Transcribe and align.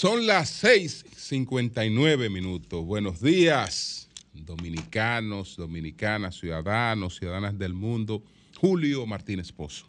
Son 0.00 0.28
las 0.28 0.62
6:59 0.62 2.30
minutos. 2.30 2.86
Buenos 2.86 3.20
días, 3.20 4.08
dominicanos, 4.32 5.56
dominicanas, 5.56 6.38
ciudadanos, 6.38 7.16
ciudadanas 7.18 7.58
del 7.58 7.74
mundo. 7.74 8.22
Julio 8.60 9.04
Martínez 9.06 9.50
Pozo. 9.50 9.88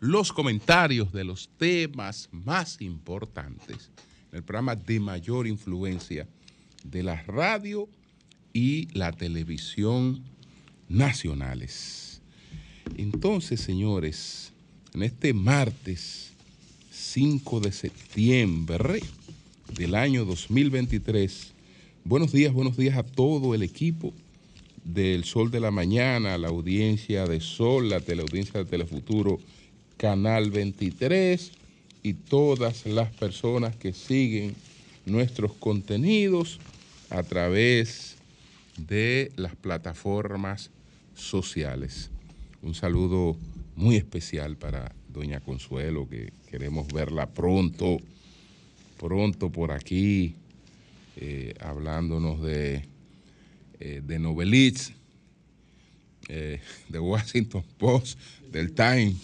Los 0.00 0.32
comentarios 0.32 1.12
de 1.12 1.24
los 1.24 1.50
temas 1.58 2.30
más 2.32 2.80
importantes 2.80 3.90
en 4.32 4.38
el 4.38 4.42
programa 4.42 4.74
de 4.74 5.00
mayor 5.00 5.46
influencia 5.46 6.26
de 6.82 7.02
la 7.02 7.20
radio 7.24 7.90
y 8.54 8.88
la 8.96 9.12
televisión 9.12 10.24
nacionales. 10.88 12.22
Entonces, 12.96 13.60
señores, 13.60 14.54
en 14.94 15.02
este 15.02 15.34
martes 15.34 16.32
5 16.90 17.60
de 17.60 17.72
septiembre 17.72 19.02
del 19.74 19.94
año 19.94 20.24
2023, 20.24 21.52
buenos 22.04 22.32
días, 22.32 22.52
buenos 22.52 22.76
días 22.76 22.96
a 22.96 23.02
todo 23.02 23.54
el 23.54 23.62
equipo 23.62 24.12
del 24.84 25.24
Sol 25.24 25.50
de 25.50 25.60
la 25.60 25.70
Mañana, 25.70 26.38
la 26.38 26.48
audiencia 26.48 27.26
de 27.26 27.40
Sol, 27.40 27.88
la 27.88 28.00
teleaudiencia 28.00 28.62
de 28.62 28.70
Telefuturo, 28.70 29.38
Canal 29.96 30.50
23 30.50 31.52
y 32.02 32.14
todas 32.14 32.86
las 32.86 33.12
personas 33.12 33.76
que 33.76 33.92
siguen 33.92 34.54
nuestros 35.04 35.52
contenidos 35.52 36.58
a 37.10 37.22
través 37.22 38.16
de 38.76 39.32
las 39.36 39.56
plataformas 39.56 40.70
sociales. 41.14 42.10
Un 42.62 42.74
saludo 42.74 43.36
muy 43.74 43.96
especial 43.96 44.56
para 44.56 44.94
doña 45.08 45.40
Consuelo, 45.40 46.08
que 46.08 46.32
queremos 46.50 46.88
verla 46.88 47.26
pronto, 47.26 47.98
pronto 48.96 49.50
por 49.50 49.72
aquí, 49.72 50.34
eh, 51.16 51.54
hablándonos 51.60 52.42
de, 52.42 52.84
eh, 53.80 54.02
de 54.04 54.18
Novelitz, 54.18 54.92
eh, 56.28 56.60
de 56.88 56.98
Washington 56.98 57.64
Post, 57.78 58.18
del 58.50 58.72
Time 58.72 59.14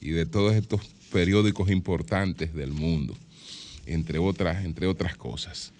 y 0.00 0.10
de 0.10 0.26
todos 0.26 0.54
estos 0.54 0.80
periódicos 1.12 1.70
importantes 1.70 2.54
del 2.54 2.72
mundo, 2.72 3.16
entre 3.86 4.18
otras, 4.18 4.64
entre 4.64 4.86
otras 4.86 5.16
cosas. 5.16 5.72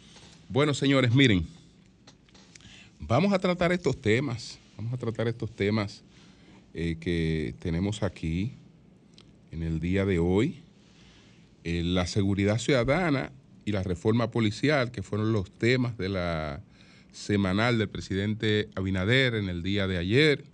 Bueno, 0.49 0.75
señores, 0.75 1.15
miren, 1.15 1.47
vamos 2.99 3.33
a 3.33 3.39
tratar 3.39 3.73
estos 3.73 4.01
temas, 4.01 4.59
vamos 4.77 4.93
a 4.93 4.97
tratar 4.97 5.29
estos 5.29 5.51
temas 5.55 6.03
que 6.73 7.55
tenemos 7.59 8.05
aquí 8.05 8.53
en 9.51 9.65
el 9.65 9.81
día 9.81 10.05
de 10.05 10.19
hoy. 10.19 10.63
La 11.65 12.07
seguridad 12.07 12.59
ciudadana 12.59 13.33
y 13.65 13.73
la 13.73 13.83
reforma 13.83 14.31
policial, 14.31 14.91
que 14.91 15.03
fueron 15.03 15.33
los 15.33 15.51
temas 15.51 15.97
de 15.99 16.09
la 16.09 16.63
semanal 17.13 17.79
del 17.79 17.89
presidente 17.89 18.69
Abinader 18.75 19.35
en 19.35 19.49
el 19.49 19.63
día 19.63 19.87
de 19.87 19.99
ayer. 19.99 20.45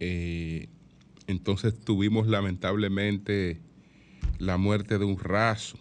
Eh, 0.00 0.68
entonces 1.26 1.78
tuvimos 1.78 2.26
lamentablemente 2.26 3.60
la 4.38 4.56
muerte 4.56 4.98
de 4.98 5.04
un 5.04 5.18
raso. 5.18 5.78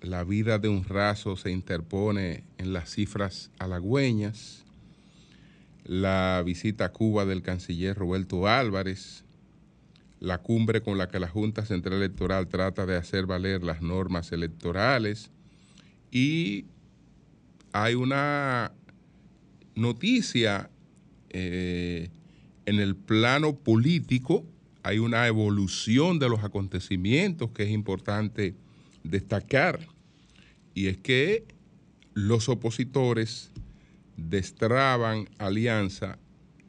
La 0.00 0.24
vida 0.24 0.58
de 0.58 0.68
un 0.68 0.84
raso 0.84 1.36
se 1.36 1.50
interpone 1.50 2.44
en 2.58 2.72
las 2.72 2.90
cifras 2.90 3.50
halagüeñas. 3.58 4.64
La 5.84 6.42
visita 6.44 6.86
a 6.86 6.92
Cuba 6.92 7.24
del 7.24 7.42
canciller 7.42 7.96
Roberto 7.96 8.46
Álvarez, 8.46 9.24
la 10.20 10.38
cumbre 10.38 10.82
con 10.82 10.98
la 10.98 11.08
que 11.08 11.20
la 11.20 11.28
Junta 11.28 11.64
Central 11.64 11.98
Electoral 11.98 12.48
trata 12.48 12.86
de 12.86 12.96
hacer 12.96 13.26
valer 13.26 13.62
las 13.62 13.82
normas 13.82 14.32
electorales 14.32 15.30
y 16.10 16.66
hay 17.72 17.94
una 17.94 18.72
noticia 19.74 20.70
eh, 21.30 22.10
en 22.66 22.80
el 22.80 22.96
plano 22.96 23.56
político, 23.56 24.44
hay 24.82 24.98
una 24.98 25.26
evolución 25.26 26.18
de 26.18 26.28
los 26.28 26.42
acontecimientos 26.42 27.50
que 27.50 27.64
es 27.64 27.70
importante 27.70 28.54
destacar 29.04 29.80
y 30.74 30.86
es 30.86 30.96
que 30.98 31.44
los 32.14 32.48
opositores 32.48 33.52
destraban 34.16 35.28
alianza 35.38 36.18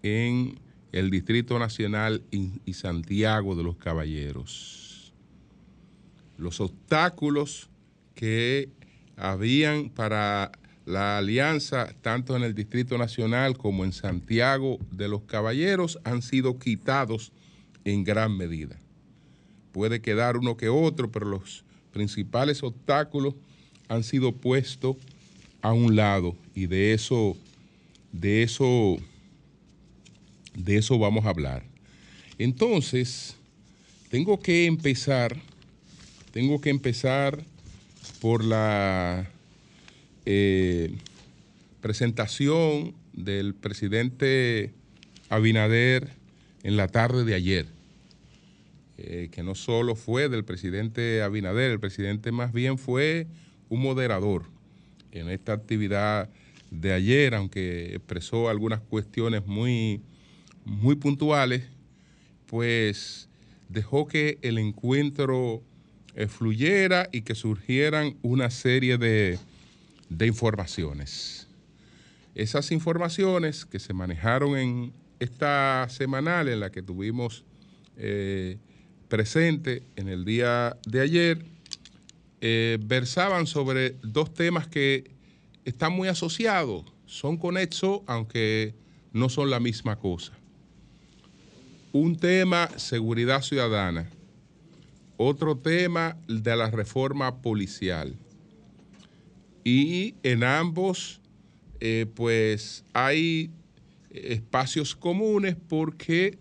en 0.03 0.59
el 0.91 1.09
Distrito 1.09 1.59
Nacional 1.59 2.23
y, 2.31 2.73
Santiago 2.73 3.55
de 3.55 3.63
los 3.63 3.75
Caballeros. 3.75 5.13
Los 6.37 6.59
obstáculos 6.61 7.69
que 8.15 8.69
habían 9.17 9.89
para 9.89 10.51
la 10.85 11.17
alianza, 11.17 11.93
tanto 12.01 12.35
en 12.35 12.43
el 12.43 12.55
Distrito 12.55 12.97
Nacional 12.97 13.57
como 13.57 13.83
en 13.85 13.93
Santiago 13.93 14.79
de 14.91 15.07
los 15.07 15.21
Caballeros, 15.23 15.99
han 16.03 16.21
sido 16.21 16.57
quitados 16.57 17.31
en 17.85 18.03
gran 18.03 18.35
medida. 18.35 18.77
Puede 19.71 20.01
quedar 20.01 20.37
uno 20.37 20.57
que 20.57 20.69
otro, 20.69 21.11
pero 21.11 21.27
los 21.27 21.63
principales 21.91 22.63
obstáculos 22.63 23.35
han 23.87 24.03
sido 24.03 24.31
puestos 24.31 24.97
a 25.61 25.73
un 25.73 25.95
lado 25.95 26.35
y 26.55 26.67
de 26.67 26.93
eso, 26.93 27.37
de 28.11 28.43
eso 28.43 28.97
de 30.55 30.77
eso 30.77 30.97
vamos 30.99 31.25
a 31.25 31.29
hablar. 31.29 31.63
Entonces, 32.37 33.35
tengo 34.09 34.39
que 34.39 34.65
empezar, 34.65 35.37
tengo 36.31 36.61
que 36.61 36.69
empezar 36.69 37.43
por 38.21 38.43
la 38.43 39.29
eh, 40.25 40.93
presentación 41.81 42.93
del 43.13 43.53
presidente 43.53 44.73
Abinader 45.29 46.09
en 46.63 46.77
la 46.77 46.87
tarde 46.87 47.23
de 47.23 47.35
ayer, 47.35 47.67
eh, 48.97 49.29
que 49.31 49.43
no 49.43 49.55
solo 49.55 49.95
fue 49.95 50.27
del 50.27 50.43
presidente 50.43 51.21
Abinader, 51.21 51.71
el 51.71 51.79
presidente 51.79 52.31
más 52.31 52.51
bien 52.51 52.77
fue 52.77 53.27
un 53.69 53.81
moderador 53.81 54.43
en 55.11 55.29
esta 55.29 55.53
actividad 55.53 56.29
de 56.71 56.93
ayer, 56.93 57.35
aunque 57.35 57.95
expresó 57.95 58.49
algunas 58.49 58.81
cuestiones 58.81 59.45
muy 59.45 60.01
muy 60.69 60.95
puntuales, 60.95 61.63
pues 62.45 63.27
dejó 63.69 64.07
que 64.07 64.37
el 64.43 64.57
encuentro 64.59 65.63
eh, 66.15 66.27
fluyera 66.27 67.09
y 67.11 67.21
que 67.21 67.35
surgieran 67.35 68.17
una 68.21 68.49
serie 68.51 68.97
de, 68.97 69.39
informaciones. 70.25 71.47
Esas 72.35 72.71
informaciones 72.71 73.65
que 73.65 73.79
se 73.79 73.93
manejaron 73.93 74.57
en 74.57 74.93
esta 75.19 75.87
semanal 75.89 76.47
en 76.47 76.59
la 76.59 76.71
que 76.71 76.81
tuvimos 76.81 77.43
eh, 77.97 78.57
presente 79.07 79.83
en 79.95 80.07
el 80.07 80.23
día 80.23 80.77
de 80.87 81.01
ayer, 81.01 81.45
eh, 82.41 82.77
versaban 82.81 83.47
sobre 83.47 83.97
dos 84.01 84.33
temas 84.33 84.67
que 84.67 85.11
están 85.65 85.93
muy 85.93 86.07
asociados, 86.07 86.85
son 87.05 87.37
conexos, 87.37 88.01
aunque 88.05 88.73
no 89.11 89.29
son 89.29 89.49
la 89.49 89.59
misma 89.59 89.97
cosa 89.97 90.38
un 91.91 92.15
tema, 92.15 92.69
seguridad 92.77 93.41
ciudadana. 93.41 94.09
Otro 95.17 95.57
tema 95.57 96.17
de 96.27 96.55
la 96.55 96.69
reforma 96.69 97.41
policial. 97.41 98.15
Y 99.63 100.15
en 100.23 100.43
ambos, 100.43 101.19
eh, 101.79 102.05
pues 102.15 102.85
hay 102.93 103.51
espacios 104.11 104.95
comunes 104.95 105.55
porque 105.67 106.37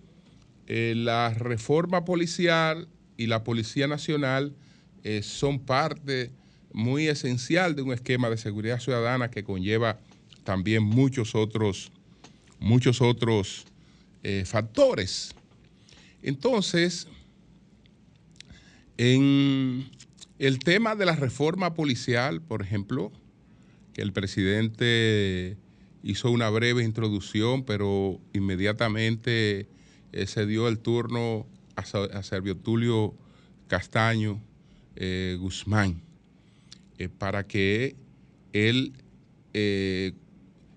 eh, 0.67 0.95
la 0.97 1.35
reforma 1.35 2.05
policial 2.05 2.89
y 3.17 3.27
la 3.27 3.43
Policía 3.43 3.89
Nacional 3.89 4.55
eh, 5.03 5.23
son 5.23 5.59
parte 5.59 6.31
muy 6.73 7.09
esencial 7.09 7.75
de 7.75 7.83
un 7.83 7.93
esquema 7.93 8.31
de 8.31 8.37
seguridad 8.37 8.81
ciudadana 8.81 9.31
que 9.31 9.43
conlleva 9.43 9.99
también 10.45 10.83
muchos 10.85 11.35
otros, 11.35 11.91
muchos 12.61 13.01
otros 13.01 13.65
factores. 14.45 15.35
Entonces, 16.23 17.07
en 18.97 19.89
el 20.39 20.59
tema 20.59 20.97
de 20.97 21.07
la 21.07 21.17
reforma 21.17 21.75
policial, 21.75 22.43
por 22.43 22.63
ejemplo, 22.63 23.13
que 23.93 24.03
el 24.03 24.13
presidente 24.13 25.57
hizo 26.03 26.31
una 26.31 26.51
breve 26.51 26.85
introducción, 26.85 27.65
pero 27.65 28.21
inmediatamente 28.33 29.69
eh, 30.13 30.27
se 30.27 30.47
dio 30.47 30.69
el 30.69 30.79
turno 30.79 31.47
a, 31.77 32.23
Servio 32.23 32.57
Tulio 32.57 33.15
Castaño 33.69 34.41
eh, 34.97 35.37
Guzmán 35.41 36.01
eh, 36.99 37.09
para 37.09 37.47
que 37.47 37.97
él 38.53 38.93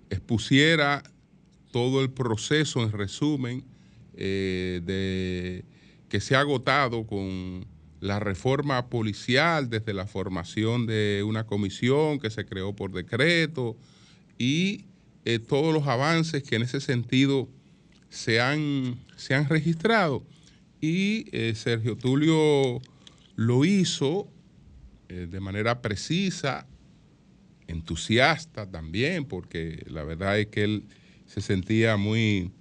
expusiera 0.10 1.04
todo 1.72 2.02
el 2.02 2.10
proceso 2.10 2.82
en 2.82 2.92
resumen 2.92 3.64
eh, 4.16 4.82
de, 4.84 5.66
que 6.10 6.20
se 6.20 6.36
ha 6.36 6.42
agotado 6.42 7.06
con 7.06 7.66
la 8.00 8.20
reforma 8.20 8.90
policial 8.90 9.70
desde 9.70 9.94
la 9.94 10.08
formación 10.08 10.86
de 10.86 11.24
una 11.26 11.46
comisión 11.46 12.20
que 12.20 12.30
se 12.30 12.46
creó 12.46 12.76
por 12.76 12.92
decreto 12.92 13.78
y 14.38 14.86
eh, 15.24 15.40
todos 15.40 15.74
los 15.74 15.88
avances 15.88 16.44
que 16.44 16.56
en 16.56 16.64
ese 16.64 16.82
sentido 16.82 17.48
se 18.10 18.42
han, 18.42 19.00
se 19.16 19.36
han 19.36 19.48
registrado. 19.48 20.26
Y 20.82 21.28
eh, 21.32 21.54
Sergio 21.56 21.96
Tulio 21.96 22.82
lo 23.36 23.66
hizo 23.66 24.28
de 25.08 25.42
manera 25.42 25.82
precisa, 25.82 26.66
entusiasta 27.68 28.72
también, 28.72 29.26
porque 29.26 29.84
la 29.90 30.06
verdad 30.06 30.40
es 30.40 30.48
que 30.48 30.64
él 30.64 30.86
se 31.26 31.42
sentía 31.42 31.98
muy 31.98 32.52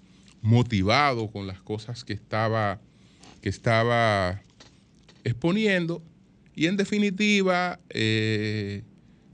motivado 0.42 1.30
con 1.30 1.46
las 1.46 1.60
cosas 1.60 2.04
que 2.04 2.12
estaba, 2.12 2.80
que 3.42 3.48
estaba 3.48 4.42
exponiendo. 5.24 6.02
Y 6.54 6.66
en 6.66 6.76
definitiva, 6.76 7.78
eh, 7.90 8.82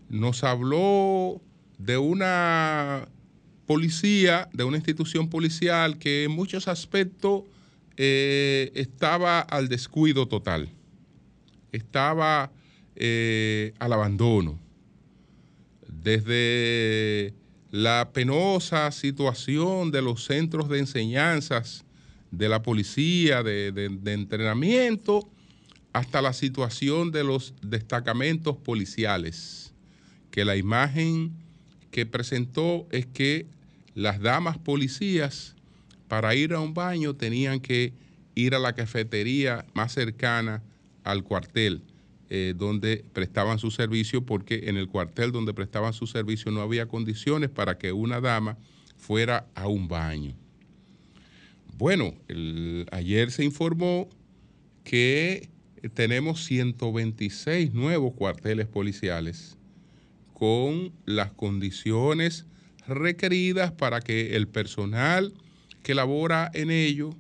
nos 0.08 0.44
habló 0.44 1.40
de 1.78 1.98
una 1.98 3.08
policía, 3.66 4.48
de 4.52 4.64
una 4.64 4.76
institución 4.76 5.28
policial 5.28 5.98
que 5.98 6.24
en 6.24 6.30
muchos 6.32 6.68
aspectos 6.68 7.42
eh, 7.96 8.70
estaba 8.74 9.40
al 9.40 9.68
descuido 9.68 10.28
total, 10.28 10.68
estaba 11.72 12.52
eh, 12.94 13.74
al 13.78 13.92
abandono. 13.92 14.58
Desde 15.88 17.34
la 17.70 18.10
penosa 18.12 18.90
situación 18.92 19.90
de 19.90 20.02
los 20.02 20.24
centros 20.24 20.68
de 20.68 20.78
enseñanzas 20.78 21.84
de 22.30 22.48
la 22.48 22.62
policía, 22.62 23.42
de, 23.42 23.72
de 23.72 24.12
entrenamiento, 24.12 25.28
hasta 25.92 26.20
la 26.20 26.32
situación 26.32 27.10
de 27.10 27.24
los 27.24 27.54
destacamentos 27.62 28.56
policiales, 28.56 29.72
que 30.30 30.44
la 30.44 30.56
imagen 30.56 31.32
que 31.90 32.04
presentó 32.04 32.86
es 32.90 33.06
que 33.06 33.46
las 33.94 34.20
damas 34.20 34.58
policías 34.58 35.54
para 36.08 36.34
ir 36.34 36.52
a 36.52 36.60
un 36.60 36.74
baño 36.74 37.14
tenían 37.14 37.60
que 37.60 37.94
ir 38.34 38.54
a 38.54 38.58
la 38.58 38.74
cafetería 38.74 39.64
más 39.72 39.92
cercana 39.92 40.62
al 41.02 41.24
cuartel 41.24 41.82
eh, 42.28 42.54
donde 42.56 43.04
prestaban 43.12 43.58
su 43.58 43.70
servicio 43.70 44.24
porque 44.24 44.68
en 44.68 44.76
el 44.76 44.88
cuartel 44.88 45.32
donde 45.32 45.54
prestaban 45.54 45.92
su 45.92 46.06
servicio 46.06 46.50
no 46.50 46.60
había 46.60 46.86
condiciones 46.86 47.50
para 47.50 47.78
que 47.78 47.92
una 47.92 48.20
dama 48.20 48.58
fuera 48.96 49.46
a 49.54 49.68
un 49.68 49.88
baño. 49.88 50.34
Bueno, 51.76 52.14
ayer 52.90 53.30
se 53.30 53.44
informó 53.44 54.08
que 54.82 55.50
tenemos 55.94 56.44
126 56.44 57.72
nuevos 57.74 58.14
cuarteles 58.14 58.66
policiales 58.66 59.56
con 60.32 60.92
las 61.04 61.32
condiciones 61.32 62.46
requeridas 62.86 63.72
para 63.72 64.00
que 64.00 64.36
el 64.36 64.48
personal 64.48 65.34
que 65.82 65.94
labora 65.94 66.50
en 66.54 66.70
ello 66.70 67.10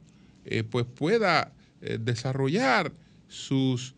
eh, 0.44 0.62
pues 0.62 0.86
pueda 0.86 1.52
eh, 1.80 1.98
desarrollar 2.00 2.92
sus 3.28 3.95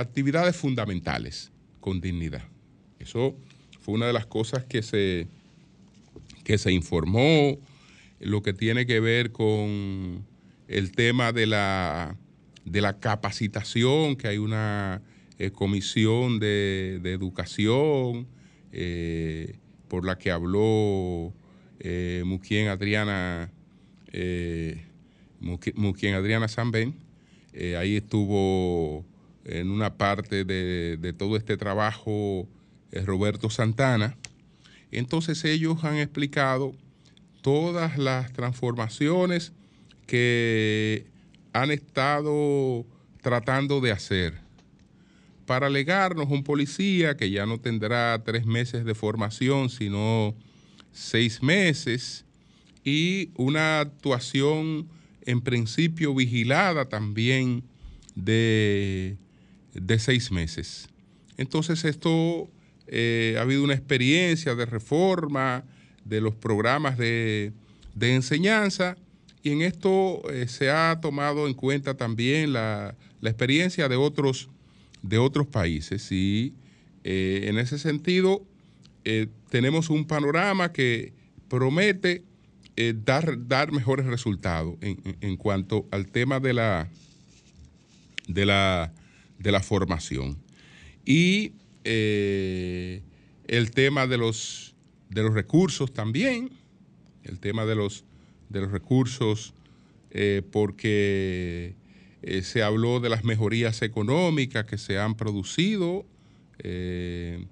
actividades 0.00 0.56
fundamentales 0.56 1.52
con 1.80 2.00
dignidad. 2.00 2.44
Eso 2.98 3.36
fue 3.80 3.94
una 3.94 4.06
de 4.06 4.12
las 4.12 4.26
cosas 4.26 4.64
que 4.64 4.82
se, 4.82 5.26
que 6.44 6.58
se 6.58 6.72
informó, 6.72 7.58
lo 8.18 8.42
que 8.42 8.52
tiene 8.52 8.86
que 8.86 9.00
ver 9.00 9.32
con 9.32 10.24
el 10.68 10.92
tema 10.92 11.32
de 11.32 11.46
la, 11.46 12.16
de 12.64 12.80
la 12.80 12.98
capacitación, 12.98 14.16
que 14.16 14.28
hay 14.28 14.38
una 14.38 15.02
eh, 15.38 15.50
comisión 15.50 16.38
de, 16.38 17.00
educación, 17.04 18.26
eh, 18.72 19.56
por 19.88 20.04
la 20.04 20.18
que 20.18 20.30
habló 20.30 21.32
eh, 21.80 22.22
Muquien 22.24 22.68
Adriana, 22.68 23.50
eh, 24.12 24.84
Muquien 25.40 26.14
Adriana 26.14 26.46
Sanben. 26.46 26.94
Ahí 27.76 27.96
estuvo 27.96 29.04
en 29.44 29.70
una 29.70 29.94
parte 29.94 30.44
de, 30.44 31.14
todo 31.16 31.36
este 31.36 31.56
trabajo 31.56 32.48
Roberto 32.92 33.50
Santana. 33.50 34.16
Entonces 34.90 35.44
ellos 35.44 35.84
han 35.84 35.96
explicado 35.96 36.74
todas 37.42 37.96
las 37.98 38.32
transformaciones 38.32 39.52
que 40.06 41.06
han 41.52 41.70
estado 41.70 42.84
tratando 43.22 43.80
de 43.80 43.92
hacer 43.92 44.34
para 45.46 45.66
alegarnos 45.66 46.30
un 46.30 46.44
policía 46.44 47.16
que 47.16 47.30
ya 47.30 47.44
no 47.44 47.58
tendrá 47.58 48.22
tres 48.24 48.46
meses 48.46 48.84
de 48.84 48.94
formación, 48.94 49.68
sino 49.68 50.34
seis 50.92 51.42
meses, 51.42 52.24
y 52.84 53.30
una 53.34 53.80
actuación 53.80 54.88
en 55.22 55.40
principio 55.40 56.14
vigilada 56.14 56.88
también 56.88 57.64
de, 58.14 59.16
seis 59.98 60.30
meses. 60.30 60.88
Entonces 61.36 61.84
esto 61.84 62.50
eh, 62.86 63.36
ha 63.38 63.42
habido 63.42 63.64
una 63.64 63.74
experiencia 63.74 64.54
de 64.54 64.66
reforma 64.66 65.64
de 66.04 66.20
los 66.20 66.34
programas 66.34 66.98
de, 66.98 67.52
enseñanza 68.00 68.96
y 69.42 69.50
en 69.50 69.62
esto 69.62 70.22
eh, 70.30 70.48
se 70.48 70.70
ha 70.70 70.98
tomado 71.00 71.46
en 71.46 71.54
cuenta 71.54 71.96
también 71.96 72.52
la, 72.52 72.96
la 73.20 73.30
experiencia 73.30 73.88
de 73.88 73.96
otros 73.96 74.48
de 75.02 75.16
otros 75.16 75.46
países 75.46 76.12
y 76.12 76.52
eh, 77.04 77.44
en 77.44 77.58
ese 77.58 77.78
sentido 77.78 78.44
tenemos 79.48 79.88
un 79.88 80.06
panorama 80.06 80.72
que 80.72 81.14
promete 81.48 82.22
dar, 82.96 83.48
dar 83.48 83.72
mejores 83.72 84.04
resultados 84.04 84.76
en, 84.82 85.36
cuanto 85.36 85.86
al 85.90 86.06
tema 86.08 86.38
de 86.38 86.52
la, 86.52 86.88
de 88.28 88.44
la, 88.44 88.92
de 89.40 89.50
la 89.50 89.60
formación. 89.60 90.38
Y 91.04 91.54
el 91.82 93.70
tema 93.74 94.06
de 94.06 94.18
los, 94.18 94.76
de 95.08 95.22
los 95.22 95.34
recursos 95.34 95.92
también, 95.92 96.50
el 97.24 97.40
tema 97.40 97.64
de 97.66 97.74
los, 97.74 98.04
de 98.48 98.60
los 98.60 98.70
recursos, 98.70 99.54
porque 100.52 101.74
eh, 102.22 102.42
se 102.42 102.62
habló 102.62 103.00
de 103.00 103.08
las 103.08 103.24
mejorías 103.24 103.80
económicas 103.82 104.66
que 104.66 104.76
se 104.76 104.98
han 104.98 105.14
producido 105.14 106.04
eh, 106.58 107.46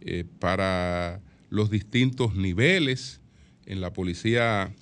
eh, 0.00 0.24
para 0.38 1.20
los 1.50 1.70
distintos 1.70 2.36
niveles 2.36 3.20
en 3.66 3.80
la 3.80 3.92
policía, 3.92 4.72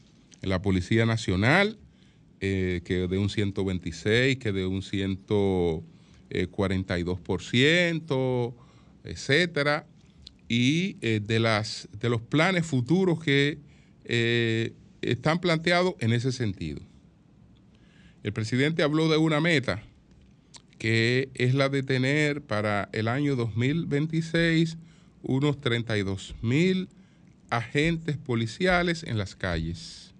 en 0.42 0.48
la 0.48 0.60
policía 0.60 1.06
nacional, 1.06 1.78
que 2.38 3.06
de 3.10 3.18
un 3.18 3.28
126, 3.28 4.38
que 4.38 4.52
de 4.52 4.64
un 4.64 4.80
142%, 6.30 8.54
etcétera, 9.04 9.86
y 10.48 10.94
de, 10.94 11.40
las, 11.40 11.88
de 11.98 12.08
los 12.08 12.22
planes 12.22 12.64
futuros 12.66 13.22
que 13.22 13.58
están 15.02 15.40
planteados 15.40 15.94
en 16.00 16.12
ese 16.12 16.32
sentido. 16.32 16.80
El 18.22 18.32
presidente 18.32 18.82
habló 18.82 19.08
de 19.08 19.16
una 19.16 19.40
meta 19.40 19.82
que 20.80 21.28
es 21.34 21.54
la 21.54 21.68
de 21.68 21.82
tener 21.82 22.42
para 22.42 22.88
el 22.92 23.06
año 23.06 23.36
2026 23.36 24.78
unos 25.22 25.60
32 25.60 26.34
mil 26.40 26.88
agentes 27.50 28.16
policiales 28.16 29.02
en 29.02 29.18
las 29.18 29.36
calles, 29.36 30.14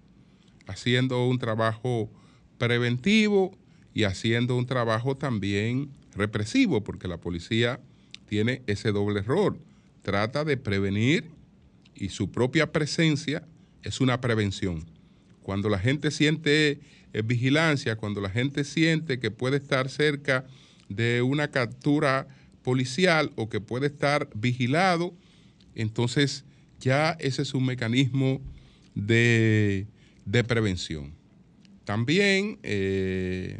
haciendo 0.67 1.25
un 1.25 1.39
trabajo 1.39 2.11
preventivo 2.59 3.57
y 3.95 4.03
haciendo 4.03 4.55
un 4.55 4.67
trabajo 4.67 5.17
también 5.17 5.89
represivo, 6.15 6.83
porque 6.83 7.07
la 7.07 7.17
policía 7.17 7.79
tiene 8.25 8.61
ese 8.67 8.91
doble 8.91 9.19
error. 9.19 9.57
Trata 10.01 10.43
de 10.43 10.57
prevenir 10.57 11.29
y 11.95 12.09
su 12.09 12.31
propia 12.31 12.71
presencia 12.71 13.47
es 13.83 14.01
una 14.01 14.21
prevención. 14.21 14.85
Cuando 15.43 15.69
la 15.69 15.79
gente 15.79 16.11
siente 16.11 16.79
vigilancia, 17.25 17.97
cuando 17.97 18.21
la 18.21 18.29
gente 18.29 18.63
siente 18.63 19.19
que 19.19 19.31
puede 19.31 19.57
estar 19.57 19.89
cerca 19.89 20.45
de 20.87 21.21
una 21.21 21.49
captura 21.49 22.27
policial 22.63 23.31
o 23.35 23.49
que 23.49 23.59
puede 23.59 23.87
estar 23.87 24.29
vigilado, 24.35 25.13
entonces 25.75 26.45
ya 26.79 27.11
ese 27.19 27.41
es 27.41 27.53
un 27.53 27.65
mecanismo 27.65 28.41
de, 28.95 29.87
prevención. 30.47 31.13
También 31.85 32.59
eh, 32.63 33.59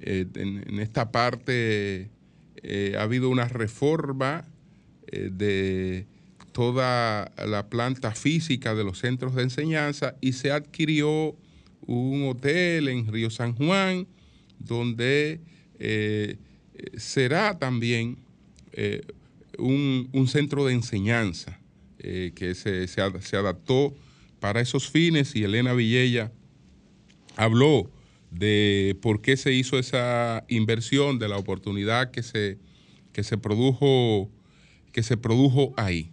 eh, 0.00 0.26
en, 0.34 0.78
esta 0.78 1.10
parte 1.10 2.10
eh, 2.56 2.94
ha 2.96 3.02
habido 3.02 3.28
una 3.30 3.46
reforma 3.46 4.44
de 5.10 6.06
toda 6.52 7.32
la 7.46 7.70
planta 7.70 8.12
física 8.14 8.74
de 8.74 8.84
los 8.84 8.98
centros 8.98 9.34
de 9.34 9.42
enseñanza 9.42 10.16
y 10.20 10.34
se 10.34 10.50
adquirió 10.50 11.34
un 11.86 12.28
hotel 12.28 12.88
en 12.88 13.10
Río 13.10 13.30
San 13.30 13.54
Juan 13.54 14.06
donde 14.58 15.40
eh, 15.78 16.36
será 16.98 17.58
también 17.58 18.18
un, 19.56 20.28
centro 20.28 20.66
de 20.66 20.74
enseñanza 20.74 21.58
que 21.98 22.54
se, 22.54 22.86
se, 22.86 23.36
adaptó 23.36 23.94
para 24.40 24.60
esos 24.60 24.90
fines 24.90 25.34
y 25.34 25.44
Elena 25.44 25.72
Villella 25.72 26.30
habló 27.36 27.90
de 28.30 28.96
por 29.00 29.20
qué 29.20 29.36
se 29.36 29.52
hizo 29.52 29.78
esa 29.78 30.44
inversión, 30.48 31.18
de 31.18 31.28
la 31.28 31.36
oportunidad 31.36 32.10
que 32.10 32.22
se, 32.22 32.58
que 33.12 33.24
se 33.24 33.38
produjo 33.38 34.30
que 34.92 35.02
se 35.02 35.16
produjo 35.16 35.74
ahí. 35.76 36.10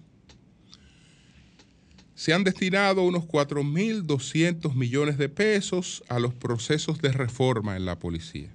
Se 2.14 2.34
han 2.34 2.44
destinado 2.44 3.04
unos 3.04 3.24
4.200 3.24 4.74
millones 4.74 5.18
de 5.18 5.28
pesos 5.28 6.04
a 6.08 6.20
los 6.20 6.34
procesos 6.34 7.02
de 7.02 7.12
reforma 7.12 7.76
en 7.76 7.86
la 7.86 8.00
policía. 8.00 8.52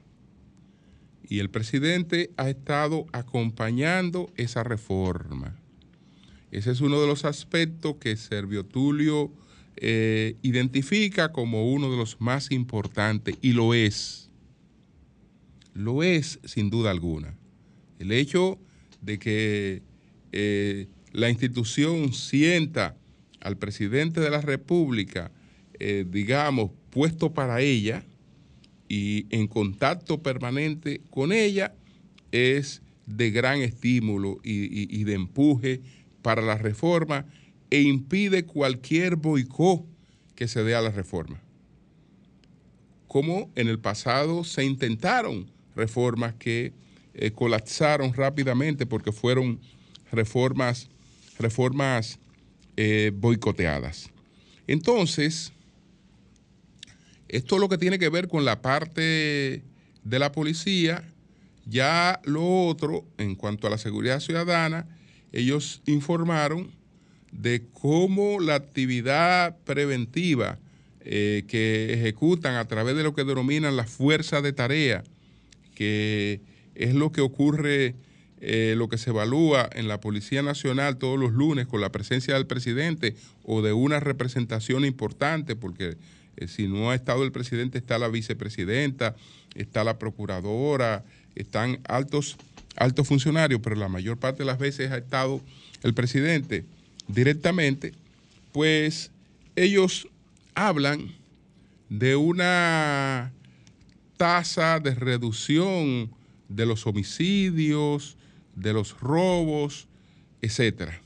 Y 1.29 1.41
el 1.41 1.51
presidente 1.51 2.31
ha 2.37 2.49
estado 2.49 3.07
acompañando 3.13 4.33
esa 4.37 4.63
reforma. 4.63 5.57
Ese 6.51 6.71
es 6.71 6.81
uno 6.81 7.01
de 7.01 7.07
los 7.07 7.25
aspectos 7.25 7.97
que 7.97 8.17
Servio 8.17 8.65
Tulio 8.65 9.31
eh, 9.77 10.37
identifica 10.43 11.33
como 11.33 11.73
uno 11.73 11.91
de 11.91 11.97
los 11.97 12.21
más 12.21 12.51
importantes 12.51 13.37
y 13.41 13.53
lo 13.53 13.75
es. 13.75 14.31
Lo 15.75 16.03
es 16.03 16.41
sin 16.45 16.71
duda 16.71 16.91
alguna. 16.91 17.37
El 17.99 18.13
hecho 18.13 18.59
de 19.01 19.19
que 19.19 19.83
eh, 20.33 20.89
la 21.13 21.31
institución 21.31 22.13
sienta 22.13 22.97
al 23.41 23.57
presidente 23.57 24.21
de 24.21 24.31
la 24.31 24.41
República, 24.41 25.31
eh, 25.79 26.05
digamos, 26.09 26.71
puesto 26.91 27.33
para 27.33 27.61
ella 27.61 28.05
y 28.89 29.27
en 29.31 29.47
contacto 29.47 30.23
permanente 30.23 31.01
con 31.11 31.33
ella, 31.33 31.75
es 32.33 32.83
de 33.07 33.31
gran 33.31 33.61
estímulo 33.61 34.41
y, 34.45 35.05
de 35.05 35.15
empuje 35.15 35.81
para 36.23 36.43
la 36.43 36.57
reforma 36.57 37.27
e 37.71 37.83
impide 37.83 38.45
cualquier 38.45 39.17
boicot 39.17 39.85
que 40.35 40.49
se 40.49 40.65
dé 40.65 40.75
a 40.75 40.81
la 40.81 40.91
reforma. 40.91 41.41
Como 43.07 43.51
en 43.55 43.69
el 43.69 43.79
pasado 43.79 44.45
se 44.45 44.65
intentaron 44.65 45.51
reformas 45.75 46.35
que 46.35 46.73
eh, 47.15 47.31
colapsaron 47.33 48.13
rápidamente 48.13 48.87
porque 48.87 49.13
fueron 49.13 49.61
reformas, 50.13 50.89
reformas 51.39 52.19
eh, 52.77 53.13
boicoteadas. 53.15 54.11
Entonces, 54.67 55.53
esto 57.29 57.55
es 57.57 57.61
lo 57.61 57.69
que 57.69 57.79
tiene 57.79 57.99
que 57.99 58.09
ver 58.09 58.29
con 58.29 58.45
la 58.45 58.63
parte 58.63 59.63
de 60.03 60.19
la 60.19 60.33
policía. 60.33 61.05
Ya 61.67 62.21
lo 62.25 62.67
otro, 62.67 63.05
en 63.19 63.35
cuanto 63.35 63.67
a 63.67 63.71
la 63.71 63.79
seguridad 63.79 64.21
ciudadana, 64.21 64.89
ellos 65.33 65.83
informaron 65.87 66.71
de 67.33 67.63
cómo 67.73 68.41
la 68.41 68.57
actividad 68.57 69.57
preventiva 69.65 70.59
eh, 71.03 71.45
que 71.49 71.95
ejecutan 71.95 72.57
a 72.57 72.67
través 72.67 72.97
de 72.97 73.03
lo 73.03 73.15
que 73.15 73.25
denominan 73.25 73.77
las 73.77 73.91
fuerzas 73.91 74.43
de 74.43 74.53
tarea, 74.53 75.03
que 75.75 76.41
es 76.75 76.95
lo 76.95 77.13
que 77.13 77.21
ocurre 77.21 77.95
eh, 78.43 78.75
lo 78.75 78.89
que 78.89 78.97
se 78.97 79.11
evalúa 79.11 79.69
en 79.75 79.87
la 79.87 80.01
Policía 80.01 80.43
Nacional 80.43 80.97
todos 80.97 81.19
los 81.19 81.33
lunes 81.33 81.67
con 81.67 81.83
la 81.83 81.93
presencia 81.93 82.35
del 82.35 82.47
presidente 82.47 83.15
o 83.45 83.61
de 83.61 83.75
una 83.75 84.01
representación 84.01 84.87
importante, 84.87 85.57
porque 85.57 85.99
eh, 86.39 86.49
si 86.49 86.67
no 86.67 86.91
ha 86.91 86.95
estado 86.95 87.23
el 87.23 87.33
presidente 87.33 87.77
está 87.77 87.99
la 87.99 88.09
vicepresidenta, 88.09 89.15
está 89.55 89.85
la 89.85 89.99
procuradora, 89.99 91.05
están 91.35 91.81
altos, 91.87 92.39
altos 92.77 93.07
funcionarios, 93.07 93.61
pero 93.63 93.77
la 93.77 93.89
mayor 93.89 94.17
parte 94.17 94.39
de 94.39 94.47
las 94.47 94.59
veces 94.59 94.91
ha 94.91 94.97
estado 94.97 95.43
el 95.83 95.93
presidente 95.93 96.65
directamente, 97.13 97.93
pues 98.53 99.11
ellos 99.57 100.09
hablan 100.55 101.13
de 101.89 102.17
una 102.17 103.33
tasa 104.17 104.81
de 104.81 104.95
reducción 104.95 106.11
de 106.49 106.67
los 106.67 106.87
homicidios, 106.87 108.17
de 108.55 108.73
los 108.73 108.99
robos, 109.01 109.89
etcétera. 110.43 111.01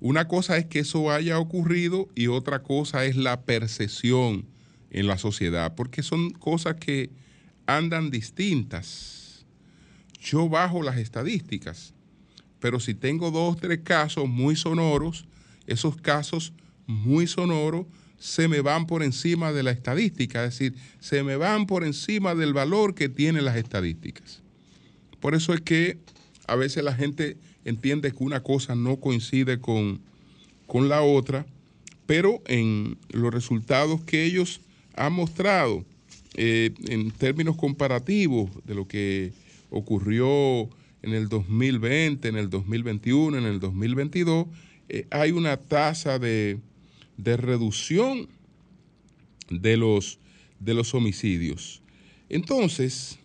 Una 0.00 0.28
cosa 0.28 0.56
es 0.58 0.66
que 0.66 0.80
eso 0.80 1.10
haya 1.10 1.38
ocurrido 1.38 2.08
y 2.14 2.28
otra 2.28 2.62
cosa 2.62 3.04
es 3.04 3.16
la 3.16 3.42
percepción 3.42 4.46
en 4.90 5.06
la 5.06 5.18
sociedad, 5.18 5.74
porque 5.74 6.02
son 6.02 6.30
cosas 6.30 6.76
que 6.76 7.10
andan 7.66 8.10
distintas. 8.10 9.44
Yo 10.20 10.48
bajo 10.48 10.82
las 10.82 10.98
estadísticas, 10.98 11.94
pero 12.60 12.80
si 12.80 12.94
tengo 12.94 13.30
dos, 13.30 13.54
o 13.54 13.56
tres 13.56 13.80
casos 13.82 14.28
muy 14.28 14.56
sonoros, 14.56 15.26
esos 15.66 15.96
casos 15.96 16.52
muy 16.86 17.26
sonoros 17.26 17.86
se 18.18 18.48
me 18.48 18.60
van 18.60 18.86
por 18.86 19.02
encima 19.02 19.52
de 19.52 19.62
la 19.62 19.70
estadística, 19.70 20.44
es 20.44 20.58
decir, 20.58 20.74
se 20.98 21.22
me 21.22 21.36
van 21.36 21.66
por 21.66 21.84
encima 21.84 22.34
del 22.34 22.52
valor 22.52 22.94
que 22.94 23.08
tienen 23.08 23.44
las 23.44 23.56
estadísticas. 23.56 24.42
Por 25.20 25.34
eso 25.34 25.54
es 25.54 25.60
que 25.60 25.98
a 26.46 26.56
veces 26.56 26.82
la 26.82 26.94
gente 26.94 27.36
entiende 27.64 28.10
que 28.10 28.24
una 28.24 28.42
cosa 28.42 28.74
no 28.74 28.98
coincide 28.98 29.60
con, 29.60 30.00
con 30.66 30.88
la 30.88 31.02
otra, 31.02 31.46
pero 32.06 32.42
en 32.46 32.98
los 33.10 33.32
resultados 33.32 34.02
que 34.02 34.24
ellos 34.24 34.60
han 34.96 35.12
mostrado 35.12 35.84
eh, 36.34 36.72
en 36.88 37.10
términos 37.10 37.56
comparativos 37.56 38.50
de 38.64 38.74
lo 38.74 38.88
que 38.88 39.32
ocurrió 39.70 40.68
en 41.02 41.14
el 41.14 41.28
2020, 41.28 42.28
en 42.28 42.36
el 42.36 42.50
2021, 42.50 43.38
en 43.38 43.44
el 43.44 43.60
2022, 43.60 44.46
eh, 44.88 45.06
hay 45.10 45.32
una 45.32 45.56
tasa 45.56 46.18
de, 46.18 46.60
reducción 47.16 48.28
de 49.50 49.76
los, 49.76 50.18
de 50.60 50.74
los 50.74 50.94
homicidios. 50.94 51.82
Entonces, 52.28 53.18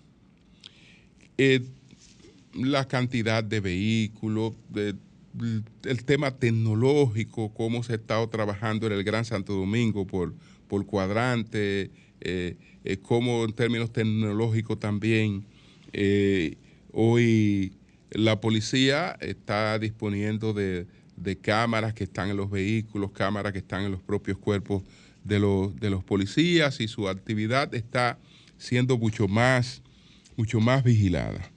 eh, 1.38 1.62
la 2.54 2.88
cantidad 2.88 3.44
de 3.44 3.60
vehículos, 3.60 4.54
el 5.84 6.06
tema 6.06 6.32
tecnológico, 6.32 7.54
cómo 7.54 7.84
se 7.84 7.94
ha 7.94 7.96
estado 7.96 8.28
trabajando 8.30 8.88
en 8.88 8.94
el 8.94 9.04
Gran 9.04 9.26
Santo 9.26 9.54
Domingo 9.54 10.06
por, 10.06 10.34
por 10.68 10.86
cuadrante, 10.86 11.92
eh, 12.22 12.56
eh, 12.84 12.98
cómo 13.02 13.44
en 13.46 13.54
términos 13.54 13.92
tecnológicos 13.92 14.80
también 14.80 15.46
hoy 16.94 17.74
la 18.12 18.40
policía 18.40 19.18
está 19.20 19.78
disponiendo 19.78 20.54
de, 20.54 20.88
cámaras 21.42 21.94
que 21.94 22.06
están 22.06 22.30
en 22.30 22.38
los 22.38 22.50
vehículos, 22.50 23.12
cámaras 23.12 23.52
que 23.52 23.60
están 23.60 23.84
en 23.84 23.92
los 23.92 24.02
propios 24.02 24.38
cuerpos 24.38 24.84
de 25.26 25.40
los, 25.40 25.76
de 25.78 25.90
los 25.90 26.04
policías 26.04 26.80
y 26.80 26.88
su 26.88 27.10
actividad 27.10 27.74
está 27.76 28.18
siendo 28.58 28.98
mucho 28.98 29.28
más, 29.28 29.82
mucho 30.38 30.62
más 30.62 30.84
vigilada 30.84 31.54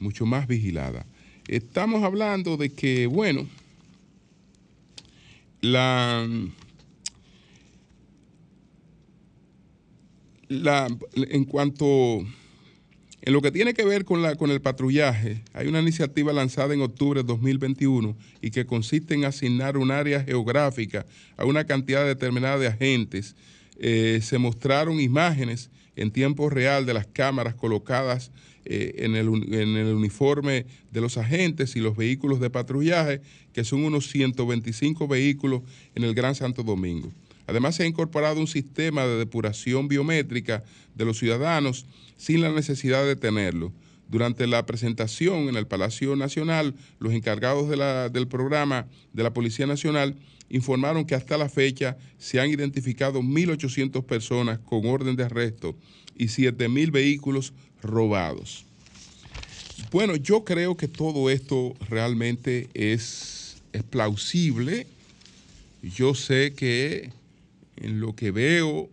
mucho 0.00 0.26
más 0.26 0.46
vigilada. 0.46 1.06
Estamos 1.46 2.02
hablando 2.02 2.56
de 2.56 2.70
que, 2.70 3.06
bueno, 3.06 3.46
la, 5.60 6.28
la, 10.48 10.88
en 11.14 11.44
cuanto 11.44 12.24
en 13.28 13.34
lo 13.34 13.42
que 13.42 13.52
tiene 13.52 13.74
que 13.74 13.84
ver 13.84 14.06
con, 14.06 14.24
el 14.24 14.60
patrullaje, 14.62 15.42
hay 15.52 15.68
una 15.68 15.82
iniciativa 15.82 16.32
lanzada 16.32 16.72
en 16.72 16.80
octubre 16.80 17.20
de 17.20 17.26
2021 17.26 18.16
y 18.40 18.50
que 18.50 18.64
consiste 18.64 19.12
en 19.12 19.26
asignar 19.26 19.76
un 19.76 19.90
área 19.90 20.24
geográfica 20.24 21.04
a 21.36 21.44
una 21.44 21.66
cantidad 21.66 22.06
determinada 22.06 22.56
de 22.56 22.68
agentes. 22.68 23.36
Eh, 23.78 24.20
se 24.22 24.38
mostraron 24.38 24.98
imágenes 24.98 25.68
en 25.94 26.10
tiempo 26.10 26.48
real 26.48 26.86
de 26.86 26.94
las 26.94 27.06
cámaras 27.06 27.54
colocadas 27.54 28.30
eh, 28.64 28.94
en, 29.00 29.14
el, 29.14 29.28
uniforme 29.28 30.64
de 30.90 31.00
los 31.02 31.18
agentes 31.18 31.76
y 31.76 31.80
los 31.80 31.98
vehículos 31.98 32.40
de 32.40 32.48
patrullaje, 32.48 33.20
que 33.52 33.62
son 33.62 33.84
unos 33.84 34.08
125 34.08 35.06
vehículos 35.06 35.60
en 35.94 36.04
el 36.04 36.14
Gran 36.14 36.34
Santo 36.34 36.62
Domingo. 36.62 37.12
Además, 37.48 37.74
se 37.74 37.82
ha 37.82 37.86
incorporado 37.86 38.38
un 38.38 38.46
sistema 38.46 39.06
de 39.06 39.16
depuración 39.16 39.88
biométrica 39.88 40.62
de 40.94 41.04
los 41.06 41.18
ciudadanos 41.18 41.86
sin 42.16 42.42
la 42.42 42.52
necesidad 42.52 43.04
de 43.04 43.16
tenerlo. 43.16 43.72
Durante 44.08 44.46
la 44.46 44.64
presentación 44.66 45.48
en 45.48 45.56
el 45.56 45.66
Palacio 45.66 46.14
Nacional, 46.14 46.74
los 46.98 47.12
encargados 47.12 47.68
del 47.68 48.28
programa 48.28 48.86
de 49.12 49.22
la 49.22 49.32
Policía 49.32 49.66
Nacional 49.66 50.14
informaron 50.50 51.04
que 51.04 51.14
hasta 51.14 51.36
la 51.36 51.48
fecha 51.48 51.96
se 52.18 52.38
han 52.38 52.50
identificado 52.50 53.20
1.800 53.22 54.04
personas 54.04 54.58
con 54.60 54.86
orden 54.86 55.16
de 55.16 55.24
arresto 55.24 55.74
y 56.16 56.26
7.000 56.26 56.90
vehículos 56.90 57.52
robados. 57.82 58.64
Bueno, 59.90 60.16
yo 60.16 60.44
creo 60.44 60.76
que 60.76 60.88
todo 60.88 61.30
esto 61.30 61.74
realmente 61.88 62.68
es 62.74 63.56
plausible. 63.90 64.86
Yo 65.82 66.14
sé 66.14 66.52
que 66.54 67.10
en 67.80 68.00
lo 68.00 68.14
que 68.14 68.30
veo 68.30 68.90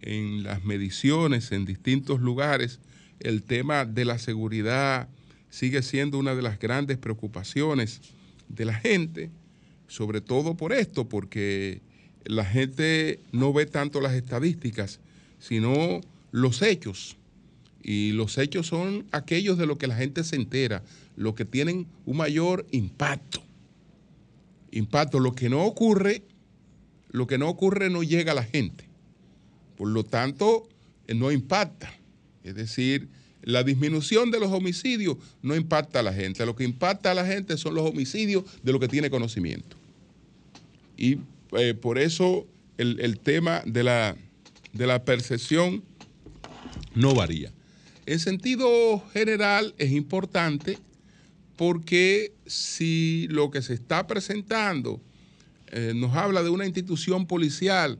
en 0.00 0.42
las 0.42 0.64
mediciones 0.64 1.52
en 1.52 1.64
distintos 1.64 2.20
lugares, 2.20 2.80
el 3.20 3.42
tema 3.42 3.84
de 3.84 4.04
la 4.04 4.18
seguridad 4.18 5.08
sigue 5.50 5.82
siendo 5.82 6.18
una 6.18 6.34
de 6.34 6.42
las 6.42 6.58
grandes 6.58 6.98
preocupaciones 6.98 8.00
de 8.48 8.64
la 8.64 8.74
gente, 8.74 9.30
sobre 9.86 10.20
todo 10.20 10.56
por 10.56 10.72
esto, 10.72 11.08
porque 11.08 11.82
la 12.24 12.44
gente 12.44 13.20
no 13.32 13.52
ve 13.52 13.66
tanto 13.66 14.00
las 14.00 14.14
estadísticas, 14.14 15.00
sino 15.38 16.00
los 16.30 16.62
hechos. 16.62 17.16
Y 17.82 18.12
los 18.12 18.38
hechos 18.38 18.66
son 18.66 19.06
aquellos 19.12 19.56
de 19.56 19.66
lo 19.66 19.78
que 19.78 19.86
la 19.86 19.96
gente 19.96 20.24
se 20.24 20.36
entera, 20.36 20.82
los 21.16 21.34
que 21.34 21.44
tienen 21.44 21.86
un 22.04 22.18
mayor 22.18 22.66
impacto. 22.70 23.42
Impacto, 24.70 25.20
lo 25.20 25.32
que 25.32 25.48
no 25.48 25.64
ocurre, 25.64 26.22
lo 27.10 27.26
que 27.26 27.38
no 27.38 27.48
ocurre 27.48 27.90
no 27.90 28.02
llega 28.02 28.32
a 28.32 28.34
la 28.34 28.44
gente. 28.44 28.88
Por 29.76 29.88
lo 29.88 30.04
tanto, 30.04 30.68
eh, 31.06 31.14
no 31.14 31.30
impacta. 31.32 31.92
Es 32.44 32.54
decir, 32.54 33.08
la 33.42 33.62
disminución 33.62 34.30
de 34.30 34.40
los 34.40 34.50
homicidios 34.50 35.16
no 35.42 35.54
impacta 35.54 36.00
a 36.00 36.02
la 36.02 36.12
gente. 36.12 36.44
Lo 36.44 36.56
que 36.56 36.64
impacta 36.64 37.12
a 37.12 37.14
la 37.14 37.26
gente 37.26 37.56
son 37.56 37.74
los 37.74 37.88
homicidios 37.88 38.44
de 38.62 38.72
lo 38.72 38.80
que 38.80 38.88
tiene 38.88 39.10
conocimiento. 39.10 39.76
Y 40.96 41.18
eh, 41.56 41.74
por 41.74 41.98
eso 41.98 42.46
el, 42.76 43.18
tema 43.20 43.62
de 43.64 43.84
la, 43.84 44.16
de 44.72 44.86
la 44.86 45.04
percepción 45.04 45.82
no 46.94 47.14
varía. 47.14 47.52
En 48.06 48.18
sentido 48.18 49.02
general 49.12 49.74
es 49.78 49.92
importante 49.92 50.78
porque 51.56 52.32
si 52.46 53.26
lo 53.30 53.50
que 53.50 53.62
se 53.62 53.74
está 53.74 54.06
presentando 54.06 55.00
eh, 55.70 55.92
nos 55.94 56.14
habla 56.14 56.42
de 56.42 56.50
una 56.50 56.66
institución 56.66 57.26
policial 57.26 57.98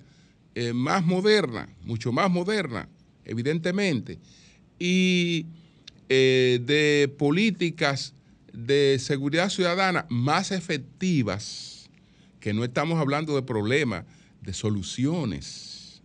eh, 0.54 0.72
más 0.72 1.04
moderna, 1.04 1.68
mucho 1.82 2.12
más 2.12 2.30
moderna, 2.30 2.88
evidentemente, 3.24 4.18
y 4.78 5.46
de 6.08 7.14
políticas 7.18 8.14
de 8.54 8.98
seguridad 8.98 9.50
ciudadana 9.50 10.06
más 10.08 10.52
efectivas, 10.52 11.90
que 12.40 12.54
no 12.54 12.64
estamos 12.64 12.98
hablando 12.98 13.34
de 13.34 13.42
problemas, 13.42 14.04
de 14.40 14.54
soluciones, 14.54 16.00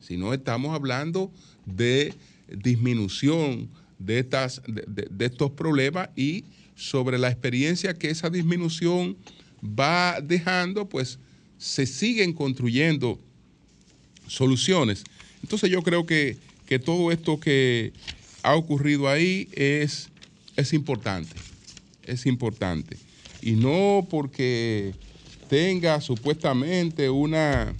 sino 0.00 0.32
estamos 0.32 0.74
hablando 0.74 1.30
de 1.66 2.14
disminución 2.48 3.68
de, 3.98 4.18
estas, 4.18 4.62
de, 4.66 5.24
estos 5.24 5.50
problemas 5.52 6.10
y 6.16 6.44
sobre 6.74 7.18
la 7.18 7.28
experiencia 7.28 7.94
que 7.94 8.10
esa 8.10 8.30
disminución 8.30 9.16
va 9.64 10.20
dejando, 10.20 10.88
pues 10.88 11.18
se 11.58 11.86
siguen 11.86 12.32
construyendo 12.32 13.18
soluciones. 14.26 15.04
Entonces 15.42 15.70
yo 15.70 15.82
creo 15.82 16.06
que, 16.06 16.36
todo 16.84 17.12
esto 17.12 17.38
que 17.38 17.92
ha 18.42 18.56
ocurrido 18.56 19.08
ahí 19.08 19.48
es, 19.52 20.08
es 20.56 20.72
importante, 20.72 21.36
es 22.02 22.26
importante. 22.26 22.96
Y 23.42 23.52
no 23.52 24.08
porque 24.10 24.92
tenga 25.48 26.00
supuestamente 26.00 27.10
una, 27.10 27.74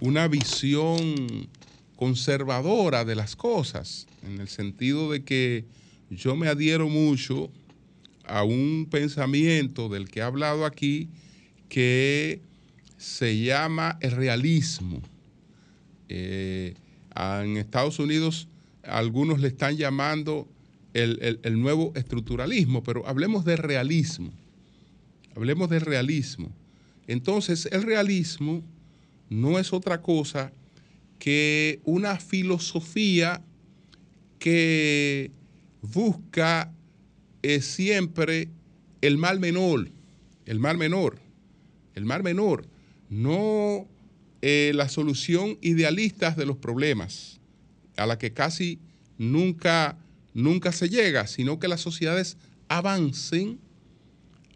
una 0.00 0.26
visión 0.26 1.48
conservadora 1.94 3.04
de 3.04 3.14
las 3.14 3.36
cosas, 3.36 4.08
en 4.26 4.40
el 4.40 4.48
sentido 4.48 5.12
de 5.12 5.22
que 5.22 5.64
yo 6.10 6.34
me 6.34 6.48
adhiero 6.48 6.88
mucho 6.88 7.50
a 8.28 8.44
un 8.44 8.86
pensamiento 8.90 9.88
del 9.88 10.08
que 10.08 10.20
he 10.20 10.22
hablado 10.22 10.64
aquí 10.64 11.08
que 11.68 12.40
se 12.96 13.38
llama 13.38 13.98
el 14.00 14.12
realismo. 14.12 15.00
Eh, 16.08 16.74
en 17.16 17.56
Estados 17.56 17.98
Unidos 17.98 18.48
algunos 18.82 19.40
le 19.40 19.48
están 19.48 19.76
llamando 19.76 20.48
el, 20.94 21.40
el 21.42 21.60
nuevo 21.60 21.92
estructuralismo, 21.94 22.82
pero 22.82 23.06
hablemos 23.06 23.44
de 23.44 23.56
realismo. 23.56 24.32
Hablemos 25.34 25.68
de 25.70 25.78
realismo. 25.78 26.50
Entonces, 27.06 27.68
el 27.72 27.82
realismo 27.82 28.62
no 29.30 29.58
es 29.58 29.72
otra 29.72 30.00
cosa 30.02 30.52
que 31.18 31.80
una 31.84 32.18
filosofía 32.18 33.42
que 34.38 35.30
busca 35.82 36.72
eh, 37.42 37.60
siempre 37.60 38.48
el 39.00 39.18
mal 39.18 39.40
menor, 39.40 39.88
el 40.46 40.58
mal 40.58 40.78
menor, 40.78 41.18
el 41.94 42.04
mal 42.04 42.22
menor, 42.22 42.66
no 43.10 43.86
eh, 44.40 44.72
la 44.74 44.88
solución 44.88 45.58
idealista 45.60 46.30
de 46.30 46.46
los 46.46 46.56
problemas, 46.56 47.40
a 47.96 48.06
la 48.06 48.18
que 48.18 48.32
casi 48.32 48.78
nunca, 49.18 49.98
nunca 50.34 50.72
se 50.72 50.88
llega, 50.88 51.26
sino 51.26 51.58
que 51.58 51.68
las 51.68 51.80
sociedades 51.80 52.36
avancen, 52.68 53.58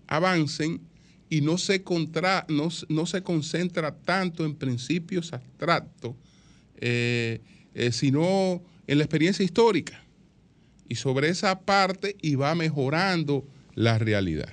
avancen 0.06 0.80
y 1.28 1.40
no 1.40 1.58
se, 1.58 1.82
contra, 1.82 2.46
no, 2.48 2.70
se 2.70 3.22
concentra 3.22 3.94
tanto 3.96 4.44
en 4.44 4.54
principios 4.54 5.32
abstractos, 5.32 6.14
eh, 6.76 7.40
eh, 7.74 7.90
sino 7.90 8.62
en 8.86 8.98
la 8.98 9.04
experiencia 9.04 9.44
histórica. 9.44 10.01
Y 10.92 10.94
sobre 10.94 11.30
esa 11.30 11.58
parte 11.60 12.16
y 12.20 12.34
va 12.34 12.54
mejorando 12.54 13.48
la 13.74 13.98
realidad. 13.98 14.52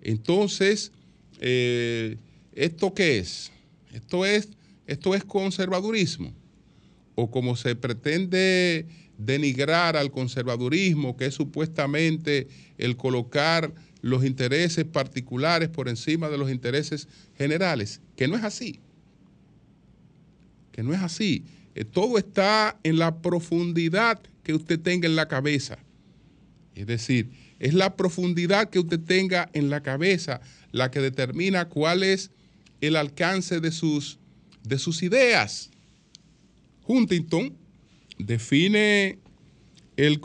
Entonces, 0.00 0.92
eh, 1.40 2.16
¿esto 2.54 2.94
qué 2.94 3.18
es? 3.18 3.52
Esto 3.92 4.24
es, 4.24 4.48
esto 4.86 5.14
es 5.14 5.24
conservadurismo. 5.24 6.32
O 7.16 7.30
como 7.30 7.54
se 7.54 7.76
pretende 7.76 8.86
denigrar 9.18 9.98
al 9.98 10.10
conservadurismo, 10.10 11.18
que 11.18 11.26
es 11.26 11.34
supuestamente 11.34 12.48
el 12.78 12.96
colocar 12.96 13.74
los 14.00 14.24
intereses 14.24 14.86
particulares 14.86 15.68
por 15.68 15.90
encima 15.90 16.30
de 16.30 16.38
los 16.38 16.50
intereses 16.50 17.08
generales, 17.36 18.00
que 18.16 18.26
no 18.26 18.38
es 18.38 18.42
así, 18.42 18.80
que 20.72 20.82
no 20.82 20.94
es 20.94 21.02
así. 21.02 21.44
Eh, 21.74 21.84
todo 21.84 22.16
está 22.16 22.80
en 22.84 22.98
la 22.98 23.20
profundidad 23.20 24.18
que 24.46 24.54
usted 24.54 24.78
tenga 24.78 25.08
en 25.08 25.16
la 25.16 25.26
cabeza. 25.26 25.76
Es 26.76 26.86
decir, 26.86 27.30
es 27.58 27.74
la 27.74 27.96
profundidad 27.96 28.70
que 28.70 28.78
usted 28.78 29.00
tenga 29.00 29.50
en 29.54 29.70
la 29.70 29.82
cabeza 29.82 30.40
la 30.70 30.92
que 30.92 31.00
determina 31.00 31.68
cuál 31.68 32.04
es 32.04 32.30
el 32.80 32.94
alcance 32.94 33.58
de 33.58 33.72
sus, 33.72 34.20
de 34.62 34.78
sus 34.78 35.02
ideas. 35.02 35.70
Huntington 36.86 37.56
define 38.18 39.18
el, 39.96 40.20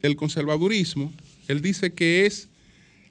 el 0.00 0.16
conservadurismo, 0.16 1.12
él 1.46 1.60
dice 1.60 1.92
que 1.92 2.24
es 2.24 2.48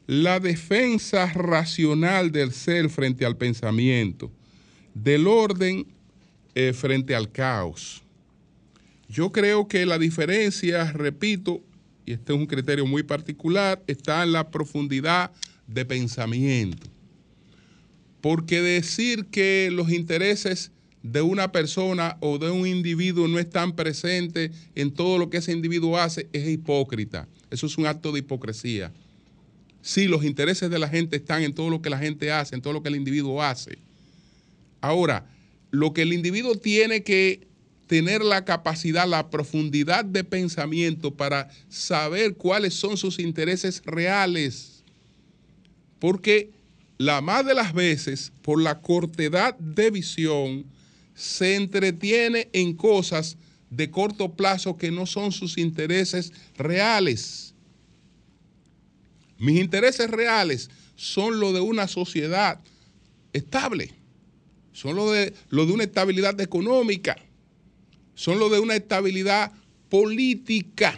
la 0.08 0.40
defensa 0.40 1.28
racional 1.28 2.32
del 2.32 2.54
ser 2.54 2.90
frente 2.90 3.24
al 3.24 3.38
pensamiento, 3.38 4.32
del 4.96 5.28
orden 5.28 5.86
eh, 6.56 6.74
frente 6.74 7.14
al 7.14 7.32
caos. 7.32 8.03
Yo 9.14 9.32
creo 9.32 9.68
que 9.68 9.86
la 9.86 10.00
diferencia, 10.00 10.92
repito, 10.92 11.62
y 12.04 12.14
este 12.14 12.34
es 12.34 12.40
un 12.40 12.48
criterio 12.48 12.88
muy 12.88 13.04
particular, 13.04 13.84
está 13.86 14.24
en 14.24 14.32
la 14.32 14.50
profundidad 14.50 15.32
de 15.68 15.86
pensamiento. 15.86 16.88
Porque 18.22 18.60
decir 18.64 19.26
que 19.26 19.70
los 19.72 19.92
intereses 19.92 20.72
de 21.04 21.22
una 21.22 21.52
persona 21.52 22.18
o 22.22 22.40
de 22.40 22.50
un 22.50 22.66
individuo 22.66 23.28
no 23.28 23.38
están 23.38 23.76
presentes 23.76 24.50
en 24.74 24.92
todo 24.92 25.20
lo 25.20 25.30
que 25.30 25.38
ese 25.38 25.52
individuo 25.52 26.00
hace 26.00 26.28
es 26.34 26.50
hipócrita. 26.50 27.28
Eso 27.52 27.68
es 27.68 27.78
un 27.78 27.86
acto 27.86 28.12
de 28.12 28.20
hipocresía. 28.20 28.92
Sí, 29.84 30.08
los 30.08 30.26
intereses 30.26 30.72
de 30.72 30.80
la 30.80 30.90
gente 30.90 31.18
están 31.18 31.44
en 31.44 31.54
todo 31.54 31.70
lo 31.70 31.84
que 31.84 31.92
la 31.92 32.00
gente 32.00 32.32
hace, 32.32 32.56
en 32.56 32.64
todo 32.64 32.74
lo 32.74 32.82
que 32.82 32.90
el 32.90 32.96
individuo 32.96 33.44
hace. 33.44 33.78
Ahora, 34.82 35.30
lo 35.70 35.94
que 35.94 36.02
el 36.02 36.14
individuo 36.14 36.56
tiene 36.56 37.04
que 37.04 37.53
tener 37.94 38.24
la 38.24 38.44
capacidad, 38.44 39.08
la 39.08 39.30
profundidad 39.30 40.04
de 40.04 40.24
pensamiento 40.24 41.14
para 41.14 41.52
saber 41.70 42.34
cuáles 42.34 42.74
son 42.74 42.98
sus 42.98 43.20
intereses 43.20 43.84
reales. 43.86 44.84
Porque 46.00 46.50
la 46.98 47.22
más 47.22 47.46
de 47.46 47.54
las 47.54 47.72
veces, 47.72 48.32
por 48.42 48.60
la 48.60 48.82
cortedad 48.82 49.56
de 49.60 49.92
visión, 49.92 50.66
se 51.14 51.54
entretiene 51.54 52.50
en 52.52 52.74
cosas 52.74 53.38
de 53.70 53.92
corto 53.92 54.34
plazo 54.34 54.76
que 54.76 54.90
no 54.90 55.06
son 55.06 55.32
sus 55.32 55.60
intereses 55.60 56.34
reales. 56.58 57.54
Mis 59.38 59.60
intereses 59.60 60.10
reales 60.10 60.72
son 60.96 61.40
lo 61.40 61.54
de 61.54 61.60
una 61.60 61.88
sociedad 61.88 62.60
estable, 63.34 63.92
son 64.72 64.96
lo 64.96 65.12
de, 65.12 65.36
lo 65.50 65.68
de 65.68 65.74
una 65.74 65.84
estabilidad 65.84 66.42
económica, 66.42 67.18
son 68.16 68.40
lo 68.40 68.50
de 68.50 68.60
una 68.60 68.76
estabilidad 68.76 69.52
política. 69.90 70.96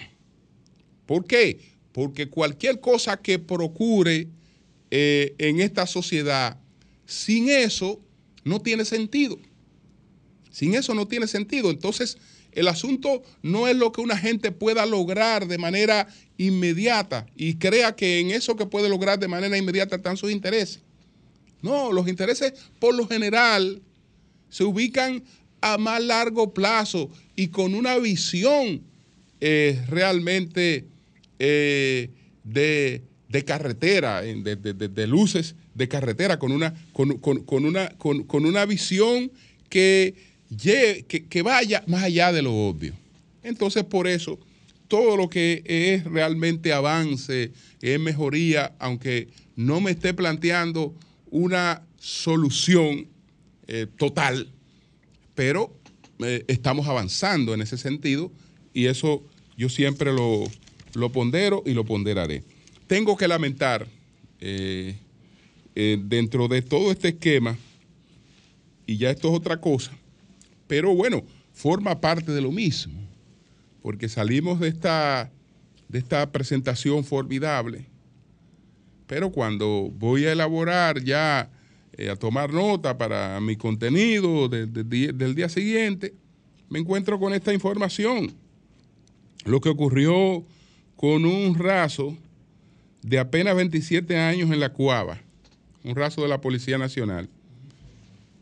¿Por 1.06 1.25
qué? 1.25 1.60
Porque 1.91 2.28
cualquier 2.28 2.80
cosa 2.80 3.17
que 3.17 3.39
procure 3.39 4.28
eh, 4.91 5.36
en 5.38 5.60
esta 5.60 5.88
sociedad, 5.88 6.60
sin 7.06 7.49
eso 7.49 8.01
no 8.43 8.62
tiene 8.62 8.86
sentido. 8.86 9.38
Sin 10.51 10.73
eso 10.73 10.93
no 10.93 11.08
tiene 11.08 11.28
sentido. 11.28 11.69
Entonces, 11.69 12.17
el 12.54 12.69
asunto 12.69 13.21
no 13.41 13.67
es 13.67 13.75
lo 13.75 13.91
que 13.91 14.01
una 14.01 14.17
gente 14.17 14.51
pueda 14.51 14.86
lograr 14.86 15.47
de 15.47 15.58
manera 15.58 16.08
inmediata 16.38 17.25
y 17.36 17.56
crea 17.56 17.95
que 17.95 18.19
en 18.19 18.32
eso 18.32 18.56
que 18.56 18.65
puede 18.65 18.88
lograr 18.88 19.19
de 19.19 19.28
manera 19.28 19.58
inmediata 19.58 19.97
están 19.97 20.15
sus 20.15 20.32
intereses. 20.32 20.80
No, 21.62 21.91
los 21.91 22.08
intereses 22.08 22.54
por 22.80 22.95
lo 22.95 23.08
general 23.08 23.82
se 24.49 24.63
ubican 24.63 25.23
a 25.65 25.80
más 25.80 25.99
largo 25.99 26.54
plazo 26.54 27.10
y 27.36 27.47
con 27.47 27.73
una 27.73 27.97
visión 27.97 28.84
eh, 29.41 29.84
realmente 29.89 30.86
eh, 31.39 32.12
de, 32.43 33.01
carretera, 33.47 34.21
de, 34.21 35.08
luces 35.08 35.56
de 35.73 35.88
carretera, 35.88 36.38
con 36.38 36.51
una, 36.51 36.75
con, 36.93 37.19
una, 37.65 37.89
con, 37.97 38.45
una 38.45 38.65
visión 38.67 39.32
que, 39.67 40.13
que, 41.08 41.41
vaya 41.41 41.84
más 41.88 42.04
allá 42.04 42.32
de 42.32 42.43
lo 42.43 42.54
obvio. 42.54 42.93
Entonces, 43.41 43.86
por 43.86 44.08
eso, 44.08 44.39
todo 44.88 45.17
lo 45.17 45.30
que 45.30 45.63
es 45.65 46.04
realmente 46.04 46.73
avance, 46.73 47.54
es 47.82 47.99
mejoría, 47.99 48.75
aunque 48.78 49.30
no 49.56 49.82
me 49.82 49.89
esté 49.89 50.13
planteando 50.13 50.93
una 51.32 51.82
solución 51.97 53.08
eh, 53.65 53.88
total, 53.97 54.51
pero 55.36 55.78
eh, 56.19 56.43
estamos 56.48 56.88
avanzando 56.88 57.54
en 57.54 57.62
ese 57.62 57.78
sentido 57.78 58.32
y 58.74 58.88
eso 58.88 59.24
yo 59.58 59.69
siempre 59.69 60.12
lo, 60.12 60.50
pondero 61.12 61.62
y 61.65 61.74
lo 61.74 61.86
ponderaré. 61.86 62.43
Tengo 62.88 63.15
que 63.15 63.28
lamentar, 63.28 63.88
eh, 64.39 64.95
dentro 65.76 66.48
de 66.48 66.62
todo 66.62 66.91
este 66.91 67.10
esquema, 67.10 67.58
y 68.88 68.98
ya 68.98 69.12
esto 69.12 69.28
es 69.28 69.36
otra 69.36 69.60
cosa, 69.60 69.91
pero 70.67 70.95
bueno, 70.95 71.24
forma 71.54 72.00
parte 72.00 72.32
de 72.32 72.41
lo 72.41 72.52
mismo, 72.52 72.93
porque 73.82 74.08
salimos 74.08 74.62
de 74.62 74.69
esta, 74.69 75.32
de 75.89 76.00
esta 76.00 76.32
presentación 76.32 77.04
formidable 77.04 77.86
pero 79.08 79.32
cuando 79.32 79.91
voy 79.93 80.26
a 80.26 80.32
elaborar 80.32 81.02
ya, 81.04 81.50
eh, 81.97 82.10
a 82.10 82.15
tomar 82.15 82.51
nota 82.51 82.97
para 82.97 83.39
mi 83.39 83.55
contenido 83.55 84.49
del 84.49 85.36
día 85.36 85.47
siguiente, 85.47 86.13
me 86.69 86.79
encuentro 86.79 87.19
con 87.19 87.34
esta 87.34 87.53
información. 87.53 88.34
Lo 89.45 89.62
que 89.62 89.69
ocurrió 89.69 90.43
con 90.95 91.25
un 91.25 91.55
raso 91.55 92.17
de 93.01 93.19
apenas 93.19 93.55
27 93.55 94.17
años 94.17 94.51
en 94.51 94.60
la 94.60 94.73
Cuava, 94.73 95.21
un 95.84 95.95
raso 95.95 96.21
de 96.21 96.27
la 96.27 96.41
Policía 96.41 96.77
Nacional. 96.77 97.29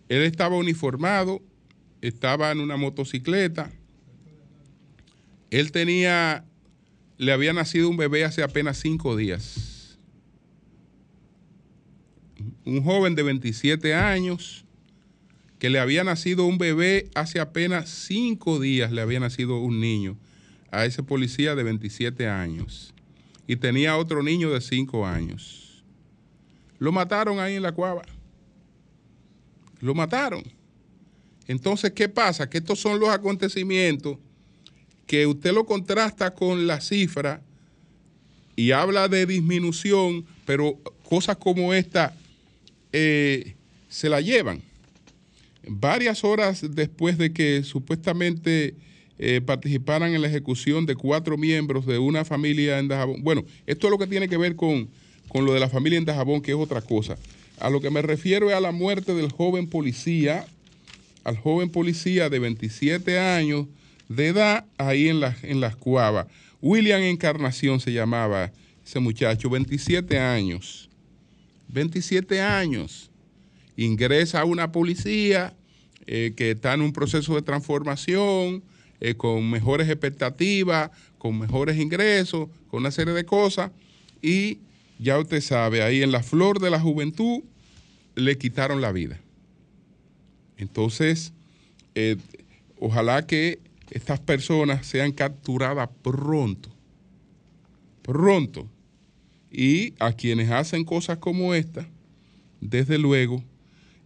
Él 0.10 0.24
estaba 0.24 0.56
uniformado, 0.56 1.42
estaba 2.02 2.52
en 2.52 2.60
una 2.60 2.78
motocicleta. 2.78 3.72
Él 5.52 5.72
tenía, 5.72 6.46
le 7.18 7.32
había 7.32 7.54
nacido 7.54 7.90
un 7.90 7.98
bebé 7.98 8.24
hace 8.24 8.42
apenas 8.42 8.78
cinco 8.78 9.16
días 9.16 9.73
un 12.66 12.84
joven 12.84 13.16
de 13.16 13.24
27 13.24 13.94
años 13.94 14.66
que 15.60 15.70
le 15.70 15.80
había 15.80 16.04
nacido 16.04 16.46
un 16.46 16.58
bebé 16.58 17.10
hace 17.16 17.40
apenas 17.40 17.90
cinco 17.90 18.60
días, 18.60 18.92
le 18.92 19.02
había 19.02 19.20
nacido 19.20 19.60
un 19.60 19.80
niño 19.80 20.18
a 20.72 20.86
ese 20.86 21.04
policía 21.04 21.56
de 21.56 21.64
27 21.64 22.28
años 22.28 22.94
y 23.48 23.56
tenía 23.56 23.98
otro 23.98 24.24
niño 24.24 24.52
de 24.52 24.62
5 24.62 25.06
años. 25.06 25.84
Lo 26.80 26.92
mataron 26.92 27.40
ahí 27.40 27.56
en 27.56 27.64
la 27.64 27.72
cuava. 27.72 28.04
Lo 29.80 29.94
mataron. 29.94 30.44
Entonces, 31.48 31.92
¿qué 31.92 32.10
pasa? 32.10 32.50
Que 32.50 32.58
estos 32.58 32.80
son 32.80 33.00
los 33.00 33.10
acontecimientos 33.10 34.18
que 35.06 35.28
usted 35.28 35.54
lo 35.54 35.66
contrasta 35.66 36.34
con 36.34 36.66
la 36.68 36.82
cifra 36.82 37.42
y 38.56 38.72
habla 38.72 39.08
de 39.08 39.26
disminución, 39.26 40.26
pero 40.46 40.80
cosas 41.08 41.38
como 41.38 41.74
esta 41.74 42.16
eh, 42.94 43.56
se 43.90 44.08
la 44.08 44.22
llevan. 44.22 44.62
Varias 45.68 46.24
horas 46.24 46.66
después 46.76 47.18
de 47.18 47.34
que 47.34 47.64
supuestamente 47.64 48.76
eh, 49.20 49.42
participaran 49.46 50.14
en 50.14 50.22
la 50.22 50.28
ejecución 50.28 50.86
de 50.86 50.96
cuatro 50.96 51.38
miembros 51.38 51.86
de 51.86 52.00
una 52.00 52.26
familia 52.26 52.80
en 52.80 52.88
Dajabón. 52.88 53.24
Bueno, 53.24 53.44
esto 53.68 53.88
es 53.88 53.92
lo 53.92 53.98
que 53.98 54.08
tiene 54.08 54.28
que 54.28 54.38
ver 54.38 54.56
con, 54.56 54.90
con 55.28 55.46
lo 55.46 55.54
de 55.54 55.60
la 55.60 55.70
familia 55.70 55.98
en 55.98 56.06
Dajabón, 56.06 56.42
que 56.42 56.52
es 56.52 56.58
otra 56.58 56.82
cosa. 56.82 57.18
A 57.60 57.70
lo 57.70 57.80
que 57.82 57.90
me 57.90 58.02
refiero 58.02 58.50
es 58.50 58.56
a 58.56 58.60
la 58.60 58.72
muerte 58.72 59.14
del 59.14 59.32
joven 59.32 59.68
policía, 59.68 60.46
al 61.24 61.38
joven 61.38 61.70
policía 61.70 62.30
de 62.30 62.40
27 62.40 63.20
años 63.20 63.68
de 64.10 64.28
edad 64.28 64.66
ahí 64.78 65.08
en, 65.08 65.20
la, 65.20 65.38
en 65.44 65.62
las 65.62 65.76
cuavas. 65.76 66.28
William 66.62 67.02
Encarnación 67.02 67.80
se 67.80 67.94
llamaba 67.94 68.52
ese 68.86 69.00
muchacho, 69.00 69.50
27 69.50 70.20
años. 70.20 70.90
27 71.74 72.40
años, 72.40 73.12
ingresa 73.76 74.42
a 74.42 74.46
una 74.46 74.72
policía 74.72 75.56
eh, 76.06 76.34
que 76.36 76.52
está 76.52 76.74
en 76.74 76.82
un 76.82 76.94
proceso 76.94 77.36
de 77.36 77.42
transformación, 77.42 78.64
eh, 79.00 79.16
con 79.16 79.50
mejores 79.50 79.90
expectativas, 79.90 80.92
con 81.18 81.40
mejores 81.40 81.78
ingresos, 81.78 82.50
con 82.68 82.82
una 82.82 82.92
serie 82.92 83.14
de 83.14 83.26
cosas, 83.26 83.72
y 84.22 84.60
ya 85.00 85.18
usted 85.18 85.42
sabe, 85.42 85.82
ahí 85.82 86.04
en 86.04 86.12
la 86.12 86.22
flor 86.22 86.60
de 86.60 86.70
la 86.70 86.80
juventud 86.80 87.42
le 88.16 88.38
quitaron 88.38 88.80
la 88.80 88.92
vida. 88.92 89.20
Entonces, 90.58 91.34
eh, 91.96 92.18
ojalá 92.80 93.26
que 93.26 93.60
estas 93.90 94.20
personas 94.20 94.86
sean 94.86 95.12
capturadas 95.12 95.90
pronto, 96.02 96.70
pronto, 98.04 98.70
y 99.54 99.94
a 100.00 100.14
quienes 100.14 100.50
hacen 100.50 100.84
cosas 100.84 101.20
como 101.20 101.54
esta, 101.54 101.88
desde 102.60 102.98
luego, 102.98 103.44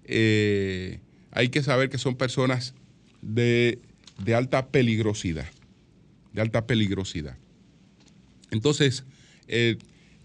eh, 0.04 1.00
hay 1.32 1.48
que 1.48 1.64
saber 1.64 1.90
que 1.90 1.98
son 1.98 2.16
personas 2.16 2.76
de, 3.22 3.80
alta 4.36 4.68
peligrosidad, 4.68 5.50
de 6.34 6.42
alta 6.42 6.68
peligrosidad. 6.68 7.38
Entonces, 8.52 9.06
eh, 9.48 9.78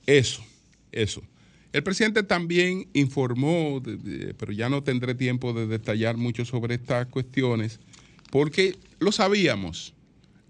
eso, 0.06 0.44
eso. 0.90 1.22
El 1.72 1.85
presidente 1.85 2.24
también 2.24 2.88
informó, 2.92 3.80
pero 4.37 4.52
ya 4.52 4.68
no 4.68 4.82
tendré 4.82 5.14
tiempo 5.14 5.52
de 5.52 5.68
detallar 5.68 6.16
mucho 6.16 6.44
sobre 6.44 6.74
estas 6.74 7.06
cuestiones, 7.06 7.78
porque 8.30 8.76
lo 8.98 9.12
sabíamos 9.12 9.94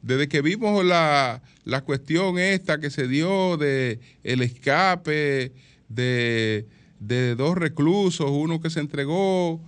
desde 0.03 0.29
que 0.29 0.43
vimos 0.43 0.85
la, 0.85 1.41
cuestión 1.85 2.39
esta 2.39 2.79
que 2.79 2.91
se 2.91 3.07
dio 3.07 3.57
de 3.57 4.01
el 4.25 4.43
escape 4.43 5.53
de, 5.89 6.67
dos 7.37 7.57
reclusos, 7.57 8.31
uno 8.31 8.61
que 8.61 8.71
se 8.71 8.81
entregó, 8.81 9.61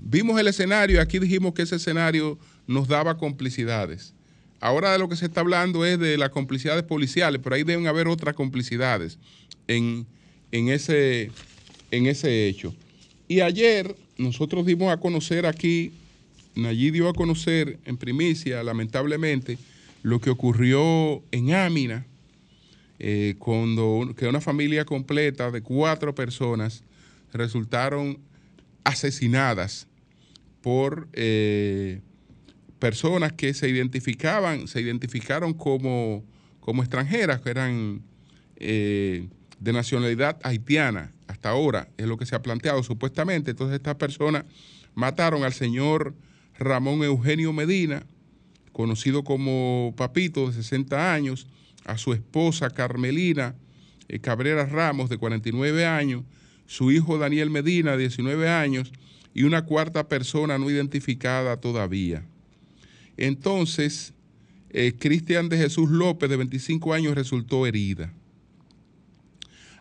vimos 0.00 0.40
el 0.40 0.46
escenario 0.46 0.96
y 0.96 0.98
aquí 1.00 1.18
dijimos 1.18 1.54
que 1.54 1.62
ese 1.62 1.76
escenario 1.76 2.38
nos 2.66 2.88
daba 2.88 3.18
complicidades. 3.18 4.14
Ahora 4.60 4.92
de 4.92 4.98
lo 4.98 5.08
que 5.08 5.16
se 5.16 5.26
está 5.26 5.40
hablando 5.40 5.84
es 5.84 5.98
de 5.98 6.18
las 6.18 6.30
complicidades 6.30 6.84
policiales, 6.84 7.40
pero 7.42 7.56
ahí 7.56 7.64
deben 7.64 7.86
haber 7.86 8.08
otras 8.08 8.34
complicidades 8.34 9.18
en, 9.66 10.06
ese, 10.52 11.30
en 11.90 12.06
ese 12.06 12.46
hecho. 12.46 12.74
Y 13.26 13.40
ayer 13.40 13.96
nosotros 14.18 14.66
dimos 14.66 14.92
a 14.92 14.98
conocer 14.98 15.46
aquí, 15.46 15.92
allí 16.64 16.90
dio 16.90 17.08
a 17.08 17.14
conocer 17.14 17.78
en 17.86 17.96
primicia, 17.96 18.62
lamentablemente, 18.62 19.56
lo 20.02 20.20
que 20.20 20.30
ocurrió 20.30 21.22
en 21.30 21.52
Ámina, 21.54 22.06
eh, 22.98 23.34
cuando 23.38 24.14
que 24.16 24.26
una 24.26 24.40
familia 24.40 24.84
completa 24.84 25.50
de 25.50 25.62
cuatro 25.62 26.14
personas 26.14 26.84
resultaron 27.32 28.18
asesinadas 28.84 29.88
por 30.60 31.08
eh, 31.12 32.00
personas 32.78 33.32
que 33.32 33.54
se 33.54 33.68
identificaban, 33.68 34.68
se 34.68 34.80
identificaron 34.80 35.54
como, 35.54 36.24
como 36.60 36.82
extranjeras, 36.82 37.40
que 37.40 37.50
eran 37.50 38.02
eh, 38.56 39.28
de 39.58 39.72
nacionalidad 39.72 40.38
haitiana. 40.42 41.12
Hasta 41.26 41.50
ahora 41.50 41.88
es 41.96 42.06
lo 42.06 42.16
que 42.16 42.26
se 42.26 42.34
ha 42.34 42.42
planteado 42.42 42.82
supuestamente. 42.82 43.52
Entonces 43.52 43.76
estas 43.76 43.94
personas 43.94 44.44
mataron 44.94 45.44
al 45.44 45.52
señor 45.52 46.14
Ramón 46.58 47.02
Eugenio 47.02 47.52
Medina, 47.52 48.04
conocido 48.80 49.24
como 49.24 49.92
Papito, 49.94 50.46
de 50.46 50.54
60 50.54 51.12
años, 51.12 51.46
a 51.84 51.98
su 51.98 52.14
esposa 52.14 52.70
Carmelina 52.70 53.54
eh, 54.08 54.20
Cabrera 54.20 54.64
Ramos, 54.64 55.10
de 55.10 55.18
49 55.18 55.84
años, 55.84 56.24
su 56.66 56.90
hijo 56.90 57.18
Daniel 57.18 57.50
Medina, 57.50 57.92
de 57.92 57.98
19 57.98 58.48
años, 58.48 58.90
y 59.34 59.42
una 59.42 59.66
cuarta 59.66 60.08
persona 60.08 60.56
no 60.56 60.70
identificada 60.70 61.58
todavía. 61.58 62.24
Entonces, 63.18 64.14
eh, 64.70 64.94
Cristian 64.98 65.50
de 65.50 65.58
Jesús 65.58 65.90
López, 65.90 66.30
de 66.30 66.38
25 66.38 66.94
años, 66.94 67.14
resultó 67.14 67.66
herida. 67.66 68.14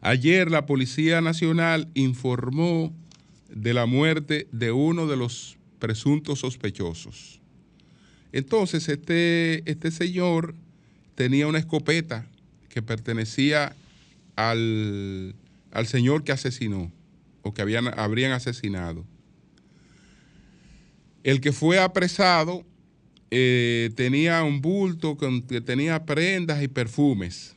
Ayer 0.01 0.51
la 0.51 0.65
Policía 0.65 1.21
Nacional 1.21 1.87
informó 1.93 2.93
de 3.49 3.73
la 3.73 3.85
muerte 3.85 4.49
de 4.51 4.73
uno 4.73 5.07
de 5.07 5.15
los 5.15 5.57
presuntos 5.79 6.39
sospechosos. 6.39 7.38
Entonces, 8.31 8.87
este, 8.89 9.69
este 9.69 9.91
señor 9.91 10.55
tenía 11.15 11.47
una 11.47 11.59
escopeta 11.59 12.25
que 12.69 12.81
pertenecía 12.81 13.75
al, 14.35 15.35
señor 15.85 16.23
que 16.23 16.31
asesinó 16.31 16.91
o 17.41 17.53
que 17.53 17.61
habían, 17.61 17.87
habrían 17.99 18.31
asesinado. 18.31 19.05
El 21.23 21.41
que 21.41 21.51
fue 21.51 21.79
apresado 21.79 22.63
eh, 23.31 23.91
tenía 23.95 24.43
un 24.43 24.61
bulto 24.61 25.17
que 25.17 25.61
tenía 25.61 26.05
prendas 26.05 26.63
y 26.63 26.67
perfumes. 26.67 27.55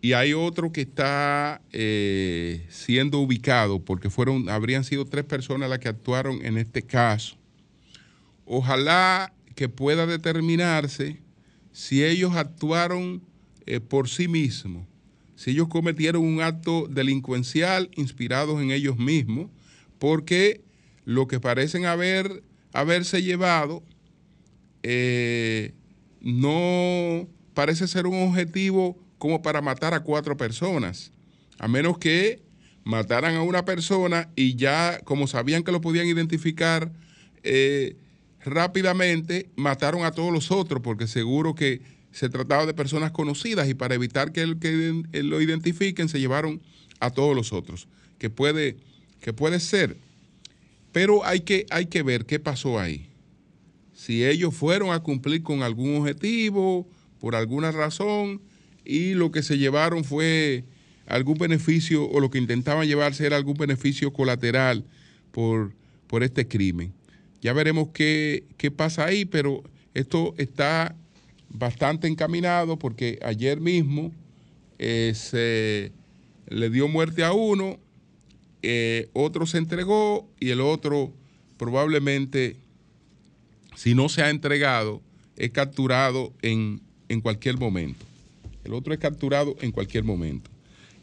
Y 0.00 0.12
hay 0.12 0.32
otro 0.32 0.70
que 0.70 0.82
está 0.82 1.60
eh, 1.72 2.64
siendo 2.68 3.18
ubicado 3.18 3.80
porque 3.80 4.10
fueron, 4.10 4.48
habrían 4.48 4.84
sido 4.84 5.04
tres 5.04 5.24
personas 5.24 5.68
las 5.68 5.80
que 5.80 5.88
actuaron 5.88 6.44
en 6.44 6.56
este 6.56 6.82
caso. 6.82 7.37
Ojalá 8.50 9.34
que 9.54 9.68
pueda 9.68 10.06
determinarse 10.06 11.20
si 11.70 12.02
ellos 12.02 12.34
actuaron 12.34 13.22
eh, 13.66 13.78
por 13.78 14.08
sí 14.08 14.26
mismos, 14.26 14.86
si 15.36 15.50
ellos 15.50 15.68
cometieron 15.68 16.24
un 16.24 16.40
acto 16.40 16.88
delincuencial 16.88 17.90
inspirados 17.94 18.62
en 18.62 18.70
ellos 18.70 18.96
mismos, 18.96 19.50
porque 19.98 20.62
lo 21.04 21.28
que 21.28 21.40
parecen 21.40 21.84
haber, 21.84 22.42
haberse 22.72 23.22
llevado 23.22 23.82
eh, 24.82 25.74
no 26.22 27.28
parece 27.52 27.86
ser 27.86 28.06
un 28.06 28.22
objetivo 28.28 28.98
como 29.18 29.42
para 29.42 29.60
matar 29.60 29.92
a 29.92 30.00
cuatro 30.00 30.38
personas, 30.38 31.12
a 31.58 31.68
menos 31.68 31.98
que 31.98 32.40
mataran 32.82 33.36
a 33.36 33.42
una 33.42 33.66
persona 33.66 34.30
y 34.36 34.56
ya, 34.56 35.00
como 35.04 35.26
sabían 35.26 35.64
que 35.64 35.72
lo 35.72 35.82
podían 35.82 36.06
identificar 36.06 36.90
eh, 37.42 37.96
rápidamente, 38.48 39.50
mataron 39.56 40.04
a 40.04 40.12
todos 40.12 40.32
los 40.32 40.50
otros, 40.50 40.82
porque 40.82 41.06
seguro 41.06 41.54
que 41.54 41.82
se 42.12 42.28
trataba 42.28 42.66
de 42.66 42.74
personas 42.74 43.12
conocidas 43.12 43.68
y 43.68 43.74
para 43.74 43.94
evitar 43.94 44.32
que, 44.32 44.42
el, 44.42 44.58
que 44.58 45.02
lo 45.22 45.40
identifiquen, 45.40 46.08
se 46.08 46.20
llevaron 46.20 46.60
a 47.00 47.10
todos 47.10 47.36
los 47.36 47.52
otros, 47.52 47.88
que 48.18 48.30
puede, 48.30 48.76
que 49.20 49.32
puede 49.32 49.60
ser. 49.60 49.96
Pero 50.92 51.24
hay 51.24 51.40
que, 51.40 51.66
hay 51.70 51.86
que 51.86 52.02
ver 52.02 52.26
qué 52.26 52.38
pasó 52.38 52.78
ahí. 52.78 53.08
Si 53.94 54.24
ellos 54.24 54.54
fueron 54.54 54.90
a 54.92 55.00
cumplir 55.00 55.42
con 55.42 55.62
algún 55.62 55.96
objetivo, 55.96 56.88
por 57.20 57.34
alguna 57.34 57.72
razón, 57.72 58.40
y 58.84 59.14
lo 59.14 59.30
que 59.30 59.42
se 59.42 59.58
llevaron 59.58 60.04
fue 60.04 60.64
algún 61.06 61.36
beneficio 61.38 62.08
o 62.08 62.20
lo 62.20 62.30
que 62.30 62.38
intentaban 62.38 62.86
llevarse 62.86 63.26
era 63.26 63.36
algún 63.36 63.56
beneficio 63.56 64.12
colateral 64.12 64.84
por, 65.30 65.74
por 66.06 66.22
este 66.22 66.46
crimen. 66.46 66.92
Ya 67.40 67.52
veremos 67.52 67.88
qué, 67.92 68.44
pasa 68.76 69.04
ahí, 69.04 69.24
pero 69.24 69.62
esto 69.94 70.34
está 70.38 70.94
bastante 71.48 72.08
encaminado 72.08 72.78
porque 72.78 73.18
ayer 73.22 73.60
mismo 73.60 74.12
eh, 74.78 75.12
se 75.14 75.92
le 76.48 76.70
dio 76.70 76.88
muerte 76.88 77.24
a 77.24 77.32
uno, 77.32 77.78
eh, 78.62 79.08
otro 79.12 79.46
se 79.46 79.58
entregó 79.58 80.28
y 80.40 80.50
el 80.50 80.60
otro 80.60 81.12
probablemente, 81.56 82.56
si 83.76 83.94
no 83.94 84.08
se 84.08 84.22
ha 84.22 84.30
entregado, 84.30 85.00
es 85.36 85.50
capturado 85.50 86.32
en, 86.42 86.80
en 87.08 87.20
cualquier 87.20 87.56
momento 87.56 88.08
el 88.68 88.74
otro 88.74 88.92
es 88.92 89.00
capturado 89.00 89.56
en 89.60 89.72
cualquier 89.72 90.04
momento. 90.04 90.50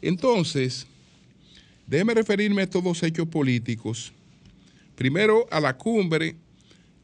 Entonces, 0.00 0.86
déjeme 1.86 2.14
referirme 2.14 2.60
a 2.62 2.64
estos 2.64 2.82
dos 2.82 3.02
hechos 3.02 3.26
políticos. 3.26 4.12
Primero, 4.96 5.46
a 5.50 5.60
la 5.60 5.76
cumbre 5.76 6.36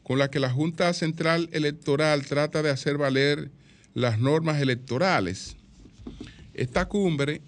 con 0.03 0.19
la 0.19 0.29
que 0.29 0.39
la 0.39 0.49
Junta 0.49 0.93
Central 0.93 1.49
Electoral 1.53 2.25
trata 2.25 2.61
de 2.61 2.69
hacer 2.69 2.97
valer 2.97 3.51
las 3.93 4.19
normas 4.19 4.61
electorales. 4.61 5.55
Esta 6.53 6.87
cumbre 6.87 7.41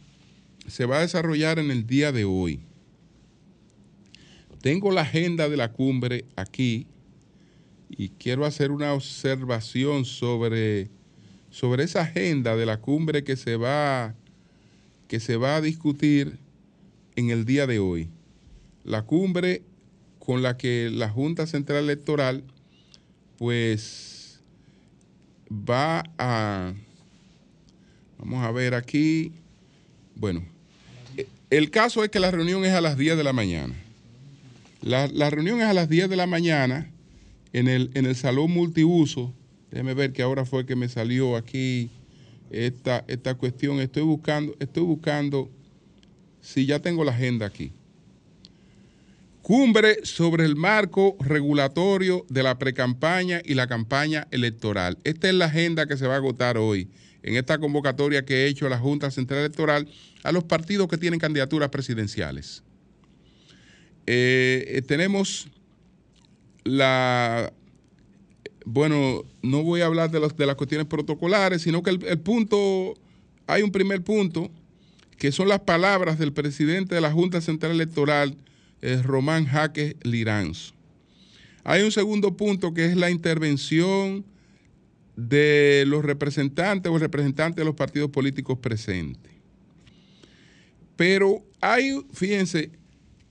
se 0.68 0.86
va 0.86 1.00
a 1.00 1.02
desarrollar 1.02 1.60
en 1.60 1.72
el 1.72 1.86
día 1.86 2.12
de 2.12 2.24
hoy. 2.24 2.62
Tengo 4.62 4.92
la 4.92 5.02
agenda 5.02 5.50
de 5.50 5.58
la 5.58 5.74
cumbre 5.74 6.26
aquí 6.36 6.88
y 7.90 8.10
quiero 8.10 8.46
hacer 8.46 8.72
una 8.72 8.94
observación 8.94 10.06
sobre 10.06 10.90
sobre 11.56 11.86
esa 11.86 12.02
agenda 12.02 12.58
de 12.58 12.66
la 12.66 12.82
cumbre 12.82 13.24
que 13.24 13.38
se 13.38 13.56
va, 13.56 14.14
que 15.08 15.22
se 15.22 15.38
va 15.38 15.56
a 15.56 15.62
discutir 15.62 16.38
en 17.16 17.30
el 17.30 17.46
día 17.46 17.66
de 17.66 17.80
hoy. 17.80 18.10
La 18.84 19.04
cumbre 19.04 19.64
con 20.26 20.42
la 20.42 20.58
que 20.58 20.90
la 20.92 21.10
Junta 21.10 21.48
Central 21.48 21.84
Electoral 21.84 22.44
pues 23.38 24.40
va 25.52 26.04
a, 26.18 26.74
vamos 28.18 28.44
a 28.44 28.52
ver 28.52 28.74
aquí, 28.74 29.34
bueno, 30.16 30.44
el 31.50 31.70
caso 31.70 32.04
es 32.04 32.10
que 32.10 32.20
la 32.20 32.32
reunión 32.32 32.66
es 32.66 32.74
a 32.74 32.82
las 32.82 32.98
10 32.98 33.18
de 33.18 33.24
la 33.24 33.34
mañana. 33.34 33.76
La, 34.82 35.30
reunión 35.30 35.62
es 35.62 35.68
a 35.68 35.74
las 35.74 35.90
10 35.90 36.10
de 36.10 36.16
la 36.16 36.28
mañana 36.28 36.92
en 37.54 37.68
el, 37.68 37.92
en 37.94 38.06
el 38.06 38.16
salón 38.16 38.52
multiuso 38.52 39.34
Déjeme 39.76 39.94
ver 39.94 40.14
que 40.14 40.22
ahora 40.22 40.46
fue 40.46 40.66
que 40.66 40.78
me 40.78 40.88
salió 40.88 41.36
aquí 41.36 41.90
esta, 42.50 43.04
esta 43.10 43.36
cuestión. 43.36 43.82
Estoy 43.82 44.04
buscando, 44.04 44.56
estoy 44.60 44.84
buscando, 44.84 45.50
si 46.40 46.66
ya 46.66 46.80
tengo 46.80 47.04
la 47.04 47.12
agenda 47.12 47.46
aquí. 47.46 47.74
Cumbre 49.46 50.00
sobre 50.02 50.44
el 50.44 50.56
marco 50.56 51.18
regulatorio 51.20 52.26
de 52.30 52.42
la 52.42 52.58
precampaña 52.58 53.44
y 53.46 53.54
la 53.54 53.68
campaña 53.68 54.28
electoral. 54.32 54.98
Esta 55.04 55.30
es 55.30 55.36
la 55.36 55.46
agenda 55.46 55.86
que 55.86 55.98
se 55.98 56.08
va 56.08 56.16
a 56.16 56.18
agotar 56.18 56.58
hoy 56.58 56.90
en 57.22 57.36
esta 57.36 57.60
convocatoria 57.60 58.26
que 58.26 58.34
he 58.34 58.48
hecho 58.48 58.66
a 58.66 58.70
la 58.70 58.80
Junta 58.80 59.12
Central 59.12 59.42
Electoral 59.42 59.88
a 60.24 60.32
los 60.32 60.46
partidos 60.46 60.88
que 60.88 60.98
tienen 60.98 61.20
candidaturas 61.20 61.70
presidenciales. 61.70 62.64
Eh, 64.08 64.82
tenemos 64.88 65.48
la 66.64 67.54
bueno, 68.66 69.26
no 69.44 69.62
voy 69.62 69.82
a 69.82 69.86
hablar 69.86 70.10
de, 70.10 70.28
de 70.28 70.46
las 70.48 70.56
cuestiones 70.56 70.88
protocolares, 70.88 71.62
sino 71.62 71.84
que 71.84 71.92
el, 71.92 72.20
punto, 72.22 72.96
hay 73.46 73.62
un 73.62 73.72
primer 73.72 74.02
punto, 74.02 74.50
que 75.20 75.32
son 75.32 75.50
las 75.50 75.60
palabras 75.60 76.18
del 76.18 76.34
presidente 76.34 76.96
de 76.96 77.02
la 77.02 77.12
Junta 77.12 77.42
Central 77.42 77.74
Electoral, 77.74 78.36
eh, 78.82 79.02
Román 79.04 79.46
Jaque 79.46 79.98
Liranzo. 80.04 80.74
Hay 81.64 81.82
un 81.82 81.92
segundo 81.92 82.38
punto 82.38 82.74
que 82.74 82.86
es 82.86 82.96
la 82.96 83.10
intervención 83.10 84.26
de 85.16 85.84
los 85.88 86.04
representantes 86.04 86.92
o 86.92 86.98
representantes 86.98 87.58
de 87.58 87.66
los 87.66 87.76
partidos 87.76 88.12
políticos 88.12 88.60
presentes. 88.60 89.32
Pero 90.96 91.44
hay, 91.62 92.06
fíjense, 92.14 92.72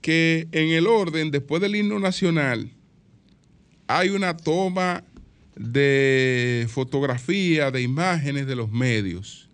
que 0.01 0.47
en 0.51 0.69
el 0.69 0.85
orden, 0.85 1.31
después 1.31 1.61
del 1.61 1.75
himno 1.75 1.99
nacional, 1.99 2.71
hay 3.87 4.09
una 4.09 4.35
toma 4.37 5.03
de 5.55 6.67
fotografía, 6.69 7.71
de 7.71 7.81
imágenes 7.81 8.45
de 8.45 8.55
los 8.55 8.71
medios. 8.71 9.49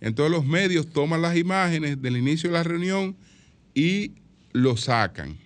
Entonces 0.00 0.30
los 0.30 0.46
medios 0.46 0.88
toman 0.88 1.22
las 1.22 1.36
imágenes 1.36 2.00
del 2.00 2.16
inicio 2.16 2.50
de 2.50 2.54
la 2.54 2.62
reunión 2.62 3.16
y 3.74 4.12
lo 4.58 4.76
sacan. 4.76 5.38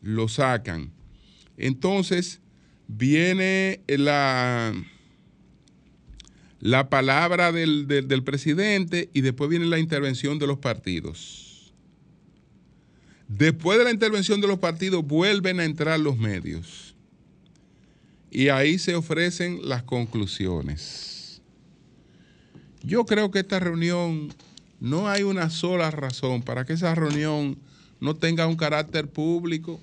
Lo 0.00 0.28
sacan. 0.28 0.90
Entonces 1.56 2.40
viene 2.86 3.82
la, 3.86 4.72
la 6.60 6.88
palabra 6.88 7.52
del, 7.52 7.86
del 7.86 8.22
presidente 8.24 9.10
y 9.12 9.20
después 9.20 9.50
viene 9.50 9.66
la 9.66 9.78
intervención 9.78 10.38
de 10.38 10.46
los 10.46 10.58
partidos. 10.58 11.72
Después 13.28 13.78
de 13.78 13.84
la 13.84 13.90
intervención 13.90 14.40
de 14.40 14.48
los 14.48 14.58
partidos 14.58 15.06
vuelven 15.06 15.60
a 15.60 15.64
entrar 15.64 16.00
los 16.00 16.16
medios 16.16 16.94
y 18.30 18.48
ahí 18.48 18.78
se 18.78 18.94
ofrecen 18.94 19.68
las 19.68 19.82
conclusiones. 19.82 21.42
Yo 22.82 23.04
creo 23.04 23.30
que 23.30 23.40
esta 23.40 23.60
reunión 23.60 24.32
no 24.80 25.08
hay 25.08 25.22
una 25.22 25.50
sola 25.50 25.90
razón 25.90 26.42
para 26.42 26.64
que 26.64 26.74
esa 26.74 26.94
reunión 26.94 27.58
no 28.00 28.14
tenga 28.14 28.46
un 28.46 28.56
carácter 28.56 29.08
público, 29.08 29.80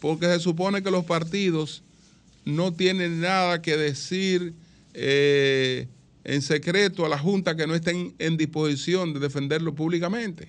porque 0.00 0.26
se 0.26 0.40
supone 0.40 0.82
que 0.82 0.90
los 0.90 1.04
partidos 1.04 1.82
no 2.44 2.72
tienen 2.72 3.20
nada 3.20 3.60
que 3.60 3.76
decir 3.76 4.54
eh, 4.94 5.88
en 6.24 6.42
secreto 6.42 7.04
a 7.04 7.08
la 7.08 7.18
Junta 7.18 7.56
que 7.56 7.66
no 7.66 7.74
estén 7.74 8.14
en 8.18 8.36
disposición 8.36 9.12
de 9.12 9.20
defenderlo 9.20 9.74
públicamente. 9.74 10.48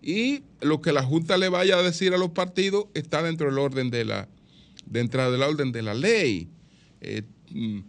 Y 0.00 0.44
lo 0.60 0.80
que 0.80 0.92
la 0.92 1.02
Junta 1.02 1.36
le 1.36 1.48
vaya 1.48 1.76
a 1.76 1.82
decir 1.82 2.14
a 2.14 2.18
los 2.18 2.30
partidos 2.30 2.86
está 2.94 3.22
dentro 3.22 3.48
del 3.48 3.58
orden 3.58 3.90
de 3.90 4.04
la, 4.04 4.28
dentro 4.86 5.32
del 5.32 5.42
orden 5.42 5.72
de 5.72 5.82
la 5.82 5.94
ley. 5.94 6.48
Eh, 7.00 7.22
mm, 7.50 7.80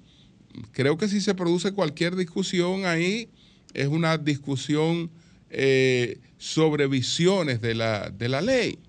creo 0.71 0.97
que 0.97 1.07
si 1.07 1.21
se 1.21 1.35
produce 1.35 1.71
cualquier 1.71 2.15
discusión 2.15 2.85
ahí, 2.85 3.29
es 3.73 3.87
una 3.87 4.17
discusión 4.17 5.09
eh, 5.49 6.19
sobre 6.37 6.87
visiones 6.87 7.61
de 7.61 7.75
la, 7.75 8.09
de 8.09 8.29
la 8.29 8.41
ley. 8.41 8.79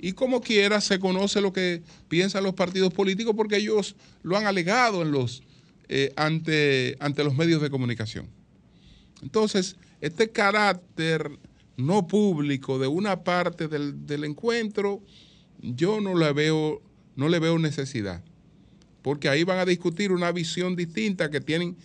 Y 0.00 0.12
como 0.12 0.40
quiera 0.40 0.80
se 0.80 0.98
conoce 0.98 1.40
lo 1.40 1.52
que 1.52 1.82
piensan 2.08 2.44
los 2.44 2.54
partidos 2.54 2.92
políticos 2.92 3.34
porque 3.36 3.56
ellos 3.56 3.96
lo 4.22 4.36
han 4.36 4.46
alegado 4.46 5.02
en 5.02 5.10
los, 5.10 5.42
eh, 5.88 6.12
ante, 6.16 6.96
ante 7.00 7.24
los 7.24 7.34
medios 7.34 7.60
de 7.60 7.70
comunicación. 7.70 8.28
Entonces, 9.22 9.76
este 10.00 10.30
carácter 10.30 11.30
no 11.76 12.06
público 12.06 12.78
de 12.78 12.86
una 12.86 13.24
parte 13.24 13.66
del, 13.66 14.06
del 14.06 14.24
encuentro, 14.24 15.02
yo 15.60 16.00
no 16.00 16.16
le 16.16 16.32
veo, 16.32 16.80
no 17.16 17.28
le 17.28 17.38
veo 17.40 17.58
necesidad. 17.58 18.22
Porque 19.02 19.28
ahí 19.28 19.44
van 19.44 19.58
a 19.58 19.64
discutir 19.64 20.12
una 20.12 20.32
visión 20.32 20.76
distinta 20.76 21.30
que 21.30 21.40
tienen 21.40 21.76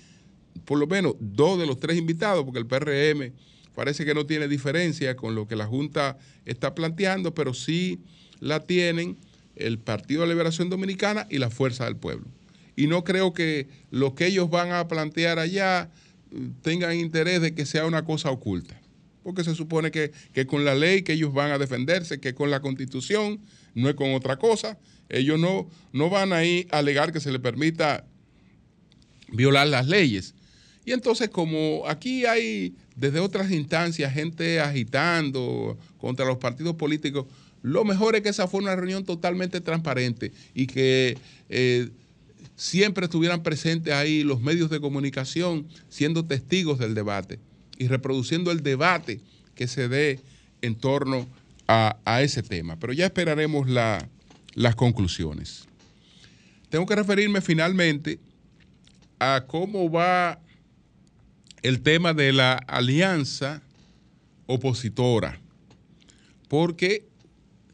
por 0.66 0.80
lo 0.80 0.88
menos 0.88 1.16
dos 1.20 1.60
de 1.60 1.66
los 1.66 1.80
tres 1.80 1.98
invitados, 1.98 2.44
porque 2.46 2.60
el 2.60 2.68
PRM 2.68 3.34
parece 3.76 4.06
que 4.06 4.14
no 4.14 4.26
tiene 4.26 4.48
diferencia 4.48 5.16
con 5.16 5.36
lo 5.36 5.48
que 5.48 5.56
la 5.56 5.66
Junta 5.66 6.18
está 6.46 6.76
planteando, 6.76 7.34
pero 7.34 7.54
sí 7.54 8.00
la 8.40 8.62
tienen 8.62 9.18
el 9.56 9.80
Partido 9.80 10.22
de 10.22 10.30
Liberación 10.30 10.70
Dominicana 10.70 11.28
y 11.30 11.38
la 11.38 11.50
Fuerza 11.50 11.86
del 11.86 11.96
Pueblo. 11.96 12.26
Y 12.76 12.88
no 12.88 13.04
creo 13.04 13.34
que 13.34 13.68
lo 13.92 14.16
que 14.16 14.28
ellos 14.28 14.50
van 14.50 14.72
a 14.72 14.88
plantear 14.88 15.40
allá 15.40 15.90
mm, 16.32 16.62
tengan 16.62 16.96
interés 16.96 17.42
de 17.42 17.54
que 17.54 17.66
sea 17.66 17.86
una 17.86 18.04
cosa 18.04 18.32
oculta, 18.32 18.80
porque 19.22 19.44
se 19.44 19.56
supone 19.56 19.92
que, 19.92 20.12
con 20.48 20.66
la 20.66 20.76
ley 20.76 21.04
que 21.04 21.14
ellos 21.14 21.34
van 21.34 21.52
a 21.52 21.58
defenderse, 21.58 22.20
que 22.20 22.34
con 22.34 22.52
la 22.52 22.62
constitución, 22.62 23.40
no 23.76 23.90
es 23.90 23.96
con 23.96 24.14
otra 24.14 24.38
cosa, 24.38 24.78
ellos 25.10 25.40
no, 25.40 25.70
no 25.92 26.10
van 26.10 26.34
ahí 26.34 26.68
a 26.72 26.80
alegar 26.80 27.12
que 27.12 27.20
se 27.20 27.32
les 27.32 27.42
permita 27.42 28.06
violar 29.30 29.68
las 29.68 29.88
leyes. 29.88 30.36
Y 30.86 30.92
entonces 30.92 31.30
como 31.30 31.84
aquí 31.88 32.26
hay 32.26 32.76
desde 32.96 33.20
otras 33.20 33.52
instancias 33.52 34.14
gente 34.14 34.60
agitando 34.60 35.78
contra 35.98 36.26
los 36.26 36.38
partidos 36.38 36.76
políticos, 36.76 37.26
lo 37.62 37.86
mejor 37.86 38.16
es 38.16 38.22
que 38.22 38.30
esa 38.30 38.48
fuera 38.48 38.66
una 38.66 38.76
reunión 38.76 39.06
totalmente 39.06 39.62
transparente 39.62 40.34
y 40.54 40.68
que 40.68 41.18
eh, 41.48 41.90
siempre 42.56 43.06
estuvieran 43.06 43.42
presentes 43.42 43.94
ahí 43.94 44.24
los 44.24 44.42
medios 44.42 44.70
de 44.70 44.82
comunicación 44.82 45.68
siendo 45.88 46.26
testigos 46.26 46.78
del 46.78 46.94
debate 46.94 47.40
y 47.78 47.88
reproduciendo 47.88 48.52
el 48.52 48.64
debate 48.64 49.22
que 49.56 49.68
se 49.68 49.88
dé 49.88 50.20
en 50.62 50.76
torno 50.76 51.28
a, 51.68 52.22
ese 52.22 52.44
tema. 52.44 52.78
Pero 52.80 52.94
ya 52.94 53.06
esperaremos 53.06 53.68
las 54.56 54.76
conclusiones. 54.76 55.66
Tengo 56.70 56.86
que 56.86 56.96
referirme 56.96 57.42
finalmente 57.42 58.20
a 59.20 59.46
cómo 59.48 59.90
va 59.92 60.40
el 61.62 61.82
tema 61.82 62.14
de 62.14 62.34
la 62.34 62.54
alianza 62.54 63.62
opositora, 64.48 65.40
porque 66.50 67.06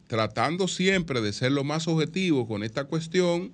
tratando 0.07 0.67
siempre 0.67 1.21
de 1.21 1.33
ser 1.33 1.51
lo 1.51 1.63
más 1.63 1.87
objetivo 1.87 2.47
con 2.47 2.63
esta 2.63 2.85
cuestión, 2.85 3.51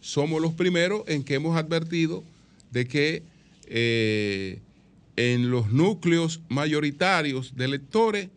somos 0.00 0.40
los 0.40 0.52
primeros 0.52 1.02
en 1.06 1.24
que 1.24 1.34
hemos 1.34 1.56
advertido 1.56 2.22
de 2.70 2.86
que 2.86 3.22
eh, 3.66 4.60
en 5.16 5.50
los 5.50 5.70
núcleos 5.70 6.40
mayoritarios 6.48 7.56
de 7.56 7.64
electores, 7.64 8.28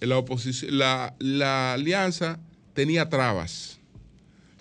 la, 0.00 1.14
la 1.18 1.72
alianza 1.74 2.38
tenía 2.74 3.08
trabas 3.08 3.78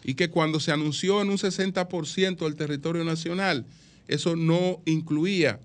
y 0.04 0.16
que 0.16 0.30
cuando 0.30 0.60
se 0.60 0.72
anunció 0.72 1.22
en 1.22 1.30
un 1.30 1.38
60% 1.38 2.38
del 2.38 2.56
territorio 2.56 3.04
nacional, 3.04 3.66
eso 4.08 4.36
no 4.36 4.82
incluía 4.86 5.60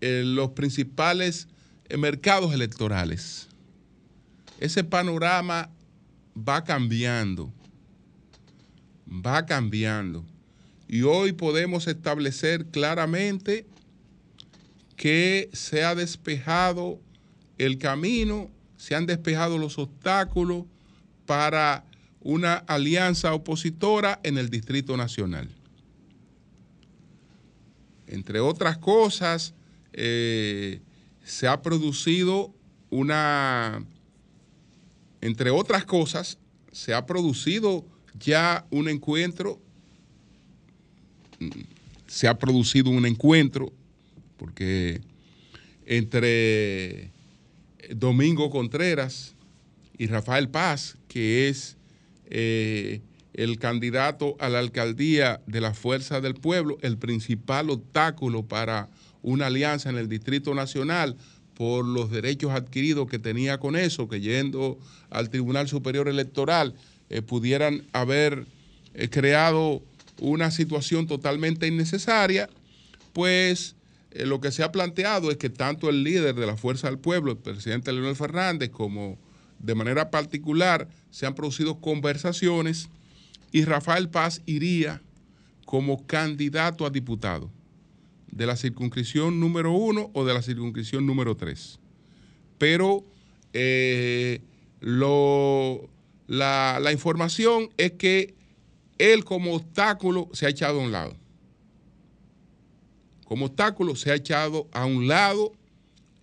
los 0.00 0.50
principales 0.50 1.48
eh, 1.88 1.96
mercados 1.96 2.54
electorales. 2.54 3.48
Ese 4.58 4.84
panorama 4.84 5.70
va 6.36 6.64
cambiando, 6.64 7.52
va 9.06 9.44
cambiando. 9.46 10.24
Y 10.88 11.02
hoy 11.02 11.32
podemos 11.32 11.86
establecer 11.86 12.66
claramente 12.66 13.66
que 14.96 15.48
se 15.52 15.84
ha 15.84 15.94
despejado 15.94 17.00
el 17.58 17.78
camino, 17.78 18.50
se 18.76 18.94
han 18.94 19.06
despejado 19.06 19.56
los 19.56 19.78
obstáculos 19.78 20.64
para 21.30 21.84
una 22.22 22.54
alianza 22.54 23.32
opositora 23.34 24.18
en 24.24 24.36
el 24.36 24.50
Distrito 24.50 24.96
Nacional. 24.96 25.48
Entre 28.08 28.40
otras 28.40 28.78
cosas, 28.78 29.54
eh, 29.92 30.80
se 31.22 31.46
ha 31.46 31.62
producido 31.62 32.52
una, 32.90 33.84
entre 35.20 35.52
otras 35.52 35.84
cosas, 35.84 36.36
se 36.72 36.94
ha 36.94 37.06
producido 37.06 37.84
ya 38.18 38.66
un 38.70 38.88
encuentro, 38.88 39.60
se 42.08 42.26
ha 42.26 42.36
producido 42.40 42.90
un 42.90 43.06
encuentro, 43.06 43.72
porque 44.36 45.00
entre 45.86 47.12
Domingo 47.94 48.50
Contreras 48.50 49.36
y 50.00 50.06
Rafael 50.06 50.48
Paz, 50.48 50.96
que 51.08 51.50
es 51.50 51.76
eh, 52.30 53.02
el 53.34 53.58
candidato 53.58 54.34
a 54.40 54.48
la 54.48 54.58
alcaldía 54.58 55.42
de 55.46 55.60
la 55.60 55.74
Fuerza 55.74 56.22
del 56.22 56.32
Pueblo, 56.32 56.78
el 56.80 56.96
principal 56.96 57.68
obstáculo 57.68 58.42
para 58.42 58.88
una 59.20 59.48
alianza 59.48 59.90
en 59.90 59.98
el 59.98 60.08
Distrito 60.08 60.54
Nacional 60.54 61.18
por 61.52 61.84
los 61.84 62.10
derechos 62.10 62.52
adquiridos 62.52 63.10
que 63.10 63.18
tenía 63.18 63.60
con 63.60 63.76
eso, 63.76 64.08
que 64.08 64.22
yendo 64.22 64.78
al 65.10 65.28
Tribunal 65.28 65.68
Superior 65.68 66.08
Electoral 66.08 66.74
eh, 67.10 67.20
pudieran 67.20 67.84
haber 67.92 68.46
eh, 68.94 69.10
creado 69.10 69.82
una 70.18 70.50
situación 70.50 71.08
totalmente 71.08 71.66
innecesaria, 71.66 72.48
pues 73.12 73.76
lo 74.14 74.40
que 74.40 74.50
se 74.50 74.62
ha 74.62 74.72
planteado 74.72 75.30
es 75.30 75.36
que 75.36 75.50
tanto 75.50 75.90
el 75.90 76.04
líder 76.04 76.36
de 76.36 76.46
la 76.46 76.56
Fuerza 76.56 76.88
del 76.88 76.98
Pueblo, 76.98 77.32
el 77.32 77.36
presidente 77.36 77.92
Leonel 77.92 78.16
Fernández, 78.16 78.70
como 78.70 79.18
de 79.60 79.74
manera 79.74 80.10
particular 80.10 80.88
se 81.10 81.26
han 81.26 81.34
producido 81.34 81.80
conversaciones 81.80 82.88
y 83.52 83.64
Rafael 83.64 84.08
Paz 84.08 84.42
iría 84.46 85.02
como 85.66 86.06
candidato 86.06 86.86
a 86.86 86.90
diputado 86.90 87.50
de 88.30 88.46
la 88.46 88.56
circunscripción 88.56 89.38
número 89.38 89.72
uno 89.72 90.10
o 90.14 90.24
de 90.24 90.34
la 90.34 90.42
circunscripción 90.42 91.06
número 91.06 91.36
tres. 91.36 91.78
Pero 92.58 93.04
eh, 93.52 94.40
la, 94.80 96.78
la 96.80 96.92
información 96.92 97.70
es 97.76 97.92
que 97.92 98.34
él 98.98 99.24
como 99.24 99.54
obstáculo 99.54 100.28
se 100.32 100.46
ha 100.46 100.50
echado 100.50 100.80
a 100.80 100.84
un 100.84 100.92
lado. 100.92 101.16
Como 103.24 103.46
obstáculo 103.46 103.94
se 103.96 104.10
ha 104.10 104.14
echado 104.14 104.68
a 104.72 104.86
un 104.86 105.06
lado 105.06 105.52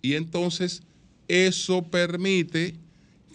y 0.02 0.14
entonces 0.14 0.82
eso 1.26 1.82
permite 1.82 2.76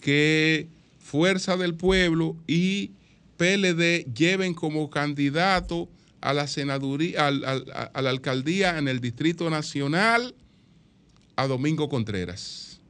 que 0.04 0.68
Fuerza 0.98 1.56
del 1.56 1.76
Pueblo 1.76 2.36
y 2.46 2.90
PLD 3.38 4.04
lleven 4.14 4.52
como 4.52 4.90
candidato 4.90 5.88
a 6.20 6.34
la 6.34 6.46
senaduría, 6.46 7.28
alcaldía 7.94 8.76
en 8.76 8.86
el 8.88 9.00
Distrito 9.00 9.48
Nacional 9.48 10.34
a 11.36 11.46
Domingo 11.46 11.88
Contreras. 11.88 12.82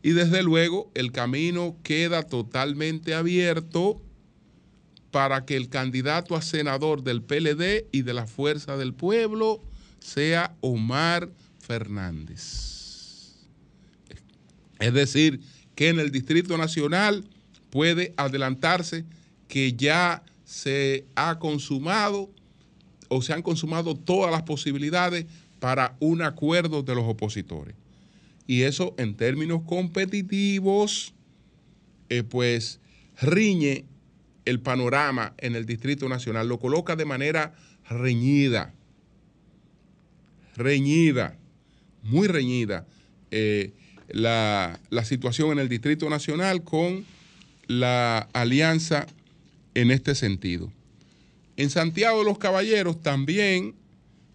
Y 0.00 0.12
desde 0.12 0.44
luego 0.44 0.92
el 0.94 1.10
camino 1.10 1.76
queda 1.82 2.22
totalmente 2.22 3.14
abierto 3.14 4.00
para 5.10 5.44
que 5.46 5.56
el 5.56 5.68
candidato 5.68 6.36
a 6.36 6.42
senador 6.42 7.02
del 7.02 7.20
PLD 7.20 7.88
y 7.90 8.02
de 8.02 8.14
la 8.14 8.28
Fuerza 8.28 8.76
del 8.76 8.94
Pueblo 8.94 9.60
sea 9.98 10.54
Omar 10.60 11.32
Fernández. 11.58 13.34
Es 14.78 14.94
decir, 14.94 15.40
que 15.74 15.88
en 15.88 15.98
el 15.98 16.10
Distrito 16.10 16.56
Nacional 16.56 17.24
puede 17.70 18.14
adelantarse 18.16 19.04
que 19.48 19.72
ya 19.74 20.22
se 20.44 21.06
ha 21.14 21.38
consumado 21.38 22.30
o 23.08 23.22
se 23.22 23.32
han 23.32 23.42
consumado 23.42 23.94
todas 23.94 24.30
las 24.30 24.42
posibilidades 24.42 25.26
para 25.58 25.96
un 26.00 26.22
acuerdo 26.22 26.82
de 26.82 26.94
los 26.94 27.04
opositores. 27.04 27.74
Y 28.46 28.62
eso 28.62 28.94
en 28.98 29.14
términos 29.16 29.62
competitivos, 29.66 31.14
eh, 32.08 32.22
pues 32.22 32.80
riñe 33.20 33.84
el 34.44 34.60
panorama 34.60 35.34
en 35.38 35.56
el 35.56 35.64
Distrito 35.64 36.08
Nacional, 36.08 36.48
lo 36.48 36.58
coloca 36.58 36.96
de 36.96 37.06
manera 37.06 37.54
reñida, 37.88 38.74
reñida, 40.56 41.38
muy 42.02 42.28
reñida 42.28 42.86
eh, 43.30 43.72
la, 44.08 44.80
situación 45.04 45.52
en 45.52 45.58
el 45.58 45.68
Distrito 45.68 46.08
Nacional 46.08 46.62
con 46.62 47.04
la 47.66 48.28
alianza 48.32 49.06
en 49.74 49.90
este 49.90 50.14
sentido. 50.14 50.72
En 51.56 51.70
Santiago 51.70 52.18
de 52.18 52.24
los 52.24 52.38
Caballeros 52.38 53.02
también 53.02 53.74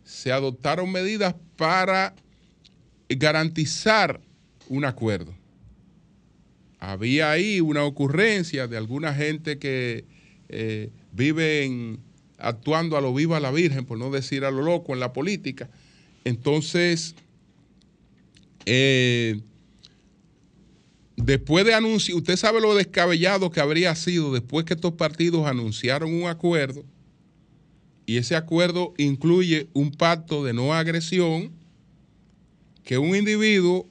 se 0.03 0.31
adoptaron 0.31 0.91
medidas 0.91 1.35
para 1.55 2.13
garantizar 3.09 4.21
un 4.67 4.85
acuerdo. 4.85 5.33
había 6.79 7.31
ahí 7.31 7.59
una 7.59 7.83
ocurrencia 7.83 8.67
de 8.67 8.77
alguna 8.77 9.13
gente 9.13 9.59
que 9.59 10.05
eh, 10.47 10.89
viven 11.11 11.99
actuando 12.37 12.95
a 12.95 13.01
lo 13.01 13.13
viva 13.13 13.39
la 13.39 13.51
Virgen, 13.51 13.85
por 13.85 13.97
no 13.97 14.09
decir 14.11 14.45
a 14.45 14.51
lo 14.51 14.61
loco 14.61 14.93
en 14.93 14.99
la 15.01 15.11
política. 15.11 15.69
Entonces, 16.23 17.15
eh, 18.65 19.41
después 21.23 21.65
de 21.65 21.73
anunciar, 21.73 22.17
usted 22.17 22.37
sabe 22.37 22.61
lo 22.61 22.75
descabellado 22.75 23.51
que 23.51 23.59
habría 23.59 23.93
sido 23.95 24.33
después 24.33 24.65
que 24.65 24.73
estos 24.73 24.93
partidos 24.93 25.45
anunciaron 25.47 26.13
un 26.13 26.27
acuerdo 26.27 26.83
y 28.05 28.17
ese 28.17 28.35
acuerdo 28.35 28.93
incluye 28.97 29.67
un 29.73 29.91
pacto 29.91 30.43
de 30.43 30.53
no 30.53 30.73
agresión, 30.73 31.51
que 32.83 32.97
un 32.97 33.15
individuo 33.15 33.87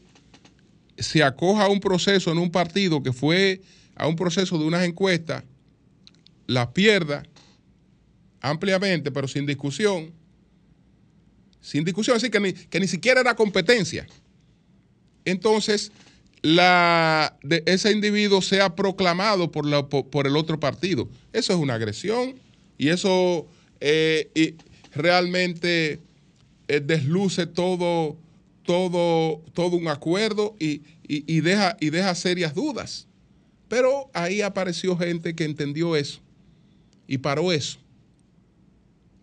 se 0.97 1.23
acoja 1.23 1.67
a 1.67 1.69
un 1.69 1.81
proceso 1.81 2.33
en 2.33 2.39
un 2.39 2.51
partido 2.51 3.03
que 3.03 3.13
fue 3.13 3.61
a 3.95 4.09
un 4.09 4.17
proceso 4.17 4.59
de 4.59 4.65
unas 4.65 4.85
encuestas, 4.85 5.45
la 6.47 6.73
pierda 6.73 7.25
ampliamente, 8.41 9.13
pero 9.13 9.29
sin 9.29 9.45
discusión, 9.45 10.13
sin 11.61 11.85
discusión, 11.85 12.17
así 12.17 12.31
que 12.31 12.41
ni, 12.41 12.53
que 12.53 12.81
ni 12.81 12.89
siquiera 12.89 13.21
era 13.21 13.37
competencia. 13.37 14.07
Entonces, 15.25 15.93
la, 16.43 17.37
de 17.43 17.63
ese 17.67 17.93
individuo 17.93 18.43
sea 18.43 18.75
proclamado 18.75 19.51
por, 19.51 19.67
la, 19.67 19.87
por, 19.89 20.27
el 20.27 20.37
otro 20.37 20.61
partido. 20.61 21.09
Eso 21.33 21.53
es 21.53 21.59
una 21.59 21.75
agresión 21.75 22.35
y 22.77 22.89
eso 22.89 23.47
eh, 23.81 24.31
y 24.35 24.55
realmente 24.97 26.01
eh, 26.69 26.81
desluce 26.81 27.47
todo, 27.47 28.17
todo, 28.63 29.43
todo 29.53 29.77
un 29.77 29.89
acuerdo 29.89 30.55
y, 30.59 30.83
y, 31.07 31.41
deja, 31.41 31.77
y 31.81 31.91
deja 31.91 32.15
serias 32.15 32.55
dudas. 32.55 33.07
Pero 33.69 34.11
ahí 34.15 34.41
apareció 34.41 34.97
gente 34.97 35.35
que 35.35 35.45
entendió 35.45 35.97
eso 35.97 36.21
y 37.07 37.19
paró 37.19 37.53
eso. 37.53 37.79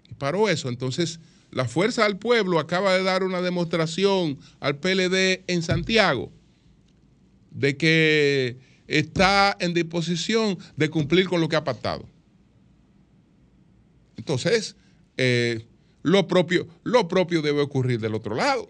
Y 0.10 0.14
paró 0.16 0.50
eso. 0.50 0.70
Entonces, 0.70 1.20
la 1.52 1.66
Fuerza 1.66 2.04
del 2.04 2.18
Pueblo 2.18 2.60
acaba 2.60 2.94
de 2.94 3.04
dar 3.04 3.24
una 3.24 3.42
demostración 3.42 4.38
al 4.60 4.78
PLD 4.78 5.44
en 5.48 5.64
Santiago 5.64 6.32
de 7.56 7.78
que 7.78 8.60
está 8.88 9.56
en 9.60 9.74
disposición 9.74 10.58
de 10.76 10.90
cumplir 10.90 11.28
con 11.28 11.42
lo 11.42 11.50
que 11.50 11.56
ha 11.56 11.64
pactado. 11.64 12.06
Entonces, 14.18 14.76
eh, 15.18 15.66
lo, 16.04 16.28
propio, 16.28 16.68
lo 16.84 17.08
propio 17.08 17.42
debe 17.42 17.62
ocurrir 17.62 18.00
del 18.00 18.14
otro 18.14 18.36
lado. 18.36 18.70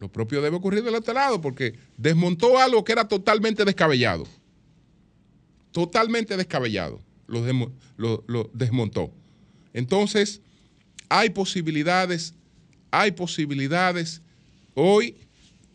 Lo 0.00 0.10
propio 0.12 0.42
debe 0.42 0.56
ocurrir 0.56 0.82
del 0.82 0.94
otro 0.94 1.14
lado 1.14 1.40
porque 1.40 1.78
desmontó 1.96 2.58
algo 2.58 2.84
que 2.84 2.92
era 2.92 3.08
totalmente 3.08 3.64
descabellado. 3.64 4.26
Totalmente 5.72 6.36
descabellado. 6.36 7.00
Lo, 7.26 8.24
lo 8.26 8.50
desmontó. 8.52 9.12
Entonces, 9.72 10.40
hay 11.08 11.30
posibilidades, 11.30 12.34
hay 12.90 13.12
posibilidades 13.12 14.22
hoy 14.74 15.16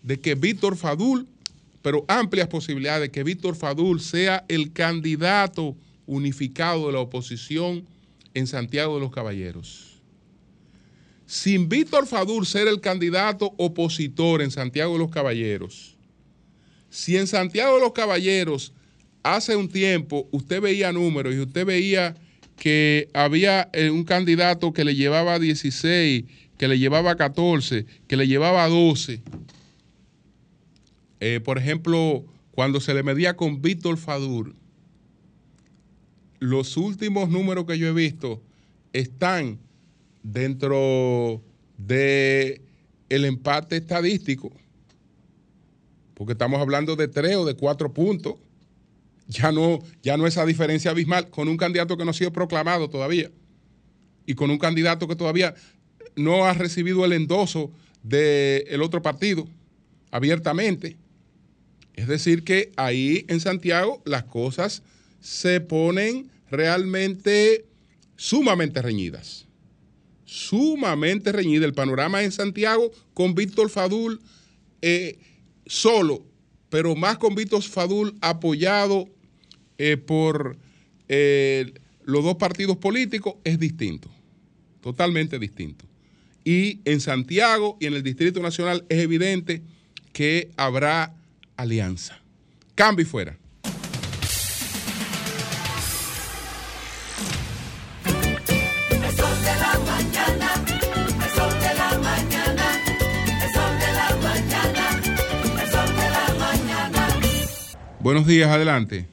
de 0.04 0.20
que 0.20 0.36
Víctor 0.36 0.76
Fadul, 0.76 1.28
pero 1.82 2.06
amplias 2.08 2.48
posibilidades 2.48 3.02
de 3.02 3.12
que 3.12 3.24
Víctor 3.24 3.56
Fadul 3.56 4.02
sea 4.02 4.46
el 4.48 4.72
candidato 4.74 5.76
unificado 6.06 6.88
de 6.88 6.94
la 6.94 7.00
oposición 7.00 7.86
en 8.34 8.48
Santiago 8.48 8.96
de 8.96 9.02
los 9.02 9.12
Caballeros. 9.12 10.02
Sin 11.26 11.70
Víctor 11.70 12.08
Fadul 12.08 12.46
ser 12.46 12.68
el 12.68 12.82
candidato 12.82 13.54
opositor 13.58 14.42
en 14.42 14.52
Santiago 14.52 14.94
de 14.94 15.00
los 15.00 15.12
Caballeros, 15.12 15.98
si 16.90 17.16
en 17.16 17.26
Santiago 17.26 17.76
de 17.76 17.82
los 17.82 17.94
Caballeros 17.94 18.74
hace 19.24 19.56
un 19.56 19.70
tiempo 19.70 20.28
usted 20.32 20.62
veía 20.62 20.92
números 20.92 21.34
y 21.34 21.40
usted 21.40 21.66
veía 21.66 22.16
que 22.58 23.10
había 23.14 23.70
eh, 23.74 23.90
un 23.90 24.04
candidato 24.04 24.74
que 24.74 24.84
le 24.84 24.94
llevaba 24.94 25.40
16, 25.40 26.26
que 26.58 26.68
le 26.68 26.78
llevaba 26.78 27.16
14, 27.16 27.86
que 28.08 28.18
le 28.18 28.28
llevaba 28.28 28.68
12. 28.68 29.22
Eh, 31.22 31.40
por 31.40 31.60
ejemplo, 31.60 32.26
cuando 32.50 32.82
se 32.82 32.96
le 32.96 33.04
medía 33.04 33.36
con 33.36 33.62
Víctor 33.62 33.98
Fadul, 33.98 34.56
los 36.40 36.76
últimos 36.78 37.30
números 37.30 37.66
que 37.66 37.78
yo 37.78 37.88
he 37.88 37.94
visto 37.94 38.42
están 38.92 39.60
dentro 40.24 41.42
de 41.78 42.62
empate 43.10 43.78
estadístico, 43.78 44.52
porque 46.16 46.34
estamos 46.34 46.60
hablando 46.60 46.96
de 46.96 47.08
tres 47.08 47.36
o 47.36 47.46
de 47.46 47.56
cuatro 47.56 47.94
puntos. 47.94 48.36
Ya 49.28 49.52
no, 49.52 49.80
ya 50.02 50.18
no 50.18 50.28
esa 50.28 50.46
diferencia 50.46 50.92
abismal 50.92 51.30
con 51.30 51.48
un 51.48 51.56
candidato 51.56 51.96
que 51.96 52.04
no 52.04 52.12
ha 52.12 52.16
sido 52.16 52.34
proclamado 52.34 52.90
todavía 52.90 53.32
y 54.26 54.34
con 54.34 54.50
un 54.50 54.58
candidato 54.58 55.08
que 55.08 55.16
todavía 55.16 55.54
no 56.16 56.46
ha 56.46 56.54
recibido 56.54 57.06
el 57.06 57.14
endoso 57.14 57.72
del 58.04 58.82
otro 58.82 59.02
partido 59.02 59.48
abiertamente. 60.10 60.98
Es 62.02 62.08
decir, 62.08 62.43
que 62.43 62.72
ahí 62.78 63.26
en 63.28 63.39
Santiago 63.39 64.02
las 64.06 64.24
cosas 64.24 64.82
se 65.20 65.62
ponen 65.62 66.32
realmente 66.49 67.68
sumamente 68.16 68.82
reñidas. 68.82 69.45
Sumamente 70.26 71.32
reñidas. 71.32 71.66
El 71.68 71.76
panorama 71.76 72.24
en 72.24 72.32
Santiago 72.32 72.89
con 73.14 73.36
Víctor 73.36 73.70
Fadul 73.70 74.20
eh, 74.82 75.20
solo, 75.68 76.26
pero 76.72 76.95
más 76.95 77.20
con 77.20 77.36
Víctor 77.36 77.62
Fadul 77.62 78.18
apoyado 78.22 79.08
eh, 79.78 79.97
por 79.97 80.58
eh, 81.08 81.72
los 82.04 82.24
dos 82.24 82.38
partidos 82.38 82.78
políticos 82.78 83.36
es 83.43 83.60
distinto. 83.60 84.10
Totalmente 84.82 85.38
distinto. 85.38 85.86
Y 86.43 86.80
en 86.84 86.99
Santiago 86.99 87.78
y 87.80 87.86
en 87.86 87.93
el 87.93 88.02
Distrito 88.02 88.41
Nacional 88.41 88.86
es 88.89 88.97
evidente 88.97 89.62
que 90.14 90.49
habrá 90.58 91.21
alianza. 91.62 92.20
Cambio 92.76 93.03
y 93.03 93.07
fuera. 93.07 93.38
Buenos 107.99 108.26
días, 108.26 108.49
adelante. 108.49 109.05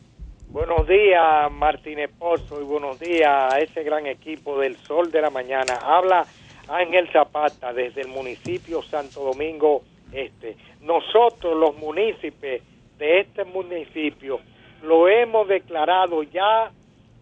Buenos 0.49 0.89
días, 0.89 1.53
Martínez 1.53 2.11
Pozo, 2.19 2.61
y 2.61 2.65
buenos 2.65 2.99
días 2.99 3.53
a 3.53 3.59
ese 3.59 3.83
gran 3.83 4.07
equipo 4.07 4.59
del 4.59 4.77
Sol 4.79 5.11
de 5.11 5.21
la 5.21 5.29
Mañana. 5.29 5.75
Habla 5.83 6.25
Ángel 6.69 7.09
Zapata 7.13 7.75
desde 7.75 8.01
el 8.01 8.09
municipio 8.09 8.83
Santo 8.83 9.23
Domingo 9.25 9.83
Este. 10.13 10.57
Nosotros, 10.81 11.57
los 11.57 11.77
municipios 11.77 12.63
de 12.99 13.21
este 13.21 13.45
municipio, 13.45 14.41
lo 14.83 15.09
hemos 15.09 15.49
declarado 15.49 16.23
ya 16.23 16.71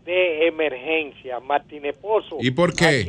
de 0.05 0.47
emergencia, 0.47 1.41
Martínez 1.41 1.97
Pozo. 1.97 2.39
¿Y 2.41 2.51
por 2.51 2.75
qué? 2.75 3.05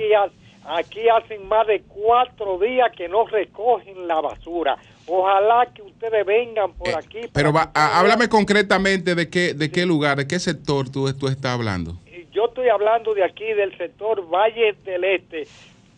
aquí 0.68 1.08
hacen 1.08 1.48
más 1.48 1.66
de 1.66 1.82
cuatro 1.88 2.60
días 2.60 2.92
que 2.96 3.08
no 3.08 3.26
recogen 3.26 4.08
la 4.08 4.20
basura. 4.20 4.78
Ojalá 5.06 5.68
que 5.74 5.82
ustedes 5.82 6.26
vengan 6.26 6.74
por 6.74 6.90
eh, 6.90 6.96
aquí. 6.98 7.22
Pero 7.32 7.54
háblame 7.74 8.28
concretamente 8.28 9.16
de 9.16 9.30
qué, 9.30 9.54
de 9.54 9.72
qué 9.72 9.86
lugar, 9.86 10.18
de 10.18 10.28
qué 10.28 10.40
sector 10.40 10.90
tú, 10.90 11.12
tú 11.18 11.28
estás 11.28 11.54
hablando. 11.54 11.98
Yo 12.34 12.46
estoy 12.48 12.68
hablando 12.68 13.14
de 13.14 13.24
aquí, 13.24 13.46
del 13.46 13.76
sector 13.78 14.28
Valle 14.30 14.76
del 14.84 15.04
Este, 15.06 15.48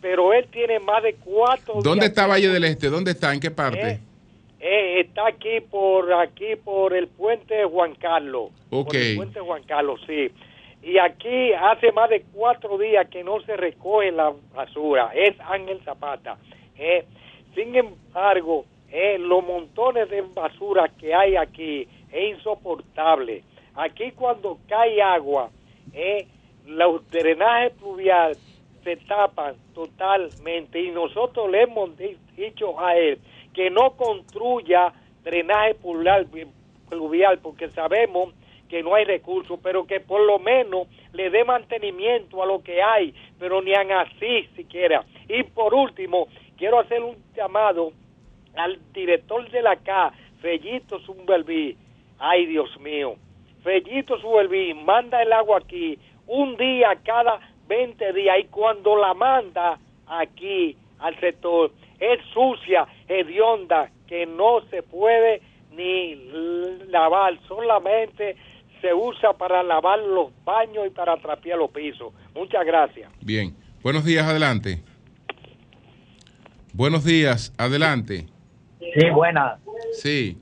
pero 0.00 0.32
él 0.32 0.46
tiene 0.50 0.78
más 0.80 1.02
de 1.02 1.14
cuatro... 1.14 1.80
¿Dónde 1.82 2.06
está 2.06 2.26
Valle 2.26 2.48
del 2.48 2.64
Este? 2.64 2.88
¿Dónde 2.88 3.12
está? 3.12 3.32
¿En 3.32 3.40
qué 3.40 3.50
parte? 3.50 3.90
Eh, 3.90 4.00
eh, 4.60 5.00
está 5.00 5.26
aquí 5.28 5.60
por 5.60 6.12
aquí 6.12 6.56
por 6.56 6.94
el 6.94 7.08
puente 7.08 7.64
Juan 7.64 7.94
Carlos. 7.94 8.50
Ok. 8.70 8.94
el 8.94 9.16
puente 9.16 9.40
Juan 9.40 9.62
Carlos, 9.64 10.00
sí. 10.06 10.30
Y 10.82 10.98
aquí 10.98 11.52
hace 11.52 11.92
más 11.92 12.08
de 12.08 12.24
cuatro 12.32 12.78
días 12.78 13.08
que 13.08 13.22
no 13.22 13.40
se 13.42 13.56
recoge 13.56 14.12
la 14.12 14.32
basura. 14.54 15.10
Es 15.14 15.34
Ángel 15.40 15.80
Zapata. 15.84 16.38
sin 17.54 17.76
embargo, 17.76 18.64
eh, 18.90 19.18
los 19.18 19.44
montones 19.44 20.08
de 20.10 20.22
basura 20.22 20.88
que 20.98 21.14
hay 21.14 21.36
aquí 21.36 21.86
es 22.10 22.36
insoportable. 22.36 23.44
Aquí 23.74 24.10
cuando 24.12 24.58
cae 24.68 25.00
agua, 25.00 25.50
eh, 25.92 26.26
los 26.66 27.08
drenajes 27.10 27.72
pluviales 27.74 28.38
se 28.82 28.96
tapan 28.96 29.54
totalmente 29.74 30.80
y 30.80 30.90
nosotros 30.90 31.50
le 31.50 31.62
hemos 31.62 31.90
dicho 32.36 32.78
a 32.80 32.96
él 32.96 33.18
que 33.52 33.70
no 33.70 33.92
construya 33.92 34.92
drenaje 35.22 35.74
pluvial 36.88 37.38
porque 37.38 37.68
sabemos 37.70 38.34
que 38.68 38.82
no 38.82 38.94
hay 38.94 39.04
recursos, 39.04 39.58
pero 39.62 39.84
que 39.84 40.00
por 40.00 40.20
lo 40.20 40.38
menos 40.38 40.86
le 41.12 41.28
dé 41.30 41.44
mantenimiento 41.44 42.40
a 42.42 42.46
lo 42.46 42.62
que 42.62 42.80
hay, 42.80 43.12
pero 43.38 43.60
ni 43.60 43.72
así 43.72 44.48
siquiera. 44.54 45.04
Y 45.28 45.42
por 45.42 45.74
último, 45.74 46.28
quiero 46.56 46.78
hacer 46.78 47.02
un 47.02 47.16
llamado 47.34 47.90
al 48.54 48.78
director 48.92 49.50
de 49.50 49.62
la 49.62 49.74
CA, 49.76 50.12
Fellito 50.40 51.00
Zumbalví, 51.00 51.76
Ay, 52.22 52.44
Dios 52.46 52.78
mío. 52.80 53.16
Fellito 53.62 54.18
Suelvín 54.18 54.84
manda 54.84 55.22
el 55.22 55.32
agua 55.32 55.58
aquí 55.58 55.98
un 56.26 56.56
día 56.56 56.98
cada 57.02 57.40
20 57.70 58.12
días 58.12 58.36
y 58.40 58.44
cuando 58.46 58.96
la 58.96 59.14
manda 59.14 59.78
aquí 60.08 60.76
al 60.98 61.18
sector 61.20 61.70
es 62.00 62.18
sucia, 62.34 62.84
hedionda, 63.08 63.90
que 64.08 64.26
no 64.26 64.60
se 64.70 64.82
puede 64.82 65.40
ni 65.76 66.16
lavar, 66.88 67.38
solamente 67.46 68.36
se 68.80 68.92
usa 68.92 69.34
para 69.34 69.62
lavar 69.62 70.00
los 70.00 70.32
baños 70.44 70.88
y 70.88 70.90
para 70.90 71.16
trapear 71.18 71.58
los 71.58 71.70
pisos. 71.70 72.12
Muchas 72.34 72.66
gracias. 72.66 73.08
Bien, 73.20 73.54
buenos 73.82 74.04
días, 74.04 74.26
adelante. 74.26 74.82
Buenos 76.72 77.04
días, 77.04 77.54
adelante. 77.56 78.26
Sí, 78.80 79.10
buenas. 79.10 79.60
Sí. 79.92 80.38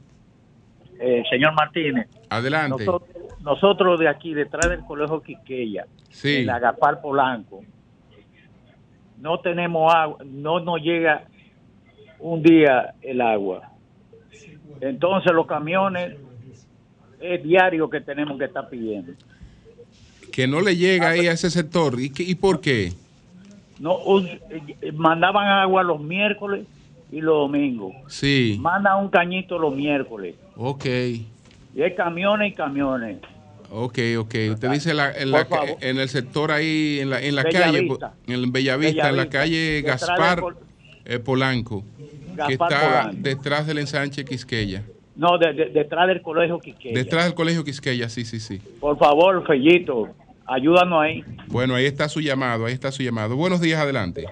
Eh, 0.98 1.22
señor 1.28 1.52
Martínez. 1.52 2.08
Adelante. 2.30 2.86
Nosotros, 2.86 3.17
de 3.98 4.08
aquí, 4.08 4.34
detrás 4.34 4.70
del 4.70 4.84
Colegio 4.84 5.22
Quiqueya, 5.22 5.86
sí. 6.10 6.36
en 6.36 6.50
Agapar 6.50 7.00
Polanco, 7.00 7.62
no 9.20 9.40
tenemos 9.40 9.92
agua, 9.94 10.18
no 10.24 10.60
nos 10.60 10.80
llega 10.80 11.24
un 12.20 12.42
día 12.42 12.94
el 13.02 13.20
agua. 13.20 13.70
Entonces 14.80 15.32
los 15.32 15.46
camiones 15.46 16.16
es 17.20 17.42
diario 17.42 17.90
que 17.90 18.00
tenemos 18.00 18.38
que 18.38 18.44
estar 18.44 18.68
pidiendo. 18.68 19.12
Que 20.32 20.46
no 20.46 20.60
le 20.60 20.76
llega 20.76 21.10
ahí 21.10 21.26
a 21.26 21.32
ese 21.32 21.50
sector. 21.50 22.00
¿Y, 22.00 22.12
y 22.16 22.34
por 22.36 22.60
qué? 22.60 22.92
No, 23.80 23.98
eh, 24.50 24.92
mandaban 24.92 25.46
agua 25.46 25.82
los 25.82 26.00
miércoles 26.00 26.66
y 27.10 27.20
los 27.20 27.34
domingos. 27.34 27.94
Sí. 28.08 28.56
Manda 28.60 28.96
un 28.96 29.08
cañito 29.08 29.58
los 29.58 29.74
miércoles. 29.74 30.36
Ok. 30.56 30.86
Y 31.74 31.82
hay 31.82 31.94
camiones 31.94 32.52
y 32.52 32.54
camiones. 32.54 33.18
Ok, 33.70 33.98
ok. 34.18 34.34
Usted 34.52 34.70
dice 34.70 34.94
la, 34.94 35.12
en, 35.12 35.30
la, 35.30 35.46
en, 35.80 35.98
el 35.98 36.08
sector 36.08 36.50
ahí, 36.50 36.98
en 37.00 37.10
la, 37.10 37.20
en 37.20 37.34
la 37.34 37.44
calle, 37.44 37.88
en 38.26 38.52
Bellavista, 38.52 39.10
en 39.10 39.16
la 39.16 39.28
calle 39.28 39.82
Gaspar 39.82 40.42
eh, 41.04 41.18
Polanco, 41.18 41.84
que 42.46 42.54
está 42.54 43.10
detrás 43.12 43.66
del 43.66 43.78
ensanche 43.78 44.24
Quisqueya. 44.24 44.84
No, 45.16 45.36
detrás 45.36 46.06
del 46.08 46.22
colegio 46.22 46.58
Quisqueya. 46.60 46.94
Detrás 46.94 47.24
del 47.24 47.34
colegio 47.34 47.64
Quisqueya, 47.64 48.08
sí, 48.08 48.24
sí, 48.24 48.40
sí. 48.40 48.60
Por 48.80 48.96
favor, 48.98 49.46
Fellito, 49.46 50.08
ayúdanos 50.46 51.02
ahí. 51.02 51.24
Bueno, 51.48 51.74
ahí 51.74 51.84
está 51.84 52.08
su 52.08 52.20
llamado, 52.20 52.64
ahí 52.64 52.72
está 52.72 52.90
su 52.90 53.02
llamado. 53.02 53.36
Buenos 53.36 53.60
días, 53.60 53.80
adelante. 53.80 54.24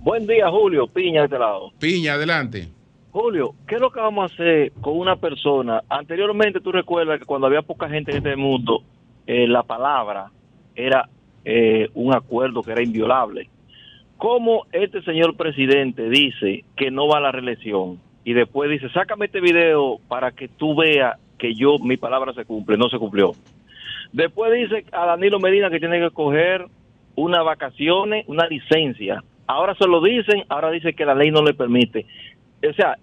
Buen 0.00 0.26
día, 0.26 0.48
Julio. 0.48 0.86
Piña 0.86 1.20
de 1.20 1.26
este 1.26 1.38
lado. 1.38 1.70
Piña, 1.78 2.14
adelante. 2.14 2.68
Julio, 3.12 3.54
¿qué 3.66 3.74
es 3.74 3.80
lo 3.80 3.90
que 3.90 3.98
vamos 3.98 4.30
a 4.30 4.34
hacer 4.34 4.72
con 4.80 4.96
una 4.96 5.16
persona? 5.16 5.82
Anteriormente 5.88 6.60
tú 6.60 6.70
recuerdas 6.70 7.18
que 7.18 7.24
cuando 7.24 7.48
había 7.48 7.62
poca 7.62 7.88
gente 7.88 8.12
en 8.12 8.18
este 8.18 8.36
mundo, 8.36 8.84
eh, 9.26 9.48
la 9.48 9.64
palabra 9.64 10.30
era 10.76 11.08
eh, 11.44 11.88
un 11.94 12.14
acuerdo 12.14 12.62
que 12.62 12.70
era 12.70 12.84
inviolable. 12.84 13.48
¿Cómo 14.16 14.66
este 14.70 15.02
señor 15.02 15.36
presidente 15.36 16.08
dice 16.08 16.64
que 16.76 16.92
no 16.92 17.08
va 17.08 17.18
a 17.18 17.20
la 17.20 17.32
reelección 17.32 17.98
y 18.22 18.32
después 18.32 18.70
dice, 18.70 18.88
sácame 18.90 19.26
este 19.26 19.40
video 19.40 19.98
para 20.06 20.30
que 20.30 20.46
tú 20.46 20.76
veas 20.76 21.18
que 21.36 21.54
yo, 21.54 21.78
mi 21.80 21.96
palabra 21.96 22.32
se 22.32 22.44
cumple, 22.44 22.76
no 22.76 22.88
se 22.90 22.98
cumplió? 22.98 23.32
Después 24.12 24.52
dice 24.52 24.84
a 24.92 25.06
Danilo 25.06 25.40
Medina 25.40 25.68
que 25.68 25.80
tiene 25.80 25.98
que 25.98 26.10
coger 26.10 26.64
unas 27.16 27.44
vacaciones, 27.44 28.24
una 28.28 28.46
licencia. 28.46 29.24
Ahora 29.48 29.74
se 29.74 29.88
lo 29.88 30.00
dicen, 30.00 30.44
ahora 30.48 30.70
dice 30.70 30.92
que 30.92 31.04
la 31.04 31.16
ley 31.16 31.32
no 31.32 31.42
le 31.42 31.54
permite 31.54 32.06
o 32.68 32.72
sea, 32.74 32.96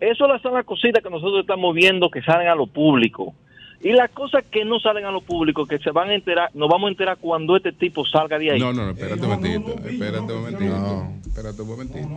eso 0.00 0.26
son 0.42 0.54
las 0.54 0.64
cositas 0.64 1.02
que 1.02 1.10
nosotros 1.10 1.40
estamos 1.40 1.74
viendo 1.74 2.10
que 2.10 2.22
salen 2.22 2.48
a 2.48 2.54
lo 2.54 2.66
público. 2.66 3.34
Y 3.80 3.92
las 3.92 4.10
cosas 4.10 4.44
que 4.50 4.64
no 4.64 4.80
salen 4.80 5.04
a 5.04 5.10
lo 5.10 5.20
público, 5.20 5.66
que 5.66 5.78
se 5.78 5.90
van 5.90 6.08
a 6.08 6.14
enterar, 6.14 6.50
nos 6.54 6.68
vamos 6.68 6.88
a 6.88 6.90
enterar 6.90 7.18
cuando 7.20 7.56
este 7.56 7.72
tipo 7.72 8.04
salga 8.06 8.38
de 8.38 8.52
ahí. 8.52 8.60
No, 8.60 8.72
no, 8.72 8.90
espérate 8.90 9.20
un 9.20 9.28
momentito, 9.28 9.74
espérate 9.86 10.32
un 10.32 10.40
momentito, 10.40 11.06
espérate 11.26 11.62
un 11.62 11.68
momentito, 11.68 12.08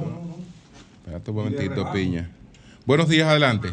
espérate 0.99 1.31
un 1.31 1.35
momentito, 1.35 1.91
Piña. 1.91 2.29
Buenos 2.85 3.09
días, 3.09 3.27
adelante. 3.27 3.69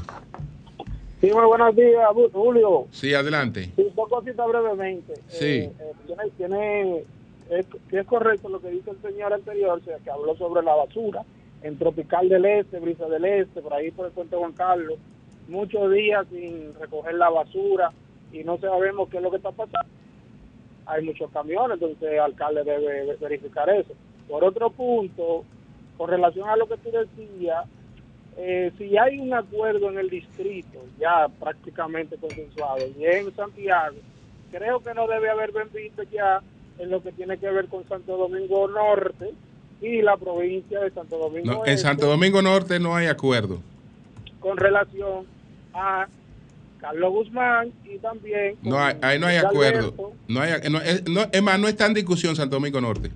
Sí, 1.20 1.30
muy 1.32 1.46
buenos 1.46 1.76
días, 1.76 2.04
Julio. 2.32 2.86
Sí, 2.90 3.14
adelante. 3.14 3.70
Sí, 3.76 3.86
dos 3.94 4.08
cositas 4.08 4.46
brevemente. 4.46 5.14
Sí. 5.28 5.44
Eh, 5.44 5.72
eh, 5.78 5.92
tiene, 6.06 6.22
tiene 6.36 7.04
es, 7.50 7.66
que 7.88 8.00
es 8.00 8.06
correcto 8.06 8.48
lo 8.48 8.60
que 8.60 8.70
dice 8.70 8.90
el 8.90 9.00
señor 9.00 9.32
anterior, 9.32 9.78
o 9.80 9.84
sea, 9.84 9.98
que 9.98 10.10
habló 10.10 10.36
sobre 10.36 10.62
la 10.62 10.74
basura 10.74 11.22
en 11.64 11.78
Tropical 11.78 12.28
del 12.28 12.44
Este, 12.44 12.78
Brisa 12.78 13.06
del 13.08 13.24
Este, 13.24 13.62
por 13.62 13.72
ahí 13.72 13.90
por 13.90 14.04
el 14.04 14.12
puente 14.12 14.36
Juan 14.36 14.52
Carlos, 14.52 14.98
muchos 15.48 15.90
días 15.90 16.26
sin 16.30 16.74
recoger 16.78 17.14
la 17.14 17.30
basura 17.30 17.90
y 18.32 18.44
no 18.44 18.58
sabemos 18.58 19.08
qué 19.08 19.16
es 19.16 19.22
lo 19.22 19.30
que 19.30 19.38
está 19.38 19.50
pasando. 19.50 19.88
Hay 20.84 21.02
muchos 21.02 21.30
camiones, 21.30 21.80
entonces 21.80 22.12
el 22.12 22.20
alcalde 22.20 22.64
debe 22.64 23.16
verificar 23.16 23.70
eso. 23.70 23.94
Por 24.28 24.44
otro 24.44 24.68
punto, 24.68 25.44
con 25.96 26.10
relación 26.10 26.50
a 26.50 26.56
lo 26.56 26.68
que 26.68 26.76
tú 26.76 26.90
decías, 26.90 27.64
eh, 28.36 28.70
si 28.76 28.98
hay 28.98 29.18
un 29.18 29.32
acuerdo 29.32 29.88
en 29.90 29.98
el 29.98 30.10
distrito 30.10 30.80
ya 30.98 31.28
prácticamente 31.40 32.18
consensuado 32.18 32.86
y 32.98 33.06
en 33.06 33.34
Santiago, 33.34 33.96
creo 34.50 34.80
que 34.80 34.92
no 34.92 35.06
debe 35.06 35.30
haber 35.30 35.52
bendito 35.52 36.02
ya 36.02 36.42
en 36.78 36.90
lo 36.90 37.02
que 37.02 37.12
tiene 37.12 37.38
que 37.38 37.50
ver 37.50 37.68
con 37.68 37.88
Santo 37.88 38.18
Domingo 38.18 38.68
Norte, 38.68 39.32
y 39.84 40.02
la 40.02 40.16
provincia 40.16 40.80
de 40.80 40.90
Santo 40.90 41.18
Domingo 41.18 41.62
En 41.66 41.78
Santo 41.78 42.06
Domingo 42.06 42.40
Norte 42.40 42.80
no 42.80 42.96
hay 42.96 43.06
acuerdo. 43.06 43.60
Con 44.40 44.56
relación 44.56 45.26
a 45.74 46.06
Carlos 46.80 47.12
Guzmán 47.12 47.72
y 47.84 47.98
también... 47.98 48.56
No 48.62 48.78
hay, 48.78 48.96
ahí 49.02 49.18
no 49.18 49.26
hay 49.26 49.36
acuerdo. 49.36 50.12
No 50.28 50.40
hay, 50.40 50.52
no, 50.70 50.80
es, 50.80 51.06
no, 51.06 51.26
es 51.30 51.42
más, 51.42 51.58
no 51.58 51.68
está 51.68 51.86
en 51.86 51.94
discusión 51.94 52.34
Santo 52.34 52.56
Domingo 52.56 52.80
Norte. 52.80 53.10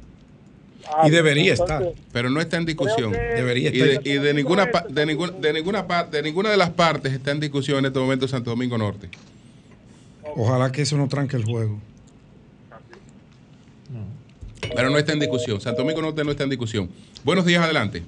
Ah, 0.90 1.06
y 1.06 1.10
debería 1.10 1.52
estar. 1.52 1.82
Pero 2.12 2.30
no 2.30 2.40
está 2.40 2.56
en 2.56 2.66
discusión. 2.66 3.12
Debería 3.12 3.70
estar. 3.70 3.88
Y 3.88 3.90
de, 3.90 4.00
y 4.04 4.22
de 4.22 4.34
ninguna, 4.34 4.70
de, 4.88 5.06
ninguna, 5.06 5.32
de, 5.32 5.52
ninguna, 5.52 6.04
de 6.04 6.22
ninguna 6.22 6.50
de 6.50 6.56
las 6.56 6.70
partes 6.70 7.12
está 7.12 7.30
en 7.30 7.40
discusión 7.40 7.78
en 7.80 7.86
este 7.86 7.98
momento 7.98 8.28
Santo 8.28 8.50
Domingo 8.50 8.78
Norte. 8.78 9.08
Ojalá 10.36 10.70
que 10.72 10.82
eso 10.82 10.96
no 10.96 11.08
tranque 11.08 11.36
el 11.36 11.44
juego. 11.44 11.78
Pero 14.78 14.90
no 14.90 14.98
está 14.98 15.12
en 15.12 15.18
discusión. 15.18 15.60
Santo 15.60 15.82
Domingo 15.82 16.00
Norte 16.00 16.22
no 16.22 16.30
está 16.30 16.44
en 16.44 16.50
discusión. 16.50 16.88
Buenos 17.24 17.44
días, 17.44 17.64
adelante. 17.64 18.04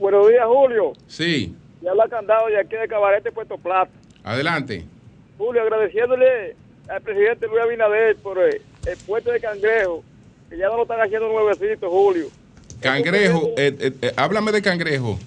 Buenos 0.00 0.28
días, 0.28 0.44
Julio. 0.46 0.92
Sí. 1.06 1.54
Ya 1.80 1.92
habla 1.92 2.08
Candado 2.08 2.48
de 2.48 2.58
aquí 2.58 2.74
de 2.74 2.88
Cabarete, 2.88 3.30
Puerto 3.30 3.56
Plata. 3.56 3.92
Adelante. 4.24 4.84
Julio, 5.38 5.62
agradeciéndole 5.62 6.56
al 6.88 7.00
presidente 7.02 7.46
Luis 7.46 7.62
Abinader 7.62 8.16
por 8.16 8.36
el, 8.36 8.60
puente 9.06 9.30
de 9.30 9.38
Cangrejo, 9.38 10.02
que 10.50 10.58
ya 10.58 10.66
no 10.66 10.78
lo 10.78 10.82
están 10.82 11.00
haciendo 11.00 11.28
nuevecitos, 11.28 11.88
Julio. 11.88 12.26
Cangrejo, 12.80 13.50
eh, 13.56 13.76
eh, 13.78 13.92
eh, 14.02 14.12
háblame 14.16 14.50
de 14.50 14.60
Cangrejo. 14.60 15.20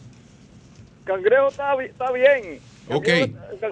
Cangrejo 1.06 1.48
está, 1.48 1.82
está 1.82 2.12
bien. 2.12 2.60
Ok, 2.90 3.08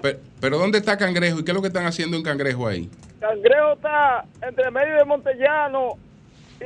pero, 0.00 0.18
pero, 0.40 0.58
¿dónde 0.58 0.78
está 0.78 0.96
Cangrejo 0.96 1.40
y 1.40 1.44
qué 1.44 1.50
es 1.50 1.54
lo 1.54 1.60
que 1.60 1.68
están 1.68 1.84
haciendo 1.84 2.16
en 2.16 2.22
Cangrejo 2.22 2.66
ahí? 2.66 2.88
Cangrejo 3.20 3.74
está 3.74 4.24
entre 4.40 4.70
medio 4.70 4.96
de 4.96 5.04
Montellano 5.04 5.98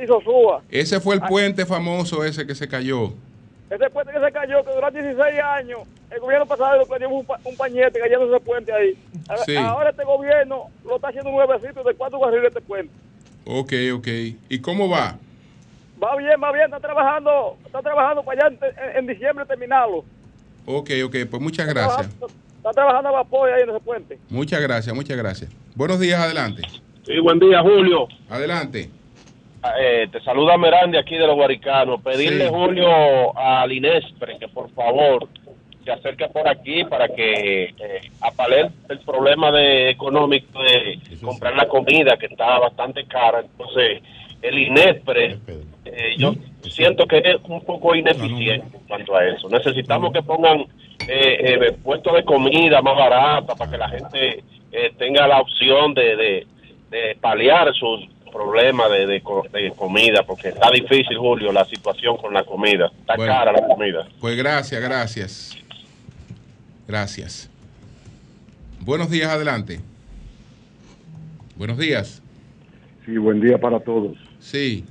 y 0.01 0.07
Sosúa. 0.07 0.61
Ese 0.69 0.99
fue 0.99 1.15
el 1.15 1.21
puente 1.21 1.65
famoso 1.65 2.23
ese 2.23 2.45
que 2.45 2.55
se 2.55 2.67
cayó. 2.67 3.13
Ese 3.69 3.89
puente 3.89 4.13
que 4.13 4.19
se 4.19 4.31
cayó, 4.31 4.63
que 4.63 4.73
duró 4.73 4.91
16 4.91 5.19
años, 5.41 5.79
el 6.11 6.19
gobierno 6.19 6.45
pasado 6.45 6.79
le 6.79 6.85
prendió 6.85 7.09
un, 7.09 7.25
un, 7.43 7.57
pañete 7.57 7.99
cayendo 7.99 8.33
ese 8.33 8.45
puente 8.45 8.71
ahí. 8.71 8.97
Sí. 9.45 9.55
Ahora 9.55 9.89
este 9.89 10.03
gobierno 10.03 10.65
lo 10.83 10.95
está 10.97 11.07
haciendo 11.09 11.31
nuevecito 11.31 11.83
de 11.83 11.93
cuatro 11.95 12.19
carriles 12.19 12.47
este 12.49 12.61
puente. 12.61 12.93
Ok, 13.45 13.73
ok. 13.95 14.07
¿Y 14.49 14.59
cómo 14.59 14.89
va? 14.89 15.17
Va 16.01 16.15
bien, 16.17 16.35
va 16.43 16.51
bien, 16.51 16.65
está 16.65 16.79
trabajando, 16.79 17.57
está 17.65 17.81
trabajando 17.81 18.23
para 18.23 18.47
allá 18.47 18.57
en, 18.61 18.97
en 18.97 19.07
diciembre 19.07 19.45
terminarlo. 19.45 20.03
Ok, 20.65 20.91
ok, 21.05 21.15
pues 21.29 21.41
muchas 21.41 21.67
gracias. 21.67 22.07
Está 22.07 22.17
trabajando, 22.17 22.27
está 22.57 22.71
trabajando 22.71 23.09
a 23.09 23.11
vapor 23.11 23.49
ahí 23.51 23.63
en 23.63 23.69
ese 23.69 23.79
puente. 23.79 24.19
Muchas 24.29 24.61
gracias, 24.61 24.95
muchas 24.95 25.17
gracias. 25.17 25.51
Buenos 25.75 25.99
días, 25.99 26.19
adelante. 26.19 26.61
Sí, 27.05 27.19
buen 27.19 27.39
día, 27.39 27.61
Julio. 27.61 28.07
Adelante. 28.29 28.89
Eh, 29.79 30.07
te 30.11 30.21
saluda 30.21 30.57
Merandi 30.57 30.97
aquí 30.97 31.15
de 31.15 31.25
los 31.27 31.35
Guaricanos. 31.35 32.01
Pedirle, 32.01 32.45
Sí. 32.47 32.53
Julio, 32.53 33.37
al 33.37 33.71
Inespre 33.71 34.37
que 34.39 34.47
por 34.47 34.69
favor 34.71 35.27
se 35.83 35.91
acerque 35.91 36.27
por 36.29 36.47
aquí 36.47 36.83
para 36.85 37.07
que 37.09 37.63
eh, 37.77 38.01
apale 38.21 38.69
el 38.89 38.99
problema 38.99 39.51
de 39.51 39.89
económico 39.91 40.61
de 40.63 40.99
comprar 41.21 41.55
la 41.55 41.67
comida 41.67 42.17
que 42.17 42.25
está 42.27 42.57
bastante 42.59 43.05
cara. 43.05 43.41
Entonces, 43.41 44.01
el 44.41 44.57
Inespre, 44.57 45.37
eh, 45.85 46.15
yo 46.17 46.33
siento 46.63 47.05
que 47.07 47.17
es 47.19 47.37
un 47.43 47.61
poco 47.63 47.95
ineficiente 47.95 48.77
en 48.77 48.87
cuanto 48.87 49.15
a 49.15 49.25
eso. 49.27 49.47
Necesitamos 49.49 50.11
que 50.11 50.21
pongan 50.23 50.61
eh, 51.07 51.37
eh, 51.59 51.71
puestos 51.83 52.13
de 52.13 52.23
comida 52.23 52.81
más 52.81 52.95
barata 52.97 53.55
para 53.55 53.69
que 53.71 53.77
la 53.77 53.89
gente 53.89 54.43
eh, 54.71 54.91
tenga 54.97 55.27
la 55.27 55.39
opción 55.39 55.93
de, 55.93 56.15
de, 56.15 56.47
de 56.89 57.15
paliar 57.21 57.71
sus 57.75 58.01
problemas 58.35 58.91
de, 58.91 59.07
de, 59.07 59.21
co- 59.21 59.45
de 59.51 59.71
comida, 59.71 60.23
porque 60.27 60.49
está 60.49 60.69
difícil, 60.71 61.17
Julio, 61.17 61.51
la 61.53 61.63
situación 61.65 62.17
con 62.17 62.33
la 62.33 62.43
comida. 62.43 62.91
Está 62.99 63.15
Bueno. 63.15 63.31
cara 63.33 63.51
la 63.53 63.65
comida. 63.65 64.07
Pues 64.19 64.35
gracias, 64.37 64.81
gracias. 64.81 65.57
Gracias. 66.87 67.49
Buenos 68.81 69.09
días, 69.09 69.29
adelante. 69.31 69.79
Buenos 71.57 71.77
días. 71.77 72.21
Sí, 73.05 73.17
buen 73.17 73.39
día 73.39 73.57
para 73.57 73.79
todos. 73.79 74.17
Sí. 74.39 74.83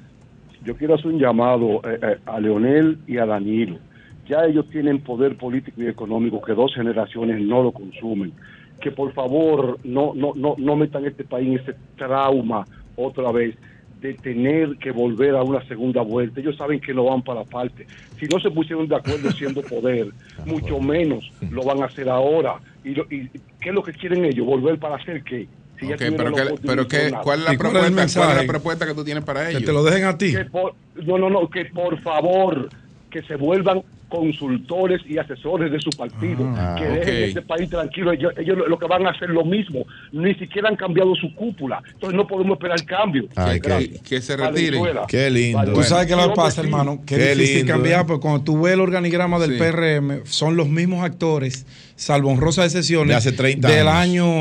Yo 0.64 0.76
quiero 0.76 0.94
hacer 0.94 1.08
un 1.08 1.18
llamado 1.20 1.80
eh, 1.84 1.98
eh, 2.02 2.16
a 2.26 2.40
Leonel 2.40 2.98
y 3.06 3.18
a 3.18 3.26
Danilo. 3.26 3.78
Ya 4.26 4.44
ellos 4.46 4.64
tienen 4.70 5.00
poder 5.00 5.36
político 5.36 5.82
y 5.82 5.86
económico 5.86 6.40
que 6.40 6.54
dos 6.54 6.74
generaciones 6.74 7.40
no 7.42 7.62
lo 7.62 7.72
consumen. 7.72 8.32
Que 8.80 8.90
por 8.90 9.12
favor 9.12 9.78
no, 9.84 10.12
no, 10.14 10.32
no, 10.34 10.54
no 10.56 10.76
metan 10.76 11.04
este 11.04 11.24
país 11.24 11.48
en 11.48 11.54
este 11.58 11.74
trauma 11.98 12.64
otra 12.96 13.30
vez 13.32 13.54
de 14.00 14.14
tener 14.14 14.76
que 14.78 14.90
volver 14.90 15.34
a 15.34 15.42
una 15.42 15.66
segunda 15.66 16.02
vuelta. 16.02 16.40
Ellos 16.40 16.56
saben 16.56 16.78
que 16.80 16.92
no 16.92 17.04
van 17.04 17.22
para 17.22 17.42
parte. 17.44 17.86
Si 18.20 18.26
no 18.26 18.38
se 18.38 18.50
pusieron 18.50 18.86
de 18.86 18.96
acuerdo 18.96 19.30
siendo 19.32 19.62
poder, 19.62 20.08
mucho 20.44 20.78
menos 20.80 21.30
lo 21.50 21.62
van 21.64 21.82
a 21.82 21.86
hacer 21.86 22.08
ahora. 22.08 22.56
¿Y, 22.84 22.90
lo- 22.94 23.06
y 23.10 23.28
qué 23.60 23.70
es 23.70 23.74
lo 23.74 23.82
que 23.82 23.92
quieren 23.92 24.24
ellos? 24.24 24.44
¿Volver 24.46 24.78
para 24.78 24.96
hacer 24.96 25.22
qué? 25.22 25.48
Si 25.80 25.86
ya 25.88 25.94
Ok, 25.94 26.02
tuvieron 26.02 26.34
pero, 26.34 26.34
que- 26.56 26.66
pero 26.66 26.88
que, 26.88 27.10
¿cuál 27.22 27.40
es 27.40 27.44
la 27.46 27.54
propuesta? 27.58 28.20
¿Cuál 28.20 28.30
es 28.30 28.36
la 28.36 28.46
propuesta 28.46 28.86
que 28.86 28.94
tú 28.94 29.04
tienes 29.04 29.24
para 29.24 29.48
ellos? 29.48 29.60
Que 29.62 29.66
te 29.66 29.72
lo 29.72 29.82
dejen 29.82 30.04
a 30.04 30.18
ti. 30.18 30.32
Que 30.32 30.44
por- 30.44 30.74
no, 31.02 31.16
no, 31.18 31.30
no, 31.30 31.48
que 31.48 31.64
por 31.66 31.98
favor, 32.02 32.68
que 33.10 33.22
se 33.22 33.36
vuelvan 33.36 33.82
consultores 34.18 35.00
y 35.08 35.18
asesores 35.18 35.70
de 35.72 35.80
su 35.80 35.90
partido, 35.90 36.44
Ah, 36.56 36.76
que 36.78 36.84
dejen 36.86 37.14
este 37.24 37.42
país 37.42 37.68
tranquilo. 37.68 38.12
Ellos, 38.12 38.32
ellos 38.38 38.56
lo- 38.58 38.68
lo 38.68 38.78
que 38.78 38.86
van 38.86 39.06
a 39.06 39.10
hacer 39.10 39.30
lo 39.30 39.44
mismo, 39.44 39.84
ni 40.12 40.34
siquiera 40.34 40.68
han 40.68 40.76
cambiado 40.76 41.14
su 41.14 41.34
cúpula, 41.34 41.82
entonces 41.92 42.16
no 42.16 42.26
podemos 42.26 42.56
esperar 42.56 42.84
cambio. 42.84 43.24
Ay, 43.36 43.60
que 43.60 44.20
se 44.20 44.36
retiren. 44.36 44.82
Qué 45.08 45.30
lindo. 45.30 45.72
Tú 45.72 45.82
sabes 45.82 46.06
qué 46.06 46.16
le 46.16 46.28
pasa, 46.34 46.60
hermano, 46.62 47.00
que 47.06 47.16
Qué 47.16 47.32
es 47.32 47.38
difícil 47.38 47.56
lindo, 47.58 47.72
cambiar, 47.72 48.02
¿eh? 48.02 48.04
porque 48.06 48.20
cuando 48.22 48.42
tú 48.44 48.60
ves 48.62 48.74
el 48.74 48.80
organigrama 48.80 49.38
del 49.38 49.52
Sí. 49.52 49.58
PRM, 49.58 50.20
son 50.24 50.56
los 50.56 50.68
mismos 50.68 51.04
actores, 51.04 51.66
salvo 51.96 52.30
honrosas 52.30 52.66
excepciones, 52.66 53.08
De 53.08 53.14
hace 53.14 53.32
30 53.32 53.68
del 53.68 53.88
años. 53.88 53.94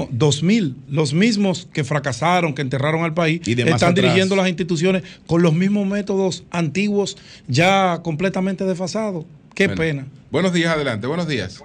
año 0.04 0.08
2000. 0.12 0.76
Los 0.90 1.14
mismos 1.14 1.68
que 1.74 1.84
fracasaron, 1.84 2.54
que 2.54 2.62
enterraron 2.62 3.04
al 3.04 3.14
país, 3.14 3.42
Y 3.48 3.52
están 3.54 3.74
atrás. 3.74 3.96
dirigiendo 3.96 4.36
las 4.36 4.48
instituciones 4.48 5.04
con 5.28 5.42
los 5.42 5.54
mismos 5.54 5.86
métodos 5.88 6.44
antiguos, 6.52 7.18
ya 7.48 8.00
completamente 8.04 8.66
desfasados. 8.66 9.26
Qué 9.56 9.68
Bueno. 9.68 9.82
pena. 9.82 10.06
Buenos 10.32 10.54
días, 10.54 10.74
adelante. 10.74 11.08
Buenos 11.08 11.28
días. 11.28 11.64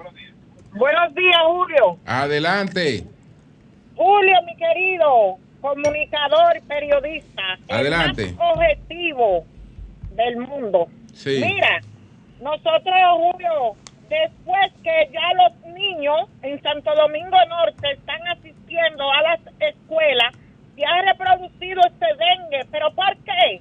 Buenos 0.75 1.15
días, 1.15 1.39
Julio. 1.47 1.99
Adelante. 2.05 3.05
Julio, 3.97 4.35
mi 4.47 4.57
querido 4.57 5.37
comunicador 5.61 6.57
y 6.57 6.61
periodista. 6.61 7.43
Adelante. 7.69 8.23
El 8.25 8.35
más 8.37 8.51
objetivo 8.57 9.45
del 10.15 10.37
mundo. 10.37 10.89
Sí. 11.15 11.41
Mira, 11.43 11.81
nosotros, 12.41 12.95
Julio, 13.17 13.73
después 14.09 14.73
que 14.85 15.11
ya 15.13 15.35
los 15.35 15.75
niños 15.75 16.29
en 16.43 16.63
Santo 16.63 16.95
Domingo 16.95 17.37
Norte 17.49 17.93
están 17.93 18.21
asistiendo 18.29 19.11
a 19.11 19.23
las 19.23 19.41
escuelas, 19.61 20.33
se 20.77 20.85
ha 20.85 21.03
reproducido 21.03 21.81
este 21.87 22.07
dengue. 22.07 22.67
¿Pero 22.71 22.93
por 22.95 23.17
qué? 23.25 23.61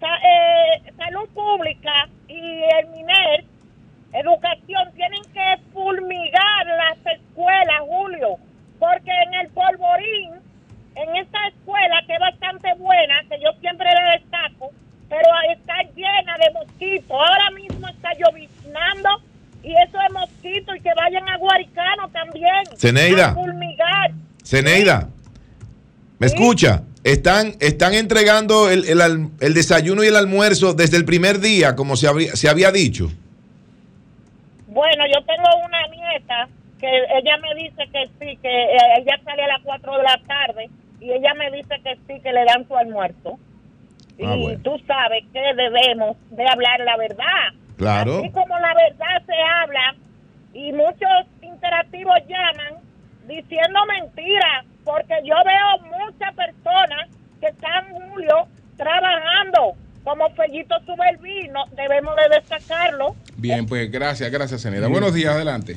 Sa- 0.00 0.16
eh, 0.16 0.92
salud 0.96 1.28
Pública 1.34 2.08
y 2.28 2.62
el 2.78 2.88
MINER, 2.88 3.44
Educación, 4.12 4.92
tienen 4.94 5.22
que 5.32 5.62
fulmigar 5.72 6.66
las 6.66 7.14
escuelas, 7.14 7.80
Julio, 7.86 8.36
porque 8.78 9.10
en 9.26 9.34
el 9.34 9.48
polvorín, 9.48 10.32
en 10.94 11.16
esta 11.16 11.48
escuela 11.48 12.02
que 12.06 12.14
es 12.14 12.20
bastante 12.20 12.74
buena, 12.74 13.14
que 13.28 13.38
yo 13.40 13.50
siempre 13.60 13.86
le 13.86 14.18
destaco, 14.18 14.70
pero 15.08 15.28
está 15.50 15.82
llena 15.94 16.36
de 16.38 16.52
mosquitos. 16.52 17.10
Ahora 17.10 17.50
mismo 17.50 17.88
está 17.88 18.12
lloviznando 18.14 19.10
y 19.62 19.72
eso 19.72 19.98
es 20.06 20.12
mosquito 20.12 20.74
y 20.74 20.80
que 20.80 20.94
vayan 20.94 21.28
a 21.28 21.36
Guaricano 21.36 22.08
también. 22.08 22.64
Zeneida. 22.76 23.30
A 23.30 23.34
fulmigar. 23.34 24.10
Zeneida, 24.44 25.08
¿me 26.18 26.26
escucha? 26.26 26.82
Están, 27.06 27.54
están 27.60 27.94
entregando 27.94 28.68
el, 28.68 28.84
el 28.88 29.00
el 29.40 29.54
desayuno 29.54 30.02
y 30.02 30.08
el 30.08 30.16
almuerzo 30.16 30.74
desde 30.74 30.96
el 30.96 31.04
primer 31.04 31.38
día, 31.38 31.76
como 31.76 31.94
se, 31.94 32.08
habría- 32.08 32.34
se 32.34 32.48
había 32.48 32.72
dicho. 32.72 33.12
Bueno, 34.66 35.04
yo 35.14 35.24
tengo 35.24 35.48
una 35.64 35.86
nieta 35.88 36.48
que 36.80 36.88
ella 36.88 37.36
me 37.38 37.54
dice 37.62 37.84
que 37.92 38.06
sí, 38.18 38.36
que 38.42 38.48
eh, 38.48 38.78
ella 38.98 39.20
sale 39.24 39.44
a 39.44 39.48
las 39.48 39.60
4 39.62 39.96
de 39.98 40.02
la 40.02 40.20
tarde 40.26 40.68
y 41.00 41.10
ella 41.12 41.32
me 41.34 41.50
dice 41.52 41.76
que 41.84 41.94
sí, 42.08 42.20
que 42.20 42.32
le 42.32 42.44
dan 42.44 42.66
su 42.66 42.76
almuerzo. 42.76 43.38
Ah, 44.24 44.34
y 44.36 44.42
bueno. 44.42 44.60
tú 44.64 44.76
sabes 44.86 45.22
que 45.32 45.40
debemos 45.54 46.16
de 46.30 46.44
hablar 46.48 46.80
la 46.80 46.96
verdad. 46.96 47.54
Claro. 47.76 48.18
Así 48.18 48.30
como 48.30 48.58
la 48.58 48.74
verdad 48.74 49.22
se 49.26 49.34
habla 49.62 49.94
y 50.54 50.72
muchos 50.72 51.26
interactivos 51.40 52.16
llaman 52.28 52.82
diciendo 53.28 53.78
mentiras, 53.86 54.64
porque 54.86 55.14
yo 55.24 55.34
veo 55.44 55.98
muchas 55.98 56.32
personas 56.34 57.10
que 57.40 57.48
están, 57.48 57.90
Julio, 57.90 58.46
trabajando 58.76 59.74
como 60.04 60.30
Fellito 60.30 60.76
Suberví, 60.86 61.48
no, 61.48 61.64
debemos 61.76 62.14
de 62.14 62.36
destacarlo. 62.36 63.16
Bien, 63.36 63.66
pues 63.66 63.90
gracias, 63.90 64.30
gracias, 64.30 64.62
Zeneda. 64.62 64.86
Buenos 64.86 65.12
días, 65.12 65.34
adelante. 65.34 65.76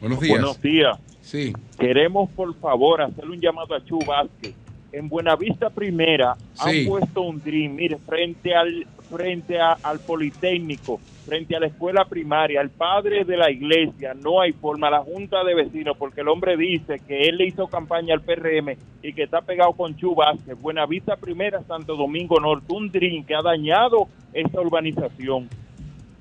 Buenos 0.00 0.18
días. 0.20 0.38
Buenos 0.38 0.62
días. 0.62 0.98
Sí. 1.20 1.52
Queremos, 1.78 2.30
por 2.30 2.58
favor, 2.58 3.02
hacerle 3.02 3.32
un 3.32 3.40
llamado 3.40 3.74
a 3.74 3.84
Chu 3.84 3.98
Vázquez. 4.06 4.54
En 4.92 5.10
Buenavista 5.10 5.68
Primera 5.68 6.36
Sí. 6.54 6.80
han 6.84 6.86
puesto 6.88 7.20
un 7.20 7.42
dream, 7.42 7.74
mire, 7.74 7.98
frente 7.98 8.54
al 8.54 8.86
frente 9.10 9.58
a- 9.60 9.72
al 9.82 10.00
Politécnico, 10.00 11.00
frente 11.24 11.56
a 11.56 11.60
la 11.60 11.66
escuela 11.66 12.04
primaria, 12.04 12.60
al 12.60 12.70
padre 12.70 13.24
de 13.24 13.36
la 13.36 13.50
iglesia, 13.50 14.14
no 14.14 14.40
hay 14.40 14.52
forma, 14.52 14.90
la 14.90 15.00
junta 15.00 15.42
de 15.44 15.54
vecinos, 15.54 15.96
porque 15.98 16.20
el 16.20 16.28
hombre 16.28 16.56
dice 16.56 17.00
que 17.06 17.22
él 17.28 17.38
le 17.38 17.46
hizo 17.46 17.66
campaña 17.68 18.14
al 18.14 18.20
PRM 18.22 18.76
y 19.02 19.12
que 19.12 19.24
está 19.24 19.40
pegado 19.42 19.72
con 19.72 19.96
Chu 19.96 20.14
Vázquez. 20.14 20.60
Buenavista 20.60 21.16
Primera, 21.16 21.62
Santo 21.66 21.96
Domingo 21.96 22.38
Norte, 22.40 22.66
un 22.72 22.90
dream 22.90 23.24
que 23.24 23.34
ha 23.34 23.42
dañado 23.42 24.08
esta 24.32 24.60
urbanización. 24.60 25.48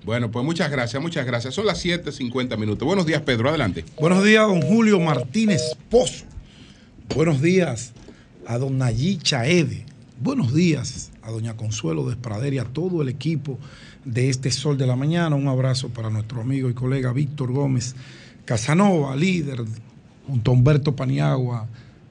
Bueno, 0.03 0.29
pues 0.29 0.45
muchas 0.45 0.69
gracias, 0.69 1.01
muchas 1.01 1.25
gracias. 1.25 1.53
Son 1.55 1.65
las 1.65 1.79
7:50 1.83 2.57
minutos. 2.57 2.85
Buenos 2.87 3.05
días, 3.07 3.21
Pedro, 3.21 3.49
adelante. 3.49 3.83
Buenos 3.99 4.23
días, 4.23 4.47
don 4.47 4.61
Julio 4.61 4.99
Martínez 4.99 5.75
Pozo. 5.89 6.25
Buenos 7.15 7.41
días 7.41 7.93
a 8.47 8.57
don 8.59 8.77
Nayí 8.77 9.17
Chaede. 9.17 9.85
Buenos 10.19 10.53
días 10.53 11.11
a 11.25 11.31
doña 11.31 11.57
Consuelo 11.57 12.07
Desprader 12.07 12.53
y 12.53 12.59
a 12.59 12.65
todo 12.65 13.01
el 13.01 13.09
equipo 13.09 13.57
de 14.03 14.29
este 14.29 14.51
Sol 14.51 14.77
de 14.77 14.85
la 14.85 14.95
Mañana. 14.95 15.35
Un 15.35 15.47
abrazo 15.47 15.89
para 15.89 16.09
nuestro 16.09 16.41
amigo 16.41 16.69
y 16.69 16.73
colega 16.73 17.11
Víctor 17.13 17.51
Gómez 17.51 17.95
Casanova, 18.45 19.15
líder, 19.15 19.65
junto 20.27 20.51
a 20.51 20.53
Humberto 20.53 20.95
Paniagua, 20.95 21.67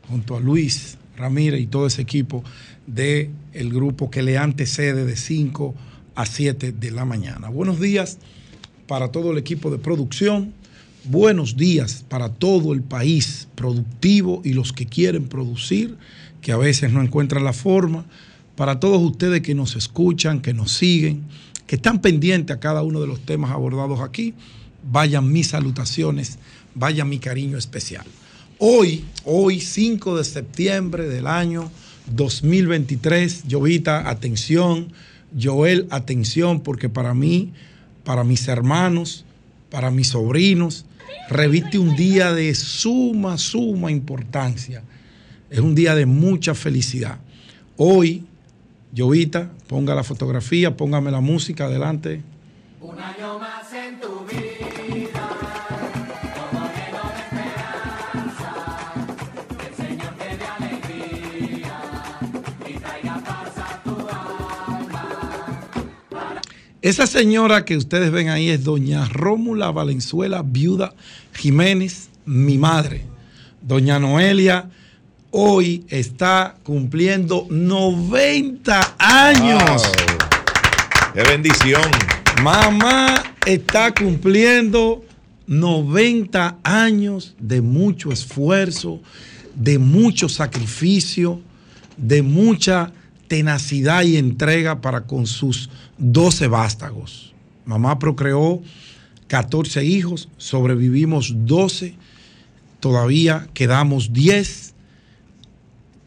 junto 0.09 0.37
a 0.37 0.41
Luis 0.41 0.99
Ramírez 1.17 1.61
y 1.61 1.67
todo 1.67 1.87
ese 1.87 2.03
equipo 2.03 2.43
del 2.87 3.31
el 3.53 3.73
grupo 3.73 4.11
que 4.11 4.23
le 4.23 4.37
antecede 4.37 5.05
de 5.05 5.17
5 5.17 5.75
a 6.17 6.27
7 6.27 6.73
de 6.73 6.91
la 6.91 7.05
mañana. 7.05 7.49
Buenos 7.49 7.81
días 7.81 8.19
para 8.89 9.13
todo 9.13 9.31
el 9.31 9.39
equipo 9.39 9.71
de 9.71 9.79
producción. 9.79 10.53
Buenos 11.05 11.57
días 11.57 12.05
para 12.09 12.31
todo 12.31 12.73
el 12.73 12.83
país 12.83 13.47
productivo 13.55 14.41
y 14.45 14.55
los 14.55 14.73
que 14.73 14.87
quieren 14.87 15.29
producir, 15.29 15.97
que 16.41 16.51
a 16.51 16.57
veces 16.57 16.93
no 16.93 17.01
encuentran 17.01 17.45
la 17.45 17.53
forma. 17.53 18.07
Para 18.57 18.79
todos 18.79 19.03
ustedes 19.03 19.43
que 19.43 19.55
nos 19.55 19.75
escuchan, 19.75 20.41
que 20.41 20.55
nos 20.55 20.73
siguen, 20.73 21.25
que 21.67 21.77
están 21.77 22.01
pendientes 22.01 22.57
a 22.57 22.61
cada 22.61 22.83
uno 22.83 23.01
de 23.01 23.07
los 23.09 23.21
temas 23.21 23.51
abordados 23.51 24.01
aquí, 24.01 24.35
vayan 24.91 25.33
mis 25.33 25.49
salutaciones, 25.49 26.39
vaya 26.75 27.05
mi 27.05 27.19
cariño 27.19 27.59
especial. 27.59 28.07
Hoy, 28.59 29.05
hoy 29.25 29.61
5 29.61 30.17
de 30.17 30.25
septiembre 30.25 31.09
del 31.09 31.27
año 31.27 31.71
2023, 32.15 33.45
Jovita, 33.51 34.09
atención, 34.09 34.93
Joel, 35.41 35.89
atención, 35.91 36.61
porque 36.61 36.89
para 36.89 37.13
mí, 37.13 37.53
para 38.05 38.23
mis 38.23 38.47
hermanos, 38.47 39.25
para 39.69 39.91
mis 39.91 40.09
sobrinos, 40.09 40.85
reviste 41.29 41.79
un 41.79 41.97
día 41.97 42.33
de 42.33 42.55
suma, 42.55 43.37
suma 43.37 43.91
importancia. 43.91 44.85
Es 45.51 45.59
un 45.59 45.75
día 45.75 45.97
de 45.97 46.07
mucha 46.07 46.55
felicidad. 46.55 47.19
Hoy, 47.77 48.25
Jovita, 48.97 49.51
ponga 49.67 49.95
la 49.95 50.05
fotografía, 50.05 50.77
póngame 50.77 51.11
la 51.11 51.21
música 51.21 51.65
adelante. 51.65 52.23
Un 52.81 52.99
año 52.99 53.39
más 53.41 53.73
en 53.73 53.99
tu 54.01 54.25
vida, 54.27 55.29
todo 56.35 56.61
lleno 56.77 57.03
de 57.11 57.19
esperanza. 57.25 58.51
Que 59.59 59.67
el 59.67 59.75
Señor 59.75 60.15
te 60.19 60.37
dé 60.37 60.45
alegría 60.45 61.81
y 62.69 62.73
traiga 62.79 63.15
paz 63.25 63.59
a 63.59 63.83
tu 63.83 63.91
alma. 63.99 65.31
Esa 66.81 67.07
señora 67.07 67.65
que 67.65 67.77
ustedes 67.77 68.13
ven 68.13 68.29
ahí 68.29 68.51
es 68.51 68.63
doña 68.63 69.09
Rómula 69.09 69.73
Valenzuela, 69.73 70.43
viuda 70.45 70.95
Jiménez, 71.33 72.11
mi 72.27 72.59
madre. 72.59 73.03
Doña 73.61 73.99
Noelia 73.99 74.71
hoy 75.37 75.85
está 75.89 76.55
cumpliendo 76.63 77.49
90 77.51 78.95
años. 79.01 79.83
¡Qué 81.13 81.25
bendición! 81.25 81.83
Mamá 82.41 83.21
está 83.45 83.93
cumpliendo 83.93 85.05
90 85.49 86.59
años 86.63 87.35
de 87.41 87.61
mucho 87.61 88.13
esfuerzo, 88.13 89.01
de 89.57 89.81
mucho 89.81 90.29
sacrificio, 90.29 91.41
de 91.97 92.23
mucha 92.23 92.93
tenacidad 93.27 94.05
y 94.05 94.19
entrega 94.19 94.81
para 94.81 95.01
con 95.01 95.27
sus 95.27 95.69
12 95.99 96.47
vástagos. 96.47 97.35
Mamá 97.65 97.99
procreó 97.99 98.63
14 99.27 99.85
hijos, 99.85 100.29
sobrevivimos 100.37 101.33
12, 101.45 101.97
todavía 102.79 103.49
quedamos 103.53 104.13
10. 104.13 104.74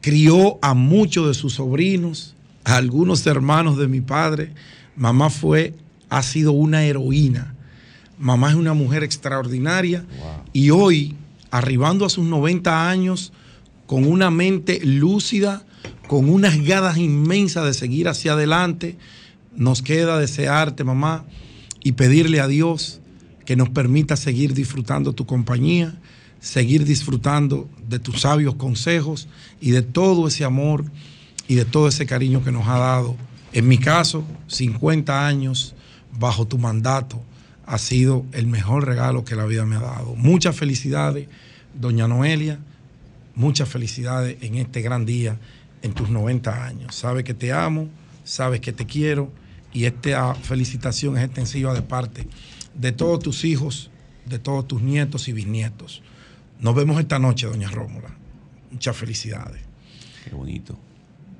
Crió 0.08 0.58
a 0.62 0.74
muchos 0.74 1.28
de 1.28 1.34
sus 1.34 1.56
sobrinos, 1.56 2.34
a 2.64 2.78
algunos 2.78 3.28
hermanos 3.28 3.78
de 3.78 3.90
mi 3.90 4.00
padre. 4.00 4.54
Mamá 4.96 5.30
fue, 5.30 5.74
ha 6.08 6.24
sido 6.24 6.54
una 6.54 6.86
heroína. 6.86 7.56
Mamá 8.18 8.52
es 8.52 8.56
una 8.56 8.74
mujer 8.74 9.04
extraordinaria 9.04 10.06
y 10.54 10.70
hoy, 10.70 11.16
arribando 11.52 12.06
a 12.06 12.10
sus 12.10 12.24
90 12.24 12.90
años, 12.90 13.34
con 13.86 14.06
una 14.06 14.32
mente 14.32 14.80
lúcida, 14.82 15.66
con 16.08 16.30
unas 16.30 16.64
ganas 16.64 16.98
inmensas 16.98 17.66
de 17.66 17.74
seguir 17.74 18.08
hacia 18.08 18.32
adelante, 18.32 18.98
nos 19.58 19.82
queda 19.82 20.18
desearte, 20.18 20.86
mamá, 20.86 21.26
y 21.84 21.92
pedirle 21.92 22.40
a 22.40 22.48
Dios 22.48 23.02
que 23.46 23.58
nos 23.58 23.68
permita 23.68 24.16
seguir 24.16 24.54
disfrutando 24.54 25.12
tu 25.12 25.26
compañía, 25.26 26.00
seguir 26.40 26.86
disfrutando 26.86 27.70
de 27.88 28.00
tus 28.00 28.22
sabios 28.22 28.56
consejos 28.56 29.28
y 29.60 29.72
de 29.72 29.82
todo 29.82 30.28
ese 30.28 30.44
amor 30.44 30.86
y 31.48 31.56
de 31.56 31.66
todo 31.66 31.88
ese 31.88 32.06
cariño 32.06 32.44
que 32.44 32.52
nos 32.52 32.68
ha 32.68 32.78
dado. 32.78 33.16
En 33.54 33.68
mi 33.68 33.78
caso, 33.78 34.24
50 34.48 35.26
años 35.26 35.76
bajo 36.20 36.46
tu 36.48 36.58
mandato 36.58 37.22
ha 37.66 37.78
sido 37.78 38.26
el 38.32 38.48
mejor 38.48 38.86
regalo 38.86 39.26
que 39.26 39.36
la 39.36 39.46
vida 39.46 39.66
me 39.66 39.76
ha 39.76 39.82
dado. 39.82 40.16
Muchas 40.16 40.56
felicidades, 40.56 41.28
doña 41.74 42.08
Noelia, 42.08 42.60
muchas 43.36 43.70
felicidades 43.70 44.38
en 44.42 44.56
este 44.56 44.82
gran 44.82 45.06
día, 45.06 45.38
en 45.82 45.94
tus 45.94 46.10
90 46.10 46.66
años. 46.66 46.96
Sabes 46.96 47.24
que 47.24 47.34
te 47.34 47.52
amo, 47.52 47.90
sabes 48.24 48.62
que 48.62 48.72
te 48.72 48.86
quiero 48.86 49.32
y 49.74 49.86
esta 49.86 50.34
felicitación 50.36 51.18
es 51.18 51.26
extensiva 51.26 51.74
de 51.74 51.82
parte 51.82 52.28
de 52.74 52.92
todos 52.92 53.20
tus 53.20 53.44
hijos, 53.44 53.90
de 54.26 54.40
todos 54.40 54.68
tus 54.68 54.82
nietos 54.82 55.28
y 55.28 55.34
bisnietos. 55.34 56.02
Nos 56.60 56.76
vemos 56.76 57.00
esta 57.00 57.20
noche, 57.20 57.48
doña 57.48 57.70
Rómula. 57.70 58.10
Muchas 58.72 58.96
felicidades. 58.96 59.62
Qué 60.24 60.36
bonito. 60.36 60.78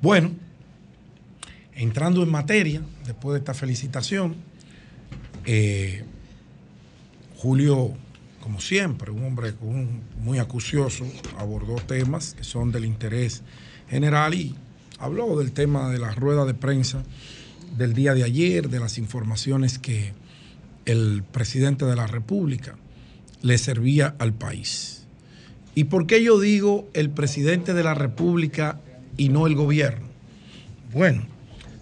Bueno, 0.02 0.32
entrando 1.76 2.24
en 2.24 2.30
materia, 2.30 2.82
después 3.06 3.34
de 3.34 3.40
esta 3.40 3.54
felicitación, 3.54 4.36
eh, 5.46 6.04
Julio, 7.38 7.94
como 8.42 8.62
siempre, 8.62 9.12
un 9.12 9.24
hombre 9.26 9.54
un- 9.62 10.02
muy 10.22 10.40
acucioso, 10.40 11.06
abordó 11.38 11.76
temas 11.76 12.34
que 12.34 12.44
son 12.44 12.72
del 12.72 12.86
interés 12.86 13.44
general 13.90 14.34
y 14.34 14.56
habló 15.00 15.38
del 15.38 15.52
tema 15.52 15.90
de 15.90 16.00
la 16.00 16.12
rueda 16.12 16.46
de 16.46 16.54
prensa 16.54 17.04
del 17.78 17.94
día 17.94 18.14
de 18.14 18.24
ayer, 18.24 18.70
de 18.70 18.80
las 18.80 18.98
informaciones 18.98 19.78
que 19.78 20.14
el 20.86 21.24
presidente 21.24 21.86
de 21.86 21.96
la 21.96 22.08
República 22.08 22.76
le 23.42 23.58
servía 23.58 24.16
al 24.20 24.34
país. 24.34 24.97
¿Y 25.78 25.84
por 25.84 26.08
qué 26.08 26.24
yo 26.24 26.40
digo 26.40 26.90
el 26.96 27.12
presidente 27.12 27.76
de 27.76 27.84
la 27.84 27.94
República 27.94 28.80
y 29.16 29.30
no 29.30 29.46
el 29.46 29.54
gobierno? 29.54 30.08
Bueno, 30.92 31.22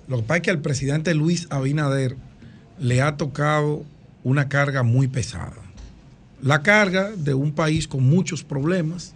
lo 0.09 0.17
que 0.17 0.23
pasa 0.23 0.35
es 0.35 0.41
que 0.41 0.51
al 0.51 0.59
presidente 0.59 1.13
Luis 1.13 1.47
Abinader 1.49 2.17
le 2.77 3.01
ha 3.01 3.15
tocado 3.15 3.85
una 4.25 4.49
carga 4.49 4.83
muy 4.83 5.07
pesada. 5.07 5.55
La 6.41 6.61
carga 6.61 7.11
de 7.15 7.35
un 7.35 7.53
país 7.53 7.87
con 7.87 8.03
muchos 8.03 8.43
problemas, 8.43 9.13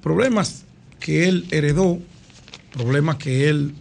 problemas 0.00 0.62
que 1.00 1.28
él 1.28 1.48
heredó, 1.50 1.98
problemas 2.72 3.16
que 3.16 3.48
él 3.48 3.74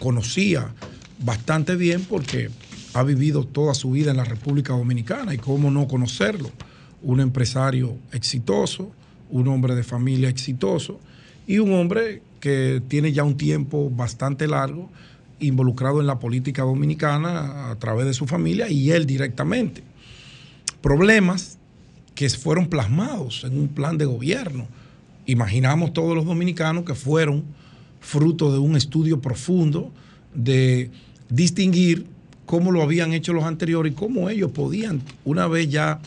conocía 0.00 0.74
bastante 1.20 1.76
bien 1.76 2.04
porque 2.04 2.50
ha 2.94 3.04
vivido 3.04 3.44
toda 3.44 3.74
su 3.74 3.92
vida 3.92 4.10
en 4.10 4.16
la 4.16 4.24
República 4.24 4.72
Dominicana 4.72 5.34
y 5.34 5.38
cómo 5.38 5.70
no 5.70 5.86
conocerlo. 5.86 6.50
Un 7.00 7.20
empresario 7.20 7.96
exitoso, 8.10 8.90
un 9.30 9.48
hombre 9.48 9.74
de 9.74 9.82
familia 9.82 10.28
exitoso 10.28 11.00
y 11.46 11.58
un 11.58 11.72
hombre 11.72 12.22
que 12.40 12.82
tiene 12.88 13.12
ya 13.12 13.24
un 13.24 13.36
tiempo 13.36 13.90
bastante 13.90 14.46
largo 14.46 14.88
involucrado 15.40 16.00
en 16.00 16.06
la 16.06 16.18
política 16.18 16.62
dominicana 16.62 17.70
a 17.70 17.76
través 17.76 18.06
de 18.06 18.14
su 18.14 18.26
familia 18.26 18.68
y 18.68 18.90
él 18.90 19.06
directamente. 19.06 19.82
Problemas 20.80 21.58
que 22.14 22.28
fueron 22.30 22.66
plasmados 22.66 23.44
en 23.44 23.58
un 23.58 23.68
plan 23.68 23.96
de 23.96 24.04
gobierno. 24.04 24.66
Imaginamos 25.26 25.92
todos 25.92 26.16
los 26.16 26.24
dominicanos 26.24 26.84
que 26.84 26.94
fueron 26.94 27.44
fruto 28.00 28.52
de 28.52 28.58
un 28.58 28.76
estudio 28.76 29.20
profundo 29.20 29.92
de 30.34 30.90
distinguir 31.28 32.06
cómo 32.46 32.72
lo 32.72 32.82
habían 32.82 33.12
hecho 33.12 33.32
los 33.32 33.44
anteriores 33.44 33.92
y 33.92 33.94
cómo 33.94 34.30
ellos 34.30 34.50
podían, 34.50 35.02
una 35.24 35.46
vez 35.46 35.68
ya 35.68 36.00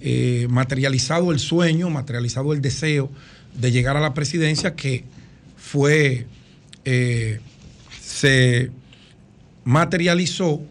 eh, 0.00 0.46
materializado 0.50 1.32
el 1.32 1.38
sueño, 1.38 1.90
materializado 1.90 2.52
el 2.52 2.60
deseo 2.60 3.10
de 3.54 3.72
llegar 3.72 3.96
a 3.96 4.00
la 4.00 4.14
presidencia, 4.14 4.74
que 4.74 5.04
fue, 5.56 6.26
eh, 6.84 7.40
se 8.00 8.70
materializó 9.64 10.62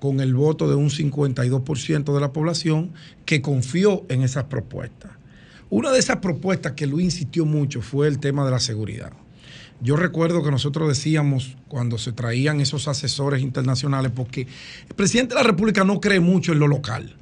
con 0.00 0.20
el 0.20 0.34
voto 0.34 0.68
de 0.68 0.74
un 0.74 0.90
52% 0.90 2.14
de 2.14 2.20
la 2.20 2.32
población 2.32 2.92
que 3.24 3.40
confió 3.40 4.04
en 4.08 4.22
esas 4.22 4.44
propuestas. 4.44 5.12
Una 5.70 5.90
de 5.90 5.98
esas 5.98 6.18
propuestas 6.18 6.72
que 6.72 6.86
Luis 6.86 7.06
insistió 7.06 7.46
mucho 7.46 7.80
fue 7.80 8.06
el 8.06 8.18
tema 8.18 8.44
de 8.44 8.50
la 8.50 8.60
seguridad. 8.60 9.12
Yo 9.80 9.96
recuerdo 9.96 10.42
que 10.42 10.50
nosotros 10.50 10.88
decíamos 10.88 11.56
cuando 11.68 11.98
se 11.98 12.12
traían 12.12 12.60
esos 12.60 12.86
asesores 12.86 13.42
internacionales, 13.42 14.12
porque 14.14 14.46
el 14.88 14.94
presidente 14.94 15.34
de 15.34 15.40
la 15.40 15.46
República 15.46 15.84
no 15.84 16.00
cree 16.00 16.20
mucho 16.20 16.52
en 16.52 16.58
lo 16.58 16.68
local. 16.68 17.16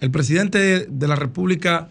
El 0.00 0.10
presidente 0.10 0.86
de 0.86 1.08
la 1.08 1.16
República, 1.16 1.88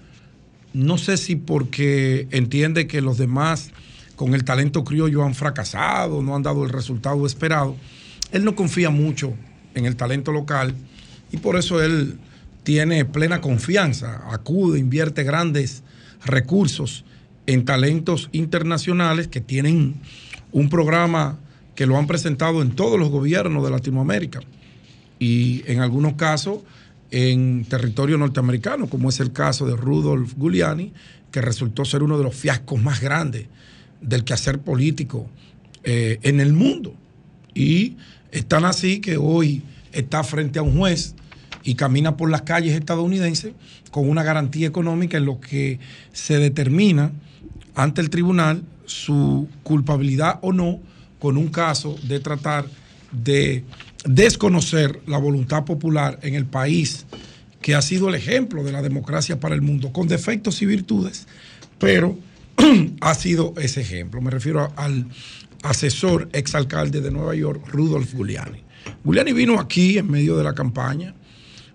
no 0.73 0.97
sé 0.97 1.17
si 1.17 1.35
porque 1.35 2.27
entiende 2.31 2.85
que 2.87 3.01
los 3.01 3.17
demás 3.17 3.71
con 4.15 4.33
el 4.33 4.43
talento 4.43 4.83
criollo 4.83 5.23
han 5.23 5.33
fracasado, 5.33 6.21
no 6.21 6.35
han 6.35 6.43
dado 6.43 6.63
el 6.63 6.69
resultado 6.69 7.25
esperado, 7.25 7.75
él 8.31 8.43
no 8.43 8.55
confía 8.55 8.89
mucho 8.89 9.33
en 9.73 9.85
el 9.85 9.95
talento 9.95 10.31
local 10.31 10.75
y 11.31 11.37
por 11.37 11.57
eso 11.57 11.81
él 11.81 12.17
tiene 12.63 13.05
plena 13.05 13.41
confianza, 13.41 14.23
acude, 14.31 14.79
invierte 14.79 15.23
grandes 15.23 15.83
recursos 16.25 17.05
en 17.47 17.65
talentos 17.65 18.29
internacionales 18.31 19.27
que 19.27 19.41
tienen 19.41 19.95
un 20.51 20.69
programa 20.69 21.37
que 21.75 21.85
lo 21.85 21.97
han 21.97 22.07
presentado 22.07 22.61
en 22.61 22.71
todos 22.71 22.99
los 22.99 23.09
gobiernos 23.09 23.63
de 23.63 23.69
Latinoamérica. 23.69 24.39
Y 25.19 25.63
en 25.67 25.81
algunos 25.81 26.13
casos 26.13 26.59
en 27.11 27.65
territorio 27.65 28.17
norteamericano, 28.17 28.87
como 28.87 29.09
es 29.09 29.19
el 29.19 29.31
caso 29.31 29.65
de 29.65 29.75
Rudolf 29.75 30.33
Giuliani, 30.37 30.93
que 31.31 31.41
resultó 31.41 31.85
ser 31.85 32.03
uno 32.03 32.17
de 32.17 32.23
los 32.23 32.35
fiascos 32.35 32.81
más 32.81 33.01
grandes 33.01 33.47
del 34.01 34.23
quehacer 34.23 34.59
político 34.59 35.29
eh, 35.83 36.19
en 36.23 36.39
el 36.39 36.53
mundo. 36.53 36.93
Y 37.53 37.97
están 38.31 38.65
así 38.65 38.99
que 38.99 39.17
hoy 39.17 39.61
está 39.91 40.23
frente 40.23 40.59
a 40.59 40.61
un 40.61 40.77
juez 40.77 41.15
y 41.63 41.75
camina 41.75 42.15
por 42.17 42.29
las 42.29 42.43
calles 42.43 42.75
estadounidenses 42.75 43.53
con 43.91 44.09
una 44.09 44.23
garantía 44.23 44.67
económica 44.67 45.17
en 45.17 45.25
lo 45.25 45.39
que 45.39 45.79
se 46.13 46.37
determina 46.37 47.11
ante 47.75 48.01
el 48.01 48.09
tribunal 48.09 48.63
su 48.85 49.47
culpabilidad 49.63 50.39
o 50.41 50.53
no 50.53 50.79
con 51.19 51.37
un 51.37 51.47
caso 51.47 51.97
de 52.03 52.19
tratar 52.19 52.65
de 53.11 53.63
desconocer 54.05 55.01
la 55.07 55.17
voluntad 55.17 55.65
popular 55.65 56.19
en 56.21 56.35
el 56.35 56.45
país 56.45 57.05
que 57.61 57.73
ha 57.73 57.81
sido 57.81 58.09
el 58.09 58.15
ejemplo 58.15 58.63
de 58.63 58.71
la 58.71 58.81
democracia 58.81 59.39
para 59.39 59.55
el 59.55 59.61
mundo, 59.61 59.91
con 59.91 60.07
defectos 60.07 60.61
y 60.61 60.67
virtudes, 60.67 61.27
pero 61.79 62.17
ha 63.01 63.15
sido 63.15 63.53
ese 63.57 63.81
ejemplo. 63.81 64.21
Me 64.21 64.29
refiero 64.29 64.71
al 64.75 65.07
asesor 65.63 66.29
exalcalde 66.31 67.01
de 67.01 67.09
Nueva 67.09 67.33
York, 67.33 67.67
Rudolf 67.67 68.13
Giuliani. 68.13 68.63
Giuliani 69.03 69.33
vino 69.33 69.59
aquí 69.59 69.97
en 69.97 70.11
medio 70.11 70.37
de 70.37 70.43
la 70.43 70.53
campaña, 70.53 71.15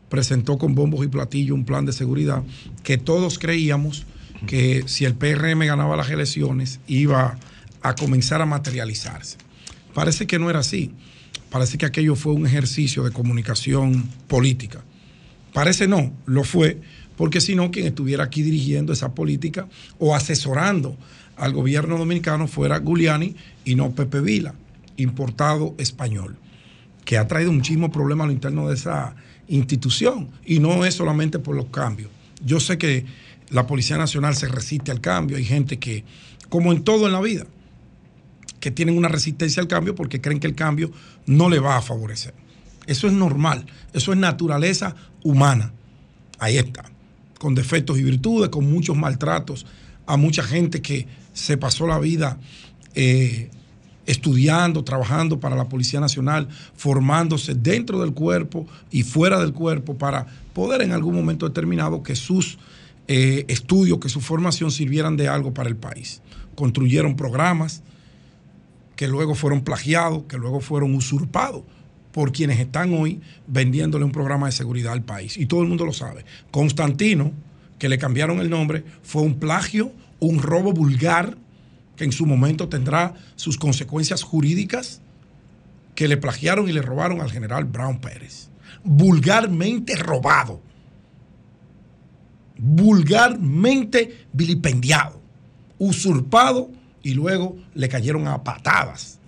presentó 0.08 0.58
con 0.58 0.76
bombos 0.76 1.04
y 1.04 1.08
platillos 1.08 1.56
un 1.56 1.64
plan 1.64 1.84
de 1.84 1.92
seguridad 1.92 2.44
que 2.84 2.96
todos 2.96 3.38
creíamos 3.40 4.06
que 4.46 4.84
si 4.86 5.04
el 5.04 5.14
PRM 5.14 5.58
ganaba 5.66 5.96
las 5.96 6.10
elecciones 6.10 6.80
iba 6.86 7.36
a 7.82 7.94
comenzar 7.94 8.40
a 8.42 8.46
materializarse. 8.46 9.38
Parece 9.92 10.26
que 10.26 10.38
no 10.38 10.50
era 10.50 10.60
así. 10.60 10.92
Parece 11.50 11.78
que 11.78 11.86
aquello 11.86 12.14
fue 12.14 12.32
un 12.32 12.46
ejercicio 12.46 13.02
de 13.02 13.10
comunicación 13.10 14.08
política. 14.28 14.82
Parece 15.52 15.88
no, 15.88 16.12
lo 16.26 16.44
fue, 16.44 16.80
porque 17.16 17.40
si 17.40 17.56
no, 17.56 17.70
quien 17.70 17.86
estuviera 17.86 18.24
aquí 18.24 18.42
dirigiendo 18.42 18.92
esa 18.92 19.14
política 19.14 19.68
o 19.98 20.14
asesorando 20.14 20.96
al 21.36 21.52
gobierno 21.52 21.98
dominicano 21.98 22.46
fuera 22.46 22.80
Giuliani 22.80 23.34
y 23.64 23.74
no 23.74 23.90
Pepe 23.90 24.20
Vila, 24.20 24.54
importado 24.96 25.74
español, 25.78 26.36
que 27.04 27.18
ha 27.18 27.26
traído 27.26 27.52
muchísimos 27.52 27.90
problemas 27.90 28.24
a 28.24 28.26
lo 28.28 28.32
interno 28.32 28.68
de 28.68 28.74
esa 28.74 29.16
institución. 29.48 30.28
Y 30.46 30.60
no 30.60 30.84
es 30.84 30.94
solamente 30.94 31.38
por 31.38 31.56
los 31.56 31.66
cambios, 31.66 32.10
Yo 32.44 32.60
sé 32.60 32.78
que 32.78 33.04
la 33.50 33.66
Policía 33.66 33.98
Nacional 33.98 34.36
se 34.36 34.46
resiste 34.46 34.92
al 34.92 35.00
cambio. 35.00 35.36
Hay 35.36 35.44
gente 35.44 35.78
que, 35.78 36.04
como 36.48 36.72
en 36.72 36.84
todo 36.84 37.06
en 37.06 37.12
la 37.12 37.20
vida, 37.20 37.46
que 38.60 38.70
tienen 38.70 38.96
una 38.96 39.08
resistencia 39.08 39.60
al 39.60 39.68
cambio 39.68 39.94
porque 39.94 40.20
creen 40.20 40.38
que 40.38 40.46
el 40.46 40.54
cambio 40.54 40.92
no 41.26 41.48
le 41.48 41.58
va 41.58 41.76
a 41.76 41.82
favorecer. 41.82 42.34
Eso 42.86 43.06
es 43.06 43.12
normal, 43.12 43.66
eso 43.92 44.12
es 44.12 44.18
naturaleza 44.18 44.94
humana. 45.24 45.72
Ahí 46.38 46.58
está, 46.58 46.84
con 47.38 47.54
defectos 47.54 47.98
y 47.98 48.02
virtudes, 48.02 48.50
con 48.50 48.70
muchos 48.70 48.96
maltratos 48.96 49.66
a 50.06 50.16
mucha 50.16 50.42
gente 50.42 50.82
que 50.82 51.06
se 51.32 51.56
pasó 51.56 51.86
la 51.86 51.98
vida 52.00 52.38
eh, 52.94 53.48
estudiando, 54.06 54.82
trabajando 54.82 55.38
para 55.38 55.54
la 55.54 55.68
Policía 55.68 56.00
Nacional, 56.00 56.48
formándose 56.74 57.54
dentro 57.54 58.00
del 58.00 58.12
cuerpo 58.12 58.66
y 58.90 59.04
fuera 59.04 59.38
del 59.38 59.52
cuerpo 59.52 59.96
para 59.96 60.26
poder 60.52 60.82
en 60.82 60.92
algún 60.92 61.14
momento 61.14 61.46
determinado 61.46 62.02
que 62.02 62.16
sus 62.16 62.58
eh, 63.06 63.44
estudios, 63.46 63.98
que 63.98 64.08
su 64.08 64.20
formación 64.20 64.72
sirvieran 64.72 65.16
de 65.16 65.28
algo 65.28 65.54
para 65.54 65.68
el 65.68 65.76
país. 65.76 66.22
Construyeron 66.56 67.14
programas 67.14 67.82
que 69.00 69.08
luego 69.08 69.34
fueron 69.34 69.62
plagiados, 69.62 70.24
que 70.24 70.36
luego 70.36 70.60
fueron 70.60 70.94
usurpados 70.94 71.62
por 72.12 72.32
quienes 72.32 72.60
están 72.60 72.92
hoy 72.92 73.22
vendiéndole 73.46 74.04
un 74.04 74.12
programa 74.12 74.44
de 74.44 74.52
seguridad 74.52 74.92
al 74.92 75.00
país. 75.00 75.38
Y 75.38 75.46
todo 75.46 75.62
el 75.62 75.68
mundo 75.68 75.86
lo 75.86 75.94
sabe. 75.94 76.26
Constantino, 76.50 77.32
que 77.78 77.88
le 77.88 77.96
cambiaron 77.96 78.40
el 78.40 78.50
nombre, 78.50 78.84
fue 79.02 79.22
un 79.22 79.38
plagio, 79.38 79.90
un 80.18 80.42
robo 80.42 80.74
vulgar, 80.74 81.38
que 81.96 82.04
en 82.04 82.12
su 82.12 82.26
momento 82.26 82.68
tendrá 82.68 83.14
sus 83.36 83.56
consecuencias 83.56 84.22
jurídicas, 84.22 85.00
que 85.94 86.06
le 86.06 86.18
plagiaron 86.18 86.68
y 86.68 86.72
le 86.72 86.82
robaron 86.82 87.22
al 87.22 87.30
general 87.30 87.64
Brown 87.64 88.02
Pérez. 88.02 88.50
Vulgarmente 88.84 89.96
robado. 89.96 90.60
Vulgarmente 92.58 94.26
vilipendiado. 94.34 95.22
Usurpado 95.78 96.70
y 97.02 97.14
luego 97.14 97.56
le 97.74 97.88
cayeron 97.88 98.26
a 98.28 98.42
patadas 98.44 99.18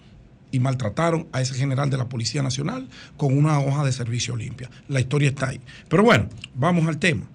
y 0.50 0.60
maltrataron 0.60 1.26
a 1.32 1.40
ese 1.40 1.54
general 1.54 1.90
de 1.90 1.96
la 1.96 2.08
Policía 2.08 2.42
Nacional 2.42 2.88
con 3.16 3.36
una 3.36 3.58
hoja 3.58 3.84
de 3.84 3.92
servicio 3.92 4.36
limpia. 4.36 4.70
La 4.88 5.00
historia 5.00 5.30
está 5.30 5.48
ahí. 5.48 5.60
Pero 5.88 6.04
bueno, 6.04 6.28
vamos 6.54 6.86
al 6.86 6.98
tema. 6.98 7.26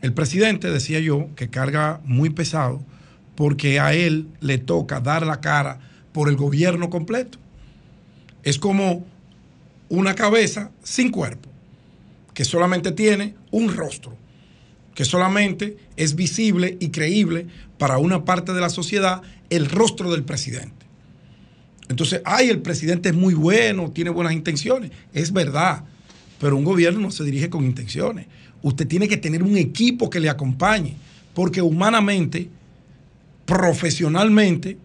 El 0.00 0.14
presidente, 0.14 0.70
decía 0.70 1.00
yo, 1.00 1.28
que 1.34 1.50
carga 1.50 2.00
muy 2.04 2.30
pesado 2.30 2.82
porque 3.34 3.80
a 3.80 3.92
él 3.94 4.28
le 4.40 4.58
toca 4.58 5.00
dar 5.00 5.26
la 5.26 5.40
cara 5.40 5.80
por 6.12 6.28
el 6.28 6.36
gobierno 6.36 6.88
completo. 6.88 7.38
Es 8.42 8.58
como 8.58 9.04
una 9.88 10.14
cabeza 10.14 10.70
sin 10.82 11.10
cuerpo, 11.10 11.50
que 12.32 12.44
solamente 12.44 12.92
tiene 12.92 13.34
un 13.50 13.74
rostro, 13.74 14.16
que 14.94 15.04
solamente 15.04 15.76
es 15.96 16.14
visible 16.14 16.76
y 16.80 16.90
creíble 16.90 17.46
para 17.76 17.98
una 17.98 18.24
parte 18.24 18.52
de 18.52 18.60
la 18.60 18.70
sociedad 18.70 19.22
el 19.50 19.68
rostro 19.68 20.10
del 20.10 20.24
presidente. 20.24 20.86
Entonces, 21.88 22.22
ay, 22.24 22.48
el 22.48 22.62
presidente 22.62 23.08
es 23.08 23.14
muy 23.14 23.34
bueno, 23.34 23.90
tiene 23.90 24.10
buenas 24.10 24.32
intenciones. 24.32 24.92
Es 25.12 25.32
verdad, 25.32 25.84
pero 26.38 26.56
un 26.56 26.64
gobierno 26.64 27.00
no 27.00 27.10
se 27.10 27.24
dirige 27.24 27.50
con 27.50 27.64
intenciones. 27.64 28.26
Usted 28.62 28.86
tiene 28.86 29.08
que 29.08 29.16
tener 29.16 29.42
un 29.42 29.56
equipo 29.56 30.08
que 30.08 30.20
le 30.20 30.30
acompañe, 30.30 30.94
porque 31.34 31.60
humanamente, 31.60 32.48
profesionalmente 33.44 34.78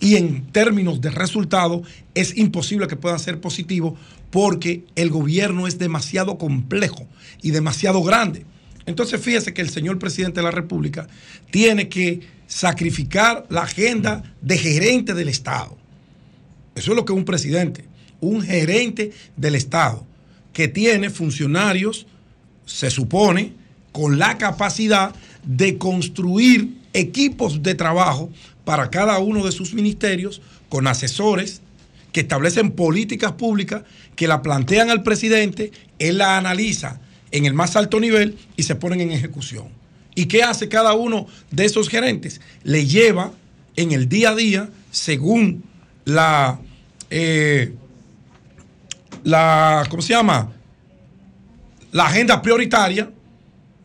y 0.00 0.16
en 0.16 0.46
términos 0.52 1.00
de 1.00 1.10
resultado, 1.10 1.82
es 2.14 2.36
imposible 2.36 2.86
que 2.86 2.96
puedan 2.96 3.18
ser 3.18 3.40
positivos 3.40 3.98
porque 4.30 4.84
el 4.96 5.10
gobierno 5.10 5.66
es 5.66 5.78
demasiado 5.78 6.38
complejo 6.38 7.08
y 7.42 7.50
demasiado 7.50 8.02
grande. 8.02 8.44
Entonces, 8.86 9.20
fíjese 9.20 9.54
que 9.54 9.62
el 9.62 9.70
señor 9.70 9.98
presidente 9.98 10.40
de 10.40 10.44
la 10.44 10.50
República 10.50 11.06
tiene 11.50 11.88
que 11.88 12.20
sacrificar 12.46 13.46
la 13.48 13.62
agenda 13.62 14.34
de 14.40 14.58
gerente 14.58 15.14
del 15.14 15.28
Estado. 15.28 15.76
Eso 16.74 16.92
es 16.92 16.96
lo 16.96 17.04
que 17.04 17.12
es 17.12 17.18
un 17.18 17.24
presidente, 17.24 17.84
un 18.20 18.42
gerente 18.42 19.12
del 19.36 19.54
Estado, 19.54 20.04
que 20.52 20.68
tiene 20.68 21.10
funcionarios, 21.10 22.06
se 22.66 22.90
supone, 22.90 23.52
con 23.92 24.18
la 24.18 24.38
capacidad 24.38 25.14
de 25.44 25.78
construir 25.78 26.74
equipos 26.92 27.62
de 27.62 27.74
trabajo 27.74 28.30
para 28.64 28.90
cada 28.90 29.18
uno 29.18 29.44
de 29.44 29.52
sus 29.52 29.74
ministerios, 29.74 30.40
con 30.68 30.86
asesores 30.86 31.60
que 32.12 32.20
establecen 32.20 32.72
políticas 32.72 33.32
públicas, 33.32 33.82
que 34.16 34.28
la 34.28 34.42
plantean 34.42 34.90
al 34.90 35.02
presidente, 35.02 35.72
él 35.98 36.18
la 36.18 36.38
analiza 36.38 37.00
en 37.30 37.46
el 37.46 37.54
más 37.54 37.76
alto 37.76 37.98
nivel 37.98 38.36
y 38.56 38.62
se 38.62 38.76
ponen 38.76 39.00
en 39.00 39.10
ejecución. 39.10 39.83
¿Y 40.14 40.26
qué 40.26 40.42
hace 40.42 40.68
cada 40.68 40.94
uno 40.94 41.26
de 41.50 41.64
esos 41.64 41.88
gerentes? 41.88 42.40
Le 42.62 42.86
lleva 42.86 43.32
en 43.76 43.92
el 43.92 44.08
día 44.08 44.30
a 44.30 44.34
día, 44.34 44.68
según 44.90 45.64
la, 46.04 46.60
eh, 47.10 47.74
la, 49.24 49.86
¿cómo 49.90 50.02
se 50.02 50.12
llama? 50.12 50.52
La 51.92 52.06
agenda 52.06 52.42
prioritaria, 52.42 53.10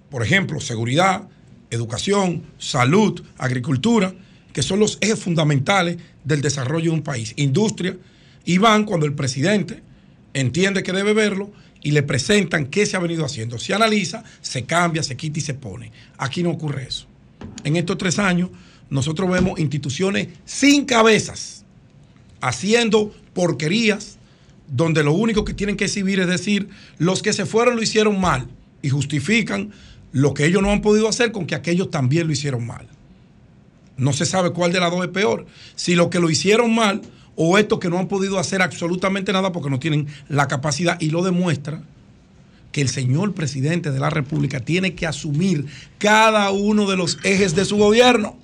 por 0.10 0.24
ejemplo, 0.24 0.60
seguridad, 0.60 1.28
educación, 1.72 2.44
salud, 2.58 3.24
agricultura, 3.38 4.14
que 4.54 4.64
son 4.64 4.80
los 4.80 4.98
ejes 5.02 5.20
fundamentales 5.20 5.98
del 6.24 6.42
desarrollo 6.42 6.92
de 6.92 6.98
un 6.98 7.04
país. 7.04 7.34
Industria, 7.38 7.98
y 8.46 8.58
van 8.58 8.86
cuando 8.86 9.06
el 9.06 9.14
presidente 9.14 9.82
entiende 10.34 10.84
que 10.84 10.92
debe 10.92 11.14
verlo 11.14 11.52
y 11.82 11.92
le 11.92 12.04
presentan 12.04 12.68
qué 12.68 12.86
se 12.86 12.98
ha 12.98 13.00
venido 13.00 13.26
haciendo. 13.26 13.58
Se 13.58 13.74
analiza, 13.74 14.24
se 14.42 14.64
cambia, 14.64 15.04
se 15.04 15.16
quita 15.16 15.40
y 15.40 15.42
se 15.42 15.54
pone. 15.54 15.92
Aquí 16.18 16.44
no 16.44 16.52
ocurre 16.52 16.88
eso. 16.88 17.06
En 17.64 17.76
estos 17.76 17.98
tres 17.98 18.20
años 18.20 18.50
nosotros 18.90 19.30
vemos 19.30 19.60
instituciones 19.60 20.28
sin 20.46 20.86
cabezas 20.86 21.64
haciendo 22.42 23.14
porquerías 23.34 24.18
donde 24.68 25.04
lo 25.04 25.14
único 25.14 25.46
que 25.46 25.54
tienen 25.54 25.78
que 25.78 25.86
exhibir 25.86 26.20
es 26.20 26.28
decir, 26.28 26.70
los 26.98 27.22
que 27.22 27.34
se 27.34 27.46
fueron 27.46 27.76
lo 27.76 27.82
hicieron 27.82 28.20
mal 28.20 28.48
y 28.82 28.90
justifican 28.90 29.72
lo 30.12 30.34
que 30.34 30.46
ellos 30.46 30.62
no 30.62 30.72
han 30.72 30.82
podido 30.82 31.08
hacer 31.08 31.32
con 31.32 31.46
que 31.46 31.56
aquellos 31.56 31.90
también 31.90 32.28
lo 32.28 32.34
hicieron 32.34 32.66
mal. 32.66 32.88
No 33.98 34.14
se 34.14 34.26
sabe 34.26 34.52
cuál 34.52 34.72
de 34.72 34.80
las 34.80 34.92
dos 34.92 35.04
es 35.04 35.12
peor. 35.12 35.46
Si 35.76 35.96
lo 35.96 36.10
que 36.10 36.20
lo 36.20 36.30
hicieron 36.30 36.74
mal 36.74 37.02
o 37.42 37.58
estos 37.58 37.80
que 37.80 37.90
no 37.90 37.98
han 37.98 38.10
podido 38.10 38.38
hacer 38.38 38.62
absolutamente 38.62 39.32
nada 39.32 39.54
porque 39.54 39.70
no 39.70 39.80
tienen 39.80 40.08
la 40.28 40.50
capacidad 40.50 41.00
y 41.00 41.10
lo 41.10 41.24
demuestra 41.24 41.82
que 42.74 42.82
el 42.82 42.90
señor 42.90 43.34
presidente 43.34 43.92
de 43.92 44.00
la 44.02 44.10
República 44.10 44.60
tiene 44.60 44.94
que 44.94 45.08
asumir 45.08 45.66
cada 46.00 46.52
uno 46.52 46.86
de 46.86 46.98
los 46.98 47.18
ejes 47.24 47.56
de 47.56 47.64
su 47.64 47.78
gobierno. 47.78 48.36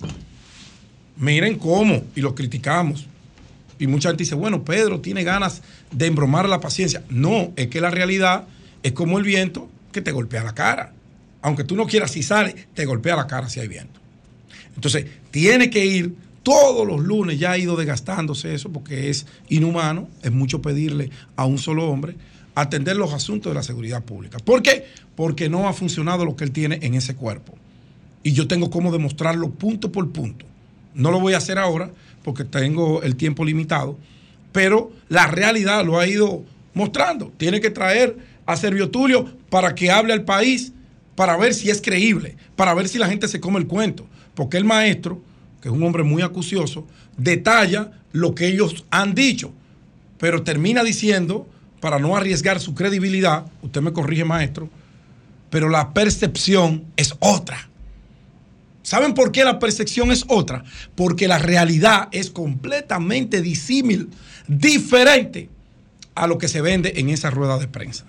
Miren 1.18 1.58
cómo, 1.58 2.04
y 2.14 2.22
lo 2.22 2.34
criticamos. 2.34 3.06
Y 3.78 3.86
mucha 3.86 4.08
gente 4.08 4.24
dice, 4.24 4.34
bueno, 4.34 4.64
Pedro 4.64 5.02
tiene 5.02 5.24
ganas 5.24 5.60
de 5.90 6.06
embromar 6.06 6.48
la 6.48 6.60
paciencia. 6.60 7.04
No, 7.10 7.52
es 7.56 7.66
que 7.66 7.82
la 7.82 7.90
realidad 7.90 8.46
es 8.82 8.92
como 8.92 9.18
el 9.18 9.24
viento 9.24 9.68
que 9.92 10.00
te 10.00 10.10
golpea 10.10 10.42
la 10.42 10.54
cara. 10.54 10.94
Aunque 11.42 11.64
tú 11.64 11.76
no 11.76 11.86
quieras, 11.86 12.12
si 12.12 12.22
sale, 12.22 12.56
te 12.72 12.86
golpea 12.86 13.14
la 13.14 13.26
cara 13.26 13.50
si 13.50 13.60
hay 13.60 13.68
viento. 13.68 14.00
Entonces, 14.74 15.04
tiene 15.30 15.68
que 15.68 15.84
ir 15.84 16.14
todos 16.46 16.86
los 16.86 17.00
lunes, 17.00 17.40
ya 17.40 17.50
ha 17.50 17.58
ido 17.58 17.74
desgastándose 17.74 18.54
eso 18.54 18.70
porque 18.70 19.10
es 19.10 19.26
inhumano, 19.48 20.08
es 20.22 20.30
mucho 20.30 20.62
pedirle 20.62 21.10
a 21.34 21.44
un 21.44 21.58
solo 21.58 21.90
hombre 21.90 22.14
atender 22.54 22.96
los 22.96 23.12
asuntos 23.12 23.50
de 23.50 23.54
la 23.54 23.64
seguridad 23.64 24.04
pública. 24.04 24.38
¿Por 24.38 24.62
qué? 24.62 24.84
Porque 25.16 25.48
no 25.48 25.66
ha 25.66 25.72
funcionado 25.72 26.24
lo 26.24 26.36
que 26.36 26.44
él 26.44 26.52
tiene 26.52 26.78
en 26.82 26.94
ese 26.94 27.16
cuerpo. 27.16 27.52
Y 28.22 28.30
yo 28.32 28.46
tengo 28.46 28.70
cómo 28.70 28.92
demostrarlo 28.92 29.50
punto 29.50 29.90
por 29.90 30.08
punto. 30.12 30.46
No 30.94 31.10
lo 31.10 31.18
voy 31.18 31.34
a 31.34 31.38
hacer 31.38 31.58
ahora 31.58 31.90
porque 32.22 32.44
tengo 32.44 33.02
el 33.02 33.16
tiempo 33.16 33.44
limitado, 33.44 33.98
pero 34.52 34.92
la 35.08 35.26
realidad 35.26 35.84
lo 35.84 35.98
ha 35.98 36.06
ido 36.06 36.44
mostrando. 36.74 37.32
Tiene 37.38 37.60
que 37.60 37.70
traer 37.70 38.16
a 38.46 38.56
Servio 38.56 38.88
Tulio 38.88 39.28
para 39.50 39.74
que 39.74 39.90
hable 39.90 40.12
al 40.12 40.22
país, 40.22 40.72
para 41.16 41.36
ver 41.36 41.54
si 41.54 41.70
es 41.70 41.82
creíble, 41.82 42.36
para 42.54 42.72
ver 42.72 42.86
si 42.86 42.98
la 42.98 43.08
gente 43.08 43.26
se 43.26 43.40
come 43.40 43.58
el 43.58 43.66
cuento. 43.66 44.06
Porque 44.36 44.58
el 44.58 44.64
maestro, 44.64 45.20
es 45.68 45.72
un 45.72 45.82
hombre 45.82 46.02
muy 46.02 46.22
acucioso, 46.22 46.86
detalla 47.16 47.92
lo 48.12 48.34
que 48.34 48.48
ellos 48.48 48.84
han 48.90 49.14
dicho, 49.14 49.52
pero 50.18 50.42
termina 50.42 50.82
diciendo, 50.82 51.48
para 51.80 51.98
no 51.98 52.16
arriesgar 52.16 52.60
su 52.60 52.74
credibilidad, 52.74 53.46
usted 53.62 53.80
me 53.80 53.92
corrige 53.92 54.24
maestro, 54.24 54.70
pero 55.50 55.68
la 55.68 55.92
percepción 55.92 56.84
es 56.96 57.14
otra. 57.18 57.68
¿Saben 58.82 59.14
por 59.14 59.32
qué 59.32 59.44
la 59.44 59.58
percepción 59.58 60.12
es 60.12 60.24
otra? 60.28 60.62
Porque 60.94 61.26
la 61.26 61.38
realidad 61.38 62.08
es 62.12 62.30
completamente 62.30 63.42
disímil, 63.42 64.10
diferente 64.46 65.48
a 66.14 66.28
lo 66.28 66.38
que 66.38 66.48
se 66.48 66.60
vende 66.60 66.92
en 66.96 67.08
esa 67.08 67.30
rueda 67.30 67.58
de 67.58 67.66
prensa. 67.66 68.06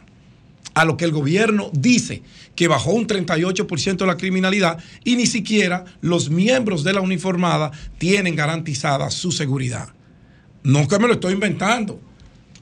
A 0.78 0.86
lo 0.86 0.96
que 0.96 1.06
el 1.06 1.12
gobierno 1.12 1.72
dice 1.74 2.22
que 2.56 2.68
bajó 2.68 2.92
un 2.92 3.08
38% 3.08 4.06
la 4.06 4.16
criminalidad 4.16 4.78
y 5.04 5.16
ni 5.16 5.26
siquiera 5.26 5.86
los 6.02 6.30
miembros 6.30 6.84
de 6.84 6.94
la 6.94 7.02
uniformada 7.02 7.72
tienen 7.98 8.36
garantizada 8.36 9.10
su 9.10 9.32
seguridad. 9.32 9.90
No 10.62 10.88
que 10.88 11.00
me 11.00 11.08
lo 11.08 11.14
estoy 11.14 11.34
inventando. 11.34 12.00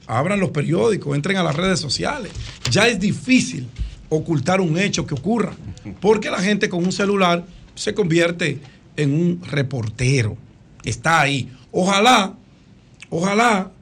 Abran 0.06 0.40
los 0.40 0.48
periódicos, 0.48 1.14
entren 1.14 1.36
a 1.36 1.42
las 1.42 1.56
redes 1.56 1.78
sociales. 1.78 2.32
Ya 2.70 2.88
es 2.88 2.98
difícil 2.98 3.66
ocultar 4.08 4.62
un 4.62 4.78
hecho 4.78 5.06
que 5.06 5.12
ocurra. 5.12 5.52
Porque 6.00 6.30
la 6.30 6.38
gente 6.40 6.70
con 6.70 6.86
un 6.86 6.92
celular 6.92 7.44
se 7.74 7.92
convierte 7.92 8.60
en 8.96 9.12
un 9.12 9.42
reportero. 9.42 10.38
Está 10.84 11.20
ahí. 11.20 11.50
Ojalá, 11.70 12.32
ojalá, 13.10 13.72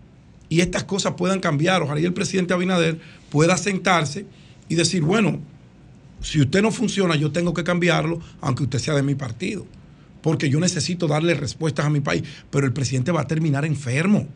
y 0.48 0.60
estas 0.60 0.82
cosas 0.82 1.14
puedan 1.16 1.38
cambiar. 1.38 1.82
Ojalá 1.82 2.00
y 2.00 2.04
el 2.04 2.12
presidente 2.12 2.52
Abinader 2.52 2.98
pueda 3.34 3.56
sentarse 3.56 4.26
y 4.68 4.76
decir, 4.76 5.02
bueno, 5.02 5.40
si 6.20 6.40
usted 6.40 6.62
no 6.62 6.70
funciona, 6.70 7.16
yo 7.16 7.32
tengo 7.32 7.52
que 7.52 7.64
cambiarlo, 7.64 8.20
aunque 8.40 8.62
usted 8.62 8.78
sea 8.78 8.94
de 8.94 9.02
mi 9.02 9.16
partido. 9.16 9.66
Porque 10.22 10.48
yo 10.48 10.60
necesito 10.60 11.08
darle 11.08 11.34
respuestas 11.34 11.84
a 11.84 11.90
mi 11.90 11.98
país. 11.98 12.22
Pero 12.52 12.64
el 12.64 12.72
presidente 12.72 13.10
va 13.10 13.22
a 13.22 13.26
terminar 13.26 13.64
enfermo. 13.64 14.28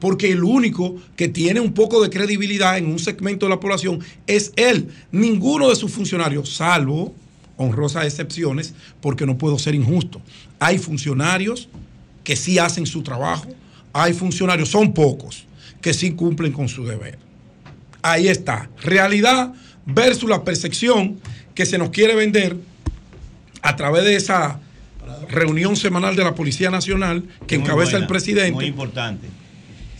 Porque 0.00 0.32
el 0.32 0.44
único 0.44 0.96
que 1.14 1.28
tiene 1.28 1.60
un 1.60 1.74
poco 1.74 2.02
de 2.02 2.08
credibilidad 2.08 2.78
en 2.78 2.86
un 2.86 2.98
segmento 2.98 3.44
de 3.44 3.50
la 3.50 3.60
población 3.60 4.00
es 4.26 4.54
él. 4.56 4.88
Ninguno 5.10 5.68
de 5.68 5.76
sus 5.76 5.92
funcionarios, 5.92 6.54
salvo 6.54 7.14
honrosas 7.58 8.06
excepciones, 8.06 8.72
porque 9.02 9.26
no 9.26 9.36
puedo 9.36 9.58
ser 9.58 9.74
injusto. 9.74 10.22
Hay 10.58 10.78
funcionarios 10.78 11.68
que 12.24 12.34
sí 12.34 12.58
hacen 12.58 12.86
su 12.86 13.02
trabajo, 13.02 13.48
hay 13.92 14.14
funcionarios, 14.14 14.70
son 14.70 14.94
pocos, 14.94 15.44
que 15.82 15.92
sí 15.92 16.12
cumplen 16.12 16.50
con 16.50 16.70
su 16.70 16.86
deber. 16.86 17.18
Ahí 18.02 18.28
está, 18.28 18.68
realidad 18.82 19.52
versus 19.86 20.28
la 20.28 20.44
percepción 20.44 21.20
que 21.54 21.66
se 21.66 21.78
nos 21.78 21.90
quiere 21.90 22.14
vender 22.14 22.56
a 23.62 23.76
través 23.76 24.04
de 24.04 24.16
esa 24.16 24.60
reunión 25.28 25.76
semanal 25.76 26.16
de 26.16 26.24
la 26.24 26.34
Policía 26.34 26.70
Nacional 26.70 27.24
que 27.46 27.56
Muy 27.58 27.64
encabeza 27.64 27.92
buena, 27.92 28.04
el 28.04 28.06
presidente. 28.06 28.52
Muy 28.52 28.66
importante. 28.66 29.28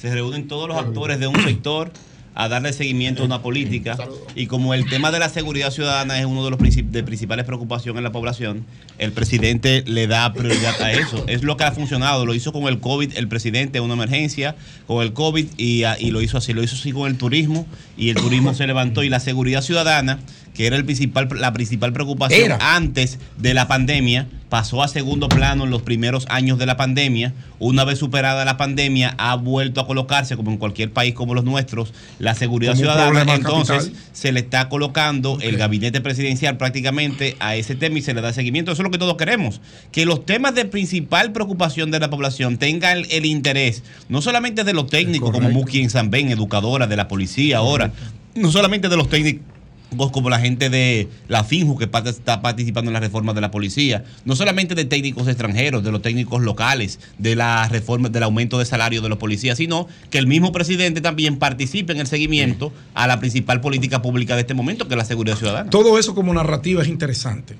Se 0.01 0.13
reúnen 0.13 0.49
todos 0.49 0.69
los 0.69 0.77
actores 0.77 1.21
de 1.21 1.27
un 1.29 1.41
sector 1.43 1.93
a 2.35 2.49
darle 2.49 2.73
seguimiento 2.73 3.23
a 3.23 3.27
una 3.27 3.43
política 3.43 3.99
y 4.35 4.47
como 4.47 4.73
el 4.73 4.89
tema 4.89 5.11
de 5.11 5.19
la 5.19 5.29
seguridad 5.29 5.71
ciudadana 5.71 6.19
es 6.19 6.25
uno 6.25 6.45
de 6.45 6.51
los 6.51 6.59
princip- 6.59 6.89
de 6.91 7.03
principales 7.03 7.45
preocupaciones 7.45 7.99
en 7.99 8.05
la 8.05 8.13
población, 8.13 8.65
el 8.99 9.13
presidente 9.13 9.85
le 9.87 10.07
da 10.07 10.33
prioridad 10.33 10.81
a 10.81 10.93
eso. 10.93 11.25
Es 11.27 11.43
lo 11.43 11.57
que 11.57 11.65
ha 11.65 11.73
funcionado. 11.73 12.25
Lo 12.25 12.35
hizo 12.35 12.53
con 12.53 12.65
el 12.65 12.79
COVID 12.81 13.17
el 13.17 13.29
presidente, 13.29 13.81
una 13.81 13.95
emergencia 13.95 14.57
con 14.87 15.03
el 15.03 15.13
COVID 15.13 15.47
y, 15.57 15.83
y 15.99 16.11
lo 16.11 16.23
hizo 16.23 16.39
así. 16.39 16.53
Lo 16.53 16.63
hizo 16.63 16.77
así 16.77 16.93
con 16.93 17.11
el 17.11 17.19
turismo 17.19 17.67
y 17.97 18.11
el 18.11 18.17
turismo 18.17 18.55
se 18.55 18.67
levantó 18.67 19.03
y 19.03 19.09
la 19.09 19.21
seguridad 19.21 19.61
ciudadana, 19.63 20.21
que 20.55 20.67
era 20.67 20.77
el 20.77 20.85
principal, 20.85 21.29
la 21.37 21.53
principal 21.53 21.93
preocupación 21.93 22.43
Era. 22.43 22.77
antes 22.77 23.19
de 23.39 23.55
la 23.55 23.69
pandemia, 23.69 24.29
pasó 24.53 24.83
a 24.83 24.89
segundo 24.89 25.31
plano 25.31 25.65
en 25.65 25.71
los 25.71 25.81
primeros 25.81 26.27
años 26.29 26.59
de 26.59 26.67
la 26.67 26.77
pandemia. 26.77 27.33
Una 27.59 27.85
vez 27.85 27.99
superada 27.99 28.45
la 28.45 28.59
pandemia, 28.59 29.15
ha 29.17 29.35
vuelto 29.37 29.81
a 29.81 29.87
colocarse, 29.87 30.37
como 30.37 30.51
en 30.51 30.59
cualquier 30.59 30.93
país 30.93 31.15
como 31.15 31.33
los 31.33 31.43
nuestros, 31.45 31.95
la 32.19 32.35
seguridad 32.35 32.75
ciudadana. 32.75 33.23
Entonces, 33.35 33.85
capital. 33.85 34.03
se 34.13 34.31
le 34.31 34.41
está 34.41 34.69
colocando 34.69 35.39
el 35.41 35.57
gabinete 35.57 36.03
presidencial 36.03 36.59
prácticamente 36.59 37.35
a 37.41 37.57
ese 37.57 37.77
tema 37.77 37.99
y 37.99 38.03
se 38.03 38.13
le 38.13 38.21
da 38.21 38.35
seguimiento. 38.35 38.73
Eso 38.73 38.83
es 38.83 38.85
lo 38.85 38.91
que 38.91 38.99
todos 38.99 39.17
queremos. 39.17 39.63
Que 39.91 40.05
los 40.05 40.27
temas 40.27 40.55
de 40.55 40.67
principal 40.67 41.33
preocupación 41.33 41.91
de 41.91 42.01
la 42.01 42.11
población 42.11 42.59
tengan 42.59 42.99
el, 42.99 43.07
el 43.11 43.25
interés, 43.25 43.83
no 44.11 44.21
solamente 44.21 44.65
de 44.65 44.75
los 44.75 44.87
técnicos, 44.87 45.31
como 45.31 45.49
Muki 45.49 45.81
en 45.81 45.89
San 45.89 46.11
Ben, 46.11 46.29
educadora 46.29 46.87
de 46.87 46.97
la 46.97 47.09
policía 47.09 47.57
ahora, 47.57 47.93
no 48.35 48.51
solamente 48.53 48.91
de 48.91 48.99
los 48.99 49.09
técnicos 49.09 49.52
como 49.97 50.31
la 50.31 50.39
gente 50.39 50.71
de 50.71 51.09
la 51.29 51.45
FINJU 51.45 51.77
que 51.79 51.85
está 52.05 52.43
participando 52.43 52.89
en 52.91 52.95
la 52.95 53.01
reforma 53.01 53.33
de 53.33 53.41
la 53.41 53.51
policía, 53.51 54.05
no 54.25 54.37
solamente 54.37 54.75
de 54.75 54.85
técnicos 54.85 55.29
extranjeros, 55.29 55.85
de 55.85 55.93
los 55.93 56.03
técnicos 56.03 56.43
locales, 56.43 56.99
de 57.19 57.37
la 57.37 57.69
reforma, 57.69 58.09
del 58.09 58.23
aumento 58.23 58.59
de 58.59 58.65
salario 58.65 59.03
de 59.03 59.09
los 59.09 59.19
policías, 59.19 59.59
sino 59.59 59.87
que 60.11 60.19
el 60.19 60.27
mismo 60.27 60.53
presidente 60.53 61.01
también 61.01 61.37
participe 61.39 61.93
en 61.93 62.01
el 62.01 62.07
seguimiento 62.07 62.73
a 62.95 63.07
la 63.07 63.21
principal 63.21 63.61
política 63.61 64.03
pública 64.03 64.35
de 64.35 64.43
este 64.43 64.55
momento, 64.55 64.89
que 64.89 64.95
es 64.95 64.99
la 64.99 65.05
seguridad 65.05 65.37
ciudadana. 65.37 65.71
Todo 65.71 65.99
eso 65.99 66.15
como 66.15 66.33
narrativa 66.35 66.83
es 66.83 66.89
interesante. 66.89 67.57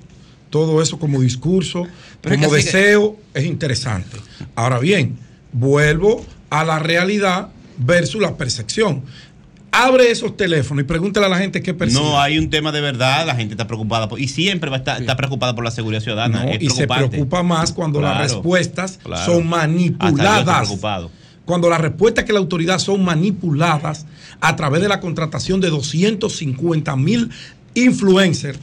Todo 0.49 0.81
eso 0.81 0.99
como 0.99 1.19
discurso, 1.21 1.87
Pero 2.21 2.35
es 2.35 2.41
como 2.41 2.51
que 2.53 2.59
así 2.59 2.71
que- 2.71 2.77
deseo 2.77 3.17
es 3.33 3.45
interesante. 3.45 4.17
Ahora 4.55 4.79
bien, 4.79 5.17
vuelvo 5.51 6.25
a 6.49 6.63
la 6.63 6.79
realidad 6.79 7.49
versus 7.77 8.21
la 8.21 8.37
percepción. 8.37 9.01
Abre 9.75 10.11
esos 10.11 10.37
teléfonos 10.37 10.83
y 10.83 10.85
pregúntale 10.85 11.25
a 11.25 11.29
la 11.29 11.37
gente 11.39 11.63
qué 11.63 11.73
percibe. 11.73 12.03
No 12.03 12.21
hay 12.21 12.37
un 12.37 12.51
tema 12.51 12.71
de 12.71 12.79
verdad, 12.79 13.25
la 13.25 13.33
gente 13.33 13.55
está 13.55 13.65
preocupada 13.65 14.07
por- 14.07 14.19
y 14.19 14.27
siempre 14.27 14.69
va 14.69 14.75
a 14.75 14.79
estar 14.79 15.01
está 15.01 15.17
preocupada 15.17 15.55
por 15.55 15.63
la 15.63 15.71
seguridad 15.71 15.99
ciudadana. 15.99 16.43
No, 16.45 16.51
es 16.51 16.61
y 16.61 16.69
se 16.69 16.87
preocupa 16.87 17.41
más 17.41 17.71
cuando 17.71 17.99
las 17.99 18.19
respuestas 18.19 18.99
claro. 19.03 19.25
son 19.25 19.47
manipuladas. 19.49 20.67
preocupado. 20.67 21.09
Cuando 21.45 21.71
las 21.71 21.81
respuestas 21.81 22.23
que 22.23 22.33
la 22.33 22.39
autoridad 22.39 22.77
son 22.77 23.03
manipuladas 23.03 24.05
a 24.39 24.55
través 24.55 24.79
de 24.79 24.87
la 24.87 24.99
contratación 24.99 25.59
de 25.59 25.71
250 25.71 26.95
mil 26.95 27.31
influencers 27.73 28.59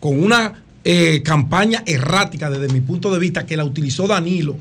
con 0.00 0.22
una 0.22 0.62
eh, 0.82 1.20
campaña 1.22 1.82
errática 1.84 2.48
desde 2.48 2.72
mi 2.72 2.80
punto 2.80 3.12
de 3.12 3.18
vista 3.18 3.44
que 3.44 3.54
la 3.54 3.64
utilizó 3.64 4.06
Danilo 4.06 4.56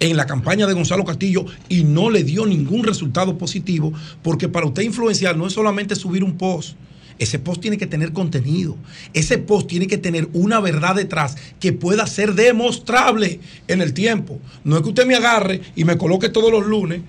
en 0.00 0.16
la 0.16 0.26
campaña 0.26 0.66
de 0.66 0.72
Gonzalo 0.72 1.04
Castillo 1.04 1.44
y 1.68 1.84
no 1.84 2.10
le 2.10 2.24
dio 2.24 2.46
ningún 2.46 2.82
resultado 2.84 3.38
positivo, 3.38 3.92
porque 4.22 4.48
para 4.48 4.66
usted 4.66 4.82
influenciar 4.82 5.36
no 5.36 5.46
es 5.46 5.52
solamente 5.52 5.94
subir 5.94 6.24
un 6.24 6.36
post. 6.36 6.76
Ese 7.18 7.38
post 7.38 7.60
tiene 7.60 7.76
que 7.76 7.86
tener 7.86 8.14
contenido. 8.14 8.78
Ese 9.12 9.36
post 9.36 9.68
tiene 9.68 9.86
que 9.86 9.98
tener 9.98 10.30
una 10.32 10.58
verdad 10.58 10.94
detrás 10.94 11.36
que 11.60 11.74
pueda 11.74 12.06
ser 12.06 12.34
demostrable 12.34 13.40
en 13.68 13.82
el 13.82 13.92
tiempo. 13.92 14.40
No 14.64 14.76
es 14.76 14.82
que 14.82 14.88
usted 14.88 15.06
me 15.06 15.14
agarre 15.14 15.60
y 15.76 15.84
me 15.84 15.98
coloque 15.98 16.30
todos 16.30 16.50
los 16.50 16.66
lunes 16.66 17.02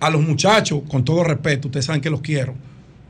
a 0.00 0.08
los 0.08 0.22
muchachos, 0.22 0.82
con 0.88 1.04
todo 1.04 1.22
respeto, 1.22 1.68
ustedes 1.68 1.84
saben 1.84 2.00
que 2.00 2.08
los 2.08 2.22
quiero. 2.22 2.54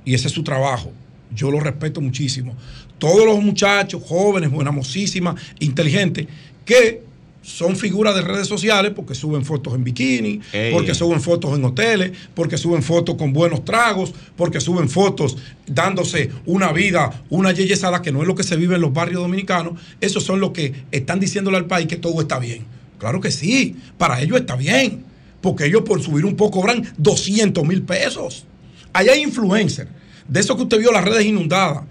Y 0.04 0.14
ese 0.14 0.26
es 0.26 0.34
su 0.34 0.42
trabajo. 0.42 0.90
Yo 1.32 1.50
los 1.52 1.62
respeto 1.62 2.00
muchísimo. 2.00 2.56
Todos 2.98 3.24
los 3.24 3.40
muchachos, 3.40 4.02
jóvenes, 4.04 4.50
buenamosísimas, 4.50 5.40
inteligentes, 5.60 6.26
que 6.64 7.02
son 7.42 7.76
figuras 7.76 8.14
de 8.14 8.22
redes 8.22 8.46
sociales 8.46 8.92
porque 8.94 9.14
suben 9.14 9.44
fotos 9.44 9.74
en 9.74 9.84
bikini, 9.84 10.40
Ey. 10.52 10.72
porque 10.72 10.94
suben 10.94 11.20
fotos 11.20 11.56
en 11.56 11.64
hoteles, 11.64 12.12
porque 12.34 12.58
suben 12.58 12.82
fotos 12.82 13.16
con 13.16 13.32
buenos 13.32 13.64
tragos, 13.64 14.12
porque 14.36 14.60
suben 14.60 14.88
fotos 14.88 15.36
dándose 15.66 16.30
una 16.46 16.72
vida, 16.72 17.22
una 17.30 17.52
yeyesada 17.52 18.02
que 18.02 18.12
no 18.12 18.20
es 18.22 18.28
lo 18.28 18.34
que 18.34 18.42
se 18.42 18.56
vive 18.56 18.74
en 18.74 18.80
los 18.80 18.92
barrios 18.92 19.22
dominicanos. 19.22 19.80
Esos 20.00 20.24
son 20.24 20.40
los 20.40 20.50
que 20.50 20.84
están 20.90 21.20
diciéndole 21.20 21.56
al 21.56 21.66
país 21.66 21.86
que 21.86 21.96
todo 21.96 22.20
está 22.20 22.38
bien. 22.38 22.64
Claro 22.98 23.20
que 23.20 23.30
sí, 23.30 23.76
para 23.96 24.20
ellos 24.20 24.38
está 24.38 24.56
bien, 24.56 25.04
porque 25.40 25.66
ellos 25.66 25.82
por 25.82 26.02
subir 26.02 26.24
un 26.24 26.36
poco 26.36 26.60
cobran 26.60 26.86
200 26.98 27.64
mil 27.64 27.82
pesos. 27.82 28.44
Allá 28.92 29.12
hay 29.12 29.22
influencers, 29.22 29.88
de 30.26 30.40
esos 30.40 30.56
que 30.56 30.62
usted 30.64 30.78
vio 30.78 30.92
las 30.92 31.04
redes 31.04 31.24
inundadas, 31.24 31.84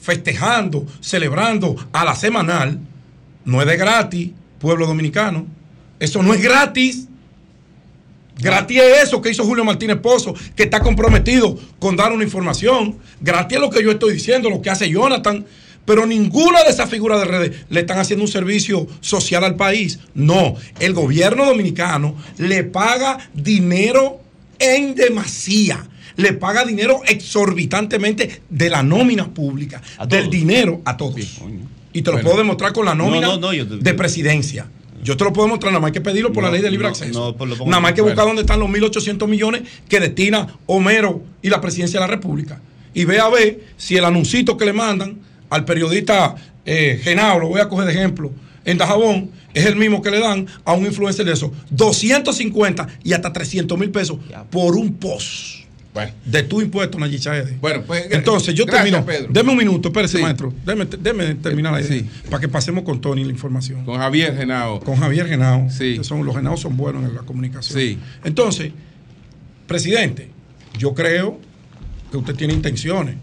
festejando, 0.00 0.86
celebrando 1.00 1.74
a 1.92 2.04
la 2.04 2.14
semanal, 2.14 2.78
no 3.44 3.60
es 3.62 3.66
de 3.66 3.76
gratis, 3.76 4.30
pueblo 4.58 4.86
dominicano. 4.86 5.46
Eso 5.98 6.22
no 6.22 6.34
es 6.34 6.42
gratis. 6.42 7.08
Gratis 8.38 8.80
es 8.80 9.04
eso 9.04 9.22
que 9.22 9.30
hizo 9.30 9.44
Julio 9.44 9.64
Martínez 9.64 9.96
Pozo, 9.98 10.34
que 10.54 10.64
está 10.64 10.80
comprometido 10.80 11.58
con 11.78 11.96
dar 11.96 12.12
una 12.12 12.24
información. 12.24 12.98
Gratis 13.20 13.56
es 13.56 13.62
lo 13.62 13.70
que 13.70 13.82
yo 13.82 13.90
estoy 13.90 14.12
diciendo, 14.12 14.50
lo 14.50 14.60
que 14.60 14.70
hace 14.70 14.90
Jonathan. 14.90 15.46
Pero 15.86 16.04
ninguna 16.04 16.64
de 16.64 16.70
esas 16.70 16.90
figuras 16.90 17.20
de 17.20 17.26
redes 17.26 17.56
le 17.70 17.80
están 17.80 17.98
haciendo 17.98 18.24
un 18.24 18.30
servicio 18.30 18.86
social 19.00 19.44
al 19.44 19.54
país. 19.54 20.00
No, 20.14 20.56
el 20.80 20.92
gobierno 20.92 21.46
dominicano 21.46 22.16
le 22.38 22.64
paga 22.64 23.18
dinero 23.32 24.20
en 24.58 24.94
demasía. 24.94 25.88
Le 26.16 26.32
paga 26.32 26.64
dinero 26.64 27.02
exorbitantemente 27.06 28.42
de 28.48 28.70
la 28.70 28.82
nómina 28.82 29.32
pública, 29.32 29.80
del 30.08 30.28
dinero 30.28 30.80
a 30.84 30.96
todos. 30.96 31.40
Y 31.96 32.02
te 32.02 32.10
lo 32.10 32.16
Bueno. 32.16 32.28
puedo 32.28 32.38
demostrar 32.42 32.72
con 32.72 32.84
la 32.84 32.94
nómina 32.94 33.26
No, 33.26 33.32
no, 33.34 33.40
no, 33.40 33.52
yo 33.54 33.66
te- 33.66 33.76
de 33.78 33.94
presidencia. 33.94 34.66
Yo 35.02 35.16
te 35.16 35.24
lo 35.24 35.32
puedo 35.32 35.48
mostrar, 35.48 35.72
nada 35.72 35.80
más 35.80 35.88
hay 35.88 35.92
que 35.92 36.00
pedirlo 36.00 36.32
por 36.32 36.42
la 36.42 36.50
ley 36.50 36.60
de 36.60 36.70
libre 36.70 36.88
acceso. 36.88 37.34
pues 37.36 37.50
nada 37.60 37.80
más 37.80 37.90
hay 37.90 37.94
que 37.94 38.02
buscar 38.02 38.16
bueno. 38.24 38.28
dónde 38.28 38.42
están 38.42 38.60
los 38.60 38.68
1.800 38.68 39.26
millones 39.28 39.62
que 39.88 40.00
destina 40.00 40.46
Homero 40.66 41.22
y 41.42 41.48
la 41.48 41.60
presidencia 41.60 42.00
de 42.00 42.06
la 42.06 42.12
República. 42.12 42.60
Y 42.92 43.04
ve 43.04 43.18
a 43.20 43.28
ver 43.28 43.60
si 43.76 43.96
el 43.96 44.04
anuncito 44.04 44.56
que 44.56 44.64
le 44.66 44.72
mandan 44.72 45.18
al 45.48 45.64
periodista 45.64 46.34
eh, 46.66 47.00
Genao, 47.02 47.38
lo 47.38 47.48
voy 47.48 47.60
a 47.60 47.68
coger 47.68 47.86
de 47.86 47.92
ejemplo, 47.92 48.32
en 48.64 48.76
Dajabón, 48.78 49.30
es 49.54 49.64
el 49.64 49.76
mismo 49.76 50.02
que 50.02 50.10
le 50.10 50.18
dan 50.18 50.46
a 50.64 50.72
un 50.72 50.84
influencer 50.84 51.24
de 51.24 51.32
eso. 51.32 51.52
250 51.70 52.88
y 53.04 53.12
hasta 53.12 53.32
300 53.32 53.78
mil 53.78 53.90
pesos 53.90 54.18
por 54.50 54.76
un 54.76 54.94
post. 54.94 55.65
De 56.24 56.42
tu 56.42 56.60
impuesto, 56.60 56.98
Nayicha 56.98 57.36
Ede. 57.36 57.56
Bueno, 57.60 57.82
pues. 57.86 58.06
Entonces, 58.10 58.54
yo 58.54 58.64
gracias, 58.64 58.84
termino. 58.84 59.06
Pedro. 59.06 59.32
Deme 59.32 59.52
un 59.52 59.58
minuto, 59.58 59.88
espérese, 59.88 60.18
maestro. 60.18 60.52
Deme, 60.64 60.84
deme 60.84 61.34
terminar 61.36 61.72
la 61.72 61.80
idea. 61.80 62.02
Para 62.30 62.40
que 62.40 62.48
pasemos 62.48 62.84
con 62.84 63.00
Tony 63.00 63.24
la 63.24 63.30
información. 63.30 63.84
Con 63.84 63.98
Javier 63.98 64.36
Genao. 64.36 64.80
Con 64.80 64.96
Javier 64.96 65.26
Genao. 65.26 65.68
Sí. 65.70 65.98
que 65.98 66.04
son, 66.04 66.24
los 66.24 66.34
Genaos 66.34 66.60
son 66.60 66.76
buenos 66.76 67.04
en 67.04 67.14
la 67.14 67.22
comunicación. 67.22 67.78
Sí. 67.78 67.98
Entonces, 68.24 68.72
presidente, 69.66 70.30
yo 70.78 70.94
creo 70.94 71.38
que 72.10 72.16
usted 72.16 72.34
tiene 72.34 72.54
intenciones, 72.54 73.16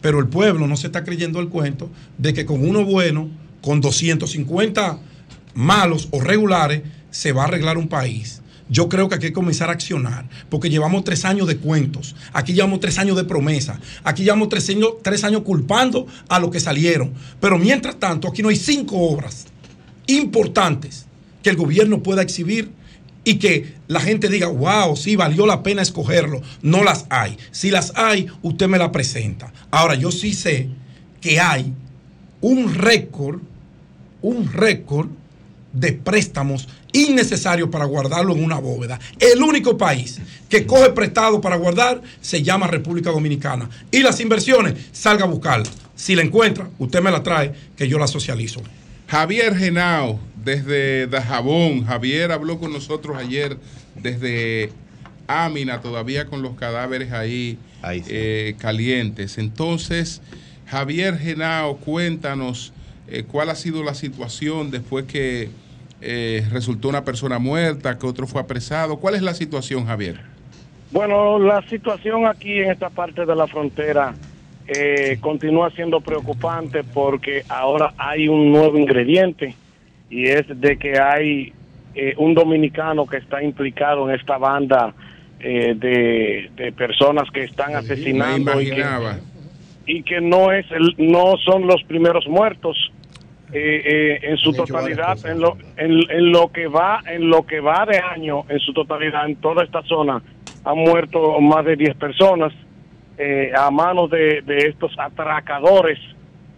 pero 0.00 0.18
el 0.18 0.28
pueblo 0.28 0.66
no 0.66 0.76
se 0.76 0.86
está 0.86 1.04
creyendo 1.04 1.40
el 1.40 1.48
cuento 1.48 1.90
de 2.18 2.32
que 2.32 2.46
con 2.46 2.66
uno 2.66 2.84
bueno, 2.84 3.28
con 3.60 3.80
250 3.80 4.98
malos 5.54 6.08
o 6.10 6.20
regulares, 6.20 6.82
se 7.10 7.32
va 7.32 7.42
a 7.42 7.46
arreglar 7.46 7.76
un 7.76 7.88
país. 7.88 8.39
Yo 8.70 8.88
creo 8.88 9.08
que 9.08 9.16
hay 9.16 9.20
que 9.20 9.32
comenzar 9.32 9.68
a 9.68 9.72
accionar, 9.72 10.28
porque 10.48 10.70
llevamos 10.70 11.04
tres 11.04 11.24
años 11.24 11.46
de 11.46 11.58
cuentos, 11.58 12.16
aquí 12.32 12.54
llevamos 12.54 12.80
tres 12.80 12.98
años 12.98 13.16
de 13.16 13.24
promesa, 13.24 13.78
aquí 14.04 14.22
llevamos 14.22 14.48
tres 14.48 14.70
años, 14.70 14.94
tres 15.02 15.24
años 15.24 15.42
culpando 15.42 16.06
a 16.28 16.38
los 16.38 16.50
que 16.50 16.60
salieron, 16.60 17.12
pero 17.40 17.58
mientras 17.58 17.98
tanto 17.98 18.28
aquí 18.28 18.42
no 18.42 18.48
hay 18.48 18.56
cinco 18.56 18.96
obras 18.96 19.46
importantes 20.06 21.06
que 21.42 21.50
el 21.50 21.56
gobierno 21.56 22.02
pueda 22.02 22.22
exhibir 22.22 22.70
y 23.24 23.34
que 23.34 23.74
la 23.86 24.00
gente 24.00 24.28
diga, 24.28 24.48
wow, 24.48 24.96
sí, 24.96 25.16
valió 25.16 25.46
la 25.46 25.62
pena 25.62 25.82
escogerlo. 25.82 26.40
No 26.62 26.82
las 26.82 27.06
hay. 27.10 27.36
Si 27.50 27.70
las 27.70 27.92
hay, 27.96 28.26
usted 28.42 28.66
me 28.66 28.78
la 28.78 28.92
presenta. 28.92 29.52
Ahora, 29.70 29.94
yo 29.94 30.10
sí 30.10 30.32
sé 30.32 30.68
que 31.20 31.38
hay 31.38 31.72
un 32.40 32.74
récord, 32.74 33.40
un 34.22 34.50
récord 34.50 35.08
de 35.72 35.92
préstamos 35.92 36.68
innecesarios 36.92 37.68
para 37.68 37.84
guardarlo 37.84 38.34
en 38.34 38.44
una 38.44 38.58
bóveda. 38.58 38.98
El 39.18 39.42
único 39.42 39.76
país 39.76 40.20
que 40.48 40.66
coge 40.66 40.90
prestado 40.90 41.40
para 41.40 41.56
guardar 41.56 42.02
se 42.20 42.42
llama 42.42 42.66
República 42.66 43.10
Dominicana. 43.10 43.68
Y 43.90 44.00
las 44.00 44.20
inversiones, 44.20 44.74
salga 44.92 45.24
a 45.24 45.28
buscarlas. 45.28 45.72
Si 45.94 46.14
la 46.14 46.22
encuentra, 46.22 46.68
usted 46.78 47.02
me 47.02 47.10
la 47.10 47.22
trae, 47.22 47.52
que 47.76 47.88
yo 47.88 47.98
la 47.98 48.06
socializo. 48.06 48.62
Javier 49.06 49.56
Genao, 49.56 50.20
desde 50.44 51.06
Dajabón. 51.06 51.84
Javier 51.84 52.32
habló 52.32 52.58
con 52.58 52.72
nosotros 52.72 53.16
ayer 53.16 53.56
desde 53.96 54.72
Ámina, 55.26 55.80
todavía 55.80 56.26
con 56.26 56.42
los 56.42 56.56
cadáveres 56.56 57.12
ahí, 57.12 57.58
eh, 57.84 58.54
calientes. 58.58 59.38
Entonces, 59.38 60.22
Javier 60.66 61.18
Genao, 61.18 61.76
cuéntanos 61.78 62.72
eh, 63.08 63.24
cuál 63.24 63.50
ha 63.50 63.54
sido 63.54 63.82
la 63.82 63.94
situación 63.94 64.70
después 64.70 65.04
que 65.04 65.50
eh, 66.00 66.46
resultó 66.50 66.88
una 66.88 67.04
persona 67.04 67.38
muerta, 67.38 67.98
que 67.98 68.06
otro 68.06 68.26
fue 68.26 68.40
apresado. 68.40 68.98
¿Cuál 68.98 69.14
es 69.14 69.22
la 69.22 69.34
situación, 69.34 69.86
Javier? 69.86 70.20
Bueno, 70.90 71.38
la 71.38 71.62
situación 71.68 72.26
aquí 72.26 72.58
en 72.58 72.70
esta 72.70 72.90
parte 72.90 73.24
de 73.24 73.36
la 73.36 73.46
frontera 73.46 74.14
eh, 74.66 75.18
continúa 75.20 75.70
siendo 75.70 76.00
preocupante 76.00 76.82
porque 76.84 77.44
ahora 77.48 77.92
hay 77.96 78.28
un 78.28 78.52
nuevo 78.52 78.78
ingrediente 78.78 79.54
y 80.08 80.26
es 80.26 80.46
de 80.48 80.76
que 80.76 80.98
hay 80.98 81.52
eh, 81.94 82.14
un 82.18 82.34
dominicano 82.34 83.06
que 83.06 83.16
está 83.16 83.42
implicado 83.42 84.08
en 84.08 84.14
esta 84.14 84.38
banda 84.38 84.94
eh, 85.40 85.74
de, 85.76 86.50
de 86.54 86.72
personas 86.72 87.30
que 87.32 87.44
están 87.44 87.74
asesinando 87.74 88.60
y 88.60 88.70
que, 88.70 88.84
y 89.86 90.02
que 90.02 90.20
no 90.20 90.52
es 90.52 90.66
el, 90.70 90.94
no 90.98 91.36
son 91.44 91.66
los 91.66 91.82
primeros 91.84 92.26
muertos 92.28 92.76
eh, 93.52 93.82
eh, 93.84 94.18
en 94.22 94.36
su 94.36 94.52
totalidad 94.52 95.18
en 95.26 95.40
lo, 95.40 95.56
en, 95.76 96.00
en 96.10 96.32
lo 96.32 96.52
que 96.52 96.66
va 96.66 97.00
en 97.06 97.28
lo 97.28 97.44
que 97.44 97.60
va 97.60 97.84
de 97.86 97.98
año 97.98 98.44
en 98.48 98.58
su 98.60 98.72
totalidad 98.72 99.26
en 99.26 99.36
toda 99.36 99.64
esta 99.64 99.82
zona 99.82 100.22
han 100.64 100.78
muerto 100.78 101.40
más 101.40 101.64
de 101.64 101.76
10 101.76 101.96
personas 101.96 102.52
eh, 103.18 103.52
a 103.56 103.70
manos 103.70 104.10
de, 104.10 104.42
de 104.42 104.68
estos 104.68 104.92
atracadores. 104.98 105.98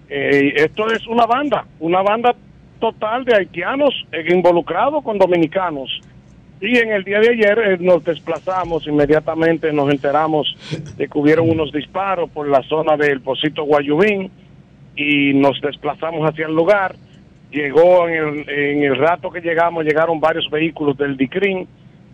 Eh, 0.09 0.53
esto 0.57 0.86
es 0.93 1.07
una 1.07 1.26
banda 1.26 1.66
una 1.80 2.03
banda 2.03 2.34
total 2.78 3.24
de 3.24 3.34
haitianos 3.34 3.95
involucrados 4.28 5.03
con 5.05 5.18
dominicanos. 5.18 6.01
Y 6.61 6.78
en 6.78 6.93
el 6.93 7.03
día 7.03 7.18
de 7.18 7.30
ayer 7.30 7.59
eh, 7.59 7.76
nos 7.80 8.05
desplazamos, 8.05 8.86
inmediatamente 8.86 9.72
nos 9.72 9.90
enteramos 9.90 10.57
de 10.97 11.09
que 11.09 11.18
hubieron 11.18 11.51
unos 11.51 11.72
disparos 11.72 12.30
por 12.30 12.49
la 12.49 12.62
zona 12.62 12.97
del 12.97 13.20
Pocito 13.20 13.64
Guayubín 13.64 14.30
y 14.97 15.32
nos 15.34 15.61
desplazamos 15.61 16.28
hacia 16.28 16.47
el 16.47 16.55
lugar. 16.55 16.95
Llegó 17.51 18.09
en 18.09 18.14
el, 18.14 18.49
en 18.49 18.82
el 18.84 18.97
rato 18.97 19.30
que 19.30 19.40
llegamos, 19.40 19.84
llegaron 19.84 20.20
varios 20.20 20.49
vehículos 20.51 20.97
del 20.97 21.16
DICRIN. 21.16 21.66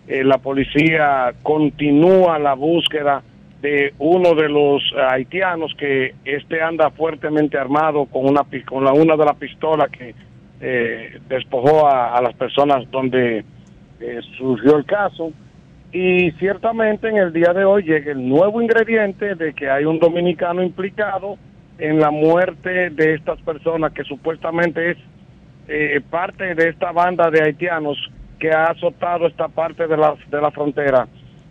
Eh, 0.06 0.24
la 0.24 0.38
policía 0.38 1.34
continúa 1.42 2.38
la 2.38 2.54
búsqueda 2.54 3.22
de 3.60 3.92
uno 3.98 4.34
de 4.34 4.48
los 4.48 4.82
haitianos 5.10 5.74
que 5.76 6.14
este 6.24 6.62
anda 6.62 6.90
fuertemente 6.90 7.58
armado 7.58 8.06
con 8.06 8.26
una 8.26 8.42
con 8.64 8.84
la 8.84 8.92
una 8.92 9.16
de 9.16 9.24
las 9.24 9.36
pistolas 9.36 9.90
que 9.90 10.14
eh, 10.60 11.18
despojó 11.28 11.86
a, 11.88 12.16
a 12.16 12.22
las 12.22 12.34
personas 12.34 12.88
donde 12.90 13.44
eh, 14.00 14.20
surgió 14.36 14.76
el 14.76 14.84
caso 14.84 15.32
y 15.92 16.30
ciertamente 16.32 17.08
en 17.08 17.16
el 17.16 17.32
día 17.32 17.52
de 17.52 17.64
hoy 17.64 17.82
llega 17.82 18.12
el 18.12 18.28
nuevo 18.28 18.62
ingrediente 18.62 19.34
de 19.34 19.54
que 19.54 19.68
hay 19.68 19.84
un 19.84 19.98
dominicano 19.98 20.62
implicado 20.62 21.36
en 21.78 22.00
la 22.00 22.10
muerte 22.10 22.90
de 22.90 23.14
estas 23.14 23.40
personas 23.42 23.92
que 23.92 24.04
supuestamente 24.04 24.90
es 24.92 24.96
eh, 25.68 26.00
parte 26.10 26.54
de 26.54 26.68
esta 26.70 26.92
banda 26.92 27.30
de 27.30 27.42
haitianos 27.42 27.96
que 28.38 28.50
ha 28.52 28.66
azotado 28.66 29.26
esta 29.26 29.48
parte 29.48 29.86
de 29.86 29.96
la, 29.96 30.14
de 30.30 30.40
la 30.40 30.50
frontera. 30.50 31.06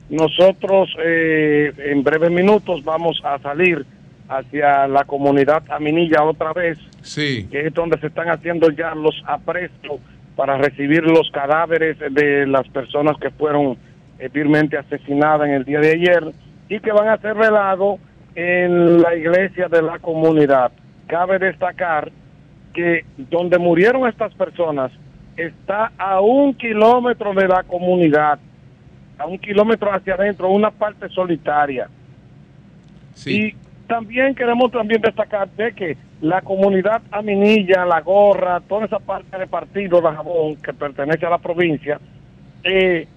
Nosotros 0.09 0.89
eh, 1.03 1.71
en 1.78 2.03
breves 2.03 2.32
minutos 2.32 2.84
vamos 2.84 3.21
a 3.23 3.38
salir 3.39 3.86
hacia 4.30 4.88
la 4.88 5.03
comunidad 5.05 5.63
Aminilla 5.69 6.23
otra 6.23 6.53
vez, 6.53 6.78
Sí. 7.01 7.47
que 7.49 7.67
es 7.67 7.73
donde 7.73 7.97
se 7.99 8.07
están 8.07 8.30
haciendo 8.30 8.69
ya 8.71 8.93
los 8.95 9.15
aprestos 9.25 9.99
para 10.36 10.57
recibir 10.57 11.03
los 11.03 11.30
cadáveres 11.32 11.97
de 11.99 12.45
las 12.47 12.67
personas 12.69 13.17
que 13.17 13.30
fueron 13.32 13.78
eh, 14.19 14.30
vilmente 14.34 14.78
asesinadas 14.78 15.47
en 15.47 15.55
el 15.55 15.63
día 15.65 15.80
de 15.80 15.91
ayer 15.91 16.23
y 16.69 16.80
que 16.80 16.91
van 16.91 17.07
a 17.09 17.17
ser 17.17 17.34
velados 17.36 17.99
en 18.38 19.01
la 19.01 19.15
iglesia 19.15 19.67
de 19.67 19.81
la 19.81 19.97
comunidad. 19.97 20.71
Cabe 21.07 21.39
destacar 21.39 22.11
que 22.71 23.03
donde 23.17 23.57
murieron 23.57 24.07
estas 24.07 24.31
personas 24.35 24.91
está 25.35 25.91
a 25.97 26.21
un 26.21 26.53
kilómetro 26.53 27.33
de 27.33 27.47
la 27.47 27.63
comunidad, 27.63 28.38
a 29.17 29.25
un 29.25 29.39
kilómetro 29.39 29.91
hacia 29.91 30.13
adentro, 30.13 30.51
una 30.51 30.69
parte 30.69 31.09
solitaria. 31.09 31.89
Y 33.25 33.55
también 33.88 34.35
queremos 34.35 34.71
también 34.71 35.01
destacar 35.01 35.49
de 35.49 35.73
que 35.73 35.97
la 36.21 36.41
comunidad 36.41 37.01
Aminilla, 37.09 37.85
La 37.85 38.01
Gorra, 38.01 38.59
toda 38.59 38.85
esa 38.85 38.99
parte 38.99 39.35
de 39.35 39.47
partido 39.47 39.99
de 39.99 40.15
Jabón 40.15 40.57
que 40.57 40.73
pertenece 40.73 41.25
a 41.25 41.31
la 41.31 41.39
provincia, 41.39 41.99
eh, 42.63 43.07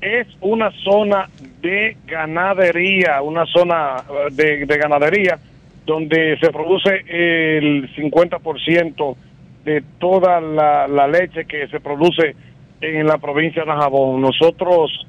es 0.00 0.26
una 0.40 0.70
zona 0.84 1.28
de 1.60 1.96
ganadería, 2.06 3.22
una 3.22 3.46
zona 3.46 3.96
eh, 4.08 4.32
de, 4.32 4.66
de 4.66 4.78
ganadería 4.78 5.38
donde 5.86 6.36
se 6.38 6.50
produce 6.50 7.02
el 7.08 7.90
50% 7.96 9.16
de 9.64 9.82
toda 9.98 10.40
la, 10.40 10.86
la 10.86 11.08
leche 11.08 11.46
que 11.46 11.66
se 11.68 11.80
produce 11.80 12.36
en 12.80 13.06
la 13.06 13.18
provincia 13.18 13.64
de 13.64 13.72
Jabón. 13.72 14.20
Nosotros 14.20 15.06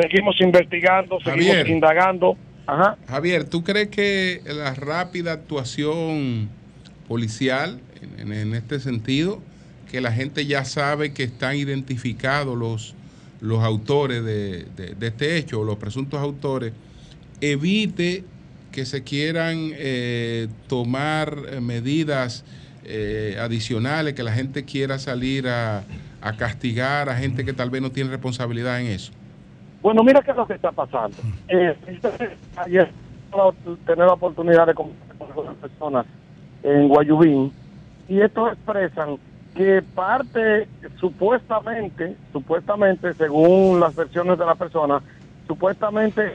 seguimos 0.00 0.38
investigando, 0.40 1.18
seguimos 1.20 1.56
Javier. 1.56 1.68
indagando. 1.68 2.36
Ajá. 2.66 2.96
Javier, 3.08 3.44
¿tú 3.44 3.64
crees 3.64 3.88
que 3.88 4.42
la 4.44 4.74
rápida 4.74 5.32
actuación 5.32 6.50
policial 7.08 7.80
en, 8.18 8.32
en 8.32 8.54
este 8.54 8.80
sentido, 8.80 9.40
que 9.90 10.02
la 10.02 10.12
gente 10.12 10.44
ya 10.44 10.64
sabe 10.64 11.14
que 11.14 11.22
están 11.22 11.56
identificados 11.56 12.56
los, 12.56 12.94
los 13.40 13.62
autores 13.62 14.24
de, 14.24 14.64
de- 14.76 15.06
este 15.06 15.36
hecho, 15.36 15.64
los 15.64 15.76
presuntos 15.76 16.20
autores, 16.20 16.72
evite 17.40 18.24
que 18.72 18.84
se 18.84 19.02
quieran 19.02 19.70
eh, 19.74 20.48
tomar 20.68 21.36
eh, 21.50 21.60
medidas 21.60 22.44
eh, 22.84 23.36
adicionales, 23.40 24.14
que 24.14 24.22
la 24.22 24.32
gente 24.32 24.64
quiera 24.64 24.98
salir 24.98 25.48
a, 25.48 25.82
castigar 26.36 27.08
a 27.08 27.16
gente 27.16 27.44
que 27.44 27.52
tal 27.52 27.70
vez 27.70 27.80
no 27.80 27.90
tiene 27.90 28.10
responsabilidad 28.10 28.80
en 28.80 28.88
eso? 28.88 29.12
Bueno, 29.82 30.02
mira 30.02 30.20
qué 30.22 30.32
es 30.32 30.36
lo 30.36 30.46
que 30.46 30.54
está 30.54 30.72
pasando. 30.72 31.16
Eh, 31.48 31.76
ayer 32.56 32.90
tuve 33.30 33.76
tener 33.86 34.06
la 34.06 34.14
oportunidad 34.14 34.66
de 34.66 34.74
conversar 34.74 35.16
con 35.16 35.28
algunas 35.28 35.56
personas 35.56 36.06
en 36.62 36.88
Guayubín 36.88 37.52
y 38.08 38.20
estos 38.20 38.52
expresan 38.52 39.18
que 39.58 39.82
parte 39.82 40.68
supuestamente, 41.00 42.14
supuestamente, 42.32 43.12
según 43.14 43.80
las 43.80 43.92
versiones 43.96 44.38
de 44.38 44.46
la 44.46 44.54
persona, 44.54 45.02
supuestamente 45.48 46.34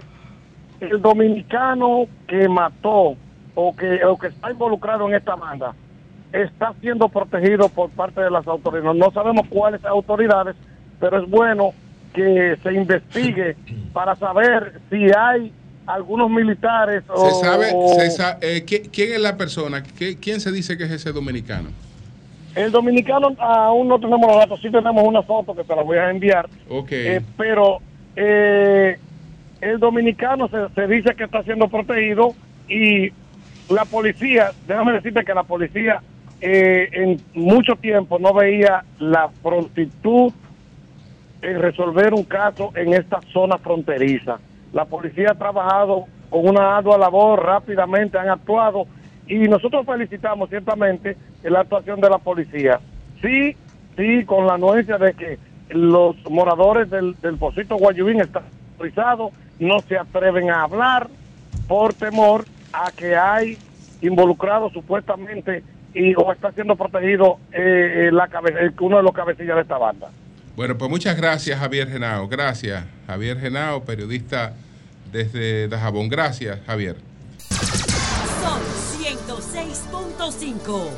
el 0.82 1.02
dominicano 1.02 2.04
que 2.28 2.50
mató 2.50 3.16
o 3.56 3.74
que, 3.78 4.04
o 4.04 4.18
que 4.18 4.28
está 4.28 4.52
involucrado 4.52 5.08
en 5.08 5.16
esta 5.16 5.36
banda 5.36 5.74
está 6.34 6.74
siendo 6.82 7.08
protegido 7.08 7.70
por 7.70 7.92
parte 7.92 8.20
de 8.20 8.30
las 8.30 8.46
autoridades. 8.46 8.98
No 9.00 9.10
sabemos 9.12 9.48
cuáles 9.48 9.86
autoridades, 9.86 10.58
pero 11.00 11.24
es 11.24 11.30
bueno 11.30 11.70
que 12.14 12.58
se 12.62 12.74
investigue 12.74 13.56
para 13.94 14.18
saber 14.18 14.82
si 14.90 14.98
hay 15.18 15.54
algunos 15.86 16.30
militares 16.30 17.04
o, 17.08 17.30
Se 17.30 17.40
sabe, 17.40 17.72
o- 17.74 17.94
se 17.94 18.06
eh, 18.42 18.66
¿qui- 18.66 18.90
¿quién 18.92 19.14
es 19.14 19.22
la 19.22 19.38
persona? 19.38 19.82
¿Qui- 19.82 20.18
¿Quién 20.20 20.42
se 20.42 20.52
dice 20.52 20.78
que 20.78 20.84
es 20.84 20.92
ese 20.92 21.14
dominicano? 21.14 21.70
El 22.56 22.72
dominicano 22.72 23.30
aún 23.40 23.88
no 23.88 24.00
tenemos 24.00 24.28
los 24.28 24.38
datos, 24.38 24.62
sí 24.62 24.70
tenemos 24.70 25.04
una 25.04 25.22
foto 25.24 25.56
que 25.56 25.64
te 25.64 25.76
la 25.76 25.82
voy 25.84 25.98
a 25.98 26.10
enviar, 26.10 26.48
Ok. 26.70 26.92
eh, 26.92 27.22
pero 27.38 27.80
eh, 28.16 28.98
el 29.62 29.80
dominicano 29.80 30.48
se, 30.50 30.70
se 30.76 30.88
dice 30.88 31.16
que 31.16 31.24
está 31.24 31.42
siendo 31.44 31.68
protegido 31.68 32.36
y 32.68 33.12
la 33.70 33.86
policía, 33.86 34.52
déjame 34.68 34.94
decirte 34.94 35.24
que 35.24 35.34
la 35.34 35.44
policía 35.44 36.02
eh, 36.42 36.90
en 36.92 37.22
mucho 37.34 37.76
tiempo 37.76 38.20
no 38.20 38.34
veía 38.34 38.84
la 39.00 39.30
prontitud 39.42 40.32
en 41.42 41.62
resolver 41.62 42.14
un 42.14 42.24
caso 42.24 42.72
en 42.76 42.94
esta 42.94 43.20
zona 43.32 43.58
fronteriza. 43.58 44.38
La 44.74 44.86
policía 44.86 45.32
ha 45.32 45.36
trabajado 45.36 46.06
con 46.30 46.48
una 46.48 46.78
ardua 46.78 46.98
labor, 46.98 47.44
rápidamente 47.46 48.18
han 48.18 48.30
actuado 48.30 48.86
y 49.28 49.36
nosotros 49.48 49.86
felicitamos 49.86 50.50
ciertamente 50.50 51.18
la 51.44 51.62
actuación 51.62 52.00
de 52.02 52.10
la 52.10 52.18
policía. 52.18 52.80
Sí, 53.22 53.56
sí, 53.98 54.26
con 54.26 54.48
la 54.48 54.56
anuencia 54.56 54.98
de 54.98 55.14
que 55.14 55.40
los 55.70 56.16
moradores 56.30 56.90
del, 56.90 57.16
del 57.22 57.38
Pocito 57.38 57.76
Guayubín 57.78 58.20
están 58.22 58.44
autorizados, 58.74 59.32
no 59.60 59.80
se 59.88 59.98
atreven 59.98 60.50
a 60.50 60.64
hablar 60.64 61.08
por 61.68 61.94
temor 61.94 62.46
a 62.74 62.92
que 62.92 63.16
hay 63.16 63.58
involucrados 64.02 64.74
supuestamente 64.74 65.64
y 65.94 66.14
o 66.16 66.32
está 66.34 66.52
siendo 66.52 66.76
protegido 66.76 67.38
eh, 67.52 68.08
eh, 68.08 68.12
la 68.12 68.28
cabe- 68.28 68.54
eh, 68.68 68.72
uno 68.82 68.98
de 68.98 69.04
los 69.04 69.14
cabecillas 69.14 69.56
de 69.56 69.62
esta 69.62 69.78
banda. 69.78 70.10
Bueno, 70.56 70.78
pues 70.78 70.90
muchas 70.92 71.16
gracias, 71.16 71.60
Javier 71.60 71.88
Genao. 71.90 72.28
Gracias, 72.28 72.84
Javier 73.08 73.40
Genao, 73.40 73.84
periodista 73.86 74.54
desde 75.12 75.68
Dajabón. 75.68 76.10
Gracias, 76.10 76.60
Javier. 76.66 76.98
Son 77.50 78.83
106.5. 79.14 80.90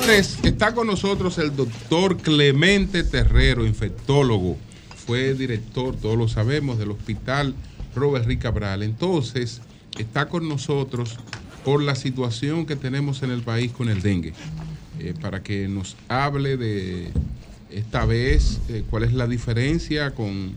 Señores, 0.00 0.38
Está 0.42 0.74
con 0.74 0.88
nosotros 0.88 1.38
el 1.38 1.54
doctor 1.54 2.16
Clemente 2.16 3.04
Terrero, 3.04 3.64
infectólogo. 3.64 4.56
Fue 5.06 5.34
director, 5.34 5.94
todos 5.94 6.18
lo 6.18 6.26
sabemos, 6.26 6.78
del 6.78 6.90
hospital 6.90 7.54
Robert 7.94 8.26
Rick 8.26 8.42
Cabral. 8.42 8.82
Entonces, 8.82 9.60
está 9.98 10.28
con 10.28 10.48
nosotros 10.48 11.16
por 11.64 11.82
la 11.82 11.94
situación 11.94 12.66
que 12.66 12.74
tenemos 12.74 13.22
en 13.22 13.30
el 13.30 13.42
país 13.42 13.70
con 13.70 13.88
el 13.88 14.02
dengue. 14.02 14.32
Eh, 14.98 15.14
para 15.20 15.42
que 15.42 15.68
nos 15.68 15.96
hable 16.08 16.56
de 16.56 17.10
esta 17.70 18.04
vez 18.04 18.60
eh, 18.68 18.84
cuál 18.90 19.04
es 19.04 19.12
la 19.12 19.26
diferencia 19.26 20.10
con 20.10 20.54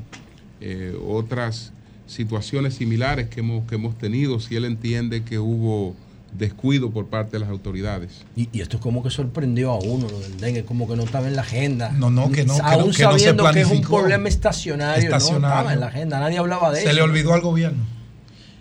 eh, 0.60 0.98
otras 1.08 1.72
situaciones 2.14 2.76
similares 2.76 3.28
que 3.30 3.40
hemos, 3.42 3.68
que 3.68 3.76
hemos 3.76 3.98
tenido, 3.98 4.40
si 4.40 4.56
él 4.56 4.66
entiende 4.66 5.24
que 5.24 5.40
hubo 5.40 5.96
descuido 6.38 6.90
por 6.90 7.08
parte 7.08 7.34
de 7.34 7.40
las 7.42 7.50
autoridades. 7.50 8.24
Y, 8.36 8.50
y 8.52 8.62
esto 8.62 8.80
como 8.80 9.04
que 9.04 9.10
sorprendió 9.12 9.72
a 9.72 9.78
uno, 9.80 10.08
lo 10.10 10.20
del 10.20 10.38
dengue, 10.40 10.66
como 10.66 10.88
que 10.88 10.96
no 10.96 11.04
estaba 11.04 11.28
en 11.28 11.36
la 11.36 11.44
agenda. 11.44 11.92
No, 11.92 12.10
no, 12.10 12.32
que 12.32 12.44
no, 12.44 12.56
que 12.56 12.62
Aún 12.62 12.72
no- 12.72 12.78
que 12.78 12.88
no 12.88 12.94
se 12.94 13.04
sabiendo 13.20 13.52
que 13.52 13.62
es 13.62 13.68
un 13.70 13.82
problema 13.82 14.30
estacionario, 14.30 15.10
no 15.12 15.18
estaba 15.18 15.74
en 15.74 15.80
la 15.80 15.88
agenda, 15.88 16.20
nadie 16.20 16.40
hablaba 16.40 16.72
de 16.72 16.80
eso. 16.80 16.88
Se 16.90 16.94
le 16.96 17.02
olvidó 17.02 17.34
al 17.34 17.42
gobierno. 17.42 17.84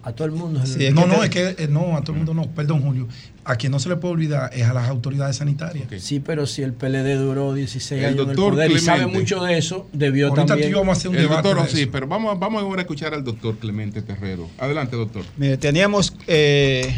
A 0.05 0.13
todo 0.13 0.27
el 0.27 0.33
mundo. 0.33 0.65
se 0.67 0.79
le 0.79 0.89
Sí, 0.89 0.93
no, 0.95 1.07
no, 1.07 1.23
es 1.23 1.31
que 1.31 1.55
eh, 1.59 1.69
no, 1.71 1.97
a 1.97 2.01
todo 2.03 2.13
el 2.13 2.19
mundo 2.19 2.35
no. 2.35 2.51
Perdón, 2.51 2.83
Julio. 2.83 3.07
A 3.45 3.57
quien 3.57 3.71
no 3.73 3.79
se 3.79 3.89
le 3.89 3.97
puede 3.97 4.15
olvidar 4.15 4.51
es 4.53 4.65
a 4.65 4.73
las 4.75 4.89
autoridades 4.89 5.37
sanitarias. 5.37 5.87
Sí, 5.99 6.21
pero 6.21 6.47
si 6.47 6.63
el 6.63 6.73
PLD 6.73 7.17
duró 7.19 7.55
16 7.55 7.93
El 7.93 7.99
años 8.07 8.15
en 8.15 8.21
el 8.21 8.27
doctor 8.37 8.53
poder 8.55 8.71
y 8.71 8.79
sabe 8.79 8.99
Clemente. 8.99 9.19
mucho 9.21 9.43
de 9.45 9.59
eso, 9.59 9.89
debió 9.93 10.29
Ahorita 10.29 10.47
también. 10.47 10.73
tú 10.73 10.79
vamos 10.79 10.97
a 10.97 10.99
hacer 10.99 11.11
un 11.11 11.17
El 11.17 11.23
debate 11.23 11.49
doctor, 11.49 11.67
de 11.69 11.73
sí, 11.77 11.87
pero 11.87 12.07
vamos, 12.07 12.39
vamos 12.39 12.63
ahora 12.63 12.81
a 12.81 12.83
escuchar 12.83 13.15
al 13.15 13.23
doctor 13.25 13.57
Clemente 13.59 14.03
Terrero. 14.03 14.49
Adelante, 14.59 14.97
doctor. 14.97 15.25
Mire, 15.37 15.57
teníamos 15.57 16.15
eh, 16.27 16.97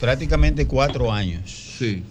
prácticamente 0.00 0.66
cuatro 0.66 1.12
años. 1.12 1.74
Sí. 1.78 2.02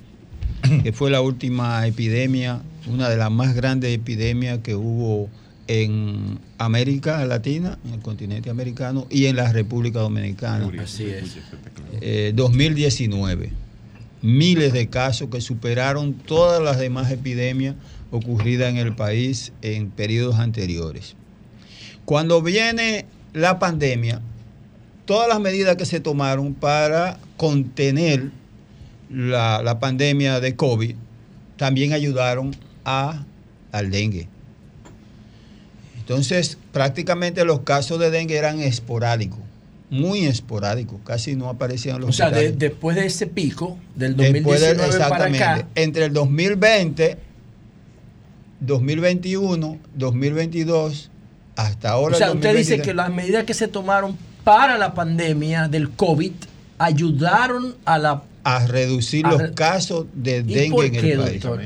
Que 0.84 0.92
fue 0.92 1.10
la 1.12 1.22
última 1.22 1.86
epidemia, 1.88 2.62
una 2.88 3.10
de 3.10 3.18
las 3.18 3.32
más 3.32 3.54
grandes 3.56 3.94
epidemias 3.94 4.60
que 4.64 4.76
hubo 4.76 5.30
en 5.68 6.40
América 6.58 7.24
Latina, 7.26 7.78
en 7.86 7.96
el 7.96 8.00
continente 8.02 8.50
americano 8.50 9.06
y 9.10 9.26
en 9.26 9.36
la 9.36 9.52
República 9.52 10.00
Dominicana. 10.00 10.72
Así 10.82 11.06
es. 11.06 11.38
Eh, 12.02 12.32
2019. 12.36 13.52
Miles 14.22 14.74
de 14.74 14.88
casos 14.88 15.30
que 15.30 15.42
superaron 15.42 16.14
todas 16.14 16.62
las 16.62 16.80
demás 16.80 17.12
epidemias 17.12 17.76
ocurridas 18.10 18.70
en 18.70 18.78
el 18.78 18.96
país 18.96 19.52
en 19.62 19.92
periodos 19.92 20.38
anteriores. 20.38 21.16
Cuando 22.06 22.42
viene 22.42 23.06
la 23.34 23.60
pandemia, 23.60 24.22
todas 25.06 25.28
las 25.28 25.40
medidas 25.40 25.76
que 25.76 25.86
se 25.86 26.00
tomaron 26.00 26.54
para 26.54 27.20
contener 27.36 28.32
la, 29.10 29.62
la 29.62 29.80
pandemia 29.80 30.40
de 30.40 30.56
COVID 30.56 30.96
también 31.58 31.94
ayudaron 31.94 32.56
a, 32.86 33.26
al 33.72 33.92
dengue. 33.92 34.28
Entonces, 36.08 36.58
prácticamente 36.72 37.44
los 37.44 37.60
casos 37.62 38.00
de 38.00 38.10
dengue 38.12 38.38
eran 38.38 38.62
esporádicos, 38.62 39.40
muy 39.90 40.26
esporádicos, 40.26 41.00
casi 41.04 41.36
no 41.36 41.50
aparecían 41.50 42.00
los 42.00 42.12
O 42.12 42.14
sea, 42.14 42.30
de- 42.32 42.54
después 42.54 42.96
de 42.96 43.06
ese 43.06 43.28
pico, 43.28 43.78
del 43.94 44.16
Después 44.16 44.62
de- 44.62 44.74
2019 44.74 44.78
para 44.78 45.04
exactamente. 45.28 45.44
acá, 45.44 45.68
Entre 45.76 46.06
el 46.06 46.14
2020, 46.14 47.18
2021, 48.62 49.78
2022, 49.96 51.10
hasta 51.56 51.90
ahora. 51.90 52.16
o 52.16 52.18
sea, 52.18 52.32
usted 52.32 52.56
dice 52.56 52.78
2023, 52.78 52.82
que 52.88 52.94
las 52.94 53.10
medidas 53.12 53.44
que 53.44 53.54
se 53.54 53.68
tomaron 53.68 54.18
para 54.44 54.78
la 54.78 54.94
pandemia 54.94 55.68
del 55.68 55.90
COVID 55.92 56.32
ayudaron 56.78 57.76
a 57.86 57.98
la... 57.98 58.24
a 58.44 58.66
reducir 58.66 59.26
a 59.26 59.32
los 59.34 59.52
casos 59.52 60.06
de 60.14 60.38
¿Y 60.38 60.54
dengue 60.54 60.86
en 60.88 60.96
el 60.96 61.18
país. 61.20 61.42
doctor? 61.42 61.62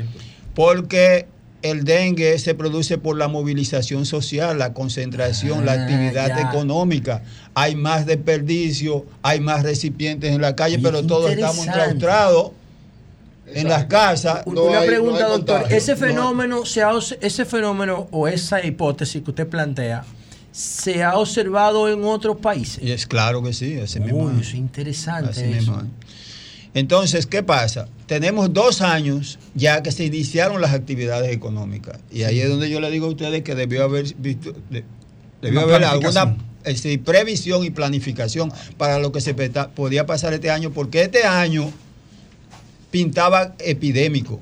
Porque 0.56 1.28
el 1.62 1.84
dengue 1.84 2.38
se 2.40 2.56
produce 2.56 2.98
por 2.98 3.18
la 3.18 3.28
movilización 3.28 4.06
social, 4.06 4.58
la 4.58 4.74
concentración, 4.74 5.66
la 5.66 5.74
Ah, 5.74 5.82
actividad 5.84 6.28
ya. 6.30 6.50
económica. 6.50 7.24
Hay 7.54 7.76
más 7.76 8.06
desperdicio, 8.06 9.06
hay 9.22 9.40
más 9.40 9.64
recipientes 9.64 10.32
en 10.34 10.42
la 10.42 10.56
calle, 10.56 10.76
Oye, 10.76 10.84
pero 10.84 11.06
todos 11.06 11.32
estamos 11.32 11.68
enclaustrados 11.68 12.52
en 13.48 13.68
las 13.68 13.86
casas. 13.86 14.44
Una 14.46 14.82
pregunta, 14.82 15.28
doctor. 15.28 15.66
ese 15.70 15.96
fenómeno, 15.96 16.66
se 16.66 16.82
ha, 16.84 16.92
ese 17.22 17.46
fenómeno 17.46 18.08
o 18.12 18.28
esa 18.28 18.66
hipótesis 18.66 19.22
que 19.22 19.30
usted 19.32 19.48
plantea, 19.48 20.04
¿se 20.52 21.04
ha 21.04 21.18
observado 21.18 21.90
en 21.90 22.04
otros 22.06 22.38
países? 22.38 22.84
Y 22.84 22.92
es 22.92 23.06
claro 23.06 23.44
que 23.44 23.54
sí, 23.54 23.78
así 23.80 24.00
mismo. 24.00 24.26
Uy, 24.26 24.32
es. 24.36 24.48
eso 24.48 24.50
es 24.50 24.56
interesante. 24.56 25.30
Así 25.32 25.42
eso. 25.42 25.52
mismo 25.54 25.80
es. 25.82 25.88
Entonces, 26.74 27.26
¿qué 27.28 27.44
pasa? 27.44 27.88
Tenemos 28.12 28.52
dos 28.52 28.82
años 28.82 29.40
ya 29.56 29.82
que 29.84 29.90
se 29.94 30.04
iniciaron 30.04 30.60
las 30.60 30.74
actividades 30.74 31.32
económicas. 31.32 31.98
Y 32.12 32.24
ahí 32.24 32.42
es 32.42 32.50
donde 32.50 32.70
yo 32.70 32.82
le 32.82 32.92
digo 32.92 33.06
a 33.06 33.10
ustedes 33.10 33.42
que 33.42 33.56
debió 33.56 33.86
haber 33.86 34.14
visto, 34.16 34.54
de- 34.70 34.84
debió 35.42 35.62
haber 35.62 35.86
alguna 35.86 36.36
sí, 36.76 36.98
previsión 36.98 37.64
y 37.64 37.70
planificación 37.70 38.52
para 38.78 39.00
lo 39.00 39.14
que 39.14 39.22
se 39.22 39.34
podía 39.34 40.06
pasar 40.06 40.34
este 40.34 40.52
año, 40.52 40.72
porque 40.72 41.04
este 41.04 41.24
año 41.24 41.72
pintaba 42.92 43.56
epidémico. 43.60 44.42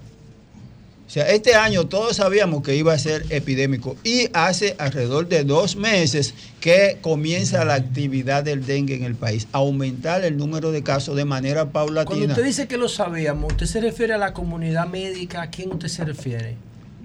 O 1.10 1.11
sea, 1.11 1.27
este 1.31 1.56
año 1.56 1.88
todos 1.88 2.18
sabíamos 2.18 2.61
que 2.61 2.76
iba 2.76 2.94
a 2.94 2.99
ser 2.99 3.26
epidémico 3.31 3.98
y 4.03 4.30
hace 4.31 4.76
alrededor 4.77 5.27
de 5.27 5.44
dos 5.44 5.76
meses 5.76 6.36
que 6.60 6.99
comienza 7.02 7.65
la 7.65 7.73
actividad 7.73 8.44
del 8.44 8.64
dengue 8.64 8.94
en 8.94 9.02
el 9.02 9.15
país, 9.15 9.48
aumentar 9.52 10.23
el 10.23 10.38
número 10.38 10.72
de 10.72 10.84
casos 10.84 11.15
de 11.15 11.26
manera 11.26 11.65
Cuando 11.65 12.03
paulatina. 12.03 12.34
usted 12.34 12.45
dice 12.45 12.68
que 12.68 12.77
lo 12.77 12.88
sabíamos, 12.88 13.53
¿usted 13.53 13.65
se 13.65 13.81
refiere 13.81 14.14
a 14.14 14.19
la 14.19 14.34
comunidad 14.34 14.86
médica? 14.86 15.41
¿A 15.41 15.49
quién 15.49 15.72
usted 15.72 15.88
se 15.88 16.06
refiere? 16.06 16.57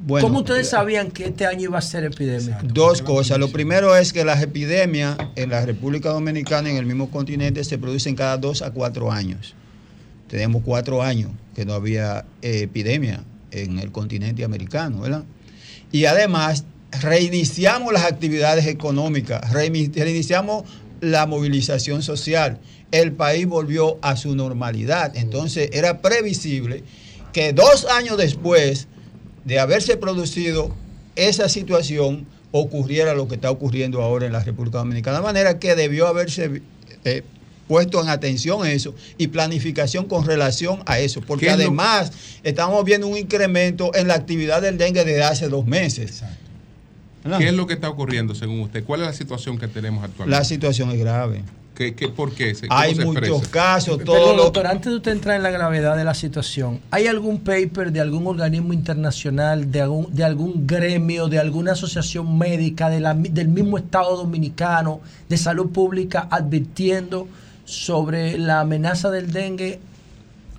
Bueno, 0.06 0.28
¿Cómo 0.28 0.40
ustedes 0.40 0.66
eh, 0.66 0.70
sabían 0.72 1.10
que 1.10 1.24
este 1.24 1.46
año 1.46 1.62
iba 1.62 1.78
a 1.78 1.80
ser 1.80 2.04
epidemia? 2.04 2.58
Dos 2.62 3.00
cosas. 3.00 3.38
Lo 3.38 3.48
primero 3.48 3.96
es 3.96 4.12
que 4.12 4.22
las 4.22 4.42
epidemias 4.42 5.16
en 5.34 5.48
la 5.48 5.64
República 5.64 6.10
Dominicana, 6.10 6.68
en 6.68 6.76
el 6.76 6.84
mismo 6.84 7.10
continente, 7.10 7.64
se 7.64 7.78
producen 7.78 8.16
cada 8.16 8.36
dos 8.36 8.60
a 8.60 8.70
cuatro 8.70 9.10
años. 9.10 9.54
Tenemos 10.28 10.60
cuatro 10.62 11.02
años 11.02 11.30
que 11.54 11.64
no 11.64 11.72
había 11.72 12.26
eh, 12.42 12.64
epidemia 12.64 13.24
en 13.62 13.78
el 13.78 13.92
continente 13.92 14.44
americano, 14.44 15.00
¿verdad? 15.00 15.24
Y 15.92 16.06
además 16.06 16.64
reiniciamos 17.00 17.92
las 17.92 18.04
actividades 18.04 18.66
económicas, 18.66 19.52
reini- 19.52 19.92
reiniciamos 19.94 20.64
la 21.00 21.26
movilización 21.26 22.02
social. 22.02 22.58
El 22.90 23.12
país 23.12 23.46
volvió 23.46 23.98
a 24.02 24.16
su 24.16 24.34
normalidad. 24.36 25.16
Entonces 25.16 25.70
era 25.72 26.00
previsible 26.00 26.84
que 27.32 27.52
dos 27.52 27.86
años 27.86 28.16
después 28.16 28.86
de 29.44 29.58
haberse 29.58 29.96
producido 29.96 30.74
esa 31.16 31.48
situación, 31.48 32.26
ocurriera 32.56 33.14
lo 33.14 33.26
que 33.26 33.34
está 33.34 33.50
ocurriendo 33.50 34.00
ahora 34.00 34.26
en 34.26 34.32
la 34.32 34.44
República 34.44 34.78
Dominicana. 34.78 35.16
De 35.18 35.24
manera 35.24 35.58
que 35.58 35.74
debió 35.74 36.06
haberse 36.06 36.62
eh, 37.04 37.22
puesto 37.66 38.02
en 38.02 38.08
atención 38.08 38.66
eso 38.66 38.94
y 39.18 39.28
planificación 39.28 40.06
con 40.06 40.26
relación 40.26 40.80
a 40.86 40.98
eso, 40.98 41.20
porque 41.22 41.46
¿Qué 41.46 41.52
es 41.52 41.58
lo- 41.58 41.64
además 41.64 42.12
estamos 42.42 42.84
viendo 42.84 43.06
un 43.06 43.16
incremento 43.16 43.94
en 43.94 44.08
la 44.08 44.14
actividad 44.14 44.60
del 44.62 44.76
dengue 44.78 45.04
desde 45.04 45.22
hace 45.24 45.48
dos 45.48 45.66
meses. 45.66 46.22
¿Verdad? 47.22 47.38
¿Qué 47.38 47.48
es 47.48 47.54
lo 47.54 47.66
que 47.66 47.74
está 47.74 47.88
ocurriendo 47.88 48.34
según 48.34 48.60
usted? 48.60 48.84
¿Cuál 48.84 49.00
es 49.00 49.06
la 49.06 49.12
situación 49.14 49.58
que 49.58 49.66
tenemos 49.68 50.04
actualmente? 50.04 50.38
La 50.38 50.44
situación 50.44 50.90
es 50.90 50.98
grave. 50.98 51.42
¿Qué, 51.74 51.92
qué, 51.94 52.06
¿Por 52.08 52.32
qué? 52.32 52.52
Cómo 52.54 52.72
Hay 52.72 52.94
se 52.94 53.04
muchos 53.04 53.22
expresa? 53.26 53.50
casos, 53.50 53.96
Pero, 53.98 54.12
todo 54.12 54.36
lo 54.36 54.42
doctor, 54.44 54.68
antes 54.68 54.92
de 54.92 54.96
usted 54.98 55.10
entrar 55.10 55.34
en 55.36 55.42
la 55.42 55.50
gravedad 55.50 55.96
de 55.96 56.04
la 56.04 56.14
situación, 56.14 56.78
¿hay 56.92 57.08
algún 57.08 57.40
paper 57.40 57.90
de 57.90 58.00
algún 58.00 58.28
organismo 58.28 58.72
internacional, 58.74 59.72
de 59.72 59.80
algún, 59.80 60.14
de 60.14 60.22
algún 60.22 60.68
gremio, 60.68 61.26
de 61.26 61.40
alguna 61.40 61.72
asociación 61.72 62.38
médica 62.38 62.90
de 62.90 63.00
la 63.00 63.14
del 63.14 63.48
mismo 63.48 63.76
Estado 63.78 64.16
Dominicano 64.18 65.00
de 65.28 65.36
salud 65.36 65.70
pública 65.70 66.28
advirtiendo 66.30 67.26
sobre 67.64 68.38
la 68.38 68.60
amenaza 68.60 69.10
del 69.10 69.32
dengue 69.32 69.80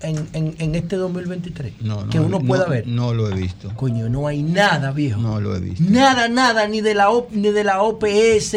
en, 0.00 0.28
en, 0.32 0.54
en 0.58 0.74
este 0.74 0.96
2023? 0.96 1.80
No, 1.82 2.02
no, 2.04 2.10
que 2.10 2.20
uno 2.20 2.38
no, 2.40 2.44
pueda 2.46 2.66
ver. 2.66 2.86
No 2.86 3.14
lo 3.14 3.30
he 3.30 3.34
visto. 3.34 3.72
Coño, 3.76 4.08
no 4.08 4.26
hay 4.26 4.42
nada, 4.42 4.92
viejo. 4.92 5.20
No 5.20 5.40
lo 5.40 5.54
he 5.56 5.60
visto. 5.60 5.84
Nada, 5.88 6.28
nada, 6.28 6.66
ni 6.68 6.80
de 6.80 6.94
la, 6.94 7.10
O- 7.10 7.28
ni 7.30 7.50
de 7.50 7.64
la 7.64 7.82
OPS, 7.82 8.56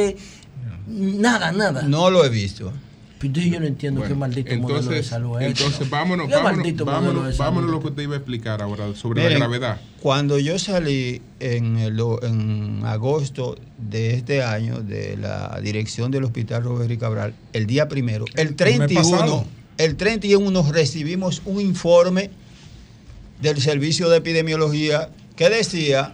nada, 0.87 1.51
nada. 1.51 1.83
No 1.83 2.09
lo 2.09 2.25
he 2.25 2.29
visto. 2.29 2.71
Entonces 3.21 3.51
yo 3.51 3.59
no 3.59 3.65
entiendo 3.67 4.01
qué 4.03 4.13
maldito 4.15 4.55
modelo 4.57 4.67
de 4.67 4.79
Entonces, 4.79 5.07
salud 5.07 5.41
es. 5.41 5.47
entonces 5.47 5.89
vámonos, 5.89 6.27
¿Qué 6.27 6.35
vámonos, 6.35 6.57
maldito 6.57 6.85
modelo 6.85 7.01
vámonos, 7.07 7.23
salud? 7.35 7.37
vámonos 7.37 7.71
lo 7.71 7.79
que 7.81 7.87
usted 7.87 8.03
iba 8.03 8.13
a 8.13 8.17
explicar 8.17 8.61
ahora 8.61 8.95
sobre 8.95 9.21
Miren, 9.23 9.39
la 9.39 9.47
gravedad. 9.47 9.81
Cuando 10.01 10.39
yo 10.39 10.57
salí 10.57 11.21
en, 11.41 11.77
el- 11.79 11.99
en 12.23 12.81
agosto 12.85 13.57
de 13.77 14.13
este 14.13 14.41
año 14.43 14.79
de 14.81 15.17
la 15.17 15.59
dirección 15.61 16.11
del 16.11 16.23
Hospital 16.23 16.63
Robert 16.63 16.89
y 16.91 16.97
Cabral, 16.97 17.33
el 17.53 17.67
día 17.67 17.87
primero, 17.89 18.23
el 18.35 18.47
mes 18.49 18.55
31, 18.55 19.01
pasado. 19.11 19.45
el 19.77 19.95
31 19.97 20.71
recibimos 20.71 21.41
un 21.45 21.59
informe 21.59 22.29
del 23.41 23.61
Servicio 23.61 24.09
de 24.09 24.17
Epidemiología 24.17 25.09
que 25.35 25.49
decía 25.49 26.13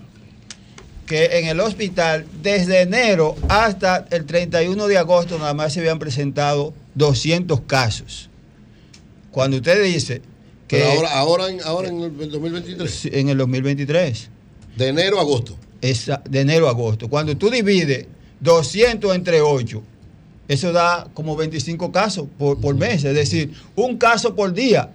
que 1.06 1.38
en 1.40 1.48
el 1.48 1.60
hospital 1.60 2.26
desde 2.42 2.82
enero 2.82 3.36
hasta 3.48 4.08
el 4.10 4.26
31 4.26 4.88
de 4.88 4.98
agosto 4.98 5.38
nada 5.38 5.54
más 5.54 5.72
se 5.74 5.80
habían 5.82 6.00
presentado 6.00 6.74
200 6.96 7.62
casos. 7.62 8.30
Cuando 9.32 9.58
usted 9.58 9.84
dice 9.84 10.22
que 10.68 10.78
Pero 10.78 10.90
ahora, 10.92 11.12
ahora, 11.20 11.50
en, 11.50 11.62
ahora 11.64 11.88
en 11.90 12.02
el 12.02 12.32
2023. 12.32 13.06
en 13.12 13.30
el 13.30 13.38
2023. 13.38 14.30
De 14.78 14.88
enero 14.88 15.20
a 15.20 15.22
agosto. 15.22 15.58
Esa- 15.82 16.22
de 16.30 16.40
enero 16.42 16.68
a 16.68 16.72
agosto. 16.72 17.10
Cuando 17.10 17.36
tú 17.38 17.50
divides 17.50 18.08
200 18.40 19.16
entre 19.16 19.42
8, 19.42 19.84
eso 20.48 20.72
da 20.72 21.08
como 21.14 21.36
25 21.36 21.92
casos 21.92 22.28
por, 22.38 22.60
por 22.60 22.76
mes. 22.76 23.04
Es 23.04 23.14
decir, 23.16 23.52
un 23.76 23.98
caso 23.98 24.36
por 24.36 24.54
día. 24.54 24.92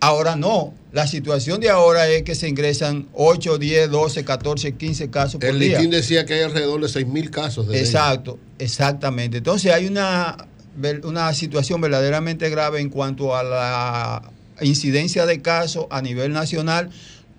Ahora 0.00 0.36
no. 0.36 0.74
La 0.92 1.06
situación 1.06 1.60
de 1.60 1.68
ahora 1.68 2.08
es 2.08 2.22
que 2.22 2.34
se 2.34 2.48
ingresan 2.48 3.08
8, 3.12 3.58
10, 3.58 3.90
12, 3.90 4.24
14, 4.24 4.72
15 4.74 5.10
casos 5.10 5.40
por 5.40 5.48
El 5.50 5.58
día. 5.58 5.70
listín 5.78 5.90
decía 5.90 6.24
que 6.24 6.34
hay 6.34 6.42
alrededor 6.42 6.80
de 6.80 6.86
6.000 6.88 7.30
casos 7.30 7.66
de 7.66 7.74
dengue. 7.74 7.86
Exacto, 7.86 8.38
exactamente. 8.58 9.38
Entonces 9.38 9.72
hay 9.72 9.86
una, 9.86 10.46
una 11.04 11.32
situación 11.34 11.80
verdaderamente 11.80 12.48
grave 12.50 12.80
en 12.80 12.88
cuanto 12.90 13.36
a 13.36 13.42
la 13.42 14.30
incidencia 14.60 15.26
de 15.26 15.40
casos 15.42 15.86
a 15.90 16.02
nivel 16.02 16.32
nacional. 16.32 16.90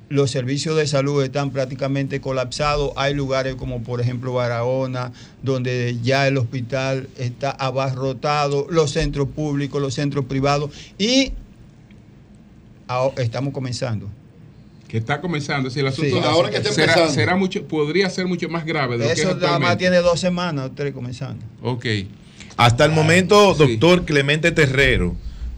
Los 0.09 0.31
servicios 0.31 0.75
de 0.75 0.87
salud 0.87 1.23
están 1.23 1.51
prácticamente 1.51 2.19
colapsados. 2.19 2.91
Hay 2.95 3.13
lugares 3.13 3.55
como 3.55 3.83
por 3.83 4.01
ejemplo 4.01 4.33
Barahona, 4.33 5.11
donde 5.43 5.97
ya 6.01 6.27
el 6.27 6.37
hospital 6.37 7.07
está 7.17 7.51
abarrotado, 7.51 8.65
los 8.71 8.91
centros 8.91 9.27
públicos, 9.29 9.79
los 9.79 9.93
centros 9.93 10.25
privados 10.25 10.71
y 10.97 11.33
estamos 13.17 13.53
comenzando. 13.53 14.09
Que 14.87 14.97
está 14.97 15.21
comenzando. 15.21 15.69
Si 15.69 15.79
el 15.79 15.87
asunto 15.87 16.19
Sí. 16.19 16.27
Ahora 16.27 16.49
que 16.49 16.57
está 16.57 16.71
será, 16.71 16.93
empezando. 16.93 17.13
será 17.13 17.35
mucho, 17.35 17.63
podría 17.67 18.09
ser 18.09 18.25
mucho 18.25 18.49
más 18.49 18.65
grave 18.65 18.97
de 18.97 19.03
lo 19.03 19.13
que 19.13 19.13
es 19.13 19.19
Eso 19.19 19.35
nada 19.35 19.59
más 19.59 19.77
tiene 19.77 19.97
dos 19.97 20.19
semanas, 20.19 20.71
tres 20.75 20.93
comenzando. 20.93 21.45
Ok. 21.61 21.85
Hasta 22.59 22.83
el 22.83 22.91
momento, 22.91 23.53
doctor 23.53 24.03
Clemente 24.03 24.51
Terrero, 24.51 25.15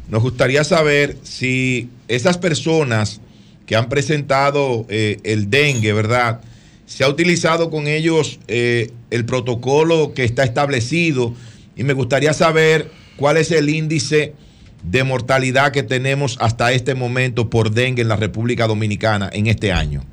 nos 0.07 0.21
gustaría 0.21 0.63
saber 0.63 1.17
si 1.23 1.89
esas 2.07 2.37
personas 2.37 3.21
que 3.65 3.75
han 3.75 3.89
presentado 3.89 4.85
eh, 4.87 5.17
el 5.23 5.49
dengue, 5.49 5.93
¿verdad? 5.93 6.41
Se 6.85 7.03
ha 7.03 7.09
utilizado 7.09 7.71
con 7.71 7.87
ellos 7.87 8.39
eh, 8.47 8.91
el 9.09 9.25
protocolo 9.25 10.13
que 10.13 10.23
está 10.23 10.43
establecido 10.43 11.33
y 11.75 11.83
me 11.83 11.93
gustaría 11.93 12.33
saber 12.33 12.91
cuál 13.15 13.37
es 13.37 13.49
el 13.49 13.69
índice 13.69 14.35
de 14.83 15.03
mortalidad 15.03 15.71
que 15.71 15.81
tenemos 15.81 16.37
hasta 16.39 16.71
este 16.71 16.93
momento 16.93 17.49
por 17.49 17.71
dengue 17.71 18.03
en 18.03 18.09
la 18.09 18.15
República 18.15 18.67
Dominicana 18.67 19.27
en 19.33 19.47
este 19.47 19.71
año. 19.71 20.05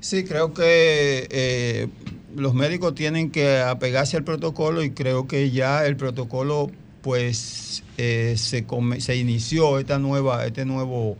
Sí, 0.00 0.24
creo 0.24 0.52
que 0.52 1.28
eh, 1.30 1.86
los 2.36 2.54
médicos 2.54 2.94
tienen 2.94 3.30
que 3.30 3.58
apegarse 3.60 4.16
al 4.16 4.24
protocolo 4.24 4.82
y 4.82 4.90
creo 4.90 5.26
que 5.26 5.50
ya 5.50 5.84
el 5.86 5.96
protocolo 5.96 6.70
pues 7.02 7.82
eh, 7.98 8.34
se, 8.36 8.64
come- 8.64 9.00
se 9.00 9.16
inició 9.16 9.78
esta 9.78 9.98
nueva, 9.98 10.44
este 10.46 10.64
nuevo 10.64 11.16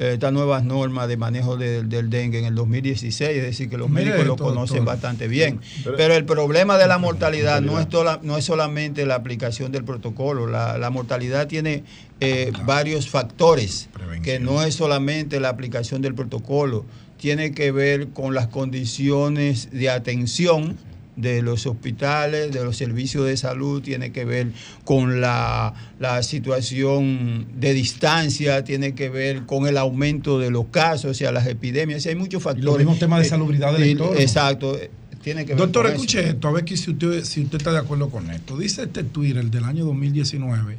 eh, 0.00 0.14
estas 0.14 0.32
nuevas 0.32 0.64
normas 0.64 1.06
de 1.06 1.16
manejo 1.16 1.56
de- 1.56 1.84
del 1.84 2.10
dengue 2.10 2.40
en 2.40 2.46
el 2.46 2.54
2016, 2.56 3.30
es 3.30 3.42
decir, 3.42 3.70
que 3.70 3.78
los 3.78 3.88
Mire 3.88 4.06
médicos 4.06 4.26
lo 4.26 4.36
conocen 4.36 4.78
doctor. 4.78 4.94
bastante 4.94 5.28
bien. 5.28 5.60
Pero- 5.84 5.96
Pero 5.96 6.14
el 6.14 6.24
problema 6.24 6.76
de 6.78 6.88
la 6.88 6.98
mortalidad 6.98 7.60
no 7.60 7.78
es, 7.78 7.88
tola- 7.88 8.18
no 8.22 8.36
es 8.36 8.44
solamente 8.44 9.06
la 9.06 9.14
aplicación 9.14 9.70
del 9.70 9.84
protocolo, 9.84 10.48
la, 10.48 10.78
la 10.78 10.90
mortalidad 10.90 11.46
tiene 11.46 11.84
eh, 12.20 12.50
varios 12.66 13.08
factores, 13.08 13.88
que 14.22 14.40
no 14.40 14.62
es 14.64 14.74
solamente 14.74 15.38
la 15.38 15.48
aplicación 15.50 16.02
del 16.02 16.14
protocolo, 16.16 16.84
tiene 17.18 17.52
que 17.52 17.70
ver 17.72 18.08
con 18.08 18.34
las 18.34 18.48
condiciones 18.48 19.70
de 19.70 19.90
atención 19.90 20.76
de 21.16 21.42
los 21.42 21.66
hospitales, 21.66 22.50
de 22.52 22.64
los 22.64 22.76
servicios 22.76 23.24
de 23.26 23.36
salud, 23.36 23.80
tiene 23.82 24.10
que 24.10 24.24
ver 24.24 24.48
con 24.84 25.20
la, 25.20 25.72
la 26.00 26.22
situación 26.24 27.46
de 27.56 27.72
distancia, 27.72 28.64
tiene 28.64 28.94
que 28.94 29.08
ver 29.10 29.44
con 29.46 29.66
el 29.68 29.78
aumento 29.78 30.38
de 30.40 30.50
los 30.50 30.66
casos, 30.66 31.12
o 31.12 31.14
sea, 31.14 31.30
las 31.30 31.46
epidemias, 31.46 32.04
hay 32.06 32.16
muchos 32.16 32.42
factores. 32.42 32.64
los 32.64 32.78
mismos 32.78 32.98
temas 32.98 33.20
de 33.20 33.26
Eh, 33.26 33.28
salubridad 33.28 33.72
del 33.72 33.90
entorno. 33.90 34.18
Exacto, 34.18 34.76
eh, 34.76 34.90
tiene 35.22 35.44
que 35.46 35.52
ver 35.52 35.58
Doctor, 35.58 35.84
con 35.84 35.92
eso. 35.92 36.02
escuche 36.02 36.28
esto, 36.30 36.48
a 36.48 36.52
ver 36.52 36.64
que 36.64 36.76
si 36.76 36.90
usted, 36.90 37.24
si 37.24 37.42
usted 37.44 37.58
está 37.58 37.72
de 37.72 37.78
acuerdo 37.78 38.10
con 38.10 38.30
esto. 38.30 38.58
Dice 38.58 38.82
este 38.82 39.04
Twitter 39.04 39.44
del 39.50 39.64
año 39.64 39.84
2019 39.84 40.78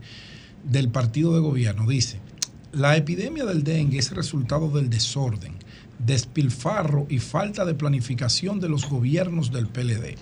del 0.65 0.89
partido 0.89 1.33
de 1.33 1.39
gobierno, 1.39 1.87
dice, 1.87 2.19
la 2.73 2.97
epidemia 2.97 3.45
del 3.45 3.63
dengue 3.63 3.99
es 3.99 4.11
resultado 4.11 4.69
del 4.69 4.89
desorden, 4.89 5.53
despilfarro 5.99 7.05
y 7.09 7.19
falta 7.19 7.65
de 7.65 7.73
planificación 7.73 8.59
de 8.59 8.69
los 8.69 8.89
gobiernos 8.89 9.51
del 9.51 9.67
PLD. 9.67 10.15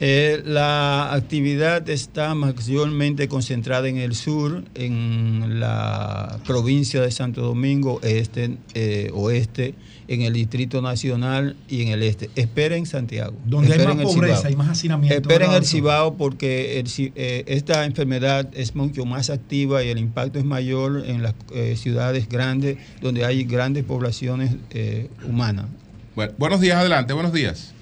Eh, 0.00 0.40
la 0.46 1.12
actividad 1.12 1.86
está 1.90 2.34
mayormente 2.34 3.28
concentrada 3.28 3.88
en 3.90 3.98
el 3.98 4.14
sur, 4.14 4.64
en 4.74 5.60
la 5.60 6.38
provincia 6.46 7.02
de 7.02 7.10
Santo 7.10 7.42
Domingo, 7.42 8.00
este, 8.02 8.56
eh, 8.72 9.10
oeste, 9.12 9.74
en 10.08 10.22
el 10.22 10.32
Distrito 10.32 10.82
Nacional 10.82 11.56
y 11.68 11.82
en 11.82 11.88
el 11.88 12.02
este. 12.02 12.30
Esperen 12.36 12.86
Santiago. 12.86 13.34
Donde 13.44 13.72
hay 13.72 13.80
Esperen 13.80 13.96
más 13.98 14.06
el 14.06 14.14
pobreza 14.14 14.36
Cibao. 14.36 14.52
y 14.52 14.56
más 14.56 14.68
hacinamiento. 14.68 15.14
Esperen 15.16 15.48
¿verdad, 15.48 15.56
el? 15.58 15.64
Cibao 15.64 16.14
porque 16.16 16.78
el 16.78 16.86
eh, 17.14 17.44
esta 17.46 17.84
enfermedad 17.84 18.48
es 18.54 18.74
mucho 18.74 19.04
más 19.04 19.30
activa 19.30 19.82
y 19.82 19.88
el 19.88 19.98
impacto 19.98 20.38
es 20.38 20.44
mayor 20.44 21.04
en 21.06 21.22
las 21.22 21.34
eh, 21.54 21.76
ciudades 21.76 22.28
grandes 22.28 22.78
donde 23.00 23.24
hay 23.24 23.44
grandes 23.44 23.84
poblaciones 23.84 24.56
eh, 24.70 25.08
humanas. 25.28 25.66
Bueno, 26.14 26.32
buenos 26.38 26.60
días, 26.60 26.76
adelante. 26.76 27.12
Buenos 27.12 27.32
días. 27.32 27.74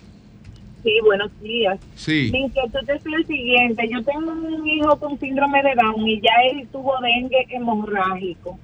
Sí, 0.82 0.92
buenos 1.04 1.30
días. 1.42 1.78
Sí. 1.94 2.30
Mi 2.32 2.40
inquietud 2.40 2.88
es 2.88 3.04
el 3.04 3.26
siguiente. 3.26 3.86
Yo 3.90 4.02
tengo 4.02 4.32
un 4.32 4.66
hijo 4.66 4.98
con 4.98 5.18
síndrome 5.18 5.62
de 5.62 5.74
Down 5.74 6.08
y 6.08 6.20
ya 6.20 6.32
él 6.50 6.66
tuvo 6.72 6.94
dengue 7.00 7.46
hemorrágico. 7.50 8.58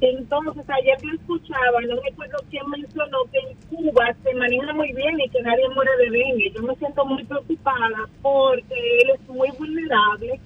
Entonces, 0.00 0.64
ayer 0.68 0.98
yo 1.02 1.10
escuchaba, 1.14 1.80
no 1.88 1.96
recuerdo 2.02 2.36
quién 2.50 2.68
mencionó 2.68 3.18
que 3.32 3.38
en 3.38 3.56
Cuba 3.68 4.14
se 4.22 4.34
maneja 4.34 4.72
muy 4.74 4.92
bien 4.92 5.18
y 5.20 5.28
que 5.30 5.40
nadie 5.40 5.68
muere 5.70 5.90
de 5.96 6.10
dengue. 6.10 6.52
Yo 6.54 6.62
me 6.62 6.74
siento 6.76 7.04
muy 7.06 7.24
preocupada 7.24 8.06
porque 8.20 8.74
él 8.74 9.10
es 9.14 9.28
muy 9.28 9.48
vulnerable 9.58 10.38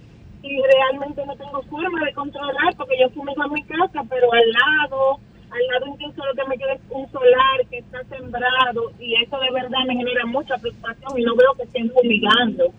y 0.43 0.63
realmente 0.63 1.27
no 1.27 1.35
tengo 1.37 1.63
forma 1.63 2.05
de 2.05 2.15
controlar 2.15 2.77
porque 2.77 2.97
yo 3.01 3.11
fumigo 3.11 3.45
en 3.45 3.53
mi 3.53 3.63
casa, 3.65 4.05
pero 4.09 4.33
al 4.33 4.51
lado, 4.53 5.19
al 5.51 5.67
lado 5.67 5.87
incluso 5.95 6.25
lo 6.25 6.35
que 6.35 6.49
me 6.49 6.57
queda 6.57 6.75
es 6.75 6.81
un 6.89 7.11
solar 7.11 7.67
que 7.69 7.79
está 7.79 8.05
sembrado 8.05 8.93
y 9.01 9.21
eso 9.21 9.37
de 9.39 9.51
verdad 9.51 9.85
me 9.87 9.97
genera 9.97 10.27
mucha 10.27 10.57
preocupación 10.59 11.19
y 11.19 11.25
no 11.25 11.35
veo 11.35 11.55
que 11.57 11.65
estén 11.65 11.91
fumigando. 11.91 12.73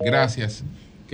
Gracias. 0.00 0.64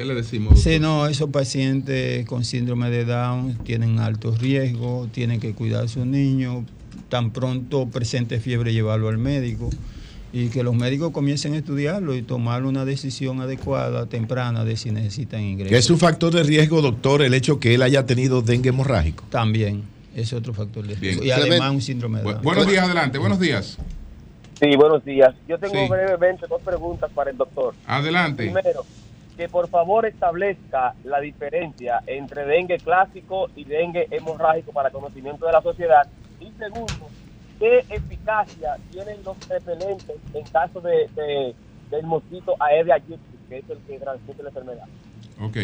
¿Qué 0.00 0.06
le 0.06 0.14
decimos? 0.14 0.62
Sí, 0.62 0.78
no, 0.78 1.06
esos 1.08 1.28
pacientes 1.28 2.24
con 2.24 2.42
síndrome 2.42 2.88
de 2.88 3.04
Down 3.04 3.58
tienen 3.64 3.98
alto 3.98 4.34
riesgo, 4.34 5.06
tienen 5.12 5.40
que 5.40 5.52
cuidar 5.52 5.84
a 5.84 5.88
sus 5.88 6.06
niños, 6.06 6.64
tan 7.10 7.32
pronto 7.32 7.86
presente 7.86 8.40
fiebre 8.40 8.72
llevarlo 8.72 9.10
al 9.10 9.18
médico 9.18 9.68
y 10.32 10.48
que 10.48 10.62
los 10.62 10.74
médicos 10.74 11.10
comiencen 11.10 11.52
a 11.52 11.58
estudiarlo 11.58 12.14
y 12.14 12.22
tomar 12.22 12.64
una 12.64 12.86
decisión 12.86 13.42
adecuada, 13.42 14.06
temprana, 14.06 14.64
de 14.64 14.78
si 14.78 14.90
necesitan 14.90 15.42
ingreso. 15.42 15.68
Que 15.68 15.76
es 15.76 15.90
un 15.90 15.98
factor 15.98 16.32
de 16.32 16.44
riesgo, 16.44 16.80
doctor, 16.80 17.20
el 17.20 17.34
hecho 17.34 17.60
que 17.60 17.74
él 17.74 17.82
haya 17.82 18.06
tenido 18.06 18.40
dengue 18.40 18.70
hemorrágico. 18.70 19.24
También, 19.28 19.82
es 20.16 20.32
otro 20.32 20.54
factor 20.54 20.86
de 20.86 20.94
riesgo. 20.94 21.24
Bien. 21.24 21.38
Y 21.38 21.42
además 21.42 21.72
un 21.72 21.82
síndrome 21.82 22.20
de 22.20 22.24
Down. 22.24 22.42
Buenos 22.42 22.66
días, 22.66 22.86
adelante. 22.86 23.18
Buenos 23.18 23.38
días. 23.38 23.76
Sí, 24.58 24.76
buenos 24.76 25.04
días. 25.04 25.34
Yo 25.46 25.58
tengo 25.58 25.74
Sí. 25.74 25.90
brevemente 25.90 26.46
dos 26.46 26.62
preguntas 26.62 27.10
para 27.14 27.30
el 27.30 27.36
doctor. 27.36 27.74
Adelante. 27.86 28.44
Primero, 28.44 28.86
que 29.40 29.48
por 29.48 29.68
favor 29.70 30.04
establezca 30.04 30.94
la 31.02 31.18
diferencia 31.18 32.02
entre 32.06 32.44
dengue 32.44 32.76
clásico 32.76 33.48
y 33.56 33.64
dengue 33.64 34.06
hemorrágico 34.10 34.70
para 34.70 34.90
conocimiento 34.90 35.46
de 35.46 35.52
la 35.52 35.62
sociedad. 35.62 36.02
Y 36.40 36.50
segundo, 36.58 37.08
¿qué 37.58 37.78
eficacia 37.88 38.76
tienen 38.92 39.16
los 39.24 39.38
repelentes 39.48 40.16
en 40.34 40.44
caso 40.44 40.82
de, 40.82 41.08
de- 41.16 41.54
del 41.90 42.02
mosquito 42.04 42.54
Aedes 42.60 42.92
aegypti, 42.92 43.38
que 43.48 43.58
es 43.60 43.64
el 43.70 43.78
que 43.78 43.98
transmite 43.98 44.42
la 44.42 44.48
enfermedad? 44.50 44.84
Ok. 45.40 45.56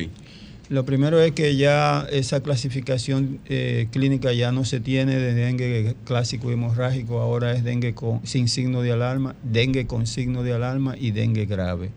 Lo 0.70 0.86
primero 0.86 1.20
es 1.20 1.32
que 1.32 1.54
ya 1.56 2.06
esa 2.10 2.42
clasificación 2.42 3.40
eh, 3.44 3.88
clínica 3.92 4.32
ya 4.32 4.52
no 4.52 4.64
se 4.64 4.80
tiene 4.80 5.16
de 5.16 5.34
dengue 5.34 5.96
clásico 6.06 6.48
y 6.48 6.54
hemorrágico, 6.54 7.20
ahora 7.20 7.52
es 7.52 7.62
dengue 7.62 7.94
con, 7.94 8.26
sin 8.26 8.48
signo 8.48 8.80
de 8.80 8.92
alarma, 8.92 9.36
dengue 9.42 9.86
con 9.86 10.06
signo 10.06 10.42
de 10.44 10.54
alarma 10.54 10.94
y 10.98 11.10
dengue 11.10 11.44
grave. 11.44 11.90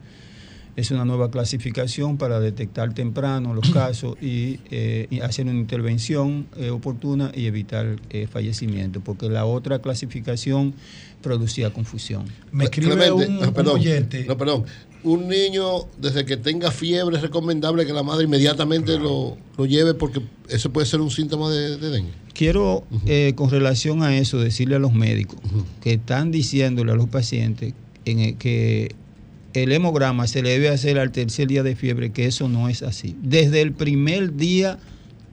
Es 0.75 0.91
una 0.91 1.05
nueva 1.05 1.29
clasificación 1.29 2.17
para 2.17 2.39
detectar 2.39 2.93
temprano 2.93 3.53
los 3.53 3.69
casos 3.71 4.15
y, 4.21 4.59
eh, 4.71 5.07
y 5.09 5.19
hacer 5.19 5.45
una 5.47 5.59
intervención 5.59 6.47
eh, 6.57 6.69
oportuna 6.69 7.31
y 7.35 7.45
evitar 7.47 7.97
eh, 8.09 8.27
fallecimiento, 8.27 9.01
porque 9.01 9.29
la 9.29 9.45
otra 9.45 9.79
clasificación 9.79 10.73
producía 11.21 11.73
confusión. 11.73 12.25
Me 12.51 12.65
escribe 12.65 12.95
Clemente, 12.95 13.27
un, 13.27 13.43
ah, 13.43 13.47
un 13.47 13.53
perdón, 13.53 13.75
oyente. 13.75 14.25
No, 14.25 14.37
perdón. 14.37 14.65
Un 15.03 15.27
niño, 15.27 15.87
desde 15.97 16.25
que 16.25 16.37
tenga 16.37 16.71
fiebre, 16.71 17.15
es 17.15 17.21
recomendable 17.21 17.85
que 17.85 17.93
la 17.93 18.03
madre 18.03 18.25
inmediatamente 18.25 18.97
lo, 18.99 19.37
lo 19.57 19.65
lleve 19.65 19.93
porque 19.93 20.21
eso 20.49 20.71
puede 20.71 20.85
ser 20.85 20.99
un 21.01 21.09
síntoma 21.09 21.49
de, 21.49 21.77
de 21.77 21.89
dengue. 21.89 22.11
Quiero, 22.33 22.85
eh, 23.05 23.33
con 23.35 23.49
relación 23.49 24.01
a 24.01 24.17
eso, 24.17 24.39
decirle 24.39 24.75
a 24.75 24.79
los 24.79 24.93
médicos 24.93 25.39
que 25.81 25.93
están 25.93 26.31
diciéndole 26.31 26.91
a 26.93 26.95
los 26.95 27.09
pacientes 27.09 27.73
en 28.05 28.19
el 28.19 28.37
que 28.37 28.95
el 29.63 29.71
hemograma 29.71 30.27
se 30.27 30.41
le 30.41 30.49
debe 30.51 30.69
hacer 30.69 30.99
al 30.99 31.11
tercer 31.11 31.47
día 31.47 31.63
de 31.63 31.75
fiebre, 31.75 32.11
que 32.11 32.25
eso 32.25 32.49
no 32.49 32.69
es 32.69 32.83
así. 32.83 33.15
Desde 33.21 33.61
el 33.61 33.71
primer 33.73 34.35
día 34.35 34.77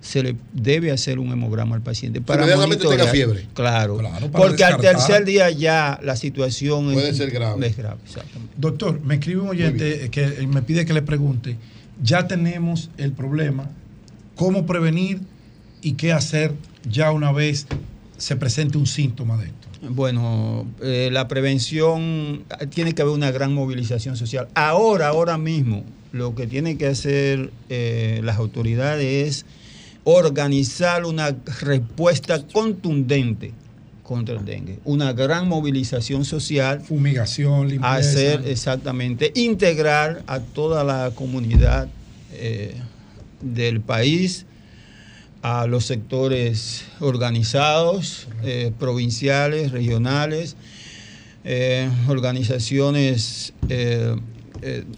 se 0.01 0.23
le 0.23 0.37
debe 0.53 0.93
hacer 0.93 1.19
un 1.19 1.33
hemograma 1.33 1.75
al 1.75 1.83
paciente 1.83 2.21
para 2.21 2.43
Inmediatamente 2.43 2.85
tenga 2.85 3.05
monitorear. 3.05 3.15
fiebre. 3.35 3.49
Claro, 3.55 3.99
porque 4.31 4.63
al 4.65 4.81
tercer 4.81 5.25
día 5.25 5.51
ya 5.51 5.99
la 6.03 6.15
situación 6.17 6.93
Puede 6.93 7.11
es, 7.11 7.17
ser 7.17 7.31
grave. 7.31 7.67
es 7.67 7.77
grave, 7.77 7.99
exactamente. 8.05 8.55
Doctor, 8.57 9.01
me 9.01 9.15
escribe 9.15 9.41
un 9.41 9.49
oyente 9.49 10.09
que 10.11 10.25
eh, 10.25 10.47
me 10.47 10.63
pide 10.63 10.85
que 10.87 10.93
le 10.93 11.03
pregunte, 11.03 11.57
ya 12.03 12.29
tenemos 12.29 12.91
el 12.99 13.13
problema, 13.13 13.69
cómo 14.37 14.65
prevenir 14.67 15.21
y 15.83 15.93
qué 15.95 16.13
hacer 16.13 16.53
ya 16.89 17.11
una 17.11 17.33
vez 17.33 17.67
se 18.17 18.37
presente 18.37 18.79
un 18.79 18.87
síntoma 18.87 19.37
de 19.39 19.47
esto. 19.47 19.66
Bueno, 19.83 20.67
eh, 20.83 21.11
la 21.13 21.29
prevención, 21.29 22.45
tiene 22.71 22.95
que 22.95 23.03
haber 23.03 23.15
una 23.15 23.31
gran 23.31 23.53
movilización 23.55 24.17
social. 24.17 24.49
Ahora, 24.55 25.09
ahora 25.09 25.39
mismo, 25.39 25.85
lo 26.13 26.35
que 26.35 26.47
tienen 26.47 26.79
que 26.79 26.87
hacer 26.87 27.51
eh, 27.69 28.21
las 28.25 28.39
autoridades 28.39 29.05
es 29.05 29.47
organizar 30.05 31.05
una 31.05 31.37
respuesta 31.61 32.43
contundente 32.47 33.53
contra 34.03 34.37
el 34.39 34.45
dengue. 34.45 34.79
Una 34.85 35.13
gran 35.13 35.49
movilización 35.49 36.25
social. 36.25 36.81
Fumigación, 36.81 37.69
limpieza. 37.69 37.97
Hacer, 37.97 38.43
exactamente, 38.47 39.33
integrar 39.35 40.23
a 40.27 40.39
toda 40.41 40.85
la 40.85 41.11
comunidad 41.15 41.89
eh, 42.33 42.75
del 43.41 43.81
país 43.81 44.47
a 45.43 45.67
los 45.67 45.87
sectores 45.87 46.85
organizados, 47.01 48.29
eh, 48.43 48.73
provinciales, 48.79 49.71
regionales, 49.73 50.57
eh, 51.45 51.89
organizaciones, 52.09 53.53
eh, 53.69 54.15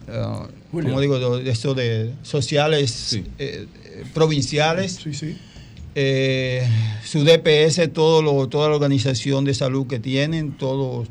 ah. 0.08 0.46
¿cómo 0.90 1.00
digo? 1.00 1.38
De, 1.38 1.50
esto 1.50 1.74
de 1.74 2.12
sociales 2.22 3.18
provinciales. 4.14 4.98
Su 7.04 7.24
DPS, 7.24 7.88
todo 7.92 8.22
lo- 8.22 8.48
toda 8.48 8.68
la 8.68 8.74
organización 8.76 9.44
de 9.44 9.54
salud 9.54 9.86
que 9.86 9.98
tienen, 9.98 10.52
todos 10.52 11.08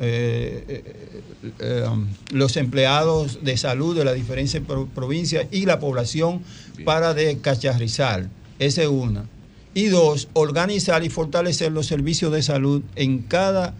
um, 0.00 2.06
los 2.32 2.56
empleados 2.56 3.44
de 3.44 3.56
salud 3.56 3.96
de 3.96 4.04
las 4.04 4.14
diferentes 4.14 4.60
pro- 4.60 4.88
provincias 4.94 5.46
y 5.52 5.66
la 5.66 5.78
población 5.78 6.42
para 6.84 7.14
descacharrizar. 7.14 8.28
Esa 8.58 8.82
es 8.82 8.88
una. 8.88 9.24
Y 9.74 9.86
dos, 9.86 10.28
organizar 10.34 11.02
y 11.04 11.10
fortalecer 11.10 11.72
los 11.72 11.86
servicios 11.86 12.32
de 12.32 12.42
salud 12.42 12.82
en 12.94 13.18
cada 13.22 13.74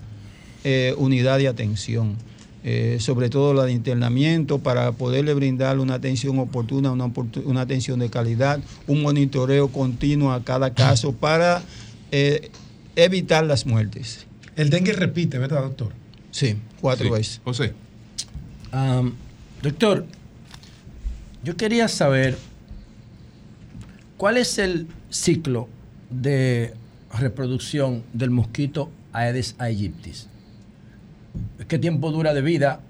eh, 0.64 0.94
unidad 0.98 1.38
de 1.38 1.46
atención, 1.46 2.16
eh, 2.64 2.96
sobre 2.98 3.28
todo 3.30 3.54
la 3.54 3.64
de 3.64 3.72
internamiento, 3.72 4.58
para 4.58 4.90
poderle 4.92 5.34
brindar 5.34 5.78
una 5.78 5.94
atención 5.94 6.38
oportuna, 6.38 6.90
una, 6.90 7.12
una 7.44 7.60
atención 7.60 8.00
de 8.00 8.10
calidad, 8.10 8.60
un 8.88 9.02
monitoreo 9.02 9.68
continuo 9.68 10.32
a 10.32 10.42
cada 10.42 10.74
caso 10.74 11.12
para 11.12 11.62
eh, 12.10 12.50
evitar 12.96 13.44
las 13.44 13.66
muertes. 13.66 14.26
El 14.56 14.70
dengue 14.70 14.92
repite, 14.92 15.38
¿verdad, 15.38 15.62
doctor? 15.62 15.92
Sí, 16.30 16.56
cuatro 16.80 17.06
Sí. 17.06 17.12
veces. 17.12 17.40
José. 17.44 17.72
Am, 18.72 19.14
doctor, 19.62 20.06
yo 21.44 21.56
quería 21.56 21.86
saber 21.86 22.36
cuál 24.16 24.36
es 24.36 24.58
el 24.58 24.86
ciclo 25.10 25.68
de 26.10 26.74
reproducción 27.18 28.02
del 28.12 28.30
mosquito 28.30 28.90
Aedes 29.12 29.54
aegyptis. 29.58 30.28
¿Qué 31.68 31.78
tiempo 31.78 32.10
dura 32.10 32.34
de 32.34 32.42
vida 32.42 32.80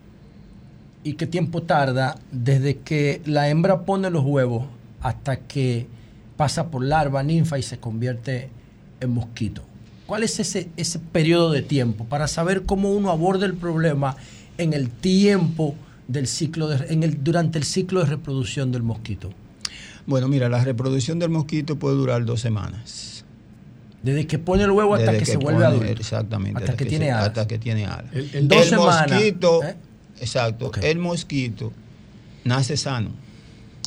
y 1.03 1.15
qué 1.15 1.27
tiempo 1.27 1.63
tarda 1.63 2.17
desde 2.33 2.79
que 2.79 3.21
la 3.27 3.49
hembra 3.49 3.83
pone 3.85 4.11
los 4.11 4.25
huevos 4.25 4.67
hasta 5.01 5.37
que 5.37 5.87
pasa 6.37 6.71
por 6.71 6.83
larva, 6.83 7.23
ninfa 7.23 7.59
y 7.59 7.63
se 7.63 7.79
convierte 7.79 8.49
en 9.01 9.11
mosquito? 9.11 9.63
¿Cuál 10.07 10.23
es 10.23 10.41
ese, 10.41 10.69
ese 10.77 10.99
periodo 10.99 11.51
de 11.51 11.63
tiempo 11.63 12.05
para 12.05 12.27
saber 12.27 12.63
cómo 12.65 12.91
uno 12.91 13.11
aborda 13.11 13.47
el 13.47 13.55
problema 13.55 14.17
en 14.59 14.73
el 14.73 14.91
tiempo 14.91 15.75
del 16.09 16.27
ciclo 16.27 16.69
de, 16.69 17.09
durante 17.23 17.59
el 17.59 17.65
ciclo 17.65 18.01
de 18.01 18.07
reproducción 18.07 18.73
del 18.73 18.83
mosquito? 18.83 19.31
Bueno, 20.07 20.29
mira, 20.29 20.49
la 20.49 20.63
reproducción 20.63 21.19
del 21.19 21.31
mosquito 21.31 21.77
puede 21.79 21.97
durar 21.97 22.25
dos 22.25 22.41
semanas. 22.41 23.25
Desde 24.03 24.27
que 24.27 24.39
pone 24.39 24.65
el 24.65 24.71
huevo 24.71 24.95
hasta 24.95 25.17
que, 25.17 25.25
se 25.25 25.39
vuelve 25.39 25.65
pone- 25.65 25.77
adulto. 25.77 26.01
Exactamente. 26.01 26.59
Hasta 26.63 26.77
que 26.77 26.85
tiene 26.85 27.11
alas. 27.11 27.29
Hasta 27.29 27.47
que 27.49 27.59
tiene 27.59 27.87
alas. 27.87 28.13
El- 28.13 28.31
el- 28.35 28.49
Dos 28.49 28.67
semanas, 28.67 29.11
mosquito, 29.11 29.63
¿eh? 29.65 29.77
exacto, 30.21 30.71
el 30.83 30.99
mosquito 30.99 31.73
nace 32.45 32.77
sano. 32.77 33.11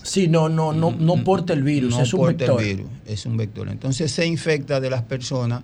Sí, 0.02 0.28
no, 0.28 0.50
no, 0.50 0.74
no, 0.74 0.92
no 0.98 1.24
porta 1.24 1.54
el 1.54 1.62
virus, 1.64 1.92
No 1.92 2.02
es 2.02 2.14
un 2.14 2.20
porta 2.22 2.46
el 2.46 2.58
virus, 2.58 2.90
es 3.06 3.26
un 3.26 3.38
vector. 3.38 3.68
Entonces 3.70 4.12
se 4.12 4.26
infecta 4.26 4.80
de 4.80 4.90
las 4.90 5.04
personas 5.04 5.64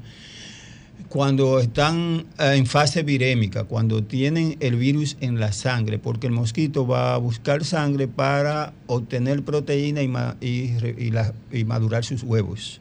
cuando 1.09 1.59
están 1.59 2.25
eh, 2.39 2.53
en 2.55 2.65
fase 2.65 3.03
virémica, 3.03 3.65
cuando 3.65 4.03
tienen 4.03 4.57
el 4.59 4.75
virus 4.77 5.17
en 5.21 5.39
la 5.39 5.51
sangre, 5.51 5.99
porque 5.99 6.27
el 6.27 6.33
mosquito 6.33 6.87
va 6.87 7.13
a 7.13 7.17
buscar 7.17 7.63
sangre 7.65 8.07
para 8.07 8.73
obtener 8.87 9.43
proteína 9.43 10.01
y, 10.01 10.07
ma- 10.07 10.37
y 10.41 10.71
y 10.97 11.11
la- 11.11 11.33
y 11.51 11.65
madurar 11.65 12.03
sus 12.03 12.23
huevos. 12.23 12.79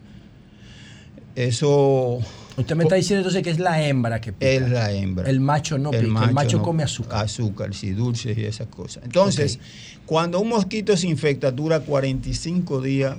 Eso 1.34 2.20
Usted 2.56 2.76
me 2.76 2.82
está 2.84 2.96
diciendo 2.96 3.20
entonces 3.20 3.42
que 3.42 3.48
es 3.50 3.58
la 3.58 3.86
hembra 3.86 4.20
que 4.20 4.32
pica. 4.34 4.46
es 4.50 4.70
la 4.70 4.92
hembra. 4.92 5.28
El 5.28 5.40
macho 5.40 5.78
no 5.78 5.90
pica, 5.90 6.02
el 6.02 6.32
macho 6.34 6.58
no- 6.58 6.62
come 6.62 6.82
azúcar. 6.82 7.24
Azúcar, 7.24 7.74
sí, 7.74 7.90
dulces 7.92 8.36
y 8.36 8.44
esas 8.44 8.66
cosas. 8.68 9.02
Entonces, 9.04 9.58
cuando 10.04 10.38
un 10.40 10.50
mosquito 10.50 10.94
se 10.98 11.06
infecta, 11.08 11.50
dura 11.50 11.80
45 11.80 12.82
días 12.82 13.16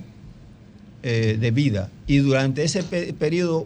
eh, 1.01 1.37
de 1.39 1.51
vida 1.51 1.89
y 2.05 2.17
durante 2.17 2.63
ese 2.63 2.83
pe- 2.83 3.13
periodo 3.13 3.65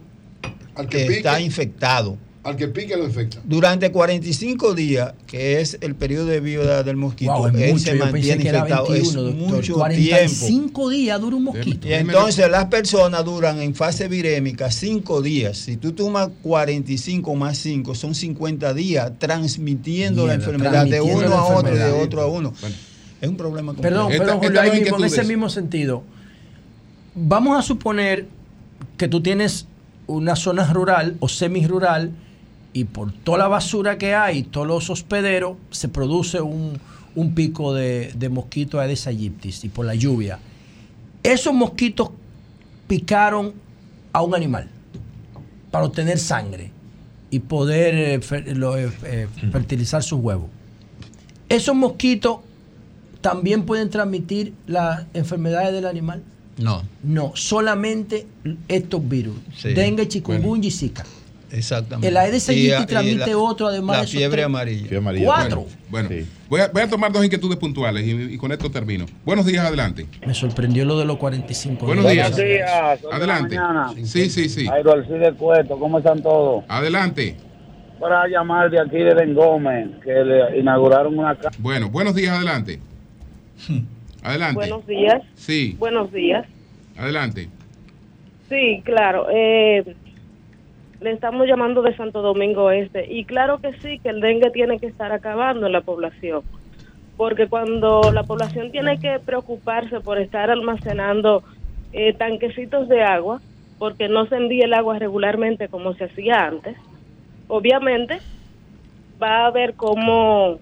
Al 0.75 0.87
que 0.87 1.05
está 1.07 1.33
pique. 1.35 1.45
infectado. 1.45 2.17
Al 2.43 2.55
que 2.55 2.69
pique 2.69 2.95
lo 2.95 3.03
infecta. 3.03 3.41
Durante 3.43 3.91
45 3.91 4.73
días, 4.73 5.13
que 5.25 5.59
es 5.59 5.77
el 5.81 5.95
periodo 5.95 6.27
de 6.27 6.39
vida 6.39 6.81
del 6.83 6.95
mosquito, 6.95 7.33
Wow, 7.33 7.47
él 7.47 7.73
mucho, 7.73 7.79
se 7.83 7.95
mantiene 7.95 8.41
que 8.43 8.49
infectado. 8.49 8.87
21, 8.87 8.97
es 9.07 9.13
doctor. 9.13 9.33
mucho 9.57 9.73
45 9.73 10.47
tiempo. 10.47 10.89
días 10.89 11.19
dura 11.19 11.35
un 11.35 11.43
mosquito. 11.43 11.87
Y 11.89 11.93
entonces 11.93 12.49
las 12.49 12.65
personas 12.67 13.25
duran 13.25 13.59
en 13.61 13.75
fase 13.75 14.07
virémica 14.07 14.71
5 14.71 15.21
días. 15.21 15.57
Si 15.57 15.75
tú 15.75 15.91
tomas 15.91 16.29
45 16.41 17.35
más 17.35 17.57
5, 17.57 17.93
son 17.95 18.15
50 18.15 18.73
días 18.73 19.11
transmitiendo 19.19 20.25
la 20.25 20.35
enfermedad 20.35 20.85
de 20.85 21.01
uno 21.01 21.33
a 21.35 21.47
otro, 21.57 21.75
de 21.75 21.91
otro 21.91 22.21
a 22.21 22.27
uno. 22.27 22.53
Es 23.19 23.27
un 23.27 23.35
problema 23.35 23.73
complejo. 23.73 23.93
Perdón, 23.93 24.11
Esta- 24.13 24.23
perdón, 24.23 24.39
Julio, 24.43 24.61
ahí 24.61 24.79
mismo, 24.79 24.97
en 24.99 25.03
ese 25.03 25.23
mismo 25.25 25.49
sentido. 25.49 26.03
Vamos 27.13 27.57
a 27.59 27.61
suponer 27.61 28.27
que 28.95 29.07
tú 29.09 29.21
tienes 29.21 29.65
una 30.07 30.35
zona 30.35 30.71
rural 30.71 31.15
o 31.19 31.27
semi-rural 31.27 32.11
y 32.73 32.85
por 32.85 33.11
toda 33.11 33.37
la 33.39 33.47
basura 33.47 33.97
que 33.97 34.15
hay, 34.15 34.43
todos 34.43 34.67
los 34.67 34.89
hospederos, 34.89 35.57
se 35.71 35.87
produce 35.89 36.41
un, 36.41 36.79
un 37.15 37.33
pico 37.35 37.73
de, 37.73 38.11
de 38.15 38.29
mosquito 38.29 38.79
Aedes 38.79 39.07
aegyptis 39.07 39.63
y 39.63 39.69
por 39.69 39.85
la 39.85 39.95
lluvia. 39.95 40.39
Esos 41.23 41.53
mosquitos 41.53 42.09
picaron 42.87 43.53
a 44.13 44.21
un 44.21 44.33
animal 44.35 44.69
para 45.71 45.85
obtener 45.85 46.17
sangre 46.19 46.71
y 47.29 47.39
poder 47.39 47.95
eh, 47.95 48.19
fer- 48.21 48.53
lo- 48.55 48.77
eh, 48.77 48.89
eh, 49.03 49.27
fertilizar 49.51 50.01
sus 50.03 50.19
huevos. 50.21 50.49
Esos 51.49 51.75
mosquitos 51.75 52.39
también 53.21 53.63
pueden 53.65 53.89
transmitir 53.89 54.53
las 54.67 55.05
enfermedades 55.13 55.73
del 55.73 55.85
animal. 55.85 56.21
No, 56.57 56.83
No, 57.03 57.31
solamente 57.35 58.25
estos 58.67 59.07
virus. 59.07 59.35
Sí. 59.55 59.73
Dengue, 59.73 60.07
chikungunya 60.07 60.67
y 60.67 60.71
zika. 60.71 61.05
exactamente. 61.51 62.07
El 62.07 62.17
Aedes 62.17 62.49
Y, 62.49 62.51
aegyptis 62.51 62.83
y 62.83 62.85
transmite 62.87 63.29
la- 63.31 63.37
otro, 63.37 63.67
además 63.67 63.95
La 63.95 63.99
de 64.01 64.05
esos 64.05 64.17
fiebre 64.17 64.35
tres. 64.37 64.45
amarilla. 64.45 65.25
Cuatro. 65.25 65.65
Bueno, 65.89 66.09
voy, 66.49 66.61
a, 66.61 66.67
voy 66.69 66.81
a 66.81 66.89
tomar 66.89 67.11
dos 67.11 67.23
inquietudes 67.23 67.57
puntuales 67.57 68.05
y, 68.05 68.11
y 68.33 68.37
con 68.37 68.51
esto 68.51 68.69
termino. 68.71 69.05
Buenos 69.23 69.45
días, 69.45 69.65
adelante. 69.65 70.07
Me 70.25 70.33
sorprendió 70.33 70.83
lo 70.83 70.97
de 70.97 71.05
los 71.05 71.17
45 71.17 71.85
Buenos 71.85 72.09
días. 72.11 72.31
Buenos 72.31 72.49
días. 72.53 72.99
Adelante. 73.11 73.55
mañana. 73.55 73.93
Sí, 74.03 74.29
sí, 74.29 74.49
sí. 74.49 74.65
Jairo 74.65 74.93
Alcide 74.93 75.33
Cueto, 75.33 75.77
¿cómo 75.79 75.99
están 75.99 76.21
todos? 76.21 76.63
Adelante. 76.67 77.37
Para 77.99 78.27
llamar 78.27 78.69
de 78.69 78.79
aquí 78.81 78.97
de 78.97 79.13
Den 79.15 79.33
Gómez, 79.33 79.89
que 80.03 80.11
le 80.11 80.59
inauguraron 80.59 81.17
una 81.17 81.35
casa. 81.35 81.49
Bueno, 81.59 81.89
buenos 81.89 82.13
días, 82.15 82.35
adelante. 82.35 82.79
Adelante. 84.27 84.55
Buenos 84.55 84.85
días. 84.85 85.23
Sí, 85.35 85.77
Buenos 85.79 86.11
días. 86.11 86.45
adelante. 86.97 87.47
Sí, 88.49 88.81
claro. 88.83 89.27
eh, 89.31 89.95
le 90.99 91.11
estamos 91.11 91.47
llamando 91.47 91.81
de 91.81 91.95
Santo 91.95 92.21
Domingo 92.21 92.69
Este. 92.69 93.09
Y 93.09 93.23
claro 93.23 93.59
que 93.59 93.71
sí, 93.81 93.99
que 93.99 94.09
el 94.09 94.19
dengue 94.19 94.49
tiene 94.51 94.79
que 94.79 94.87
estar 94.87 95.13
acabando 95.13 95.65
en 95.65 95.71
la 95.71 95.79
población. 95.79 96.41
Porque 97.15 97.47
cuando 97.47 98.11
la 98.11 98.23
población 98.23 98.69
tiene 98.71 98.99
que 98.99 99.17
preocuparse 99.19 100.01
por 100.01 100.19
estar 100.19 100.51
almacenando 100.51 101.43
eh, 101.93 102.11
tanquecitos 102.13 102.89
de 102.89 103.03
agua, 103.03 103.39
porque 103.79 104.09
no 104.09 104.25
se 104.27 104.35
envía 104.35 104.65
el 104.65 104.73
agua 104.73 104.99
regularmente 104.99 105.69
como 105.69 105.93
se 105.93 106.03
hacía 106.03 106.47
antes, 106.47 106.75
obviamente 107.47 108.19
va 109.23 109.43
a 109.43 109.47
haber 109.47 109.75
cómo, 109.75 110.59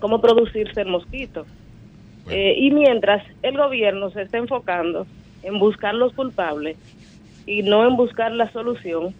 cómo 0.00 0.20
producirse 0.20 0.82
el 0.82 0.88
mosquito. 0.88 1.46
Eh, 2.30 2.54
y 2.58 2.70
mientras 2.70 3.22
el 3.42 3.56
gobierno 3.56 4.10
se 4.10 4.22
está 4.22 4.38
enfocando 4.38 5.06
en 5.42 5.58
buscar 5.58 5.94
los 5.94 6.12
culpables 6.14 6.76
y 7.46 7.62
no 7.62 7.86
en 7.88 7.96
buscar 7.96 8.32
la 8.32 8.50
solución, 8.52 9.14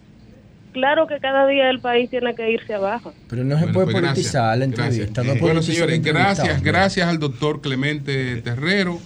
claro 0.73 1.07
que 1.07 1.19
cada 1.19 1.47
día 1.47 1.71
el 1.71 1.81
país 1.81 2.11
tiene 2.11 2.35
que 2.35 2.51
irse 2.51 2.75
abajo. 2.75 3.13
Pero 3.29 3.45
no 3.45 3.55
se 3.57 3.63
Bueno, 3.67 3.73
puede 3.75 3.87
pues 3.87 3.97
gracias, 4.03 4.15
politizar 4.33 4.59
la 4.59 4.67
gracias. 4.67 4.87
entrevista. 4.87 5.23
no 5.25 5.33
Eh, 5.33 5.39
bueno, 5.41 5.63
señores, 5.63 6.03
gracias, 6.03 6.63
gracias 6.63 7.09
al 7.09 7.19
doctor 7.19 7.61
Clemente 7.61 8.37
Terrero 8.43 8.99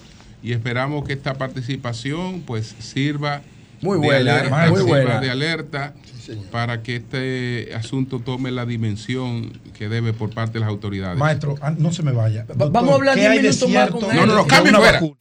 y 0.42 0.52
esperamos 0.52 1.04
que 1.06 1.12
esta 1.12 1.34
participación 1.34 2.42
pues 2.42 2.66
sirva 2.78 3.42
Muy 3.82 3.98
de 4.00 4.06
buena, 4.06 4.36
alerta, 4.38 4.70
muy 4.70 4.82
buena. 4.82 5.20
de 5.20 5.30
alerta 5.30 5.94
para 6.52 6.82
que 6.82 6.96
este 6.96 7.74
asunto 7.74 8.20
tome 8.20 8.50
la 8.52 8.64
dimensión 8.64 9.52
que 9.76 9.88
debe 9.88 10.12
por 10.12 10.30
parte 10.30 10.54
de 10.54 10.60
las 10.60 10.68
autoridades. 10.68 11.18
Maestro, 11.18 11.56
ah, 11.60 11.74
no 11.76 11.92
se 11.92 12.02
me 12.04 12.12
vaya. 12.12 12.46
Va- 12.60 12.68
vamos 12.70 12.92
a 12.92 12.94
hablar 12.94 13.14
¿qué 13.16 13.20
10 13.22 13.30
hay 13.32 13.38
de 13.38 13.42
minutos 13.48 13.70
más 13.70 13.90
con 13.90 14.04
él. 14.10 14.16
No, 14.16 14.26
no, 14.26 14.34
no, 14.36 14.42
una 14.44 14.78
fuera. 14.78 14.92
vacuna? 14.92 15.16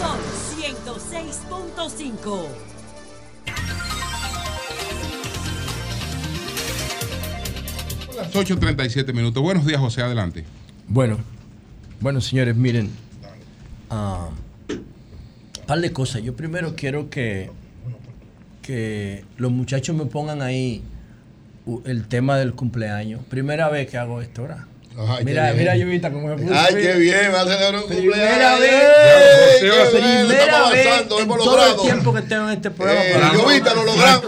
Son 0.00 0.18
106.5. 0.58 2.46
Las 8.16 8.32
8.37 8.34 9.12
minutos. 9.14 9.42
Buenos 9.42 9.64
días, 9.66 9.80
José, 9.80 10.02
adelante. 10.02 10.44
Bueno, 10.88 11.18
bueno, 12.00 12.20
señores, 12.20 12.56
miren. 12.56 12.90
ah, 13.90 14.28
par 15.66 15.80
de 15.80 15.92
cosas. 15.92 16.22
Yo 16.22 16.34
primero 16.34 16.74
quiero 16.74 17.10
que, 17.10 17.50
que 18.68 19.24
los 19.38 19.50
muchachos 19.50 19.96
me 19.96 20.04
pongan 20.04 20.42
ahí 20.42 20.82
el 21.86 22.06
tema 22.06 22.36
del 22.36 22.52
cumpleaños. 22.52 23.22
Primera 23.30 23.70
vez 23.70 23.88
que 23.88 23.96
hago 23.96 24.20
esto, 24.20 24.42
¿verdad? 24.42 24.58
Ay, 25.08 25.24
mira, 25.24 25.54
mira. 25.56 25.74
Lluvita, 25.74 26.12
cómo 26.12 26.28
me 26.28 26.36
puso. 26.36 26.52
Ay, 26.54 26.74
qué 26.74 26.92
bien, 26.98 27.32
va 27.32 27.40
a 27.40 27.44
celebrar 27.44 27.76
un 27.76 27.86
Primera 27.88 28.10
cumpleaños. 28.18 28.60
vez, 28.60 28.72
Ey, 28.72 29.60
qué 29.60 29.66
bien, 29.70 30.26
primera 30.26 30.44
estamos 30.44 30.72
vez 30.72 30.86
avanzando, 30.86 31.16
en 31.18 31.22
hemos 31.24 31.38
todo 31.38 31.46
logrado. 31.56 31.74
el 31.74 31.80
tiempo 31.88 32.14
que 32.14 32.22
tengo 32.22 32.44
en 32.44 32.50
este 32.56 32.70
programa. 32.70 33.00
Eh, 33.04 33.12
para- 33.14 33.32
Llovita, 33.32 33.74
lo 33.74 33.84
logramos. 33.84 34.24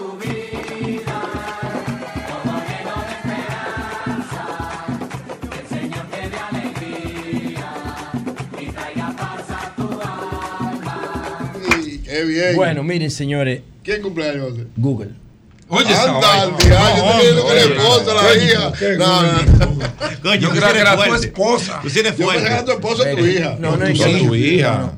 Bien. 12.30 12.56
Bueno, 12.56 12.82
miren, 12.82 13.10
señores, 13.10 13.60
¿Quién 13.82 14.02
cumpleaños? 14.02 14.54
Google. 14.76 15.10
Oye, 15.72 15.94
anda, 15.94 16.42
al 16.42 16.56
diario, 16.56 17.04
tú 17.04 17.18
tienes 17.20 17.44
que 17.44 17.54
la 17.54 17.60
esposa, 17.60 18.14
la 18.14 18.34
hija. 18.44 18.72
No, 18.98 19.22
no. 19.22 19.80
Coño, 20.22 20.34
Yo 20.34 20.50
creo 20.50 20.72
que 20.72 20.78
era 20.80 20.96
tu 20.96 21.02
fuerte. 21.02 21.26
esposa. 21.28 21.80
Tú 21.82 21.90
sí 21.90 21.98
eres 22.00 22.16
Yo 22.16 22.28
que 22.28 22.38
era 22.38 22.64
tu 22.64 22.72
fuerte. 22.72 22.72
esposa 22.72 23.02
o 23.12 23.16
tu 23.16 23.26
hija. 23.26 23.56
No, 23.58 23.76
no, 23.76 23.86
que- 23.86 23.94
tu 23.94 24.34
hija. 24.34 24.90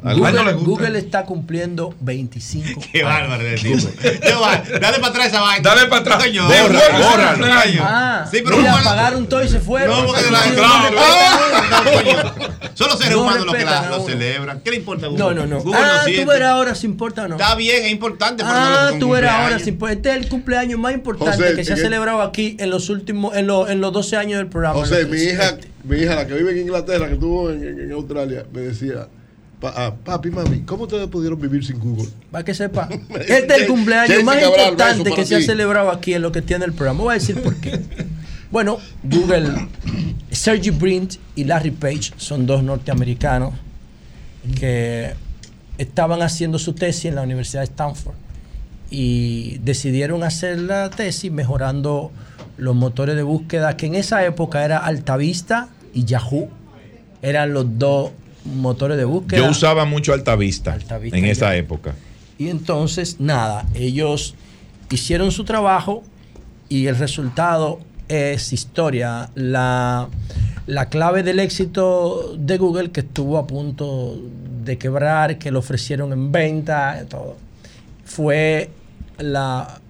Google- 0.54 0.98
está 0.98 1.24
cumpliendo 1.24 1.94
25 2.00 2.80
Qué 2.92 3.02
bárbaro 3.02 3.42
de 3.44 3.56
bárbaro. 3.56 4.80
Dale 4.80 4.98
para 4.98 5.06
atrás 5.08 5.26
esa 5.28 5.40
vaina. 5.42 5.68
Dale 5.68 5.86
para 5.88 6.00
atrás. 6.00 6.22
Coño, 6.24 6.44
Borra, 6.46 6.80
borra. 6.98 7.64
Ah, 7.82 8.26
Sí, 8.30 8.40
pero 8.44 8.56
¿cómo- 8.56 8.82
pagaron 8.82 9.26
todo 9.28 9.44
y 9.44 9.48
se 9.48 9.60
fueron. 9.60 10.00
No, 10.00 10.06
porque 10.06 10.22
No, 10.56 10.90
no 10.90 11.92
coño. 11.92 12.34
Son 12.74 12.88
los 12.88 12.98
seres 12.98 13.14
No 13.14 13.22
humanos 13.22 13.46
los 13.46 13.54
que 13.54 13.64
lo 13.64 14.06
celebran. 14.06 14.60
¿Qué 14.60 14.70
le 14.70 14.76
importa 14.78 15.06
a 15.06 15.08
Google? 15.10 15.24
No, 15.24 15.34
no, 15.34 15.46
no. 15.46 15.60
Google 15.62 15.80
ah, 15.82 16.04
tú 16.04 16.26
verás 16.26 16.48
ahora 16.52 16.74
si 16.74 16.86
importa 16.86 17.24
o 17.24 17.28
no. 17.28 17.34
Está 17.36 17.54
bien, 17.54 17.84
es 17.84 17.92
importante. 17.92 18.42
no 18.42 18.48
Ah, 18.50 18.90
tú 18.98 19.06
un 19.06 19.12
verás 19.12 19.34
ahora 19.40 19.58
si 19.58 19.70
importa. 19.70 19.92
Este 19.94 20.10
es 20.10 20.16
el 20.16 20.28
cumpleaños 20.28 20.61
más 20.78 20.94
importante 20.94 21.36
José, 21.42 21.54
que 21.56 21.64
se 21.64 21.72
ha 21.72 21.76
celebrado 21.76 22.22
aquí 22.22 22.56
en 22.58 22.70
los 22.70 22.88
últimos, 22.90 23.36
en, 23.36 23.46
los- 23.46 23.68
en 23.70 23.80
los 23.80 23.92
12 23.92 24.16
años 24.16 24.38
del 24.38 24.46
programa. 24.48 24.74
José, 24.78 25.04
mi 25.06 25.18
hija, 25.18 25.56
mi 25.84 25.96
hija, 25.98 26.14
la 26.14 26.26
que 26.26 26.34
vive 26.34 26.52
en 26.52 26.58
Inglaterra, 26.58 27.06
que 27.08 27.14
estuvo 27.14 27.50
en, 27.50 27.62
en- 27.66 27.80
en 27.80 27.92
Australia, 27.92 28.44
me 28.52 28.60
decía, 28.62 29.08
Pa- 29.60 29.72
ah, 29.76 29.94
papi, 30.04 30.28
mami, 30.30 30.62
¿cómo 30.62 30.84
ustedes 30.84 31.06
pudieron 31.06 31.40
vivir 31.40 31.64
sin 31.64 31.78
Google? 31.78 32.08
Para 32.32 32.44
que 32.44 32.52
sepa. 32.52 32.88
Este 33.20 33.46
es 33.54 33.60
el 33.60 33.66
cumpleaños 33.68 34.24
más 34.24 34.42
importante 34.42 35.12
que 35.12 35.24
se 35.24 35.36
ha 35.36 35.40
celebrado 35.40 35.90
aquí 35.90 36.14
en 36.14 36.22
lo 36.22 36.32
que 36.32 36.42
tiene 36.42 36.64
el 36.64 36.72
programa. 36.72 37.04
Voy 37.04 37.10
a 37.12 37.18
decir 37.18 37.40
por 37.40 37.54
qué. 37.56 37.80
Bueno, 38.50 38.76
Google, 39.02 39.48
Sergey 40.30 40.68
Brin 40.70 41.08
y 41.36 41.44
Larry 41.44 41.70
Page 41.70 42.12
son 42.18 42.44
dos 42.44 42.62
norteamericanos 42.62 43.54
que 44.58 45.14
estaban 45.78 46.20
haciendo 46.22 46.58
su 46.58 46.72
tesis 46.74 47.06
en 47.06 47.14
la 47.14 47.22
Universidad 47.22 47.60
de 47.62 47.66
Stanford 47.66 48.14
y 48.92 49.56
decidieron 49.64 50.22
hacer 50.22 50.58
la 50.58 50.90
tesis 50.90 51.32
mejorando 51.32 52.12
los 52.58 52.76
motores 52.76 53.16
de 53.16 53.22
búsqueda 53.22 53.74
que 53.76 53.86
en 53.86 53.94
esa 53.94 54.22
época 54.24 54.64
era 54.64 54.78
Altavista 54.78 55.70
y 55.94 56.04
Yahoo. 56.04 56.50
Eran 57.22 57.54
los 57.54 57.78
dos 57.78 58.10
motores 58.44 58.98
de 58.98 59.04
búsqueda. 59.04 59.40
Yo 59.40 59.50
usaba 59.50 59.86
mucho 59.86 60.12
Altavista, 60.12 60.74
Altavista 60.74 61.16
en 61.16 61.24
esa 61.24 61.46
Yahoo. 61.46 61.58
época. 61.58 61.94
Y 62.36 62.48
entonces, 62.48 63.18
nada, 63.18 63.66
ellos 63.74 64.34
hicieron 64.90 65.32
su 65.32 65.44
trabajo 65.44 66.02
y 66.68 66.86
el 66.86 66.96
resultado 66.96 67.80
es 68.08 68.52
historia. 68.52 69.30
La, 69.34 70.08
la 70.66 70.90
clave 70.90 71.22
del 71.22 71.38
éxito 71.38 72.34
de 72.38 72.58
Google, 72.58 72.90
que 72.90 73.00
estuvo 73.00 73.38
a 73.38 73.46
punto 73.46 74.20
de 74.64 74.76
quebrar, 74.76 75.38
que 75.38 75.50
lo 75.50 75.60
ofrecieron 75.60 76.12
en 76.12 76.30
venta, 76.30 77.06
todo, 77.08 77.38
fue 78.04 78.68
la, 79.22 79.80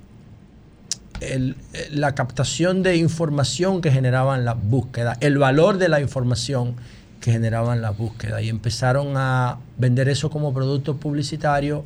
la 1.90 2.14
captación 2.14 2.82
de 2.82 2.96
información 2.96 3.80
que 3.80 3.90
generaban 3.90 4.44
las 4.44 4.62
búsquedas, 4.62 5.18
el 5.20 5.38
valor 5.38 5.78
de 5.78 5.88
la 5.88 6.00
información 6.00 6.76
que 7.22 7.32
generaban 7.32 7.80
las 7.80 7.96
búsquedas. 7.96 8.42
Y 8.42 8.50
empezaron 8.50 9.16
a 9.16 9.58
vender 9.78 10.08
eso 10.08 10.28
como 10.28 10.52
producto 10.52 10.96
publicitario 10.96 11.84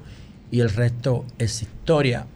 y 0.51 0.61
el 0.61 0.71
resto 0.71 1.25
es 1.39 1.63
historia. 1.63 2.27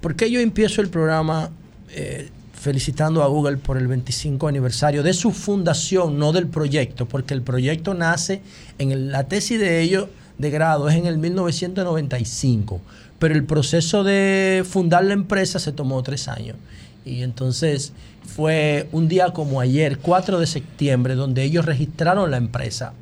¿Por 0.00 0.16
qué 0.16 0.30
yo 0.30 0.40
empiezo 0.40 0.82
el 0.82 0.88
programa 0.88 1.50
eh, 1.90 2.28
felicitando 2.52 3.22
a 3.22 3.28
Google 3.28 3.56
por 3.56 3.78
el 3.78 3.86
25 3.86 4.48
aniversario 4.48 5.02
de 5.02 5.14
su 5.14 5.30
fundación, 5.30 6.18
no 6.18 6.32
del 6.32 6.48
proyecto? 6.48 7.06
Porque 7.06 7.32
el 7.32 7.42
proyecto 7.42 7.94
nace 7.94 8.42
en 8.78 9.10
la 9.10 9.24
tesis 9.24 9.58
de 9.58 9.80
ellos 9.80 10.08
de 10.38 10.50
grado, 10.50 10.88
es 10.88 10.96
en 10.96 11.06
el 11.06 11.16
1995, 11.18 12.80
pero 13.18 13.34
el 13.34 13.44
proceso 13.44 14.04
de 14.04 14.64
fundar 14.68 15.04
la 15.04 15.14
empresa 15.14 15.58
se 15.58 15.72
tomó 15.72 16.02
tres 16.02 16.28
años. 16.28 16.56
Y 17.04 17.22
entonces 17.22 17.92
fue 18.24 18.88
un 18.92 19.08
día 19.08 19.32
como 19.32 19.60
ayer, 19.60 19.98
4 19.98 20.40
de 20.40 20.46
septiembre, 20.46 21.14
donde 21.14 21.44
ellos 21.44 21.64
registraron 21.64 22.30
la 22.30 22.36
empresa 22.36 22.94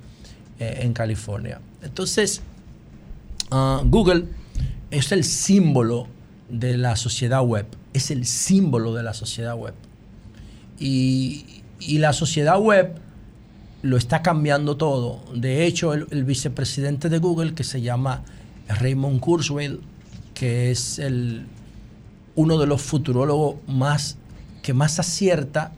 eh, 0.59 0.81
en 0.83 0.93
California. 0.93 1.61
Entonces, 1.83 2.43
Ah, 3.57 3.83
Google 3.85 4.25
es 4.91 5.13
el 5.13 5.23
símbolo 5.23 6.09
de 6.49 6.77
la 6.77 6.97
sociedad 6.97 7.41
web, 7.43 7.67
es 7.93 8.11
el 8.11 8.27
símbolo 8.27 8.95
de 8.95 9.05
la 9.05 9.15
sociedad 9.15 9.55
web. 9.57 9.75
Y, 10.79 11.63
y 11.79 11.99
la 11.99 12.13
sociedad 12.13 12.59
web 12.59 12.97
lo 13.83 13.97
está 13.97 14.23
cambiando 14.23 14.77
todo. 14.77 15.21
De 15.35 15.67
hecho, 15.67 15.93
el, 15.95 16.07
el 16.11 16.25
vicepresidente 16.25 17.09
de 17.09 17.19
Google, 17.19 17.55
que 17.55 17.63
se 17.63 17.81
llama 17.81 18.23
Raymond 18.69 19.21
Kurzweil, 19.21 19.81
que 20.35 20.71
es 20.71 20.99
el, 20.99 21.47
uno 22.35 22.59
de 22.59 22.67
los 22.67 22.83
futurólogos 22.83 23.57
más, 23.67 24.19
que 24.63 24.75
más 24.75 24.99
acierta, 24.99 25.73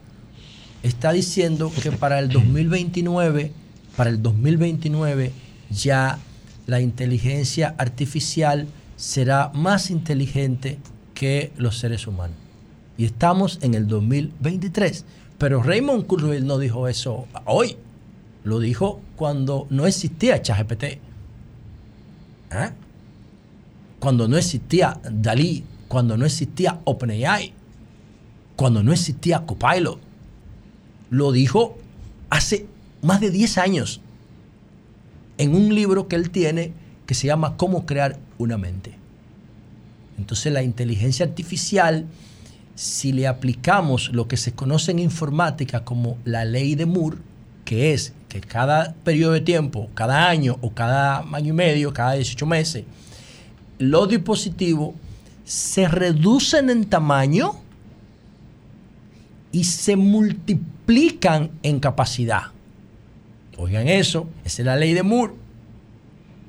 está 0.83 1.11
diciendo 1.11 1.71
que 1.81 1.91
para 1.91 2.19
el 2.19 2.29
2029, 2.29 3.51
para 3.95 4.09
el 4.09 4.21
2029 4.21 5.31
ya 5.69 6.19
la 6.65 6.81
inteligencia 6.81 7.75
artificial 7.77 8.67
será 8.95 9.51
más 9.53 9.89
inteligente 9.89 10.79
que 11.13 11.51
los 11.57 11.77
seres 11.77 12.07
humanos. 12.07 12.35
Y 12.97 13.05
estamos 13.05 13.59
en 13.61 13.75
el 13.75 13.87
2023. 13.87 15.05
Pero 15.37 15.61
Raymond 15.61 16.07
Kurzweil 16.07 16.45
no 16.45 16.57
dijo 16.57 16.87
eso 16.87 17.27
hoy. 17.45 17.77
Lo 18.43 18.59
dijo 18.59 19.01
cuando 19.15 19.67
no 19.69 19.85
existía 19.85 20.41
ChatGPT. 20.41 20.83
¿Eh? 20.83 20.99
Cuando 23.99 24.27
no 24.27 24.37
existía 24.37 24.99
Dalí, 25.11 25.63
cuando 25.87 26.17
no 26.17 26.25
existía 26.25 26.79
OpenAI, 26.83 27.53
cuando 28.57 28.83
no 28.83 28.91
existía 28.91 29.45
Copilot. 29.45 29.99
Lo 31.09 31.31
dijo 31.31 31.77
hace 32.29 32.65
más 33.01 33.21
de 33.21 33.31
10 33.31 33.57
años 33.59 34.01
en 35.37 35.55
un 35.55 35.73
libro 35.73 36.07
que 36.07 36.17
él 36.17 36.31
tiene 36.31 36.73
que 37.05 37.13
se 37.13 37.27
llama 37.27 37.55
Cómo 37.55 37.85
crear 37.85 38.17
una 38.37 38.57
mente. 38.57 38.95
Entonces 40.17 40.51
la 40.51 40.63
inteligencia 40.63 41.25
artificial, 41.25 42.05
si 42.75 43.13
le 43.13 43.27
aplicamos 43.27 44.09
lo 44.11 44.27
que 44.27 44.35
se 44.35 44.51
conoce 44.51 44.91
en 44.91 44.99
informática 44.99 45.85
como 45.85 46.17
la 46.25 46.43
ley 46.43 46.75
de 46.75 46.85
Moore, 46.87 47.17
que 47.63 47.93
es 47.93 48.13
que 48.27 48.41
cada 48.41 48.93
periodo 49.03 49.33
de 49.33 49.41
tiempo, 49.41 49.89
cada 49.93 50.27
año 50.27 50.57
o 50.61 50.71
cada 50.71 51.19
año 51.19 51.49
y 51.49 51.55
medio, 51.55 51.93
cada 51.93 52.13
18 52.13 52.45
meses, 52.45 52.85
los 53.79 54.09
dispositivos 54.09 54.95
se 55.45 55.87
reducen 55.87 56.69
en 56.69 56.85
tamaño 56.85 57.53
y 59.51 59.63
se 59.63 59.95
multiplican 59.95 61.51
en 61.63 61.79
capacidad. 61.79 62.43
Oigan 63.57 63.87
eso, 63.87 64.27
esa 64.45 64.61
es 64.61 64.65
la 64.65 64.75
ley 64.75 64.93
de 64.93 65.03
Moore, 65.03 65.33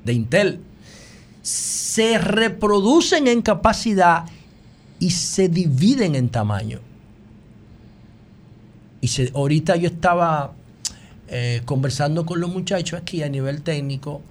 de 0.05 0.13
Intel. 0.13 0.59
Se 1.41 2.17
reproducen 2.17 3.27
en 3.27 3.41
capacidad 3.41 4.25
y 4.99 5.11
se 5.11 5.47
dividen 5.49 6.15
en 6.15 6.29
tamaño. 6.29 6.79
Y 9.01 9.07
se- 9.07 9.31
ahorita 9.33 9.75
yo 9.77 9.87
estaba 9.87 10.53
eh, 11.29 11.61
conversando 11.65 12.25
con 12.25 12.41
los 12.41 12.49
muchachos 12.51 12.99
aquí 12.99 13.23
a 13.23 13.29
nivel 13.29 13.61
técnico 13.61 14.21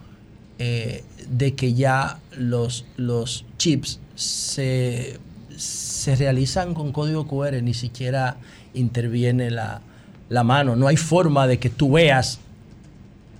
eh, 0.58 1.04
de 1.30 1.54
que 1.54 1.74
ya 1.74 2.18
los, 2.36 2.84
los 2.96 3.44
chips 3.58 4.00
se, 4.14 5.18
se 5.56 6.16
realizan 6.16 6.74
con 6.74 6.92
código 6.92 7.26
QR, 7.26 7.62
ni 7.62 7.74
siquiera 7.74 8.36
interviene 8.74 9.50
la, 9.50 9.80
la 10.28 10.44
mano. 10.44 10.76
No 10.76 10.88
hay 10.88 10.96
forma 10.96 11.46
de 11.46 11.58
que 11.58 11.70
tú 11.70 11.92
veas 11.92 12.38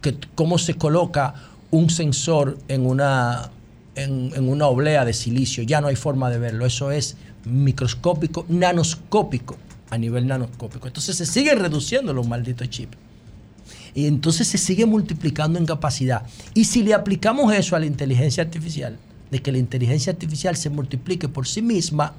que, 0.02 0.16
cómo 0.34 0.58
se 0.58 0.74
coloca 0.74 1.34
un 1.70 1.90
sensor 1.90 2.58
en 2.68 2.86
una, 2.86 3.50
en, 3.94 4.32
en 4.34 4.48
una 4.48 4.66
oblea 4.66 5.04
de 5.04 5.12
silicio. 5.12 5.62
Ya 5.62 5.80
no 5.80 5.88
hay 5.88 5.96
forma 5.96 6.30
de 6.30 6.38
verlo. 6.38 6.66
Eso 6.66 6.90
es 6.90 7.16
microscópico, 7.44 8.44
nanoscópico, 8.48 9.56
a 9.90 9.98
nivel 9.98 10.26
nanoscópico. 10.26 10.86
Entonces 10.86 11.16
se 11.16 11.26
siguen 11.26 11.58
reduciendo 11.58 12.12
los 12.12 12.26
malditos 12.28 12.68
chips. 12.68 12.96
Y 13.98 14.06
entonces 14.06 14.46
se 14.46 14.58
sigue 14.58 14.86
multiplicando 14.86 15.58
en 15.58 15.66
capacidad. 15.66 16.22
Y 16.54 16.66
si 16.66 16.84
le 16.84 16.94
aplicamos 16.94 17.52
eso 17.52 17.74
a 17.74 17.80
la 17.80 17.86
inteligencia 17.86 18.44
artificial, 18.44 18.96
de 19.32 19.42
que 19.42 19.50
la 19.50 19.58
inteligencia 19.58 20.12
artificial 20.12 20.54
se 20.54 20.70
multiplique 20.70 21.28
por 21.28 21.48
sí 21.48 21.62
misma 21.62 22.12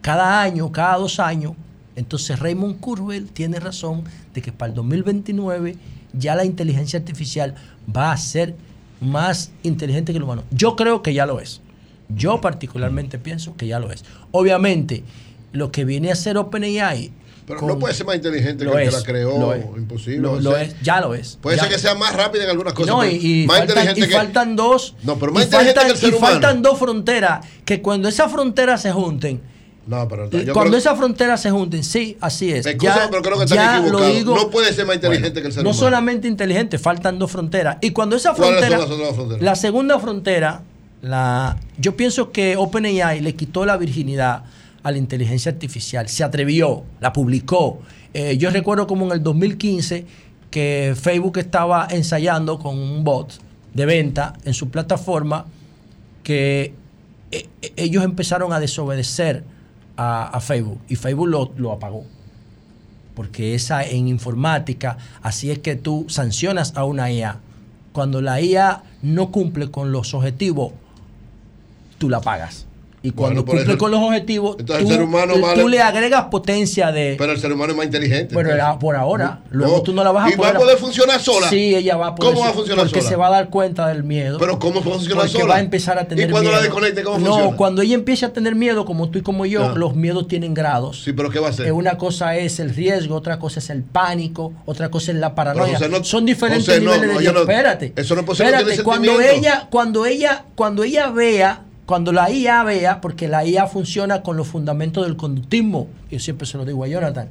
cada 0.00 0.40
año, 0.40 0.72
cada 0.72 0.96
dos 0.96 1.20
años, 1.20 1.52
entonces 1.96 2.38
Raymond 2.38 2.80
Kurzweil 2.80 3.26
tiene 3.26 3.60
razón 3.60 4.04
de 4.32 4.40
que 4.40 4.52
para 4.52 4.70
el 4.70 4.76
2029 4.76 5.76
ya 6.14 6.34
la 6.34 6.46
inteligencia 6.46 6.98
artificial 6.98 7.56
va 7.94 8.10
a 8.10 8.16
ser 8.16 8.56
más 9.02 9.50
inteligente 9.62 10.12
que 10.12 10.16
el 10.16 10.24
humano. 10.24 10.44
Yo 10.50 10.76
creo 10.76 11.02
que 11.02 11.12
ya 11.12 11.26
lo 11.26 11.40
es. 11.40 11.60
Yo 12.08 12.40
particularmente 12.40 13.18
pienso 13.18 13.54
que 13.54 13.66
ya 13.66 13.78
lo 13.80 13.92
es. 13.92 14.02
Obviamente, 14.30 15.04
lo 15.52 15.72
que 15.72 15.84
viene 15.84 16.10
a 16.10 16.16
ser 16.16 16.38
OpenAI... 16.38 17.12
Pero 17.48 17.60
con- 17.60 17.68
no 17.70 17.78
puede 17.78 17.94
ser 17.94 18.06
más 18.06 18.14
inteligente 18.16 18.64
que 18.64 18.70
el 18.70 18.90
que 18.90 18.96
la 18.96 19.02
creó. 19.02 19.52
es. 19.54 19.64
Imposible. 19.76 20.18
Lo, 20.18 20.32
O 20.34 20.40
lo 20.40 20.52
sea, 20.52 20.62
es, 20.62 20.76
ya 20.82 21.00
lo 21.00 21.14
es. 21.14 21.38
Puede 21.40 21.56
Ya 21.56 21.62
ser 21.64 21.72
que 21.72 21.78
sea 21.78 21.94
más 21.94 22.14
rápido 22.14 22.44
en 22.44 22.50
algunas 22.50 22.74
cosas. 22.74 22.94
no, 22.94 23.04
y, 23.06 23.42
y 23.42 23.46
más 23.46 23.58
faltan, 23.58 23.78
inteligente 23.78 24.00
y 24.00 24.08
que. 24.08 24.14
faltan 24.16 24.54
dos. 24.56 24.94
No, 25.02 25.16
pero 25.18 25.32
y 25.32 25.34
más 25.34 25.44
inteligente 25.44 25.74
faltan, 25.80 25.86
que 25.86 25.92
el 25.94 25.98
ser 25.98 26.12
y 26.12 26.16
humano. 26.16 26.32
faltan 26.34 26.62
dos 26.62 26.78
fronteras 26.78 27.46
que 27.64 27.82
cuando 27.82 28.08
esas 28.08 28.30
fronteras 28.30 28.82
se 28.82 28.92
junten. 28.92 29.40
No, 29.86 30.06
pero 30.06 30.28
y 30.30 30.44
yo 30.44 30.52
cuando 30.52 30.76
esas 30.76 30.98
fronteras 30.98 31.40
se 31.40 31.50
junten, 31.50 31.82
sí, 31.82 32.18
así 32.20 32.52
es. 32.52 32.66
Escúchame, 32.66 33.08
pero 33.08 33.22
creo 33.22 33.38
que 33.38 33.44
están 33.44 33.56
ya 33.56 33.78
equivocados. 33.78 34.14
digo. 34.14 34.34
No 34.36 34.50
puede 34.50 34.70
ser 34.74 34.84
más 34.84 34.96
inteligente 34.96 35.40
que 35.40 35.46
el 35.46 35.52
ser 35.54 35.64
no 35.64 35.70
humano. 35.70 35.80
solamente 35.82 36.28
inteligente, 36.28 36.78
faltan 36.78 37.18
dos 37.18 37.32
fronteras. 37.32 37.78
Y 37.80 37.92
cuando 37.92 38.14
esa 38.16 38.34
¿Cuáles 38.34 38.60
son 38.60 38.68
frontera, 38.68 38.78
las 39.06 39.14
fronteras? 39.16 39.42
la 39.42 39.56
segunda 39.56 39.98
frontera, 39.98 40.60
la, 41.00 41.56
yo 41.78 41.96
pienso 41.96 42.32
que 42.32 42.56
OpenAI 42.58 43.20
le 43.22 43.34
quitó 43.34 43.64
la 43.64 43.78
virginidad 43.78 44.42
a 44.88 44.92
la 44.92 44.98
inteligencia 44.98 45.52
artificial. 45.52 46.08
Se 46.08 46.24
atrevió, 46.24 46.84
la 47.00 47.12
publicó. 47.12 47.80
Eh, 48.14 48.36
yo 48.38 48.50
recuerdo 48.50 48.86
como 48.86 49.06
en 49.06 49.12
el 49.12 49.22
2015 49.22 50.06
que 50.50 50.94
Facebook 51.00 51.38
estaba 51.38 51.86
ensayando 51.90 52.58
con 52.58 52.78
un 52.78 53.04
bot 53.04 53.32
de 53.74 53.86
venta 53.86 54.32
en 54.44 54.54
su 54.54 54.70
plataforma 54.70 55.44
que 56.22 56.74
eh, 57.30 57.48
eh, 57.62 57.72
ellos 57.76 58.02
empezaron 58.02 58.52
a 58.52 58.60
desobedecer 58.60 59.44
a, 59.96 60.38
Facebook 60.40 60.78
y 60.88 60.96
Facebook 60.96 61.28
lo, 61.28 61.52
lo 61.56 61.72
apagó. 61.72 62.04
Porque 63.14 63.54
esa 63.54 63.82
en 63.84 64.06
informática, 64.06 64.96
así 65.22 65.50
es 65.50 65.58
que 65.58 65.74
tú 65.74 66.06
sancionas 66.08 66.72
a 66.76 66.84
una 66.84 67.10
IA 67.10 67.40
cuando 67.98 68.22
la 68.22 68.40
IA 68.40 68.84
no 69.02 69.32
cumple 69.32 69.72
con 69.72 69.90
los 69.90 70.14
objetivos, 70.14 70.72
tú 71.98 72.08
la 72.08 72.20
pagas. 72.20 72.67
Y 73.08 73.12
cuando 73.12 73.42
Bueno, 73.42 73.58
cumple 73.60 73.72
eso- 73.74 73.78
con 73.78 73.90
los 73.90 74.00
objetivos, 74.02 74.56
Entonces, 74.58 74.84
tú, 74.84 74.90
el 74.90 74.96
ser 74.98 75.04
humano 75.06 75.34
tú 75.34 75.40
vale- 75.40 75.68
le 75.68 75.80
agregas 75.80 76.24
potencia 76.26 76.92
de... 76.92 77.14
Pero 77.18 77.32
el 77.32 77.40
ser 77.40 77.52
humano 77.52 77.72
es 77.72 77.76
más 77.76 77.86
inteligente. 77.86 78.38
Era 78.38 78.78
por 78.78 78.96
ahora. 78.96 79.40
Luego 79.50 79.78
No. 79.78 79.82
tú 79.82 79.92
no 79.94 80.04
la 80.04 80.12
vas 80.12 80.26
a 80.26 80.34
¿Y 80.34 80.36
va 80.36 80.48
a 80.50 80.54
poder 80.54 80.76
funcionar 80.76 81.20
sola? 81.20 81.48
Sí, 81.48 81.74
ella 81.74 81.96
va 81.96 82.08
a 82.08 82.14
poder. 82.14 82.34
¿Cómo 82.34 82.44
va 82.44 82.50
a 82.50 82.54
funcionar 82.54 82.84
Porque 82.84 83.00
sola? 83.00 83.08
se 83.10 83.16
va 83.16 83.26
a 83.28 83.30
dar 83.30 83.48
cuenta 83.48 83.88
del 83.88 84.04
miedo. 84.04 84.38
Pero 84.38 84.58
¿cómo 84.58 84.74
va 84.74 84.80
a 84.80 84.84
funcionar 84.94 85.24
porque 85.24 85.38
sola? 85.40 85.54
va 85.54 85.56
a 85.56 85.60
empezar 85.60 85.98
a 85.98 86.06
tener 86.06 86.28
¿Y 86.28 86.30
cuando 86.30 86.50
miedo. 86.50 86.60
la 86.60 86.66
desconecte, 86.66 87.02
cómo 87.02 87.18
no, 87.18 87.26
funciona? 87.32 87.56
cuando 87.56 87.82
ella 87.82 87.94
empiece 87.94 88.26
a 88.26 88.32
tener 88.32 88.54
miedo, 88.54 88.84
como 88.84 89.08
tú 89.08 89.18
y 89.18 89.22
como 89.22 89.46
yo, 89.46 89.64
Ah. 89.64 89.74
los 89.74 89.94
miedos 89.96 90.28
tienen 90.28 90.52
grados. 90.52 91.02
Sí, 91.02 91.12
pero 91.14 91.30
¿qué 91.30 91.38
va 91.38 91.46
a 91.46 91.50
hacer? 91.50 91.66
Eh, 91.68 91.72
una 91.72 91.96
cosa 91.96 92.36
es 92.36 92.60
el 92.60 92.74
riesgo, 92.74 93.14
otra 93.16 93.38
cosa 93.38 93.60
es 93.60 93.70
el 93.70 93.82
pánico, 93.84 94.52
otra 94.66 94.90
cosa 94.90 95.12
es 95.12 95.18
la 95.18 95.34
paranoia. 95.34 95.74
José, 95.78 95.88
no- 95.88 96.04
Son 96.04 96.26
diferentes 96.26 96.66
José, 96.66 96.80
no, 96.80 96.92
niveles 96.94 97.14
no, 97.14 97.20
de 97.22 97.32
no- 97.32 97.40
Espérate. 97.40 97.92
eso 97.96 98.14
no 98.14 98.20
es 98.20 98.26
posible, 98.26 98.50
no 98.52 98.58
Espérate, 98.58 98.82
cuando 98.82 99.20
ella, 99.20 99.66
cuando 99.70 100.04
ella, 100.06 100.44
cuando 100.54 100.82
ella 100.84 101.08
vea, 101.10 101.62
cuando 101.88 102.12
la 102.12 102.30
IA 102.30 102.64
vea, 102.64 103.00
porque 103.00 103.28
la 103.28 103.46
IA 103.46 103.66
funciona 103.66 104.20
con 104.22 104.36
los 104.36 104.46
fundamentos 104.46 105.06
del 105.06 105.16
conductismo, 105.16 105.86
yo 106.10 106.18
siempre 106.20 106.46
se 106.46 106.58
lo 106.58 106.66
digo 106.66 106.84
a 106.84 106.86
Jonathan. 106.86 107.30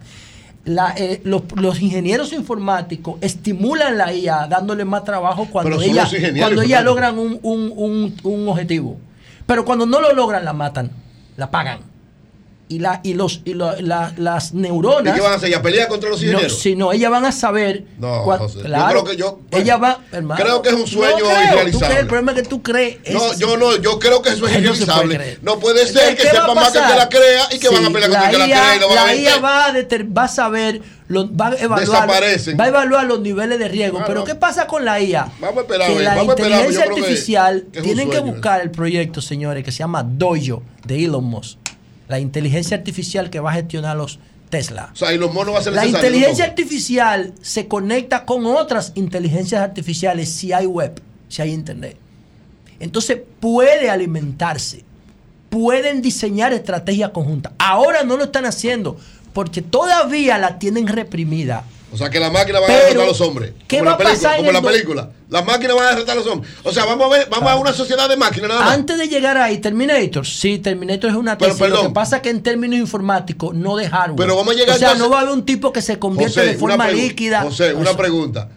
la, 0.65 0.95
eh, 0.97 1.21
los, 1.25 1.43
los 1.55 1.79
ingenieros 1.79 2.34
informáticos 2.34 3.17
estimulan 3.21 3.99
la 3.99 4.11
IA 4.11 4.47
dándole 4.47 4.84
más 4.84 5.03
trabajo 5.03 5.45
cuando 5.51 5.69
Pero 5.69 5.79
son 5.81 5.91
ella, 5.91 6.03
los 6.05 6.13
ingenieros 6.13 6.39
cuando 6.49 6.61
ella 6.63 6.81
logran 6.81 7.19
un, 7.19 7.39
un- 7.43 7.71
un- 7.75 8.15
un 8.23 8.49
objetivo. 8.49 8.97
Pero 9.45 9.63
cuando 9.63 9.85
no 9.85 10.01
lo 10.01 10.11
logran, 10.13 10.43
la 10.43 10.53
matan, 10.53 10.89
la 11.38 11.51
pagan. 11.51 11.77
Y, 12.69 12.80
la, 12.80 12.99
y, 13.02 13.14
los, 13.14 13.41
y 13.45 13.53
la- 13.53 14.11
las 14.18 14.53
neuronas. 14.53 15.14
¿Y 15.14 15.15
qué 15.15 15.22
van 15.23 15.31
a 15.31 15.35
hacer? 15.38 15.49
¿Ya 15.49 15.61
pelear 15.61 15.88
contra 15.88 16.10
los 16.10 16.19
No, 16.22 16.27
ingenieros? 16.27 16.60
si 16.60 16.76
no, 16.76 16.91
ellas 16.91 17.10
van 17.10 17.23
a 17.23 17.31
saber. 17.31 17.85
No, 17.98 18.26
cua- 18.26 18.39
José, 18.39 18.57
yo 18.57 18.64
claro, 18.65 18.89
creo 18.89 19.03
que 19.06 19.15
yo- 19.15 19.39
ella 19.52 19.77
va, 19.77 20.02
hermano, 20.11 20.44
creo 20.44 20.61
que 20.61 20.69
es 20.69 20.76
un 20.76 20.85
sueño 20.85 21.23
no 21.23 21.44
irrealizable. 21.44 21.99
el 21.99 22.07
problema 22.07 22.34
es 22.34 22.41
que 22.41 22.48
tú 22.49 22.61
crees. 22.61 22.98
No, 23.14 23.31
es- 23.31 23.39
yo 23.39 23.56
no, 23.56 23.77
yo 23.77 23.98
creo 23.99 24.22
que 24.22 24.31
eso 24.31 24.45
es 24.48 24.56
Ay, 24.56 24.61
no 24.64 24.76
se 24.76 24.85
puede 24.85 24.98
irrealizable. 25.06 25.39
No 25.44 25.60
puede 25.60 25.88
ser 25.88 26.18
que 26.18 26.23
¿Qué 26.23 26.27
va 26.38 26.39
a 26.39 26.41
sepa 26.41 26.56
más 26.56 26.72
que 26.73 26.77
el 26.80 26.85
que 26.88 26.95
la 26.95 27.10
crea 27.10 27.44
y 27.53 27.60
que 27.60 27.69
van 27.69 27.85
a 27.85 27.89
pelear 27.89 28.10
contra 28.11 28.26
el 28.26 28.31
que 28.31 28.38
la 28.38 28.45
crea 28.45 28.76
y 28.76 28.80
lo 28.81 28.89
van 28.89 28.98
a 28.98 29.06
la. 29.06 29.15
IA 29.15 29.39
va 29.39 29.65
a, 29.68 29.72
deter- 29.73 30.18
va 30.18 30.23
a 30.23 30.27
saber, 30.27 30.81
lo- 31.07 31.34
va, 31.34 31.48
a 31.48 31.56
evaluar, 31.56 32.10
va 32.10 32.64
a 32.65 32.68
evaluar 32.68 33.06
los 33.06 33.22
niveles 33.22 33.60
de 33.60 33.68
riesgo. 33.69 33.99
Ah, 34.02 34.03
Pero 34.06 34.19
no. 34.19 34.26
¿qué 34.26 34.35
pasa 34.35 34.68
con 34.68 34.84
la 34.84 34.99
IA? 34.99 35.31
Vamos 35.39 35.60
a 35.60 35.61
esperar, 35.61 35.89
a 35.89 35.94
que 35.94 35.99
la 36.02 36.15
vamos 36.15 36.27
a 36.27 36.31
esperar, 36.34 36.52
inteligencia 36.52 36.84
creo 36.84 36.95
que- 36.95 37.02
artificial 37.02 37.65
que 37.72 37.81
tienen 37.81 38.10
que 38.10 38.19
buscar 38.19 38.60
el 38.60 38.72
proyecto, 38.72 39.22
señores, 39.22 39.64
que 39.64 39.72
se 39.72 39.77
llama 39.80 40.03
Dojo 40.03 40.64
de 40.85 41.06
Elon 41.06 41.23
Musk. 41.23 41.60
La 42.07 42.19
inteligencia 42.19 42.77
artificial 42.77 43.29
que 43.29 43.39
va 43.39 43.51
a 43.51 43.53
gestionar 43.55 43.97
los 43.97 44.19
Tesla. 44.49 44.89
O 44.93 44.95
sea, 44.95 45.13
y 45.13 45.17
los 45.17 45.34
monos 45.34 45.53
va 45.55 45.59
a 45.59 45.63
ser 45.63 45.73
La 45.73 45.85
inteligencia 45.85 46.45
¿no? 46.45 46.49
artificial 46.51 47.34
se 47.41 47.67
conecta 47.67 48.25
con 48.25 48.45
otras 48.45 48.93
inteligencias 48.95 49.61
artificiales 49.61 50.29
si 50.29 50.53
hay 50.53 50.65
web, 50.65 51.01
si 51.27 51.41
hay 51.41 51.51
internet. 51.51 51.97
Entonces 52.79 53.19
puede 53.39 53.89
alimentarse, 53.89 54.84
pueden 55.49 56.01
diseñar 56.01 56.53
estrategias 56.53 57.11
conjuntas. 57.11 57.53
Ahora 57.57 58.03
no 58.03 58.17
lo 58.17 58.25
están 58.25 58.45
haciendo 58.45 58.97
porque 59.34 59.61
todavía 59.61 60.38
la 60.38 60.59
tienen 60.59 60.88
reprimida. 60.88 61.63
O 61.91 61.97
sea, 61.97 62.09
que 62.09 62.19
la 62.19 62.30
máquina 62.30 62.59
va 62.59 62.65
a 62.65 62.68
Pero, 62.68 62.80
derrotar 62.81 63.03
a 63.03 63.07
los 63.07 63.22
hombres. 63.22 63.53
¿qué 63.68 63.77
como 63.80 63.91
va 63.91 63.91
la 63.91 63.97
película, 63.97 64.22
pasar 64.30 64.38
Como 64.38 64.51
la 64.51 64.61
película. 64.61 65.09
Las 65.30 65.45
máquinas 65.45 65.76
van 65.77 65.85
a 65.85 65.89
derrotar 65.91 66.18
a 66.18 66.19
los 66.19 66.27
hombres. 66.27 66.53
O 66.64 66.72
sea, 66.73 66.84
vamos 66.85 67.05
a 67.05 67.18
ver, 67.18 67.27
vamos 67.30 67.49
a 67.49 67.55
una 67.55 67.72
sociedad 67.73 68.09
de 68.09 68.18
máquinas 68.18 68.49
nada 68.49 68.61
más. 68.61 68.73
Antes 68.73 68.97
de 68.97 69.07
llegar 69.07 69.38
ahí, 69.38 69.59
Terminator, 69.59 70.26
sí, 70.26 70.59
Terminator 70.59 71.09
es 71.09 71.15
una 71.15 71.38
Pero, 71.38 71.51
tesis. 71.53 71.61
Lo 71.61 71.65
perdón. 71.76 71.88
que 71.88 71.93
pasa 71.93 72.18
es 72.18 72.22
que 72.23 72.30
en 72.30 72.43
términos 72.43 72.77
informáticos, 72.77 73.55
no 73.55 73.77
de 73.77 73.88
hardware. 73.89 74.18
Pero 74.18 74.35
vamos 74.35 74.53
a 74.53 74.57
llegar 74.57 74.76
O 74.76 74.80
sea, 74.80 74.91
entonces- 74.91 74.99
no 75.07 75.09
va 75.09 75.19
a 75.19 75.22
haber 75.22 75.34
un 75.34 75.45
tipo 75.45 75.72
que 75.72 75.81
se 75.81 75.97
convierte 75.97 76.41
de 76.41 76.49
una 76.49 76.59
forma 76.59 76.89
líquida. 76.89 77.41
José, 77.43 77.73
una 77.73 77.89
Eso. 77.91 77.97
pregunta. 77.97 78.49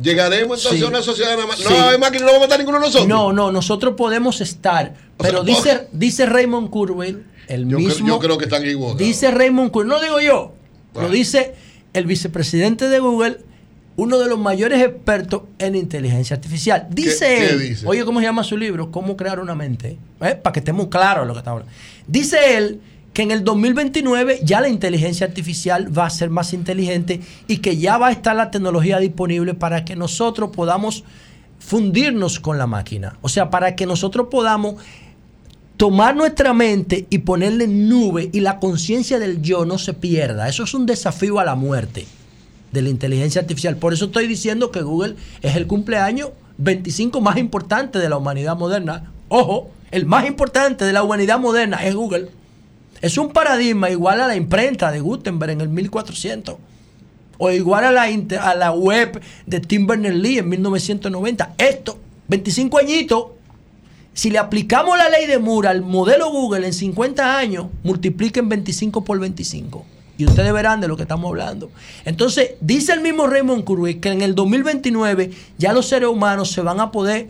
¿Llegaremos 0.00 0.58
entonces 0.58 0.78
Sí. 0.80 0.84
a 0.84 0.88
una 0.88 1.02
sociedad 1.02 1.36
más? 1.46 1.56
Sí. 1.58 1.64
No 1.64 1.70
va 1.74 1.82
a 1.82 1.86
haber 1.88 1.98
máquinas, 2.00 2.22
no 2.22 2.26
vamos 2.28 2.42
a 2.42 2.46
matar 2.46 2.58
ninguno 2.58 2.78
de 2.78 2.84
nosotros. 2.86 3.08
No, 3.08 3.32
no, 3.32 3.50
nosotros 3.50 3.94
podemos 3.96 4.40
estar. 4.40 4.94
Pero 5.16 5.44
sea, 5.44 5.54
dice, 5.54 5.88
dice 5.90 6.26
Raymond 6.26 6.70
Kurzweil, 6.70 7.24
el 7.48 7.62
Yo, 7.68 7.76
creo- 7.78 7.88
mismo. 7.88 8.08
yo 8.08 8.18
creo 8.18 8.38
que 8.38 8.44
están 8.44 8.62
equivocados. 8.62 8.98
Dice 8.98 9.30
Raymond 9.30 9.70
Kurzweil, 9.70 9.88
no 9.88 10.00
digo 10.00 10.20
yo, 10.20 10.52
Bueno. 10.92 11.08
lo 11.08 11.14
dice 11.14 11.54
el 11.96 12.04
vicepresidente 12.04 12.88
de 12.88 12.98
Google, 12.98 13.38
uno 13.96 14.18
de 14.18 14.28
los 14.28 14.38
mayores 14.38 14.82
expertos 14.82 15.44
en 15.58 15.74
inteligencia 15.74 16.36
artificial. 16.36 16.86
Dice 16.90 17.26
qué 17.26 17.48
él, 17.48 17.60
dice? 17.60 17.86
oye, 17.86 18.04
¿cómo 18.04 18.20
se 18.20 18.26
llama 18.26 18.44
su 18.44 18.58
libro? 18.58 18.90
¿Cómo 18.90 19.16
crear 19.16 19.40
una 19.40 19.54
mente? 19.54 19.96
¿Eh? 20.20 20.34
Para 20.34 20.52
que 20.52 20.58
estemos 20.58 20.88
claros 20.88 21.22
en 21.22 21.28
lo 21.28 21.34
que 21.34 21.38
estamos 21.38 21.62
hablando. 21.62 21.80
Dice 22.06 22.58
él 22.58 22.80
que 23.14 23.22
en 23.22 23.30
el 23.30 23.44
2029 23.44 24.40
ya 24.42 24.60
la 24.60 24.68
inteligencia 24.68 25.26
artificial 25.26 25.96
va 25.96 26.04
a 26.04 26.10
ser 26.10 26.28
más 26.28 26.52
inteligente 26.52 27.22
y 27.48 27.58
que 27.58 27.78
ya 27.78 27.96
va 27.96 28.08
a 28.08 28.12
estar 28.12 28.36
la 28.36 28.50
tecnología 28.50 28.98
disponible 28.98 29.54
para 29.54 29.86
que 29.86 29.96
nosotros 29.96 30.50
podamos 30.54 31.02
fundirnos 31.58 32.40
con 32.40 32.58
la 32.58 32.66
máquina. 32.66 33.16
O 33.22 33.30
sea, 33.30 33.48
para 33.48 33.74
que 33.74 33.86
nosotros 33.86 34.26
podamos 34.30 34.74
tomar 35.76 36.16
nuestra 36.16 36.54
mente 36.54 37.06
y 37.10 37.18
ponerle 37.18 37.64
en 37.64 37.88
nube 37.88 38.30
y 38.32 38.40
la 38.40 38.58
conciencia 38.58 39.18
del 39.18 39.42
yo 39.42 39.64
no 39.64 39.78
se 39.78 39.92
pierda. 39.92 40.48
Eso 40.48 40.64
es 40.64 40.74
un 40.74 40.86
desafío 40.86 41.38
a 41.38 41.44
la 41.44 41.54
muerte 41.54 42.06
de 42.72 42.82
la 42.82 42.88
inteligencia 42.88 43.40
artificial. 43.40 43.76
Por 43.76 43.92
eso 43.92 44.06
estoy 44.06 44.26
diciendo 44.26 44.70
que 44.70 44.82
Google 44.82 45.16
es 45.42 45.56
el 45.56 45.66
cumpleaños 45.66 46.30
25 46.58 47.20
más 47.20 47.36
importante 47.36 47.98
de 47.98 48.08
la 48.08 48.16
humanidad 48.16 48.56
moderna. 48.56 49.12
Ojo, 49.28 49.70
el 49.90 50.06
más 50.06 50.26
importante 50.26 50.84
de 50.84 50.92
la 50.92 51.02
humanidad 51.02 51.38
moderna 51.38 51.84
es 51.84 51.94
Google. 51.94 52.28
Es 53.02 53.18
un 53.18 53.32
paradigma 53.32 53.90
igual 53.90 54.20
a 54.20 54.26
la 54.26 54.36
imprenta 54.36 54.90
de 54.90 55.00
Gutenberg 55.00 55.52
en 55.52 55.60
el 55.60 55.68
1400. 55.68 56.56
O 57.38 57.50
igual 57.50 57.84
a 57.84 57.92
la, 57.92 58.04
a 58.04 58.54
la 58.54 58.72
web 58.72 59.20
de 59.44 59.60
Tim 59.60 59.86
Berners-Lee 59.86 60.38
en 60.38 60.48
1990. 60.48 61.54
Esto, 61.58 61.98
25 62.28 62.78
añitos, 62.78 63.26
si 64.16 64.30
le 64.30 64.38
aplicamos 64.38 64.96
la 64.96 65.10
ley 65.10 65.26
de 65.26 65.38
Moore 65.38 65.68
al 65.68 65.82
modelo 65.82 66.30
Google 66.30 66.66
en 66.66 66.72
50 66.72 67.36
años, 67.36 67.66
multipliquen 67.82 68.48
25 68.48 69.04
por 69.04 69.20
25. 69.20 69.84
Y 70.16 70.24
ustedes 70.24 70.54
verán 70.54 70.80
de 70.80 70.88
lo 70.88 70.96
que 70.96 71.02
estamos 71.02 71.28
hablando. 71.28 71.70
Entonces, 72.06 72.52
dice 72.62 72.94
el 72.94 73.02
mismo 73.02 73.26
Raymond 73.26 73.64
Kurzweil 73.64 74.00
que 74.00 74.08
en 74.08 74.22
el 74.22 74.34
2029 74.34 75.32
ya 75.58 75.74
los 75.74 75.88
seres 75.88 76.08
humanos 76.08 76.50
se 76.50 76.62
van 76.62 76.80
a 76.80 76.90
poder 76.90 77.28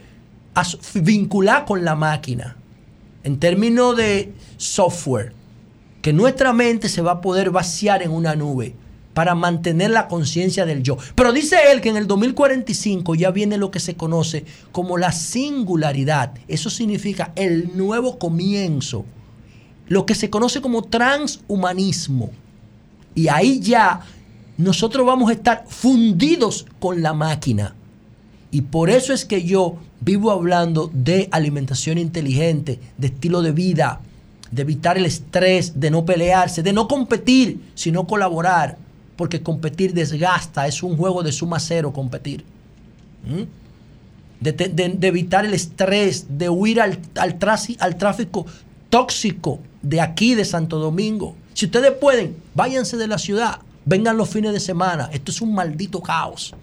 vincular 0.95 1.65
con 1.65 1.85
la 1.85 1.97
máquina. 1.97 2.57
En 3.25 3.41
términos 3.41 3.97
de 3.97 4.33
software. 4.57 5.33
Que 6.03 6.13
nuestra 6.13 6.53
mente 6.53 6.89
se 6.89 7.03
va 7.03 7.15
a 7.15 7.21
poder 7.21 7.51
vaciar 7.51 8.01
en 8.05 8.13
una 8.13 8.37
nube 8.37 8.77
para 9.17 9.35
mantener 9.35 9.93
la 9.93 10.09
conciencia 10.09 10.67
del 10.67 10.83
yo. 10.83 10.99
Pero 11.15 11.33
dice 11.33 11.57
él 11.73 11.81
que 11.81 11.89
en 11.89 11.97
el 11.97 12.07
2045 12.07 13.15
ya 13.15 13.31
viene 13.31 13.57
lo 13.57 13.71
que 13.71 13.81
se 13.81 13.95
conoce 13.95 14.45
como 14.73 14.99
la 14.99 15.11
singularidad. 15.11 16.35
Eso 16.49 16.69
significa 16.69 17.33
el 17.35 17.75
nuevo 17.79 18.19
comienzo. 18.19 19.07
Lo 19.89 20.05
que 20.05 20.15
se 20.15 20.29
conoce 20.29 20.61
como 20.61 20.83
transhumanismo. 20.83 22.31
Y 23.15 23.29
ahí 23.29 23.59
ya 23.61 24.03
nosotros 24.59 25.07
vamos 25.07 25.31
a 25.31 25.33
estar 25.33 25.65
fundidos 25.67 26.67
con 26.79 27.01
la 27.01 27.15
máquina. 27.15 27.75
Y 28.51 28.61
por 28.61 28.91
eso 28.91 29.15
es 29.15 29.25
que 29.25 29.45
yo 29.45 29.79
vivo 30.03 30.31
hablando 30.31 30.91
de 30.93 31.31
alimentación 31.33 31.97
inteligente, 31.97 32.81
de 32.99 33.07
estilo 33.07 33.41
de 33.41 33.53
vida, 33.53 33.99
de 34.51 34.61
evitar 34.61 34.99
el 34.99 35.07
estrés, 35.07 35.81
de 35.81 35.91
no 35.91 36.05
pelearse, 36.05 36.63
de 36.63 36.75
no 36.75 36.87
competir, 36.87 37.63
sino 37.75 38.07
colaborar. 38.07 38.85
Porque 39.17 39.43
competir 39.43 39.95
desgasta, 39.95 40.67
es 40.67 40.83
un 40.83 40.97
juego 40.97 41.23
de 41.23 41.33
suma 41.33 41.59
cero 41.59 41.93
competir. 41.93 42.45
¿Mm? 43.25 43.43
De, 44.41 44.99
evitar 45.03 45.45
el 45.47 45.55
estrés, 45.55 46.27
de 46.29 46.49
huir 46.51 46.81
al, 46.81 46.99
al, 47.17 47.39
al 47.79 47.97
tráfico 47.97 48.47
tóxico 48.91 49.61
de 49.83 50.01
aquí, 50.01 50.35
de 50.35 50.45
Santo 50.45 50.79
Domingo. 50.79 51.37
Si 51.55 51.67
ustedes 51.67 51.93
pueden, 51.93 52.37
váyanse 52.55 52.97
de 52.97 53.09
la 53.09 53.19
ciudad, 53.19 53.61
vengan 53.85 54.17
los 54.17 54.29
fines 54.29 54.53
de 54.53 54.61
semana. 54.61 55.09
Esto 55.13 55.31
es 55.31 55.41
un 55.41 55.55
maldito 55.55 56.03
caos. 56.03 56.55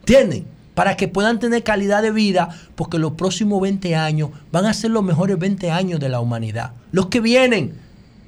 ¿Entienden? 0.00 0.46
Para 0.74 0.96
que 0.96 1.06
puedan 1.06 1.38
tener 1.38 1.62
calidad 1.62 2.02
de 2.02 2.10
vida, 2.10 2.48
porque 2.74 2.98
los 2.98 3.12
próximos 3.12 3.60
20 3.60 3.94
años 3.94 4.30
van 4.50 4.66
a 4.66 4.74
ser 4.74 4.90
los 4.90 5.04
mejores 5.04 5.38
20 5.38 5.70
años 5.70 6.00
de 6.00 6.08
la 6.08 6.20
humanidad. 6.20 6.72
Los 6.90 7.06
que 7.06 7.20
vienen, 7.20 7.74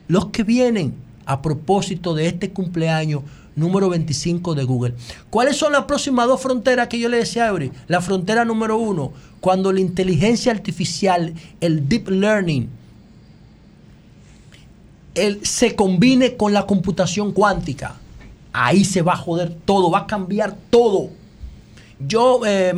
los 0.08 0.26
que 0.26 0.44
vienen 0.44 0.94
a 1.26 1.42
propósito 1.42 2.14
de 2.14 2.26
este 2.26 2.50
cumpleaños 2.50 3.22
número 3.56 3.88
25 3.88 4.54
de 4.54 4.64
Google. 4.64 4.94
¿Cuáles 5.30 5.56
son 5.56 5.72
las 5.72 5.84
próximas 5.84 6.26
dos 6.26 6.40
fronteras 6.40 6.88
que 6.88 6.98
yo 6.98 7.08
le 7.08 7.18
decía 7.18 7.44
a 7.44 7.48
Eury? 7.48 7.70
La 7.86 8.00
frontera 8.00 8.44
número 8.44 8.76
uno, 8.78 9.12
cuando 9.40 9.72
la 9.72 9.80
inteligencia 9.80 10.50
artificial, 10.52 11.34
el 11.60 11.88
deep 11.88 12.08
learning, 12.08 12.68
el- 15.14 15.44
se 15.46 15.74
combine 15.76 16.36
con 16.36 16.52
la 16.52 16.66
computación 16.66 17.32
cuántica. 17.32 17.96
Ahí 18.52 18.84
se 18.84 19.02
va 19.02 19.12
a 19.12 19.16
joder 19.16 19.54
todo, 19.64 19.90
va 19.90 20.00
a 20.00 20.06
cambiar 20.06 20.56
todo. 20.70 21.10
Yo, 22.00 22.40
eh, 22.46 22.72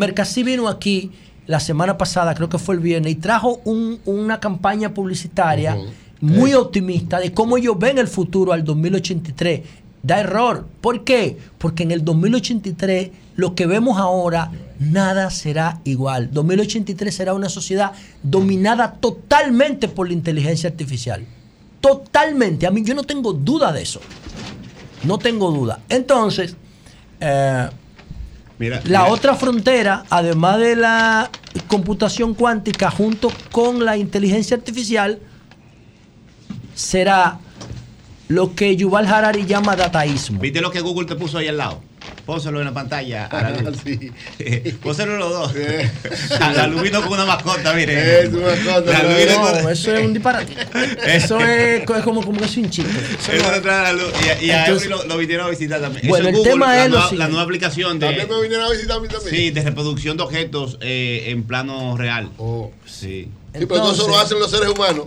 vino 0.45 0.69
aquí 0.69 1.11
la 1.47 1.61
semana 1.61 1.97
pasada, 1.97 2.35
creo 2.35 2.49
que 2.49 2.59
fue 2.59 2.75
el 2.75 2.81
viernes, 2.81 3.13
y 3.13 3.17
trajo 3.17 3.61
un- 3.65 3.99
una 4.05 4.41
campaña 4.41 4.93
publicitaria 4.93 5.77
muy 6.21 6.55
optimista 6.55 7.19
de 7.21 7.33
cómo 7.33 7.57
ellos 7.57 7.79
ven 7.79 7.99
el 7.99 8.09
futuro 8.09 8.53
al 8.53 8.65
2083. 8.65 9.61
da 10.03 10.21
error. 10.21 10.67
¿Por 10.81 11.03
qué? 11.05 11.37
Porque 11.59 11.83
en 11.83 11.91
el 11.91 12.05
2083 12.05 13.11
lo 13.35 13.55
que 13.57 13.67
vemos 13.67 13.99
ahora 13.99 14.53
nada 14.79 15.31
será 15.31 15.81
igual. 15.85 16.31
2083 16.33 17.13
será 17.15 17.35
una 17.35 17.49
sociedad 17.49 17.93
dominada 18.23 18.93
totalmente 18.95 19.89
por 19.89 20.07
la 20.07 20.13
inteligencia 20.13 20.71
artificial. 20.71 21.25
Totalmente. 21.81 22.67
A 22.67 22.71
mí 22.71 22.83
yo 22.85 22.95
no 22.95 23.03
tengo 23.03 23.33
duda 23.33 23.73
de 23.73 23.83
eso. 23.83 24.01
No 25.03 25.19
tengo 25.19 25.51
duda. 25.51 25.81
Entonces, 25.89 26.57
eh, 27.21 27.69
Mira, 28.59 28.77
la 28.85 29.01
mira. 29.03 29.13
otra 29.13 29.35
frontera, 29.35 30.05
además 30.09 30.59
de 30.59 30.77
la 30.77 31.31
computación 31.69 32.35
cuántica 32.35 32.91
junto 32.91 33.29
con 33.53 33.85
la 33.85 33.97
inteligencia 33.97 34.57
artificial, 34.57 35.19
será 36.77 37.39
lo 38.29 38.55
que 38.55 38.77
Yuval 38.77 39.07
Harari 39.07 39.47
llama 39.47 39.75
dataísmo. 39.75 40.41
¿Viste 40.41 40.61
lo 40.61 40.71
que 40.71 40.81
Google 40.81 41.07
te 41.07 41.17
puso 41.17 41.39
ahí 41.39 41.49
al 41.49 41.57
lado? 41.57 41.81
Pónselo 42.25 42.59
en 42.61 42.67
la 42.67 42.75
pantalla 42.75 43.27
a 43.27 43.51
la 43.51 43.51
luz. 43.71 43.79
Pónselo 44.83 45.17
los 45.17 45.31
dos. 45.31 45.53
A 46.41 46.53
la 46.53 46.67
luz 46.67 46.83
vino 46.83 47.01
con 47.03 47.13
una 47.13 47.25
mascota, 47.25 47.73
mire. 47.73 48.25
Es 48.25 48.33
una 48.33 48.47
mascota, 48.49 49.01
con- 49.03 49.63
No, 49.63 49.69
eso 49.71 49.95
es 49.95 50.05
un 50.07 50.13
disparate. 50.13 50.53
Eso 51.07 51.39
es, 51.41 51.85
co- 51.85 51.95
es 51.97 52.03
como, 52.03 52.23
como 52.25 52.39
que 52.41 52.47
es 52.47 52.57
un 52.57 52.69
chiste. 52.71 52.91
Eso 53.21 53.33
Eso 53.33 53.49
no- 53.51 53.57
no 53.57 53.63
trae 53.63 53.83
la 53.85 53.93
luz. 53.93 54.13
Y, 54.41 54.47
y 54.47 54.51
a 54.51 54.67
Entonces- 54.67 54.89
lo, 54.91 55.05
lo 55.05 55.17
vinieron 55.19 55.47
a 55.47 55.51
visitar 55.51 55.81
también. 55.81 56.07
Bueno, 56.09 56.29
Eso 56.29 56.39
el 56.41 56.45
es 56.47 56.51
tema 56.53 56.67
la 56.67 56.77
es 56.77 56.83
lo 56.85 56.89
nueva, 56.97 57.03
siguiente. 57.09 57.19
la 57.25 57.29
nueva 57.29 57.43
aplicación 57.45 57.99
También 58.01 58.29
de, 58.29 58.35
me 58.35 58.43
vinieron 58.43 58.67
a 58.67 58.71
visitar 58.71 58.97
a 58.97 59.01
mí 59.01 59.09
también. 59.09 59.31
sí, 59.37 59.51
de 59.51 59.63
reproducción 59.63 60.17
de 60.17 60.23
objetos 60.25 60.79
eh, 60.81 61.25
en 61.29 61.45
plano 61.45 61.97
real. 61.97 62.31
Sí. 62.87 63.29
Sí, 63.59 63.67
pero 63.67 63.69
todo 63.83 63.93
eso 63.95 64.09
lo 64.09 64.19
hacen 64.19 64.39
los 64.41 64.51
seres 64.51 64.69
humanos. 64.69 65.05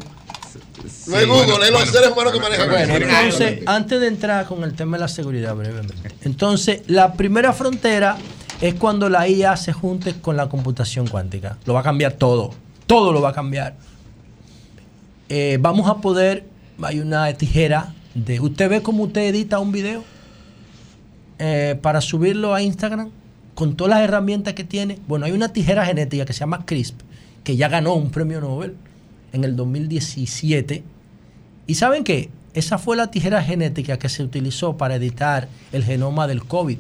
No 0.84 0.90
Sí, 0.90 1.26
Google, 1.26 1.26
bueno, 1.28 1.64
es 1.64 1.72
los 1.72 1.72
bueno. 1.72 1.92
seres 1.92 2.12
humanos 2.12 2.34
que 2.34 2.40
manejan 2.40 2.70
Bueno, 2.70 2.94
entonces, 2.96 3.60
antes 3.66 4.00
de 4.00 4.08
entrar 4.08 4.46
con 4.46 4.64
el 4.64 4.74
tema 4.74 4.98
de 4.98 5.02
la 5.02 5.08
seguridad 5.08 5.56
brevemente. 5.56 5.94
Entonces, 6.22 6.82
la 6.88 7.14
primera 7.14 7.54
frontera 7.54 8.18
es 8.62 8.74
cuando 8.76 9.10
la 9.10 9.28
IA 9.28 9.56
se 9.58 9.74
junte 9.74 10.20
con 10.20 10.36
la 10.38 10.50
computación 10.50 11.08
cuántica. 11.08 11.58
Lo 11.66 11.74
va 11.74 11.82
a 11.82 11.84
cambiar 11.84 12.14
todo. 12.14 12.52
Todo 12.86 13.12
lo 13.12 13.22
va 13.22 13.30
a 13.30 13.34
cambiar. 13.34 13.76
Eh, 15.30 15.58
vamos 15.62 15.90
a 15.90 15.98
poder, 15.98 16.46
hay 16.82 17.00
una 17.00 17.32
tijera 17.34 17.94
de... 18.14 18.40
¿Usted 18.40 18.70
ve 18.70 18.82
cómo 18.82 19.04
usted 19.04 19.22
edita 19.22 19.60
un 19.60 19.72
video? 19.72 20.04
Eh, 21.38 21.78
para 21.82 22.02
subirlo 22.02 22.54
a 22.54 22.62
Instagram 22.62 23.12
con 23.56 23.76
todas 23.76 23.92
las 23.92 24.02
herramientas 24.02 24.54
que 24.54 24.64
tiene. 24.64 25.00
Bueno, 25.08 25.26
hay 25.26 25.32
una 25.32 25.54
tijera 25.54 25.86
genética 25.86 26.26
que 26.26 26.34
se 26.34 26.40
llama 26.40 26.66
CRISP, 26.66 27.00
que 27.44 27.56
ya 27.56 27.70
ganó 27.70 27.94
un 27.94 28.10
premio 28.10 28.42
Nobel 28.42 28.76
en 29.34 29.44
el 29.44 29.56
2017. 29.56 30.84
¿Y 31.68 31.76
saben 31.76 32.04
qué? 32.04 32.30
Esa 32.54 32.78
fue 32.78 32.98
la 32.98 33.12
tijera 33.12 33.44
genética 33.44 34.00
que 34.00 34.10
se 34.10 34.24
utilizó 34.24 34.78
para 34.78 34.96
editar 34.96 35.48
el 35.72 35.84
genoma 35.84 36.28
del 36.28 36.44
COVID. 36.44 36.78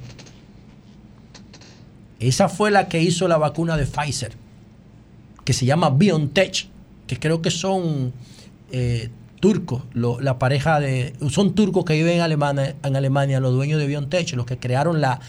Esa 2.19 2.49
fue 2.49 2.71
la 2.71 2.89
que 2.89 3.01
hizo 3.01 3.27
la 3.27 3.38
vacuna 3.38 3.77
de 3.77 3.85
Pfizer, 3.85 4.34
que 5.45 5.53
se 5.53 5.65
llama 5.65 5.89
BioNTech, 5.89 6.67
que 7.07 7.17
creo 7.17 7.41
que 7.41 7.51
son 7.51 8.11
eh, 8.71 9.09
turcos, 9.39 9.84
la 9.93 10.38
pareja 10.38 10.80
de... 10.80 11.13
Son 11.30 11.55
turcos 11.55 11.85
que 11.85 11.93
viven 11.93 12.17
en 12.17 12.21
Alemania, 12.21 12.76
en 12.84 12.95
Alemania, 12.95 13.39
los 13.39 13.53
dueños 13.53 13.80
de 13.80 13.88
BioNTech, 13.88 14.34
los 14.34 14.45
que 14.45 14.57
crearon 14.57 15.01
la... 15.01 15.19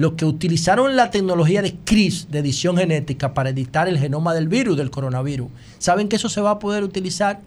Los 0.00 0.14
que 0.14 0.24
utilizaron 0.24 0.96
la 0.96 1.10
tecnología 1.10 1.60
de 1.60 1.74
CRISP, 1.84 2.30
de 2.30 2.38
edición 2.38 2.78
genética, 2.78 3.34
para 3.34 3.50
editar 3.50 3.86
el 3.86 3.98
genoma 3.98 4.32
del 4.32 4.48
virus, 4.48 4.78
del 4.78 4.90
coronavirus. 4.90 5.48
¿Saben 5.78 6.08
que 6.08 6.16
eso 6.16 6.30
se 6.30 6.40
va 6.40 6.52
a 6.52 6.58
poder 6.58 6.84
utilizar 6.84 7.40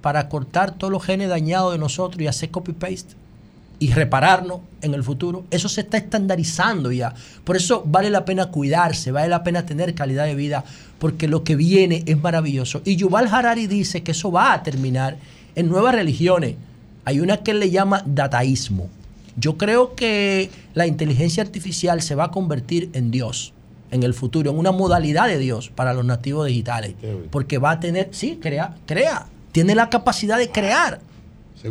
para 0.00 0.30
cortar 0.30 0.72
todos 0.78 0.90
los 0.90 1.04
genes 1.04 1.28
dañados 1.28 1.72
de 1.72 1.78
nosotros 1.78 2.22
y 2.22 2.26
hacer 2.26 2.50
copy-paste? 2.50 3.16
y 3.80 3.92
repararnos 3.92 4.60
en 4.80 4.94
el 4.94 5.04
futuro. 5.04 5.44
Eso 5.50 5.68
se 5.68 5.82
está 5.82 5.98
estandarizando 5.98 6.90
ya. 6.90 7.12
Por 7.44 7.54
eso 7.54 7.82
vale 7.84 8.08
la 8.08 8.24
pena 8.24 8.46
cuidarse, 8.46 9.10
vale 9.10 9.28
la 9.28 9.42
pena 9.42 9.66
tener 9.66 9.94
calidad 9.94 10.24
de 10.24 10.34
vida, 10.34 10.64
porque 10.98 11.28
lo 11.28 11.44
que 11.44 11.54
viene 11.54 12.02
es 12.06 12.16
maravilloso. 12.16 12.80
Y 12.86 12.96
Yuval 12.96 13.28
Harari 13.30 13.66
dice 13.66 14.02
que 14.02 14.12
eso 14.12 14.32
va 14.32 14.54
a 14.54 14.62
terminar 14.62 15.18
en 15.54 15.68
nuevas 15.68 15.94
religiones. 15.94 16.54
Hay 17.04 17.20
una 17.20 17.38
que 17.38 17.50
él 17.50 17.60
le 17.60 17.70
llama 17.70 18.02
dataísmo. 18.06 18.88
Yo 19.36 19.56
creo 19.56 19.94
que 19.94 20.50
la 20.74 20.86
inteligencia 20.86 21.42
artificial 21.42 22.02
se 22.02 22.14
va 22.14 22.24
a 22.24 22.30
convertir 22.30 22.90
en 22.92 23.10
Dios 23.10 23.52
en 23.90 24.02
el 24.02 24.12
futuro, 24.12 24.50
en 24.50 24.58
una 24.58 24.72
modalidad 24.72 25.28
de 25.28 25.38
Dios 25.38 25.70
para 25.70 25.94
los 25.94 26.04
nativos 26.04 26.48
digitales. 26.48 26.94
Porque 27.30 27.58
va 27.58 27.72
a 27.72 27.80
tener, 27.80 28.08
sí, 28.10 28.38
crea, 28.42 28.74
crea, 28.86 29.26
tiene 29.52 29.74
la 29.74 29.88
capacidad 29.88 30.36
de 30.36 30.50
crear. 30.50 31.00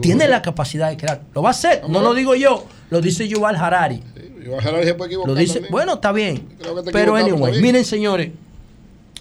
Tiene 0.02 0.28
la 0.28 0.42
capacidad 0.42 0.90
de 0.90 0.98
crear. 0.98 1.22
Lo 1.36 1.42
va 1.42 1.50
a 1.50 1.52
hacer. 1.52 1.88
No 1.88 2.02
lo 2.02 2.14
digo 2.14 2.34
yo, 2.34 2.66
lo 2.90 3.02
dice 3.02 3.28
Yuval 3.28 3.58
Harari. 3.58 4.02
Yuval 4.44 4.66
Harari 4.66 4.86
se 4.86 4.94
puede 4.96 5.10
equivocar 5.10 5.34
Lo 5.34 5.36
dice, 5.36 5.54
también. 5.56 5.72
bueno, 5.72 5.94
está 5.96 6.12
bien. 6.12 6.48
Pero 6.92 7.16
anyway, 7.16 7.62
miren 7.62 7.84
señores, 7.84 8.32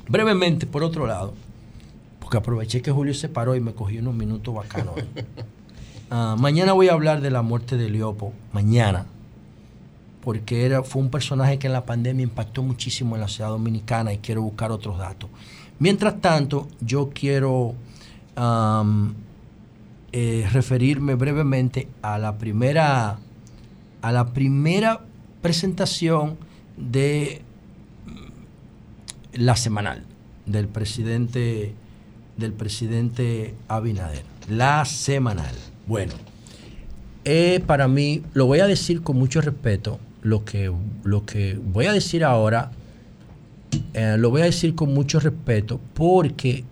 brevemente, 0.09 0.67
por 0.67 0.85
otro 0.85 1.07
lado, 1.07 1.35
porque 2.21 2.37
aproveché 2.37 2.81
que 2.83 2.93
Julio 2.93 3.15
se 3.15 3.29
paró 3.29 3.57
y 3.57 3.61
me 3.61 3.75
cogí 3.75 3.99
unos 3.99 4.15
minutos 4.15 4.55
bacanos. 4.55 4.95
¿eh? 4.99 5.25
Ah, 6.15 6.37
mañana 6.39 6.75
voy 6.75 6.91
a 6.91 6.93
hablar 6.93 7.23
de 7.23 7.31
la 7.31 7.41
muerte 7.41 7.79
de 7.79 7.89
Leopo, 7.89 8.35
mañana, 8.53 9.07
porque 10.23 10.67
era, 10.67 10.83
fue 10.83 11.01
un 11.01 11.09
personaje 11.09 11.59
que 11.59 11.69
en 11.69 11.73
la 11.73 11.87
pandemia 11.87 12.25
impactó 12.25 12.63
muchísimo 12.63 13.15
en 13.15 13.23
la 13.23 13.29
ciudad 13.29 13.49
dominicana 13.49 14.13
y 14.13 14.19
quiero 14.19 14.43
buscar 14.43 14.73
otros 14.73 14.99
datos. 14.99 15.31
Mientras 15.79 16.21
tanto, 16.21 16.69
yo 16.83 17.09
quiero 17.15 17.73
eh, 20.13 20.47
referirme 20.53 21.15
brevemente 21.15 21.89
a 22.03 22.19
la 22.19 22.37
primera 22.37 23.19
a 24.03 24.13
la 24.13 24.35
primera 24.35 25.01
presentación 25.41 26.37
de 26.77 27.41
mm, 28.05 29.41
la 29.43 29.57
semanal 29.57 30.05
del 30.45 30.69
presidente 30.69 31.75
del 32.37 32.53
presidente 32.53 33.55
Abinader 33.67 34.25
la 34.49 34.85
semanal 34.85 35.72
bueno 35.93 36.15
eh, 37.27 37.63
para 37.67 37.87
mí 37.87 38.23
lo 38.33 38.47
voy 38.47 38.61
a 38.61 38.67
decir 38.67 39.03
con 39.03 39.19
mucho 39.19 39.43
respeto 39.43 40.01
lo 40.23 40.43
que 40.43 40.73
lo 41.05 41.27
que 41.27 41.61
voy 41.63 41.85
a 41.85 41.93
decir 41.93 42.25
ahora 42.25 42.71
eh, 43.93 44.17
lo 44.19 44.31
voy 44.31 44.41
a 44.41 44.47
decir 44.47 44.75
con 44.75 44.95
mucho 44.95 45.21
respeto 45.21 45.79
porque 45.93 46.65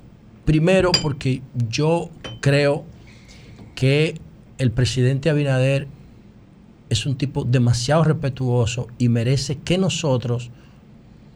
primero 0.46 0.90
porque 1.02 1.42
yo 1.68 2.08
creo 2.40 2.84
que 3.74 4.14
el 4.56 4.70
presidente 4.70 5.28
Abinader 5.28 5.86
es 6.88 7.04
un 7.04 7.16
tipo 7.18 7.44
demasiado 7.44 8.04
respetuoso 8.04 8.88
y 8.96 9.10
merece 9.10 9.58
que 9.58 9.76
nosotros 9.76 10.50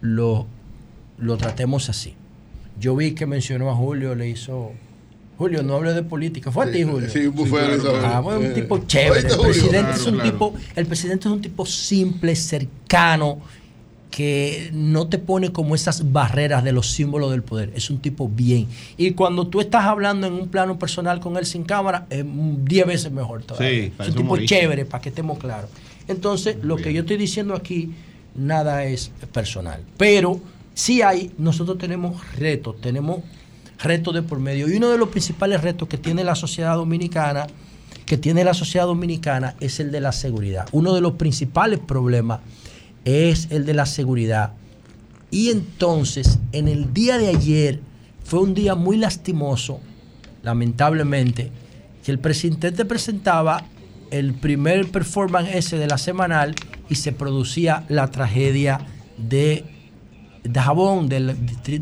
lo, 0.00 0.46
lo 1.18 1.36
tratemos 1.36 1.88
así. 1.88 2.14
Yo 2.80 2.96
vi 2.96 3.12
que 3.12 3.26
mencionó 3.26 3.70
a 3.70 3.74
Julio, 3.74 4.14
le 4.14 4.28
hizo... 4.28 4.72
Julio, 5.36 5.62
no 5.62 5.74
hable 5.74 5.92
de 5.94 6.02
política. 6.02 6.50
Fue 6.52 6.66
a 6.66 6.70
ti, 6.70 6.78
Sí, 6.78 6.84
Julio. 6.84 7.10
sí, 7.10 7.18
hizo 7.20 7.32
Julio. 7.32 8.00
Ah, 8.04 8.20
bueno, 8.20 8.40
un 8.40 8.54
tipo 8.54 8.78
chévere. 8.86 9.24
¿oíste, 9.26 9.34
El 9.34 9.40
presidente, 9.40 9.92
es 9.92 10.06
un 10.06 10.14
claro. 10.14 10.30
tipo, 10.30 10.54
el 10.76 10.86
presidente 10.86 11.28
es 11.28 11.34
un 11.34 11.40
tipo 11.40 11.66
simple, 11.66 12.36
cercano, 12.36 13.38
que 14.10 14.70
no 14.72 15.08
te 15.08 15.18
pone 15.18 15.50
como 15.50 15.74
esas 15.74 16.12
barreras 16.12 16.62
de 16.62 16.70
los 16.70 16.88
símbolos 16.92 17.32
del 17.32 17.42
poder. 17.42 17.72
Es 17.74 17.90
un 17.90 17.98
tipo 17.98 18.28
bien. 18.28 18.68
Y 18.96 19.10
cuando 19.12 19.48
tú 19.48 19.60
estás 19.60 19.84
hablando 19.86 20.28
en 20.28 20.34
un 20.34 20.48
plano 20.48 20.78
personal 20.78 21.18
con 21.18 21.36
él 21.36 21.46
sin 21.46 21.64
cámara, 21.64 22.06
es 22.10 22.24
mm, 22.24 22.64
10 22.64 22.86
veces 22.86 23.10
mejor 23.12 23.42
todavía. 23.42 23.68
Sí, 23.68 23.92
es 23.98 24.08
un 24.10 24.14
tipo 24.14 24.36
chévere, 24.38 24.84
para 24.84 25.02
que 25.02 25.08
estemos 25.08 25.38
claros. 25.38 25.68
Entonces, 26.06 26.58
lo 26.62 26.76
que 26.76 26.92
yo 26.92 27.00
estoy 27.00 27.16
diciendo 27.16 27.54
aquí, 27.54 27.92
nada 28.36 28.84
es 28.84 29.10
personal. 29.32 29.82
Pero 29.96 30.38
sí 30.74 31.02
hay, 31.02 31.32
nosotros 31.38 31.76
tenemos 31.78 32.20
retos, 32.36 32.80
tenemos 32.80 33.18
retos 33.84 34.14
de 34.14 34.22
por 34.22 34.40
medio. 34.40 34.68
Y 34.68 34.76
uno 34.76 34.90
de 34.90 34.98
los 34.98 35.10
principales 35.10 35.60
retos 35.60 35.88
que 35.88 35.98
tiene 35.98 36.24
la 36.24 36.34
sociedad 36.34 36.74
dominicana, 36.74 37.46
que 38.06 38.18
tiene 38.18 38.44
la 38.44 38.54
sociedad 38.54 38.86
dominicana, 38.86 39.54
es 39.60 39.80
el 39.80 39.90
de 39.90 40.00
la 40.00 40.12
seguridad. 40.12 40.66
Uno 40.72 40.94
de 40.94 41.00
los 41.00 41.12
principales 41.12 41.78
problemas 41.78 42.40
es 43.04 43.48
el 43.50 43.66
de 43.66 43.74
la 43.74 43.86
seguridad. 43.86 44.52
Y 45.30 45.50
entonces, 45.50 46.38
en 46.52 46.68
el 46.68 46.92
día 46.94 47.18
de 47.18 47.28
ayer, 47.28 47.80
fue 48.24 48.40
un 48.40 48.54
día 48.54 48.74
muy 48.74 48.96
lastimoso, 48.96 49.80
lamentablemente, 50.42 51.50
que 52.04 52.12
el 52.12 52.18
presidente 52.18 52.84
presentaba 52.84 53.64
el 54.10 54.34
primer 54.34 54.90
performance 54.90 55.54
ese 55.54 55.76
de 55.76 55.86
la 55.86 55.98
semanal 55.98 56.54
y 56.88 56.96
se 56.96 57.12
producía 57.12 57.84
la 57.88 58.10
tragedia 58.10 58.80
de 59.16 59.64
Dajabón, 60.44 61.08
del, 61.08 61.34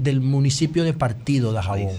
del 0.03 0.21
municipio 0.21 0.85
de 0.85 0.93
Partido 0.95 1.53
Dajabón, 1.53 1.91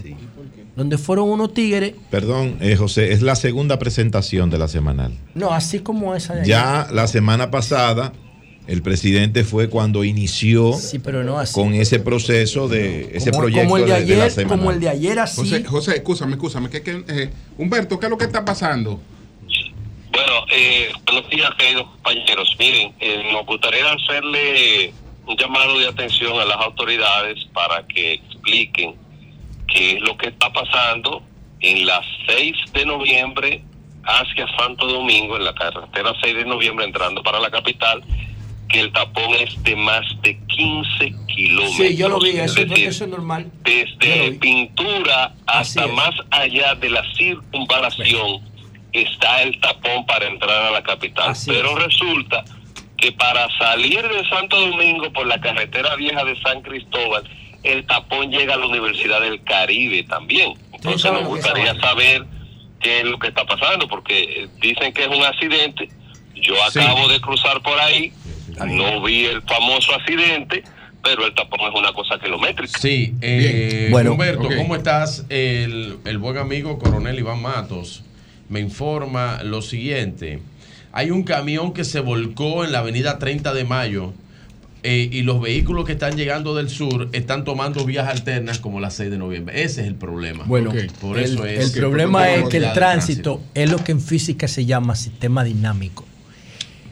donde 0.76 0.98
fueron 0.98 1.28
unos 1.30 1.52
tigres, 1.54 1.94
Perdón, 2.10 2.56
eh, 2.60 2.74
José, 2.76 3.12
es 3.12 3.22
la 3.22 3.36
segunda 3.36 3.78
presentación 3.78 4.50
de 4.50 4.58
la 4.58 4.66
semanal. 4.68 5.12
no, 5.34 5.50
así 5.52 5.80
como 5.80 6.14
esa 6.14 6.34
de 6.34 6.40
ayer. 6.40 6.50
Ya 6.50 6.88
la 6.90 7.06
semana 7.06 7.50
pasada, 7.50 8.12
el 8.66 8.80
presidente 8.82 9.44
fue 9.44 9.68
cuando 9.68 10.04
inició 10.04 10.72
Sí, 10.72 10.98
pero 10.98 11.22
no 11.22 11.38
así. 11.38 11.52
con 11.52 11.74
ese 11.74 12.00
proceso 12.00 12.66
de 12.66 13.10
ese 13.14 13.30
Como- 13.30 13.42
proyecto 13.42 13.64
como 13.68 13.76
el 13.76 13.82
de 13.84 13.88
la 13.90 13.96
ayer, 13.96 14.30
semanal. 14.30 14.58
como 14.58 14.70
el 14.70 14.80
de 14.80 14.88
ayer 14.88 15.18
así. 15.18 15.40
José, 15.42 15.64
José, 15.64 15.94
escúchame, 15.96 16.32
escúchame. 16.32 16.70
Que, 16.70 16.82
que, 16.82 17.04
eh, 17.08 17.30
Humberto, 17.58 18.00
¿qué 18.00 18.06
es 18.06 18.10
lo 18.10 18.16
que 18.16 18.24
está 18.24 18.42
pasando? 18.44 19.00
Bueno, 20.12 20.32
eh, 20.56 20.88
buenos 21.06 21.28
días, 21.30 21.50
queridos 21.58 21.86
compañeros. 21.90 22.48
Miren, 22.58 22.92
eh, 23.00 23.22
nos 23.32 23.44
gustaría 23.46 23.84
hacerle 23.92 24.92
un 25.26 25.36
llamado 25.36 25.78
de 25.78 25.88
atención 25.88 26.38
a 26.40 26.44
las 26.44 26.56
autoridades 26.58 27.44
para 27.52 27.86
que 27.86 28.14
expliquen 28.14 28.94
qué 29.68 29.92
es 29.96 30.00
lo 30.02 30.16
que 30.16 30.28
está 30.28 30.52
pasando 30.52 31.22
en 31.60 31.86
la 31.86 32.00
6 32.26 32.54
de 32.72 32.86
noviembre 32.86 33.62
hacia 34.04 34.46
Santo 34.58 34.86
Domingo, 34.86 35.36
en 35.36 35.44
la 35.44 35.54
carretera 35.54 36.12
6 36.22 36.34
de 36.36 36.44
noviembre, 36.44 36.84
entrando 36.84 37.22
para 37.22 37.40
la 37.40 37.50
capital, 37.50 38.02
que 38.68 38.80
el 38.80 38.92
tapón 38.92 39.32
es 39.40 39.62
de 39.62 39.76
más 39.76 40.04
de 40.22 40.38
15 40.46 41.14
kilómetros. 41.28 41.76
Sí, 41.76 41.96
yo 41.96 42.08
lo 42.08 42.18
vi, 42.20 42.30
Es 42.30 42.52
eso, 42.52 42.66
decir, 42.66 42.88
eso 42.88 43.04
es 43.04 43.10
normal. 43.10 43.50
desde 43.62 44.32
pintura 44.32 45.32
hasta 45.46 45.86
más 45.86 46.14
allá 46.30 46.74
de 46.74 46.90
la 46.90 47.02
circunvalación 47.14 48.42
está 48.92 49.42
el 49.42 49.58
tapón 49.60 50.04
para 50.06 50.26
entrar 50.26 50.64
a 50.66 50.70
la 50.70 50.82
capital. 50.82 51.34
Pero 51.46 51.74
resulta 51.76 52.44
que 53.04 53.12
para 53.12 53.46
salir 53.58 54.00
de 54.00 54.26
Santo 54.30 54.58
Domingo 54.58 55.12
por 55.12 55.26
la 55.26 55.38
carretera 55.38 55.94
vieja 55.96 56.24
de 56.24 56.40
San 56.40 56.62
Cristóbal, 56.62 57.22
el 57.62 57.84
tapón 57.86 58.30
llega 58.30 58.54
a 58.54 58.56
la 58.56 58.66
Universidad 58.66 59.20
del 59.20 59.44
Caribe 59.44 60.04
también. 60.04 60.54
Entonces 60.72 61.12
nos 61.12 61.24
gustaría 61.24 61.78
saber 61.80 62.24
qué 62.80 63.00
es 63.00 63.04
lo 63.04 63.18
que 63.18 63.28
está 63.28 63.44
pasando, 63.44 63.86
porque 63.88 64.22
eh, 64.22 64.48
dicen 64.62 64.94
que 64.94 65.02
es 65.02 65.08
un 65.08 65.22
accidente. 65.22 65.90
Yo 66.34 66.54
Sí. 66.70 66.78
acabo 66.78 67.06
de 67.08 67.20
cruzar 67.20 67.60
por 67.60 67.78
ahí, 67.78 68.10
no 68.66 69.02
vi 69.02 69.26
el 69.26 69.42
famoso 69.42 69.94
accidente, 69.94 70.64
pero 71.02 71.26
el 71.26 71.34
tapón 71.34 71.60
es 71.60 71.78
una 71.78 71.92
cosa 71.92 72.18
kilométrica. 72.18 72.78
Sí, 72.78 73.12
eh, 73.20 73.78
Bien. 73.80 73.90
Bueno, 73.92 74.12
Humberto. 74.12 74.48
¿cómo 74.56 74.76
estás? 74.76 75.26
El, 75.28 75.98
el 76.06 76.16
buen 76.16 76.38
amigo 76.38 76.78
coronel 76.78 77.18
Iván 77.18 77.42
Matos 77.42 78.02
me 78.48 78.60
informa 78.60 79.42
lo 79.42 79.60
siguiente. 79.60 80.40
Hay 80.96 81.10
un 81.10 81.24
camión 81.24 81.72
que 81.72 81.84
se 81.84 81.98
volcó 82.00 82.64
en 82.64 82.70
la 82.72 82.78
avenida 82.78 83.18
30 83.18 83.52
de 83.52 83.64
Mayo 83.64 84.12
eh, 84.84 85.08
y 85.10 85.22
los 85.22 85.40
vehículos 85.40 85.84
que 85.86 85.92
están 85.92 86.16
llegando 86.16 86.54
del 86.54 86.68
sur 86.70 87.08
están 87.12 87.42
tomando 87.42 87.84
vías 87.84 88.06
alternas 88.06 88.60
como 88.60 88.78
la 88.78 88.90
6 88.90 89.10
de 89.10 89.18
noviembre. 89.18 89.62
Ese 89.64 89.80
es 89.80 89.88
el 89.88 89.96
problema. 89.96 90.44
Bueno, 90.46 90.70
por 91.00 91.18
el, 91.18 91.24
eso 91.24 91.44
el 91.46 91.58
es. 91.58 91.72
problema 91.72 92.30
es 92.30 92.48
que 92.48 92.58
el 92.58 92.72
tránsito 92.74 93.40
es 93.54 93.68
lo 93.70 93.78
que 93.78 93.90
en 93.92 94.00
física 94.00 94.46
se 94.46 94.66
llama 94.66 94.94
sistema 94.94 95.42
dinámico. 95.42 96.04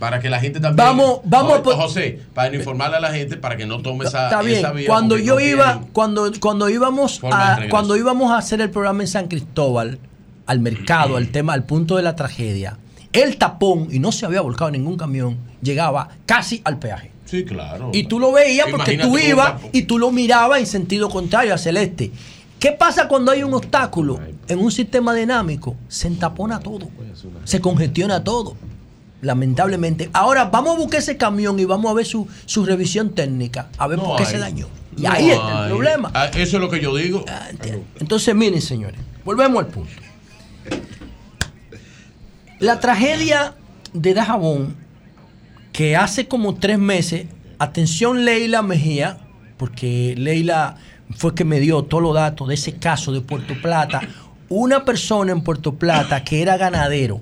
Para 0.01 0.19
que 0.19 0.31
la 0.31 0.41
gente 0.41 0.59
también. 0.59 0.85
Vamos- 0.85 1.21
vamos 1.25 1.61
José, 1.63 2.19
para 2.35 2.53
informarle 2.57 2.97
a 2.97 3.01
la 3.01 3.13
gente 3.13 3.37
para 3.37 3.57
que 3.57 3.67
no 3.67 3.83
tome 3.83 4.05
esa, 4.07 4.25
Está 4.25 4.43
bien. 4.43 4.59
esa 4.59 4.73
vía. 4.73 4.89
Cuando 4.89 5.17
yo 5.17 5.35
no 5.37 5.41
iba, 5.41 5.81
cuando, 5.93 6.29
cuando 6.41 6.69
íbamos 6.69 7.21
a, 7.31 7.61
cuando 7.71 7.97
íbamos 7.97 8.33
a 8.33 8.39
hacer 8.39 8.61
el 8.63 8.71
programa 8.71 9.03
en 9.05 9.07
San 9.09 9.29
Cristóbal, 9.29 10.01
al 10.47 10.59
mercado, 10.59 11.17
al 11.17 11.29
tema, 11.29 11.53
al 11.53 11.63
punto 11.67 11.97
de 11.99 12.03
la 12.03 12.17
tragedia, 12.17 12.79
el 13.13 13.37
tapón, 13.37 13.89
y 13.91 13.99
no 13.99 14.13
se 14.13 14.27
había 14.27 14.41
volcado 14.41 14.71
ningún 14.71 14.97
camión, 14.97 15.37
llegaba 15.63 16.09
casi 16.27 16.61
al 16.65 16.79
peaje. 16.79 17.11
Sí, 17.27 17.45
claro. 17.45 17.91
Y 17.93 18.05
tú 18.05 18.19
lo 18.19 18.33
veías 18.33 18.67
porque 18.71 18.93
Imagínate 18.95 19.09
tú 19.09 19.19
ibas 19.31 19.63
y 19.73 19.83
tú 19.83 19.99
lo 19.99 20.11
mirabas 20.11 20.61
en 20.61 20.67
sentido 20.67 21.09
contrario, 21.09 21.55
hacia 21.55 21.71
el 21.71 21.79
este. 21.79 22.11
¿Qué 22.59 22.73
pasa 22.73 23.09
cuando 23.09 23.33
hay 23.33 23.43
un 23.43 23.55
obstáculo 23.55 24.21
en 24.49 24.59
un 24.59 24.71
sistema 24.71 25.15
dinámico? 25.15 25.75
Se 25.89 26.09
entapona 26.09 26.61
todo, 26.61 26.89
se 27.45 27.61
congestiona 27.61 28.23
todo, 28.23 28.55
lamentablemente. 29.21 30.11
Ahora 30.13 30.45
vamos 30.45 30.77
a 30.77 30.79
buscar 30.79 31.01
ese 31.01 31.17
camión 31.17 31.59
y 31.59 31.65
vamos 31.65 31.91
a 31.91 31.95
ver 31.95 32.07
su, 32.07 32.29
su 32.47 32.65
revisión 32.65 33.11
técnica, 33.11 33.69
a 33.79 33.87
ver 33.87 33.99
No 33.99 34.05
por 34.05 34.17
qué 34.19 34.25
hay. 34.25 34.31
se 34.31 34.39
dañó. 34.39 34.69
Y 34.97 35.03
No 35.03 35.11
ahí 35.11 35.31
está 35.31 35.63
el 35.65 35.71
problema. 35.71 36.11
Ah, 36.15 36.27
Eso 36.27 36.57
es 36.57 36.61
lo 36.61 36.69
que 36.69 36.81
yo 36.81 36.95
digo. 36.95 37.25
Entonces, 37.99 38.35
miren, 38.35 38.61
señores, 38.61 39.01
volvemos 39.25 39.59
al 39.65 39.69
punto. 39.69 39.91
La 42.63 42.79
tragedia 42.79 43.55
de 43.93 44.15
Dajabón, 44.15 44.77
que 45.73 45.97
hace 45.97 46.29
como 46.29 46.55
tres 46.55 46.79
meses, 46.79 47.27
atención 47.59 48.25
Leila 48.25 48.63
Mejía, 48.63 49.19
porque 49.57 50.15
Leila 50.17 50.77
fue 51.17 51.35
que 51.35 51.45
me 51.45 51.59
dio 51.59 51.83
todos 51.83 52.05
los 52.05 52.15
datos 52.15 52.47
de 52.47 52.55
ese 52.55 52.75
caso 52.75 53.11
de 53.11 53.21
Puerto 53.21 53.55
Plata, 53.61 54.01
una 54.49 54.85
persona 54.85 55.33
en 55.33 55.43
Puerto 55.43 55.75
Plata 55.75 56.23
que 56.23 56.41
era 56.41 56.57
ganadero. 56.57 57.21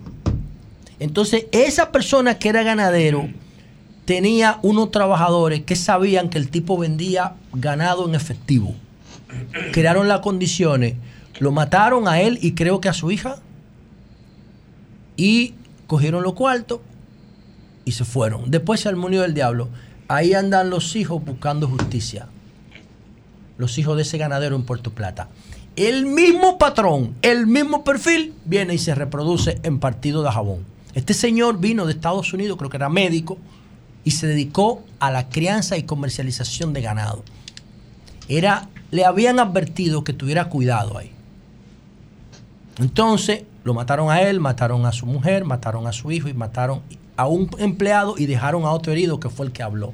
Entonces, 0.98 1.46
esa 1.52 1.90
persona 1.90 2.38
que 2.38 2.50
era 2.50 2.62
ganadero 2.62 3.26
tenía 4.04 4.58
unos 4.60 4.90
trabajadores 4.90 5.62
que 5.62 5.74
sabían 5.74 6.28
que 6.28 6.36
el 6.36 6.50
tipo 6.50 6.76
vendía 6.76 7.32
ganado 7.54 8.06
en 8.06 8.14
efectivo 8.14 8.74
crearon 9.72 10.06
las 10.06 10.20
condiciones, 10.20 10.96
lo 11.38 11.50
mataron 11.50 12.08
a 12.08 12.20
él 12.20 12.38
y 12.42 12.52
creo 12.52 12.80
que 12.80 12.88
a 12.88 12.92
su 12.92 13.10
hija, 13.10 13.36
y 15.20 15.54
cogieron 15.86 16.22
los 16.22 16.32
cuartos 16.32 16.80
y 17.84 17.92
se 17.92 18.04
fueron. 18.04 18.50
Después 18.50 18.80
se 18.80 18.88
armonió 18.88 19.20
del 19.20 19.34
diablo. 19.34 19.68
Ahí 20.08 20.32
andan 20.32 20.70
los 20.70 20.96
hijos 20.96 21.22
buscando 21.22 21.68
justicia. 21.68 22.26
Los 23.58 23.76
hijos 23.76 23.96
de 23.96 24.02
ese 24.02 24.16
ganadero 24.16 24.56
en 24.56 24.62
Puerto 24.62 24.92
Plata. 24.92 25.28
El 25.76 26.06
mismo 26.06 26.56
patrón, 26.56 27.14
el 27.20 27.46
mismo 27.46 27.84
perfil, 27.84 28.32
viene 28.46 28.74
y 28.74 28.78
se 28.78 28.94
reproduce 28.94 29.60
en 29.62 29.78
Partido 29.78 30.22
de 30.22 30.30
Jabón. 30.30 30.64
Este 30.94 31.12
señor 31.12 31.60
vino 31.60 31.84
de 31.84 31.92
Estados 31.92 32.32
Unidos, 32.32 32.56
creo 32.56 32.70
que 32.70 32.78
era 32.78 32.88
médico, 32.88 33.36
y 34.04 34.12
se 34.12 34.26
dedicó 34.26 34.82
a 35.00 35.10
la 35.10 35.28
crianza 35.28 35.76
y 35.76 35.82
comercialización 35.82 36.72
de 36.72 36.80
ganado 36.80 37.22
era, 38.30 38.68
le 38.92 39.04
habían 39.04 39.40
advertido 39.40 40.04
que 40.04 40.12
tuviera 40.12 40.48
cuidado 40.48 40.96
ahí. 40.96 41.10
Entonces, 42.78 43.42
lo 43.62 43.74
mataron 43.74 44.10
a 44.10 44.22
él, 44.22 44.40
mataron 44.40 44.86
a 44.86 44.92
su 44.92 45.06
mujer, 45.06 45.44
mataron 45.44 45.86
a 45.86 45.92
su 45.92 46.10
hijo 46.10 46.28
y 46.28 46.34
mataron 46.34 46.82
a 47.16 47.26
un 47.26 47.50
empleado 47.58 48.14
y 48.16 48.26
dejaron 48.26 48.64
a 48.64 48.70
otro 48.70 48.92
herido 48.92 49.20
que 49.20 49.28
fue 49.28 49.46
el 49.46 49.52
que 49.52 49.62
habló. 49.62 49.92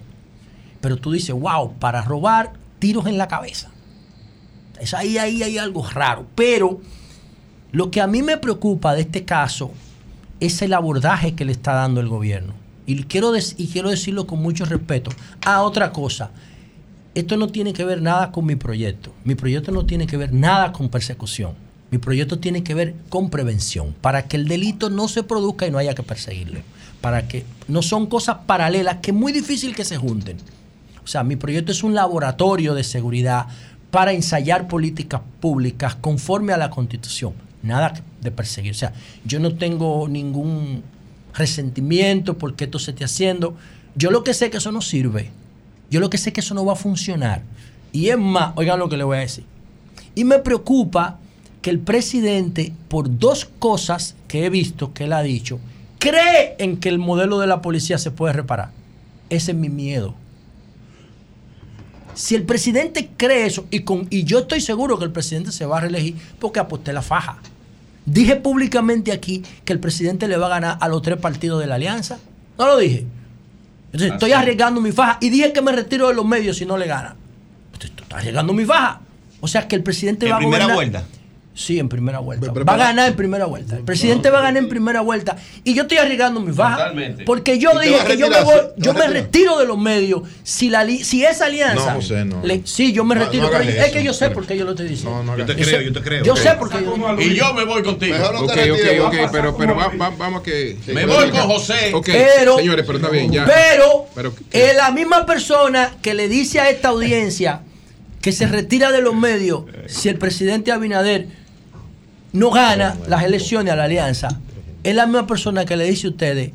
Pero 0.81 0.97
tú 0.97 1.11
dices, 1.11 1.35
wow, 1.35 1.73
para 1.75 2.03
robar, 2.03 2.53
tiros 2.79 3.07
en 3.07 3.19
la 3.19 3.27
cabeza. 3.27 3.71
Es 4.81 4.95
ahí, 4.95 5.19
ahí 5.19 5.43
hay 5.43 5.59
algo 5.59 5.85
raro. 5.89 6.27
Pero 6.35 6.81
lo 7.73 7.91
que 7.91 8.01
a 8.01 8.07
mí 8.07 8.23
me 8.23 8.37
preocupa 8.37 8.95
de 8.95 9.01
este 9.01 9.25
caso 9.25 9.73
es 10.39 10.63
el 10.63 10.73
abordaje 10.73 11.35
que 11.35 11.45
le 11.45 11.53
está 11.53 11.75
dando 11.75 12.01
el 12.01 12.09
gobierno. 12.09 12.55
Y 12.87 13.03
quiero, 13.05 13.33
y 13.37 13.67
quiero 13.67 13.91
decirlo 13.91 14.29
con 14.29 14.41
mucho 14.41 14.65
respeto. 14.65 15.11
A 15.45 15.63
otra 15.63 15.93
cosa, 15.93 16.31
esto 17.17 17.37
no 17.37 17.49
tiene 17.49 17.73
que 17.73 17.85
ver 17.85 18.01
nada 18.01 18.31
con 18.31 18.47
mi 18.47 18.55
proyecto. 18.55 19.13
Mi 19.25 19.35
proyecto 19.35 19.73
no 19.73 19.87
tiene 19.87 20.07
que 20.07 20.17
ver 20.17 20.33
nada 20.33 20.71
con 20.71 20.89
persecución. 20.89 21.66
Mi 21.97 22.01
proyecto 22.01 22.39
tiene 22.39 22.63
que 22.63 22.75
ver 22.75 22.95
con 23.09 23.31
prevención, 23.31 23.95
para 24.03 24.29
que 24.29 24.37
el 24.37 24.47
delito 24.47 24.91
no 24.91 25.09
se 25.09 25.23
produzca 25.23 25.67
y 25.67 25.71
no 25.71 25.79
haya 25.79 25.95
que 25.95 26.03
perseguirlo. 26.03 26.61
Para 27.01 27.27
que 27.27 27.47
no 27.69 27.81
son 27.81 28.05
cosas 28.05 28.37
paralelas 28.45 28.99
que 28.99 29.13
es 29.13 29.17
muy 29.17 29.33
difícil 29.33 29.75
que 29.75 29.83
se 29.83 29.97
junten. 29.97 30.37
O 31.03 31.07
sea, 31.07 31.25
mi 31.25 31.37
proyecto 31.37 31.73
es 31.73 31.83
un 31.83 31.95
laboratorio 31.95 32.75
de 32.75 32.85
seguridad 32.85 33.47
para 33.91 34.13
ensayar 34.13 34.69
políticas 34.69 35.23
públicas 35.41 35.95
conforme 35.95 36.53
a 36.53 36.59
la 36.59 36.69
Constitución. 36.69 37.33
Nada 37.63 37.95
de 38.21 38.31
perseguir. 38.31 38.73
O 38.73 38.75
sea, 38.75 38.93
yo 39.25 39.41
no 39.41 39.55
tengo 39.55 40.07
ningún 40.07 40.83
resentimiento 41.33 42.37
porque 42.37 42.65
esto 42.65 42.79
se 42.79 42.91
esté 42.91 43.05
haciendo. 43.05 43.57
Yo 43.95 44.11
lo 44.11 44.23
que 44.23 44.35
sé 44.35 44.45
es 44.45 44.51
que 44.51 44.59
eso 44.59 44.71
no 44.71 44.83
sirve. 44.83 45.31
Yo 45.91 46.01
lo 46.01 46.11
que 46.11 46.19
sé 46.19 46.29
es 46.29 46.35
que 46.35 46.41
eso 46.41 46.53
no 46.53 46.67
va 46.67 46.75
a 46.75 46.77
funcionar. 46.77 47.41
Y 47.91 48.11
es 48.11 48.19
más, 48.19 48.53
oigan 48.57 48.79
lo 48.79 48.91
que 48.91 48.99
le 48.99 49.05
voy 49.05 49.17
a 49.17 49.21
decir. 49.21 49.45
Y 50.15 50.25
me 50.25 50.41
preocupa 50.41 51.21
que 51.67 51.71
el 51.71 51.81
presidente, 51.81 52.73
por 52.87 53.19
dos 53.19 53.45
cosas 53.59 54.15
que 54.29 54.47
he 54.47 54.51
visto 54.51 54.95
que 54.95 55.03
él 55.03 55.13
ha 55.13 55.23
dicho, 55.25 55.59
cree 55.99 56.55
en 56.61 56.77
que 56.77 56.89
el 56.89 57.01
modelo 57.01 57.41
de 57.41 57.49
la 57.49 57.61
policía 57.61 57.99
se 57.99 58.13
puede 58.13 58.35
reparar. 58.35 58.71
Ese 59.31 59.51
es 59.51 59.57
mi 59.59 59.69
miedo. 59.69 60.15
Si 62.15 62.37
el 62.37 62.45
presidente 62.45 63.11
cree 63.17 63.47
eso, 63.47 63.67
y, 63.73 63.81
con, 63.81 64.07
y 64.11 64.23
yo 64.23 64.39
estoy 64.39 64.61
seguro 64.61 64.97
que 64.97 65.07
el 65.07 65.11
presidente 65.11 65.51
se 65.51 65.67
va 65.67 65.79
a 65.79 65.81
reelegir 65.81 66.15
porque 66.39 66.61
aposté 66.61 66.93
la 66.93 67.03
faja. 67.03 67.39
Dije 68.05 68.37
públicamente 68.37 69.11
aquí 69.11 69.43
que 69.65 69.73
el 69.73 69.81
presidente 69.81 70.29
le 70.29 70.37
va 70.37 70.47
a 70.47 70.51
ganar 70.51 70.79
a 70.81 70.87
los 70.87 71.03
tres 71.03 71.19
partidos 71.19 71.59
de 71.61 71.67
la 71.67 71.75
alianza. 71.75 72.21
No 72.57 72.67
lo 72.67 72.79
dije. 72.79 73.05
Entonces 73.87 74.13
estoy 74.13 74.31
arriesgando 74.31 74.81
mi 74.81 74.93
faja 74.93 75.19
y 75.21 75.31
dije 75.31 75.53
que 75.53 75.63
me 75.63 75.73
retiro 75.73 76.07
de 76.07 76.15
los 76.15 76.25
medios 76.25 76.59
si 76.59 76.65
no 76.65 76.79
le 76.79 76.87
gana. 76.87 77.17
Estás 77.73 77.91
arriesgando 78.13 78.53
mi 78.53 78.65
faja. 78.65 79.01
O 79.41 79.49
sea 79.49 79.67
que 79.67 79.75
el 79.75 79.83
presidente 79.83 80.27
¿En 80.27 80.33
va 80.33 80.37
a 80.37 80.39
primera 80.39 80.67
gobernar- 80.67 80.75
vuelta? 80.77 81.05
Sí, 81.59 81.79
en 81.79 81.89
primera 81.89 82.19
vuelta. 82.19 82.53
pero 82.53 82.67
va 82.67 82.75
a 82.75 82.77
ganar 82.77 83.09
en 83.09 83.17
primera 83.17 83.47
vuelta. 83.47 83.77
El 83.79 83.83
presidente 83.83 84.29
va 84.29 84.41
a 84.41 84.43
ganar 84.43 84.63
en 84.63 84.69
primera 84.69 85.01
vuelta. 85.01 85.39
Y 85.65 85.73
yo 85.73 85.83
estoy 85.83 85.97
arriesgando 85.97 86.39
mi 86.39 86.53
faja. 86.53 86.77
Totalmente. 86.77 87.25
Porque 87.25 87.59
yo 87.59 87.71
¿Y 87.73 87.79
te 87.79 87.87
dije 87.89 88.01
a 88.01 88.05
que 88.05 88.17
yo 88.19 88.29
me, 88.29 88.43
voy, 88.45 88.55
¿Te 88.77 88.83
yo 88.83 88.91
a 88.91 88.95
me 88.95 89.07
retiro 89.07 89.57
de 89.59 89.65
los 89.65 89.79
medios. 89.79 90.21
Si, 90.43 90.69
la 90.69 90.87
si 90.87 91.25
esa 91.25 91.47
alianza. 91.47 91.93
No, 91.95 91.97
José, 91.97 92.27
no. 92.27 92.43
le- 92.45 92.61
sí, 92.67 92.93
yo 92.93 93.05
me 93.07 93.15
No, 93.15 93.25
retiro. 93.25 93.45
no 93.45 93.51
pero 93.51 93.65
es 93.65 93.91
que 93.91 94.05
yo 94.05 94.13
sé 94.13 94.29
por 94.29 94.47
qué 94.47 94.55
yo 94.59 94.67
lo 94.67 94.73
estoy 94.73 94.87
diciendo. 94.89 95.35
Yo 95.35 95.47
te 95.47 95.55
creo, 95.57 95.81
yo 95.81 95.93
te 95.95 96.01
creo. 96.03 96.25
Yo 96.25 96.37
sé 96.37 96.51
porque 96.59 96.85
yo. 96.85 96.95
Y 97.23 97.35
yo 97.35 97.55
me 97.55 97.65
voy 97.65 97.83
contigo. 97.83 98.15
Ok, 98.17 98.51
ok, 98.51 99.07
ok, 99.07 99.15
pero, 99.33 99.57
pero 99.57 99.75
va- 99.75 99.89
va- 99.99 100.11
vamos 100.11 100.43
que. 100.43 100.77
Me 100.89 101.07
voy 101.07 101.31
con 101.31 101.41
José. 101.41 101.91
Pero- 102.05 102.59
señores, 102.59 102.85
pero 102.87 102.99
está 102.99 103.11
bien, 103.11 103.33
ya. 103.33 103.47
Pero, 103.47 104.05
Pero, 104.15 104.35
eh, 104.53 104.73
la 104.77 104.91
misma 104.91 105.25
persona 105.25 105.95
que 106.03 106.13
le 106.13 106.29
dice 106.29 106.61
a 106.61 106.69
esta 106.69 106.89
audiencia 106.89 107.63
que 108.21 108.33
se 108.33 108.47
retira 108.47 108.93
de 108.93 109.01
los 109.01 109.15
medios 109.15 109.63
si 109.87 110.11
el 110.11 110.19
presidente 110.19 110.71
Abinader 110.71 111.46
no 112.33 112.51
gana 112.51 112.97
las 113.09 113.25
elecciones 113.25 113.73
a 113.73 113.77
la 113.77 113.85
alianza, 113.85 114.41
es 114.83 114.95
la 114.95 115.07
misma 115.07 115.27
persona 115.27 115.65
que 115.65 115.77
le 115.77 115.85
dice 115.85 116.07
a 116.07 116.11
ustedes 116.11 116.53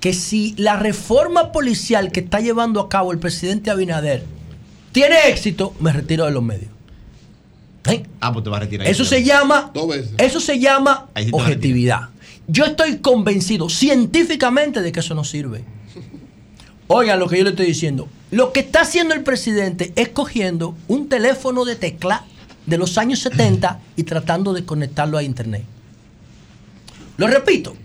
que 0.00 0.14
si 0.14 0.54
la 0.56 0.76
reforma 0.76 1.52
policial 1.52 2.10
que 2.10 2.20
está 2.20 2.40
llevando 2.40 2.80
a 2.80 2.88
cabo 2.88 3.12
el 3.12 3.18
presidente 3.18 3.70
Abinader 3.70 4.24
tiene 4.92 5.28
éxito, 5.28 5.74
me 5.78 5.92
retiro 5.92 6.24
de 6.24 6.32
los 6.32 6.42
medios. 6.42 6.70
¿Eh? 7.86 8.02
Ah, 8.20 8.32
pues 8.32 8.44
te 8.44 8.50
vas 8.50 8.58
a 8.58 8.64
retirar. 8.64 8.86
Eso 8.86 9.04
se 9.04 9.22
llama, 9.22 9.72
eso 10.18 10.40
se 10.40 10.58
llama 10.58 11.08
sí 11.16 11.30
objetividad. 11.32 12.08
Yo 12.48 12.64
estoy 12.64 12.98
convencido 12.98 13.68
científicamente 13.68 14.82
de 14.82 14.90
que 14.90 15.00
eso 15.00 15.14
no 15.14 15.24
sirve. 15.24 15.64
Oigan 16.88 17.20
lo 17.20 17.28
que 17.28 17.38
yo 17.38 17.44
le 17.44 17.50
estoy 17.50 17.66
diciendo. 17.66 18.08
Lo 18.32 18.52
que 18.52 18.60
está 18.60 18.80
haciendo 18.80 19.14
el 19.14 19.22
presidente 19.22 19.92
es 19.94 20.08
cogiendo 20.08 20.74
un 20.88 21.08
teléfono 21.08 21.64
de 21.64 21.76
tecla 21.76 22.24
de 22.66 22.78
los 22.78 22.98
años 22.98 23.20
70 23.20 23.80
y 23.96 24.02
tratando 24.04 24.52
de 24.52 24.64
conectarlo 24.64 25.18
a 25.18 25.22
internet. 25.22 25.64
Lo 27.16 27.26
repito, 27.26 27.76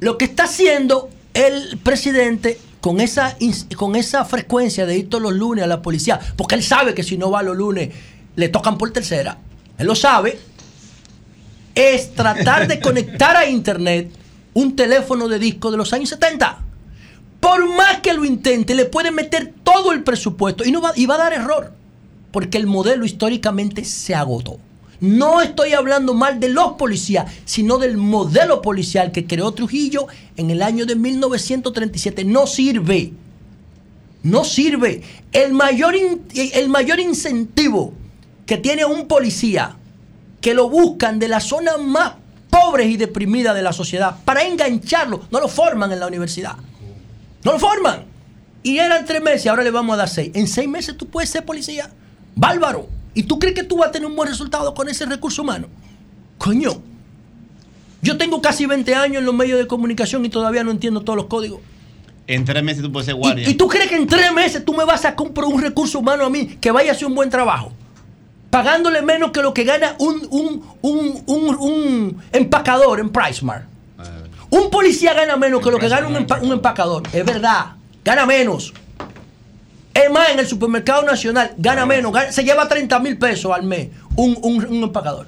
lo 0.00 0.18
que 0.18 0.24
está 0.24 0.44
haciendo 0.44 1.10
el 1.34 1.78
presidente 1.78 2.58
con 2.80 3.00
esa, 3.00 3.36
con 3.76 3.94
esa 3.94 4.24
frecuencia 4.24 4.86
de 4.86 4.98
ir 4.98 5.08
todos 5.08 5.22
los 5.22 5.32
lunes 5.32 5.64
a 5.64 5.68
la 5.68 5.82
policía, 5.82 6.18
porque 6.36 6.56
él 6.56 6.62
sabe 6.62 6.94
que 6.94 7.04
si 7.04 7.16
no 7.16 7.30
va 7.30 7.42
los 7.42 7.56
lunes 7.56 7.90
le 8.34 8.48
tocan 8.48 8.76
por 8.76 8.90
tercera, 8.90 9.38
él 9.78 9.86
lo 9.86 9.94
sabe, 9.94 10.38
es 11.74 12.14
tratar 12.14 12.66
de 12.66 12.80
conectar 12.80 13.36
a 13.36 13.46
internet 13.46 14.10
un 14.54 14.76
teléfono 14.76 15.28
de 15.28 15.38
disco 15.38 15.70
de 15.70 15.76
los 15.76 15.92
años 15.92 16.08
70. 16.08 16.58
Por 17.40 17.68
más 17.68 18.00
que 18.00 18.12
lo 18.12 18.24
intente, 18.24 18.74
le 18.74 18.84
puede 18.84 19.10
meter 19.10 19.52
todo 19.62 19.92
el 19.92 20.02
presupuesto 20.02 20.64
y, 20.64 20.72
no 20.72 20.80
va, 20.80 20.92
y 20.96 21.06
va 21.06 21.14
a 21.14 21.18
dar 21.18 21.32
error, 21.32 21.72
porque 22.32 22.58
el 22.58 22.66
modelo 22.66 23.04
históricamente 23.04 23.84
se 23.84 24.14
agotó. 24.14 24.58
No 25.00 25.40
estoy 25.40 25.72
hablando 25.72 26.14
mal 26.14 26.38
de 26.38 26.48
los 26.48 26.74
policías, 26.74 27.30
sino 27.44 27.78
del 27.78 27.96
modelo 27.96 28.62
policial 28.62 29.10
que 29.10 29.26
creó 29.26 29.52
Trujillo 29.52 30.06
en 30.36 30.50
el 30.50 30.62
año 30.62 30.86
de 30.86 30.94
1937. 30.94 32.24
No 32.24 32.46
sirve. 32.46 33.12
No 34.22 34.44
sirve. 34.44 35.02
El 35.32 35.52
mayor, 35.52 35.94
el 35.96 36.68
mayor 36.68 37.00
incentivo 37.00 37.94
que 38.46 38.58
tiene 38.58 38.84
un 38.84 39.08
policía 39.08 39.76
que 40.40 40.54
lo 40.54 40.68
buscan 40.68 41.18
de 41.18 41.28
las 41.28 41.44
zonas 41.44 41.80
más 41.80 42.14
pobres 42.48 42.88
y 42.88 42.96
deprimidas 42.96 43.54
de 43.54 43.62
la 43.62 43.72
sociedad 43.72 44.18
para 44.24 44.44
engancharlo, 44.44 45.22
no 45.30 45.40
lo 45.40 45.48
forman 45.48 45.90
en 45.90 45.98
la 45.98 46.06
universidad. 46.06 46.56
No 47.42 47.52
lo 47.52 47.58
forman. 47.58 48.04
Y 48.62 48.78
eran 48.78 49.04
tres 49.04 49.20
meses, 49.20 49.48
ahora 49.48 49.64
le 49.64 49.72
vamos 49.72 49.94
a 49.94 49.96
dar 49.96 50.08
seis. 50.08 50.30
En 50.34 50.46
seis 50.46 50.68
meses 50.68 50.96
tú 50.96 51.08
puedes 51.08 51.30
ser 51.30 51.44
policía. 51.44 51.90
Bárbaro. 52.34 52.88
¿Y 53.14 53.24
tú 53.24 53.38
crees 53.38 53.54
que 53.54 53.62
tú 53.64 53.78
vas 53.78 53.88
a 53.88 53.92
tener 53.92 54.08
un 54.08 54.16
buen 54.16 54.28
resultado 54.28 54.72
con 54.74 54.88
ese 54.88 55.04
recurso 55.06 55.42
humano? 55.42 55.66
Coño. 56.38 56.80
Yo 58.00 58.16
tengo 58.18 58.40
casi 58.42 58.66
20 58.66 58.94
años 58.94 59.18
en 59.18 59.26
los 59.26 59.34
medios 59.34 59.58
de 59.58 59.66
comunicación 59.66 60.24
y 60.24 60.28
todavía 60.28 60.64
no 60.64 60.70
entiendo 60.70 61.02
todos 61.02 61.16
los 61.16 61.26
códigos. 61.26 61.60
En 62.26 62.44
tres 62.44 62.62
meses 62.62 62.82
tú 62.82 62.90
puedes 62.90 63.06
ser 63.06 63.14
guardia. 63.14 63.48
¿Y 63.48 63.54
tú 63.54 63.68
crees 63.68 63.88
que 63.88 63.96
en 63.96 64.06
tres 64.06 64.32
meses 64.32 64.64
tú 64.64 64.72
me 64.74 64.84
vas 64.84 65.04
a 65.04 65.14
comprar 65.14 65.46
un 65.46 65.60
recurso 65.60 65.98
humano 65.98 66.24
a 66.24 66.30
mí 66.30 66.46
que 66.60 66.70
vaya 66.70 66.90
a 66.92 66.94
hacer 66.94 67.06
un 67.06 67.14
buen 67.14 67.30
trabajo? 67.30 67.72
Pagándole 68.50 69.02
menos 69.02 69.30
que 69.30 69.40
lo 69.42 69.54
que 69.54 69.64
gana 69.64 69.94
un, 69.98 70.26
un, 70.30 70.62
un, 70.82 71.22
un- 71.26 71.56
un 71.56 72.22
empacador 72.32 73.00
en 73.00 73.10
PriceMart. 73.10 73.64
Un 74.50 74.68
policía 74.70 75.14
gana 75.14 75.36
menos 75.36 75.62
que 75.62 75.70
lo 75.70 75.78
que 75.78 75.88
gana 75.88 76.06
un, 76.08 76.14
empa- 76.26 76.42
un 76.42 76.52
empacador. 76.52 77.02
Es 77.12 77.24
verdad. 77.24 77.72
Gana 78.04 78.26
menos. 78.26 78.74
Es 79.94 80.10
más, 80.10 80.30
en 80.30 80.38
el 80.38 80.46
supermercado 80.46 81.02
nacional 81.02 81.52
gana 81.58 81.84
menos. 81.86 82.12
gana- 82.12 82.32
se 82.32 82.42
lleva 82.44 82.66
30 82.68 82.98
mil 82.98 83.18
pesos 83.18 83.52
al 83.52 83.62
mes 83.62 83.88
un, 84.16 84.36
un- 84.42 84.64
un 84.66 84.82
empacador. 84.84 85.26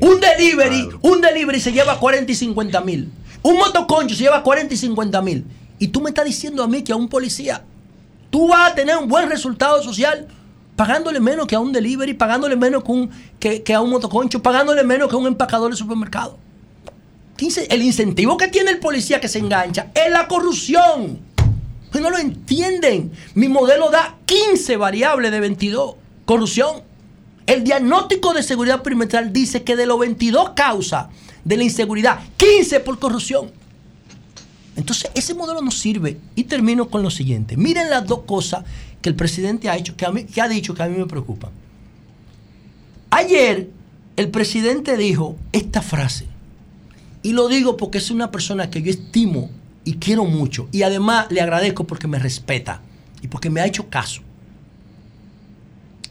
Un 0.00 0.20
delivery, 0.20 0.88
un 1.02 1.20
delivery 1.20 1.60
se 1.60 1.72
lleva 1.72 1.98
40 1.98 2.30
y 2.30 2.34
50 2.34 2.80
mil. 2.82 3.10
Un 3.42 3.56
motoconcho 3.56 4.14
se 4.14 4.22
lleva 4.24 4.42
40 4.42 4.72
y 4.74 4.76
50 4.76 5.20
mil. 5.22 5.44
Y 5.78 5.88
tú 5.88 6.00
me 6.00 6.10
estás 6.10 6.24
diciendo 6.24 6.62
a 6.62 6.68
mí 6.68 6.82
que 6.82 6.92
a 6.92 6.96
un 6.96 7.08
policía 7.08 7.62
tú 8.30 8.48
vas 8.48 8.70
a 8.72 8.74
tener 8.74 8.96
un 8.96 9.08
buen 9.08 9.28
resultado 9.30 9.82
social 9.82 10.26
pagándole 10.76 11.20
menos 11.20 11.46
que 11.46 11.54
a 11.54 11.60
un 11.60 11.72
delivery, 11.72 12.14
pagándole 12.14 12.56
menos 12.56 12.82
que, 12.84 12.92
un- 12.92 13.10
que- 13.38 13.62
que 13.62 13.74
a 13.74 13.80
un 13.80 13.90
motoconcho, 13.90 14.42
pagándole 14.42 14.82
menos 14.84 15.08
que 15.08 15.14
a 15.14 15.18
un 15.18 15.26
empacador 15.26 15.70
de 15.70 15.76
supermercado. 15.76 16.36
¿Qué 17.36 17.46
ince- 17.46 17.66
El 17.70 17.82
incentivo 17.82 18.36
que 18.36 18.48
tiene 18.48 18.70
el 18.70 18.78
policía 18.78 19.20
que 19.20 19.28
se 19.28 19.38
engancha 19.40 19.88
es 19.94 20.10
la 20.12 20.28
corrupción. 20.28 21.18
Pues 21.94 22.02
no 22.02 22.10
lo 22.10 22.18
entienden. 22.18 23.12
Mi 23.36 23.46
modelo 23.46 23.88
da 23.88 24.18
15 24.26 24.76
variables 24.78 25.30
de 25.30 25.38
22. 25.38 25.94
Corrupción. 26.24 26.82
El 27.46 27.62
diagnóstico 27.62 28.34
de 28.34 28.42
seguridad 28.42 28.82
perimetral 28.82 29.32
dice 29.32 29.62
que 29.62 29.76
de 29.76 29.86
los 29.86 30.00
22 30.00 30.54
causas 30.56 31.06
de 31.44 31.56
la 31.56 31.62
inseguridad, 31.62 32.18
15 32.36 32.80
por 32.80 32.98
corrupción. 32.98 33.52
Entonces, 34.74 35.08
ese 35.14 35.34
modelo 35.34 35.62
no 35.62 35.70
sirve. 35.70 36.18
Y 36.34 36.42
termino 36.42 36.88
con 36.88 37.04
lo 37.04 37.10
siguiente. 37.10 37.56
Miren 37.56 37.88
las 37.88 38.04
dos 38.08 38.22
cosas 38.26 38.64
que 39.00 39.08
el 39.08 39.14
presidente 39.14 39.68
ha 39.68 39.76
hecho, 39.76 39.96
que, 39.96 40.04
a 40.04 40.12
que 40.12 40.40
ha 40.40 40.48
dicho 40.48 40.74
que 40.74 40.82
a 40.82 40.88
mí 40.88 40.98
me 40.98 41.06
preocupan. 41.06 41.52
Ayer, 43.10 43.70
el 44.16 44.30
presidente 44.30 44.96
dijo 44.96 45.36
esta 45.52 45.80
frase. 45.80 46.26
Y 47.22 47.34
lo 47.34 47.46
digo 47.46 47.76
porque 47.76 47.98
es 47.98 48.10
una 48.10 48.32
persona 48.32 48.68
que 48.68 48.82
yo 48.82 48.90
estimo 48.90 49.48
y 49.84 49.94
quiero 49.94 50.24
mucho. 50.24 50.68
Y 50.72 50.82
además 50.82 51.26
le 51.30 51.40
agradezco 51.40 51.84
porque 51.84 52.08
me 52.08 52.18
respeta 52.18 52.80
y 53.22 53.28
porque 53.28 53.50
me 53.50 53.60
ha 53.60 53.66
hecho 53.66 53.88
caso. 53.88 54.22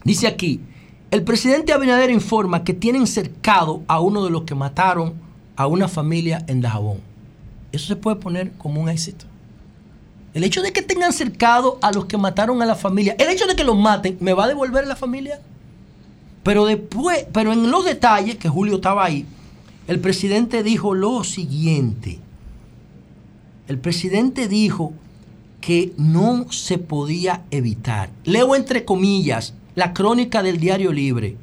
Dice 0.04 0.26
aquí, 0.26 0.60
el 1.10 1.22
presidente 1.22 1.72
Abinader 1.72 2.10
informa 2.10 2.64
que 2.64 2.74
tienen 2.74 3.06
cercado 3.06 3.82
a 3.86 4.00
uno 4.00 4.24
de 4.24 4.30
los 4.30 4.42
que 4.42 4.54
mataron 4.54 5.14
a 5.56 5.66
una 5.66 5.88
familia 5.88 6.44
en 6.48 6.60
Dajabón. 6.60 6.98
Eso 7.72 7.86
se 7.86 7.96
puede 7.96 8.16
poner 8.16 8.52
como 8.52 8.80
un 8.80 8.88
éxito. 8.88 9.26
El 10.34 10.42
hecho 10.42 10.62
de 10.62 10.72
que 10.72 10.82
tengan 10.82 11.12
cercado 11.12 11.78
a 11.80 11.92
los 11.92 12.06
que 12.06 12.18
mataron 12.18 12.60
a 12.60 12.66
la 12.66 12.74
familia, 12.74 13.14
el 13.18 13.28
hecho 13.28 13.46
de 13.46 13.54
que 13.54 13.64
los 13.64 13.76
maten, 13.76 14.16
¿me 14.20 14.32
va 14.32 14.44
a 14.44 14.48
devolver 14.48 14.86
la 14.86 14.96
familia? 14.96 15.40
Pero 16.42 16.66
después, 16.66 17.26
pero 17.32 17.52
en 17.52 17.70
los 17.70 17.84
detalles, 17.84 18.36
que 18.36 18.48
Julio 18.48 18.76
estaba 18.76 19.04
ahí, 19.04 19.24
el 19.86 20.00
presidente 20.00 20.62
dijo 20.62 20.94
lo 20.94 21.22
siguiente. 21.22 22.18
El 23.66 23.78
presidente 23.78 24.46
dijo 24.48 24.92
que 25.60 25.92
no 25.96 26.52
se 26.52 26.76
podía 26.76 27.44
evitar. 27.50 28.10
Leo 28.24 28.54
entre 28.54 28.84
comillas 28.84 29.54
la 29.74 29.94
crónica 29.94 30.42
del 30.42 30.58
Diario 30.58 30.92
Libre. 30.92 31.36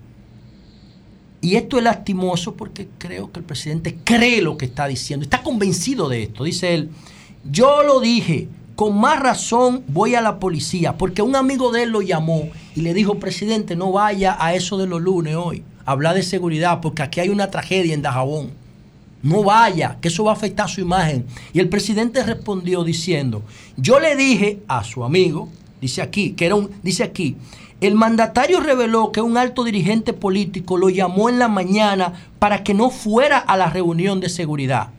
Y 1.42 1.56
esto 1.56 1.80
es 1.80 1.84
lastimoso 1.84 2.54
porque 2.54 2.88
creo 3.00 3.32
que 3.32 3.40
el 3.40 3.46
presidente 3.46 3.98
cree 4.04 4.44
lo 4.44 4.58
que 4.58 4.66
está 4.66 4.88
diciendo, 4.88 5.24
está 5.24 5.42
convencido 5.42 6.08
de 6.08 6.24
esto. 6.24 6.44
Dice 6.44 6.76
él, 6.76 6.92
yo 7.50 7.82
lo 7.82 8.00
dije, 8.00 8.48
con 8.76 9.00
más 9.00 9.20
razón 9.20 9.84
voy 9.88 10.14
a 10.14 10.22
la 10.22 10.40
policía, 10.40 10.98
porque 10.98 11.24
un 11.24 11.36
amigo 11.36 11.72
de 11.72 11.84
él 11.84 11.90
lo 11.90 12.04
llamó 12.04 12.50
y 12.76 12.82
le 12.82 12.94
dijo, 12.94 13.16
presidente, 13.16 13.76
no 13.76 13.92
vaya 13.92 14.38
a 14.40 14.54
eso 14.54 14.78
de 14.78 14.86
los 14.86 15.02
lunes 15.02 15.36
hoy, 15.36 15.64
a 15.84 15.94
hablar 15.94 16.14
de 16.14 16.22
seguridad, 16.22 16.80
porque 16.80 17.02
aquí 17.02 17.20
hay 17.20 17.30
una 17.30 17.50
tragedia 17.50 17.96
en 17.96 18.04
Dajabón. 18.04 18.61
No 19.24 19.44
vaya, 19.44 19.98
que 20.02 20.08
eso 20.08 20.24
va 20.24 20.32
a 20.32 20.36
afectar 20.36 20.70
su 20.70 20.82
imagen. 20.82 21.26
Y 21.54 21.60
el 21.60 21.70
presidente 21.70 22.24
respondió 22.24 22.84
diciendo, 22.84 23.44
yo 23.78 24.00
le 24.00 24.16
dije 24.16 24.60
a 24.68 24.84
su 24.84 25.04
amigo, 25.04 25.50
dice 25.80 26.02
aquí, 26.02 26.32
que 26.32 26.46
era 26.46 26.56
un, 26.56 26.70
dice 26.84 27.04
aquí, 27.04 27.36
el 27.82 27.96
mandatario 27.96 28.60
reveló 28.60 29.12
que 29.12 29.22
un 29.22 29.38
alto 29.38 29.64
dirigente 29.64 30.14
político 30.14 30.78
lo 30.78 30.90
llamó 30.90 31.30
en 31.30 31.40
la 31.40 31.48
mañana 31.48 32.14
para 32.40 32.64
que 32.64 32.74
no 32.74 32.90
fuera 32.90 33.38
a 33.38 33.58
la 33.58 33.70
reunión 33.70 34.20
de 34.20 34.30
seguridad 34.30 34.90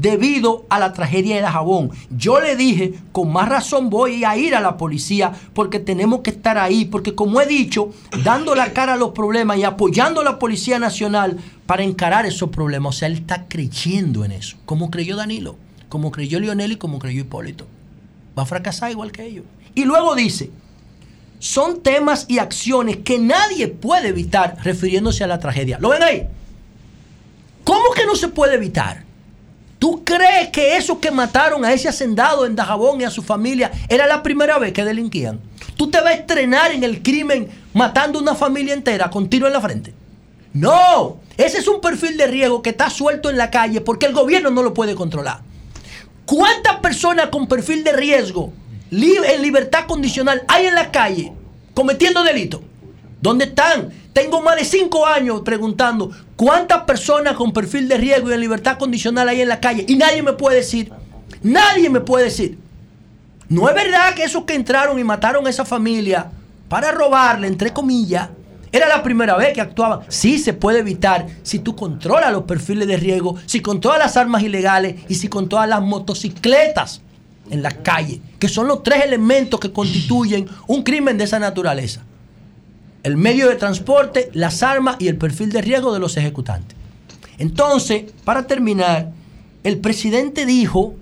debido 0.00 0.66
a 0.68 0.78
la 0.78 0.92
tragedia 0.92 1.36
de 1.36 1.42
Dajabón. 1.42 1.90
Yo 2.10 2.40
le 2.40 2.56
dije, 2.56 2.94
con 3.12 3.32
más 3.32 3.48
razón 3.48 3.90
voy 3.90 4.24
a 4.24 4.36
ir 4.36 4.54
a 4.54 4.60
la 4.60 4.76
policía 4.76 5.32
porque 5.52 5.78
tenemos 5.78 6.20
que 6.20 6.30
estar 6.30 6.58
ahí, 6.58 6.86
porque 6.86 7.14
como 7.14 7.40
he 7.40 7.46
dicho, 7.46 7.92
dando 8.24 8.54
la 8.54 8.72
cara 8.72 8.94
a 8.94 8.96
los 8.96 9.10
problemas 9.10 9.58
y 9.58 9.64
apoyando 9.64 10.20
a 10.20 10.24
la 10.24 10.38
Policía 10.38 10.78
Nacional 10.78 11.38
para 11.66 11.82
encarar 11.82 12.26
esos 12.26 12.50
problemas. 12.50 12.96
O 12.96 12.98
sea, 12.98 13.08
él 13.08 13.14
está 13.14 13.46
creyendo 13.48 14.24
en 14.24 14.32
eso, 14.32 14.56
como 14.64 14.90
creyó 14.90 15.16
Danilo, 15.16 15.56
como 15.88 16.10
creyó 16.10 16.40
Lionel 16.40 16.72
y 16.72 16.76
como 16.76 16.98
creyó 16.98 17.20
Hipólito. 17.20 17.66
Va 18.38 18.44
a 18.44 18.46
fracasar 18.46 18.90
igual 18.90 19.12
que 19.12 19.26
ellos. 19.26 19.44
Y 19.74 19.84
luego 19.84 20.14
dice, 20.14 20.50
son 21.38 21.82
temas 21.82 22.26
y 22.28 22.38
acciones 22.38 22.98
que 22.98 23.18
nadie 23.18 23.68
puede 23.68 24.08
evitar 24.08 24.56
refiriéndose 24.62 25.24
a 25.24 25.26
la 25.26 25.38
tragedia. 25.38 25.78
¿Lo 25.80 25.90
ven 25.90 26.02
ahí? 26.02 26.26
¿Cómo 27.64 27.92
que 27.94 28.06
no 28.06 28.14
se 28.14 28.28
puede 28.28 28.54
evitar? 28.54 29.09
¿Tú 29.80 30.04
crees 30.04 30.50
que 30.50 30.76
esos 30.76 30.98
que 30.98 31.10
mataron 31.10 31.64
a 31.64 31.72
ese 31.72 31.88
hacendado 31.88 32.44
en 32.44 32.54
Dajabón 32.54 33.00
y 33.00 33.04
a 33.04 33.10
su 33.10 33.22
familia 33.22 33.72
era 33.88 34.06
la 34.06 34.22
primera 34.22 34.58
vez 34.58 34.74
que 34.74 34.84
delinquían? 34.84 35.40
¿Tú 35.74 35.90
te 35.90 35.98
vas 36.02 36.10
a 36.10 36.16
estrenar 36.16 36.70
en 36.72 36.84
el 36.84 37.02
crimen 37.02 37.48
matando 37.72 38.18
una 38.18 38.34
familia 38.34 38.74
entera 38.74 39.08
con 39.08 39.30
tiro 39.30 39.46
en 39.46 39.54
la 39.54 39.60
frente? 39.62 39.94
No, 40.52 41.20
ese 41.38 41.56
es 41.56 41.66
un 41.66 41.80
perfil 41.80 42.18
de 42.18 42.26
riesgo 42.26 42.60
que 42.60 42.68
está 42.68 42.90
suelto 42.90 43.30
en 43.30 43.38
la 43.38 43.50
calle 43.50 43.80
porque 43.80 44.04
el 44.04 44.12
gobierno 44.12 44.50
no 44.50 44.62
lo 44.62 44.74
puede 44.74 44.94
controlar. 44.94 45.40
¿Cuántas 46.26 46.76
personas 46.80 47.28
con 47.30 47.46
perfil 47.46 47.82
de 47.82 47.92
riesgo 47.92 48.52
en 48.90 49.40
libertad 49.40 49.86
condicional 49.86 50.44
hay 50.46 50.66
en 50.66 50.74
la 50.74 50.90
calle 50.90 51.32
cometiendo 51.72 52.22
delitos? 52.22 52.60
¿Dónde 53.22 53.46
están? 53.46 53.90
Tengo 54.12 54.42
más 54.42 54.56
de 54.56 54.64
cinco 54.64 55.06
años 55.06 55.42
preguntando 55.42 56.10
cuántas 56.36 56.82
personas 56.82 57.34
con 57.36 57.52
perfil 57.52 57.88
de 57.88 57.96
riesgo 57.96 58.30
y 58.30 58.34
en 58.34 58.40
libertad 58.40 58.76
condicional 58.78 59.28
hay 59.28 59.40
en 59.40 59.48
la 59.48 59.60
calle 59.60 59.84
y 59.86 59.96
nadie 59.96 60.22
me 60.22 60.32
puede 60.32 60.56
decir, 60.56 60.92
nadie 61.42 61.88
me 61.88 62.00
puede 62.00 62.24
decir. 62.24 62.58
No 63.48 63.68
es 63.68 63.74
verdad 63.74 64.14
que 64.14 64.24
esos 64.24 64.44
que 64.44 64.54
entraron 64.54 64.98
y 64.98 65.04
mataron 65.04 65.46
a 65.46 65.50
esa 65.50 65.64
familia 65.64 66.30
para 66.68 66.92
robarle, 66.92 67.46
entre 67.46 67.72
comillas, 67.72 68.28
era 68.72 68.88
la 68.88 69.02
primera 69.02 69.36
vez 69.36 69.52
que 69.52 69.60
actuaban. 69.60 70.00
Sí 70.08 70.38
se 70.38 70.54
puede 70.54 70.80
evitar 70.80 71.26
si 71.42 71.58
tú 71.58 71.74
controlas 71.74 72.32
los 72.32 72.44
perfiles 72.44 72.86
de 72.86 72.96
riesgo, 72.96 73.36
si 73.46 73.60
con 73.60 73.80
todas 73.80 73.98
las 73.98 74.16
armas 74.16 74.42
ilegales 74.42 74.96
y 75.08 75.14
si 75.16 75.28
con 75.28 75.48
todas 75.48 75.68
las 75.68 75.82
motocicletas 75.82 77.00
en 77.50 77.62
la 77.62 77.70
calle, 77.70 78.20
que 78.38 78.48
son 78.48 78.68
los 78.68 78.82
tres 78.82 79.04
elementos 79.04 79.58
que 79.58 79.72
constituyen 79.72 80.48
un 80.68 80.82
crimen 80.82 81.18
de 81.18 81.24
esa 81.24 81.38
naturaleza. 81.38 82.02
El 83.02 83.16
medio 83.16 83.48
de 83.48 83.56
transporte, 83.56 84.30
las 84.34 84.62
armas 84.62 84.96
y 84.98 85.08
el 85.08 85.16
perfil 85.16 85.50
de 85.50 85.62
riesgo 85.62 85.92
de 85.92 86.00
los 86.00 86.16
ejecutantes. 86.16 86.76
Entonces, 87.38 88.04
para 88.24 88.46
terminar, 88.46 89.12
el 89.64 89.78
presidente 89.78 90.44
dijo 90.44 90.94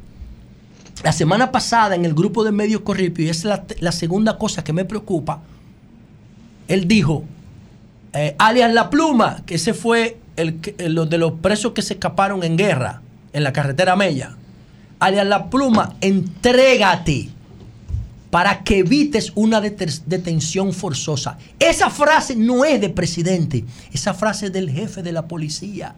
la 1.03 1.13
semana 1.13 1.53
pasada 1.53 1.95
en 1.95 2.05
el 2.05 2.15
grupo 2.15 2.45
de 2.45 2.53
medios 2.53 2.83
Corripio, 2.83 3.27
y 3.27 3.29
es 3.29 3.45
la, 3.45 3.93
segunda 3.93 4.39
cosa 4.39 4.65
que 4.65 4.73
me 4.73 4.85
preocupa, 4.85 5.43
él 6.67 6.89
dijo, 6.89 7.25
eh, 8.13 8.35
alias 8.39 8.73
La 8.73 8.91
Pluma, 8.91 9.43
que 9.47 9.57
ese 9.57 9.75
fue 9.75 10.19
el, 10.37 10.61
los 10.79 11.09
de 11.09 11.19
los 11.19 11.33
presos 11.33 11.73
que 11.73 11.83
se 11.83 11.95
escaparon 11.95 12.43
en 12.43 12.57
guerra 12.57 13.03
en 13.33 13.45
la 13.45 13.53
carretera 13.53 13.97
Mella. 13.97 14.37
Alias 14.99 15.27
La 15.27 15.51
Pluma, 15.51 15.95
entrégate 16.01 17.31
para 18.31 18.63
que 18.63 18.79
evites 18.79 19.33
una 19.35 19.61
detención 19.61 20.73
forzosa. 20.73 21.39
Esa 21.59 21.91
frase 21.91 22.37
no 22.37 22.65
es 22.65 22.81
de 22.81 22.91
presidente, 22.91 23.65
esa 23.93 24.15
frase 24.15 24.47
es 24.47 24.53
del 24.53 24.71
jefe 24.71 25.03
de 25.03 25.13
la 25.13 25.27
policía. 25.27 25.95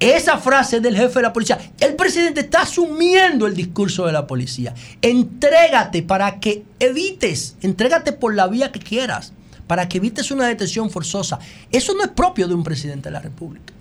Esa 0.00 0.38
frase 0.38 0.80
del 0.80 0.96
jefe 0.96 1.18
de 1.18 1.22
la 1.22 1.32
policía. 1.32 1.58
El 1.80 1.96
presidente 1.96 2.40
está 2.40 2.62
asumiendo 2.62 3.48
el 3.48 3.54
discurso 3.54 4.06
de 4.06 4.12
la 4.12 4.28
policía. 4.28 4.72
Entrégate 5.02 6.02
para 6.02 6.38
que 6.38 6.64
evites, 6.78 7.56
entrégate 7.62 8.12
por 8.12 8.34
la 8.34 8.46
vía 8.46 8.70
que 8.70 8.78
quieras, 8.78 9.32
para 9.66 9.88
que 9.88 9.98
evites 9.98 10.30
una 10.30 10.46
detención 10.46 10.88
forzosa. 10.88 11.40
Eso 11.72 11.94
no 11.94 12.04
es 12.04 12.10
propio 12.10 12.46
de 12.46 12.54
un 12.54 12.62
presidente 12.62 13.08
de 13.08 13.12
la 13.12 13.20
República. 13.20 13.72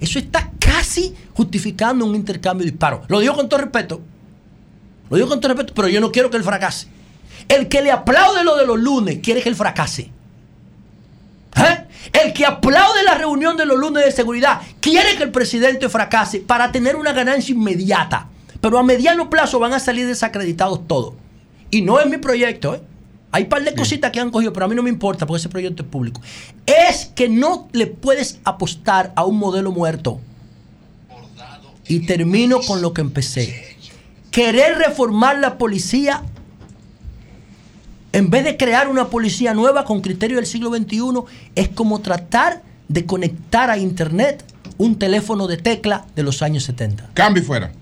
Eso 0.00 0.18
está 0.18 0.50
casi 0.58 1.14
justificando 1.32 2.04
un 2.04 2.14
intercambio 2.14 2.66
de 2.66 2.72
disparos. 2.72 3.08
Lo 3.08 3.20
digo 3.20 3.34
con 3.34 3.48
todo 3.48 3.60
respeto. 3.60 4.02
Lo 5.12 5.18
digo 5.18 5.28
con 5.28 5.40
todo 5.42 5.52
respeto, 5.52 5.74
pero 5.74 5.88
yo 5.88 6.00
no 6.00 6.10
quiero 6.10 6.30
que 6.30 6.38
él 6.38 6.42
fracase. 6.42 6.86
El 7.46 7.68
que 7.68 7.82
le 7.82 7.90
aplaude 7.90 8.44
lo 8.44 8.56
de 8.56 8.64
los 8.64 8.80
lunes 8.80 9.18
quiere 9.22 9.42
que 9.42 9.50
él 9.50 9.54
fracase. 9.54 10.10
¿Eh? 11.54 11.86
El 12.14 12.32
que 12.32 12.46
aplaude 12.46 13.02
la 13.04 13.16
reunión 13.16 13.58
de 13.58 13.66
los 13.66 13.78
lunes 13.78 14.06
de 14.06 14.10
seguridad 14.10 14.62
quiere 14.80 15.14
que 15.18 15.24
el 15.24 15.30
presidente 15.30 15.90
fracase 15.90 16.40
para 16.40 16.72
tener 16.72 16.96
una 16.96 17.12
ganancia 17.12 17.54
inmediata. 17.54 18.28
Pero 18.62 18.78
a 18.78 18.82
mediano 18.82 19.28
plazo 19.28 19.58
van 19.58 19.74
a 19.74 19.80
salir 19.80 20.06
desacreditados 20.06 20.88
todos. 20.88 21.12
Y 21.70 21.82
no 21.82 22.00
es 22.00 22.06
mi 22.06 22.16
proyecto, 22.16 22.74
¿eh? 22.74 22.80
Hay 23.32 23.42
un 23.42 23.48
par 23.50 23.64
de 23.64 23.74
cositas 23.74 24.12
que 24.12 24.20
han 24.20 24.30
cogido, 24.30 24.54
pero 24.54 24.64
a 24.64 24.68
mí 24.70 24.74
no 24.74 24.82
me 24.82 24.88
importa 24.88 25.26
porque 25.26 25.40
ese 25.40 25.50
proyecto 25.50 25.82
es 25.82 25.90
público. 25.90 26.22
Es 26.64 27.12
que 27.14 27.28
no 27.28 27.68
le 27.72 27.86
puedes 27.86 28.40
apostar 28.44 29.12
a 29.14 29.26
un 29.26 29.36
modelo 29.36 29.72
muerto. 29.72 30.20
Y 31.86 32.06
termino 32.06 32.60
con 32.60 32.80
lo 32.80 32.94
que 32.94 33.02
empecé. 33.02 33.71
Querer 34.32 34.78
reformar 34.78 35.38
la 35.38 35.58
policía 35.58 36.24
en 38.12 38.30
vez 38.30 38.44
de 38.44 38.56
crear 38.56 38.88
una 38.88 39.08
policía 39.08 39.54
nueva 39.54 39.84
con 39.84 40.00
criterio 40.00 40.36
del 40.36 40.46
siglo 40.46 40.70
XXI, 40.70 40.98
es 41.54 41.68
como 41.68 42.00
tratar 42.00 42.62
de 42.88 43.06
conectar 43.06 43.70
a 43.70 43.78
Internet 43.78 44.44
un 44.76 44.98
teléfono 44.98 45.46
de 45.46 45.56
tecla 45.56 46.06
de 46.14 46.22
los 46.22 46.42
años 46.42 46.64
70. 46.64 47.10
Cambio 47.14 47.42
y 47.42 47.46
fuera. 47.46 47.72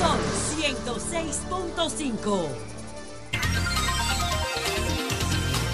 Son 0.00 0.18
106.5. 0.58 2.46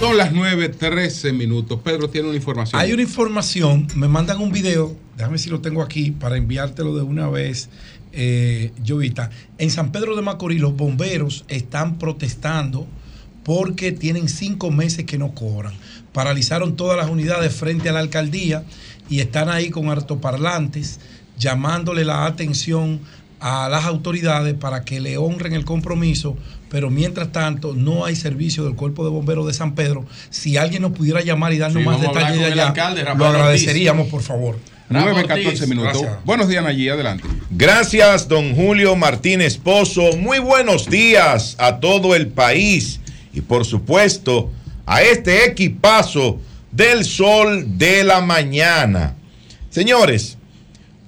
Son 0.00 0.16
las 0.16 0.32
9.13 0.32 1.32
minutos. 1.32 1.78
Pedro 1.84 2.10
tiene 2.10 2.26
una 2.26 2.36
información. 2.36 2.80
Hay 2.80 2.92
una 2.92 3.02
información, 3.02 3.86
me 3.94 4.08
mandan 4.08 4.40
un 4.40 4.50
video, 4.50 4.96
déjame 5.16 5.34
ver 5.34 5.40
si 5.40 5.50
lo 5.50 5.60
tengo 5.60 5.82
aquí 5.82 6.10
para 6.10 6.36
enviártelo 6.36 6.96
de 6.96 7.02
una 7.02 7.28
vez, 7.28 7.68
eh, 8.12 8.72
Jovita. 8.86 9.30
En 9.58 9.70
San 9.70 9.92
Pedro 9.92 10.16
de 10.16 10.22
Macorís 10.22 10.60
los 10.60 10.76
bomberos 10.76 11.44
están 11.48 11.98
protestando 11.98 12.86
porque 13.44 13.92
tienen 13.92 14.28
cinco 14.28 14.70
meses 14.70 15.04
que 15.04 15.18
no 15.18 15.34
cobran. 15.34 15.74
Paralizaron 16.12 16.76
todas 16.76 16.96
las 16.96 17.10
unidades 17.10 17.54
frente 17.54 17.88
a 17.88 17.92
la 17.92 18.00
alcaldía 18.00 18.64
y 19.08 19.20
están 19.20 19.48
ahí 19.48 19.70
con 19.70 19.88
hartoparlantes 19.88 21.00
llamándole 21.38 22.04
la 22.04 22.26
atención 22.26 23.00
a 23.40 23.68
las 23.68 23.84
autoridades 23.84 24.54
para 24.54 24.84
que 24.84 25.00
le 25.00 25.16
honren 25.18 25.52
el 25.52 25.64
compromiso, 25.64 26.36
pero 26.68 26.90
mientras 26.90 27.32
tanto 27.32 27.74
no 27.74 28.04
hay 28.04 28.14
servicio 28.14 28.64
del 28.64 28.76
Cuerpo 28.76 29.04
de 29.04 29.10
Bomberos 29.10 29.48
de 29.48 29.52
San 29.52 29.74
Pedro. 29.74 30.06
Si 30.30 30.56
alguien 30.56 30.82
nos 30.82 30.92
pudiera 30.92 31.22
llamar 31.22 31.52
y 31.52 31.58
darnos 31.58 31.82
Sí, 31.82 31.88
más 31.88 32.00
detalles 32.00 32.38
de 32.38 32.44
allá, 32.44 32.68
alcalde, 32.68 33.02
lo 33.02 33.26
agradeceríamos, 33.26 34.06
por 34.06 34.22
favor. 34.22 34.58
9.14 34.92 35.66
minutos. 35.66 36.02
Gracias. 36.02 36.24
Buenos 36.24 36.48
días, 36.48 36.62
Nayí. 36.64 36.88
Adelante. 36.88 37.24
Gracias, 37.50 38.28
don 38.28 38.54
Julio 38.54 38.96
Martínez 38.96 39.56
Pozo. 39.56 40.16
Muy 40.16 40.38
buenos 40.38 40.88
días 40.88 41.56
a 41.58 41.80
todo 41.80 42.14
el 42.14 42.28
país 42.28 43.00
y 43.32 43.40
por 43.40 43.64
supuesto 43.64 44.50
a 44.86 45.02
este 45.02 45.46
equipazo 45.46 46.40
del 46.70 47.04
sol 47.04 47.78
de 47.78 48.04
la 48.04 48.20
mañana. 48.20 49.14
Señores, 49.70 50.38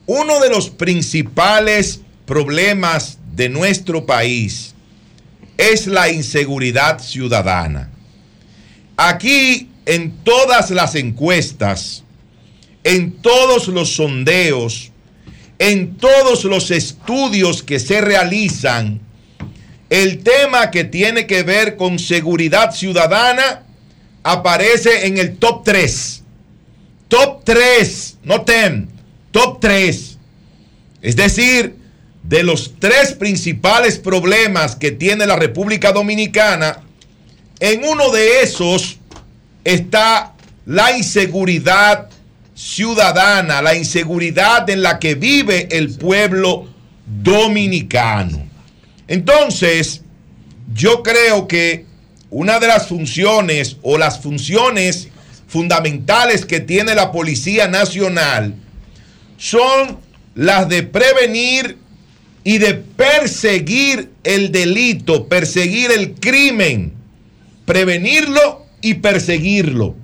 uno 0.06 0.40
de 0.40 0.51
los 0.51 0.70
principales 0.70 2.01
problemas 2.27 3.19
de 3.35 3.48
nuestro 3.48 4.06
país 4.06 4.74
es 5.56 5.86
la 5.86 6.11
inseguridad 6.11 6.98
ciudadana. 6.98 7.90
Aquí 8.97 9.69
en 9.86 10.12
todas 10.24 10.70
las 10.70 10.94
encuestas, 10.94 12.03
en 12.85 13.12
todos 13.12 13.69
los 13.69 13.94
sondeos, 13.94 14.93
en 15.59 15.97
todos 15.97 16.44
los 16.44 16.70
estudios 16.70 17.62
que 17.62 17.81
se 17.81 18.01
realizan, 18.01 19.01
el 19.90 20.23
tema 20.23 20.70
que 20.70 20.85
tiene 20.85 21.27
que 21.27 21.43
ver 21.43 21.77
con 21.77 21.98
seguridad 21.98 22.73
ciudadana 22.73 23.65
aparece 24.23 25.06
en 25.06 25.19
el 25.19 25.36
top 25.36 25.65
3. 25.65 26.23
Top 27.09 27.44
3, 27.44 28.19
no 28.24 28.39
10, 28.39 28.89
top 29.31 29.61
3. 29.61 30.19
Es 31.02 31.16
decir, 31.16 31.77
de 32.23 32.43
los 32.43 32.74
tres 32.78 33.12
principales 33.12 33.98
problemas 33.98 34.77
que 34.77 34.90
tiene 34.90 35.27
la 35.27 35.36
República 35.36 35.93
Dominicana, 35.93 36.81
en 37.61 37.85
uno 37.85 38.11
de 38.11 38.43
esos 38.43 38.98
está 39.62 40.32
la 40.66 40.97
inseguridad 40.97 42.09
ciudadana, 42.55 43.60
la 43.62 43.74
inseguridad 43.74 44.68
en 44.70 44.82
la 44.82 44.98
que 44.98 45.14
vive 45.14 45.68
el 45.70 45.90
pueblo 45.97 46.68
dominicano. 47.06 48.47
Entonces, 49.09 50.02
yo 50.72 51.02
creo 51.02 51.47
que 51.47 51.86
una 52.31 52.59
de 52.59 52.68
las 52.68 52.89
funciones 52.89 53.76
o 53.82 53.98
las 53.98 54.20
funciones 54.20 55.09
fundamentales 55.47 56.47
que 56.47 56.60
tiene 56.60 56.94
la 56.94 57.12
Policía 57.12 57.68
Nacional 57.68 58.55
son 59.36 59.98
las 60.35 60.68
de 60.68 60.82
prevenir 60.82 61.78
y 62.43 62.59
de 62.59 62.74
perseguir 62.74 64.10
el 64.22 64.52
delito, 64.52 65.28
perseguir 65.28 65.90
el 65.90 66.14
crimen, 66.14 66.93
prevenirlo 67.64 68.66
y 68.81 68.94
perseguirlo. 68.94 69.94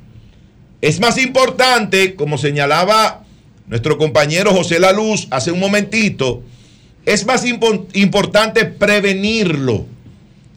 Es 0.81 1.01
más 1.01 1.19
importante, 1.19 2.15
como 2.15 2.39
señalaba 2.39 3.25
nuestro 3.67 3.99
compañero 3.99 4.53
José 4.53 4.81
La 4.81 4.93
Luz 4.93 5.29
hace 5.31 5.53
un 5.53 5.61
momentito, 5.61 6.43
es 7.07 7.27
más 7.27 7.45
impo- 7.45 7.87
importante 7.95 8.65
prevenirlo, 8.65 9.87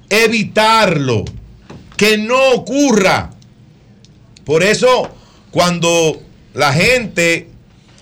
evitarlo, 0.09 1.25
que 1.97 2.17
no 2.17 2.51
ocurra. 2.51 3.31
Por 4.45 4.63
eso, 4.63 5.09
cuando 5.51 6.21
la 6.53 6.73
gente 6.73 7.49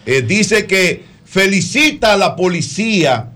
eh, 0.06 0.22
dice 0.22 0.66
que 0.66 1.04
felicita 1.26 2.14
a 2.14 2.18
la 2.18 2.36
policía 2.36 3.32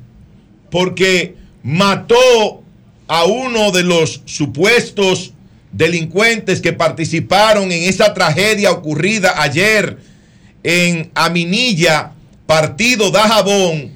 porque 0.71 1.35
mató 1.63 2.63
a 3.07 3.25
uno 3.25 3.71
de 3.71 3.83
los 3.83 4.21
supuestos 4.25 5.33
delincuentes 5.75 6.61
que 6.61 6.71
participaron 6.71 7.71
en 7.71 7.83
esa 7.83 8.13
tragedia 8.13 8.71
ocurrida 8.71 9.41
ayer 9.41 9.97
en 10.63 11.11
Aminilla, 11.13 12.13
partido 12.45 13.11
Dajabón, 13.11 13.91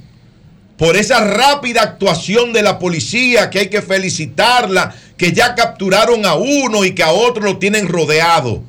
por 0.77 0.97
esa 0.97 1.23
rápida 1.23 1.81
actuación 1.81 2.51
de 2.51 2.63
la 2.63 2.79
policía 2.79 3.49
que 3.49 3.59
hay 3.59 3.67
que 3.69 3.81
felicitarla, 3.81 4.93
que 5.17 5.31
ya 5.31 5.55
capturaron 5.55 6.25
a 6.25 6.35
uno 6.35 6.83
y 6.83 6.91
que 6.91 7.03
a 7.03 7.11
otro 7.11 7.43
lo 7.43 7.57
tienen 7.57 7.87
rodeado 7.87 8.61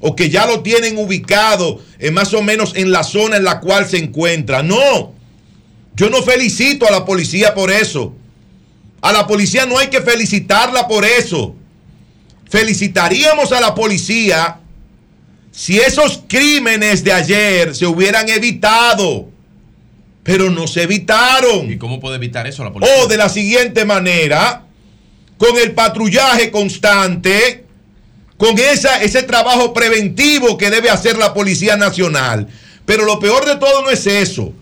o 0.00 0.14
que 0.14 0.28
ya 0.28 0.46
lo 0.46 0.60
tienen 0.60 0.98
ubicado 0.98 1.80
eh, 1.98 2.10
más 2.10 2.34
o 2.34 2.42
menos 2.42 2.74
en 2.76 2.90
la 2.92 3.02
zona 3.02 3.36
en 3.36 3.44
la 3.44 3.60
cual 3.60 3.86
se 3.86 3.98
encuentra. 3.98 4.62
No, 4.62 5.12
yo 5.94 6.10
no 6.10 6.22
felicito 6.22 6.86
a 6.86 6.90
la 6.90 7.04
policía 7.04 7.54
por 7.54 7.70
eso. 7.70 8.14
A 9.00 9.12
la 9.12 9.26
policía 9.28 9.64
no 9.66 9.78
hay 9.78 9.88
que 9.88 10.00
felicitarla 10.00 10.88
por 10.88 11.04
eso. 11.04 11.54
Felicitaríamos 12.48 13.52
a 13.52 13.60
la 13.60 13.74
policía 13.74 14.60
si 15.50 15.78
esos 15.78 16.22
crímenes 16.28 17.02
de 17.04 17.12
ayer 17.12 17.74
se 17.74 17.86
hubieran 17.86 18.28
evitado. 18.28 19.28
Pero 20.22 20.50
no 20.50 20.66
se 20.66 20.82
evitaron. 20.82 21.70
¿Y 21.70 21.78
cómo 21.78 22.00
puede 22.00 22.16
evitar 22.16 22.46
eso 22.46 22.62
la 22.62 22.72
policía? 22.72 22.96
O 23.02 23.06
de 23.06 23.16
la 23.16 23.28
siguiente 23.28 23.84
manera, 23.84 24.62
con 25.36 25.56
el 25.58 25.72
patrullaje 25.72 26.50
constante, 26.50 27.64
con 28.36 28.58
esa, 28.58 29.02
ese 29.02 29.22
trabajo 29.22 29.72
preventivo 29.72 30.56
que 30.58 30.70
debe 30.70 30.90
hacer 30.90 31.16
la 31.16 31.34
Policía 31.34 31.76
Nacional. 31.76 32.46
Pero 32.84 33.04
lo 33.04 33.18
peor 33.18 33.46
de 33.46 33.56
todo 33.56 33.82
no 33.82 33.90
es 33.90 34.06
eso. 34.06 34.52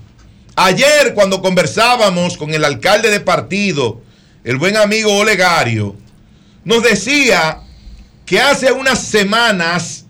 Ayer 0.55 1.15
cuando 1.15 1.43
conversábamos 1.43 2.37
con 2.39 2.55
el 2.55 2.65
alcalde 2.65 3.11
de 3.11 3.21
partido, 3.21 4.01
el 4.45 4.57
buen 4.57 4.77
amigo 4.77 5.15
Olegario, 5.15 5.95
nos 6.65 6.83
decía 6.83 7.61
que 8.27 8.41
hace 8.41 8.73
unas 8.73 9.03
semanas 9.03 10.05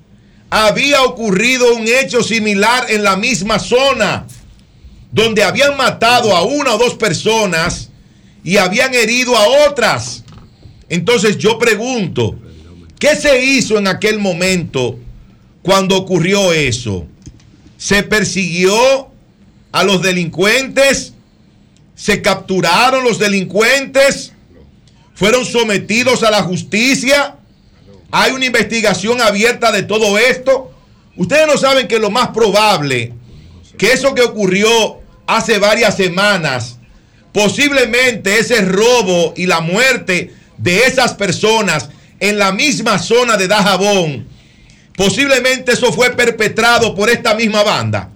había 0.49 1.03
ocurrido 1.03 1.75
un 1.75 1.87
hecho 1.87 2.23
similar 2.23 2.87
en 2.89 3.05
la 3.05 3.17
misma 3.17 3.59
zona, 3.59 4.27
donde 5.13 5.45
habían 5.45 5.77
matado 5.77 6.35
a 6.35 6.43
una 6.43 6.75
o 6.75 6.79
dos 6.79 6.95
personas 6.95 7.91
y 8.43 8.57
habían 8.57 8.95
herido 8.95 9.37
a 9.37 9.69
otras. 9.69 10.25
Entonces 10.89 11.37
yo 11.37 11.59
pregunto, 11.59 12.39
¿qué 12.99 13.15
se 13.17 13.45
hizo 13.45 13.79
en 13.79 13.87
aquel 13.87 14.19
momento 14.19 14.99
cuando 15.63 15.97
ocurrió 15.97 16.53
eso? 16.53 17.07
¿Se 17.77 18.03
persiguió 18.03 19.11
a 19.73 19.85
los 19.85 20.01
delincuentes? 20.01 21.13
¿Se 21.95 22.23
capturaron 22.23 23.05
los 23.05 23.19
delincuentes? 23.19 24.33
¿Fueron 25.15 25.45
sometidos 25.45 26.23
a 26.23 26.31
la 26.31 26.43
justicia? 26.43 27.37
¿Hay 28.11 28.33
una 28.33 28.47
investigación 28.47 29.21
abierta 29.21 29.73
de 29.73 29.83
todo 29.83 30.19
esto? 30.19 30.73
Ustedes 31.17 31.47
no 31.47 31.57
saben 31.57 31.89
que 31.89 31.99
lo 31.99 32.11
más 32.11 32.29
probable, 32.29 33.13
que 33.79 33.93
eso 33.93 34.15
que 34.15 34.23
ocurrió 34.23 35.01
hace 35.27 35.59
varias 35.59 35.97
semanas, 35.97 36.79
posiblemente 37.33 38.39
ese 38.39 38.63
robo 38.63 39.35
y 39.37 39.47
la 39.47 39.61
muerte 39.61 40.33
de 40.59 40.85
esas 40.85 41.15
personas 41.15 41.89
en 42.21 42.39
la 42.39 42.53
misma 42.53 42.99
zona 42.99 43.37
de 43.37 43.49
Dajabón, 43.49 44.29
posiblemente 44.97 45.73
eso 45.73 45.93
fue 45.93 46.11
perpetrado 46.11 46.95
por 46.95 47.11
esta 47.11 47.35
misma 47.35 47.63
banda. 47.63 48.11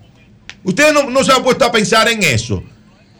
Ustedes 0.63 0.93
no, 0.93 1.11
no 1.11 1.25
se 1.25 1.33
han 1.33 1.43
puesto 1.43 1.65
a 1.65 1.73
pensar 1.73 2.09
en 2.09 2.23
eso. 2.23 2.63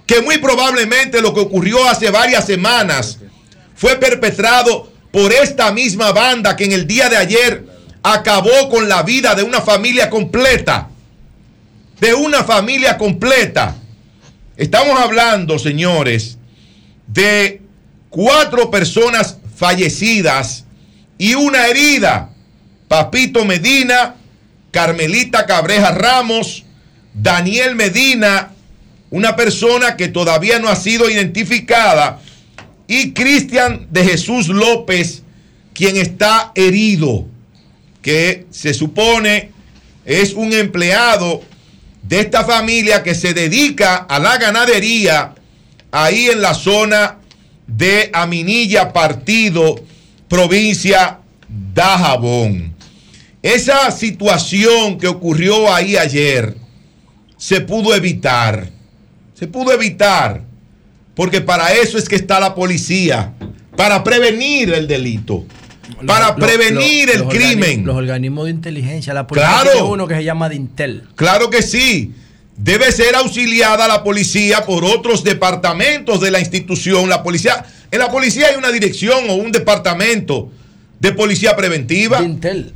Que 0.07 0.21
muy 0.21 0.39
probablemente 0.39 1.21
lo 1.21 1.33
que 1.33 1.41
ocurrió 1.41 1.87
hace 1.89 2.11
varias 2.11 2.45
semanas 2.47 3.19
fue 3.75 3.97
perpetrado 3.97 4.90
por 5.11 5.33
esta 5.33 5.73
misma 5.73 6.13
banda 6.13 6.57
que 6.57 6.65
en 6.65 6.73
el 6.73 6.87
día 6.87 7.09
de 7.09 7.17
ayer 7.17 7.67
acabó 8.03 8.69
con 8.69 8.89
la 8.89 9.03
vida 9.03 9.35
de 9.35 9.43
una 9.43 9.61
familia 9.61 10.09
completa. 10.11 10.89
De 12.01 12.15
una 12.15 12.45
familia 12.45 12.97
completa. 12.97 13.77
Estamos 14.57 14.99
hablando, 15.01 15.59
señores, 15.59 16.39
de 17.07 17.61
cuatro 18.09 18.71
personas 18.71 19.39
fallecidas 19.57 20.65
y 21.19 21.35
una 21.35 21.67
herida. 21.67 22.31
Papito 22.89 23.45
Medina, 23.45 24.17
Carmelita 24.71 25.47
Cabreja 25.47 25.93
Ramos, 25.93 26.65
Daniel 27.15 27.75
Medina, 27.75 28.51
una 29.11 29.37
persona 29.37 29.97
que 29.97 30.09
todavía 30.09 30.59
no 30.59 30.69
ha 30.69 30.77
sido 30.77 31.11
identificada, 31.11 32.21
y 32.91 33.13
Cristian 33.13 33.87
de 33.89 34.05
Jesús 34.05 34.49
López, 34.49 35.23
quien 35.73 35.97
está 35.97 36.51
herido, 36.57 37.25
que 38.03 38.49
se 38.51 38.75
supone 38.75 39.53
es 40.05 40.35
un 40.35 40.53
empleado 40.53 41.41
de 42.03 42.19
esta 42.19 42.45
familia 42.45 43.05
que 43.05 43.15
se 43.15 43.33
dedica 43.33 43.95
a 43.95 44.19
la 44.19 44.39
ganadería 44.39 45.37
ahí 45.93 46.31
en 46.31 46.43
la 46.43 46.53
zona 46.53 47.19
de 47.69 48.11
Aminilla 48.13 48.93
Partido, 48.93 49.77
provincia 50.27 51.21
Dajabón. 51.49 52.75
Esa 53.41 53.93
situación 53.93 54.99
que 54.99 55.07
ocurrió 55.07 55.73
ahí 55.73 55.97
ayer 55.97 56.57
se 57.37 57.61
pudo 57.61 57.95
evitar. 57.95 58.69
Se 59.39 59.47
pudo 59.47 59.73
evitar. 59.73 60.50
Porque 61.21 61.43
para 61.43 61.75
eso 61.75 61.99
es 61.99 62.09
que 62.09 62.17
está 62.17 62.41
la 62.41 62.55
policía. 62.55 63.35
Para 63.77 64.03
prevenir 64.03 64.73
el 64.73 64.89
delito. 64.89 65.45
Para 66.07 66.35
prevenir 66.35 67.09
los- 67.09 67.17
el 67.17 67.25
crimen. 67.29 67.85
Los 67.85 67.97
organismos 67.97 68.47
de 68.47 68.53
inteligencia, 68.53 69.13
la 69.13 69.27
policía 69.27 69.51
Claro. 69.51 69.71
tiene 69.73 69.87
uno 69.87 70.09
que 70.09 70.15
se 70.15 70.25
llama 70.25 70.49
Dintel. 70.49 71.03
Claro 71.17 71.51
que 71.51 71.61
sí. 71.61 72.15
Debe 72.57 72.91
ser 72.91 73.15
auxiliada 73.17 73.87
la 73.87 74.03
policía 74.03 74.65
por 74.65 74.83
otros 74.83 75.23
departamentos 75.23 76.23
de 76.23 76.31
la 76.31 76.41
institución. 76.41 77.11
La 77.11 77.23
policía, 77.23 77.67
en 77.91 77.99
la 77.99 78.11
policía 78.11 78.47
hay 78.47 78.57
una 78.57 78.71
dirección 78.73 79.29
o 79.29 79.35
un 79.35 79.53
departamento 79.53 80.51
de 81.01 81.13
policía 81.13 81.55
preventiva. 81.55 82.19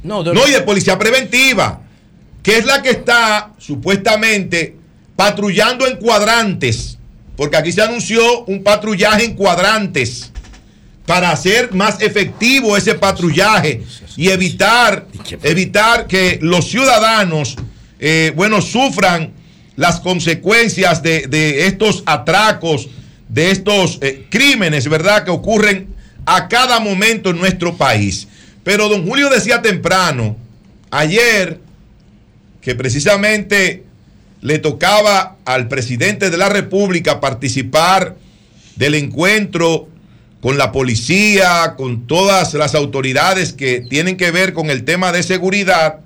No, 0.02 0.22
no, 0.22 0.46
y 0.46 0.50
de 0.50 0.60
policía 0.60 0.98
preventiva, 0.98 1.80
que 2.42 2.58
es 2.58 2.66
la 2.66 2.82
que 2.82 2.90
está 2.90 3.52
supuestamente 3.56 4.76
patrullando 5.16 5.86
en 5.86 5.96
cuadrantes, 5.96 6.98
porque 7.36 7.56
aquí 7.56 7.72
se 7.72 7.82
anunció 7.82 8.44
un 8.44 8.62
patrullaje 8.62 9.24
en 9.24 9.34
cuadrantes 9.34 10.30
para 11.06 11.30
hacer 11.30 11.72
más 11.74 12.00
efectivo 12.00 12.76
ese 12.76 12.94
patrullaje 12.94 13.82
y 14.16 14.28
evitar, 14.28 15.06
evitar 15.42 16.06
que 16.06 16.38
los 16.40 16.68
ciudadanos, 16.68 17.56
eh, 17.98 18.32
bueno, 18.34 18.62
sufran 18.62 19.32
las 19.76 20.00
consecuencias 20.00 21.02
de, 21.02 21.26
de 21.26 21.66
estos 21.66 22.02
atracos, 22.06 22.88
de 23.28 23.50
estos 23.50 23.98
eh, 24.00 24.26
crímenes, 24.30 24.88
¿verdad?, 24.88 25.24
que 25.24 25.30
ocurren 25.30 25.88
a 26.24 26.48
cada 26.48 26.80
momento 26.80 27.30
en 27.30 27.38
nuestro 27.38 27.76
país. 27.76 28.28
Pero 28.62 28.88
don 28.88 29.06
Julio 29.06 29.28
decía 29.28 29.60
temprano, 29.60 30.36
ayer, 30.90 31.60
que 32.62 32.74
precisamente 32.74 33.83
le 34.44 34.58
tocaba 34.58 35.38
al 35.46 35.68
presidente 35.68 36.28
de 36.28 36.36
la 36.36 36.50
República 36.50 37.18
participar 37.18 38.14
del 38.76 38.94
encuentro 38.94 39.88
con 40.42 40.58
la 40.58 40.70
policía, 40.70 41.76
con 41.78 42.06
todas 42.06 42.52
las 42.52 42.74
autoridades 42.74 43.54
que 43.54 43.80
tienen 43.80 44.18
que 44.18 44.30
ver 44.30 44.52
con 44.52 44.68
el 44.68 44.84
tema 44.84 45.12
de 45.12 45.22
seguridad. 45.22 46.00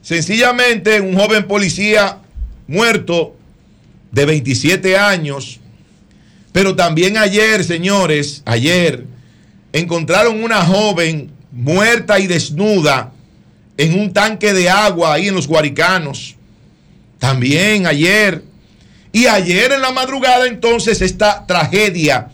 Sencillamente 0.00 1.00
un 1.00 1.16
joven 1.16 1.48
policía 1.48 2.18
muerto 2.68 3.34
de 4.12 4.26
27 4.26 4.96
años, 4.96 5.58
pero 6.52 6.76
también 6.76 7.16
ayer, 7.16 7.64
señores, 7.64 8.42
ayer 8.44 9.06
encontraron 9.72 10.40
una 10.40 10.64
joven 10.64 11.32
muerta 11.50 12.20
y 12.20 12.28
desnuda 12.28 13.10
en 13.76 13.98
un 13.98 14.12
tanque 14.12 14.52
de 14.52 14.70
agua 14.70 15.14
ahí 15.14 15.26
en 15.26 15.34
los 15.34 15.48
Guaricanos. 15.48 16.36
También 17.20 17.86
ayer. 17.86 18.42
Y 19.12 19.26
ayer 19.26 19.70
en 19.72 19.82
la 19.82 19.92
madrugada 19.92 20.48
entonces 20.48 21.00
esta 21.02 21.46
tragedia 21.46 22.30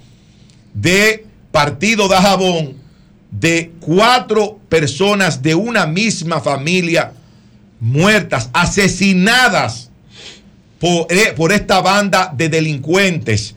de 0.72 1.26
Partido 1.50 2.08
de 2.08 2.16
Jabón 2.16 2.76
de 3.30 3.72
cuatro 3.80 4.60
personas 4.68 5.42
de 5.42 5.54
una 5.54 5.86
misma 5.86 6.40
familia 6.40 7.12
muertas, 7.80 8.50
asesinadas 8.52 9.90
por, 10.78 11.06
eh, 11.10 11.32
por 11.34 11.52
esta 11.52 11.80
banda 11.80 12.32
de 12.34 12.48
delincuentes 12.48 13.54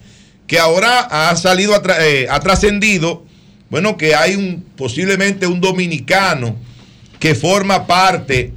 que 0.48 0.60
ahora 0.60 1.02
ha 1.02 1.36
salido, 1.36 1.80
eh, 2.00 2.28
ha 2.30 2.40
trascendido, 2.40 3.26
bueno, 3.70 3.98
que 3.98 4.16
hay 4.16 4.36
un 4.36 4.66
posiblemente 4.76 5.46
un 5.46 5.62
dominicano 5.62 6.56
que 7.20 7.36
forma 7.36 7.86
parte 7.86 8.54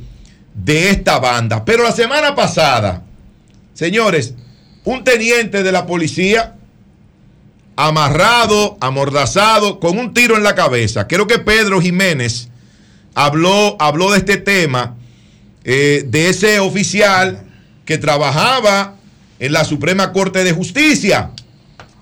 de 0.54 0.90
esta 0.90 1.18
banda. 1.18 1.64
Pero 1.64 1.82
la 1.82 1.92
semana 1.92 2.34
pasada, 2.34 3.02
señores, 3.74 4.34
un 4.84 5.04
teniente 5.04 5.62
de 5.62 5.72
la 5.72 5.86
policía 5.86 6.56
amarrado, 7.76 8.76
amordazado, 8.80 9.80
con 9.80 9.98
un 9.98 10.12
tiro 10.14 10.36
en 10.36 10.42
la 10.42 10.54
cabeza. 10.54 11.08
Creo 11.08 11.26
que 11.26 11.38
Pedro 11.38 11.80
Jiménez 11.80 12.48
habló, 13.14 13.76
habló 13.80 14.12
de 14.12 14.18
este 14.18 14.36
tema, 14.36 14.96
eh, 15.64 16.04
de 16.06 16.28
ese 16.28 16.58
oficial 16.60 17.44
que 17.84 17.98
trabajaba 17.98 18.96
en 19.38 19.52
la 19.52 19.64
Suprema 19.64 20.12
Corte 20.12 20.44
de 20.44 20.52
Justicia 20.52 21.30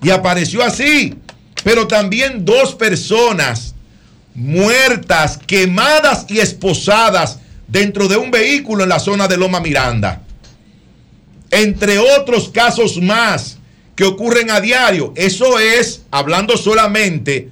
y 0.03 0.11
apareció 0.11 0.63
así, 0.63 1.17
pero 1.63 1.87
también 1.87 2.45
dos 2.45 2.75
personas 2.75 3.75
muertas, 4.35 5.39
quemadas 5.47 6.27
y 6.29 6.39
esposadas 6.39 7.39
dentro 7.71 8.09
de 8.09 8.17
un 8.17 8.31
vehículo 8.31 8.83
en 8.83 8.89
la 8.89 8.99
zona 8.99 9.29
de 9.29 9.37
Loma 9.37 9.61
Miranda. 9.61 10.23
Entre 11.51 11.99
otros 11.99 12.49
casos 12.49 13.01
más 13.01 13.59
que 13.95 14.05
ocurren 14.05 14.51
a 14.51 14.61
diario. 14.61 15.13
Eso 15.17 15.59
es 15.59 16.03
hablando 16.11 16.57
solamente 16.57 17.49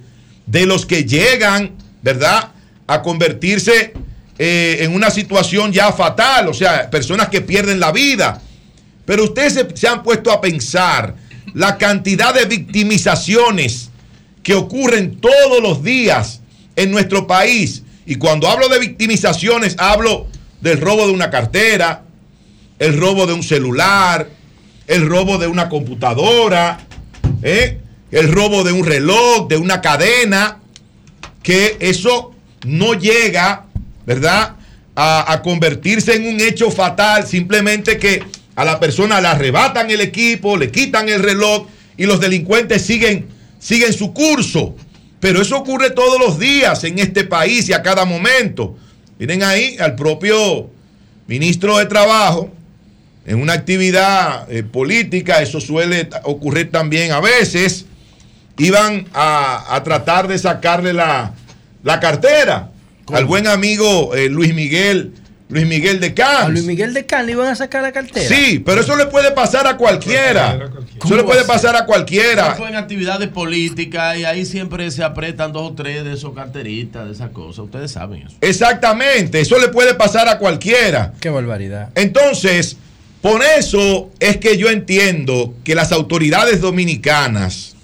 de 0.46 0.66
los 0.66 0.86
que 0.86 1.04
llegan, 1.04 1.72
¿verdad? 2.02 2.52
A 2.86 3.02
convertirse 3.02 3.92
eh, 4.38 4.78
en 4.80 4.94
una 4.94 5.10
situación 5.10 5.72
ya 5.72 5.92
fatal, 5.92 6.48
o 6.48 6.54
sea, 6.54 6.88
personas 6.90 7.28
que 7.28 7.40
pierden 7.40 7.80
la 7.80 7.92
vida. 7.92 8.40
Pero 9.04 9.24
ustedes 9.24 9.54
se, 9.54 9.76
se 9.76 9.88
han 9.88 10.02
puesto 10.02 10.30
a 10.30 10.40
pensar 10.40 11.14
la 11.54 11.76
cantidad 11.76 12.34
de 12.34 12.44
victimizaciones 12.44 13.90
que 14.42 14.54
ocurren 14.54 15.20
todos 15.20 15.60
los 15.62 15.82
días 15.82 16.40
en 16.76 16.90
nuestro 16.90 17.26
país. 17.26 17.82
Y 18.08 18.14
cuando 18.14 18.48
hablo 18.48 18.70
de 18.70 18.78
victimizaciones, 18.78 19.76
hablo 19.76 20.28
del 20.62 20.80
robo 20.80 21.06
de 21.06 21.12
una 21.12 21.28
cartera, 21.28 22.04
el 22.78 22.98
robo 22.98 23.26
de 23.26 23.34
un 23.34 23.42
celular, 23.42 24.30
el 24.86 25.06
robo 25.06 25.36
de 25.36 25.46
una 25.46 25.68
computadora, 25.68 26.78
¿eh? 27.42 27.78
el 28.10 28.32
robo 28.32 28.64
de 28.64 28.72
un 28.72 28.86
reloj, 28.86 29.46
de 29.48 29.58
una 29.58 29.82
cadena, 29.82 30.56
que 31.42 31.76
eso 31.80 32.32
no 32.66 32.94
llega, 32.94 33.66
¿verdad? 34.06 34.56
A, 34.96 35.42
convertirse 35.44 36.14
en 36.14 36.34
un 36.34 36.40
hecho 36.40 36.70
fatal, 36.70 37.26
simplemente 37.26 37.98
que 37.98 38.24
a 38.56 38.64
la 38.64 38.80
persona 38.80 39.20
le 39.20 39.28
arrebatan 39.28 39.90
el 39.90 40.00
equipo, 40.00 40.56
le 40.56 40.70
quitan 40.70 41.10
el 41.10 41.22
reloj 41.22 41.66
y 41.98 42.06
los 42.06 42.20
delincuentes 42.20 42.80
siguen, 42.80 43.28
siguen 43.58 43.92
su 43.92 44.14
curso. 44.14 44.74
Pero 45.20 45.42
eso 45.42 45.56
ocurre 45.56 45.90
todos 45.90 46.18
los 46.20 46.38
días 46.38 46.84
en 46.84 46.98
este 46.98 47.24
país 47.24 47.68
y 47.68 47.72
a 47.72 47.82
cada 47.82 48.04
momento. 48.04 48.76
Miren 49.18 49.42
ahí 49.42 49.76
al 49.80 49.96
propio 49.96 50.70
ministro 51.26 51.78
de 51.78 51.86
Trabajo, 51.86 52.50
en 53.26 53.40
una 53.42 53.52
actividad 53.52 54.50
eh, 54.50 54.62
política, 54.62 55.42
eso 55.42 55.60
suele 55.60 56.08
ocurrir 56.22 56.70
también 56.70 57.12
a 57.12 57.20
veces, 57.20 57.84
iban 58.56 59.06
a, 59.12 59.74
a 59.74 59.82
tratar 59.82 60.28
de 60.28 60.38
sacarle 60.38 60.92
la, 60.92 61.34
la 61.82 62.00
cartera 62.00 62.70
al 63.12 63.24
buen 63.24 63.46
amigo 63.46 64.14
eh, 64.14 64.28
Luis 64.28 64.54
Miguel, 64.54 65.12
Luis 65.48 65.66
Miguel 65.66 65.98
de. 65.98 66.14
A 66.22 66.48
Luis 66.48 66.64
Miguel 66.64 66.92
de 66.92 67.06
Can 67.06 67.24
le 67.24 67.32
iban 67.32 67.48
a 67.48 67.54
sacar 67.54 67.82
la 67.82 67.92
cartera. 67.92 68.28
Sí, 68.28 68.58
pero 68.58 68.82
eso 68.82 68.96
le 68.96 69.06
puede 69.06 69.30
pasar 69.30 69.66
a 69.66 69.78
cualquiera. 69.78 70.70
Eso 71.02 71.16
le 71.16 71.24
puede 71.24 71.44
pasar 71.44 71.74
a 71.74 71.86
cualquiera. 71.86 72.48
Eso 72.48 72.56
fue 72.56 72.68
en 72.68 72.76
actividades 72.76 73.28
políticas 73.28 74.18
y 74.18 74.24
ahí 74.24 74.44
siempre 74.44 74.90
se 74.90 75.02
apretan 75.02 75.52
dos 75.52 75.70
o 75.70 75.74
tres 75.74 76.04
de 76.04 76.12
esos 76.12 76.34
carteritas, 76.34 77.06
de 77.06 77.12
esas 77.12 77.30
cosas. 77.30 77.60
Ustedes 77.60 77.92
saben 77.92 78.26
eso. 78.26 78.36
Exactamente, 78.42 79.40
eso 79.40 79.58
le 79.58 79.68
puede 79.68 79.94
pasar 79.94 80.28
a 80.28 80.38
cualquiera. 80.38 81.14
Qué 81.18 81.30
barbaridad. 81.30 81.90
Entonces, 81.94 82.76
por 83.22 83.42
eso 83.42 84.10
es 84.20 84.36
que 84.36 84.58
yo 84.58 84.68
entiendo 84.68 85.54
que 85.64 85.74
las 85.74 85.92
autoridades 85.92 86.60
dominicanas 86.60 87.74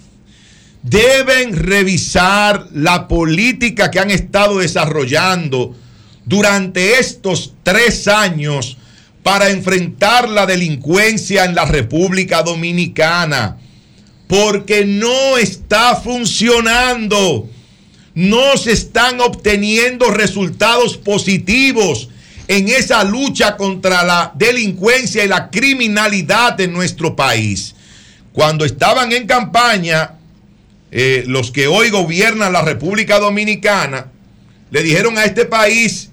deben 0.83 1.57
revisar 1.57 2.67
la 2.73 3.07
política 3.07 3.89
que 3.89 3.99
han 3.99 4.11
estado 4.11 4.59
desarrollando 4.59 5.75
durante 6.25 6.99
estos 6.99 7.53
tres 7.63 8.07
años 8.07 8.77
para 9.23 9.49
enfrentar 9.49 10.29
la 10.29 10.45
delincuencia 10.45 11.45
en 11.45 11.55
la 11.55 11.65
República 11.65 12.43
Dominicana. 12.43 13.57
Porque 14.27 14.85
no 14.85 15.37
está 15.37 15.95
funcionando. 15.95 17.49
No 18.13 18.57
se 18.57 18.71
están 18.71 19.19
obteniendo 19.19 20.09
resultados 20.11 20.97
positivos 20.97 22.09
en 22.47 22.69
esa 22.69 23.03
lucha 23.03 23.57
contra 23.57 24.03
la 24.03 24.31
delincuencia 24.35 25.23
y 25.23 25.27
la 25.27 25.49
criminalidad 25.49 26.59
en 26.61 26.73
nuestro 26.73 27.15
país. 27.15 27.75
Cuando 28.31 28.65
estaban 28.65 29.11
en 29.11 29.27
campaña, 29.27 30.15
eh, 30.91 31.23
los 31.27 31.51
que 31.51 31.67
hoy 31.67 31.89
gobiernan 31.89 32.53
la 32.53 32.61
República 32.61 33.19
Dominicana 33.19 34.11
le 34.71 34.83
dijeron 34.83 35.17
a 35.17 35.25
este 35.25 35.45
país 35.45 36.11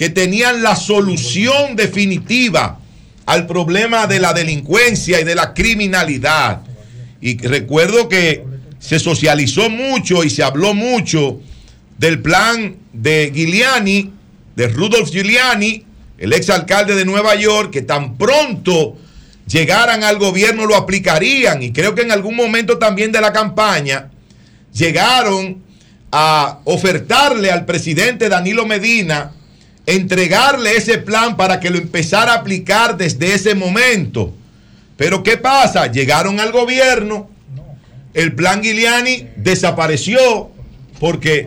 que 0.00 0.08
tenían 0.08 0.62
la 0.62 0.76
solución 0.76 1.76
definitiva 1.76 2.78
al 3.26 3.46
problema 3.46 4.06
de 4.06 4.18
la 4.18 4.32
delincuencia 4.32 5.20
y 5.20 5.24
de 5.24 5.34
la 5.34 5.52
criminalidad. 5.52 6.62
Y 7.20 7.36
recuerdo 7.36 8.08
que 8.08 8.42
se 8.78 8.98
socializó 8.98 9.68
mucho 9.68 10.24
y 10.24 10.30
se 10.30 10.42
habló 10.42 10.72
mucho 10.72 11.42
del 11.98 12.22
plan 12.22 12.76
de 12.94 13.30
Giuliani, 13.34 14.10
de 14.56 14.68
Rudolf 14.68 15.10
Giuliani, 15.10 15.84
el 16.16 16.32
exalcalde 16.32 16.94
de 16.94 17.04
Nueva 17.04 17.34
York, 17.34 17.70
que 17.70 17.82
tan 17.82 18.16
pronto 18.16 18.96
llegaran 19.46 20.02
al 20.02 20.16
gobierno 20.16 20.64
lo 20.64 20.76
aplicarían. 20.76 21.62
Y 21.62 21.72
creo 21.74 21.94
que 21.94 22.00
en 22.00 22.12
algún 22.12 22.36
momento 22.36 22.78
también 22.78 23.12
de 23.12 23.20
la 23.20 23.34
campaña 23.34 24.08
llegaron 24.72 25.62
a 26.10 26.60
ofertarle 26.64 27.50
al 27.50 27.66
presidente 27.66 28.30
Danilo 28.30 28.64
Medina 28.64 29.32
entregarle 29.86 30.76
ese 30.76 30.98
plan 30.98 31.36
para 31.36 31.60
que 31.60 31.70
lo 31.70 31.78
empezara 31.78 32.32
a 32.32 32.36
aplicar 32.36 32.96
desde 32.96 33.34
ese 33.34 33.54
momento. 33.54 34.34
Pero 34.96 35.22
¿qué 35.22 35.36
pasa? 35.36 35.90
Llegaron 35.90 36.40
al 36.40 36.52
gobierno, 36.52 37.30
el 38.14 38.34
plan 38.34 38.62
Giuliani 38.62 39.28
desapareció 39.36 40.50
porque 40.98 41.46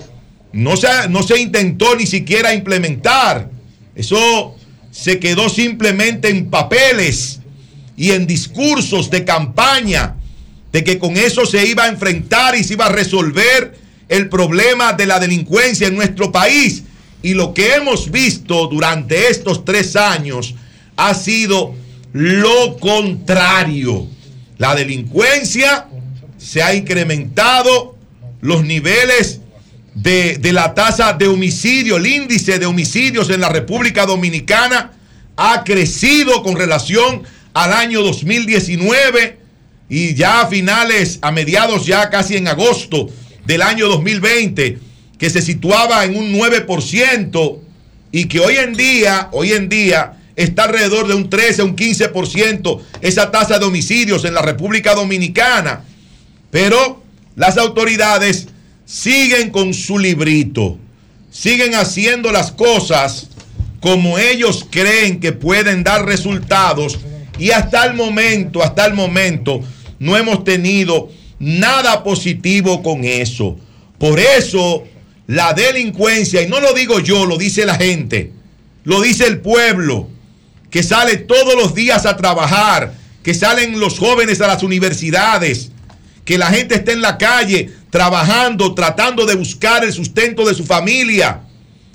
no 0.51 0.75
se, 0.77 0.87
no 1.09 1.23
se 1.23 1.39
intentó 1.39 1.95
ni 1.95 2.07
siquiera 2.07 2.53
implementar. 2.53 3.49
Eso 3.95 4.55
se 4.91 5.19
quedó 5.19 5.49
simplemente 5.49 6.29
en 6.29 6.49
papeles 6.49 7.39
y 7.95 8.11
en 8.11 8.25
discursos 8.25 9.09
de 9.09 9.23
campaña 9.23 10.15
de 10.71 10.83
que 10.83 10.97
con 10.97 11.17
eso 11.17 11.45
se 11.45 11.65
iba 11.67 11.83
a 11.83 11.87
enfrentar 11.87 12.55
y 12.55 12.63
se 12.63 12.73
iba 12.73 12.87
a 12.87 12.91
resolver 12.91 13.77
el 14.09 14.29
problema 14.29 14.93
de 14.93 15.05
la 15.05 15.19
delincuencia 15.19 15.87
en 15.87 15.95
nuestro 15.95 16.31
país. 16.31 16.83
Y 17.23 17.33
lo 17.33 17.53
que 17.53 17.73
hemos 17.73 18.11
visto 18.11 18.67
durante 18.67 19.29
estos 19.29 19.65
tres 19.65 19.95
años 19.95 20.53
ha 20.97 21.15
sido 21.15 21.73
lo 22.11 22.77
contrario. 22.77 24.07
La 24.57 24.75
delincuencia 24.75 25.87
se 26.37 26.61
ha 26.61 26.75
incrementado, 26.75 27.97
los 28.41 28.65
niveles 28.65 29.39
de, 29.95 30.37
la 30.51 30.73
tasa 30.73 31.13
de 31.13 31.27
homicidio, 31.27 31.97
el 31.97 32.07
índice 32.07 32.59
de 32.59 32.65
homicidios 32.65 33.29
en 33.29 33.41
la 33.41 33.49
República 33.49 34.05
Dominicana 34.05 34.91
ha 35.37 35.63
crecido 35.63 36.43
con 36.43 36.55
relación 36.55 37.23
al 37.53 37.71
año 37.73 38.01
2019 38.01 39.37
y 39.89 40.13
ya 40.13 40.41
a 40.41 40.47
finales, 40.47 41.19
a 41.21 41.31
mediados 41.31 41.85
ya 41.85 42.09
casi 42.09 42.35
en 42.35 42.47
agosto 42.47 43.09
del 43.45 43.61
año 43.61 43.87
2020, 43.87 44.79
que 45.23 45.29
se 45.29 45.41
situaba 45.41 46.03
en 46.03 46.17
un 46.17 46.33
9% 46.33 47.59
y 48.11 48.25
que 48.25 48.41
hoy 48.41 48.57
en 48.57 48.73
día, 48.73 49.29
hoy 49.31 49.53
en 49.53 49.69
día 49.69 50.17
está 50.35 50.65
alrededor 50.65 51.07
de 51.07 51.13
un 51.13 51.29
13, 51.29 51.63
un 51.63 51.77
15% 51.77 52.81
esa 52.99 53.31
tasa 53.31 53.57
de 53.57 53.63
homicidios 53.63 54.25
en 54.25 54.33
la 54.33 54.41
República 54.41 54.93
Dominicana. 54.93 55.85
Pero 56.51 57.01
las 57.37 57.57
autoridades 57.57 58.49
siguen 58.83 59.49
con 59.49 59.73
su 59.73 59.97
librito, 59.97 60.77
siguen 61.31 61.73
haciendo 61.75 62.33
las 62.33 62.51
cosas 62.51 63.29
como 63.79 64.19
ellos 64.19 64.67
creen 64.69 65.21
que 65.21 65.31
pueden 65.31 65.85
dar 65.85 66.05
resultados 66.05 66.99
y 67.39 67.51
hasta 67.51 67.85
el 67.85 67.93
momento, 67.93 68.61
hasta 68.61 68.85
el 68.85 68.93
momento, 68.93 69.61
no 69.99 70.17
hemos 70.17 70.43
tenido 70.43 71.09
nada 71.39 72.03
positivo 72.03 72.83
con 72.83 73.05
eso. 73.05 73.55
Por 73.97 74.19
eso 74.19 74.83
la 75.33 75.53
delincuencia, 75.53 76.43
y 76.43 76.47
no 76.47 76.59
lo 76.59 76.73
digo 76.73 76.99
yo, 76.99 77.25
lo 77.25 77.37
dice 77.37 77.65
la 77.65 77.73
gente, 77.73 78.31
lo 78.83 79.01
dice 79.01 79.25
el 79.25 79.39
pueblo, 79.39 80.07
que 80.69 80.83
sale 80.83 81.17
todos 81.17 81.55
los 81.55 81.73
días 81.73 82.05
a 82.05 82.15
trabajar, 82.15 82.93
que 83.23 83.33
salen 83.33 83.79
los 83.79 83.97
jóvenes 83.97 84.41
a 84.41 84.47
las 84.47 84.61
universidades, 84.61 85.71
que 86.23 86.37
la 86.37 86.51
gente 86.51 86.75
está 86.75 86.91
en 86.91 87.01
la 87.01 87.17
calle 87.17 87.71
trabajando, 87.89 88.75
tratando 88.75 89.25
de 89.25 89.33
buscar 89.33 89.83
el 89.83 89.91
sustento 89.91 90.45
de 90.45 90.53
su 90.53 90.65
familia. 90.65 91.41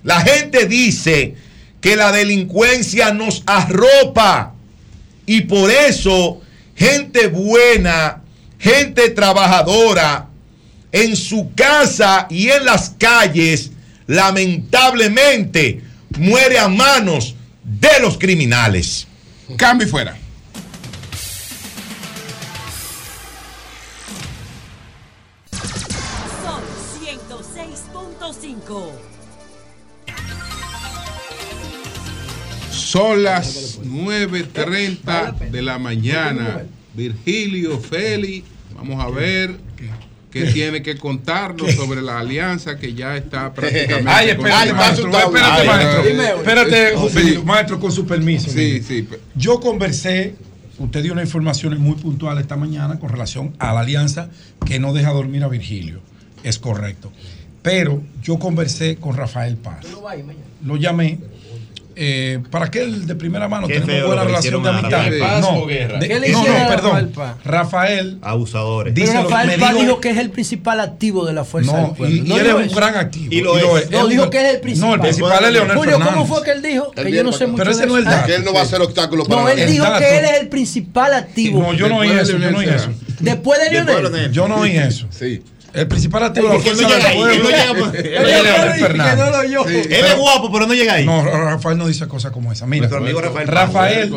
La 0.02 0.20
gente 0.20 0.66
dice 0.66 1.36
que 1.81 1.94
la 1.94 2.10
delincuencia 2.10 3.12
nos 3.12 3.44
arropa 3.47 4.55
y 5.27 5.43
por 5.43 5.70
eso 5.70 6.40
gente 6.74 7.28
buena, 7.28 8.23
gente 8.59 9.10
trabajadora, 9.10 10.27
en 10.93 11.16
su 11.16 11.52
casa 11.55 12.27
y 12.31 12.48
en 12.48 12.65
las 12.65 12.90
calles, 12.98 13.70
lamentablemente 14.06 15.82
muere 16.16 16.59
a 16.59 16.69
manos 16.69 17.35
de 17.62 18.01
los 18.01 18.19
criminales. 18.19 19.06
Cambio 19.56 19.86
y 19.86 19.90
fuera. 19.90 20.16
105. 28.32 28.93
Son 32.70 33.23
las 33.23 33.81
9.30 33.82 35.51
de 35.51 35.62
la 35.62 35.78
mañana. 35.78 36.62
Virgilio, 36.94 37.78
Feli, 37.78 38.44
vamos 38.74 39.02
a 39.02 39.09
ver 39.09 39.67
qué 40.30 40.44
tiene 40.52 40.82
que 40.82 40.96
contarnos 40.96 41.72
sobre 41.72 42.02
la 42.02 42.18
alianza 42.18 42.78
que 42.78 42.94
ya 42.94 43.16
está 43.16 43.52
prácticamente. 43.55 44.10
Ay, 44.10 44.30
espérate, 44.30 44.72
maestro, 44.72 45.09
espérate, 45.10 45.64
maestro. 45.66 46.02
Dime, 46.02 46.28
Espérate, 46.28 46.96
Sí. 46.98 47.09
Felipe, 47.10 47.42
maestro, 47.44 47.80
con 47.80 47.92
su 47.92 48.06
permiso. 48.06 48.50
Sí, 48.50 48.82
sí. 48.82 49.09
Yo 49.34 49.60
conversé, 49.60 50.34
usted 50.78 51.02
dio 51.02 51.12
unas 51.12 51.24
informaciones 51.24 51.78
muy 51.78 51.94
puntuales 51.96 52.42
esta 52.42 52.56
mañana 52.56 52.98
con 52.98 53.09
relación 53.10 53.55
a 53.59 53.72
la 53.72 53.80
alianza 53.80 54.30
que 54.66 54.78
no 54.78 54.92
deja 54.92 55.10
dormir 55.12 55.44
a 55.44 55.48
Virgilio. 55.48 56.00
Es 56.42 56.59
correcto. 56.59 57.12
Pero 57.62 58.02
yo 58.22 58.38
conversé 58.38 58.96
con 58.96 59.16
Rafael 59.16 59.56
Paz. 59.56 59.86
Lo 60.64 60.76
llamé. 60.76 61.18
Eh, 62.00 62.38
para 62.50 62.70
que 62.70 62.80
él 62.82 63.06
de 63.06 63.14
primera 63.16 63.48
mano 63.48 63.66
Qué 63.66 63.74
tenemos 63.80 63.94
feo 63.96 64.06
buena 64.06 64.22
relación 64.24 64.62
de 64.62 64.68
amistad. 64.68 65.02
Paz 65.20 65.40
no, 65.40 65.58
o 65.58 65.66
Guerra. 65.66 65.98
de- 65.98 66.08
¿Qué 66.08 66.20
le 66.20 66.28
no, 66.30 66.38
hicieron 66.38 66.58
no, 66.60 66.64
a 66.64 66.68
perdón. 66.68 67.12
Rafael? 67.14 67.36
Rafael 67.44 68.18
Abusadores. 68.22 68.92
Pero 68.94 69.06
Dice 69.06 69.18
lo- 69.18 69.28
Rafael 69.28 69.60
Paz 69.60 69.70
dijo- 69.74 69.82
dijo 69.82 70.00
que 70.00 70.10
es 70.10 70.16
el 70.18 70.30
principal 70.30 70.80
activo 70.80 71.26
de 71.26 71.32
la 71.32 71.44
fuerza 71.44 71.72
No, 71.72 71.86
del 71.88 71.96
pueblo. 71.96 72.14
y- 72.16 72.28
y 72.28 72.32
él 72.32 72.46
es 72.46 72.54
un 72.54 72.68
gran 72.76 72.94
activo. 72.96 73.32
Y 73.34 73.40
lo 73.40 73.58
Y 73.58 73.62
lo 73.62 73.78
es. 73.78 73.84
es. 73.84 73.90
No, 73.90 74.02
Él- 74.02 74.08
dijo 74.10 74.30
que 74.30 74.38
es 74.48 74.54
el 74.54 74.60
principal. 74.60 74.88
No, 74.90 74.94
el 74.94 75.00
principal 75.00 75.44
es 75.44 75.52
Leonel 75.52 75.76
Julio, 75.76 76.00
¿cómo 76.04 76.26
fue 76.26 76.42
que 76.44 76.50
él 76.52 76.62
dijo? 76.62 76.92
Él 76.96 77.04
Que 77.06 77.12
yo 77.12 77.24
no 77.24 77.32
sé 77.32 77.46
mucho 77.46 77.58
Pero 77.58 77.70
ese 77.72 77.80
de 77.80 77.86
no 77.88 77.92
es 77.96 78.04
el 78.04 78.10
dato. 78.10 78.26
Que 78.26 78.34
él 78.36 78.44
no 78.44 78.52
va 78.52 78.62
a 78.62 78.66
ser 78.66 78.80
obstáculo 78.80 79.24
para 79.24 79.40
No, 79.42 79.48
él 79.48 79.66
dijo 79.70 79.84
que 79.98 80.18
él 80.18 80.24
es 80.24 80.40
el 80.40 80.48
principal 80.48 81.14
activo. 81.14 81.60
No, 81.62 81.72
yo 81.74 81.88
no 81.88 81.96
oí 81.98 82.10
eso, 82.10 82.32
yo 82.32 82.38
no 82.50 82.58
oí 82.58 82.66
Leonel 82.66 82.74
eso. 82.74 82.90
Después 83.20 83.58
de 83.60 83.70
Lionel. 83.70 84.32
Yo 84.32 84.46
no 84.46 84.56
oí 84.56 84.76
eso. 84.76 85.06
Sí. 85.10 85.42
El 85.74 85.86
principal 85.86 86.24
activo 86.24 86.48
de 86.48 86.54
la 86.54 86.62
Porque 86.62 86.74
fuerza 86.74 86.88
no 86.88 86.94
del 86.94 86.98
llega 86.98 87.10
ahí, 87.10 87.38
pueblo. 87.40 87.92
él 89.68 90.04
es 90.06 90.16
guapo, 90.16 90.50
pero 90.52 90.66
no 90.66 90.74
llega 90.74 90.94
ahí. 90.94 91.06
No, 91.06 91.22
Rafael 91.24 91.76
no 91.78 91.86
dice 91.86 92.08
cosas 92.08 92.32
como 92.32 92.50
esa. 92.52 92.66
Mira, 92.66 92.88
Nuestro 92.88 92.98
amigo 92.98 93.20
Rafael 93.20 94.12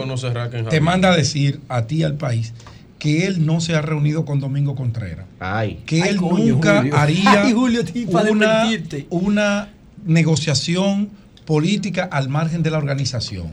te 0.70 0.82
manda 0.82 1.12
a 1.12 1.16
decir 1.18 1.60
a 1.68 1.84
ti 1.88 1.98
y 1.98 2.04
al 2.04 2.16
país 2.16 2.54
que 3.00 3.26
él 3.26 3.46
no 3.46 3.62
se 3.62 3.76
ha 3.76 3.82
reunido 3.82 4.26
con 4.26 4.40
Domingo 4.40 4.76
Contreras. 4.76 5.26
Ay. 5.40 5.80
Que 5.86 6.04
Ay, 6.04 6.10
él 6.10 6.18
coño, 6.18 6.54
nunca 6.54 6.78
Julio. 6.78 6.96
haría 6.96 7.44
Ay, 7.44 7.52
Julio, 7.52 7.82
una, 8.30 8.70
una 9.10 9.70
negociación 10.06 11.10
política 11.46 12.08
al 12.12 12.30
margen 12.30 12.62
de 12.64 12.70
la 12.70 12.78
organización. 12.78 13.48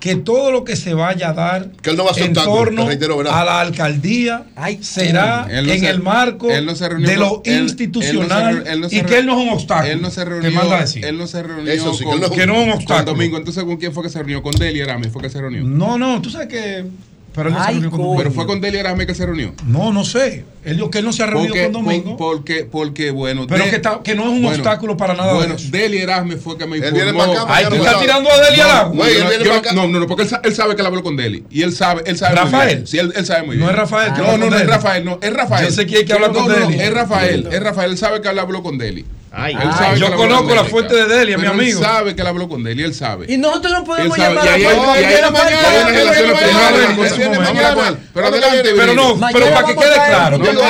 Que 0.00 0.14
todo 0.14 0.52
lo 0.52 0.62
que 0.64 0.76
se 0.76 0.94
vaya 0.94 1.30
a 1.30 1.32
dar 1.32 1.70
Que 1.82 1.90
él 1.90 1.96
no 1.96 2.04
va 2.04 2.12
a 2.12 2.14
ser 2.14 2.24
en 2.26 2.32
torno 2.34 2.88
a 3.30 3.44
la 3.44 3.60
alcaldía 3.60 4.44
será 4.80 5.46
Él 5.50 5.66
no 5.66 5.72
en 5.72 5.80
se- 5.80 5.90
el 5.90 6.00
marco 6.02 6.50
él 6.50 6.66
no 6.66 6.74
se 6.76 6.88
reunió 6.88 7.08
de 7.08 7.16
lo 7.16 7.42
él- 7.44 7.52
él 7.52 7.62
no 7.62 7.68
se 7.68 7.74
institucional 7.74 8.64
re- 8.64 8.72
él 8.72 8.80
no 8.80 8.88
se 8.88 8.96
y 8.96 9.02
que 9.02 9.18
él 9.18 9.26
no 9.26 9.32
es 9.40 9.46
un 9.46 9.52
obstáculo. 9.54 9.92
Él 9.92 10.00
no 10.02 10.10
se 10.10 10.24
reunió, 10.24 10.50
manda 10.52 10.76
a 10.76 10.80
decir. 10.82 11.04
Él 11.04 11.18
no 11.18 11.26
se 11.26 11.42
reunió 11.42 11.72
Eso 11.72 11.92
sí, 11.92 11.98
que 12.00 12.04
con, 12.04 12.14
él 12.14 12.20
no- 12.20 12.30
que 12.30 12.46
no 12.46 12.52
es 12.54 12.58
un 12.60 12.64
con 12.66 12.72
obstáculo. 12.78 13.12
Domingo. 13.12 13.36
Entonces, 13.38 13.64
¿con 13.64 13.76
quién 13.76 13.92
fue 13.92 14.02
que 14.04 14.08
se 14.10 14.18
reunió? 14.18 14.42
Con 14.42 14.54
Deli 14.54 14.80
Arame 14.80 15.10
fue 15.10 15.20
que 15.22 15.30
se 15.30 15.40
reunió. 15.40 15.62
No, 15.64 15.98
no, 15.98 16.20
tú 16.22 16.30
sabes 16.30 16.48
que. 16.48 16.84
Pero 17.38 17.50
él 17.50 17.54
no 17.54 17.64
se 17.64 17.70
reunió 17.70 17.90
con. 17.90 18.16
Pero 18.16 18.30
fue 18.32 18.46
con 18.46 18.60
Deli 18.60 18.78
Arame 18.78 19.06
que 19.06 19.14
se 19.14 19.24
reunió. 19.24 19.54
No, 19.66 19.92
no 19.92 20.04
sé. 20.04 20.44
Él 20.64 20.74
dijo 20.76 20.90
que 20.90 20.98
él 20.98 21.04
no 21.04 21.12
se 21.12 21.22
ha 21.22 21.26
reunido 21.26 21.50
Porque, 21.54 21.62
con 21.70 21.72
Domingo. 21.84 22.16
por- 22.16 22.36
porque, 22.38 22.64
porque, 22.64 23.10
bueno. 23.12 23.46
pero 23.48 23.64
de- 23.64 23.70
que, 23.70 23.76
está- 23.76 24.00
que 24.02 24.14
no 24.16 24.24
es 24.24 24.28
un 24.30 24.42
bueno, 24.42 24.56
obstáculo 24.56 24.96
para 24.96 25.14
nada. 25.14 25.32
Bueno, 25.34 25.54
de 25.54 25.60
eso. 25.62 25.68
Deli 25.70 25.98
Erasme 25.98 26.36
fue 26.36 26.58
que 26.58 26.66
me 26.66 26.76
Él 26.76 26.82
informó. 26.84 27.04
viene 27.04 27.18
para 27.18 27.32
acá, 27.32 27.44
Ay, 27.48 27.64
tú 27.68 27.76
no 27.76 27.84
estás 27.84 28.00
tirando 28.00 28.30
a 28.30 28.36
Deli 28.38 28.46
él 28.50 28.56
Yo 28.56 28.64
no- 28.64 28.90
viene 28.90 29.44
no- 29.44 29.72
no, 29.72 29.88
no, 29.88 30.00
no, 30.00 30.06
porque 30.08 30.24
él, 30.24 30.28
sa- 30.28 30.40
él 30.42 30.54
sabe 30.54 30.74
que 30.74 30.80
él 30.82 30.86
habló 30.88 31.02
con 31.04 31.16
Deli. 31.16 31.44
Y 31.50 31.62
él 31.62 31.72
sabe, 31.72 32.02
él 32.06 32.18
sabe. 32.18 32.34
muy 32.34 32.44
Rafael. 32.44 32.74
bien. 32.76 32.86
Sí, 32.88 32.98
él, 32.98 33.12
él 33.14 33.24
sabe 33.24 33.46
muy 33.46 33.56
No 33.56 33.60
bien. 33.66 33.70
es 33.70 33.76
Rafael 33.76 34.12
que 34.12 34.20
No, 34.20 34.36
no, 34.36 34.50
no 34.50 34.56
es. 34.56 34.66
Rafael, 34.66 35.04
no, 35.04 35.18
es 35.22 35.32
Rafael. 35.32 35.66
Yo 35.66 35.72
sé 35.72 35.86
quién 35.86 36.00
es 36.00 36.06
que 36.06 36.12
habla 36.12 36.28
No, 36.28 36.34
con 36.34 36.48
no, 36.48 36.54
Deli. 36.54 36.74
Es 36.80 36.92
Rafael, 36.92 37.48
es 37.50 37.62
Rafael. 37.62 37.90
Él 37.92 37.98
sabe 37.98 38.20
que 38.20 38.28
él 38.28 38.38
habló 38.38 38.62
con 38.62 38.76
Deli. 38.78 39.04
Ay, 39.30 39.52
Él 39.54 39.60
ay. 39.62 39.72
sabe 39.78 39.94
que 39.94 40.00
yo 40.00 40.16
conozco 40.16 40.46
con 40.48 40.56
la 40.56 40.64
fuente 40.64 40.94
de 40.94 41.06
Deli, 41.06 41.32
es 41.32 41.38
mi 41.38 41.46
amigo. 41.46 41.78
Él 41.78 41.84
sabe 41.84 42.14
que 42.14 42.20
él 42.22 42.26
habló 42.26 42.48
con 42.48 42.62
Deli, 42.64 42.82
él 42.82 42.94
sabe. 42.94 43.26
Y 43.28 43.36
nosotros 43.36 43.72
no 43.72 43.84
podemos 43.84 44.16
llamar 44.18 44.44
y 44.58 44.64
a 44.64 44.76
mañana. 44.80 45.30
Pero 48.14 48.26
adelante, 48.26 48.70
Pero 48.76 48.94
no, 48.94 49.18
pero 49.32 49.50
para 49.50 49.66
que 49.66 49.74
quede 49.76 49.94
claro. 49.94 50.38
No, 50.38 50.52
no, 50.52 50.62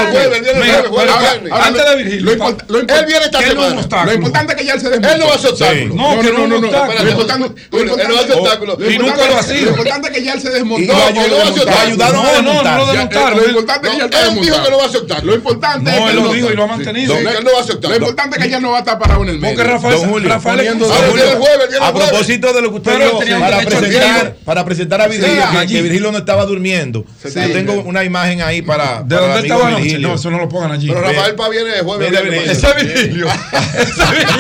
antes 1.53 1.85
de 1.85 1.97
Virgilio. 1.97 2.37
Lo 2.37 2.49
lo 2.69 2.79
Él 2.81 2.87
viene 3.07 3.25
esta 3.25 3.41
no 3.41 3.47
semana. 3.49 3.81
obstáculo. 3.81 4.07
Lo 4.07 4.13
importante 4.15 4.53
es 4.53 4.59
que 4.59 4.65
ya 4.67 4.75
él 4.75 4.81
se 4.81 4.91
desmontó. 4.91 5.15
Él 5.15 5.19
no 5.21 5.29
va 5.29 5.35
a 5.35 5.39
ser 5.39 5.51
obstáculo. 5.51 5.95
No, 5.95 6.21
que 6.21 6.33
no. 6.33 6.47
Lo 6.47 6.61
lo 6.61 6.61
Bueno, 6.61 6.67
él 6.69 6.71
no 6.71 6.79
va 6.79 6.85
a 6.89 6.99
ser 6.99 7.09
importante- 7.09 8.35
obstáculo. 8.35 8.77
lo 8.79 8.91
Y 8.91 8.99
nunca 8.99 9.11
importante- 9.13 9.35
lo 9.35 9.39
ha 9.39 9.43
sido. 9.43 9.65
Lo 9.65 9.71
importante 9.71 10.09
es 10.09 10.15
que 10.15 10.25
ya 10.25 10.33
él 10.35 10.41
se 10.41 10.51
desmontó. 10.51 10.93
No, 10.93 10.99
no 10.99 11.37
obstáculo. 11.37 11.79
ayudaron 11.81 12.17
a 12.17 12.23
No, 12.23 12.23
no, 12.23 12.33
desmontar. 12.33 12.79
no 12.79 12.79
lo 12.79 12.93
desmontaron. 12.93 13.39
Lo 13.39 13.47
importante 13.49 13.89
es 13.89 13.93
que 13.93 13.99
ya 13.99 14.03
No, 14.03 14.05
está 14.11 14.27
él 14.29 14.41
dijo 14.41 14.63
que 14.65 14.71
no 14.71 14.79
va 14.79 14.85
a 14.85 14.89
ser 14.89 15.01
obstáculo. 15.01 15.31
Lo 15.33 15.37
importante 15.37 15.91
No, 15.91 15.97
es 15.97 16.03
que 16.05 16.11
él 16.11 16.17
lo 16.17 16.23
no- 16.23 16.33
dijo 16.33 16.51
y 16.53 16.57
lo 16.57 16.63
ha 16.63 16.67
mantenido. 16.67 17.17
Él 17.17 17.25
no 17.45 17.51
va 17.55 17.61
a 17.61 17.65
ser 17.65 17.79
Lo 17.83 17.97
importante 17.97 18.37
es 18.39 18.43
que 18.45 18.48
no 18.61 18.71
va 18.71 18.77
a 18.77 18.81
estar 18.81 18.99
parado 18.99 19.23
en 19.23 19.29
el 19.31 19.39
medio. 19.39 19.57
Porque 19.57 19.71
Rafael, 19.71 19.99
Don 20.01 20.09
Julio, 20.11 20.29
Rafael 20.29 20.57
poniendo-. 20.59 20.93
Ah, 20.93 20.99
viene 21.15 21.31
el 21.31 21.39
jueves, 21.39 21.69
A 21.81 21.87
el 21.87 21.93
jueves. 21.93 22.09
propósito 22.09 22.53
de 22.53 22.63
lo 22.63 22.71
que 22.71 22.77
usted 22.77 22.99
dijo, 22.99 23.41
para 23.41 23.59
presentar, 23.61 24.37
para 24.45 24.65
presentar 24.65 25.01
a 25.03 25.09
Virgilio, 25.09 25.43
Sí, 25.53 25.59
que, 25.67 25.67
que 25.75 25.83
Virgilio 25.83 26.13
no 26.13 26.19
estaba 26.19 26.45
durmiendo. 26.47 27.05
Sí, 27.23 27.29
Yo 27.35 27.53
tengo 27.53 27.75
una 27.83 28.05
imagen 28.05 28.43
ahí 28.43 28.63
para. 28.63 29.03
¿De 29.03 29.15
para 29.17 29.29
dónde 29.35 29.49
estaba? 29.49 29.71
Virgilio. 29.77 30.09
No, 30.09 30.15
eso 30.15 30.31
no 30.31 30.39
lo 30.39 30.49
pongan 30.49 30.73
allí. 30.73 30.89
Pero 30.89 31.01
Rafael 31.01 31.35
Paz 31.35 31.51
viene 31.51 31.75
el 31.79 31.85
jueves. 31.85 32.13
Ese 32.51 32.67
es 32.67 32.77
Virgilio. 32.77 33.27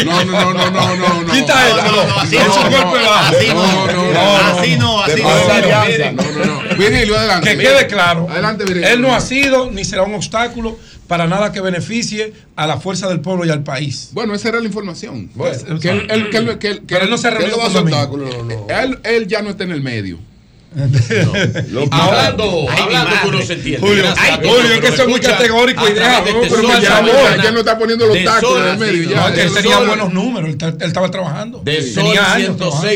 No, 0.04 0.24
no, 0.24 0.52
no, 0.54 0.70
no, 0.70 0.96
no, 0.96 1.22
no. 1.22 1.32
Quita 1.32 1.54
no, 1.84 2.20
así 2.20 2.36
Es 2.36 2.46
no, 2.46 3.14
así 3.14 4.76
no, 4.76 5.02
así 5.02 5.16
no. 5.16 6.62
Virgilio, 6.76 7.18
adelante. 7.18 7.50
Que 7.50 7.58
quede 7.58 7.86
claro, 7.86 8.26
Adelante, 8.30 8.64
Virgilio. 8.64 8.88
él 8.88 9.00
no 9.00 9.14
ha 9.14 9.20
sido 9.20 9.70
ni 9.70 9.84
será 9.84 10.02
un 10.02 10.14
obstáculo 10.14 10.78
para 11.08 11.26
nada 11.26 11.50
que 11.52 11.60
beneficie 11.60 12.32
a 12.54 12.66
la 12.66 12.78
fuerza 12.78 13.08
del 13.08 13.20
pueblo 13.20 13.44
y 13.46 13.50
al 13.50 13.64
país. 13.64 14.10
Bueno, 14.12 14.34
esa 14.34 14.50
era 14.50 14.60
la 14.60 14.66
información. 14.66 15.28
Que 15.80 15.88
él, 15.90 16.06
él- 16.10 16.30
que 16.30 16.36
él- 16.36 16.58
que 16.58 16.68
él- 16.68 16.78
que 16.80 16.84
Pero 16.86 17.04
él 17.04 17.10
no 17.10 17.18
se 17.18 17.30
no 17.30 17.36
a 17.36 17.40
con 17.40 17.48
ser 17.50 17.72
Domingo. 17.72 17.96
obstáculo. 17.96 18.28
no, 18.30 18.44
no. 18.44 18.66
él, 18.68 18.98
él 19.02 19.26
ya 19.26 19.42
no 19.42 19.50
está 19.50 19.64
en 19.64 19.72
el 19.72 19.80
medio. 19.82 20.18
Hablando, 21.90 22.66
Ay, 22.68 22.76
mi 22.76 22.94
hablando 22.94 23.10
que 23.22 23.28
uno 23.28 23.42
se 23.42 23.52
entiende. 23.54 23.86
Julio, 23.86 24.04
ay, 24.18 24.32
Julio, 24.36 24.72
es 24.74 24.80
que 24.80 24.88
es 25.02 25.08
muy 25.08 25.20
categórico 25.20 25.88
y 25.88 25.92
deja, 25.94 26.20
¿no? 26.20 26.26
de 26.26 26.32
Pero 26.48 26.62
ya 26.80 27.00
no, 27.00 27.42
ya 27.42 27.50
no 27.52 27.58
está 27.60 27.78
poniendo 27.78 28.06
los 28.06 28.22
tacos 28.24 28.50
Sol, 28.50 28.62
en 28.64 28.68
el 28.72 28.78
medio. 28.78 29.08
sí, 29.08 29.14
ya. 29.14 29.28
No, 29.28 29.34
que 29.34 29.42
él 29.42 29.54
tenía 29.54 29.76
Sol- 29.76 29.86
buenos 29.86 30.12
números, 30.12 30.50
él, 30.50 30.58
él 30.60 30.86
estaba 30.86 31.10
trabajando. 31.10 31.60
De 31.64 31.80
Sí. 31.82 31.94
Sol 31.94 32.04
Tenía 32.04 32.32
años 32.34 32.56
trabajando. 32.58 32.86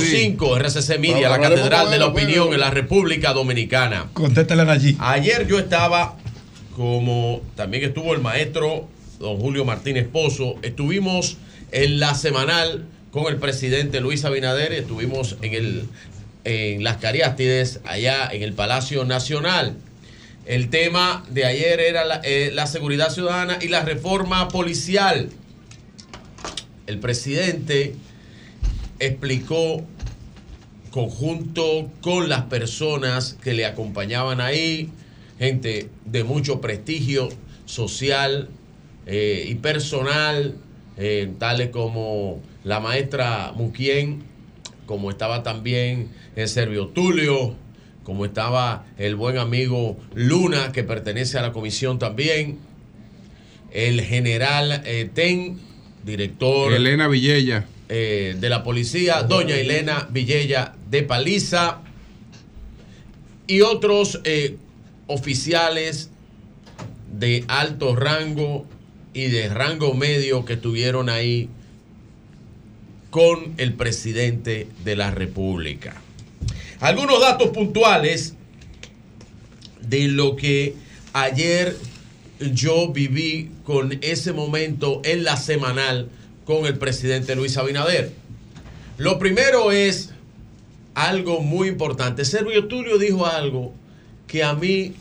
106.5 0.00 0.56
RCC 0.56 0.98
Media, 0.98 1.28
Bueno, 1.28 1.42
la 1.42 1.48
Catedral 1.50 1.90
de 1.90 1.98
la. 1.98 2.06
Opinión 2.06 2.52
en 2.54 2.60
la 2.60 2.70
República 2.70 3.34
Dominicana. 3.34 4.06
Contéstale 4.14 4.62
allí. 4.62 4.96
Ayer 4.98 5.46
yo 5.46 5.58
estaba, 5.58 6.16
como 6.78 7.42
también 7.56 7.82
estuvo 7.82 8.14
el 8.14 8.20
maestro 8.20 8.86
don 9.18 9.38
Julio 9.40 9.64
Martínez 9.64 10.06
Pozo, 10.06 10.54
estuvimos 10.62 11.36
en 11.72 11.98
la 11.98 12.14
semanal 12.14 12.86
con 13.10 13.26
el 13.26 13.40
presidente 13.40 14.00
Luis 14.00 14.24
Abinader, 14.24 14.72
estuvimos 14.72 15.36
en, 15.42 15.54
el, 15.54 15.88
en 16.44 16.84
las 16.84 16.98
Cariástides, 16.98 17.80
allá 17.84 18.28
en 18.30 18.44
el 18.44 18.52
Palacio 18.52 19.04
Nacional. 19.04 19.74
El 20.46 20.70
tema 20.70 21.24
de 21.28 21.46
ayer 21.46 21.80
era 21.80 22.04
la, 22.04 22.20
eh, 22.22 22.52
la 22.54 22.68
seguridad 22.68 23.10
ciudadana 23.10 23.58
y 23.60 23.66
la 23.66 23.82
reforma 23.82 24.46
policial. 24.46 25.30
El 26.86 27.00
presidente 27.00 27.96
explicó 29.00 29.84
conjunto 30.92 31.90
con 32.02 32.28
las 32.28 32.44
personas 32.44 33.36
que 33.42 33.52
le 33.52 33.66
acompañaban 33.66 34.40
ahí, 34.40 34.90
gente 35.38 35.88
de 36.04 36.24
mucho 36.24 36.60
prestigio 36.60 37.28
social 37.64 38.48
eh, 39.06 39.46
y 39.48 39.54
personal, 39.56 40.56
eh, 40.96 41.30
tales 41.38 41.70
como 41.70 42.42
la 42.64 42.80
maestra 42.80 43.52
Muquien, 43.54 44.22
como 44.86 45.10
estaba 45.10 45.42
también 45.42 46.08
el 46.34 46.48
Servio 46.48 46.88
Tulio, 46.88 47.54
como 48.04 48.24
estaba 48.24 48.86
el 48.96 49.16
buen 49.16 49.38
amigo 49.38 49.98
Luna, 50.14 50.72
que 50.72 50.82
pertenece 50.82 51.38
a 51.38 51.42
la 51.42 51.52
comisión 51.52 51.98
también, 51.98 52.58
el 53.70 54.00
general 54.00 54.82
eh, 54.86 55.10
Ten, 55.12 55.58
director 56.04 56.72
Elena 56.72 57.06
Villella. 57.06 57.66
eh, 57.90 58.34
de 58.38 58.48
la 58.48 58.64
policía, 58.64 59.22
doña 59.22 59.56
Elena 59.56 60.08
Villella 60.10 60.74
de 60.90 61.02
Paliza 61.02 61.82
y 63.46 63.60
otros 63.60 64.20
eh, 64.24 64.56
oficiales 65.08 66.10
de 67.18 67.44
alto 67.48 67.96
rango 67.96 68.66
y 69.12 69.26
de 69.26 69.48
rango 69.48 69.94
medio 69.94 70.44
que 70.44 70.52
estuvieron 70.52 71.08
ahí 71.08 71.48
con 73.10 73.54
el 73.56 73.74
presidente 73.74 74.68
de 74.84 74.94
la 74.94 75.10
República. 75.10 76.00
Algunos 76.80 77.20
datos 77.20 77.50
puntuales 77.50 78.34
de 79.80 80.08
lo 80.08 80.36
que 80.36 80.74
ayer 81.12 81.76
yo 82.52 82.92
viví 82.92 83.50
con 83.64 83.98
ese 84.02 84.32
momento 84.32 85.00
en 85.04 85.24
la 85.24 85.36
semanal 85.36 86.08
con 86.44 86.66
el 86.66 86.78
presidente 86.78 87.34
Luis 87.34 87.56
Abinader. 87.56 88.12
Lo 88.98 89.18
primero 89.18 89.72
es 89.72 90.10
algo 90.94 91.40
muy 91.40 91.68
importante. 91.68 92.24
Servio 92.24 92.66
Tulio 92.68 92.98
dijo 92.98 93.26
algo 93.26 93.72
que 94.28 94.44
a 94.44 94.54
mí 94.54 94.92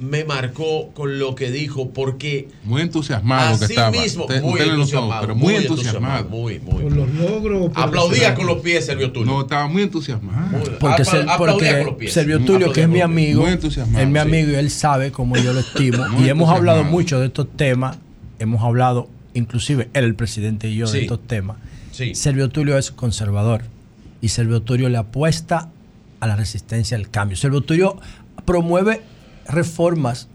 me 0.00 0.24
marcó 0.24 0.88
con 0.94 1.18
lo 1.20 1.34
que 1.36 1.50
dijo 1.52 1.90
porque 1.90 2.48
Muy 2.64 2.82
entusiasmado 2.82 3.56
que 3.58 3.64
así 3.66 3.74
estaba. 3.74 3.90
mismo, 3.92 4.24
Usted- 4.24 4.42
muy 4.42 4.60
entusiasmado, 4.60 5.20
pero 5.20 5.34
muy 5.36 5.52
muy 5.54 5.62
entusiasmado. 5.62 6.28
Muy, 6.28 6.58
muy. 6.58 6.82
Por 6.82 6.92
los 6.96 7.08
logros. 7.14 7.70
Aplaudía 7.74 8.34
con 8.34 8.46
los 8.46 8.58
pies, 8.62 8.86
Servio 8.86 9.12
Tulio. 9.12 9.30
No, 9.32 9.42
estaba 9.42 9.68
muy 9.68 9.82
entusiasmado. 9.82 10.58
Porque, 10.80 11.04
Ser- 11.04 11.26
porque 11.38 12.08
Servio 12.08 12.40
Tulio, 12.40 12.72
que 12.72 12.82
es 12.82 12.88
mi 12.88 13.00
amigo, 13.00 13.42
Muy 13.42 13.52
entusiasmado, 13.52 14.02
es 14.02 14.08
mi 14.08 14.14
sí. 14.14 14.18
amigo 14.18 14.50
y 14.50 14.54
él 14.54 14.70
sabe 14.70 15.12
cómo 15.12 15.36
yo 15.36 15.52
lo 15.52 15.60
estimo. 15.60 16.04
Y 16.20 16.28
hemos 16.28 16.48
hablado 16.50 16.82
mucho 16.84 17.20
de 17.20 17.26
estos 17.26 17.46
temas. 17.56 17.98
Hemos 18.40 18.62
hablado, 18.62 19.08
inclusive 19.34 19.88
él, 19.92 20.04
el 20.04 20.14
presidente 20.16 20.68
y 20.68 20.74
yo, 20.76 20.86
Sí. 20.88 20.96
de 20.96 21.02
estos 21.02 21.20
temas. 21.28 21.58
Sí. 21.92 22.14
Servio 22.16 22.48
Tulio 22.48 22.76
es 22.76 22.90
conservador. 22.90 23.62
Y 24.20 24.30
Servio 24.30 24.62
Tulio 24.62 24.88
le 24.88 24.96
apuesta 24.98 25.68
a 26.18 26.26
la 26.26 26.34
resistencia 26.34 26.96
al 26.96 27.08
cambio. 27.10 27.36
Servio 27.36 27.60
Tulio 27.60 27.98
promueve 28.44 29.00
reformas, 29.46 30.28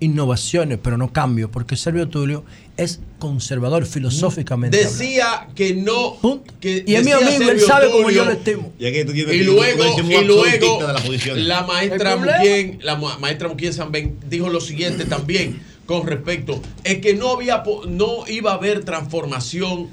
innovaciones, 0.00 0.78
pero 0.82 0.96
no 0.96 1.12
cambio, 1.12 1.50
porque 1.50 1.76
Servio 1.76 2.08
Tulio 2.08 2.44
es 2.76 3.00
conservador 3.18 3.84
filosóficamente. 3.84 4.76
hablando. 4.78 4.98
Decía 4.98 5.48
que 5.56 5.74
no. 5.74 6.18
Que 6.60 6.84
Y 6.86 6.94
es 6.94 7.04
mi 7.04 7.10
amigo, 7.10 7.50
él 7.50 7.60
sabe 7.60 7.90
cómo 7.90 8.08
yo 8.10 8.24
lo 8.24 8.30
estimo. 8.30 8.72
Y 8.78 9.42
luego, 9.42 9.82
y 9.98 10.24
luego 10.24 10.44
de 10.84 11.42
la 11.42 11.62
maestra. 11.64 12.16
Muquien, 12.16 12.78
la 12.82 12.94
ma- 12.96 13.18
maestra 13.18 13.48
Muquien 13.48 13.72
Sanben 13.72 14.18
dijo 14.30 14.48
lo 14.48 14.60
siguiente 14.60 15.04
también 15.04 15.60
con 15.86 16.06
respecto, 16.06 16.60
es 16.84 16.98
que 16.98 17.14
no 17.14 17.30
había 17.30 17.62
no 17.88 18.26
iba 18.28 18.52
a 18.52 18.54
haber 18.54 18.84
transformación 18.84 19.88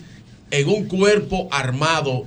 en 0.51 0.67
un 0.67 0.85
cuerpo 0.87 1.47
armado 1.51 2.25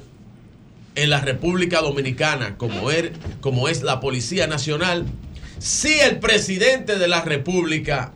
en 0.95 1.11
la 1.11 1.21
República 1.21 1.81
Dominicana 1.83 2.57
como, 2.57 2.91
er- 2.91 3.13
como 3.41 3.69
es 3.69 3.83
la 3.83 4.01
Policía 4.01 4.47
Nacional 4.49 5.05
si 5.59 6.01
el 6.01 6.19
presidente 6.19 6.99
de 6.99 7.09
la 7.09 7.23
República 7.23 8.13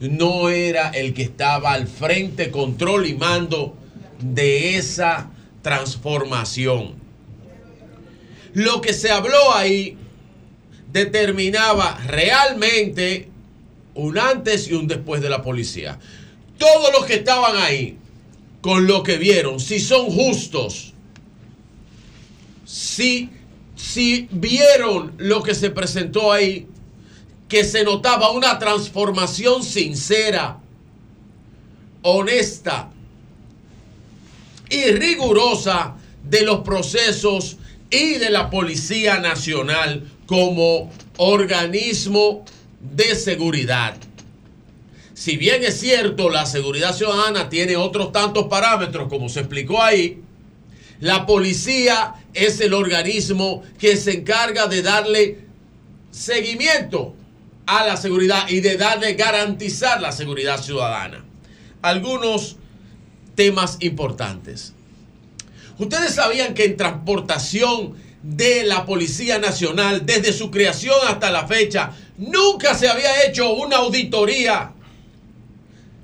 no 0.00 0.48
era 0.50 0.90
el 0.90 1.14
que 1.14 1.22
estaba 1.22 1.72
al 1.72 1.86
frente, 1.86 2.50
control 2.50 3.06
y 3.06 3.14
mando 3.14 3.76
de 4.20 4.76
esa 4.76 5.30
transformación. 5.62 6.94
Lo 8.54 8.80
que 8.80 8.92
se 8.92 9.10
habló 9.10 9.54
ahí 9.54 9.96
determinaba 10.92 11.98
realmente 12.06 13.28
un 13.94 14.18
antes 14.18 14.68
y 14.68 14.74
un 14.74 14.86
después 14.86 15.20
de 15.20 15.30
la 15.30 15.42
policía. 15.42 15.98
Todos 16.58 16.92
los 16.92 17.04
que 17.04 17.14
estaban 17.14 17.56
ahí, 17.56 17.98
con 18.60 18.86
lo 18.86 19.02
que 19.02 19.16
vieron, 19.16 19.60
si 19.60 19.78
son 19.78 20.06
justos, 20.06 20.94
si, 22.64 23.30
si 23.74 24.28
vieron 24.30 25.12
lo 25.18 25.42
que 25.42 25.54
se 25.54 25.70
presentó 25.70 26.32
ahí, 26.32 26.66
que 27.48 27.64
se 27.64 27.84
notaba 27.84 28.30
una 28.30 28.58
transformación 28.58 29.62
sincera, 29.62 30.58
honesta 32.02 32.90
y 34.68 34.90
rigurosa 34.90 35.96
de 36.24 36.42
los 36.42 36.60
procesos 36.60 37.56
y 37.90 38.14
de 38.14 38.30
la 38.30 38.50
Policía 38.50 39.20
Nacional 39.20 40.10
como 40.26 40.90
organismo 41.18 42.44
de 42.80 43.14
seguridad. 43.14 43.96
Si 45.14 45.36
bien 45.36 45.62
es 45.64 45.80
cierto, 45.80 46.28
la 46.28 46.46
seguridad 46.46 46.94
ciudadana 46.94 47.48
tiene 47.48 47.76
otros 47.76 48.12
tantos 48.12 48.48
parámetros, 48.48 49.08
como 49.08 49.28
se 49.28 49.40
explicó 49.40 49.82
ahí, 49.82 50.20
la 51.00 51.26
policía 51.26 52.14
es 52.34 52.60
el 52.60 52.74
organismo 52.74 53.62
que 53.78 53.96
se 53.96 54.18
encarga 54.18 54.66
de 54.66 54.82
darle 54.82 55.38
seguimiento 56.10 57.14
a 57.66 57.84
la 57.84 57.96
seguridad 57.96 58.48
y 58.48 58.60
de 58.60 58.76
darle 58.76 59.14
garantizar 59.14 60.00
la 60.00 60.12
seguridad 60.12 60.62
ciudadana. 60.62 61.24
Algunos 61.82 62.56
temas 63.34 63.76
importantes. 63.80 64.72
Ustedes 65.78 66.14
sabían 66.14 66.54
que 66.54 66.64
en 66.64 66.76
transportación 66.76 67.94
de 68.22 68.64
la 68.64 68.86
Policía 68.86 69.38
Nacional, 69.38 70.06
desde 70.06 70.32
su 70.32 70.50
creación 70.50 70.96
hasta 71.06 71.30
la 71.30 71.46
fecha, 71.46 71.92
nunca 72.16 72.74
se 72.74 72.88
había 72.88 73.24
hecho 73.24 73.52
una 73.52 73.76
auditoría 73.76 74.72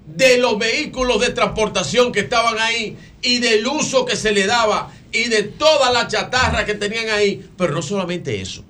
de 0.07 0.39
los 0.39 0.59
vehículos 0.59 1.21
de 1.21 1.31
transportación 1.31 2.13
que 2.13 2.21
estaban 2.21 2.59
ahí 2.59 2.97
y 3.23 3.39
del 3.39 3.67
uso 3.67 4.05
que 4.05 4.17
se 4.17 4.33
le 4.33 4.47
daba 4.47 4.93
y 5.11 5.25
de 5.29 5.45
toda 5.45 5.91
la 5.91 6.07
chatarra 6.07 6.65
que 6.65 6.75
tenían 6.75 7.09
ahí. 7.09 7.49
Pero 7.57 7.73
no 7.73 7.83
solamente 7.83 8.41
eso, 8.41 8.63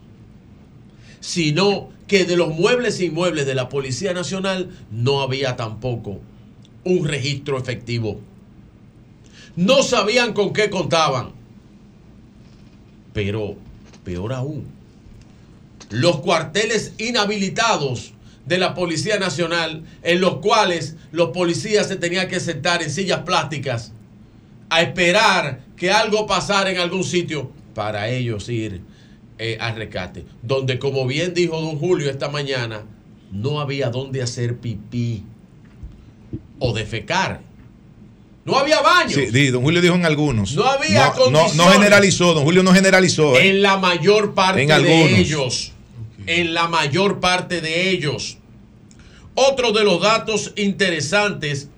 sino 1.20 1.90
que 2.12 2.26
de 2.26 2.36
los 2.36 2.54
muebles 2.54 3.00
e 3.00 3.06
inmuebles 3.06 3.46
de 3.46 3.54
la 3.54 3.70
Policía 3.70 4.12
Nacional 4.12 4.68
no 4.90 5.22
había 5.22 5.56
tampoco 5.56 6.20
un 6.84 7.08
registro 7.08 7.56
efectivo. 7.56 8.20
No 9.56 9.82
sabían 9.82 10.34
con 10.34 10.52
qué 10.52 10.68
contaban. 10.68 11.32
Pero, 13.14 13.56
peor 14.04 14.34
aún, 14.34 14.66
los 15.88 16.20
cuarteles 16.20 16.92
inhabilitados 16.98 18.12
de 18.44 18.58
la 18.58 18.74
Policía 18.74 19.18
Nacional, 19.18 19.82
en 20.02 20.20
los 20.20 20.36
cuales 20.40 20.96
los 21.12 21.30
policías 21.30 21.88
se 21.88 21.96
tenían 21.96 22.28
que 22.28 22.40
sentar 22.40 22.82
en 22.82 22.90
sillas 22.90 23.20
plásticas 23.20 23.92
a 24.68 24.82
esperar 24.82 25.62
que 25.78 25.90
algo 25.90 26.26
pasara 26.26 26.70
en 26.70 26.76
algún 26.76 27.04
sitio 27.04 27.50
para 27.74 28.10
ellos 28.10 28.50
ir 28.50 28.82
eh, 29.44 29.58
al 29.60 29.74
rescate. 29.74 30.24
Donde, 30.42 30.78
como 30.78 31.04
bien 31.04 31.34
dijo 31.34 31.60
don 31.60 31.76
Julio 31.78 32.08
esta 32.08 32.28
mañana, 32.28 32.82
no 33.32 33.60
había 33.60 33.90
dónde 33.90 34.22
hacer 34.22 34.58
pipí 34.58 35.24
o 36.60 36.72
defecar. 36.72 37.40
No 38.44 38.56
había 38.56 38.80
baños. 38.80 39.14
Sí, 39.14 39.48
don 39.48 39.62
Julio 39.64 39.80
dijo 39.80 39.96
en 39.96 40.04
algunos. 40.04 40.54
No 40.54 40.64
había 40.64 41.08
no, 41.08 41.14
no, 41.14 41.30
no 41.30 41.38
condiciones. 41.40 41.72
generalizó, 41.74 42.34
don 42.34 42.44
Julio 42.44 42.62
no 42.62 42.72
generalizó. 42.72 43.36
¿eh? 43.36 43.48
En 43.48 43.62
la 43.62 43.78
mayor 43.78 44.34
parte 44.34 44.62
En 44.62 44.70
algunos. 44.70 45.10
de 45.10 45.18
ellos. 45.20 45.72
En 46.26 46.54
la 46.54 46.68
mayor 46.68 47.18
parte 47.18 47.60
de 47.60 47.90
ellos. 47.90 48.38
Otro 49.34 49.72
de 49.72 49.82
los 49.82 50.00
datos 50.00 50.52
interesantes 50.56 51.68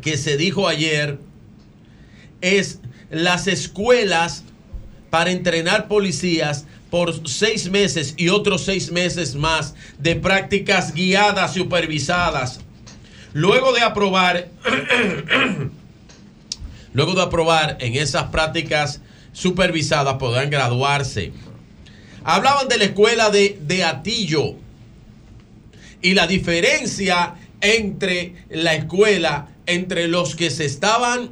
que 0.00 0.16
se 0.16 0.38
dijo 0.38 0.66
ayer 0.66 1.18
es 2.40 2.80
las 3.10 3.48
escuelas 3.48 4.44
para 5.10 5.30
entrenar 5.30 5.88
policías 5.88 6.66
por 6.90 7.28
seis 7.28 7.70
meses 7.70 8.14
y 8.16 8.28
otros 8.28 8.64
seis 8.64 8.90
meses 8.90 9.34
más 9.34 9.74
de 9.98 10.16
prácticas 10.16 10.92
guiadas 10.92 11.54
supervisadas. 11.54 12.60
Luego 13.32 13.72
de 13.72 13.80
aprobar, 13.80 14.48
luego 16.92 17.14
de 17.14 17.22
aprobar 17.22 17.76
en 17.80 17.94
esas 17.94 18.24
prácticas 18.24 19.00
supervisadas 19.32 20.14
podrán 20.14 20.50
graduarse. 20.50 21.32
Hablaban 22.24 22.68
de 22.68 22.78
la 22.78 22.84
escuela 22.84 23.30
de, 23.30 23.58
de 23.62 23.84
Atillo 23.84 24.56
y 26.02 26.14
la 26.14 26.26
diferencia 26.26 27.34
entre 27.60 28.34
la 28.50 28.74
escuela, 28.74 29.48
entre 29.66 30.08
los 30.08 30.34
que 30.34 30.50
se 30.50 30.64
estaban 30.64 31.30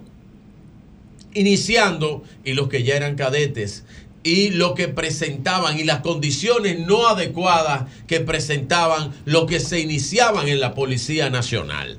iniciando 1.34 2.22
y 2.44 2.54
los 2.54 2.68
que 2.68 2.84
ya 2.84 2.96
eran 2.96 3.16
cadetes 3.16 3.84
y 4.22 4.50
lo 4.50 4.74
que 4.74 4.88
presentaban 4.88 5.78
y 5.78 5.84
las 5.84 6.00
condiciones 6.00 6.78
no 6.80 7.06
adecuadas 7.06 7.84
que 8.06 8.20
presentaban 8.20 9.12
los 9.24 9.46
que 9.46 9.60
se 9.60 9.80
iniciaban 9.80 10.48
en 10.48 10.60
la 10.60 10.74
Policía 10.74 11.30
Nacional. 11.30 11.98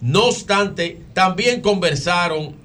No 0.00 0.26
obstante, 0.26 1.00
también 1.12 1.60
conversaron, 1.60 2.56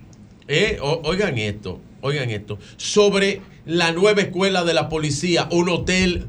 eh, 0.47 0.77
oigan 0.81 1.37
esto, 1.37 1.81
oigan 2.01 2.29
esto, 2.29 2.59
sobre 2.77 3.41
la 3.65 3.91
nueva 3.91 4.21
escuela 4.21 4.63
de 4.63 4.73
la 4.73 4.87
policía, 4.87 5.47
un 5.51 5.69
hotel 5.69 6.27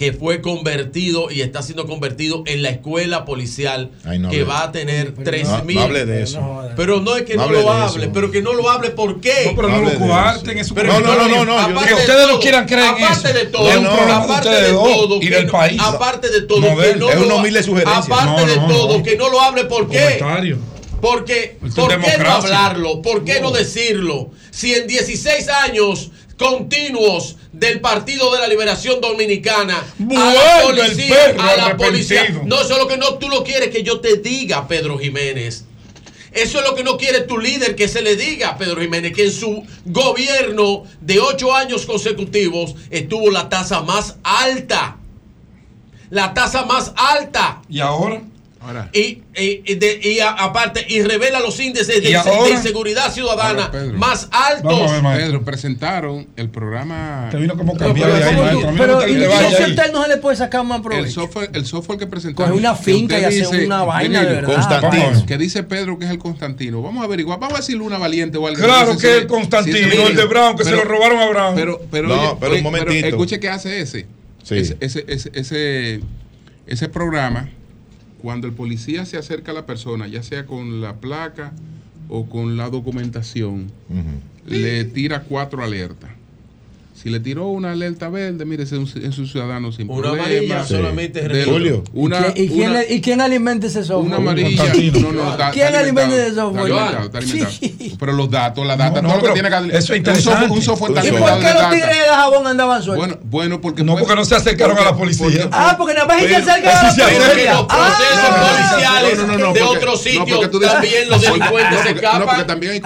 que 0.00 0.14
fue 0.14 0.40
convertido 0.40 1.30
y 1.30 1.42
está 1.42 1.60
siendo 1.60 1.86
convertido 1.86 2.42
en 2.46 2.62
la 2.62 2.70
escuela 2.70 3.26
policial 3.26 3.90
Ay, 4.06 4.18
no 4.18 4.30
que 4.30 4.36
hable. 4.36 4.48
va 4.48 4.62
a 4.62 4.72
tener 4.72 5.12
No, 5.14 5.24
3 5.24 5.46
no 5.46 5.62
mil. 5.64 5.76
hable 5.78 6.06
de 6.06 6.22
eso. 6.22 6.40
Pero 6.74 7.02
no 7.02 7.16
es 7.18 7.24
que 7.24 7.34
No 7.34 7.42
no, 7.42 7.48
hable 7.48 7.60
lo 7.62 7.70
hable, 7.70 8.04
eso. 8.04 8.12
pero 8.14 8.30
que 8.30 8.40
no 8.40 8.54
lo 8.54 8.70
hable, 8.70 8.88
¿por 8.92 9.20
qué? 9.20 9.42
No, 9.48 9.56
pero 9.56 9.68
no 9.68 9.82
lo 9.82 9.98
coarten 9.98 10.56
en 10.56 10.64
su 10.64 10.72
No, 10.74 10.84
no, 10.84 11.00
no, 11.00 11.28
no, 11.28 11.44
no, 11.44 11.58
aparte 11.58 11.80
que 11.90 11.94
de 11.96 12.00
ustedes 12.00 12.20
no 12.22 12.28
todo, 12.28 12.40
quieran 12.40 12.64
creer 12.66 12.94
en 12.96 13.04
aparte 13.04 13.28
eso. 13.28 13.38
de 13.38 13.44
todo, 13.44 13.68
aparte 14.10 14.48
de 14.48 14.68
todo, 14.72 15.18
y 15.20 15.28
del 15.28 15.46
no- 15.46 15.52
país. 15.52 15.78
aparte 15.84 16.30
de 16.30 16.40
todo, 16.44 16.60
No, 16.60 16.76
que 16.78 16.96
no 16.96 17.10
Es 17.10 17.16
lo 17.20 17.26
una 17.26 17.34
humilde 17.34 17.62
sugerencia. 17.62 17.98
Aparte 18.14 18.40
No, 18.40 18.46
de 18.46 18.56
no, 18.56 18.68
todo, 18.68 18.96
no. 18.96 19.04
que 19.04 19.16
no 19.18 19.28
lo 19.28 19.38
hable, 19.42 19.64
¿por 19.66 19.86
qué? 19.90 20.16
Comentario. 20.18 20.58
Porque, 21.02 21.58
¿por 21.76 22.00
qué 22.00 22.18
no 22.18 22.30
hablarlo? 22.30 23.02
¿Por 23.02 23.22
qué 23.24 23.40
no. 23.40 23.50
decirlo? 23.50 24.30
Si 24.50 24.72
en 24.74 24.86
16 24.86 25.48
años 25.48 26.10
continuos 26.40 27.36
del 27.52 27.82
Partido 27.82 28.32
de 28.32 28.38
la 28.38 28.48
Liberación 28.48 28.98
Dominicana 29.02 29.76
a 29.76 30.32
la 30.32 30.62
policía, 30.62 31.34
a 31.38 31.56
la 31.56 31.76
policía. 31.76 32.40
No, 32.46 32.62
eso 32.62 32.72
es 32.72 32.78
lo 32.78 32.88
que 32.88 32.96
no 32.96 33.18
tú 33.18 33.28
lo 33.28 33.44
quieres 33.44 33.68
que 33.68 33.82
yo 33.82 34.00
te 34.00 34.16
diga, 34.16 34.66
Pedro 34.66 34.98
Jiménez. 34.98 35.66
Eso 36.32 36.60
es 36.60 36.64
lo 36.64 36.74
que 36.74 36.82
no 36.82 36.96
quiere 36.96 37.20
tu 37.22 37.36
líder 37.36 37.76
que 37.76 37.88
se 37.88 38.00
le 38.00 38.16
diga 38.16 38.56
Pedro 38.56 38.80
Jiménez, 38.80 39.12
que 39.12 39.24
en 39.24 39.32
su 39.32 39.66
gobierno 39.84 40.84
de 41.02 41.20
ocho 41.20 41.54
años 41.54 41.84
consecutivos 41.84 42.74
estuvo 42.88 43.30
la 43.30 43.50
tasa 43.50 43.82
más 43.82 44.16
alta. 44.22 44.96
La 46.08 46.32
tasa 46.32 46.64
más 46.64 46.94
alta. 46.96 47.60
¿Y 47.68 47.80
ahora? 47.80 48.22
Ahora. 48.62 48.90
Y, 48.92 49.22
y, 49.34 49.74
de, 49.76 50.00
y 50.02 50.20
a, 50.20 50.32
aparte, 50.32 50.84
y 50.86 51.00
revela 51.00 51.40
los 51.40 51.58
índices 51.58 51.88
de, 51.88 52.00
de 52.02 53.10
ciudadana 53.10 53.70
más 53.94 54.28
altos. 54.30 55.02
Ver, 55.02 55.16
Pedro, 55.16 55.44
presentaron 55.44 56.28
el 56.36 56.50
programa. 56.50 57.28
Te 57.30 57.38
vino 57.38 57.56
como 57.56 57.74
cambiado 57.74 58.12
Pero, 58.12 58.44
ahí, 58.44 58.58
pero, 58.76 59.00
no 59.92 59.92
no 59.92 60.02
se 60.02 60.08
le 60.08 60.16
puede 60.18 60.36
sacar 60.36 60.62
más 60.64 60.82
provecho. 60.82 61.04
El 61.04 61.10
software, 61.10 61.50
el 61.54 61.64
software 61.64 61.98
que 61.98 62.06
presentaron. 62.06 62.50
Coge 62.50 62.60
una 62.60 62.74
finca 62.74 63.18
y 63.18 63.24
hace 63.24 63.64
una 63.64 63.82
vaina 63.84 64.24
de 64.24 64.34
verdad. 64.34 64.54
Constantino. 64.54 65.26
Que 65.26 65.38
dice 65.38 65.62
Pedro 65.62 65.98
que 65.98 66.04
es 66.04 66.10
el 66.10 66.18
Constantino. 66.18 66.82
Vamos 66.82 67.00
a 67.00 67.06
averiguar, 67.06 67.40
vamos 67.40 67.54
a 67.54 67.60
decirle 67.62 67.82
una 67.82 67.96
valiente 67.96 68.36
o 68.36 68.46
algo. 68.46 68.62
Claro 68.62 68.96
que 68.98 69.10
es 69.10 69.22
el 69.22 69.26
Constantino, 69.26 70.06
el 70.06 70.16
de 70.16 70.24
Brown, 70.26 70.56
que 70.56 70.64
se 70.64 70.72
lo 70.72 70.84
robaron 70.84 71.18
a 71.18 71.28
Brown. 71.28 71.54
Pero, 71.54 71.80
pero, 71.90 72.08
no, 72.08 72.38
pero 72.38 72.56
un 72.56 72.62
momentito. 72.62 73.06
escuche 73.06 73.40
qué 73.40 73.48
hace 73.48 73.80
ese. 73.80 74.06
Ese, 74.50 74.76
ese, 75.08 76.00
ese 76.66 76.88
programa 76.88 77.48
cuando 78.22 78.46
el 78.46 78.52
policía 78.52 79.04
se 79.06 79.18
acerca 79.18 79.52
a 79.52 79.54
la 79.54 79.66
persona, 79.66 80.06
ya 80.06 80.22
sea 80.22 80.46
con 80.46 80.80
la 80.80 80.96
placa 81.00 81.52
o 82.08 82.28
con 82.28 82.56
la 82.56 82.70
documentación, 82.70 83.70
le 84.46 84.84
tira 84.84 85.22
cuatro 85.22 85.62
alertas. 85.62 86.10
Si 87.00 87.08
le 87.08 87.18
tiró 87.18 87.46
una 87.46 87.72
alerta 87.72 88.10
verde, 88.10 88.44
mire, 88.44 88.64
es 88.64 88.72
un, 88.72 88.82
es 88.82 89.16
un 89.16 89.26
ciudadano 89.26 89.72
sin 89.72 89.90
una 89.90 90.02
problema. 90.02 90.26
Amarilla 90.26 90.64
sí. 90.64 90.74
solamente 90.74 91.40
es 91.40 91.46
Julio. 91.46 91.82
Una, 91.94 92.26
¿Y, 92.34 92.46
quién, 92.46 92.70
una, 92.72 92.84
¿Y, 92.84 93.00
quién, 93.00 93.22
alimenta 93.22 93.68
ese 93.68 93.84
software? 93.84 94.06
Una 94.06 94.16
amarilla. 94.16 94.64
No, 95.00 95.12
no, 95.12 95.30
está, 95.30 95.50
¿Quién 95.50 95.74
alimenta 95.74 96.14
ese 96.14 96.34
software? 96.34 96.70
Está 96.70 96.88
alimentado, 96.88 97.06
está 97.06 97.18
alimentado. 97.18 97.52
Sí. 97.58 97.96
Pero 97.98 98.12
los 98.12 98.30
datos, 98.30 98.66
la 98.66 98.76
data, 98.76 99.00
no, 99.00 99.08
todo 99.08 99.20
lo 99.20 99.26
que 99.28 99.32
tiene 99.32 99.48
que 99.48 99.54
alimentar. 99.54 99.82
Eso 99.82 99.94
es 99.94 99.98
interesante. 99.98 100.52
Un 100.52 100.60
software, 100.60 100.90
un 100.90 100.98
¿Y 100.98 101.10
por 101.10 101.38
qué 101.38 101.54
los 101.54 101.70
tigres 101.70 101.98
de 102.00 102.14
jabón 102.14 102.46
andaban 102.46 102.82
sueltos? 102.82 103.06
Bueno, 103.06 103.20
bueno, 103.24 103.60
porque. 103.62 103.82
No, 103.82 103.92
pues, 103.92 104.04
porque 104.04 104.16
no 104.16 104.24
se 104.26 104.34
acercaron 104.34 104.76
porque, 104.76 104.88
a 104.88 104.92
la 104.92 104.98
policía. 104.98 105.48
ah, 105.52 105.74
pues, 105.78 105.78
porque 105.78 105.94
nada 105.94 106.06
más 106.06 106.20
se 106.20 106.36
acercaron 106.36 106.68
a 106.68 106.82
la 106.82 107.24
policía. 107.24 107.54
Los 107.54 107.66
ah, 107.70 107.96
procesos 107.96 109.28
policiales 109.30 109.54
de 109.54 109.62
otros 109.62 110.02
sitios 110.02 110.50
también 110.60 111.08
los 111.08 111.22
delincuentes 111.22 111.80
se 111.80 111.90
escapan. 111.92 112.20
No, 112.20 112.26
porque 112.26 112.44
también 112.44 112.82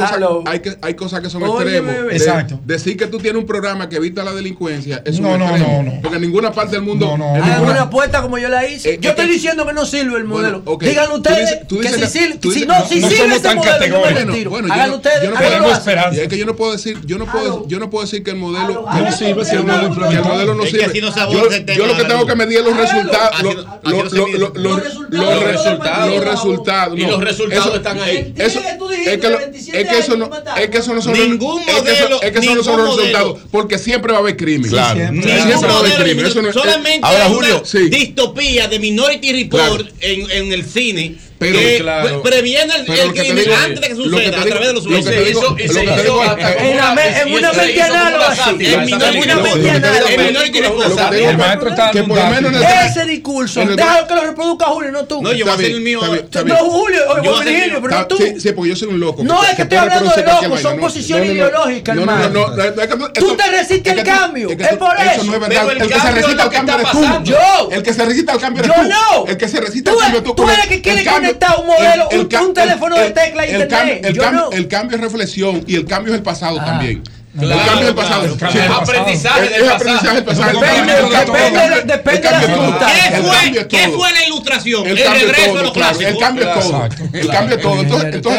hay 0.83 0.95
cosas 0.95 1.21
que 1.21 1.31
son 1.31 1.43
extremas. 1.43 1.97
Exacto. 2.13 2.61
Decir 2.65 2.97
que 2.97 3.09
tú 3.09 3.19
tienes 3.19 3.41
un 3.41 3.47
programa 3.49 3.89
que 3.89 4.04
evita 4.05 4.23
la 4.23 4.33
delincuencia 4.33 5.03
es 5.05 5.21
no, 5.21 5.31
un 5.31 5.39
no, 5.39 5.59
no, 5.59 5.83
no, 5.83 6.01
Porque 6.03 6.17
en 6.17 6.23
ninguna 6.23 6.53
parte 6.53 6.73
del 6.73 6.83
mundo. 6.83 7.17
No, 7.17 7.35
ninguna... 7.35 7.61
una 7.61 7.83
apuesta 7.83 8.23
como 8.23 8.39
yo 8.39 8.49
la 8.49 8.69
hice. 8.69 8.95
Eh, 8.95 8.99
yo 9.01 9.11
eh, 9.11 9.13
estoy 9.13 9.27
eh, 9.27 9.33
diciendo 9.33 9.67
que 9.67 9.73
no 9.73 9.87
sirve 9.87 10.19
el 10.19 10.25
modelo. 10.25 10.61
Bueno. 10.63 10.79
Díganlo 10.81 11.17
ustedes 11.17 11.51
que, 11.69 12.07
si, 12.07 12.39
tú 12.39 12.53
si 12.53 12.67
no, 12.67 12.87
si 12.87 13.01
sirve 13.01 13.39
bueno, 13.39 14.51
bueno, 14.51 14.73
Háganlo 14.73 14.97
ustedes. 14.97 15.23
Yo 15.23 15.31
no 15.31 15.37
puedo. 15.37 16.13
Es 16.13 16.29
que 16.29 16.39
yo 16.39 16.47
no 16.47 16.57
puedo 16.57 16.73
decir, 16.73 16.99
yo 17.07 17.19
no 17.19 17.27
puedo, 17.27 17.67
yo 17.69 17.79
no 17.79 17.91
puedo 17.91 18.05
decir 18.05 18.23
que 18.23 18.31
el 18.31 18.37
modelo 18.37 18.87
no 18.87 19.13
sirve, 19.13 19.43
que 19.45 19.57
el 19.57 19.65
modelo 20.25 20.55
no 20.55 20.65
sirve. 20.65 21.01
Yo 21.75 21.87
lo 21.87 21.97
que 21.97 22.05
tengo 22.05 22.27
que 22.27 22.35
medir 22.35 22.59
es 22.59 22.65
los 22.65 22.77
resultados. 22.77 23.43
Los 23.83 24.03
resultados. 24.03 24.59
Los 25.11 26.25
resultados. 26.25 26.99
Y 26.99 27.07
los 27.07 27.21
resultados 27.21 27.75
están 27.75 28.01
ahí. 28.01 28.35
Es 28.37 28.53
que 29.89 29.99
eso 29.99 30.95
no 30.95 31.03
son. 31.03 31.15
Es 31.17 32.31
que 32.33 32.39
eso 32.39 32.55
no 32.55 32.63
son 32.63 32.85
los 32.85 32.97
resultados. 32.97 33.41
Porque 33.51 33.79
si 33.79 33.93
siempre 33.95 34.13
va 34.13 34.19
a 34.19 34.21
haber 34.21 34.37
crimen. 34.37 34.71
Claro. 34.71 35.01
Siempre, 35.01 35.43
siempre 35.43 35.69
va 35.69 35.75
a 35.75 35.79
haber 35.79 35.95
crimen. 35.95 36.27
Eso 36.27 36.43
no 36.43 36.49
es, 36.49 36.55
Solamente 36.55 37.01
Ahora, 37.03 37.29
Julio, 37.29 37.57
una 37.59 37.67
sí. 37.67 37.89
distopía 37.89 38.69
de 38.69 38.79
Minority 38.79 39.33
Report 39.45 39.77
claro. 39.77 39.95
en, 40.01 40.31
en 40.31 40.53
el 40.53 40.65
cine 40.65 41.17
pero, 41.39 41.59
eh, 41.59 41.79
claro. 41.81 42.23
previene 42.23 42.73
el, 42.77 42.91
el 42.91 43.13
crimen 43.13 43.53
antes 43.53 43.81
de 43.81 43.89
que 43.89 43.95
suceda 43.97 44.41
a 44.41 44.45
través 44.45 44.69
de 44.69 44.75
los 44.75 44.87
medios. 44.87 45.07
Eso 45.07 45.57
se 45.57 45.65
hizo 45.75 46.23
en 46.59 47.35
una 47.35 47.53
mente 47.53 47.83
análoga. 47.83 48.35
En 48.59 49.17
una 49.17 49.37
mente 49.37 49.71
análoga. 49.71 51.11
Que 51.93 52.03
por 52.05 52.17
lo 52.17 52.27
menos 52.27 52.53
ese 52.87 53.05
discurso, 53.05 53.65
déjalo 53.65 54.07
que 54.07 54.15
lo 54.15 54.21
reproduzca 54.23 54.67
Julio, 54.67 54.93
no 54.93 55.05
tú. 55.05 55.23
No, 55.23 55.33
yo 55.33 55.45
voy 55.45 55.53
a 55.53 55.55
hacer 55.55 55.71
el 55.71 55.81
mío. 55.81 56.01
No, 56.45 56.57
Julio, 56.57 57.01
o 57.09 57.21
Virgilio, 57.21 57.81
pero 57.83 57.99
no 57.99 58.07
tú. 58.07 58.17
Sí, 58.17 58.53
porque 58.53 58.71
yo 58.71 58.77
soy 58.77 58.89
un 58.89 59.01
loco. 59.01 59.23
No 59.25 59.43
es 59.45 59.55
que 59.55 59.63
estoy 59.63 59.79
hablando 59.79 60.11
de 60.15 60.23
loco, 60.23 60.59
son 60.59 60.79
posiciones 60.79 61.31
ideológicas, 61.31 61.97
hermano. 61.97 62.53
Tú 63.15 63.37
te 63.37 63.51
resistes 63.51 63.99
al 63.99 64.05
cambio. 64.05 64.51
Es 64.51 64.77
por 64.77 64.95
eso. 64.97 65.35
El 65.35 65.89
que 65.89 66.01
se 66.01 66.11
resiste 66.13 66.43
al 66.43 66.51
cambio 66.51 66.75
eres 66.77 66.91
tú. 66.91 67.05
Yo. 67.25 67.69
El 67.71 67.83
que 67.83 67.93
se 67.93 68.05
resiste 68.05 68.33
al 68.33 68.41
cambio 68.41 68.65
eres 68.65 68.77
tú. 68.77 68.83
Yo 68.83 68.89
no. 68.89 69.27
El 69.27 69.37
que 69.37 69.49
se 69.49 69.61
resiste 69.61 69.91
al 69.91 69.97
cambio 69.97 70.23
tú. 70.23 70.35
Tú 70.35 70.45
eres 70.45 70.65
el 70.65 70.69
que 70.69 70.83
quiere 70.83 71.05
cambio 71.05 71.24
conectado 71.25 71.61
un 71.63 71.67
modelo, 71.67 72.11
el, 72.11 72.21
un, 72.21 72.55
teléfono 72.55 72.97
de 72.97 73.11
tecla 73.11 73.47
y 73.47 73.51
el 73.51 74.69
cambio 74.69 74.97
es 74.97 75.01
reflexión 75.01 75.65
y 75.67 75.77
el 75.77 75.85
cambio 75.87 76.13
es 76.13 76.19
el 76.19 76.23
pasado 76.23 76.57
también. 76.59 77.03
El 77.41 77.49
cambio 77.49 77.95
pasado. 77.97 78.25
El 78.25 78.73
aprendizaje 79.69 80.23
pasado. 80.23 80.61
Depende, 80.61 80.93
¿Qué 83.69 83.89
fue, 83.89 84.13
la 84.13 84.25
ilustración? 84.27 84.87
El, 84.87 84.97
regreso 84.97 85.63
los 85.63 85.73
clásicos. 85.73 86.13
El 86.13 86.19
cambio 86.19 86.49
es 86.49 86.55
todo. 86.61 86.89
El 87.13 87.29
cambio 87.29 87.59
todo. 87.59 88.39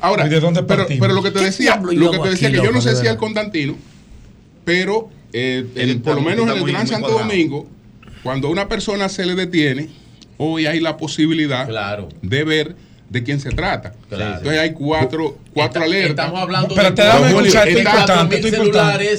Ahora, 0.00 0.28
pero, 0.28 1.14
lo 1.14 1.22
que 1.22 1.30
te 1.30 1.40
decía, 1.40 1.80
lo 1.82 2.10
que 2.10 2.18
te 2.18 2.30
decía 2.30 2.50
que 2.50 2.56
yo 2.56 2.72
no 2.72 2.80
sé 2.80 2.94
si 2.96 3.02
es 3.06 3.12
el 3.12 3.16
Constantino, 3.16 3.76
pero 4.64 5.08
eh, 5.32 5.98
por 6.04 6.16
lo 6.16 6.22
menos 6.22 6.48
en 6.48 6.58
el 6.58 6.64
Gran 6.64 6.86
Santo 6.86 7.10
Domingo, 7.10 7.66
cuando 8.22 8.48
a 8.48 8.50
una 8.50 8.68
persona 8.68 9.08
se 9.08 9.24
le 9.24 9.34
detiene, 9.34 9.88
hoy 10.42 10.66
hay 10.66 10.80
la 10.80 10.96
posibilidad 10.96 11.68
claro. 11.68 12.08
de 12.22 12.44
ver 12.44 12.74
de 13.10 13.22
quién 13.24 13.40
se 13.40 13.50
trata. 13.50 13.92
Claro. 14.08 14.36
Entonces 14.36 14.60
hay 14.60 14.72
cuatro, 14.72 15.36
cuatro 15.52 15.82
Está, 15.82 15.84
alertas. 15.84 16.24
Estamos 16.26 16.40
hablando 16.40 16.74
pero 16.74 16.90
de 16.90 16.96
te 16.96 17.02
dame 17.02 17.26
escuchar 17.26 17.68
esto 17.68 17.80
importante, 17.80 18.36
esto 18.36 18.48
importante. 18.48 19.18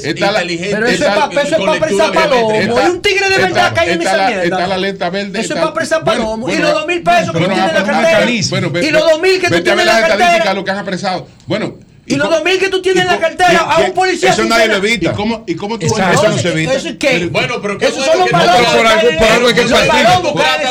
Pero 0.71 0.87
ese 0.87 1.05
papel 1.05 1.37
es 1.39 1.53
papel 1.53 1.97
zapalomo. 1.97 2.53
Es 2.53 2.89
un 2.89 3.01
tigre 3.01 3.29
de 3.29 3.37
verdad 3.37 3.73
que 3.73 3.79
hay 3.81 3.89
en 3.91 4.01
esa 4.01 4.27
mierda. 4.27 4.43
Está 4.43 4.67
la 4.67 4.75
alerta 4.75 5.09
verde. 5.09 5.39
Eso 5.39 5.53
es 5.53 5.59
papel 5.59 5.85
zapalomo. 5.85 6.49
Y 6.49 6.57
los 6.57 6.73
dos 6.73 6.87
mil 6.87 7.03
pesos 7.03 7.33
que 7.33 7.39
tú 7.39 7.45
tienes 7.45 7.69
en 7.69 7.75
la 7.75 7.83
cartera. 7.83 8.31
Y 8.31 8.91
los 8.91 9.03
dos 9.03 9.21
mil 9.21 9.39
que 9.39 9.47
tú 9.49 9.61
tienes 9.61 9.67
en 9.67 9.67
la 9.67 9.67
cartera. 9.67 9.67
Vete 9.67 9.69
a 9.69 9.75
ver 9.75 9.85
las 9.85 10.09
estadísticas, 10.09 10.55
lo 10.55 10.63
que 10.63 10.71
has 10.71 10.77
apresado. 10.77 11.27
Bueno, 11.45 11.75
¿Y, 12.11 12.15
los 12.15 12.29
dos 12.29 12.43
mil 12.43 12.59
que 12.59 12.69
tú 12.69 12.81
tienes 12.81 13.03
en 13.03 13.07
la 13.07 13.19
cartera 13.19 13.59
a 13.59 13.79
un 13.79 13.93
policía? 13.93 14.31
Eso 14.31 14.43
nadie 14.45 14.67
lo 14.67 14.77
evita. 14.77 15.11
¿Y 15.11 15.13
cómo, 15.13 15.43
y 15.47 15.55
cómo 15.55 15.79
tú 15.79 15.85
eso 15.85 15.97
no 16.29 16.37
se 16.37 16.49
evita? 16.49 16.73
Eso 16.73 16.89
es 16.89 16.97
que. 16.97 17.27
Bueno, 17.27 17.61
pero 17.61 17.77
que 17.77 17.87
eso 17.87 18.03
son 18.03 18.19
los 18.19 18.27
que 18.27 18.35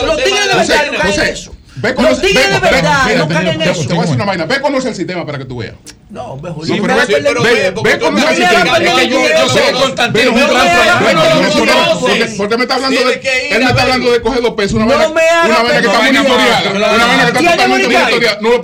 Los 0.06 0.24
tigres 0.24 0.48
de 0.48 0.98
no 0.98 1.22
eso. 1.24 1.52
Ve 1.80 1.94
los 1.98 2.20
tigres 2.20 2.50
no 2.50 2.58
eso. 3.64 3.86
Te 3.86 3.94
voy 3.94 3.98
a 3.98 4.02
decir 4.02 4.16
una 4.16 4.24
vaina, 4.24 4.48
conoce 4.60 4.88
el 4.88 4.94
sistema 4.94 5.24
para 5.24 5.38
que 5.38 5.44
tú 5.44 5.58
veas. 5.58 5.74
No, 6.10 6.36
mejor. 6.36 6.66
Ve, 6.66 6.74
el 6.74 6.80
sistema. 8.36 8.78
Yo, 8.80 8.90
me 12.58 12.64
está 12.64 12.74
hablando 12.74 13.00
de 13.00 13.20
él 13.50 13.60
me 13.60 13.70
está 13.70 13.82
hablando 13.82 14.12
de 14.12 14.20
coger 14.20 14.42
dos 14.42 14.54
pesos, 14.54 14.74
una 14.74 14.86
vaina, 14.86 15.08
una 15.08 15.80
que 15.80 15.86
está 15.86 15.98
monitoreada, 15.98 16.70
una 16.70 16.88
vaina. 16.88 17.30
No 18.40 18.60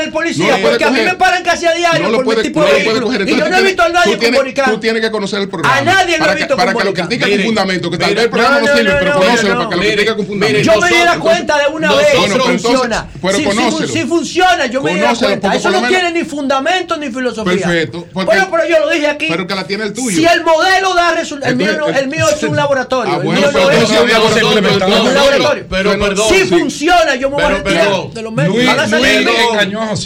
el 0.00 0.12
policía, 0.12 0.58
porque 0.62 0.84
a 0.84 0.90
mí 0.90 1.00
me 1.00 1.14
paran 1.14 1.42
casi 1.42 1.66
a 1.66 1.72
diario 1.72 2.12
por 2.12 2.24
mi 2.24 2.30
este 2.30 2.44
tipo 2.44 2.64
de 2.64 2.72
vehículo. 2.72 3.12
Y 3.24 3.36
yo 3.36 3.48
no 3.48 3.56
he 3.56 3.62
visto 3.62 3.82
a 3.82 3.88
nadie 3.88 4.18
con. 4.18 4.30
Tú 4.70 4.78
tienes 4.80 5.02
que 5.02 5.10
conocer 5.10 5.40
el 5.40 5.48
programa. 5.48 5.78
A 5.78 5.82
nadie 5.82 6.18
lo 6.18 6.30
he 6.30 6.34
visto 6.36 6.56
Para 6.56 6.72
que 6.74 6.84
lo 6.84 6.94
critiques 6.94 7.28
con 7.28 7.40
fundamento, 7.40 7.90
que 7.90 7.98
tal 7.98 8.14
vez 8.14 8.24
el 8.24 8.30
programa 8.30 8.60
no 8.60 8.76
sirve, 8.76 8.94
pero 9.00 9.14
conócelo 9.14 9.56
para 9.56 9.68
que 9.68 9.76
lo 9.76 9.82
critiques 9.82 10.14
con 10.14 10.26
fundamento. 10.26 10.60
Yo 10.60 10.80
me 10.80 10.88
di 10.88 10.94
cuenta 11.18 11.58
de 11.58 11.66
una 11.68 11.92
vez. 11.94 12.06
Bueno, 12.30 12.44
si 12.44 12.50
pero 12.50 12.56
entonces- 12.56 12.70
funciona. 12.70 13.08
pero 13.20 13.34
si, 13.36 13.42
si, 13.44 13.48
conócelo. 13.48 14.08
funciona, 14.08 14.66
yo 14.66 14.82
me 14.82 14.90
Conócelo, 14.92 15.28
cuenta. 15.28 15.48
porque 15.48 15.58
Eso 15.58 15.70
no 15.70 15.80
menos- 15.80 15.90
tiene 16.00 16.12
ni 16.18 16.24
fundamento 16.28 16.96
ni 16.96 17.10
filosofía. 17.10 17.52
Perfecto, 17.52 18.06
porque- 18.12 18.26
Bueno, 18.26 18.48
pero 18.50 18.68
yo 18.68 18.78
lo 18.80 18.90
dije 18.90 19.06
aquí. 19.06 19.26
Pero 19.28 19.46
que 19.46 19.54
la 19.54 19.64
tiene 19.66 19.84
el 19.84 19.92
tuyo. 19.92 20.16
Si 20.16 20.24
el 20.24 20.44
modelo 20.44 20.94
da 20.94 21.12
resultados, 21.12 21.50
el, 21.52 21.56
mío 21.56 21.70
Entonces, 21.70 22.02
el 22.02 22.12
es 22.12 22.42
un 22.42 22.56
laboratorio. 22.62 23.12
Ah, 23.12 23.16
el 23.16 23.22
bueno, 23.24 23.40
mío 23.40 23.50
pero 23.52 23.64
no 23.64 23.70
es 23.70 23.78
entonces 23.78 24.02
un 24.42 24.60
Pero, 24.60 25.14
laboratorio. 25.14 25.66
pero, 25.68 25.98
perdón, 25.98 26.28
si 26.28 26.40
sí. 26.40 26.44
funciona, 26.46 27.14
yo 27.16 27.30
me 27.30 27.36
voy 27.36 27.44
a 27.44 27.48
Pero, 27.48 27.58
retirar 27.58 28.10
de 28.14 28.22
los 28.22 28.32
medios. 28.32 28.56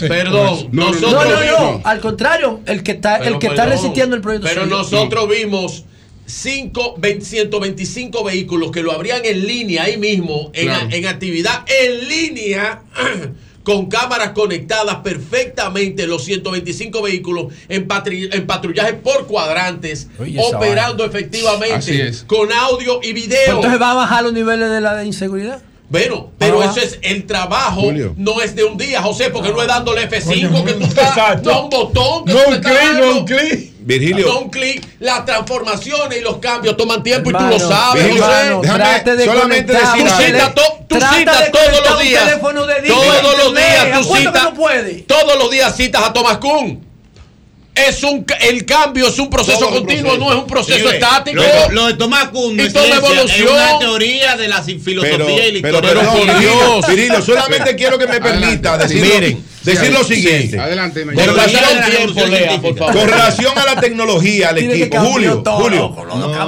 Perdón, 0.07 0.69
no, 0.71 0.91
no, 0.91 1.01
no, 1.11 1.81
Al 1.83 1.99
contrario, 1.99 2.61
el 2.65 2.83
que 2.83 2.91
está, 2.93 3.17
el 3.17 3.23
Pero, 3.23 3.39
que 3.39 3.47
está 3.47 3.63
perdón, 3.63 3.77
resistiendo 3.77 4.15
el 4.15 4.21
proyecto. 4.21 4.47
Pero 4.47 4.65
nosotros 4.65 5.27
vimos 5.29 5.83
5, 6.25 6.95
125 7.21 8.23
vehículos 8.23 8.71
que 8.71 8.81
lo 8.81 8.91
abrían 8.91 9.21
en 9.25 9.45
línea 9.45 9.83
ahí 9.83 9.97
mismo, 9.97 10.49
en, 10.53 10.65
Claro. 10.67 10.87
en 10.91 11.05
actividad 11.07 11.63
en 11.67 12.07
línea. 12.07 12.81
Con 13.65 13.87
cámaras 13.87 14.29
conectadas 14.33 14.97
perfectamente, 14.97 16.05
los 16.05 16.23
125 16.23 17.01
vehículos 17.01 17.51
en, 17.67 17.87
patri- 17.87 18.29
en 18.31 18.45
patrullaje 18.45 18.93
por 18.93 19.25
cuadrantes, 19.25 20.07
Oye, 20.19 20.37
operando 20.39 21.03
efectivamente 21.03 22.11
con 22.27 22.53
audio 22.53 22.99
y 23.01 23.13
video. 23.13 23.55
Entonces 23.55 23.81
va 23.81 23.89
a 23.89 23.93
bajar 23.95 24.21
los 24.23 24.33
niveles 24.33 24.69
de 24.69 24.81
la 24.81 25.03
inseguridad. 25.03 25.63
Bueno, 25.89 26.29
pero 26.37 26.61
eso 26.61 26.79
es 26.79 26.99
el 27.01 27.25
trabajo, 27.25 27.81
Julio. 27.81 28.13
no 28.17 28.39
es 28.39 28.55
de 28.55 28.65
un 28.65 28.77
día, 28.77 29.01
José, 29.01 29.31
porque 29.31 29.49
no 29.49 29.59
es 29.59 29.67
dándole 29.67 30.07
F5 30.11 30.63
que 30.63 30.73
tú 30.73 30.83
estás, 30.83 31.09
Exacto. 31.09 31.49
no 31.51 31.63
un 31.63 31.69
botón, 31.71 32.25
que 32.25 32.33
No 32.33 32.39
tú 32.43 32.49
un 32.51 32.59
clic, 32.61 32.99
no 32.99 33.17
un 33.19 33.25
clic. 33.25 33.71
Virgilio. 33.85 34.27
No 34.27 34.39
un 34.39 34.49
clic. 34.49 34.83
Las 34.99 35.25
transformaciones 35.25 36.17
y 36.17 36.21
los 36.21 36.37
cambios 36.37 36.75
toman 36.75 37.03
tiempo 37.03 37.29
y 37.29 37.33
tú 37.33 37.39
lo 37.43 37.59
sabes, 37.59 38.03
Virgilio, 38.03 38.25
José. 38.25 38.41
hermano, 38.41 38.61
trate 38.77 39.15
de 39.15 39.25
solamente 39.25 39.73
decir 39.73 40.03
tú 40.07 40.23
citas, 40.23 40.55
to- 40.55 40.61
tú 40.87 40.95
todos 41.51 41.89
los 41.89 41.99
días. 42.01 42.25
de 42.25 42.37
todos 42.87 43.37
los 43.37 43.53
días 43.53 44.01
tú 44.01 44.15
citas. 44.15 44.43
no. 44.43 45.03
Todos 45.07 45.37
los 45.37 45.51
días 45.51 45.75
citas 45.75 46.03
a 46.03 46.13
Tomás 46.13 46.37
Kuhn. 46.39 46.84
Es 47.75 48.03
un 48.03 48.25
el 48.39 48.65
cambio 48.65 49.07
es 49.07 49.19
un 49.19 49.29
proceso 49.29 49.69
continuo, 49.69 50.03
proceso. 50.03 50.17
no 50.17 50.31
es 50.31 50.37
un 50.37 50.47
proceso 50.47 50.89
estático. 50.89 51.41
Lo, 51.41 51.71
lo 51.73 51.87
de 51.87 51.95
Tomás 51.95 52.29
Kuhn, 52.29 52.57
es 52.59 52.73
una 52.73 53.79
teoría 53.79 54.37
de 54.37 54.47
la 54.47 54.63
filosofía 54.63 55.49
y 55.49 55.61
la 55.61 55.61
pero, 55.61 55.77
historia. 55.77 55.81
pero, 55.93 56.11
por. 56.11 56.39
Dios, 56.39 56.85
Cirilo, 56.85 57.21
solamente 57.21 57.75
quiero 57.75 57.97
que 57.97 58.07
me 58.07 58.21
permita 58.21 58.77
decir, 58.77 59.01
Miren, 59.01 59.43
decir 59.63 59.87
sí, 59.87 59.91
lo 59.91 60.03
sí, 60.03 60.15
siguiente. 60.15 60.57
adelante, 60.57 61.03
con, 61.03 61.13
relación, 61.13 61.63
a 63.57 63.65
la 63.65 63.81
tecnología, 63.81 64.49
al 64.49 64.59
equipo, 64.59 64.97
Julio, 64.99 65.39
todo, 65.39 65.57
Julio, 65.57 65.93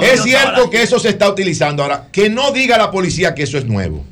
es 0.00 0.22
cierto 0.22 0.70
que 0.70 0.82
eso 0.82 0.98
se 0.98 1.10
está 1.10 1.28
utilizando 1.28 1.82
ahora. 1.82 2.06
Que 2.10 2.30
no 2.30 2.52
diga 2.52 2.78
la 2.78 2.90
policía 2.90 3.34
que 3.34 3.42
eso 3.42 3.58
es 3.58 3.66
nuevo. 3.66 4.02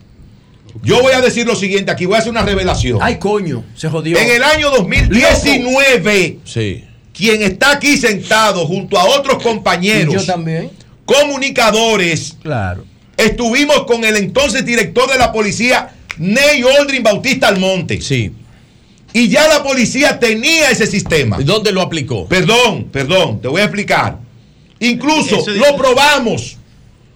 Yo 0.82 1.00
voy 1.00 1.14
a 1.14 1.22
decir 1.22 1.46
lo 1.46 1.56
siguiente, 1.56 1.90
aquí 1.90 2.04
voy 2.04 2.16
a 2.16 2.18
hacer 2.18 2.30
una 2.30 2.42
revelación. 2.42 2.98
Ay, 3.00 3.18
coño, 3.18 3.64
se 3.74 3.88
jodió. 3.88 4.18
En 4.18 4.30
el 4.30 4.42
año 4.42 4.70
2019, 4.70 6.40
sí. 6.44 6.84
Quien 7.16 7.42
está 7.42 7.72
aquí 7.72 7.96
sentado 7.96 8.66
junto 8.66 8.98
a 8.98 9.04
otros 9.06 9.42
compañeros, 9.42 10.14
yo 10.14 10.24
también. 10.26 10.70
comunicadores, 11.04 12.36
Claro. 12.42 12.84
estuvimos 13.16 13.84
con 13.86 14.04
el 14.04 14.16
entonces 14.16 14.64
director 14.64 15.10
de 15.10 15.18
la 15.18 15.32
policía, 15.32 15.90
Ney 16.18 16.62
Aldrin 16.78 17.02
Bautista 17.02 17.48
Almonte. 17.48 18.00
Sí. 18.00 18.32
Y 19.12 19.28
ya 19.28 19.48
la 19.48 19.62
policía 19.62 20.18
tenía 20.18 20.70
ese 20.70 20.86
sistema. 20.86 21.38
¿Y 21.40 21.44
dónde 21.44 21.72
lo 21.72 21.80
aplicó? 21.80 22.26
Perdón, 22.26 22.84
perdón, 22.92 23.40
te 23.40 23.48
voy 23.48 23.60
a 23.60 23.64
explicar. 23.64 24.18
Incluso 24.80 25.36
Eso- 25.40 25.50
lo 25.52 25.76
probamos. 25.76 26.56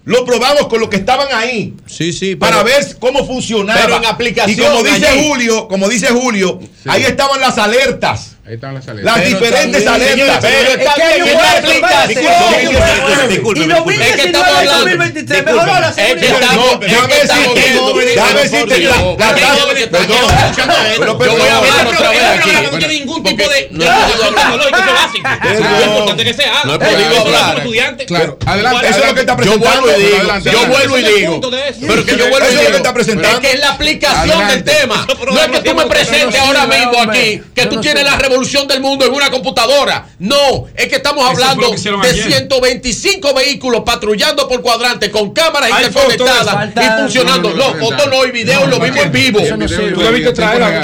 Lo 0.03 0.25
probamos 0.25 0.65
con 0.67 0.79
los 0.79 0.89
que 0.89 0.95
estaban 0.95 1.27
ahí. 1.31 1.75
Sí, 1.85 2.11
sí. 2.11 2.35
Para 2.35 2.63
ver 2.63 2.97
cómo 2.99 3.23
funcionaba. 3.27 3.79
Pero 3.81 3.97
en 3.97 4.05
aplicación, 4.05 4.57
Y 4.59 4.59
como 4.59 4.83
dice 4.83 5.07
allí. 5.07 5.27
Julio, 5.27 5.67
como 5.67 5.87
dice 5.87 6.07
Julio, 6.07 6.59
ahí 6.87 7.03
estaban 7.03 7.39
las 7.39 7.59
alertas. 7.59 8.37
Ahí 8.51 8.55
están 8.55 8.73
las 8.73 8.85
alertas. 8.85 9.15
Las 9.15 9.25
diferentes 9.25 9.87
alertas. 9.87 10.39
Pero 10.41 10.71
está 10.71 10.91
Es 10.91 10.95
que 10.95 11.03
hay 11.03 11.21
bien, 11.21 11.25
que 11.25 11.31
no 11.31 11.39
buen 11.39 11.55
aplica. 11.55 11.87
proceso. 11.87 12.19
Disculpe, 13.29 13.59
Y 13.61 13.63
disculpe. 13.63 14.09
Es 14.09 14.15
que 14.17 14.21
estamos 14.23 14.47
hablando. 14.49 14.73
2023 14.81 15.45
mejoró 15.45 15.65
la 15.79 15.87
Es 15.89 15.95
que 15.95 16.03
seguridad. 16.03 16.51
No, 16.51 16.77
déjame 16.77 17.13
es 17.15 17.21
decirte, 17.29 17.61
déjame 18.11 18.41
decirte 18.41 18.79
la- 18.79 18.89
la 18.89 19.15
tasa- 19.15 19.39
yo- 19.39 19.89
perdón. 19.89 20.17
Pero 20.99 21.17
Pero 21.17 21.31
yo 21.31 21.37
voy 21.39 21.47
a 21.47 21.57
hablar 21.59 21.87
otra 21.87 22.09
vez 22.09 22.21
aquí. 22.23 22.49
no 22.69 22.77
tiene 22.77 22.93
ningún 22.93 23.23
tipo 23.23 23.49
de 23.49 23.67
no 23.71 23.85
es. 23.85 23.89
Es 25.51 25.85
importante 25.87 26.23
que 26.25 26.33
se 26.33 26.43
haga. 26.43 26.61
No 26.65 26.73
hacen 26.73 27.57
estudiantes. 27.57 28.07
Claro, 28.07 28.37
adelante. 28.45 28.87
Eso 28.89 28.99
es 28.99 29.07
lo 29.07 29.13
que 29.13 29.19
está 29.21 29.31
Yo 29.33 29.37
presentando. 29.37 29.81
vuelvo 29.81 29.97
y 29.97 30.03
digo, 30.03 30.17
Adelante, 30.17 30.51
yo 30.51 30.65
vuelvo 30.67 30.97
y 30.99 31.03
es 31.05 31.15
digo, 31.15 31.31
punto 31.31 31.51
de 31.51 31.69
eso. 31.69 31.79
pero 31.87 32.05
que 32.05 32.17
yo 32.17 32.29
vuelvo 32.29 32.37
Eso 32.37 32.45
y 32.45 32.47
es 32.47 32.53
lo 32.55 32.59
digo, 32.61 32.71
que 32.71 32.77
está 32.77 32.93
presentando. 32.93 33.29
es 33.37 33.39
que 33.39 33.51
es 33.53 33.59
la 33.61 33.69
aplicación 33.69 34.47
del 34.49 34.63
tema. 34.65 35.07
No 35.31 35.39
es 35.41 35.47
que 35.47 35.59
tú 35.69 35.75
me 35.75 35.85
presentes 35.85 36.41
ahora 36.41 36.67
mismo 36.67 37.01
aquí 37.09 37.41
que 37.55 37.65
tú 37.67 37.79
tienes 37.79 38.03
la 38.03 38.17
revolución 38.17 38.40
del 38.41 38.81
mundo 38.81 39.05
en 39.05 39.13
una 39.13 39.29
computadora. 39.29 40.07
No, 40.19 40.65
es 40.75 40.87
que 40.87 40.95
estamos 40.95 41.25
hablando 41.27 41.67
lo 41.67 41.71
que 41.71 41.77
de 41.77 42.09
ayer. 42.09 42.25
125 42.25 43.33
vehículos 43.33 43.83
patrullando 43.85 44.47
por 44.47 44.61
cuadrante 44.61 45.11
con 45.11 45.31
cámaras 45.33 45.71
Hay 45.71 45.85
interconectadas 45.85 46.69
y 46.75 47.01
funcionando. 47.01 47.49
No, 47.51 47.55
No, 47.55 47.67
no, 47.67 47.79
no, 47.79 47.85
fotos 47.85 48.07
no, 48.07 48.25
y 48.25 48.31
videos 48.31 48.67
lo 48.69 48.79
vimos 48.79 48.97
en 48.99 49.11
vivo. 49.11 49.39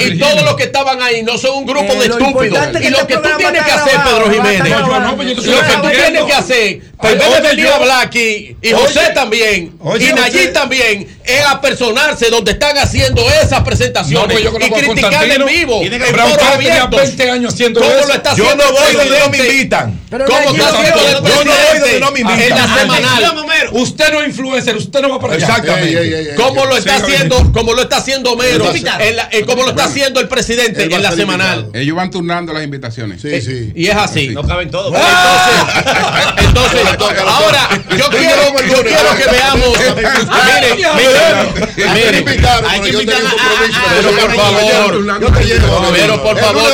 Y 0.00 0.18
todos 0.18 0.42
los 0.42 0.54
que 0.54 0.64
estaban 0.64 1.02
ahí 1.02 1.22
no 1.22 1.36
son 1.38 1.58
un 1.58 1.66
grupo 1.66 1.92
Eh, 1.92 1.98
de 1.98 2.08
lo 2.08 2.18
estúpidos. 2.18 2.58
Y 2.80 2.90
lo 2.90 2.98
este 2.98 3.06
que 3.06 3.16
tú 3.16 3.28
tienes 3.36 3.62
que 3.64 3.70
hacer, 3.70 4.00
Pedro 4.04 4.30
Jiménez, 4.30 4.74
pues 5.16 5.46
lo 5.46 5.60
que 5.62 5.72
tú 5.82 5.88
tienes 5.90 6.22
que 6.24 6.32
hacer, 6.32 6.80
vez 7.00 7.34
de 7.34 7.40
venir 7.48 7.66
a 7.68 7.76
hablar 7.76 8.06
aquí, 8.06 8.56
y 8.62 8.70
José 8.72 9.10
también, 9.14 9.78
y 9.98 10.12
Nayib 10.12 10.52
también, 10.52 11.18
es 11.24 11.44
apersonarse 11.46 12.30
donde 12.30 12.52
están 12.52 12.76
haciendo 12.78 13.22
esas 13.42 13.62
presentaciones 13.62 14.32
pues 14.40 14.44
yo 14.44 14.50
y 14.58 14.70
criticar 14.70 15.24
en 15.24 15.46
vivo, 15.46 15.80
Tiene 15.80 15.96
en 15.96 16.02
que- 16.02 16.10
Pero 16.10 16.22
foros 16.24 16.42
usted 16.42 16.56
tenía 16.58 16.82
abiertos. 16.82 17.00
20 17.16 17.30
años 17.30 17.47
haciendo 17.48 17.80
¿Cómo 17.80 17.92
eso. 17.92 18.08
lo 18.08 18.14
está 18.14 18.34
Yo 18.34 18.54
no 18.54 18.72
voy 18.72 18.92
donde 18.94 19.18
no 19.20 19.28
me 19.30 19.38
invitan. 19.38 20.00
Pero 20.10 20.24
¿Cómo 20.24 20.38
está 20.40 20.56
yo 20.56 20.66
haciendo 20.66 21.00
yo 21.28 21.44
no 21.44 21.52
voy 21.52 21.78
donde 21.80 22.00
no 22.00 22.10
me 22.12 22.20
invitan. 22.20 22.42
en 22.42 22.50
la 22.50 22.64
Atención, 22.64 22.96
semanal? 22.96 23.38
Usted 23.72 24.12
no 24.12 24.20
es 24.22 24.28
influencer, 24.28 24.76
usted 24.76 25.00
no 25.00 25.10
va 25.10 25.20
para 25.20 25.34
allá. 25.34 25.46
Exactamente. 25.46 26.34
¿Cómo 26.36 26.66
lo 26.66 26.76
está 26.76 26.96
haciendo? 26.96 27.52
¿Cómo 27.52 27.74
lo 27.74 27.82
está 27.82 27.96
haciendo 27.96 28.38
eh, 28.42 29.44
¿Cómo 29.46 29.62
lo 29.62 29.70
está 29.70 29.84
haciendo 29.84 30.20
el 30.20 30.28
presidente 30.28 30.84
en 30.84 31.02
la 31.02 31.12
semanal? 31.12 31.70
Ellos 31.74 31.96
van 31.96 32.10
turnando 32.10 32.52
las 32.52 32.62
invitaciones. 32.64 33.20
Sí, 33.20 33.40
sí. 33.40 33.72
Y 33.74 33.86
es 33.88 33.96
así. 33.96 34.28
No 34.28 34.42
caben 34.42 34.70
todos. 34.70 34.94
Entonces, 36.38 36.80
ahora 37.26 37.68
yo 37.96 38.08
quiero, 38.10 38.54
que 39.16 39.30
veamos. 39.30 39.78
Miren, 40.48 40.76
miren, 40.96 41.66
Hay 41.88 42.00
pero 42.00 42.10
que 42.10 42.18
invitar 42.18 42.64
a- 42.64 43.38
Pero 43.94 44.10
por 44.10 44.34
favor, 44.34 45.04
pero 45.92 46.22
por 46.22 46.38
favor. 46.38 46.64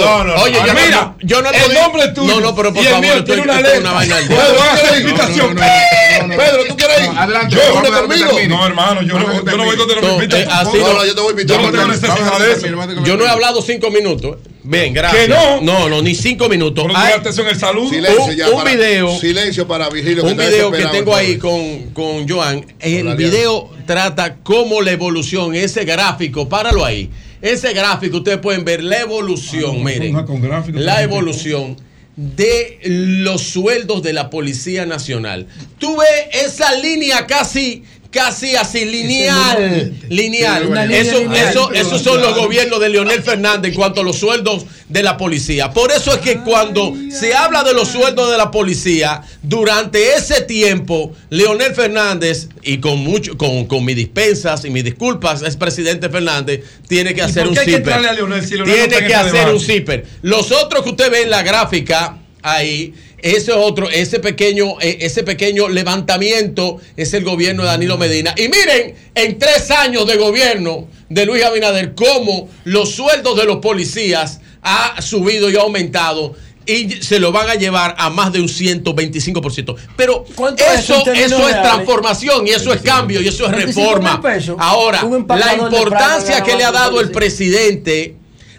No, 0.00 0.09
no, 0.18 0.24
no. 0.24 0.42
Oye, 0.42 0.54
yo 0.54 0.74
Mira, 0.74 1.00
no, 1.02 1.16
yo 1.20 1.42
no 1.42 1.50
he 1.50 1.56
el 1.56 1.62
podido- 1.64 1.82
nombre 1.82 2.02
es 2.04 2.14
tuyo. 2.14 2.34
No, 2.34 2.40
no, 2.40 2.54
pero 2.54 2.72
por 2.74 2.82
y 2.82 2.86
el 2.86 2.92
favor, 2.92 3.24
tiene 3.24 3.42
una 3.42 3.60
letra. 3.60 3.98
Pedro, 4.00 4.62
haga 4.62 4.90
la 4.90 4.98
invitación. 4.98 5.56
Pedro, 5.56 6.64
¿tú 6.68 6.76
quieres 6.76 7.00
ir? 7.02 7.10
Adelante, 7.16 7.56
Yo 7.56 7.62
a 7.78 8.00
conmigo. 8.28 8.56
No, 8.56 8.66
hermano, 8.66 9.02
yo 9.02 9.18
no, 9.18 9.44
yo 9.44 9.56
no 9.56 9.64
voy 9.64 9.76
me 9.76 10.08
No, 10.08 10.14
invitan. 10.14 10.40
eh, 10.40 10.46
así 10.50 10.78
No, 10.78 11.04
yo 11.06 11.14
te 11.14 11.20
voy 11.20 11.28
a 11.28 11.30
invitar. 11.30 11.56
Yo 11.56 11.62
no 11.62 11.70
tengo 11.72 11.86
necesidad 11.88 12.38
de 12.38 12.52
eso. 12.52 13.04
Yo 13.04 13.16
no 13.16 13.24
he 13.24 13.28
hablado 13.28 13.62
cinco 13.62 13.90
minutos. 13.90 14.36
Bien, 14.62 14.92
gracias. 14.92 15.22
Que 15.22 15.28
no. 15.28 15.60
No, 15.62 15.88
no, 15.88 16.02
ni 16.02 16.14
cinco 16.14 16.48
minutos. 16.48 16.86
Hay 16.94 17.14
salud. 17.54 17.88
Silencio 17.90 18.24
Un- 18.24 18.36
ya. 18.36 18.48
un 18.50 18.56
para- 18.56 18.70
video. 18.70 19.18
Silencio 19.18 19.66
para 19.66 19.88
Vigilio. 19.88 20.22
un 20.24 20.36
video 20.36 20.70
que 20.70 20.86
tengo 20.86 21.14
ahí 21.14 21.38
con, 21.38 21.90
con 21.94 22.28
Joan. 22.28 22.64
El 22.78 23.16
video 23.16 23.70
trata 23.86 24.36
cómo 24.42 24.82
la 24.82 24.90
evolución, 24.92 25.54
ese 25.54 25.84
gráfico, 25.84 26.48
páralo 26.48 26.84
ahí. 26.84 27.10
Ese 27.42 27.72
gráfico, 27.72 28.18
ustedes 28.18 28.38
pueden 28.38 28.64
ver 28.64 28.82
la 28.82 29.00
evolución, 29.00 29.70
Ah, 29.76 29.78
no, 29.78 29.84
miren. 29.84 30.14
una 30.14 30.24
con 30.26 30.40
gráfico, 30.40 30.78
la 30.78 31.02
evolución 31.02 31.76
de 32.16 32.78
los 32.84 33.40
sueldos 33.42 34.02
de 34.02 34.12
la 34.12 34.28
Policía 34.28 34.84
Nacional. 34.84 35.46
Tú 35.78 35.96
ves 35.96 36.44
esa 36.46 36.74
línea 36.74 37.26
casi 37.26 37.82
casi 38.10 38.56
así 38.56 38.84
lineal, 38.84 39.92
lineal. 40.08 40.90
Eso, 40.90 41.18
eso, 41.32 41.72
esos 41.72 42.02
son 42.02 42.20
los 42.20 42.36
gobiernos 42.36 42.80
de 42.80 42.88
Leonel 42.88 43.22
Fernández 43.22 43.70
en 43.70 43.76
cuanto 43.76 44.00
a 44.00 44.04
los 44.04 44.16
sueldos 44.16 44.66
de 44.88 45.02
la 45.02 45.16
policía. 45.16 45.70
Por 45.70 45.92
eso 45.92 46.12
es 46.12 46.18
que 46.18 46.38
cuando 46.40 46.92
se 47.10 47.34
habla 47.34 47.62
de 47.62 47.72
los 47.72 47.88
sueldos 47.88 48.30
de 48.30 48.36
la 48.36 48.50
policía, 48.50 49.22
durante 49.42 50.14
ese 50.14 50.42
tiempo, 50.42 51.12
Leonel 51.30 51.74
Fernández, 51.74 52.48
y 52.62 52.78
con 52.78 52.98
mucho, 52.98 53.36
con, 53.38 53.66
con 53.66 53.84
mis 53.84 53.96
dispensas 53.96 54.64
y 54.64 54.70
mis 54.70 54.84
disculpas, 54.84 55.42
es 55.42 55.56
presidente 55.56 56.08
Fernández, 56.08 56.64
tiene 56.88 57.14
que 57.14 57.20
¿Y 57.20 57.24
hacer 57.24 57.46
un 57.46 57.56
zipper. 57.56 58.00
si 58.42 58.56
Tiene 58.64 58.82
en 58.82 58.90
que 58.90 58.96
este 58.96 59.14
hacer 59.14 59.54
un 59.54 59.60
zipper. 59.60 60.06
Los 60.22 60.50
otros 60.50 60.82
que 60.82 60.90
usted 60.90 61.10
ve 61.10 61.22
en 61.22 61.30
la 61.30 61.42
gráfica 61.42 62.16
ahí, 62.42 62.94
ese 63.22 63.52
otro, 63.52 63.88
ese 63.88 64.18
pequeño, 64.18 64.80
eh, 64.80 64.98
ese 65.00 65.22
pequeño 65.22 65.68
levantamiento 65.68 66.78
es 66.96 67.12
el 67.14 67.24
gobierno 67.24 67.62
de 67.62 67.68
Danilo 67.68 67.98
Medina. 67.98 68.34
Y 68.36 68.48
miren, 68.48 68.94
en 69.14 69.38
tres 69.38 69.70
años 69.70 70.06
de 70.06 70.16
gobierno 70.16 70.88
de 71.08 71.26
Luis 71.26 71.44
Abinader, 71.44 71.94
cómo 71.94 72.48
los 72.64 72.94
sueldos 72.94 73.36
de 73.36 73.44
los 73.44 73.58
policías 73.58 74.40
ha 74.62 75.00
subido 75.02 75.50
y 75.50 75.56
ha 75.56 75.60
aumentado. 75.60 76.34
Y 76.66 77.02
se 77.02 77.18
lo 77.18 77.32
van 77.32 77.48
a 77.48 77.54
llevar 77.54 77.96
a 77.98 78.10
más 78.10 78.32
de 78.32 78.40
un 78.40 78.48
125%. 78.48 79.74
Pero 79.96 80.24
¿Cuánto 80.36 80.62
es 80.62 80.80
eso, 80.80 81.02
eso 81.12 81.48
es 81.48 81.62
transformación 81.62 82.46
y 82.46 82.50
eso 82.50 82.72
es 82.72 82.80
cambio 82.82 83.20
y 83.20 83.28
eso 83.28 83.46
es 83.46 83.52
25 83.52 83.80
reforma. 83.80 84.22
pesos. 84.22 84.56
Ahora, 84.58 85.02
la 85.02 85.54
importancia 85.54 86.42
que 86.42 86.56
le 86.56 86.64
ha 86.64 86.70
dado 86.70 87.00
el 87.00 87.10
presidente 87.10 88.14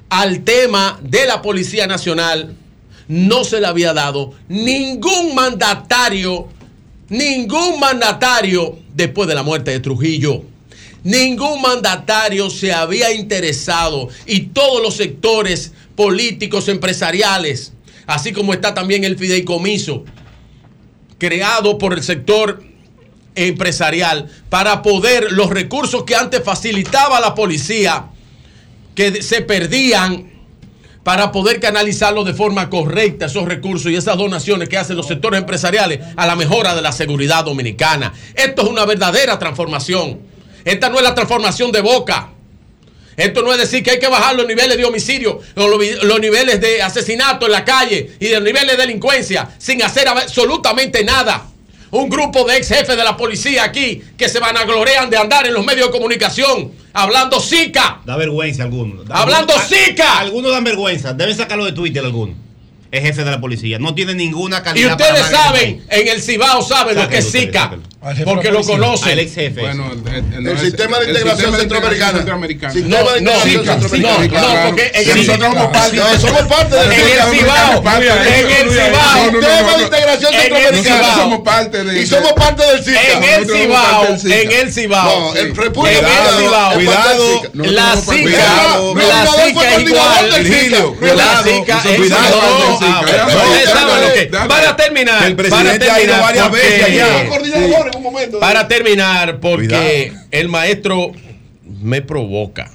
al 0.10 0.44
tema 0.44 1.00
de 1.02 1.26
la 1.26 1.42
Policía 1.42 1.88
Nacional 1.88 2.56
no 3.08 3.44
se 3.44 3.60
le 3.60 3.68
había 3.68 3.94
dado 3.94 4.34
ningún 4.48 5.36
mandatario, 5.36 6.48
ningún 7.10 7.80
mandatario 7.80 8.78
después 8.94 9.28
de 9.28 9.36
la 9.36 9.44
muerte 9.44 9.72
de 9.72 9.80
Trujillo. 9.80 10.44
Ningún 11.04 11.62
mandatario 11.62 12.50
se 12.50 12.72
había 12.72 13.12
interesado 13.12 14.10
y 14.28 14.42
todos 14.42 14.84
los 14.84 14.96
sectores 14.96 15.74
políticos, 15.96 16.68
empresariales, 16.68 17.74
así 18.06 18.32
como 18.32 18.54
está 18.54 18.74
también 18.74 19.04
el 19.04 19.18
fideicomiso, 19.18 20.06
creado 21.18 21.78
por 21.78 21.94
el 21.94 22.04
sector 22.04 22.64
empresarial 23.36 24.30
para 24.50 24.82
poder 24.82 25.32
los 25.32 25.50
recursos 25.50 26.04
que 26.04 26.16
antes 26.16 26.44
facilitaba 26.44 27.20
la 27.20 27.34
policía, 27.34 28.06
que 28.96 29.22
se 29.24 29.42
perdían 29.42 30.31
para 31.04 31.32
poder 31.32 31.60
canalizarlos 31.60 32.26
de 32.26 32.34
forma 32.34 32.70
correcta, 32.70 33.26
esos 33.26 33.46
recursos 33.46 33.92
y 33.92 33.96
esas 33.96 34.18
donaciones 34.18 34.70
que 34.70 34.78
hacen 34.78 34.98
los 34.98 35.08
sectores 35.08 35.40
empresariales 35.40 36.00
a 36.16 36.28
la 36.28 36.36
mejora 36.36 36.76
de 36.76 36.82
la 36.82 36.92
seguridad 36.92 37.44
dominicana. 37.44 38.14
Esto 38.36 38.62
es 38.64 38.68
una 38.68 38.86
verdadera 38.86 39.40
transformación. 39.40 40.20
Esta 40.64 40.90
no 40.90 40.98
es 40.98 41.04
la 41.04 41.16
transformación 41.16 41.72
de 41.72 41.82
boca. 41.82 42.30
Esto 43.18 43.42
no 43.42 43.52
es 43.52 43.60
decir 43.60 43.84
que 43.84 43.92
hay 43.92 44.00
que 44.00 44.08
bajar 44.08 44.36
los 44.36 44.48
niveles 44.48 44.78
de 44.78 44.86
homicidio, 44.86 45.40
los 45.56 46.20
niveles 46.20 46.62
de 46.62 46.82
asesinato 46.82 47.46
en 47.46 47.52
la 47.52 47.66
calle 47.66 48.16
y 48.20 48.30
los 48.30 48.42
niveles 48.42 48.78
de 48.78 48.78
delincuencia 48.78 49.50
sin 49.58 49.84
hacer 49.84 50.08
absolutamente 50.08 51.04
nada. 51.04 51.51
Un 51.92 52.10
grupo 52.10 52.46
de 52.46 52.58
ex 52.58 52.68
jefes 52.70 52.96
de 52.96 53.04
la 53.04 53.18
policía 53.18 53.64
aquí 53.66 54.02
que 54.18 54.30
se 54.30 54.40
vanaglorean 54.40 55.10
de 55.10 55.18
andar 55.18 55.46
en 55.46 55.54
los 55.54 55.66
medios 55.66 55.88
de 55.88 55.92
comunicación 55.92 56.72
hablando 56.94 57.40
zika. 57.42 58.02
Da 58.06 58.16
vergüenza 58.16 58.64
algunos. 58.64 59.06
Da- 59.08 59.16
Hablando 59.16 59.54
zika. 59.60 60.20
Algunos 60.20 60.52
dan 60.52 60.64
vergüenza. 60.64 61.14
Deben 61.14 61.36
sacarlo 61.36 61.66
de 61.66 61.74
Twitter 61.74 62.04
algunos. 62.04 62.36
es 62.92 63.02
jefe 63.04 63.24
de 63.24 63.32
la 63.32 63.40
policía. 63.40 63.80
No 63.80 63.94
tiene 63.96 64.14
ninguna 64.14 64.60
Y 64.60 64.62
calidad. 64.64 64.92
ustedes 64.92 65.12
para 65.12 65.26
hablar 65.46 65.54
de 65.54 65.60
saben, 65.60 65.86
en 65.90 66.08
el 66.10 66.22
Cibao 66.22 66.62
saben 66.62 66.96
lo 66.98 67.08
que 67.08 67.18
es 67.20 67.32
Zika. 67.32 67.78
Porque 68.26 68.50
lo 68.50 68.64
conocen. 68.64 69.12
Al 69.12 69.20
ex 69.20 69.36
jefe. 69.36 69.62
Bueno, 69.62 69.92
El 69.94 70.58
sistema 70.60 70.98
de 70.98 71.10
integración 71.12 71.56
centroamericana. 71.56 72.18
centroamericana. 72.18 72.74
Sistema 72.74 73.00
No, 73.00 73.12
de 73.12 73.22
no, 73.22 73.32
centroamericana. 73.42 74.28
no, 74.42 74.56
no, 74.56 74.66
porque 74.70 74.92
en 74.96 75.04
Sí, 75.06 75.12
el- 75.12 75.18
nosotros 75.28 75.54
somos 75.54 75.68
parte. 75.72 75.98
No, 75.98 76.20
somos 76.20 76.42
parte 76.42 76.76
del 76.78 76.86
En 76.86 77.00
el 77.00 77.00
Cibao, 77.38 77.84
en 77.84 78.02
el 78.02 78.72
Cibao. 78.72 79.32
Sistema 79.32 79.78
de 79.78 79.84
integración 79.84 80.34
En 80.34 80.40
el 80.40 80.44
centroamericana. 80.74 81.16
Somos 81.16 81.40
parte 81.42 81.84
de- 81.84 82.02
Y 82.02 82.08
somos 82.08 82.34
parte 82.34 82.64
del 82.66 82.84
SICA. 82.84 83.02
En 83.14 83.24
el 83.24 83.46
Cibao, 83.50 84.08
en 84.26 84.52
el 84.52 84.74
Cibao. 84.74 85.20
No, 85.20 85.36
el 85.36 85.56
República 85.56 86.00
En 86.00 86.06
el 86.06 86.12
Dominicana 86.12 86.62
La 86.72 86.74
Cuidado, 86.74 87.44
la 87.62 87.92
Abel 87.92 88.04
fue 88.04 89.46
Zika 89.46 89.76
es 89.76 89.82
igual. 89.84 90.30
La 90.30 90.38
Cuidado, 90.98 91.44
Zika 91.44 91.82
es 91.86 92.00
déjame. 94.26 94.48
Para 94.48 94.76
terminar, 94.76 95.24
El 95.24 95.36
presidente 95.36 95.92
ha 95.92 96.02
ido 96.02 96.18
varias 96.20 96.52
veces 96.52 96.84
allá. 96.84 97.28
Momento. 98.00 98.40
Para 98.40 98.68
terminar, 98.68 99.40
porque 99.40 99.68
Cuidado. 99.68 100.26
el 100.32 100.48
maestro 100.50 101.12
me 101.82 102.02
provoca. 102.02 102.72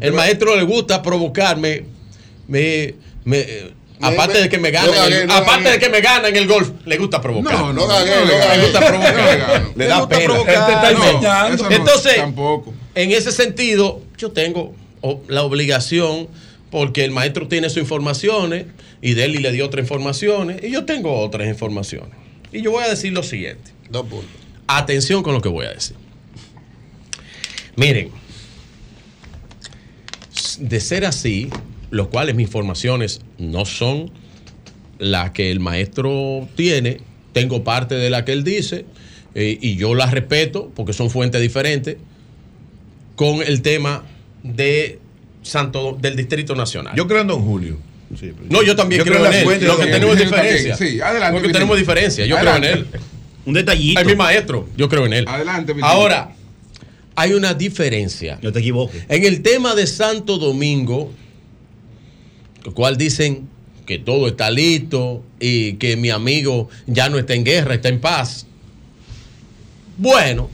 El 0.00 0.12
maestro 0.12 0.54
le 0.56 0.62
gusta 0.64 1.02
provocarme. 1.02 1.84
Me, 2.46 2.94
me, 3.24 3.44
aparte 4.00 4.40
de 4.42 4.48
que 4.48 4.58
me 4.58 4.70
gana, 4.70 4.88
en 4.88 4.94
gagué, 4.94 5.20
el- 5.22 5.26
no 5.26 5.34
aparte 5.34 5.70
de 5.70 5.78
que 5.78 5.88
me 5.88 6.00
gana 6.00 6.28
en 6.28 6.36
el 6.36 6.46
golf, 6.46 6.70
le 6.84 6.96
gusta 6.98 7.20
provocar. 7.20 7.52
No, 7.54 7.72
No 7.72 7.82
no, 7.82 7.86
gagué, 7.86 8.10
no, 8.10 8.20
no 8.24 8.54
le 8.56 8.62
gusta 8.62 8.86
provocar. 8.86 9.70
Le 9.74 9.86
da 9.86 10.08
pena. 10.08 11.48
Eso 11.52 11.64
no, 11.64 11.70
Entonces, 11.70 12.16
tampoco. 12.16 12.74
en 12.94 13.12
ese 13.12 13.32
sentido, 13.32 14.02
yo 14.16 14.30
tengo 14.32 14.74
la 15.28 15.42
obligación, 15.42 16.28
porque 16.70 17.04
el 17.04 17.10
maestro 17.10 17.48
tiene 17.48 17.68
sus 17.70 17.78
informaciones 17.78 18.66
y 19.00 19.14
Deli 19.14 19.38
le 19.38 19.52
dio 19.52 19.64
otras 19.66 19.84
informaciones 19.84 20.62
y 20.62 20.70
yo 20.70 20.84
tengo 20.84 21.18
otras 21.20 21.48
informaciones. 21.48 22.10
Y 22.52 22.62
yo 22.62 22.70
voy 22.72 22.84
a 22.84 22.88
decir 22.88 23.12
lo 23.12 23.22
siguiente. 23.22 23.70
Dos 23.90 24.06
puntos. 24.06 24.30
Atención 24.66 25.22
con 25.22 25.34
lo 25.34 25.40
que 25.40 25.48
voy 25.48 25.66
a 25.66 25.70
decir. 25.70 25.96
Miren, 27.76 28.10
de 30.58 30.80
ser 30.80 31.04
así, 31.04 31.48
los 31.90 32.08
cuales 32.08 32.34
mis 32.34 32.46
informaciones 32.46 33.20
no 33.38 33.64
son 33.64 34.10
las 34.98 35.30
que 35.30 35.50
el 35.50 35.60
maestro 35.60 36.48
tiene, 36.56 37.00
tengo 37.32 37.62
parte 37.64 37.94
de 37.94 38.10
la 38.10 38.24
que 38.24 38.32
él 38.32 38.42
dice 38.42 38.84
eh, 39.34 39.56
y 39.60 39.76
yo 39.76 39.94
las 39.94 40.10
respeto 40.10 40.72
porque 40.74 40.92
son 40.92 41.10
fuentes 41.10 41.40
diferentes 41.40 41.96
con 43.14 43.42
el 43.42 43.62
tema 43.62 44.04
de 44.42 44.98
Santo 45.42 45.96
del 46.00 46.16
Distrito 46.16 46.54
Nacional. 46.54 46.94
Yo 46.96 47.06
creo 47.06 47.20
en 47.20 47.28
Don 47.28 47.42
Julio. 47.44 47.78
no, 48.50 48.62
yo 48.62 48.74
también 48.74 49.00
Yo 49.00 49.04
creo, 49.04 49.24
creo 49.24 49.52
en 49.52 49.62
él. 49.62 49.66
Lo 49.66 49.78
que 49.78 49.86
tenemos 49.86 50.18
diferencia. 50.18 50.76
Sí, 50.76 51.00
adelante, 51.00 51.18
Lo 51.18 51.42
que 51.42 51.48
Virginia. 51.48 51.52
tenemos 51.52 51.78
diferencia. 51.78 52.26
Yo 52.26 52.36
creo 52.38 52.56
en 52.56 52.64
él. 52.64 52.86
Un 53.48 53.54
detallito. 53.54 53.98
Es 53.98 54.06
mi 54.06 54.14
maestro. 54.14 54.68
Yo 54.76 54.90
creo 54.90 55.06
en 55.06 55.14
él. 55.14 55.24
Adelante, 55.26 55.72
Virginia. 55.72 55.90
Ahora, 55.90 56.36
hay 57.16 57.32
una 57.32 57.54
diferencia. 57.54 58.38
No 58.42 58.52
te 58.52 58.58
equivoques. 58.58 59.06
En 59.08 59.24
el 59.24 59.40
tema 59.40 59.74
de 59.74 59.86
Santo 59.86 60.36
Domingo, 60.36 61.10
el 62.66 62.74
cual 62.74 62.98
dicen 62.98 63.48
que 63.86 63.98
todo 63.98 64.28
está 64.28 64.50
listo 64.50 65.24
y 65.40 65.76
que 65.76 65.96
mi 65.96 66.10
amigo 66.10 66.68
ya 66.86 67.08
no 67.08 67.16
está 67.16 67.32
en 67.32 67.44
guerra, 67.44 67.72
está 67.72 67.88
en 67.88 68.02
paz. 68.02 68.46
Bueno, 69.96 70.50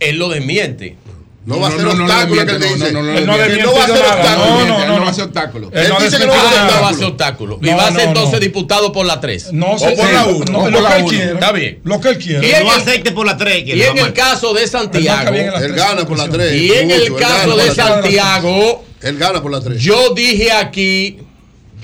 él 0.00 0.18
lo 0.18 0.28
desmiente. 0.28 0.98
No 1.46 1.60
va 1.60 1.68
a 1.68 1.70
ser 1.72 1.86
obstáculo 1.86 2.40
no, 2.42 2.46
que 2.46 2.52
él 2.52 2.62
dice. 2.62 2.92
no, 2.92 3.02
no, 3.02 3.12
no, 3.12 3.18
Él 3.18 3.26
no, 3.26 3.36
que 3.36 3.48
no, 3.58 3.64
no 3.66 3.74
va 3.74 3.84
a 3.84 3.86
ser 3.86 3.96
obstáculo. 3.98 4.46
no, 4.46 4.64
no, 4.86 4.98
no 4.98 5.04
va 5.04 5.10
a 5.10 5.14
ser 5.14 5.24
obstáculo. 5.24 5.70
Él 5.72 5.92
dice 6.00 6.18
que 6.18 6.26
no 6.26 6.32
va 6.32 6.88
a 6.88 6.94
ser 6.94 7.04
obstáculo. 7.04 7.58
y 7.60 7.68
va 7.68 7.86
a 7.88 7.92
ser 7.92 8.00
entonces 8.08 8.40
diputado 8.40 8.92
por 8.92 9.04
la 9.04 9.20
3. 9.20 9.52
No 9.52 9.72
o 9.72 9.78
por 9.78 10.12
la 10.12 10.24
sí, 10.24 10.30
1. 10.30 10.44
no, 10.52 10.58
por 10.60 10.72
lo 10.72 10.86
que 10.88 10.96
él 10.96 11.04
quiere. 11.04 11.32
Está 11.34 11.52
bien. 11.52 11.80
Lo 11.84 12.00
que 12.00 12.08
él 12.08 12.18
quiere. 12.18 12.46
Y 12.46 12.50
Que 12.50 12.56
en 12.58 12.64
no 12.66 12.74
el- 12.74 12.80
acepte 12.80 13.12
por 13.12 13.26
la 13.26 13.36
3. 13.36 13.62
Y 13.66 13.82
en 13.82 13.98
el 13.98 14.12
caso 14.14 14.54
de 14.54 14.66
Santiago, 14.66 15.34
Él 15.34 15.72
gana 15.74 16.06
por 16.06 16.16
la 16.18 16.28
3. 16.28 16.52
y 16.60 16.72
en 16.72 16.90
el 16.90 17.14
caso 17.14 17.56
de 17.56 17.74
Santiago, 17.74 18.84
Él 19.02 19.18
gana 19.18 19.42
por 19.42 19.50
la 19.50 19.60
3. 19.60 19.82
Yo 19.82 20.14
dije 20.14 20.50
aquí, 20.50 21.18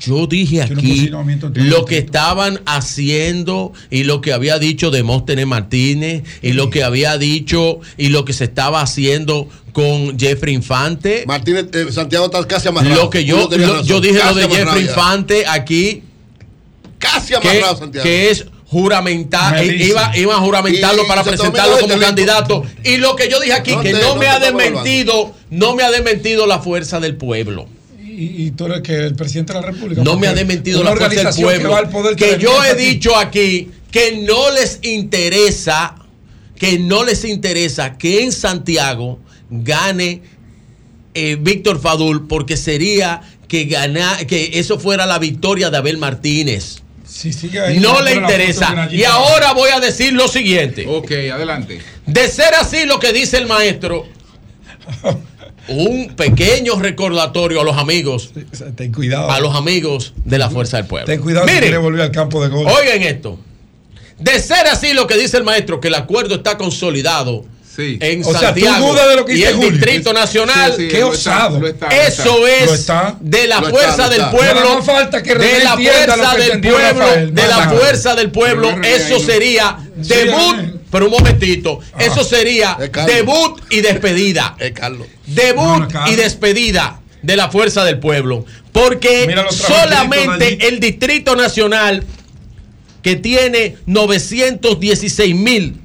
yo 0.00 0.26
dije 0.26 0.62
aquí 0.62 1.10
lo 1.54 1.84
que 1.84 1.98
estaban 1.98 2.60
haciendo 2.66 3.72
y 3.90 4.04
lo 4.04 4.20
que 4.20 4.32
había 4.32 4.58
dicho 4.58 4.90
Demóstenes 4.90 5.46
Martínez 5.46 6.22
y 6.42 6.52
lo 6.52 6.70
que 6.70 6.82
había 6.82 7.18
dicho 7.18 7.80
y 7.96 8.08
lo 8.08 8.24
que 8.24 8.32
se 8.32 8.44
estaba 8.44 8.80
haciendo 8.82 9.48
con 9.72 10.18
Jeffrey 10.18 10.54
Infante. 10.54 11.24
Martínez, 11.26 11.66
eh, 11.72 11.86
Santiago 11.92 12.26
está 12.26 12.44
casi 12.46 12.68
amarrado. 12.68 12.94
Lo 13.04 13.10
que 13.10 13.24
yo, 13.24 13.48
lo- 13.48 13.82
yo 13.84 14.00
dije 14.00 14.18
lo 14.24 14.34
de 14.34 14.48
Jeffrey. 14.48 14.84
Infante 14.84 15.44
aquí, 15.46 16.02
Casi 16.98 17.28
que, 17.28 17.36
amarrado, 17.36 17.76
Santiago. 17.78 18.02
que 18.04 18.30
es 18.30 18.46
juramentar, 18.66 19.64
iba, 19.64 20.12
iba 20.16 20.34
a 20.36 20.38
juramentarlo 20.38 21.04
Y 21.04 21.06
para 21.06 21.24
presentarlo 21.24 21.78
como 21.78 21.98
candidato. 21.98 22.64
Y 22.84 22.96
lo 22.98 23.16
que 23.16 23.28
yo 23.28 23.40
dije 23.40 23.52
aquí, 23.52 23.72
No 23.72 23.80
que 23.80 23.92
te- 23.92 24.00
no, 24.00 24.14
no 24.14 24.16
me 24.16 24.28
ha 24.28 24.38
desmentido, 24.38 25.34
no 25.50 25.74
me 25.74 25.82
ha 25.82 25.90
desmentido 25.90 26.46
la 26.46 26.60
fuerza 26.60 27.00
del 27.00 27.16
pueblo. 27.16 27.66
Y, 28.20 28.46
y 28.46 28.50
tú 28.50 28.66
eres 28.66 28.82
que 28.82 28.94
el 28.94 29.14
presidente 29.14 29.54
de 29.54 29.60
la 29.60 29.66
República. 29.66 30.02
No 30.04 30.18
me 30.18 30.26
ha 30.26 30.34
desmentido 30.34 30.84
la 30.84 30.90
fuerza 30.90 31.08
del 31.08 31.18
organización 31.18 31.62
pueblo. 31.90 32.16
Que, 32.16 32.26
poder 32.26 32.38
yo 32.38 32.64
he 32.64 32.74
dicho 32.74 33.16
aquí 33.16 33.70
que 33.90 34.22
no 34.26 34.50
les 34.50 34.78
interesa, 34.82 35.94
que 36.54 36.78
no 36.78 37.02
les 37.02 37.24
interesa 37.24 37.96
que 37.96 38.22
en 38.22 38.32
Santiago 38.32 39.20
gane 39.48 40.20
eh, 41.14 41.38
Víctor 41.40 41.80
Fadul, 41.80 42.28
porque 42.28 42.58
sería 42.58 43.22
que 43.48 43.64
gana, 43.64 44.18
que 44.28 44.50
eso 44.54 44.78
fuera 44.78 45.06
la 45.06 45.18
victoria 45.18 45.70
de 45.70 45.78
Abel 45.78 45.96
Martínez. 45.96 46.82
Si 47.06 47.32
sigue 47.32 47.58
ahí, 47.58 47.80
No 47.80 48.02
le 48.02 48.14
interesa. 48.14 48.88
Y 48.92 49.02
ahora 49.04 49.54
voy 49.54 49.70
a 49.70 49.80
decir 49.80 50.12
lo 50.12 50.28
siguiente. 50.28 50.84
Ok, 50.86 51.10
adelante. 51.32 51.80
De 52.06 52.28
ser 52.28 52.54
así 52.54 52.84
lo 52.84 53.00
que 53.00 53.12
dice 53.12 53.38
el 53.38 53.46
maestro, 53.46 54.06
un 55.70 56.14
pequeño 56.16 56.78
recordatorio 56.78 57.60
a 57.60 57.64
los 57.64 57.76
amigos, 57.78 58.32
Ten 58.76 58.92
cuidado. 58.92 59.30
a 59.30 59.40
los 59.40 59.54
amigos 59.54 60.12
de 60.24 60.38
la 60.38 60.50
Fuerza 60.50 60.76
del 60.78 60.86
Pueblo. 60.86 61.06
Ten 61.06 61.20
cuidado 61.20 61.46
si 61.46 61.52
Miren, 61.52 61.62
quiere 61.68 61.78
volver 61.78 62.02
al 62.02 62.10
campo 62.10 62.42
de 62.42 62.48
gol. 62.48 62.66
Oigan 62.66 63.02
esto. 63.02 63.38
De 64.18 64.38
ser 64.40 64.66
así 64.66 64.92
lo 64.92 65.06
que 65.06 65.16
dice 65.16 65.36
el 65.38 65.44
maestro, 65.44 65.80
que 65.80 65.88
el 65.88 65.94
acuerdo 65.94 66.34
está 66.36 66.58
consolidado 66.58 67.44
Sí. 67.74 67.98
en 68.00 68.22
O 68.24 68.32
Santiago 68.34 68.88
dudas 68.88 69.08
de 69.08 69.16
lo 69.16 69.24
que 69.24 69.36
y 69.36 69.44
el 69.44 69.54
Julio. 69.54 69.70
Distrito 69.70 70.12
Nacional, 70.12 70.74
Sí, 70.76 70.82
sí, 70.82 70.88
Qué 70.88 71.00
lo 71.00 71.12
está, 71.14 71.36
osado. 71.46 71.60
lo 71.60 71.68
está, 71.68 71.86
lo 71.86 71.92
eso 71.92 72.46
está. 72.46 72.64
Es 72.64 72.72
está. 72.80 73.16
de 73.20 73.46
la 73.46 73.62
fuerza 73.62 74.08
del 74.08 74.22
pueblo, 74.30 74.82
falta 74.82 75.22
que 75.22 75.34
de 75.36 75.62
la 75.64 75.76
fuerza 75.76 76.34
del 76.36 76.60
pueblo, 76.60 76.78
Rafael. 77.00 77.34
de 77.34 77.46
la 77.46 77.70
fuerza 77.70 78.14
del 78.16 78.30
pueblo, 78.32 78.70
eso 78.82 79.20
sería 79.20 79.78
Sí, 80.02 80.08
debut. 80.14 80.79
Pero 80.90 81.06
un 81.06 81.12
momentito, 81.12 81.80
eso 81.98 82.24
sería 82.24 82.76
debut 83.06 83.60
y 83.70 83.80
despedida. 83.80 84.56
Es 84.58 84.72
Carlos. 84.72 85.06
Debut 85.26 85.62
No, 85.62 85.78
no, 85.80 85.88
Carlos. 85.88 86.12
y 86.12 86.16
despedida 86.16 87.00
de 87.22 87.36
la 87.36 87.50
fuerza 87.50 87.84
del 87.84 87.98
pueblo. 87.98 88.44
Porque 88.72 89.34
solamente 89.50 90.68
el 90.68 90.80
Distrito 90.80 91.36
Nacional, 91.36 92.04
que 93.02 93.16
tiene 93.16 93.76
916 93.86 95.34
mil 95.34 95.80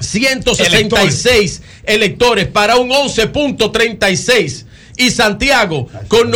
166 0.00 1.62
electores. 1.84 2.46
para 2.46 2.76
un 2.76 2.90
11.36 2.90 4.64
y 4.96 5.10
Santiago 5.10 5.88
con 6.08 6.30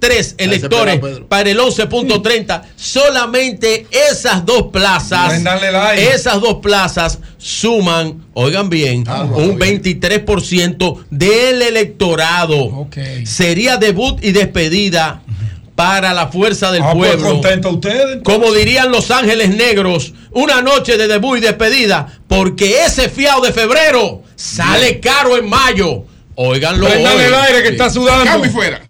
911.703 0.00 0.34
electores 0.38 1.00
para 1.28 1.50
el 1.50 1.58
11.30 1.58 2.62
solamente 2.76 3.86
esas 3.90 4.44
dos 4.44 4.64
plazas 4.72 5.42
like. 5.42 6.08
esas 6.14 6.40
dos 6.40 6.54
plazas 6.62 7.18
suman 7.38 8.24
oigan 8.34 8.68
bien 8.68 9.04
Ah, 9.06 9.22
un 9.24 9.58
bien. 9.58 9.82
23% 9.82 11.04
del 11.10 11.62
electorado 11.62 12.88
sería 13.24 13.76
debut 13.76 14.22
y 14.22 14.32
despedida 14.32 15.22
para 15.74 16.14
la 16.14 16.28
fuerza 16.28 16.70
del 16.70 16.82
Ah, 16.82 16.92
pues 16.94 17.16
pueblo 17.16 17.30
contento 17.32 17.70
ustedes. 17.70 18.18
como 18.22 18.52
dirían 18.52 18.92
los 18.92 19.10
ángeles 19.10 19.48
negros, 19.56 20.14
una 20.30 20.62
noche 20.62 20.96
de 20.96 21.08
debut 21.08 21.38
y 21.38 21.40
despedida, 21.40 22.06
porque 22.28 22.84
ese 22.84 23.08
fiado 23.08 23.40
de 23.40 23.52
febrero 23.52 24.22
sale 24.36 25.00
caro 25.00 25.36
en 25.36 25.48
mayo. 25.48 26.04
Óiganlo 26.36 26.86
Prendan 26.86 27.18
el 27.20 27.34
aire 27.34 27.62
que 27.64 27.68
está 27.70 27.90
sudando. 27.90 28.24
Cambio 28.24 28.50
y 28.50 28.52
fuera. 28.54 28.82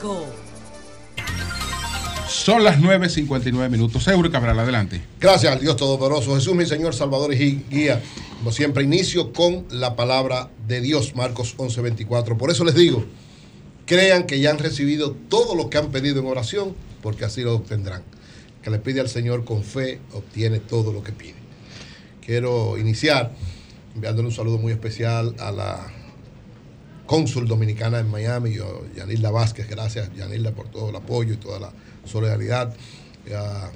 106.5. 0.00 0.24
Son 2.28 2.64
las 2.64 2.78
9.59 2.78 3.68
minutos. 3.68 4.06
Euro 4.08 4.30
Cabral, 4.30 4.58
adelante. 4.58 5.02
Gracias 5.20 5.52
al 5.52 5.60
Dios 5.60 5.76
Todopoderoso, 5.76 6.34
Jesús, 6.34 6.54
mi 6.54 6.64
Señor, 6.64 6.94
Salvador 6.94 7.34
y 7.34 7.64
guía. 7.70 8.00
Como 8.38 8.52
siempre, 8.52 8.84
inicio 8.84 9.32
con 9.32 9.66
la 9.70 9.96
palabra 9.96 10.48
de 10.66 10.80
Dios, 10.80 11.14
Marcos 11.16 11.54
11:24. 11.58 12.38
Por 12.38 12.50
eso 12.50 12.64
les 12.64 12.74
digo, 12.74 13.04
crean 13.84 14.26
que 14.26 14.40
ya 14.40 14.50
han 14.50 14.58
recibido 14.58 15.16
todo 15.28 15.54
lo 15.54 15.68
que 15.68 15.78
han 15.78 15.90
pedido 15.90 16.20
en 16.20 16.26
oración, 16.26 16.74
porque 17.02 17.24
así 17.24 17.42
lo 17.42 17.54
obtendrán. 17.54 18.02
Que 18.62 18.70
le 18.70 18.78
pide 18.78 19.00
al 19.00 19.08
Señor 19.08 19.44
con 19.44 19.62
fe, 19.62 20.00
obtiene 20.12 20.60
todo 20.60 20.92
lo 20.92 21.02
que 21.02 21.12
pide. 21.12 21.34
Quiero 22.24 22.78
iniciar 22.78 23.32
enviándole 23.94 24.28
un 24.28 24.34
saludo 24.34 24.58
muy 24.58 24.72
especial 24.72 25.34
a 25.40 25.50
la 25.50 25.92
cónsul 27.10 27.48
dominicana 27.48 27.98
en 27.98 28.08
Miami, 28.08 28.52
yo, 28.52 28.84
Yanilda 28.94 29.32
Vázquez, 29.32 29.68
gracias 29.68 30.14
Yanilda 30.14 30.52
por 30.52 30.68
todo 30.68 30.90
el 30.90 30.94
apoyo 30.94 31.34
y 31.34 31.38
toda 31.38 31.58
la 31.58 31.72
solidaridad. 32.04 32.72
Y 33.28 33.32
a 33.32 33.68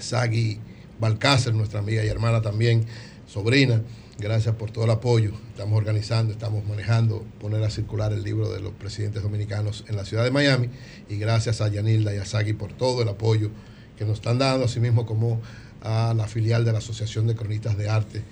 Sagi 0.00 0.58
Balcácer, 0.98 1.54
nuestra 1.54 1.78
amiga 1.78 2.04
y 2.04 2.08
hermana 2.08 2.42
también, 2.42 2.86
sobrina, 3.28 3.82
gracias 4.18 4.56
por 4.56 4.72
todo 4.72 4.86
el 4.86 4.90
apoyo. 4.90 5.30
Estamos 5.50 5.78
organizando, 5.78 6.32
estamos 6.32 6.66
manejando, 6.66 7.24
poner 7.40 7.62
a 7.62 7.70
circular 7.70 8.12
el 8.12 8.24
libro 8.24 8.52
de 8.52 8.58
los 8.58 8.72
presidentes 8.72 9.22
dominicanos 9.22 9.84
en 9.86 9.94
la 9.94 10.04
ciudad 10.04 10.24
de 10.24 10.32
Miami. 10.32 10.70
Y 11.08 11.18
gracias 11.18 11.60
a 11.60 11.68
Yanilda 11.68 12.12
y 12.12 12.18
a 12.18 12.24
Sagi 12.24 12.54
por 12.54 12.72
todo 12.72 13.02
el 13.02 13.08
apoyo 13.08 13.50
que 13.96 14.04
nos 14.04 14.14
están 14.14 14.38
dando, 14.40 14.64
así 14.64 14.80
mismo 14.80 15.06
como 15.06 15.40
a 15.82 16.14
la 16.16 16.26
filial 16.26 16.64
de 16.64 16.72
la 16.72 16.78
Asociación 16.78 17.28
de 17.28 17.36
Cronistas 17.36 17.78
de 17.78 17.88
Arte 17.88 18.24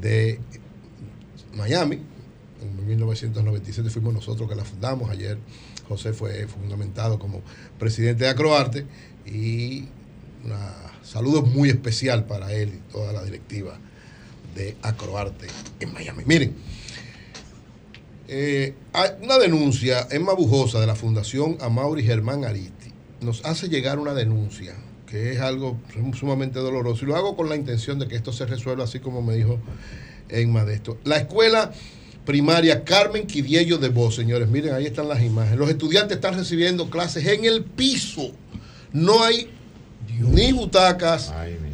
de 0.00 0.40
Miami. 1.54 2.00
En 2.62 2.86
1997 2.86 3.90
fuimos 3.90 4.14
nosotros 4.14 4.48
que 4.48 4.54
la 4.54 4.64
fundamos. 4.64 5.10
Ayer 5.10 5.38
José 5.88 6.12
fue 6.12 6.46
fundamentado 6.46 7.18
como 7.18 7.42
presidente 7.78 8.24
de 8.24 8.30
Acroarte 8.30 8.86
y 9.26 9.80
un 10.44 10.52
saludo 11.02 11.42
muy 11.42 11.68
especial 11.68 12.24
para 12.24 12.52
él 12.52 12.74
y 12.74 12.92
toda 12.92 13.12
la 13.12 13.22
directiva 13.24 13.78
de 14.54 14.76
Acroarte 14.82 15.46
en 15.80 15.92
Miami. 15.92 16.24
Miren, 16.26 16.54
eh, 18.28 18.74
una 19.22 19.38
denuncia, 19.38 20.06
Emma 20.10 20.32
Bujosa 20.32 20.80
de 20.80 20.86
la 20.86 20.94
Fundación 20.94 21.58
Amaury 21.60 22.02
Germán 22.02 22.44
Aristi, 22.44 22.92
nos 23.20 23.44
hace 23.44 23.68
llegar 23.68 23.98
una 23.98 24.14
denuncia 24.14 24.74
que 25.06 25.32
es 25.32 25.40
algo 25.40 25.78
sumamente 26.18 26.58
doloroso 26.58 27.04
y 27.04 27.08
lo 27.08 27.16
hago 27.16 27.36
con 27.36 27.48
la 27.48 27.56
intención 27.56 27.98
de 27.98 28.08
que 28.08 28.16
esto 28.16 28.32
se 28.32 28.46
resuelva 28.46 28.84
así 28.84 28.98
como 29.00 29.20
me 29.20 29.36
dijo 29.36 29.58
Emma 30.30 30.64
de 30.64 30.74
esto. 30.74 30.98
La 31.04 31.18
escuela 31.18 31.72
primaria 32.24 32.84
Carmen 32.84 33.26
Quidiello 33.26 33.78
de 33.78 33.88
Voz, 33.88 34.14
señores, 34.14 34.48
miren, 34.48 34.74
ahí 34.74 34.86
están 34.86 35.08
las 35.08 35.22
imágenes. 35.22 35.58
Los 35.58 35.70
estudiantes 35.70 36.16
están 36.16 36.34
recibiendo 36.36 36.88
clases 36.90 37.26
en 37.26 37.44
el 37.44 37.64
piso. 37.64 38.30
No 38.92 39.22
hay 39.24 39.50
ni 40.20 40.52
butacas, 40.52 41.32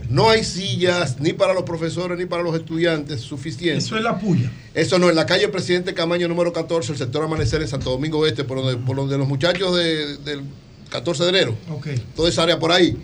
no 0.09 0.31
hay 0.31 0.45
sillas, 0.45 1.21
ni 1.21 1.33
para 1.33 1.53
los 1.53 1.65
profesores, 1.65 2.17
ni 2.19 2.25
para 2.27 2.43
los 2.43 2.55
estudiantes 2.57 3.21
suficientes. 3.21 3.85
Eso 3.85 3.97
es 3.97 4.03
la 4.03 4.19
puya. 4.19 4.51
Eso 4.73 4.99
no, 4.99 5.11
en 5.11 5.17
la 5.17 5.27
calle 5.27 5.49
Presidente 5.49 5.93
Camaño 5.93 6.29
número 6.29 6.53
14, 6.53 6.93
el 6.93 6.99
sector 6.99 7.25
Amanecer 7.25 7.61
en 7.61 7.69
Santo 7.69 7.91
Domingo 7.91 8.27
Este, 8.27 8.45
por 8.45 8.59
donde, 8.63 8.77
por 8.79 8.97
donde 8.97 9.19
los 9.19 9.29
muchachos 9.29 9.77
de- 9.77 10.17
del 10.19 10.41
14 10.89 11.25
de 11.25 11.29
enero, 11.29 11.57
Ok. 11.71 11.89
toda 12.17 12.29
esa 12.31 12.45
área 12.45 12.59
por 12.59 12.73
ahí. 12.73 12.97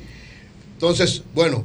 Entonces, 0.75 1.23
bueno, 1.35 1.65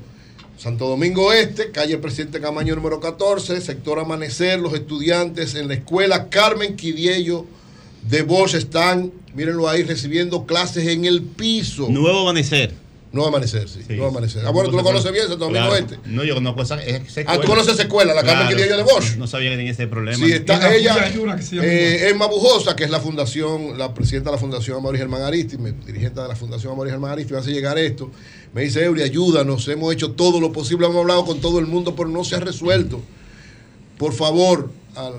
Santo 0.59 0.89
Domingo 0.89 1.31
Este, 1.31 1.71
calle 1.71 1.97
Presidente 1.99 2.41
Camaño 2.41 2.75
número 2.75 2.99
14, 2.99 3.61
sector 3.61 3.97
Amanecer, 3.97 4.59
los 4.59 4.73
estudiantes 4.73 5.55
en 5.55 5.69
la 5.69 5.75
escuela 5.75 6.27
Carmen 6.27 6.75
Quidiello 6.75 7.45
de 8.09 8.23
Bosch 8.23 8.55
están, 8.55 9.13
mírenlo 9.33 9.69
ahí, 9.69 9.83
recibiendo 9.83 10.45
clases 10.45 10.85
en 10.89 11.05
el 11.05 11.21
piso. 11.21 11.87
Nuevo 11.89 12.19
amanecer. 12.19 12.73
Nuevo 13.11 13.29
amanecer, 13.29 13.67
sí. 13.67 13.79
Nuevo 13.89 14.07
amanecer. 14.07 14.43
Ah, 14.45 14.51
bueno, 14.51 14.69
tú 14.69 14.77
lo 14.77 14.83
conoces 14.83 15.11
bien, 15.11 15.27
Santo 15.27 15.45
Domingo 15.45 15.67
Claro. 15.67 15.75
Este. 15.75 15.97
No, 16.05 16.23
yo 16.23 16.35
conozco 16.35 16.61
esa, 16.61 16.81
esa 16.83 17.21
Ah, 17.25 17.39
tú 17.39 17.47
conoces 17.47 17.73
esa 17.73 17.83
escuela, 17.83 18.13
la 18.13 18.23
Carmen 18.23 18.49
Quidiello 18.49 18.77
de 18.77 18.83
Bosch. 18.83 19.15
No 19.17 19.25
sabía 19.25 19.49
que 19.49 19.57
tenía 19.57 19.71
ese 19.71 19.87
problema. 19.87 20.23
Sí, 20.23 20.31
está 20.31 20.75
ella, 20.75 21.11
eh, 21.63 22.09
Emma 22.09 22.27
Bujosa, 22.27 22.75
que 22.75 22.83
es 22.83 22.91
la 22.91 22.99
fundación, 22.99 23.79
la 23.79 23.93
presidenta 23.95 24.29
de 24.29 24.35
la 24.35 24.39
Fundación 24.39 24.77
Amaury 24.77 24.99
Germán 24.99 25.23
Aristi, 25.23 25.57
dirigente 25.57 26.21
de 26.21 26.27
la 26.27 26.35
Fundación 26.35 26.73
Amaury 26.73 26.91
Germán 26.91 27.11
Aristi, 27.13 27.33
me 27.33 27.39
hace 27.39 27.51
llegar 27.51 27.79
esto. 27.79 28.11
Me 28.53 28.61
dice, 28.61 28.83
Eury, 28.83 29.01
ayúdanos, 29.01 29.67
hemos 29.67 29.91
hecho 29.91 30.11
todo 30.11 30.39
lo 30.39 30.51
posible, 30.51 30.85
hemos 30.85 30.97
hablado 30.97 31.25
con 31.25 31.41
todo 31.41 31.57
el 31.57 31.65
mundo, 31.65 31.95
pero 31.95 32.09
no 32.09 32.23
se 32.23 32.35
ha 32.35 32.39
resuelto. 32.39 33.01
Por 33.97 34.13
favor, 34.13 34.71
al 34.95 35.13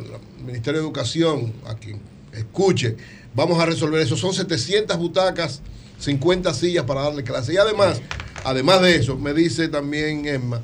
Ministerio 0.44 0.81
de 0.81 0.86
Educación, 0.86 1.52
a 1.67 1.75
quien 1.75 2.01
escuche, 2.33 2.97
vamos 3.35 3.59
a 3.60 3.67
resolver 3.67 4.01
eso. 4.01 4.17
Son 4.17 4.33
700 4.33 4.97
butacas, 4.97 5.60
50 6.00 6.52
sillas 6.54 6.84
para 6.84 7.02
darle 7.02 7.22
clase. 7.22 7.54
Y 7.54 7.56
además, 7.56 8.00
además 8.44 8.82
de 8.82 8.96
eso, 8.96 9.16
me 9.16 9.32
dice 9.32 9.68
también 9.68 10.26
Emma, 10.26 10.60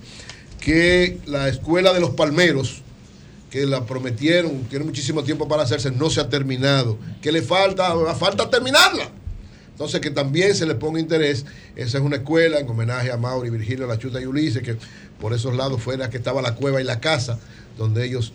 que 0.60 1.18
la 1.26 1.48
Escuela 1.48 1.92
de 1.92 2.00
los 2.00 2.10
Palmeros, 2.10 2.82
que 3.50 3.66
la 3.66 3.84
prometieron, 3.84 4.65
tiene 4.65 4.84
muchísimo 4.84 5.23
tiempo 5.23 5.47
para 5.47 5.62
hacerse, 5.62 5.90
no 5.90 6.10
se 6.10 6.20
ha 6.20 6.28
terminado, 6.28 6.98
que 7.23 7.31
le 7.31 7.42
falta, 7.42 7.94
falta 8.15 8.50
terminarla. 8.50 9.10
Entonces, 9.70 10.00
que 10.00 10.10
también 10.10 10.55
se 10.55 10.65
le 10.65 10.74
ponga 10.74 10.98
interés. 10.98 11.44
Esa 11.76 11.98
es 11.98 12.05
una 12.05 12.16
escuela 12.16 12.58
en 12.58 12.66
homenaje 12.66 13.12
a 13.12 13.18
Mauri, 13.18 13.50
Virgilio, 13.50 13.86
La 13.86 13.98
Chuta 13.98 14.18
y 14.23 14.24
Ulises, 14.24 14.62
que 14.62 14.76
por 15.20 15.34
esos 15.34 15.55
lados 15.55 15.82
fuera 15.82 16.08
que 16.08 16.16
estaba 16.16 16.40
la 16.40 16.55
cueva 16.55 16.81
y 16.81 16.84
la 16.84 16.98
casa, 16.98 17.39
donde 17.76 18.06
ellos 18.06 18.32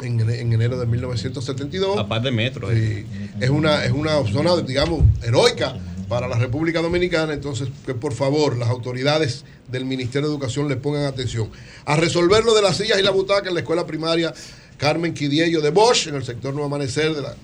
en, 0.00 0.18
en 0.20 0.52
enero 0.52 0.78
de 0.78 0.86
1972. 0.86 1.98
A 1.98 2.08
par 2.08 2.22
de 2.22 2.32
metros. 2.32 2.72
Sí, 2.72 3.04
es 3.38 3.50
una, 3.50 3.84
es 3.84 3.92
una 3.92 4.26
zona, 4.32 4.56
digamos, 4.62 5.02
heroica 5.22 5.76
para 6.08 6.28
la 6.28 6.38
República 6.38 6.80
Dominicana. 6.80 7.32
Entonces, 7.32 7.68
que 7.86 7.94
por 7.94 8.12
favor 8.12 8.56
las 8.56 8.68
autoridades 8.68 9.44
del 9.68 9.84
Ministerio 9.84 10.28
de 10.28 10.34
Educación 10.34 10.68
le 10.68 10.76
pongan 10.76 11.04
atención 11.04 11.50
a 11.84 11.96
resolver 11.96 12.44
lo 12.44 12.54
de 12.54 12.62
las 12.62 12.76
sillas 12.76 12.98
y 12.98 13.02
la 13.02 13.10
butaca 13.10 13.48
en 13.48 13.54
la 13.54 13.60
escuela 13.60 13.86
primaria 13.86 14.32
Carmen 14.76 15.14
Quidiello 15.14 15.60
de 15.60 15.70
Bosch, 15.70 16.08
en 16.08 16.16
el 16.16 16.24
sector 16.24 16.52
Nuevo 16.52 16.66
Amanecer 16.66 17.14
de 17.14 17.22
la 17.22 17.34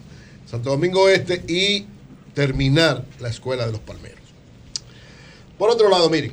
Santo 0.47 0.71
Domingo 0.71 1.09
Este, 1.09 1.45
y 1.47 1.87
terminar 2.35 3.05
la 3.21 3.29
escuela 3.29 3.67
de 3.67 3.73
los 3.73 3.81
Palmeros. 3.81 4.19
Por 5.59 5.71
otro 5.71 5.91
lado, 5.91 6.09
miren, 6.09 6.33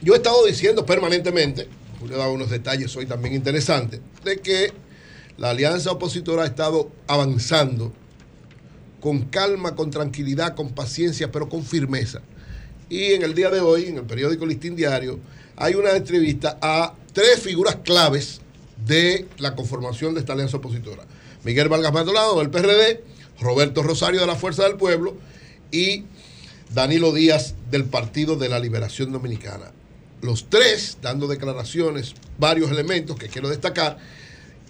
yo 0.00 0.14
he 0.14 0.16
estado 0.16 0.44
diciendo 0.44 0.84
permanentemente, 0.84 1.68
Julio 2.00 2.16
daba 2.16 2.32
unos 2.32 2.50
detalles 2.50 2.94
hoy 2.96 3.06
también 3.06 3.34
interesantes, 3.34 4.00
de 4.24 4.38
que 4.38 4.72
la 5.36 5.50
alianza 5.50 5.92
opositora 5.92 6.42
ha 6.42 6.46
estado 6.46 6.90
avanzando 7.06 7.92
con 9.04 9.24
calma, 9.24 9.74
con 9.74 9.90
tranquilidad, 9.90 10.54
con 10.54 10.70
paciencia, 10.70 11.30
pero 11.30 11.50
con 11.50 11.62
firmeza. 11.62 12.22
Y 12.88 13.12
en 13.12 13.22
el 13.22 13.34
día 13.34 13.50
de 13.50 13.60
hoy, 13.60 13.84
en 13.84 13.98
el 13.98 14.04
periódico 14.04 14.46
Listín 14.46 14.76
Diario, 14.76 15.20
hay 15.56 15.74
una 15.74 15.90
entrevista 15.90 16.56
a 16.62 16.94
tres 17.12 17.38
figuras 17.40 17.76
claves 17.84 18.40
de 18.86 19.28
la 19.36 19.54
conformación 19.54 20.14
de 20.14 20.20
esta 20.20 20.32
alianza 20.32 20.56
opositora. 20.56 21.04
Miguel 21.44 21.68
Vargas 21.68 21.92
Maldonado 21.92 22.38
del 22.38 22.48
PRD, 22.48 23.04
Roberto 23.42 23.82
Rosario 23.82 24.22
de 24.22 24.26
la 24.26 24.36
Fuerza 24.36 24.62
del 24.62 24.76
Pueblo 24.76 25.18
y 25.70 26.04
Danilo 26.72 27.12
Díaz 27.12 27.56
del 27.70 27.84
Partido 27.84 28.36
de 28.36 28.48
la 28.48 28.58
Liberación 28.58 29.12
Dominicana. 29.12 29.72
Los 30.22 30.48
tres 30.48 30.96
dando 31.02 31.26
declaraciones, 31.26 32.14
varios 32.38 32.70
elementos 32.70 33.18
que 33.18 33.28
quiero 33.28 33.50
destacar, 33.50 33.98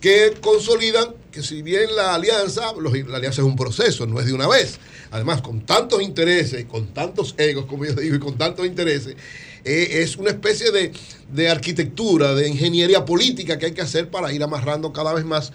que 0.04 0.34
consolidan 0.42 1.14
que 1.32 1.42
si 1.42 1.62
bien 1.62 1.96
la 1.96 2.14
alianza, 2.14 2.74
los- 2.78 2.92
la 3.08 3.16
alianza 3.16 3.40
es 3.40 3.46
un 3.46 3.56
proceso, 3.56 4.04
no 4.04 4.20
es 4.20 4.26
de 4.26 4.34
una 4.34 4.46
vez. 4.46 4.78
Además, 5.10 5.40
con 5.40 5.64
tantos 5.64 6.02
intereses, 6.02 6.66
con 6.66 6.88
tantos 6.88 7.34
egos, 7.38 7.64
como 7.64 7.86
yo 7.86 7.94
digo, 7.94 8.14
y 8.14 8.18
con 8.18 8.36
tantos 8.36 8.66
intereses, 8.66 9.16
eh, 9.64 10.02
es 10.02 10.18
una 10.18 10.28
especie 10.28 10.70
de, 10.72 10.92
de 11.32 11.48
arquitectura, 11.48 12.34
de 12.34 12.46
ingeniería 12.50 13.02
política 13.06 13.56
que 13.58 13.64
hay 13.64 13.72
que 13.72 13.80
hacer 13.80 14.10
para 14.10 14.30
ir 14.30 14.42
amarrando 14.42 14.92
cada 14.92 15.14
vez 15.14 15.24
más 15.24 15.52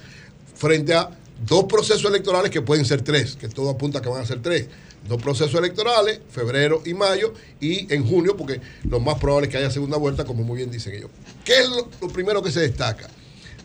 frente 0.56 0.96
a 0.96 1.12
dos 1.46 1.66
procesos 1.66 2.06
electorales 2.10 2.50
que 2.50 2.64
pueden 2.64 2.86
ser 2.86 3.04
tres, 3.04 3.36
que 3.36 3.50
todo 3.50 3.70
apunta 3.70 4.00
a 4.00 4.02
que 4.02 4.10
van 4.10 4.24
a 4.24 4.26
ser 4.26 4.42
tres. 4.42 4.66
Dos 5.08 5.22
procesos 5.22 5.54
electorales, 5.60 6.22
febrero 6.32 6.82
y 6.88 6.96
mayo, 6.96 7.36
y 7.62 7.94
en 7.94 8.04
junio, 8.04 8.36
porque 8.36 8.60
lo 8.90 9.00
más 9.00 9.20
probable 9.20 9.46
es 9.48 9.52
que 9.52 9.60
haya 9.60 9.70
segunda 9.70 9.98
vuelta, 9.98 10.26
como 10.26 10.44
muy 10.44 10.58
bien 10.58 10.72
dicen 10.72 10.96
ellos. 10.96 11.12
¿Qué 11.46 11.60
es 11.60 11.70
lo- 11.70 11.88
lo 12.02 12.08
primero 12.08 12.42
que 12.42 12.52
se 12.52 12.62
destaca? 12.62 13.08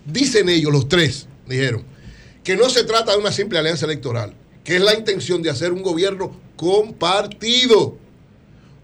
Dicen 0.07 0.49
ellos, 0.49 0.73
los 0.73 0.89
tres, 0.89 1.26
dijeron, 1.49 1.84
que 2.42 2.57
no 2.57 2.68
se 2.68 2.84
trata 2.84 3.12
de 3.12 3.18
una 3.18 3.33
simple 3.33 3.58
alianza 3.58 3.86
electoral, 3.86 4.34
que 4.62 4.76
es 4.76 4.83
la 4.83 4.94
intención 4.94 5.42
de 5.42 5.50
hacer 5.50 5.73
un 5.73 5.83
gobierno 5.83 6.36
compartido. 6.57 7.97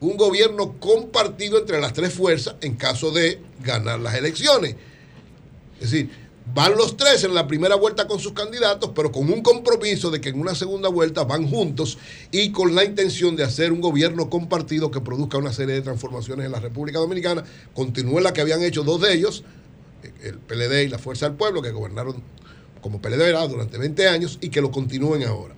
Un 0.01 0.17
gobierno 0.17 0.79
compartido 0.81 1.59
entre 1.59 1.79
las 1.79 1.93
tres 1.93 2.15
fuerzas 2.15 2.57
en 2.63 2.75
caso 2.75 3.11
de 3.11 3.39
ganar 3.63 4.01
las 4.01 4.15
elecciones. 4.15 4.77
Es 5.79 5.91
decir, 5.91 6.11
van 6.55 6.75
los 6.75 6.97
tres 6.97 7.23
en 7.25 7.35
la 7.35 7.47
primera 7.47 7.75
vuelta 7.75 8.07
con 8.07 8.19
sus 8.19 8.33
candidatos, 8.33 8.93
pero 8.95 9.13
con 9.13 9.31
un 9.31 9.43
compromiso 9.43 10.11
de 10.11 10.21
que 10.21 10.31
en 10.31 10.41
una 10.41 10.55
segunda 10.55 10.89
vuelta 10.89 11.25
van 11.25 11.49
juntos 11.49 11.99
y 12.31 12.51
con 12.51 12.75
la 12.75 12.85
intención 12.85 13.37
de 13.37 13.45
hacer 13.45 13.73
un 13.73 13.83
gobierno 13.83 14.31
compartido 14.31 14.91
que 14.91 15.01
produzca 15.01 15.39
una 15.39 15.53
serie 15.53 15.75
de 15.75 15.83
transformaciones 15.83 16.47
en 16.47 16.53
la 16.53 16.61
República 16.61 16.99
Dominicana. 16.99 17.45
Continúen 17.75 18.25
la 18.25 18.33
que 18.33 18.41
habían 18.41 18.63
hecho 18.63 18.83
dos 18.83 19.03
de 19.03 19.13
ellos, 19.13 19.45
el 20.23 20.39
PLD 20.39 20.85
y 20.85 20.89
la 20.89 20.99
Fuerza 20.99 21.29
del 21.29 21.37
Pueblo, 21.37 21.63
que 21.63 21.71
gobernaron 21.71 22.23
como 22.81 23.01
PLD 23.01 23.33
durante 23.49 23.79
20 23.79 24.09
años 24.09 24.39
y 24.41 24.49
que 24.49 24.61
lo 24.61 24.71
continúen 24.71 25.25
ahora. 25.25 25.55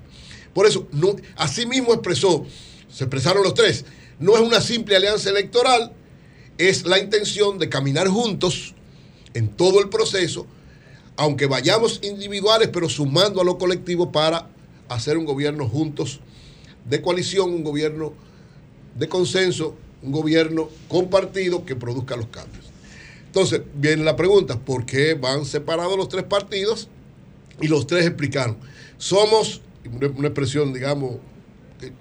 Por 0.55 0.67
eso, 0.67 0.87
no, 0.93 1.17
así 1.37 1.67
mismo 1.67 1.95
expresó, 1.95 2.45
se 2.89 3.05
expresaron 3.05 3.43
los 3.43 3.55
tres, 3.55 3.85
no 4.19 4.35
es 4.35 4.43
una 4.43 4.61
simple 4.61 4.97
alianza 4.97 5.31
electoral, 5.31 5.93
es 6.59 6.85
la 6.85 6.99
intención 6.99 7.59
de 7.59 7.69
caminar 7.69 8.09
juntos 8.09 8.75
en 9.35 9.49
todo 9.49 9.81
el 9.81 9.89
proceso, 9.89 10.47
aunque 11.17 11.47
vayamos 11.47 12.01
individuales, 12.03 12.69
pero 12.73 12.89
sumando 12.89 13.41
a 13.41 13.45
lo 13.45 13.59
colectivo 13.59 14.13
para 14.13 14.49
hacer 14.89 15.17
un 15.17 15.25
gobierno 15.25 15.69
juntos 15.69 16.21
de 16.89 17.01
coalición, 17.01 17.53
un 17.53 17.65
gobierno 17.65 18.13
de 18.97 19.09
consenso, 19.09 19.77
un 20.03 20.13
gobierno 20.13 20.69
compartido 20.89 21.65
que 21.65 21.77
produzca 21.77 22.17
los 22.17 22.27
cambios. 22.27 22.72
Entonces, 23.33 23.63
viene 23.73 24.05
la 24.05 24.15
pregunta, 24.15 24.59
¿por 24.59 24.85
qué 24.85 25.15
van 25.15 25.47
separados 25.47 25.97
los 25.97 26.11
tres 26.11 26.23
partidos? 26.23 26.89
Y 27.63 27.67
los 27.67 27.87
tres 27.87 28.05
explicaron. 28.05 28.59
Somos, 28.99 29.63
una, 29.91 30.29
expresión, 30.29 30.75
digamos, 30.75 31.17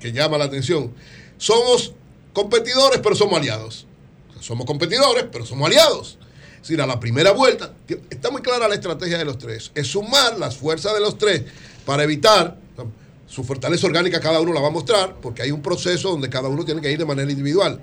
que, 0.02 0.12
llama 0.12 0.38
la 0.38 0.44
atención, 0.44 0.92
somos 1.38 1.94
competidores, 2.34 3.00
pero 3.02 3.16
somos 3.16 3.40
aliados. 3.40 3.88
Somos 4.42 4.66
competidores, 4.66 5.26
pero 5.32 5.46
somos 5.46 5.68
aliados. 5.68 6.18
Es 6.56 6.64
decir, 6.64 6.82
a 6.82 6.86
la 6.86 7.00
primera 7.00 7.32
vuelta, 7.32 7.76
está 8.10 8.30
muy 8.30 8.42
clara 8.42 8.68
la 8.68 8.76
estrategia 8.76 9.18
de 9.18 9.24
los 9.24 9.38
tres. 9.38 9.72
Es 9.74 9.88
sumar 9.88 10.38
las 10.38 10.58
fuerzas 10.58 10.94
de 10.94 11.00
los 11.00 11.18
tres 11.18 11.44
para 11.86 12.04
evitar 12.04 12.58
su 13.26 13.46
fortaleza 13.46 13.88
orgánica, 13.88 14.20
cada 14.20 14.42
uno 14.42 14.52
la 14.52 14.60
va 14.60 14.68
a 14.68 14.72
mostrar, 14.72 15.16
porque 15.22 15.44
hay 15.44 15.52
un 15.52 15.62
proceso 15.62 16.10
donde 16.10 16.28
cada 16.28 16.50
uno 16.50 16.66
tiene 16.66 16.82
que 16.82 16.92
ir 16.92 17.00
de 17.00 17.06
manera 17.06 17.32
individual. 17.32 17.80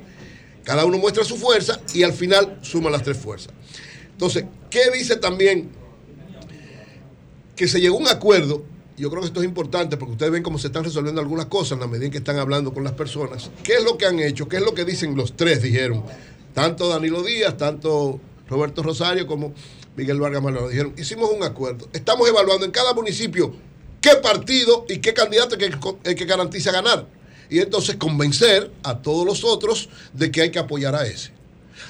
Cada 0.69 0.85
uno 0.85 0.99
muestra 0.99 1.25
su 1.25 1.39
fuerza 1.39 1.81
y 1.95 2.03
al 2.03 2.13
final 2.13 2.59
suma 2.61 2.91
las 2.91 3.03
tres 3.03 3.17
fuerzas. 3.17 3.55
Entonces, 4.13 4.45
¿qué 4.69 4.91
dice 4.93 5.17
también? 5.17 5.71
Que 7.57 7.67
se 7.67 7.81
llegó 7.81 7.97
a 7.97 8.01
un 8.01 8.09
acuerdo, 8.09 8.67
yo 8.99 9.09
creo 9.09 9.23
que 9.23 9.29
esto 9.29 9.41
es 9.41 9.47
importante 9.47 9.97
porque 9.97 10.13
ustedes 10.13 10.31
ven 10.31 10.43
cómo 10.43 10.59
se 10.59 10.67
están 10.67 10.85
resolviendo 10.85 11.23
algunas 11.23 11.47
cosas 11.47 11.73
en 11.73 11.81
la 11.81 11.87
medida 11.87 12.05
en 12.05 12.13
que 12.13 12.19
están 12.19 12.39
hablando 12.39 12.75
con 12.75 12.85
las 12.85 12.93
personas. 12.93 13.51
¿Qué 13.63 13.77
es 13.77 13.83
lo 13.83 13.97
que 13.97 14.05
han 14.05 14.21
hecho? 14.21 14.47
¿Qué 14.47 14.59
es 14.59 14.63
lo 14.63 14.75
que 14.75 14.85
dicen 14.85 15.17
los 15.17 15.39
tres? 15.39 15.63
Dijeron, 15.63 16.05
tanto 16.53 16.87
Danilo 16.87 17.23
Díaz, 17.23 17.57
tanto 17.57 18.21
Roberto 18.47 18.83
Rosario 18.83 19.27
como 19.27 19.55
Miguel 19.97 20.21
Vargas 20.21 20.43
Malano. 20.43 20.69
Dijeron, 20.69 20.93
hicimos 20.99 21.31
un 21.31 21.45
acuerdo. 21.45 21.89
Estamos 21.95 22.29
evaluando 22.29 22.67
en 22.67 22.73
cada 22.73 22.93
municipio 22.93 23.55
qué 24.03 24.17
partido 24.17 24.85
y 24.87 24.99
qué 24.99 25.15
candidato 25.15 25.57
que, 25.57 25.71
que 26.15 26.25
garantiza 26.27 26.73
ganar. 26.73 27.07
Y 27.51 27.61
entonces 27.61 27.97
convencer 27.97 28.71
a 28.83 28.99
todos 28.99 29.27
los 29.27 29.45
otros 29.45 29.89
de 30.13 30.31
que 30.31 30.43
hay 30.43 30.51
que 30.51 30.59
apoyar 30.59 30.95
a 30.95 31.07
ese. 31.07 31.31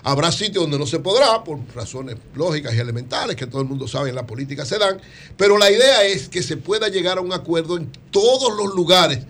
Habrá 0.02 0.30
sitios 0.30 0.62
donde 0.64 0.78
no 0.78 0.86
se 0.86 1.00
podrá, 1.00 1.42
por 1.42 1.58
razones 1.74 2.16
lógicas 2.34 2.74
y 2.74 2.78
elementales, 2.78 3.36
que 3.36 3.46
todo 3.46 3.62
el 3.62 3.68
mundo 3.68 3.88
sabe 3.88 4.10
en 4.10 4.14
la 4.14 4.26
política 4.26 4.64
se 4.64 4.78
dan, 4.78 5.00
pero 5.36 5.58
la 5.58 5.70
idea 5.70 6.04
es 6.04 6.28
que 6.28 6.42
se 6.42 6.56
pueda 6.56 6.88
llegar 6.88 7.18
a 7.18 7.20
un 7.20 7.32
acuerdo 7.32 7.76
en 7.76 7.90
todos 8.10 8.56
los 8.56 8.74
lugares 8.74 9.20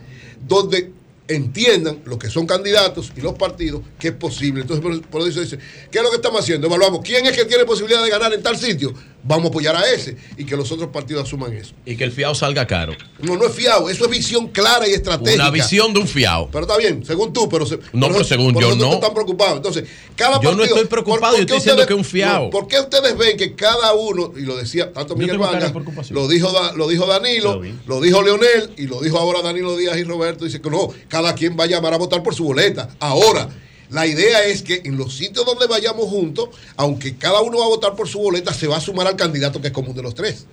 donde 0.46 0.92
entiendan 1.28 2.00
los 2.06 2.18
que 2.18 2.30
son 2.30 2.46
candidatos 2.46 3.12
y 3.14 3.20
los 3.20 3.34
partidos 3.34 3.82
que 3.98 4.08
es 4.08 4.14
posible. 4.14 4.62
Entonces, 4.62 5.02
por, 5.10 5.28
eso 5.28 5.40
dice, 5.40 5.58
¿qué 5.90 5.98
es 5.98 6.04
lo 6.04 6.10
que 6.10 6.16
estamos 6.16 6.40
haciendo? 6.40 6.66
Evaluamos 6.66 7.00
quién 7.04 7.26
es 7.26 7.36
que 7.36 7.44
tiene 7.44 7.64
posibilidad 7.64 8.02
de 8.02 8.10
ganar 8.10 8.32
en 8.32 8.42
tal 8.42 8.56
sitio. 8.56 8.92
Vamos 9.24 9.46
a 9.46 9.48
apoyar 9.48 9.76
a 9.76 9.82
ese 9.90 10.16
y 10.36 10.44
que 10.44 10.56
los 10.56 10.70
otros 10.72 10.90
partidos 10.90 11.24
asuman 11.24 11.52
eso. 11.52 11.72
Y 11.84 11.96
que 11.96 12.04
el 12.04 12.12
fiao 12.12 12.34
salga 12.34 12.66
caro. 12.66 12.94
No, 13.18 13.36
no 13.36 13.46
es 13.46 13.52
fiado, 13.52 13.90
eso 13.90 14.04
es 14.04 14.10
visión 14.10 14.46
clara 14.48 14.86
y 14.88 14.92
estratégica. 14.92 15.42
Una 15.42 15.50
visión 15.50 15.92
de 15.92 16.00
un 16.00 16.06
fiao. 16.06 16.48
Pero 16.50 16.62
está 16.64 16.78
bien, 16.78 17.04
según 17.04 17.32
tú, 17.32 17.48
pero... 17.48 17.66
Se, 17.66 17.76
No, 17.92 18.06
pero 18.06 18.20
eso- 18.20 18.24
según 18.24 18.52
por 18.54 18.62
yo 18.62 18.74
no. 18.76 18.94
estás 18.94 19.10
preocupado. 19.10 19.56
Entonces, 19.56 19.84
cada 20.14 20.40
Yo 20.40 20.52
no 20.52 20.58
partido- 20.58 20.76
estoy 20.76 20.88
preocupado, 20.88 21.32
¿por- 21.32 21.36
yo 21.36 21.40
estoy 21.42 21.56
diciendo 21.58 21.84
que 21.86 21.92
es 21.92 21.98
un 21.98 22.04
fiao. 22.04 22.44
no, 22.44 22.50
¿Por 22.50 22.68
qué 22.68 22.78
ustedes 22.80 23.18
ven 23.18 23.36
que 23.36 23.54
cada 23.54 23.92
uno, 23.92 24.32
y 24.36 24.42
lo 24.42 24.56
decía 24.56 24.92
tanto 24.92 25.16
Miguel 25.16 25.36
Vargas, 25.38 25.72
lo 26.10 26.28
dijo, 26.28 26.52
lo 26.76 26.88
dijo 26.88 27.06
Danilo, 27.06 27.60
lo 27.86 28.00
dijo 28.00 28.22
Leonel, 28.22 28.70
y 28.76 28.86
lo 28.86 29.00
dijo 29.00 29.18
ahora 29.18 29.42
Danilo 29.42 29.76
Díaz 29.76 29.96
y 29.98 30.04
Roberto, 30.04 30.44
dice 30.44 30.60
que 30.60 30.70
no, 30.70 30.88
cada 31.08 31.34
quien 31.34 31.58
va 31.58 31.64
a 31.64 31.66
llamar 31.66 31.92
a 31.92 31.96
votar 31.98 32.22
por 32.22 32.34
su 32.34 32.44
boleta. 32.44 32.88
Ahora, 33.00 33.48
la 33.90 34.06
idea 34.06 34.44
es 34.44 34.62
que 34.62 34.82
en 34.84 34.96
los 34.98 35.16
sitios 35.16 35.46
donde 35.46 35.66
vayamos 35.66 36.06
juntos, 36.08 36.50
aunque 36.76 37.16
cada 37.16 37.40
uno 37.40 37.58
va 37.58 37.64
a 37.64 37.68
votar 37.68 37.96
por 37.96 38.08
su 38.08 38.18
boleta, 38.18 38.52
se 38.52 38.66
va 38.66 38.76
a 38.76 38.80
sumar 38.80 39.06
al 39.06 39.16
candidato 39.16 39.60
que 39.60 39.68
es 39.68 39.72
común 39.72 39.94
de 39.96 40.02
los 40.02 40.14
tres. 40.14 40.46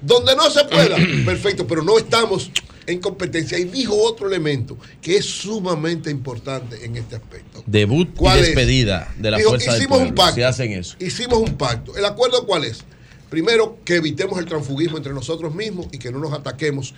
Donde 0.00 0.34
no 0.36 0.50
se 0.50 0.64
pueda, 0.64 0.96
perfecto, 1.24 1.66
pero 1.66 1.82
no 1.82 1.96
estamos 1.96 2.50
en 2.86 2.98
competencia. 3.00 3.58
Y 3.58 3.64
dijo 3.64 3.94
otro 3.96 4.26
elemento 4.28 4.76
que 5.00 5.16
es 5.16 5.24
sumamente 5.24 6.10
importante 6.10 6.84
en 6.84 6.96
este 6.96 7.16
aspecto. 7.16 7.62
Debut 7.66 8.08
y 8.08 8.16
¿Cuál 8.18 8.38
es? 8.40 8.46
despedida 8.46 9.14
de 9.16 9.30
la 9.30 9.38
Dijo, 9.38 9.50
fuerza 9.50 9.72
del 9.72 9.80
hicimos 9.80 9.98
un 9.98 10.04
pueblo. 10.06 10.22
pacto. 10.22 10.34
Si 10.36 10.42
hacen 10.42 10.72
eso. 10.72 10.96
Hicimos 10.98 11.38
un 11.38 11.56
pacto. 11.56 11.96
¿El 11.96 12.04
acuerdo 12.04 12.44
cuál 12.46 12.64
es? 12.64 12.80
Primero, 13.30 13.78
que 13.84 13.96
evitemos 13.96 14.38
el 14.38 14.44
transfugismo 14.44 14.98
entre 14.98 15.14
nosotros 15.14 15.54
mismos 15.54 15.86
y 15.92 15.98
que 15.98 16.10
no 16.12 16.18
nos 16.18 16.32
ataquemos 16.32 16.94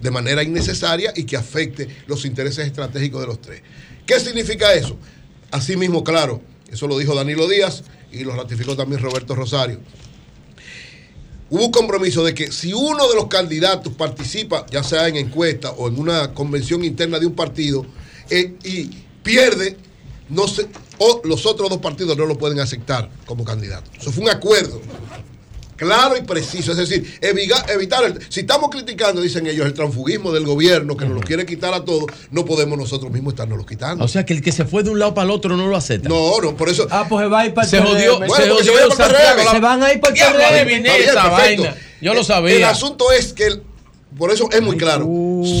de 0.00 0.10
manera 0.10 0.42
innecesaria 0.42 1.12
y 1.16 1.24
que 1.24 1.36
afecte 1.36 1.88
los 2.06 2.24
intereses 2.24 2.66
estratégicos 2.66 3.20
de 3.20 3.26
los 3.26 3.40
tres. 3.40 3.60
¿Qué 4.08 4.18
significa 4.18 4.72
eso? 4.72 4.96
Asimismo, 5.50 6.02
claro, 6.02 6.40
eso 6.72 6.88
lo 6.88 6.96
dijo 6.96 7.14
Danilo 7.14 7.46
Díaz 7.46 7.84
y 8.10 8.24
lo 8.24 8.34
ratificó 8.34 8.74
también 8.74 9.02
Roberto 9.02 9.34
Rosario. 9.34 9.80
Hubo 11.50 11.66
un 11.66 11.70
compromiso 11.70 12.24
de 12.24 12.32
que 12.32 12.50
si 12.50 12.72
uno 12.72 13.06
de 13.06 13.14
los 13.14 13.26
candidatos 13.26 13.92
participa, 13.92 14.64
ya 14.70 14.82
sea 14.82 15.08
en 15.08 15.16
encuesta 15.16 15.72
o 15.72 15.88
en 15.88 15.98
una 15.98 16.32
convención 16.32 16.84
interna 16.84 17.18
de 17.18 17.26
un 17.26 17.34
partido, 17.34 17.84
eh, 18.30 18.54
y 18.64 18.86
pierde, 19.22 19.76
no 20.30 20.48
se, 20.48 20.66
los 21.24 21.44
otros 21.44 21.68
dos 21.68 21.78
partidos 21.78 22.16
no 22.16 22.24
lo 22.24 22.38
pueden 22.38 22.60
aceptar 22.60 23.10
como 23.26 23.44
candidato. 23.44 23.90
Eso 23.94 24.10
fue 24.10 24.24
un 24.24 24.30
acuerdo 24.30 24.80
claro 25.78 26.14
y 26.18 26.22
preciso. 26.22 26.72
Es 26.72 26.76
decir, 26.76 27.18
eviga- 27.22 27.64
evitar 27.72 28.04
el. 28.04 28.18
Si 28.28 28.40
estamos 28.40 28.68
criticando, 28.68 29.22
dicen 29.22 29.46
ellos, 29.46 29.64
el 29.64 29.72
transfugismo 29.72 30.30
del 30.32 30.44
gobierno 30.44 30.94
que 30.96 31.06
nos 31.06 31.14
lo 31.14 31.20
quiere 31.22 31.46
quitar 31.46 31.72
a 31.72 31.84
todos, 31.86 32.04
no 32.30 32.44
podemos 32.44 32.78
nosotros 32.78 33.10
mismos 33.10 33.32
estarnos 33.32 33.64
quitando. 33.64 34.04
O 34.04 34.08
sea 34.08 34.26
que 34.26 34.34
el 34.34 34.42
que 34.42 34.52
se 34.52 34.66
fue 34.66 34.82
de 34.82 34.90
un 34.90 34.98
lado 34.98 35.14
para 35.14 35.24
el 35.24 35.30
otro 35.30 35.56
no 35.56 35.66
lo 35.68 35.76
acepta. 35.76 36.08
No, 36.10 36.38
no, 36.42 36.54
por 36.54 36.68
eso. 36.68 36.86
Ah, 36.90 37.06
pues 37.08 37.24
se 37.24 37.28
va 37.28 37.40
a 37.40 37.46
ir 37.46 37.54
para 37.54 37.64
el 37.66 37.70
Se 37.70 37.80
jodió, 37.80 38.18
PRM. 38.18 38.34
se 38.36 38.48
jodió 38.50 38.84
el 38.84 38.92
Santiago. 38.92 39.50
Se 39.50 39.60
van 39.60 39.82
a 39.82 39.92
ir 39.94 40.00
para 40.00 40.14
el. 41.48 41.70
Yo 42.00 42.14
lo 42.14 42.20
El 42.20 42.26
sabía. 42.26 42.70
asunto 42.70 43.10
es 43.12 43.32
que, 43.32 43.46
el- 43.46 43.62
por 44.16 44.30
eso 44.32 44.48
es 44.50 44.62
muy 44.62 44.76
claro, 44.76 45.04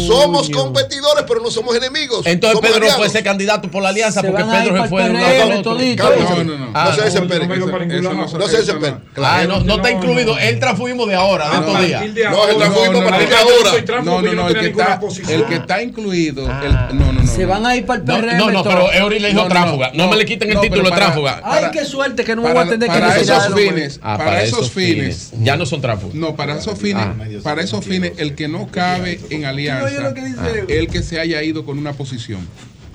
somos 0.06 0.48
competidores, 0.50 1.24
pero 1.28 1.40
no 1.40 1.50
somos 1.50 1.76
enemigos. 1.76 2.24
Entonces 2.26 2.56
somos 2.56 2.62
Pedro 2.62 2.78
no 2.80 2.84
aliados. 2.84 2.96
puede 2.98 3.10
ser 3.10 3.22
candidato 3.24 3.70
por 3.70 3.82
la 3.82 3.90
alianza 3.90 4.20
Se 4.22 4.28
porque 4.28 4.42
Pedro 4.44 4.82
se 4.82 4.88
fue 4.88 5.02
de 5.04 5.10
un 5.10 5.16
lado. 5.20 5.62
No, 5.62 6.44
no, 6.44 6.58
no. 6.58 6.70
Ah, 6.74 6.86
No 6.90 6.94
se 6.96 7.02
desespere. 7.04 7.44
Eso- 7.44 7.54
eso 7.54 8.12
no- 8.14 8.38
No 8.38 8.48
se 8.48 8.56
desespere. 8.58 8.94
Ah, 8.96 9.02
Claro. 9.14 9.48
no, 9.48 9.64
no 9.64 9.74
está 9.76 9.90
incluido 9.90 10.38
el 10.38 10.58
transfugismo 10.58 11.06
de 11.06 11.14
ahora, 11.14 11.48
de 11.50 11.56
Ah, 11.56 11.60
estos 11.60 11.86
días. 11.86 12.30
No, 12.30 12.48
el 12.48 12.56
transfugismo 12.56 12.98
a 12.98 13.00
No, 13.00 13.00
no, 13.02 13.08
partir 13.10 13.28
de 13.28 13.34
no, 13.34 13.40
ahora. 13.40 14.02
No, 14.02 14.22
no, 14.22 14.32
no, 14.32 14.48
el 14.48 14.54
que 14.58 14.66
está, 14.68 15.00
el 15.28 15.44
que 15.44 15.54
está 15.54 15.82
incluido. 15.82 16.48
no, 16.48 16.92
no, 16.92 17.12
no. 17.12 17.26
Se 17.28 17.44
van 17.46 17.64
a 17.66 17.76
ir 17.76 17.84
para 17.86 18.00
el 18.00 18.06
No, 18.06 18.14
PRM. 18.16 18.38
no, 18.38 18.50
no, 18.50 18.62
pero 18.64 18.92
Eury 18.92 19.18
le 19.20 19.28
dijo 19.28 19.40
No, 19.42 19.48
no, 19.48 19.54
tráfuga. 19.54 19.90
No, 19.94 20.04
no, 20.04 20.10
me 20.10 20.16
le 20.16 20.24
quiten 20.24 20.48
el 20.48 20.54
no, 20.56 20.60
título 20.62 20.84
de 20.90 20.96
tráfuga. 20.96 21.40
Ay, 21.44 21.66
qué 21.72 21.84
suerte 21.84 22.24
que 22.24 22.34
no 22.34 22.42
me 22.42 22.52
voy 22.52 22.62
a 22.62 22.68
tener 22.68 22.88
que 22.88 22.98
para 22.98 23.14
retirar 23.14 23.40
esos 23.42 23.54
fines, 23.54 24.00
Ah, 24.02 24.16
para 24.18 24.42
esos 24.42 24.70
fines. 24.70 25.30
Ya 25.42 25.56
no 25.56 25.66
son 25.66 25.80
tráfugos. 25.80 26.14
No, 26.14 26.34
para 26.34 26.56
esos 26.56 26.78
fines, 26.78 27.04
Ah. 27.06 27.14
para 27.44 27.62
esos 27.62 27.84
fines, 27.84 28.12
el 28.16 28.34
que 28.34 28.47
no 28.48 28.68
cabe 28.68 29.20
en 29.30 29.44
alianza, 29.44 30.12
dice. 30.12 30.64
el 30.68 30.88
que 30.88 31.02
se 31.02 31.20
haya 31.20 31.42
ido 31.42 31.64
con 31.64 31.78
una 31.78 31.92
posición. 31.92 32.40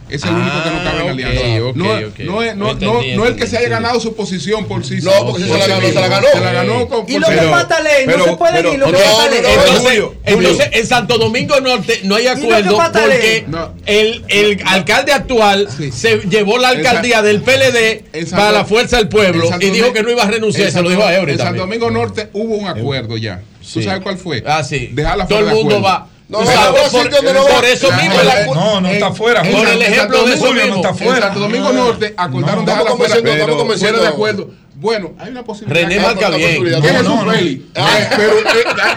Es 0.09 0.23
el 0.23 0.29
único 0.31 0.63
que 0.63 0.69
no 0.69 0.83
cabe 0.83 1.01
en 1.01 1.07
Ah, 1.07 1.11
alianza. 1.11 1.65
ok, 1.65 1.75
ok, 2.13 2.19
no, 2.19 2.33
no 2.33 2.43
es- 2.43 2.55
no- 2.55 2.71
Entendí, 2.71 3.11
no- 3.11 3.17
no 3.17 3.25
el 3.27 3.35
que 3.35 3.47
se 3.47 3.57
haya 3.57 3.69
ganado 3.69 3.99
su 3.99 4.15
posición 4.15 4.65
por 4.65 4.85
sí 4.85 4.97
No, 5.01 5.11
solo. 5.11 5.25
porque 5.31 5.43
si 5.43 5.49
Por 5.49 5.61
se 5.61 5.67
la 5.67 5.79
sí 5.79 5.87
se 5.87 5.93
la 5.93 6.07
ganó. 6.07 6.27
Se 6.33 6.39
la 6.39 6.51
ganó 6.51 6.87
con 6.87 7.05
Y 7.09 7.17
los 7.19 7.29
por- 7.29 7.39
de 7.39 7.47
Pataley 7.49 8.05
no 8.05 8.25
se 8.25 8.37
pueden 8.37 8.67
ir. 8.67 8.79
No, 8.79 8.85
no, 8.87 8.91
no, 8.91 8.97
Entonces, 8.97 9.79
Julio, 9.79 10.15
entonces, 10.25 10.69
en 10.73 10.87
Santo 10.87 11.17
Domingo 11.17 11.59
Norte 11.61 12.01
no 12.03 12.15
hay 12.15 12.23
¿Y 12.23 12.25
no 12.27 12.31
acuerdo 12.33 12.77
que 12.77 12.99
porque 12.99 13.45
No. 13.47 13.73
el, 13.85 14.23
el 14.27 14.61
alcalde 14.65 15.13
actual 15.13 15.67
Sí. 15.75 15.91
se 15.91 16.17
llevó 16.29 16.57
la 16.59 16.69
alcaldía 16.69 17.21
del 17.21 17.41
PLD 17.41 18.03
para 18.31 18.51
la 18.51 18.65
fuerza 18.65 18.97
del 18.97 19.07
pueblo 19.07 19.49
y 19.59 19.69
dijo 19.71 19.93
que 19.93 20.03
no 20.03 20.09
iba 20.11 20.23
a 20.23 20.27
renunciar. 20.27 20.67
en 20.67 20.73
Se 20.73 20.81
lo 20.81 20.89
dijo 20.89 21.03
a 21.03 21.13
Eury 21.15 21.31
En 21.33 21.37
Santo. 21.39 21.61
Domingo 21.61 21.89
Norte 21.89 22.29
hubo 22.33 22.55
un 22.55 22.67
acuerdo 22.67 23.17
ya. 23.17 23.41
¿Tú 23.73 23.81
sabes 23.81 24.01
cuál 24.01 24.17
fue? 24.17 24.43
Ah, 24.45 24.63
sí. 24.63 24.93
Todo 25.29 25.39
el 25.39 25.55
mundo 25.55 25.81
va. 25.81 26.09
No, 26.39 26.91
por, 26.91 27.23
no 27.33 27.43
va. 27.45 27.55
por 27.55 27.65
eso 27.65 27.91
mismo. 27.91 28.55
No, 28.55 28.81
no 28.81 28.87
está 28.89 29.11
fuera. 29.11 29.41
Por 29.43 29.67
el 29.67 29.81
ejemplo 29.81 30.23
de 30.23 30.33
eso 30.33 30.45
Julio 30.47 30.61
no 30.67 30.75
mismo. 30.75 30.89
está 30.89 31.03
fuera. 31.05 31.21
Santo 31.27 31.39
Domingo 31.39 31.69
No. 31.69 31.85
Norte 31.85 32.13
acordaron 32.17 32.65
No, 32.65 32.71
dejarla 32.71 32.89
estamos 32.91 32.97
fuera, 32.97 33.15
estamos 33.15 34.01
de 34.01 34.07
acuerdo. 34.07 34.49
Bueno, 34.83 35.13
hay 35.17 35.29
una 35.31 35.43
posibilidad. 35.43 35.81
René 35.81 35.95
que- 35.95 36.01
marca 36.01 36.29
bien. 36.29 36.63
No, 36.71 37.03
no, 37.03 37.25
no. 37.25 37.31
Félix. 37.31 37.61
Eh, 37.73 38.07
Pero 38.17 38.33
eh, 38.39 38.43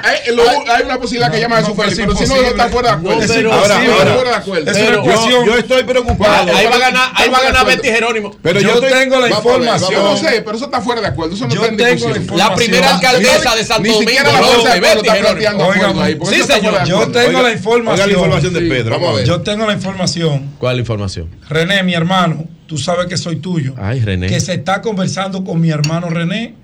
hay, 0.02 0.34
lo- 0.34 0.73
hay 0.73 0.82
una 0.84 0.98
posibilidad 0.98 1.31
que 1.31 1.40
llama 1.40 1.58
a 1.58 1.60
Jesús 1.60 1.76
Félix, 1.76 1.97
pero 1.97 2.16
si 2.16 2.26
no, 2.26 2.36
no 2.36 2.42
está 2.48 2.68
fuera 2.68 2.89
de 2.90 2.97
acuerdo. 2.97 3.20
No, 3.20 3.26
Sí, 3.26 3.32
pero- 3.36 3.52
ahora, 3.52 3.76
Ahora, 3.76 3.86
ahora, 3.86 3.94
ahora. 4.02 4.15
fuera 4.15 4.31
de 4.31 4.36
acuerdo. 4.36 4.70
Es 4.73 4.76
una 4.89 4.97
ecuación. 4.98 5.47
Yo 5.47 5.56
estoy 5.56 5.82
preocupado. 5.84 6.56
Ahí 6.56 6.66
va 6.66 6.74
a 6.74 6.78
ganar, 6.78 7.10
ahí 7.15 7.31
va 7.31 7.39
a 7.39 7.42
ganar 7.42 7.66
Betty 7.66 7.89
Jerónimo. 7.89 8.36
Pero 8.42 8.60
yo, 8.60 8.74
estoy- 8.74 8.90
tengo 8.90 9.20
la 9.20 9.28
información. 9.28 9.90
Yo 9.92 10.02
no 10.02 10.16
sé, 10.16 10.42
pero 10.44 10.56
eso 10.56 10.65
está 10.66 10.81
fuera 10.81 11.00
de 11.00 11.06
acuerdo. 11.06 11.34
Eso 11.36 11.44
no 11.47 11.55
Yo 11.55 11.60
está 11.62 11.70
en 11.70 11.76
tengo 11.76 11.90
discusión. 11.92 12.12
la 12.12 12.18
información. 12.18 12.50
La 12.50 12.56
primera 12.56 12.94
alcaldesa 12.97 13.55
de 13.55 13.65
Santo 13.65 13.89
Domingo 13.92 14.10
Betty 14.81 15.08
Jerónimo. 15.08 16.26
sí, 16.26 16.42
señor. 16.42 16.84
Yo 16.84 17.08
tengo 17.08 17.15
la 17.15 17.26
Oiga 17.28 17.42
la 17.42 17.52
información. 17.52 18.10
información 18.10 18.52
de. 18.55 18.60
Pedro. 18.62 18.90
Vamos 18.90 19.10
a 19.10 19.12
ver. 19.18 19.24
Yo 19.26 19.40
tengo 19.42 19.66
la 19.66 19.73
información. 19.73 20.50
¿Cuál 20.58 20.73
es 20.73 20.76
la 20.78 20.81
información? 20.81 21.31
René, 21.48 21.82
mi 21.84 21.94
hermano, 21.94 22.44
tú 22.66 22.78
sabes 22.78 23.06
que 23.06 23.16
soy 23.16 23.36
tuyo. 23.36 23.74
Ay, 23.78 24.00
René. 24.00 24.26
Que 24.28 24.40
se 24.40 24.54
está 24.54 24.82
conversando 24.82 25.44
con 25.44 25.60
mi 25.60 25.70
hermano 25.70 26.08
René 26.10 26.54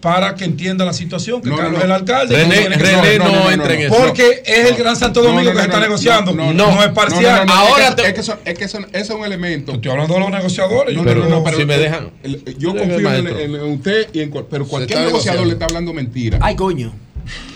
para 0.00 0.34
que 0.34 0.44
entienda 0.44 0.84
la 0.84 0.92
situación, 0.92 1.40
que 1.42 1.48
No, 1.48 1.56
no, 1.56 1.62
Carlos 1.62 1.72
no. 1.74 1.78
es 1.78 1.84
el 1.86 1.92
alcalde. 1.92 2.36
René, 2.36 2.54
que- 2.68 2.68
René 2.76 3.18
no, 3.18 3.24
no, 3.24 3.32
no, 3.32 3.44
no, 3.44 3.50
entra 3.50 3.74
en 3.74 3.88
no. 3.88 3.94
eso. 3.96 4.04
Porque 4.06 4.42
es 4.44 4.70
el 4.70 4.76
Gran 4.76 4.94
Santo 4.94 5.20
No, 5.20 5.28
Domingo 5.28 5.50
no, 5.50 5.56
que 5.56 5.62
se 5.62 5.68
no, 5.68 5.72
está 5.72 5.76
no, 5.78 5.82
negociando. 5.82 6.32
no, 6.32 6.52
No, 6.52 6.74
no, 6.74 6.82
es 6.84 6.90
parcial. 6.90 7.46
No, 7.46 7.54
no, 7.54 7.54
no, 7.54 7.60
Ahora 7.68 7.88
es 7.88 7.94
que- 7.94 8.02
te- 8.02 8.08
es 8.08 8.14
que 8.14 8.20
eso- 8.20 8.38
es 8.44 8.58
que 8.58 8.64
eso- 8.66 8.78
es 8.92 9.10
un 9.10 9.24
elemento. 9.24 9.72
Estoy 9.72 9.90
hablando 9.90 10.14
de 10.14 10.20
los 10.20 10.30
negociadores. 10.30 10.94
No, 10.96 11.04
yo 11.04 11.14
no, 11.14 11.24
no, 11.24 11.30
no, 11.30 11.44
pero 11.44 11.56
si 11.56 11.64
me 11.64 11.78
dejan. 11.78 12.10
yo 12.58 12.76
confío 12.76 13.12
en, 13.14 13.54
usted 13.72 14.08
y 14.12 14.20
en 14.20 14.30
pero 14.50 14.66
cualquier 14.66 15.00
negociador 15.00 15.46
le 15.46 15.54
está 15.54 15.64
hablando 15.64 15.92
mentira. 15.92 16.38
Ay, 16.42 16.54
coño. 16.54 16.92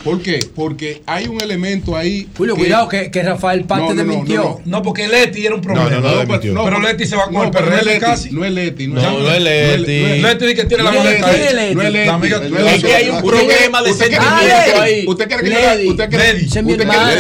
¿Por 0.05 0.23
qué? 0.23 0.41
Porque 0.55 1.03
hay 1.07 1.27
un 1.27 1.41
elemento 1.41 1.97
ahí. 1.97 2.29
Julio, 2.37 2.55
que... 2.55 2.63
cuidado 2.63 2.89
que, 2.89 3.11
que, 3.11 3.23
Rafael 3.23 3.65
Parte 3.65 3.95
no, 3.95 4.05
no. 4.05 4.25
No, 4.25 4.61
no, 4.65 4.83
porque 4.83 5.09
Leti 5.09 5.45
era 5.45 5.55
un 5.55 5.61
problema. 5.61 5.91
No, 5.91 6.25
no, 6.25 6.65
pero 6.65 6.81
Leti 6.81 7.07
se 7.07 7.17
va 7.17 7.27
con 7.27 7.45
el 7.45 7.51
PRL 7.51 7.99
casi. 7.99 8.31
No 8.31 8.45
es 8.45 8.53
Leti. 8.53 8.87
No, 8.87 9.01
es 9.31 9.43
Leti. 9.43 10.21
Leti 10.21 10.55
que 10.55 10.65
tiene 10.65 10.85
la 10.85 10.93
maleta 10.93 11.27
ahí. 11.27 11.75
No 11.75 11.83
es 11.83 11.93
Leti. 11.93 12.27
Es 12.69 12.85
que 12.85 12.95
hay 12.95 13.09
un 13.11 13.23
problema 13.23 13.83
de 13.83 13.93
sentimiento 13.93 14.81
ahí. 14.81 15.05
¿Usted 15.07 15.29
quiere 15.29 15.43
que 15.43 15.51
yo 15.51 15.59
le 15.59 15.89
¿Usted 15.89 16.09
quiere 16.09 16.47
que 16.49 16.63
mi 16.63 16.77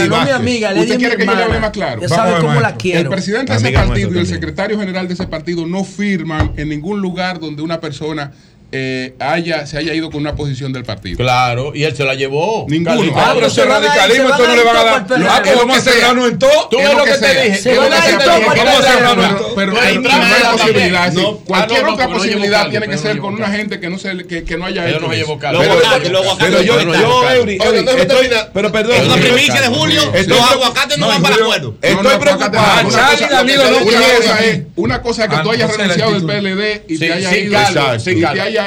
no 0.08 0.24
mi 0.24 0.30
amiga. 0.30 0.72
¿Usted 0.74 0.98
quiere 0.98 1.16
que 1.16 1.26
yo 1.26 1.34
le 1.34 1.42
hable 1.42 1.60
más 1.60 1.70
claro? 1.70 2.00
Ya 2.00 2.08
sabe 2.08 2.40
cómo 2.40 2.60
la 2.60 2.76
quiero. 2.76 3.00
El 3.00 3.08
presidente 3.08 3.52
de 3.52 3.58
ese 3.58 3.72
partido 3.72 4.14
y 4.14 4.18
el 4.18 4.26
secretario 4.26 4.78
general 4.78 5.06
de 5.06 5.14
ese 5.14 5.26
partido 5.26 5.66
no 5.66 5.84
firman 5.84 6.52
en 6.56 6.68
ningún 6.68 7.00
lugar 7.00 7.38
donde 7.38 7.62
una 7.62 7.80
persona 7.80 8.32
eh, 8.72 9.14
haya, 9.18 9.66
se 9.66 9.78
haya 9.78 9.94
ido 9.94 10.10
con 10.10 10.20
una 10.20 10.36
posición 10.36 10.72
del 10.72 10.84
partido. 10.84 11.16
Claro, 11.16 11.72
y 11.74 11.84
él 11.84 11.96
se 11.96 12.04
la 12.04 12.14
llevó. 12.14 12.66
Ninguno. 12.68 13.12
Ah, 13.16 13.32
pero 13.34 13.46
ese 13.48 13.64
radicalismo, 13.64 14.28
esto 14.28 14.46
no 14.46 14.56
le 14.56 14.64
van 14.64 14.76
a 14.76 14.84
dar. 14.84 15.06
Ah, 15.28 15.42
que 15.42 15.54
vamos 15.54 15.78
a 15.78 15.80
cerrarnos 15.80 16.28
en 16.28 16.38
todo. 16.38 16.68
Tú 16.70 16.78
ves 16.78 16.94
lo 16.94 17.04
que 17.04 17.14
te 17.14 17.50
dije. 17.50 17.76
Vamos 17.76 17.94
a 17.94 18.02
cerrarnos 18.82 19.26
en 19.26 19.36
todo. 19.36 19.54
Pero 19.54 19.72
no 19.72 19.80
hay 19.80 19.98
posibilidades. 20.52 21.14
Cualquier 21.46 21.84
otra 21.86 22.08
posibilidad 22.08 22.70
tiene 22.70 22.88
que 22.88 22.98
ser 22.98 23.18
con 23.18 23.34
una 23.34 23.48
gente 23.50 23.80
que 23.80 23.90
no 23.90 23.98
se 23.98 24.26
que 24.26 24.56
no 24.56 24.66
haya 24.66 24.88
hecho. 24.88 25.08
Pero 26.38 26.62
yo, 26.62 26.74
pero 28.52 28.72
perdón. 28.72 28.96
Es 28.96 29.06
una 29.06 29.16
primicia 29.16 29.60
de 29.60 29.68
Julio. 29.68 30.12
Los 30.26 30.50
aguacates 30.50 30.98
no 30.98 31.08
van 31.08 31.22
para 31.22 31.34
acuerdo. 31.36 31.74
Estoy 31.82 32.18
preocupado. 32.18 32.88
Una 34.76 35.02
cosa 35.02 35.24
es 35.24 35.30
que 35.30 35.36
tú 35.38 35.50
hayas 35.50 35.76
renunciado 35.76 36.12
del 36.12 36.24
PLD 36.24 36.82
y 36.88 36.98
te 36.98 37.12
haya 37.12 37.36
ido. 37.36 37.58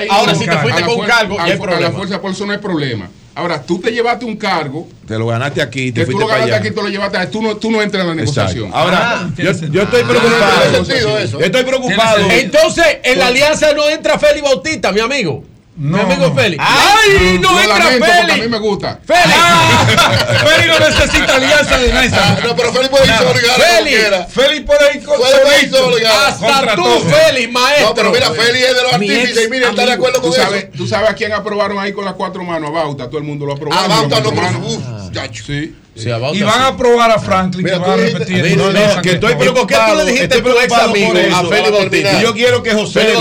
Ahora, 0.09 0.35
si 0.35 0.45
te 0.45 0.57
fuiste 0.57 0.81
con 0.83 0.99
un 0.99 1.05
cargo, 1.05 1.37
ya 1.37 1.57
problema. 1.57 1.75
A 1.75 1.79
la 1.79 1.91
fuerza 1.91 2.21
por 2.21 2.31
eso 2.31 2.45
no 2.45 2.51
hay 2.51 2.59
problema. 2.59 3.09
Ahora, 3.35 3.61
tú 3.61 3.79
te 3.79 3.91
llevaste 3.91 4.25
un 4.25 4.35
cargo. 4.35 4.87
Te 5.07 5.17
lo 5.17 5.25
ganaste 5.27 5.61
aquí, 5.61 5.91
te 5.91 6.01
que 6.01 6.05
fuiste 6.05 6.13
tú 6.13 6.19
lo 6.19 6.27
ganaste 6.27 6.53
aquí, 6.53 6.69
te 6.69 6.81
lo 6.81 6.87
llevaste 6.87 7.27
tú 7.27 7.41
no, 7.41 7.57
tú 7.57 7.71
no 7.71 7.81
entras 7.81 8.03
en 8.03 8.09
la 8.09 8.15
negociación. 8.15 8.69
Ahora, 8.73 9.21
ah, 9.21 9.29
yo, 9.37 9.49
estoy 9.49 10.03
preocupado. 10.03 10.51
Ah, 10.51 10.65
no 10.71 11.17
eso. 11.17 11.39
Estoy 11.39 11.63
preocupado. 11.63 12.29
Entonces, 12.29 12.85
en 13.03 13.19
la 13.19 13.27
alianza 13.27 13.73
no 13.73 13.89
entra 13.89 14.19
Félix 14.19 14.43
Bautista, 14.43 14.91
mi 14.91 14.99
amigo. 14.99 15.43
No, 15.75 15.97
mi 15.97 16.03
amigo 16.03 16.29
no. 16.29 16.35
Félix. 16.35 16.63
Ah, 16.63 16.93
¡Ay! 17.03 17.39
¡No, 17.39 17.51
no 17.51 17.59
entra 17.59 17.85
Félix! 17.85 18.33
A 18.33 18.37
mí 18.37 18.47
me 18.47 18.59
gusta. 18.59 18.99
¡Félix! 19.03 19.35
Ah, 19.35 19.85
Félix 20.45 20.67
no 20.67 20.79
necesita 20.87 21.35
alianza 21.35 21.77
de 21.79 21.93
mesa. 21.93 22.17
Ah, 22.21 22.39
no, 22.43 22.55
pero 22.55 22.71
Félix 22.73 22.89
puede 22.89 23.05
ir 23.05 23.13
solo. 23.13 23.33
Félix, 23.33 24.33
Félix 24.33 24.65
puede 24.65 24.97
ir 24.97 25.03
con 25.03 25.19
solito. 25.19 26.09
Hasta 26.09 26.75
tú, 26.75 26.85
Félix, 26.99 27.51
maestro. 27.51 27.87
No, 27.87 27.93
pero 27.95 28.11
mira, 28.11 28.31
Félix 28.31 28.65
es 28.65 28.75
de 28.75 28.83
los 28.83 28.93
artistas 28.93 29.43
y 29.45 29.49
mira, 29.49 29.69
está 29.69 29.85
de 29.85 29.91
acuerdo 29.93 30.21
con 30.21 30.31
¿Tú 30.31 30.35
sabes, 30.37 30.63
eso. 30.65 30.73
Tú 30.77 30.87
sabes 30.87 31.09
a 31.09 31.15
quién 31.15 31.33
aprobaron 31.33 31.79
ahí 31.79 31.91
con 31.91 32.05
las 32.05 32.13
cuatro 32.13 32.43
manos. 32.43 32.69
A 32.69 32.73
Bauta, 32.73 33.07
todo 33.07 33.17
el 33.17 33.23
mundo 33.23 33.45
lo 33.45 33.53
aprobó. 33.53 33.73
A 33.73 33.87
Bauta 33.87 34.19
no, 34.19 34.31
pero. 34.31 35.31
Sí. 35.33 35.75
Y 35.95 36.41
van 36.41 36.61
a 36.61 36.75
probar 36.75 37.11
a 37.11 37.19
Franklin 37.19 37.65
que 37.65 37.71
van 37.71 37.91
a 37.91 37.95
repetir. 37.95 38.45
Estoy 38.45 39.35
preocupado. 39.35 39.67
Qué 39.67 40.01
tú 40.01 40.07
dijiste 40.07 40.41
tu 40.41 40.49
amigo 40.49 41.13
a 41.35 41.45
Félix 41.45 41.71
Bautista? 41.71 42.21
Yo 42.21 42.33
quiero 42.33 42.63
que 42.63 42.71
José, 42.73 43.13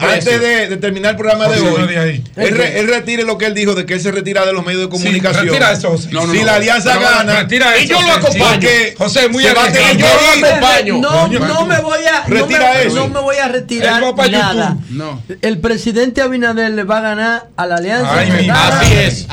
antes 0.00 0.40
de, 0.40 0.76
terminar 0.76 1.12
el 1.12 1.16
programa 1.16 1.48
de 1.48 1.60
hoy, 1.60 2.22
él, 2.36 2.88
retire 2.88 3.24
lo 3.24 3.38
que 3.38 3.46
él 3.46 3.54
dijo 3.54 3.74
de 3.74 3.86
que 3.86 3.94
él 3.94 4.00
se 4.00 4.12
retira 4.12 4.44
de 4.44 4.52
los 4.52 4.64
medios 4.64 4.82
de 4.82 4.88
comunicación. 4.88 5.48
Si 6.30 6.42
la 6.42 6.54
alianza 6.56 6.98
gana, 6.98 7.40
retira 7.40 7.78
y 7.78 7.86
yo 7.86 8.00
lo 8.00 8.12
acompaño. 8.12 8.68
José, 8.98 9.28
muy 9.28 9.42
bien. 9.42 9.54
Yo 9.98 10.06
acompaño. 10.46 10.98
No 10.98 11.66
me 11.66 11.80
voy 11.80 12.00
a. 12.04 12.24
No 12.88 13.08
me 13.08 13.20
voy 13.20 13.36
a 13.36 13.48
retirar 13.48 14.02
nada. 14.30 14.76
El 15.40 15.60
presidente 15.60 16.20
Abinader 16.20 16.72
le 16.72 16.84
va 16.84 16.98
a 16.98 17.00
ganar 17.00 17.48
a 17.56 17.66
la 17.66 17.76
alianza. 17.76 18.20
Así 18.20 18.94
es. 18.94 19.26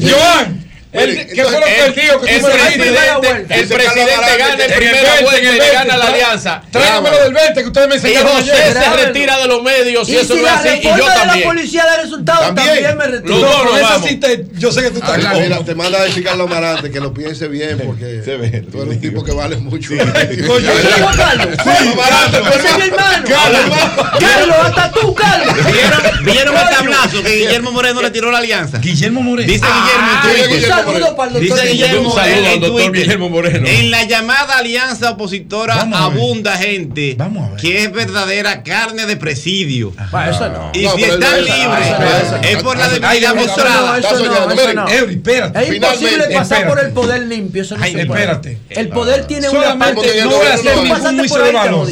Joan. 0.00 0.63
El, 0.94 1.26
¿Qué 1.26 1.42
fue 1.42 1.58
lo 1.58 1.66
que 1.66 1.86
el, 1.86 1.86
el 1.86 1.94
presidente, 2.40 3.46
el 3.48 3.66
presidente 3.66 4.12
gana 4.38 4.64
el 4.64 4.74
primer 4.74 5.04
vuelta 5.22 5.40
y 5.40 5.58
le 5.58 5.72
gana 5.72 5.96
la 5.96 6.06
alianza. 6.06 6.62
Tráigamelo 6.70 7.18
del 7.18 7.34
20 7.34 7.62
que 7.62 7.66
ustedes 7.66 7.88
me 7.88 7.96
enseñaron. 7.96 8.30
Y 8.30 8.34
José 8.48 8.72
se 8.72 8.90
retira 9.04 9.36
de 9.38 9.48
los 9.48 9.60
medios 9.64 10.08
y, 10.08 10.16
eso 10.16 10.36
no 10.36 10.46
es 10.46 10.52
así. 10.52 10.68
Y 10.82 10.84
yo 10.84 11.04
también. 11.04 11.40
la 11.40 11.46
policía 11.46 11.84
da 11.84 11.96
resultados 12.00 12.54
también, 12.54 12.96
me 12.96 13.08
retiro. 13.08 13.44
yo 14.52 14.70
sé 14.70 14.82
que 14.82 14.90
tú 14.90 14.98
estás 14.98 15.18
Mira, 15.34 15.64
te 15.64 15.74
manda 15.74 16.00
a 16.00 16.04
decir 16.04 16.22
Carlos 16.22 16.48
Marante 16.48 16.92
que 16.92 17.00
lo 17.00 17.12
piense 17.12 17.48
bien 17.48 17.76
porque 17.84 18.22
tú 18.70 18.82
eres 18.82 18.94
un 18.94 19.00
tipo 19.00 19.24
que 19.24 19.32
vale 19.32 19.56
mucho. 19.56 19.94
Carlos 19.96 20.36
Marante, 21.96 22.40
mi 22.40 22.46
hermano. 22.84 23.24
Carlos, 24.20 24.56
hasta 24.62 24.92
tú, 24.92 25.12
Carlos. 25.12 25.56
¿Vieron 26.24 26.56
el 26.56 26.68
tablazo 26.68 27.20
que 27.22 27.36
Guillermo 27.36 27.70
Moreno 27.72 28.00
le 28.00 28.10
tiró 28.10 28.30
la 28.30 28.38
alianza? 28.38 28.78
Guillermo 28.78 29.20
Moreno. 29.22 29.52
Dice 29.52 29.66
Guillermo, 29.66 30.83
saludo 30.84 31.16
para 31.16 31.36
el 31.36 32.60
doctor 32.60 32.92
Guillermo. 32.92 33.40
En 33.44 33.90
la 33.90 34.04
llamada 34.04 34.58
alianza 34.58 35.10
opositora 35.10 35.80
abunda 35.92 36.56
gente 36.56 37.16
que 37.60 37.84
es 37.84 37.92
verdadera 37.92 38.62
carne 38.62 39.06
de 39.06 39.16
presidio. 39.16 39.92
Eso 40.28 40.48
no. 40.48 40.70
Y 40.72 40.86
si 40.86 41.04
están 41.04 41.44
libres, 41.44 41.94
pues, 41.96 42.50
es 42.50 42.62
por 42.62 42.76
la 42.76 42.88
debilidad 42.88 43.34
mostrada. 43.34 43.98
Eso 43.98 44.24
no, 44.24 44.50
eso 44.50 45.60
Es 45.60 45.74
imposible 45.74 46.24
pasar 46.34 46.68
por 46.68 46.80
el 46.80 46.92
poder 46.92 47.22
limpio. 47.22 47.62
Eso 47.62 47.76
El 48.68 48.88
poder 48.88 49.20
ah. 49.24 49.26
tiene 49.26 49.48
una 49.48 49.78
parte. 49.78 50.22
No 50.22 50.30
voy 50.30 50.46
a 50.46 50.54
hacer 50.54 50.76
ningún 50.76 51.18
juicio 51.18 51.42
de 51.42 51.52
valor. 51.52 51.88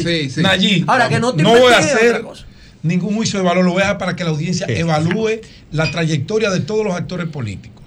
Ahora 0.87 1.09
que 1.09 1.19
no 1.19 1.33
te 1.33 1.43
No 1.43 1.57
voy 1.57 1.73
a 1.73 1.77
hacer 1.77 2.23
ningún 2.83 3.15
juicio 3.15 3.39
de 3.39 3.45
valor, 3.45 3.63
lo 3.63 3.71
voy 3.71 3.81
a 3.81 3.85
dejar 3.85 3.97
para 3.97 4.15
que 4.15 4.23
la 4.23 4.29
audiencia 4.31 4.67
evalúe 4.69 5.41
la 5.71 5.89
trayectoria 5.89 6.49
de 6.51 6.59
todos 6.59 6.85
los 6.85 6.93
actores 6.93 7.27
políticos. 7.27 7.82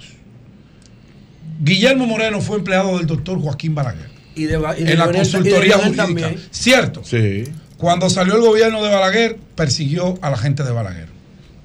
Guillermo 1.60 2.06
Moreno 2.06 2.40
fue 2.40 2.58
empleado 2.58 2.98
del 2.98 3.06
doctor 3.06 3.40
Joaquín 3.40 3.74
Balaguer. 3.74 4.10
En 4.36 4.98
la 4.98 5.10
consultoría 5.10 5.78
jurídica. 5.78 6.34
Cierto. 6.50 7.02
Sí. 7.04 7.44
Cuando 7.78 8.10
salió 8.10 8.36
el 8.36 8.42
gobierno 8.42 8.82
de 8.82 8.90
Balaguer, 8.90 9.36
persiguió 9.54 10.18
a 10.22 10.30
la 10.30 10.36
gente 10.36 10.62
de 10.62 10.72
Balaguer. 10.72 11.08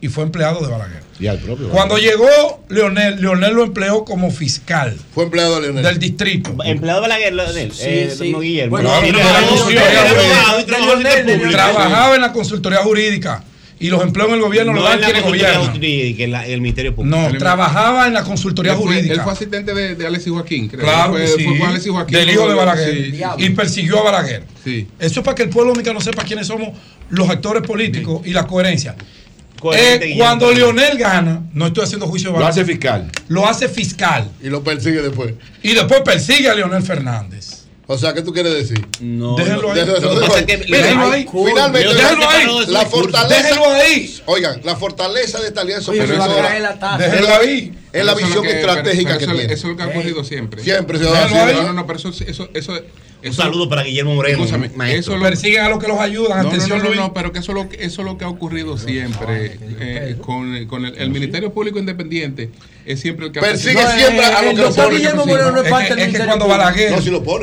Y 0.01 0.07
fue 0.07 0.23
empleado 0.23 0.61
de 0.61 0.71
Balaguer. 0.71 1.03
Y 1.19 1.27
al 1.27 1.37
propio. 1.37 1.69
Cuando 1.69 1.97
llegó 1.97 2.63
Leonel, 2.69 3.21
Leonel 3.21 3.53
lo 3.53 3.63
empleó 3.63 4.03
como 4.03 4.31
fiscal. 4.31 4.97
Fue 5.13 5.25
empleado 5.25 5.55
de 5.55 5.61
Leonel. 5.61 5.83
Del 5.83 5.99
distrito. 5.99 6.55
Empleado 6.63 7.01
de 7.01 7.07
Balaguer, 7.07 7.33
Leonel. 7.33 7.71
Sí, 7.71 8.09
sí. 8.17 8.33
Guillermo. 8.33 8.71
Bueno, 8.71 8.89
bueno, 8.89 9.19
no, 9.19 9.23
no, 11.45 11.51
trabajaba 11.51 12.15
en 12.15 12.21
la 12.21 12.33
consultoría 12.33 12.79
jurídica 12.79 13.43
y 13.81 13.89
los 13.89 14.01
empleos 14.03 14.29
en 14.29 14.35
el 14.35 14.41
gobierno 14.41 14.73
no 14.73 14.79
lo 14.79 14.85
dan 14.85 14.99
quienes. 14.99 15.23
Jurídica, 15.23 16.27
la, 16.27 16.45
el 16.45 16.61
Ministerio 16.61 16.95
Público. 16.95 17.17
No, 17.17 17.37
trabajaba 17.37 18.07
en 18.07 18.13
la 18.13 18.23
consultoría 18.23 18.75
jurídica. 18.75 19.13
Él 19.13 19.21
fue 19.21 19.33
asistente 19.33 19.73
de, 19.73 19.95
de 19.95 20.07
Alexis 20.07 20.31
Joaquín, 20.31 20.67
creo. 20.67 20.83
Claro, 20.83 21.13
fue, 21.13 21.27
sí, 21.27 21.43
fue 21.57 21.67
Alexis 21.67 21.91
Joaquín, 21.91 22.17
del 22.17 22.29
hijo 22.29 22.47
de 22.47 22.53
Balaguer. 22.53 23.13
Y 23.39 23.49
persiguió 23.49 23.99
a 23.99 24.03
Balaguer. 24.03 24.43
Sí. 24.63 24.87
Eso 24.99 25.19
es 25.19 25.25
para 25.25 25.35
que 25.35 25.43
el 25.43 25.49
pueblo 25.49 25.71
dominicano 25.71 25.99
sepa 25.99 26.23
quiénes 26.23 26.47
somos 26.47 26.69
los 27.09 27.29
actores 27.29 27.63
políticos 27.63 28.21
y 28.25 28.31
la 28.31 28.45
coherencia. 28.45 28.95
Eh, 29.73 30.15
cuando 30.17 30.51
Lionel 30.51 30.97
gana, 30.97 31.43
no 31.53 31.67
estoy 31.67 31.83
haciendo 31.83 32.07
juicio 32.07 32.29
de 32.29 32.33
valor. 32.33 32.47
Lo 32.47 32.49
hace 32.49 32.65
fiscal. 32.65 33.11
Lo 33.27 33.47
hace 33.47 33.69
fiscal. 33.69 34.31
Y 34.41 34.49
lo 34.49 34.63
persigue 34.63 35.01
después. 35.01 35.35
Y 35.61 35.73
después 35.73 36.01
persigue 36.01 36.49
a 36.49 36.55
Leonel 36.55 36.81
Fernández. 36.81 37.50
O 37.91 37.97
sea, 37.97 38.13
¿qué 38.13 38.21
tú 38.21 38.31
quieres 38.31 38.53
decir? 38.53 38.87
No. 39.01 39.35
Déjenlo 39.35 39.73
ahí. 39.73 39.79
Déjenlo 39.83 41.11
ahí. 41.11 41.27
Finalmente, 41.29 41.93
déjenlo 41.93 42.29
ahí. 42.29 42.65
La 42.67 42.85
fortaleza. 42.85 43.43
Déjenlo 43.43 43.65
ahí. 43.65 44.21
Oigan, 44.27 44.61
la 44.63 44.77
fortaleza 44.77 45.41
de 45.41 45.47
esta 45.47 45.61
alianza 45.61 45.91
Déjenlo 45.91 46.23
ahí. 47.35 47.73
Es 47.91 48.05
la 48.05 48.15
visión 48.15 48.45
estratégica. 48.45 49.15
Eso 49.15 49.51
es 49.51 49.63
lo 49.63 49.75
que 49.75 49.83
ha 49.83 49.87
ocurrido 49.87 50.21
eh, 50.21 50.25
siempre. 50.25 50.63
Siempre, 50.63 50.99
se 50.99 51.03
No, 51.03 51.63
no, 51.63 51.73
no, 51.73 51.85
pero 51.85 51.99
eso 51.99 52.09
es 52.09 52.83
un 53.23 53.33
saludo 53.33 53.69
para 53.69 53.83
Guillermo 53.83 54.15
Moreno. 54.15 54.43
Eso 54.43 55.17
lo, 55.17 55.23
persiguen 55.23 55.61
a 55.61 55.69
los 55.69 55.79
que 55.79 55.87
los 55.87 55.99
ayudan. 55.99 56.43
No, 56.43 56.49
Atención, 56.49 56.83
no, 56.83 56.95
no, 56.95 57.13
pero 57.13 57.31
que 57.31 57.39
eso 57.39 57.51
es 57.51 57.57
lo 57.57 57.69
que, 57.69 57.83
eso 57.83 58.01
es 58.01 58.07
lo 58.07 58.17
que 58.17 58.25
ha 58.25 58.29
ocurrido 58.29 58.77
siempre. 58.77 59.57
Eh, 59.79 60.17
con, 60.19 60.55
el, 60.55 61.09
Ministerio 61.09 61.53
Público 61.53 61.79
Independiente 61.79 62.49
es 62.85 62.99
siempre 62.99 63.27
el 63.27 63.31
que 63.31 63.39
Persigue 63.39 63.81
no, 63.81 63.91
siempre 63.91 64.25
a 64.25 64.41
los 64.41 64.53
eh, 64.53 64.55
que. 64.55 64.81
Eh, 64.81 64.97
Guillermo 64.97 65.25
Moreno 65.25 65.51
no 65.51 65.61
es 65.61 65.69
parte 65.69 65.89
del 65.89 65.97
Ministerio 65.97 66.27
cuando 66.27 66.47
Balaguer, 66.47 66.93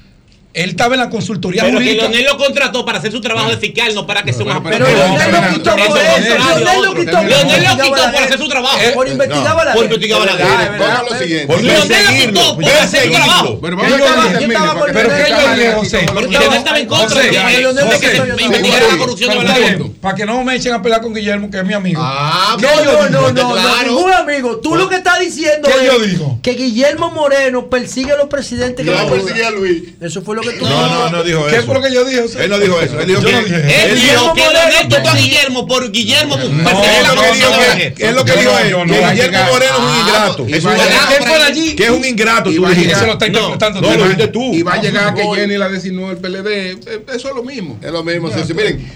él 0.54 0.70
estaba 0.70 0.94
en 0.94 1.02
la 1.02 1.10
consultoría 1.10 1.64
Pero 1.64 1.80
que 1.80 1.84
jurídica. 1.86 2.04
Leonel 2.10 2.26
lo 2.26 2.38
contrató 2.38 2.86
para 2.86 3.00
hacer 3.00 3.12
su 3.12 3.20
trabajo 3.22 3.50
de 3.50 3.58
fiscal, 3.58 3.96
no 3.96 4.06
para 4.06 4.22
que 4.24 4.34
sea 4.34 4.46
un 4.46 4.62
pero. 4.64 4.86
Leonel 4.88 5.32
lo 5.32 5.54
quitó 5.54 5.72
por 5.76 5.80
Eso 5.80 5.96
Leonel 5.96 6.38
a 6.38 6.84
lo 6.84 6.94
quitó 6.94 7.12
por 7.18 7.28
Leonel 7.28 8.24
hacer 8.24 8.38
su 8.38 8.48
trabajo. 8.48 8.78
Eh, 8.80 8.92
por 8.94 9.08
investigaba 9.08 9.66
la 9.66 9.74
Por 9.74 9.82
ley. 9.82 9.94
investigaba 9.94 10.26
la 10.28 10.34
ley. 10.36 11.48
Por 11.48 11.62
Leonel 11.64 12.06
lo 12.06 12.12
quitó 12.32 12.56
por 12.56 12.66
hacer 12.66 13.04
su 13.06 13.12
trabajo. 13.12 13.60
Pero 13.62 13.78
¿Qué 13.78 13.84
vamos 13.84 13.98
yo 14.00 14.06
a 14.06 14.76
con 14.78 14.92
Pero 14.94 15.10
porque 15.10 15.24
¿qué 15.24 15.30
yo 15.30 15.36
Cámara 15.36 15.56
dije, 15.56 15.68
quitó. 15.68 15.80
José? 15.80 16.06
Porque 16.14 16.34
Yo 16.34 16.40
estaba- 16.54 16.80
en 16.80 16.88
contra 16.88 17.22
de 17.22 17.30
que- 17.30 18.36
que 18.38 18.44
investigara 18.44 18.88
la 18.92 18.98
corrupción 18.98 19.30
de 19.32 19.36
Balaguer. 19.38 19.82
Para 20.02 20.16
que 20.16 20.26
no 20.28 20.44
me 20.44 20.56
echen 20.56 20.74
a 20.74 20.82
pelear 20.84 21.02
con 21.02 21.14
Guillermo, 21.16 21.50
que 21.50 21.58
es 21.58 21.66
mi 21.66 21.74
amigo. 21.74 22.00
No, 22.02 22.84
No, 22.84 23.10
no, 23.10 23.32
no, 23.32 23.32
no, 23.32 23.84
ningún 23.88 24.12
amigo. 24.14 24.58
Tú 24.58 24.76
lo 24.76 24.88
que 24.88 24.96
estás 24.98 25.20
diciendo 25.20 25.68
¿Qué 26.44 26.52
es 26.52 26.58
que 26.58 26.64
Guillermo 26.64 27.10
Moreno 27.12 27.70
persigue 27.70 28.12
a 28.12 28.18
los 28.18 28.28
presidentes 28.28 28.86
que 28.86 28.92
Yo 28.92 28.98
lo 29.02 29.10
perseguí 29.10 29.42
a 29.42 29.50
Luis. 29.50 29.84
Eso 30.00 30.22
fue 30.22 30.36
lo 30.36 30.43
que 30.44 30.58
tú 30.60 30.66
No, 30.66 30.88
no, 30.88 31.10
no 31.10 31.24
dijo 31.24 31.46
¿Qué 31.48 31.56
eso. 31.58 31.66
fue 31.66 31.76
lo 31.76 31.82
que 31.82 31.94
yo 31.94 32.06
dije? 32.06 32.24
Él 32.44 32.50
no 32.50 32.60
dijo 32.60 32.80
eso. 32.82 33.00
Él 33.00 33.08
dijo 33.08 33.22
Yo 33.22 33.28
que. 33.28 33.34
no 33.34 33.42
dije 33.44 33.56
Él 33.56 33.90
Él 33.92 33.96
dijo 34.02 34.12
dijo 34.14 34.34
que 34.34 34.42
quitó 34.88 35.10
a 35.10 35.16
Guillermo 35.16 35.68
por 35.68 35.92
Guillermo 35.92 36.38
es 36.38 36.44
lo 38.14 38.26
que 38.26 38.32
dijo 38.34 38.52
no, 38.52 38.60
él, 38.60 38.68
que 38.88 39.14
Guillermo. 39.14 39.52
Moreno 39.52 39.74
es 39.76 39.80
un 39.80 39.88
Ah, 39.88 40.04
ingrato. 40.06 40.48
Es 40.48 40.64
un. 40.66 40.74
¿Qué? 40.74 41.76
Que 41.76 41.84
es 41.86 41.90
un 41.90 42.06
ingrato. 42.06 42.50
Eso 42.50 43.06
lo 43.06 43.14
está 43.14 43.28
interpretando 43.28 43.82
No, 43.82 43.88
tú. 43.90 43.98
lo 43.98 44.04
dijiste 44.04 44.28
tú. 44.28 44.54
Y 44.54 44.62
va 44.64 44.74
a 44.74 44.82
llegar 44.82 45.14
que. 45.14 45.24
Jenny 45.24 45.58
la 45.58 45.70
designó 45.70 46.12
el 46.12 46.18
PLD. 46.18 46.48
Eh, 46.48 46.78
Eso 47.16 47.30
es 47.30 47.36
lo 47.36 47.44
mismo. 47.44 47.80
Es 47.82 47.92
lo 47.92 48.04
mismo. 48.04 48.30
Miren, 48.56 48.88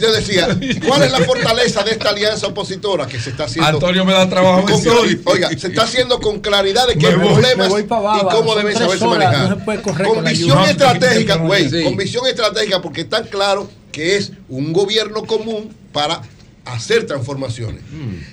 yo 0.00 0.12
decía, 0.12 0.48
¿cuál 0.86 1.02
es 1.02 1.12
la 1.12 1.20
fortaleza 1.20 1.82
de 1.82 1.92
esta 1.92 2.10
alianza 2.10 2.46
opositora 2.46 3.06
que 3.06 3.20
se 3.20 3.30
está 3.30 3.44
haciendo? 3.44 3.68
Antonio 3.70 4.04
me 4.04 4.12
da 4.12 4.28
trabajo 4.28 4.62
con- 4.62 5.20
oiga, 5.26 5.50
se 5.56 5.68
está 5.68 5.82
haciendo 5.82 6.20
con 6.20 6.40
claridad 6.40 6.86
de 6.86 6.96
qué 6.96 7.14
voy- 7.16 7.32
problemas 7.32 7.68
voy 7.68 7.82
y 7.82 7.86
cómo 7.86 8.54
deben 8.54 8.74
saberse 8.76 9.04
horas, 9.04 9.32
manejar. 9.32 9.58
no 9.58 9.82
correr 9.82 10.06
con 10.08 10.24
visión 10.24 10.64
estratégica, 10.64 11.36
güey, 11.36 11.70
sí. 11.70 11.82
con 11.84 11.96
visión 11.96 12.26
estratégica, 12.26 12.80
porque 12.82 13.02
está 13.02 13.22
claro 13.22 13.70
que 13.92 14.16
es 14.16 14.32
un 14.48 14.72
gobierno 14.72 15.24
común 15.24 15.74
para 15.92 16.22
hacer 16.64 17.06
transformaciones. 17.06 17.82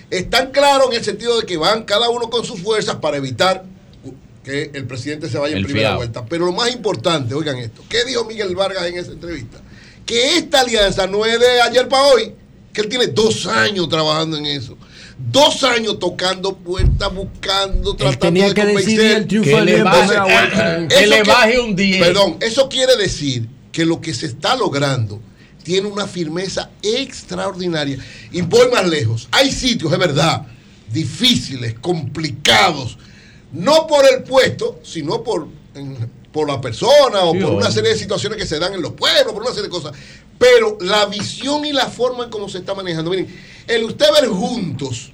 Están 0.10 0.52
claros 0.52 0.88
en 0.92 0.98
el 0.98 1.04
sentido 1.04 1.40
de 1.40 1.46
que 1.46 1.58
van 1.58 1.84
cada 1.84 2.10
uno 2.10 2.30
con 2.30 2.46
sus 2.46 2.62
fuerzas 2.62 2.96
para 2.96 3.18
evitar 3.18 3.64
que 4.44 4.72
el 4.74 4.86
presidente 4.86 5.30
se 5.30 5.38
vaya 5.38 5.56
en 5.56 5.64
primera 5.64 5.90
fiado. 5.90 5.98
vuelta. 5.98 6.26
Pero 6.26 6.46
lo 6.46 6.52
más 6.52 6.72
importante, 6.74 7.36
oigan 7.36 7.58
esto, 7.60 7.84
¿qué 7.88 8.04
dijo 8.06 8.26
Miguel 8.26 8.56
Vargas 8.56 8.86
en 8.88 8.98
esa 8.98 9.12
entrevista? 9.12 9.60
Que 10.06 10.38
esta 10.38 10.62
alianza 10.62 11.08
no 11.08 11.26
es 11.26 11.40
de 11.40 11.62
ayer 11.62 11.88
para 11.88 12.04
hoy, 12.04 12.34
que 12.74 12.82
él 12.82 12.90
tiene 12.90 13.08
dos 13.08 13.46
años 13.46 13.88
trabajando 13.90 14.38
en 14.38 14.46
eso. 14.46 14.78
Dos 15.18 15.64
años 15.64 16.00
tocando 16.00 16.58
puertas, 16.58 17.14
buscando, 17.14 17.92
Él 17.92 17.98
tratando 17.98 18.20
tenía 18.20 18.48
de 18.48 18.54
que 18.56 18.66
decidir 18.66 18.86
convencer. 18.98 19.18
el 19.18 19.28
triunfo 19.28 19.50
Que 19.52 19.62
le 19.62 19.84
baje- 19.84 20.20
vuelta. 20.20 20.88
que 20.88 21.08
le 21.08 21.22
que- 21.22 21.30
baje 21.30 21.60
un 21.60 21.76
10. 21.76 22.02
Perdón, 22.04 22.38
eso 22.42 22.68
quiere 22.70 22.96
decir 22.98 23.48
que 23.72 23.86
lo 23.86 24.02
que 24.02 24.14
se 24.16 24.26
está 24.26 24.56
logrando 24.56 25.22
tiene 25.64 25.88
una 25.88 26.08
firmeza 26.08 26.72
extraordinaria. 26.82 27.98
Y 28.32 28.42
voy 28.42 28.70
más 28.72 28.88
lejos. 28.88 29.28
Hay 29.32 29.52
sitios, 29.52 29.94
es 29.94 30.00
verdad, 30.00 30.42
difíciles, 30.92 31.76
complicados, 31.80 32.98
no 33.52 33.86
por 33.86 34.04
el 34.12 34.24
puesto, 34.24 34.80
sino 34.84 35.24
por, 35.24 35.48
en- 35.76 36.10
por 36.32 36.48
la 36.48 36.62
persona 36.62 37.22
o 37.22 37.34
Sí, 37.34 37.40
por 37.40 37.52
una 37.52 37.72
serie 37.72 37.92
de 37.92 37.98
situaciones 37.98 38.38
que 38.38 38.46
se 38.46 38.60
dan 38.60 38.74
en 38.74 38.82
los 38.82 38.94
pueblos, 38.94 39.34
por 39.34 39.42
una 39.42 39.52
serie 39.52 39.64
de 39.64 39.70
cosas. 39.70 39.94
Pero 40.38 40.78
la 40.82 41.06
visión 41.06 41.66
y 41.66 41.72
la 41.72 41.88
forma 41.88 42.24
en 42.24 42.30
cómo 42.30 42.50
se 42.50 42.60
está 42.60 42.74
manejando. 42.74 43.12
Miren, 43.12 43.28
el 43.68 43.84
usted 43.84 44.08
ver 44.20 44.28
juntos 44.30 45.12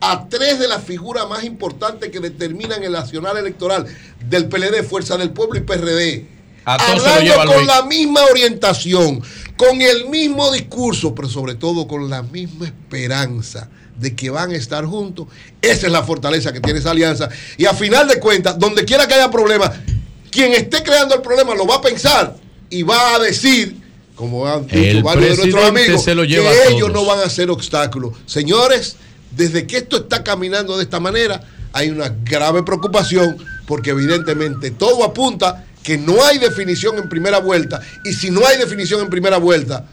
a 0.00 0.28
tres 0.28 0.58
de 0.58 0.68
las 0.68 0.82
figuras 0.84 1.28
más 1.28 1.44
importantes 1.44 2.10
que 2.10 2.20
determinan 2.20 2.82
el 2.82 2.92
nacional 2.92 3.36
electoral 3.36 3.86
del 4.28 4.48
PLD, 4.48 4.84
Fuerza 4.84 5.16
del 5.16 5.30
Pueblo 5.30 5.58
y 5.58 5.62
PRD. 5.62 6.26
A 6.64 6.74
Hablando 6.74 7.34
con 7.54 7.66
la 7.66 7.82
misma 7.84 8.20
orientación, 8.30 9.22
con 9.56 9.80
el 9.80 10.08
mismo 10.08 10.52
discurso, 10.52 11.14
pero 11.14 11.28
sobre 11.28 11.54
todo 11.54 11.88
con 11.88 12.10
la 12.10 12.22
misma 12.22 12.66
esperanza 12.66 13.70
de 13.98 14.14
que 14.14 14.30
van 14.30 14.50
a 14.50 14.56
estar 14.56 14.84
juntos. 14.84 15.28
Esa 15.62 15.86
es 15.86 15.92
la 15.92 16.02
fortaleza 16.02 16.52
que 16.52 16.60
tiene 16.60 16.78
esa 16.78 16.90
alianza. 16.90 17.28
Y 17.56 17.64
a 17.64 17.74
final 17.74 18.06
de 18.06 18.20
cuentas, 18.20 18.58
donde 18.58 18.84
quiera 18.84 19.08
que 19.08 19.14
haya 19.14 19.30
problemas, 19.30 19.72
quien 20.30 20.52
esté 20.52 20.82
creando 20.82 21.14
el 21.14 21.22
problema 21.22 21.54
lo 21.54 21.66
va 21.66 21.76
a 21.76 21.80
pensar 21.80 22.36
y 22.70 22.82
va 22.82 23.14
a 23.14 23.18
decir, 23.18 23.76
como 24.14 24.46
han 24.46 24.66
dicho 24.66 24.78
El 24.78 25.02
varios 25.02 25.30
de 25.30 25.36
nuestros 25.36 25.64
amigos, 25.64 26.04
se 26.04 26.14
lo 26.14 26.24
lleva 26.24 26.50
que 26.50 26.74
ellos 26.74 26.92
no 26.92 27.04
van 27.04 27.20
a 27.20 27.30
ser 27.30 27.50
obstáculos. 27.50 28.14
Señores, 28.26 28.96
desde 29.30 29.66
que 29.66 29.78
esto 29.78 29.98
está 29.98 30.24
caminando 30.24 30.76
de 30.76 30.84
esta 30.84 31.00
manera, 31.00 31.42
hay 31.72 31.90
una 31.90 32.08
grave 32.24 32.62
preocupación 32.62 33.36
porque 33.66 33.90
evidentemente 33.90 34.70
todo 34.70 35.04
apunta 35.04 35.64
que 35.82 35.96
no 35.96 36.22
hay 36.24 36.38
definición 36.38 36.98
en 36.98 37.08
primera 37.08 37.38
vuelta 37.38 37.80
y 38.04 38.12
si 38.12 38.30
no 38.30 38.46
hay 38.46 38.58
definición 38.58 39.00
en 39.00 39.08
primera 39.08 39.38
vuelta, 39.38 39.86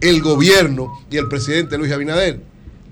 el 0.00 0.20
gobierno 0.22 1.04
y 1.10 1.16
el 1.16 1.28
presidente 1.28 1.78
Luis 1.78 1.92
Abinader 1.92 2.40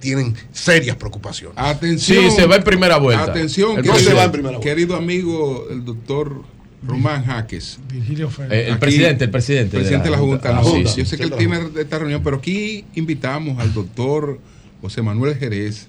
tienen 0.02 0.34
serias 0.52 0.96
preocupaciones. 0.96 1.56
Atención. 1.56 2.30
Sí, 2.30 2.36
se 2.36 2.44
va 2.46 2.56
en 2.56 2.64
primera 2.64 2.98
vuelta. 2.98 3.22
Atención, 3.24 3.70
El 3.70 3.76
querido, 3.76 3.94
presidente. 3.94 4.10
se 4.10 4.16
va 4.18 4.24
en 4.24 4.32
primera 4.32 4.56
vuelta. 4.58 4.68
querido 4.74 4.96
amigo, 4.96 5.66
el 5.70 5.84
doctor 5.84 6.42
Román 6.86 7.24
Jaques. 7.24 7.78
Virgilio 7.90 8.28
Fernández. 8.28 8.58
Eh, 8.58 8.66
el 8.66 8.72
Aquí, 8.72 8.80
presidente, 8.80 9.24
el 9.24 9.30
presidente. 9.30 9.76
presidente 9.78 10.04
de 10.06 10.10
la 10.10 10.18
Junta. 10.18 10.48
Ah, 10.50 10.52
la 10.54 10.64
sí, 10.64 10.70
Junta. 10.70 10.90
sí. 10.90 11.00
Yo 11.02 11.06
sé 11.06 11.16
que 11.16 11.22
él 11.22 11.32
tiene 11.38 11.60
esta 11.78 11.98
reunión, 12.00 12.20
pero 12.24 12.36
aquí 12.38 12.84
invitamos 12.96 13.58
al 13.60 13.72
doctor 13.72 14.38
José 14.82 15.00
Manuel 15.00 15.36
Jerez, 15.36 15.86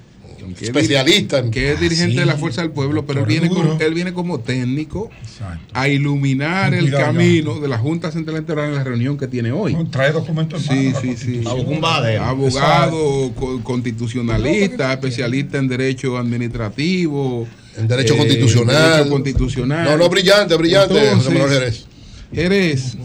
Especialista 0.61 1.39
en- 1.39 1.51
que 1.51 1.72
es 1.73 1.80
dirigente 1.80 2.13
sí, 2.13 2.19
de 2.19 2.25
la 2.25 2.35
Fuerza 2.35 2.61
del 2.61 2.72
Pueblo, 2.72 3.05
pero 3.05 3.22
él 3.22 3.25
viene, 3.25 3.49
como, 3.49 3.77
él 3.80 3.93
viene 3.93 4.13
como 4.13 4.39
técnico 4.39 5.09
Exacto. 5.22 5.65
a 5.73 5.88
iluminar 5.88 6.73
el 6.73 6.91
camino 6.91 7.59
de 7.59 7.67
la 7.67 7.77
Junta 7.77 8.11
Central 8.11 8.35
Electoral 8.38 8.69
en 8.69 8.75
la 8.75 8.83
reunión 8.83 9.17
que 9.17 9.27
tiene 9.27 9.51
hoy. 9.51 9.73
No, 9.73 9.89
Trae 9.89 10.11
documentos 10.11 10.69
en 10.69 10.93
Sí, 10.95 11.15
sí, 11.15 11.17
sí. 11.17 11.41
Abogado. 11.47 12.23
Abogado, 12.23 13.31
co- 13.35 13.61
constitucionalista, 13.63 14.91
especialista 14.93 15.57
en 15.57 15.67
derecho 15.67 16.17
administrativo. 16.17 17.47
En 17.77 17.88
derecho 17.88 18.13
eh, 18.13 18.17
constitucional. 18.17 18.91
derecho 18.97 19.09
constitucional. 19.09 19.85
No, 19.85 19.97
no, 19.97 20.09
brillante, 20.09 20.55
brillante, 20.55 20.97
Entonces, 21.07 21.33
Manuel 21.33 21.49
Jerez. 21.51 21.85
Jerez, 22.33 22.97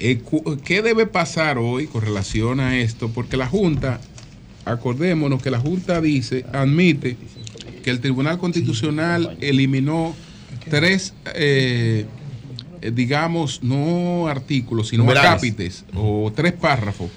eh, 0.00 0.20
¿qué 0.64 0.82
debe 0.82 1.06
pasar 1.06 1.58
hoy 1.58 1.86
con 1.86 2.02
relación 2.02 2.60
a 2.60 2.78
esto? 2.78 3.08
Porque 3.08 3.36
la 3.36 3.46
Junta, 3.46 4.00
acordémonos 4.66 5.42
que 5.42 5.50
la 5.50 5.58
Junta 5.58 6.00
dice, 6.00 6.44
admite 6.52 7.16
que 7.82 7.90
el 7.90 8.00
Tribunal 8.00 8.38
Constitucional 8.38 9.38
eliminó 9.40 10.14
tres, 10.68 11.14
eh, 11.34 12.04
eh, 12.82 12.90
digamos, 12.94 13.62
no 13.62 14.28
artículos, 14.28 14.88
sino 14.88 15.10
acápites, 15.10 15.84
o 15.94 16.30
tres 16.34 16.52
párrafos, 16.52 17.10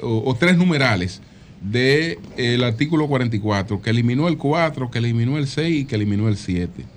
o, 0.00 0.22
o 0.24 0.34
tres 0.34 0.56
numerales 0.56 1.20
del 1.60 2.64
artículo 2.64 3.08
44, 3.08 3.82
que 3.82 3.90
eliminó 3.90 4.28
el 4.28 4.38
4, 4.38 4.90
que 4.90 4.98
eliminó 4.98 5.36
el 5.38 5.48
6 5.48 5.82
y 5.82 5.84
que 5.84 5.96
eliminó 5.96 6.28
el 6.28 6.36
7 6.36 6.96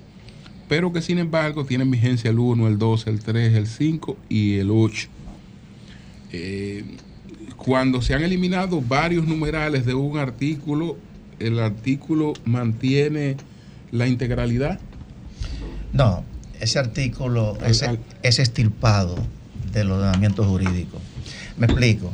pero 0.70 0.92
que 0.92 1.02
sin 1.02 1.18
embargo 1.18 1.64
tienen 1.64 1.90
vigencia 1.90 2.30
el 2.30 2.38
1, 2.38 2.68
el 2.68 2.78
2, 2.78 3.08
el 3.08 3.18
3, 3.18 3.54
el 3.54 3.66
5 3.66 4.16
y 4.28 4.58
el 4.58 4.70
8. 4.70 5.08
Eh, 6.30 6.84
cuando 7.64 8.00
se 8.02 8.14
han 8.14 8.22
eliminado 8.22 8.80
varios 8.80 9.26
numerales 9.26 9.84
de 9.84 9.94
un 9.94 10.18
artículo, 10.18 10.96
el 11.38 11.58
artículo 11.58 12.32
mantiene 12.44 13.36
la 13.92 14.06
integralidad. 14.06 14.78
No, 15.92 16.24
ese 16.60 16.78
artículo 16.78 17.58
Al- 17.60 17.70
es, 17.70 17.82
al- 17.82 17.98
es 18.22 18.38
extirpado 18.38 19.16
del 19.72 19.90
ordenamiento 19.90 20.44
jurídico. 20.44 20.98
Me 21.58 21.66
explico. 21.66 22.10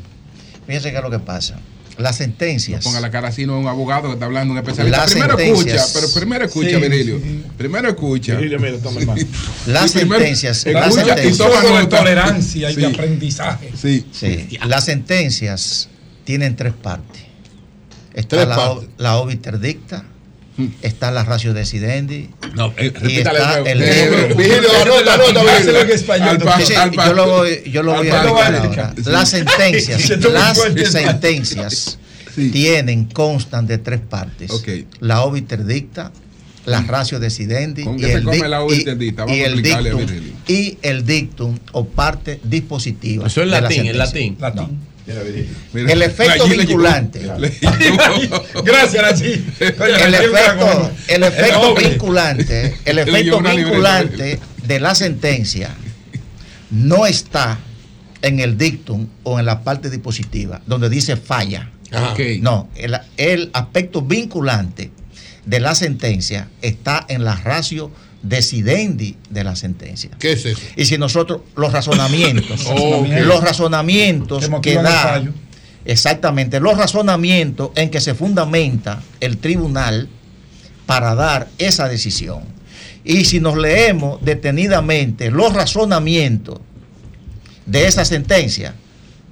Fíjense 0.67 0.91
qué 0.91 0.97
es 0.99 1.03
lo 1.03 1.11
que 1.11 1.19
pasa. 1.21 1.59
Las 1.99 2.17
sentencias. 2.17 2.85
Ponga 2.85 3.01
la 3.01 3.11
cara 3.11 3.29
así, 3.29 3.47
no 3.47 3.55
es 3.57 3.63
un 3.63 3.69
abogado 3.69 4.09
que 4.09 4.15
está 4.15 4.27
hablando, 4.27 4.53
un 4.53 4.59
especialista. 4.59 4.99
Las 4.99 5.11
primero 5.13 5.37
sentencias. 5.39 5.77
escucha, 5.87 6.01
pero 6.01 6.13
primero 6.13 6.45
escucha, 6.45 6.69
Sí, 6.71 6.77
Virilio. 6.77 7.21
Primero 7.57 7.89
escucha. 7.89 8.35
Virilio, 8.35 8.59
mira, 8.61 8.79
toma 8.79 9.01
el 9.01 9.07
vaso. 9.07 9.27
Las 9.67 9.91
Y 9.91 9.99
primero 10.01 10.21
sentencias. 10.21 10.67
Las 10.67 10.89
escucha 10.89 11.05
y 11.05 11.07
sentencias. 11.17 11.39
toma 11.39 11.63
Todo 11.63 11.79
de 11.79 11.87
tolerancia 11.87 12.71
y 12.71 12.77
de 12.77 12.87
aprendizaje. 12.87 13.71
Sí. 13.81 14.05
Sí. 14.13 14.59
Las 14.67 14.85
sentencias 14.85 15.89
tienen 16.25 16.55
tres 16.57 16.75
partes. 16.75 17.23
Está 18.15 18.37
Tres 18.37 18.49
la, 18.49 18.57
partes. 18.57 18.89
la 18.99 19.17
obiter 19.17 19.59
dicta, 19.61 20.05
está 20.83 21.11
la 21.11 21.25
ratio 21.25 21.53
decidendi 21.53 22.31
No, 22.55 22.73
eh, 22.77 22.93
y 23.07 23.19
está 23.19 23.59
el 23.59 23.81
yo 27.07 27.13
lo 27.15 27.27
voy, 27.27 27.63
yo 27.71 27.83
lo 27.83 27.95
voy 27.95 28.09
a 28.09 28.23
ahora. 28.23 28.95
Las 29.05 29.31
sentencias, 29.31 30.09
las 30.33 30.59
sentencias 30.91 31.99
tienen, 32.35 33.07
constan 33.07 33.67
de 33.67 33.79
tres 33.79 34.01
partes. 34.01 34.51
La 35.01 35.23
obiter 35.23 35.65
dicta, 36.67 36.71
la 36.71 36.83
ratio 36.83 37.19
decidendi 37.21 37.85
¿Con 37.85 37.99
y 37.99 38.03
y- 38.03 38.05
el 38.07 38.25
dictum, 38.27 39.27
Virgilio. 39.27 40.33
y 40.49 40.79
el 40.83 41.05
dictum 41.07 41.59
o 41.73 41.87
parte 41.87 42.41
dispositiva. 42.43 43.27
Eso 43.27 43.43
es 43.43 43.47
de 43.47 43.51
la 43.53 43.61
latín, 43.63 43.87
en 43.87 43.95
sentencia. 43.95 44.05
latín. 44.05 44.37
Latín. 44.41 44.79
Mira, 45.73 45.93
El 45.93 46.03
efecto 46.03 46.49
vinculante. 46.49 47.21
Gracias, 48.65 49.03
Nachi. 49.03 49.45
El 49.61 50.15
efecto, 50.15 50.91
el 51.09 51.23
efecto 51.23 51.75
vinculante, 51.77 52.75
el 52.85 52.99
efecto 52.99 53.41
vinculante 53.41 54.41
de 54.67 54.81
la 54.81 54.95
sentencia 54.97 55.71
no 56.71 57.07
está 57.07 57.59
en 58.23 58.41
el 58.41 58.59
dictum 58.59 59.07
o 59.23 59.39
en 59.39 59.47
la 59.47 59.63
parte 59.63 59.91
dispositiva, 59.91 60.61
donde 60.67 60.89
dice 60.89 61.17
falla. 61.17 61.71
Ajá. 61.93 62.15
No, 62.41 62.69
el, 62.75 62.97
el 63.17 63.51
aspecto 63.53 64.03
vinculante 64.03 64.91
de 65.47 65.61
la 65.61 65.75
sentencia 65.75 66.49
está 66.61 67.07
en 67.09 67.25
la 67.25 67.37
ratio 67.37 67.91
decidendi 68.23 69.17
de 69.31 69.45
la 69.45 69.57
sentencia. 69.57 70.11
¿Qué 70.19 70.33
es 70.33 70.45
eso? 70.45 70.61
Y 70.77 70.85
si 70.85 70.99
nosotros, 70.99 71.43
los 71.57 71.73
razonamientos, 71.73 72.67
los 73.25 73.43
razonamientos 73.43 74.51
Que 74.61 74.75
da, 74.75 75.23
exactamente, 75.85 76.61
los 76.61 76.77
razonamientos 76.77 77.71
en 77.77 77.91
que 77.91 78.01
se 78.01 78.15
fundamenta 78.15 79.03
el 79.21 79.39
tribunal 79.39 80.09
para 80.87 81.15
dar 81.15 81.49
esa 81.59 81.89
decisión. 81.89 82.41
Y 83.05 83.25
si 83.25 83.39
nos 83.39 83.57
leemos 83.57 84.25
detenidamente 84.25 85.31
los 85.31 85.53
razonamientos 85.53 86.59
de 87.67 87.87
esa 87.87 88.05
sentencia, 88.05 88.75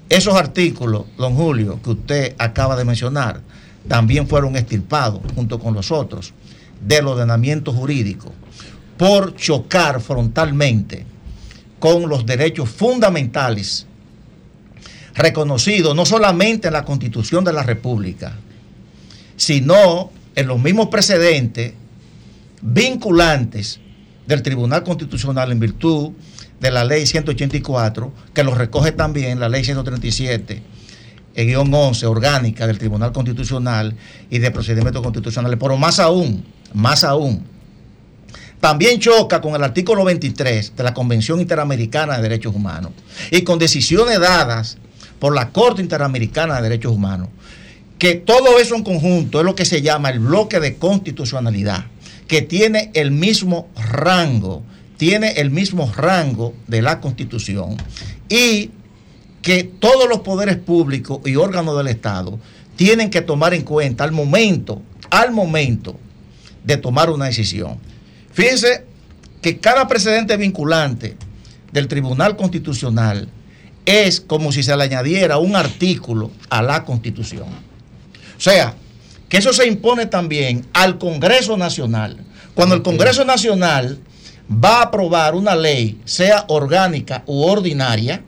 esos 0.09 0.35
artículos, 0.35 1.07
don 1.17 1.35
Julio, 1.35 1.81
que 1.83 1.91
usted 1.91 2.35
acaba 2.39 2.77
de 2.77 2.85
mencionar, 2.85 3.41
también 3.89 4.27
fueron 4.27 4.57
extirpados 4.57 5.21
junto 5.35 5.59
con 5.59 5.75
los 5.75 5.91
otros 5.93 6.33
del 6.81 7.07
ordenamiento 7.07 7.73
jurídico 7.73 8.33
por 8.97 9.35
chocar 9.35 10.01
frontalmente 10.01 11.07
con 11.79 12.09
los 12.09 12.25
derechos 12.25 12.69
fundamentales 12.69 13.87
reconocidos 15.15 15.95
no 15.95 16.05
solamente 16.05 16.69
en 16.69 16.73
la 16.73 16.85
Constitución 16.85 17.45
de 17.45 17.53
la 17.53 17.63
República, 17.63 18.37
sino 19.37 20.11
en 20.35 20.47
los 20.47 20.61
mismos 20.61 20.89
precedentes 20.89 21.75
vinculantes 22.61 23.81
del 24.27 24.43
Tribunal 24.43 24.83
Constitucional 24.83 25.53
en 25.53 25.61
virtud 25.61 26.13
de 26.61 26.71
la 26.71 26.85
ley 26.85 27.07
184, 27.07 28.13
que 28.33 28.43
lo 28.43 28.55
recoge 28.55 28.93
también 28.93 29.39
la 29.39 29.49
ley 29.49 29.65
137, 29.65 30.63
el 31.35 31.47
guion 31.47 31.73
11 31.73 32.07
orgánica 32.07 32.67
del 32.67 32.79
Tribunal 32.79 33.13
Constitucional 33.13 33.95
y 34.31 34.39
de 34.39 34.51
procedimientos 34.51 35.03
constitucionales. 35.03 35.59
Pero 35.61 35.77
más 35.77 35.99
aún, 35.99 36.45
más 36.73 37.05
aún, 37.05 37.45
también 38.61 38.99
choca 38.99 39.41
con 39.41 39.55
el 39.55 39.63
artículo 39.63 40.05
23 40.05 40.75
de 40.77 40.83
la 40.83 40.95
Convención 40.95 41.41
Interamericana 41.41 42.17
de 42.17 42.23
Derechos 42.23 42.55
Humanos 42.55 42.93
y 43.31 43.43
con 43.43 43.59
decisiones 43.59 44.19
dadas 44.21 44.79
por 45.19 45.35
la 45.35 45.51
Corte 45.51 45.83
Interamericana 45.83 46.57
de 46.57 46.63
Derechos 46.63 46.93
Humanos, 46.93 47.29
que 47.99 48.15
todo 48.15 48.59
eso 48.59 48.75
en 48.75 48.83
conjunto 48.83 49.41
es 49.41 49.45
lo 49.45 49.55
que 49.55 49.65
se 49.65 49.83
llama 49.83 50.11
el 50.11 50.21
bloque 50.21 50.61
de 50.61 50.77
constitucionalidad, 50.77 51.85
que 52.27 52.43
tiene 52.43 52.91
el 52.95 53.11
mismo 53.11 53.69
rango, 53.77 54.63
tiene 54.97 55.33
el 55.33 55.51
mismo 55.51 55.93
rango 55.95 56.55
de 56.67 56.83
la 56.83 57.01
Constitución 57.01 57.77
y 58.29 58.71
que 59.45 59.63
todos 59.63 60.09
los 60.09 60.21
poderes 60.21 60.57
públicos 60.57 61.21
y 61.27 61.37
órganos 61.37 61.77
del 61.77 61.89
Estado 61.89 62.39
tienen 62.77 63.11
que 63.11 63.21
tomar 63.21 63.53
en 63.53 63.61
cuenta 63.61 64.03
al 64.03 64.11
momento, 64.11 64.81
al 65.11 65.33
momento 65.33 66.01
de 66.65 66.79
tomar 66.79 67.11
una 67.11 67.27
decisión. 67.27 67.79
Fíjense 68.33 68.87
que 69.43 69.59
cada 69.59 69.87
precedente 69.87 70.39
vinculante 70.39 71.19
del 71.73 71.89
Tribunal 71.89 72.37
Constitucional 72.37 73.29
es 73.85 74.19
como 74.19 74.51
si 74.51 74.63
se 74.63 74.75
le 74.79 74.85
añadiera 74.85 75.37
un 75.37 75.57
artículo 75.57 76.31
a 76.49 76.63
la 76.63 76.87
Constitución. 76.87 77.49
O 78.39 78.41
sea, 78.41 78.75
que 79.29 79.37
eso 79.37 79.53
se 79.53 79.67
impone 79.67 80.07
también 80.07 80.65
al 80.73 80.97
Congreso 80.97 81.59
Nacional. 81.59 82.17
Cuando 82.55 82.77
el 82.77 82.83
Congreso 82.83 83.27
Nacional 83.27 83.99
va 84.51 84.79
a 84.79 84.85
aprobar 84.85 85.35
una 85.35 85.55
ley, 85.55 86.01
sea 86.07 86.47
orgánica 86.49 87.25
u 87.27 87.43
ordinaria, 87.43 88.23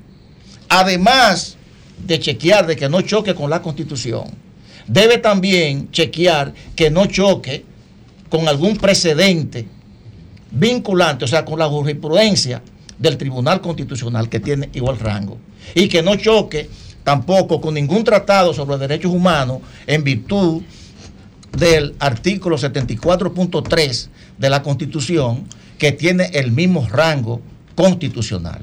además 0.80 1.56
de 2.06 2.18
chequear 2.20 2.66
de 2.66 2.76
que 2.76 2.88
no 2.88 3.00
choque 3.00 3.34
con 3.34 3.50
la 3.50 3.62
Constitución, 3.62 4.24
debe 4.86 5.18
también 5.18 5.90
chequear 5.90 6.52
que 6.74 6.90
no 6.90 7.06
choque 7.06 7.64
con 8.28 8.46
algún 8.48 8.76
precedente 8.76 9.66
vinculante, 10.50 11.24
o 11.24 11.28
sea, 11.28 11.44
con 11.44 11.58
la 11.58 11.68
jurisprudencia 11.68 12.62
del 12.98 13.16
Tribunal 13.16 13.60
Constitucional 13.60 14.28
que 14.28 14.40
tiene 14.40 14.70
igual 14.74 14.98
rango, 14.98 15.38
y 15.74 15.88
que 15.88 16.02
no 16.02 16.16
choque 16.16 16.68
tampoco 17.04 17.60
con 17.60 17.74
ningún 17.74 18.04
tratado 18.04 18.52
sobre 18.52 18.78
derechos 18.78 19.12
humanos 19.12 19.60
en 19.86 20.02
virtud 20.04 20.62
del 21.56 21.94
artículo 21.98 22.58
74.3 22.58 24.08
de 24.38 24.50
la 24.50 24.62
Constitución, 24.62 25.46
que 25.78 25.92
tiene 25.92 26.30
el 26.34 26.52
mismo 26.52 26.86
rango 26.88 27.40
constitucional. 27.74 28.62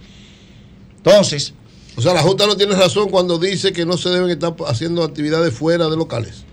Entonces, 0.98 1.54
O 1.96 2.02
sea, 2.02 2.14
la 2.14 2.22
Junta 2.22 2.48
no 2.48 2.58
tiene 2.58 2.76
razón 2.76 3.10
cuando 3.10 3.38
dice 3.38 3.72
que 3.72 3.86
no 3.86 3.98
se 3.98 4.10
deben 4.10 4.30
estar 4.30 4.56
haciendo 4.68 5.04
actividades 5.04 5.54
fuera 5.54 5.90
de 5.90 5.96
locales. 5.96 6.44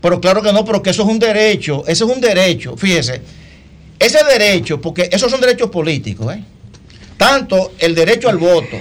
Pero 0.00 0.20
claro 0.20 0.42
que 0.42 0.52
no, 0.52 0.64
pero 0.64 0.82
que 0.82 0.90
eso 0.90 1.02
es 1.02 1.08
un 1.08 1.18
derecho, 1.18 1.84
eso 1.86 2.06
es 2.06 2.16
un 2.16 2.20
derecho, 2.20 2.76
fíjese, 2.76 3.20
ese 3.98 4.18
derecho, 4.24 4.80
porque 4.80 5.08
esos 5.10 5.30
son 5.30 5.40
derechos 5.40 5.70
políticos, 5.70 6.34
¿eh? 6.34 6.44
tanto 7.16 7.72
el 7.78 7.94
derecho 7.94 8.28
al 8.28 8.38
voto, 8.38 8.76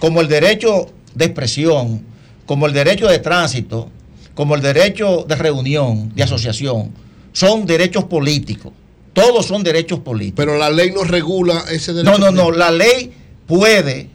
como 0.00 0.20
el 0.20 0.28
derecho 0.28 0.90
de 1.14 1.26
expresión, 1.26 2.04
como 2.46 2.66
el 2.66 2.72
derecho 2.72 3.06
de 3.06 3.20
tránsito, 3.20 3.88
como 4.34 4.56
el 4.56 4.60
derecho 4.60 5.24
de 5.28 5.36
reunión, 5.36 6.12
de 6.14 6.24
asociación, 6.24 6.90
son 7.32 7.64
derechos 7.64 8.04
políticos, 8.04 8.72
todos 9.12 9.46
son 9.46 9.62
derechos 9.62 10.00
políticos. 10.00 10.36
Pero 10.36 10.58
la 10.58 10.68
ley 10.68 10.90
no 10.90 11.04
regula 11.04 11.64
ese 11.70 11.92
derecho. 11.92 12.18
No, 12.18 12.30
no, 12.30 12.32
no, 12.32 12.50
la 12.50 12.72
ley 12.72 13.12
puede, 13.46 14.08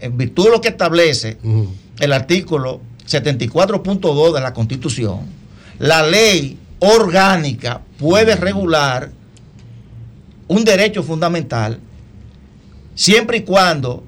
en 0.00 0.16
virtud 0.16 0.44
de 0.44 0.50
lo 0.50 0.60
que 0.60 0.68
establece 0.68 1.38
el 1.98 2.12
artículo 2.12 2.80
74.2 3.06 4.34
de 4.34 4.40
la 4.40 4.52
Constitución, 4.52 5.20
la 5.78 6.02
ley 6.06 6.58
orgánica 6.80 7.82
puede 7.98 8.36
regular 8.36 9.10
un 10.48 10.64
derecho 10.64 11.02
fundamental 11.02 11.78
siempre 12.94 13.38
y 13.38 13.42
cuando 13.42 14.04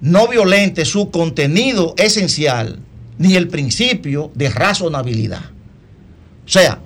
no 0.00 0.26
violente 0.26 0.84
su 0.84 1.10
contenido 1.10 1.94
esencial 1.96 2.80
ni 3.18 3.36
el 3.36 3.48
principio 3.48 4.32
de 4.34 4.50
razonabilidad. 4.50 5.44
O 6.44 6.48
sea, 6.48 6.80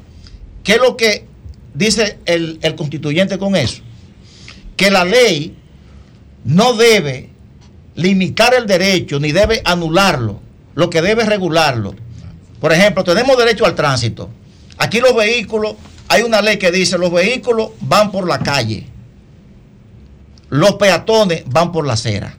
¿qué 0.63 0.73
es 0.73 0.79
lo 0.79 0.97
que 0.97 1.27
dice 1.73 2.19
el, 2.27 2.59
el 2.61 2.75
constituyente 2.75 3.39
con 3.39 3.57
eso? 3.57 3.83
Que 4.77 4.91
la 4.91 5.05
ley 5.05 5.57
no 6.45 6.75
debe 6.75 7.31
limitar 7.97 8.55
el 8.55 8.67
derecho 8.67 9.19
ni 9.19 9.33
debe 9.33 9.61
anularlo, 9.65 10.41
lo 10.75 10.89
que 10.91 11.03
debe 11.03 11.23
es 11.23 11.29
regularlo. 11.29 11.95
Por 12.61 12.73
ejemplo, 12.73 13.03
tenemos 13.05 13.37
derecho 13.37 13.67
al 13.67 13.75
tránsito. 13.75 14.31
Aquí 14.79 15.01
los 15.01 15.15
vehículos, 15.17 15.75
hay 16.09 16.23
una 16.23 16.41
ley 16.43 16.59
que 16.59 16.71
dice 16.71 16.97
los 16.99 17.11
vehículos 17.13 17.71
van 17.81 18.11
por 18.13 18.29
la 18.29 18.39
calle, 18.39 18.87
los 20.51 20.75
peatones 20.75 21.43
van 21.47 21.73
por 21.73 21.87
la 21.87 21.95
acera. 21.95 22.37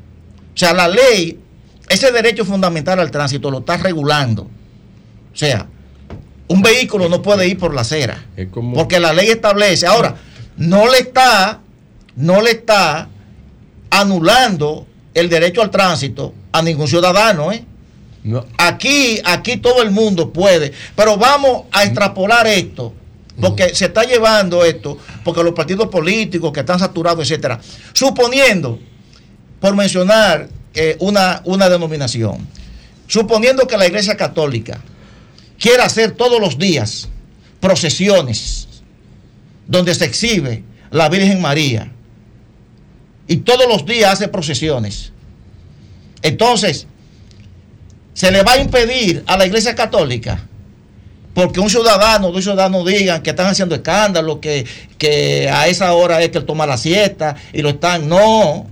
O 0.53 0.57
sea, 0.57 0.73
la 0.73 0.87
ley, 0.87 1.39
ese 1.89 2.11
derecho 2.11 2.45
fundamental 2.45 2.99
al 2.99 3.11
tránsito 3.11 3.51
lo 3.51 3.59
está 3.59 3.77
regulando. 3.77 4.43
O 4.43 5.35
sea, 5.37 5.67
un 6.47 6.61
vehículo 6.61 7.09
no 7.09 7.21
puede 7.21 7.47
ir 7.47 7.57
por 7.57 7.73
la 7.73 7.81
acera. 7.81 8.23
Como- 8.51 8.75
Porque 8.75 8.99
la 8.99 9.13
ley 9.13 9.29
establece. 9.29 9.85
Ahora, 9.85 10.15
no 10.57 10.87
le 10.87 10.99
está, 10.99 11.59
no 12.15 12.41
le 12.41 12.51
está 12.51 13.07
anulando 13.89 14.87
el 15.19 15.29
derecho 15.29 15.61
al 15.61 15.71
tránsito 15.71 16.33
a 16.51 16.61
ningún 16.61 16.87
ciudadano, 16.87 17.51
¿eh? 17.51 17.65
Aquí, 18.57 19.19
aquí 19.23 19.57
todo 19.57 19.81
el 19.81 19.89
mundo 19.89 20.31
puede. 20.31 20.71
Pero 20.95 21.17
vamos 21.17 21.63
a 21.71 21.83
extrapolar 21.83 22.45
esto. 22.45 22.93
Porque 23.39 23.73
se 23.73 23.85
está 23.85 24.03
llevando 24.03 24.65
esto, 24.65 24.97
porque 25.23 25.43
los 25.43 25.53
partidos 25.53 25.87
políticos 25.89 26.51
que 26.51 26.61
están 26.61 26.79
saturados, 26.79 27.23
etcétera. 27.29 27.59
Suponiendo, 27.93 28.79
por 29.59 29.75
mencionar 29.75 30.49
eh, 30.73 30.97
una, 30.99 31.41
una 31.45 31.69
denominación, 31.69 32.47
suponiendo 33.07 33.67
que 33.67 33.77
la 33.77 33.85
Iglesia 33.85 34.17
Católica 34.17 34.79
quiera 35.59 35.85
hacer 35.85 36.11
todos 36.11 36.41
los 36.41 36.57
días 36.57 37.09
procesiones 37.59 38.67
donde 39.67 39.93
se 39.93 40.05
exhibe 40.05 40.63
la 40.89 41.07
Virgen 41.07 41.39
María 41.39 41.91
y 43.27 43.37
todos 43.37 43.67
los 43.67 43.85
días 43.85 44.13
hace 44.13 44.27
procesiones. 44.27 45.11
Entonces, 46.21 46.87
se 48.13 48.31
le 48.31 48.43
va 48.43 48.53
a 48.53 48.57
impedir 48.57 49.23
a 49.27 49.37
la 49.37 49.45
Iglesia 49.45 49.75
Católica 49.75 50.47
porque 51.37 51.59
un 51.59 51.69
ciudadano, 51.69 52.31
dos 52.31 52.41
ciudadanos 52.43 52.83
digan 52.83 53.21
que 53.21 53.29
están 53.29 53.45
haciendo 53.45 53.75
escándalo, 53.75 54.41
que, 54.41 54.65
que 54.97 55.47
a 55.47 55.67
esa 55.67 55.93
hora 55.93 56.19
es 56.23 56.29
que 56.29 56.39
él 56.39 56.45
toma 56.45 56.65
la 56.65 56.77
siesta 56.77 57.35
y 57.53 57.61
lo 57.61 57.69
están. 57.69 58.09
No, 58.09 58.65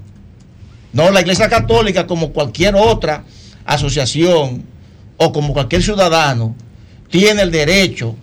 no, 0.91 1.11
la 1.11 1.21
Iglesia 1.21 1.47
Católica, 1.47 2.07
como 2.07 2.31
cualquier 2.31 2.73
otra 2.73 3.23
asociación 3.65 4.63
o 5.17 5.31
como 5.31 5.53
cualquier 5.53 5.83
ciudadano, 5.83 6.55
tiene 7.11 7.43
el 7.43 7.51
derecho 7.51 8.15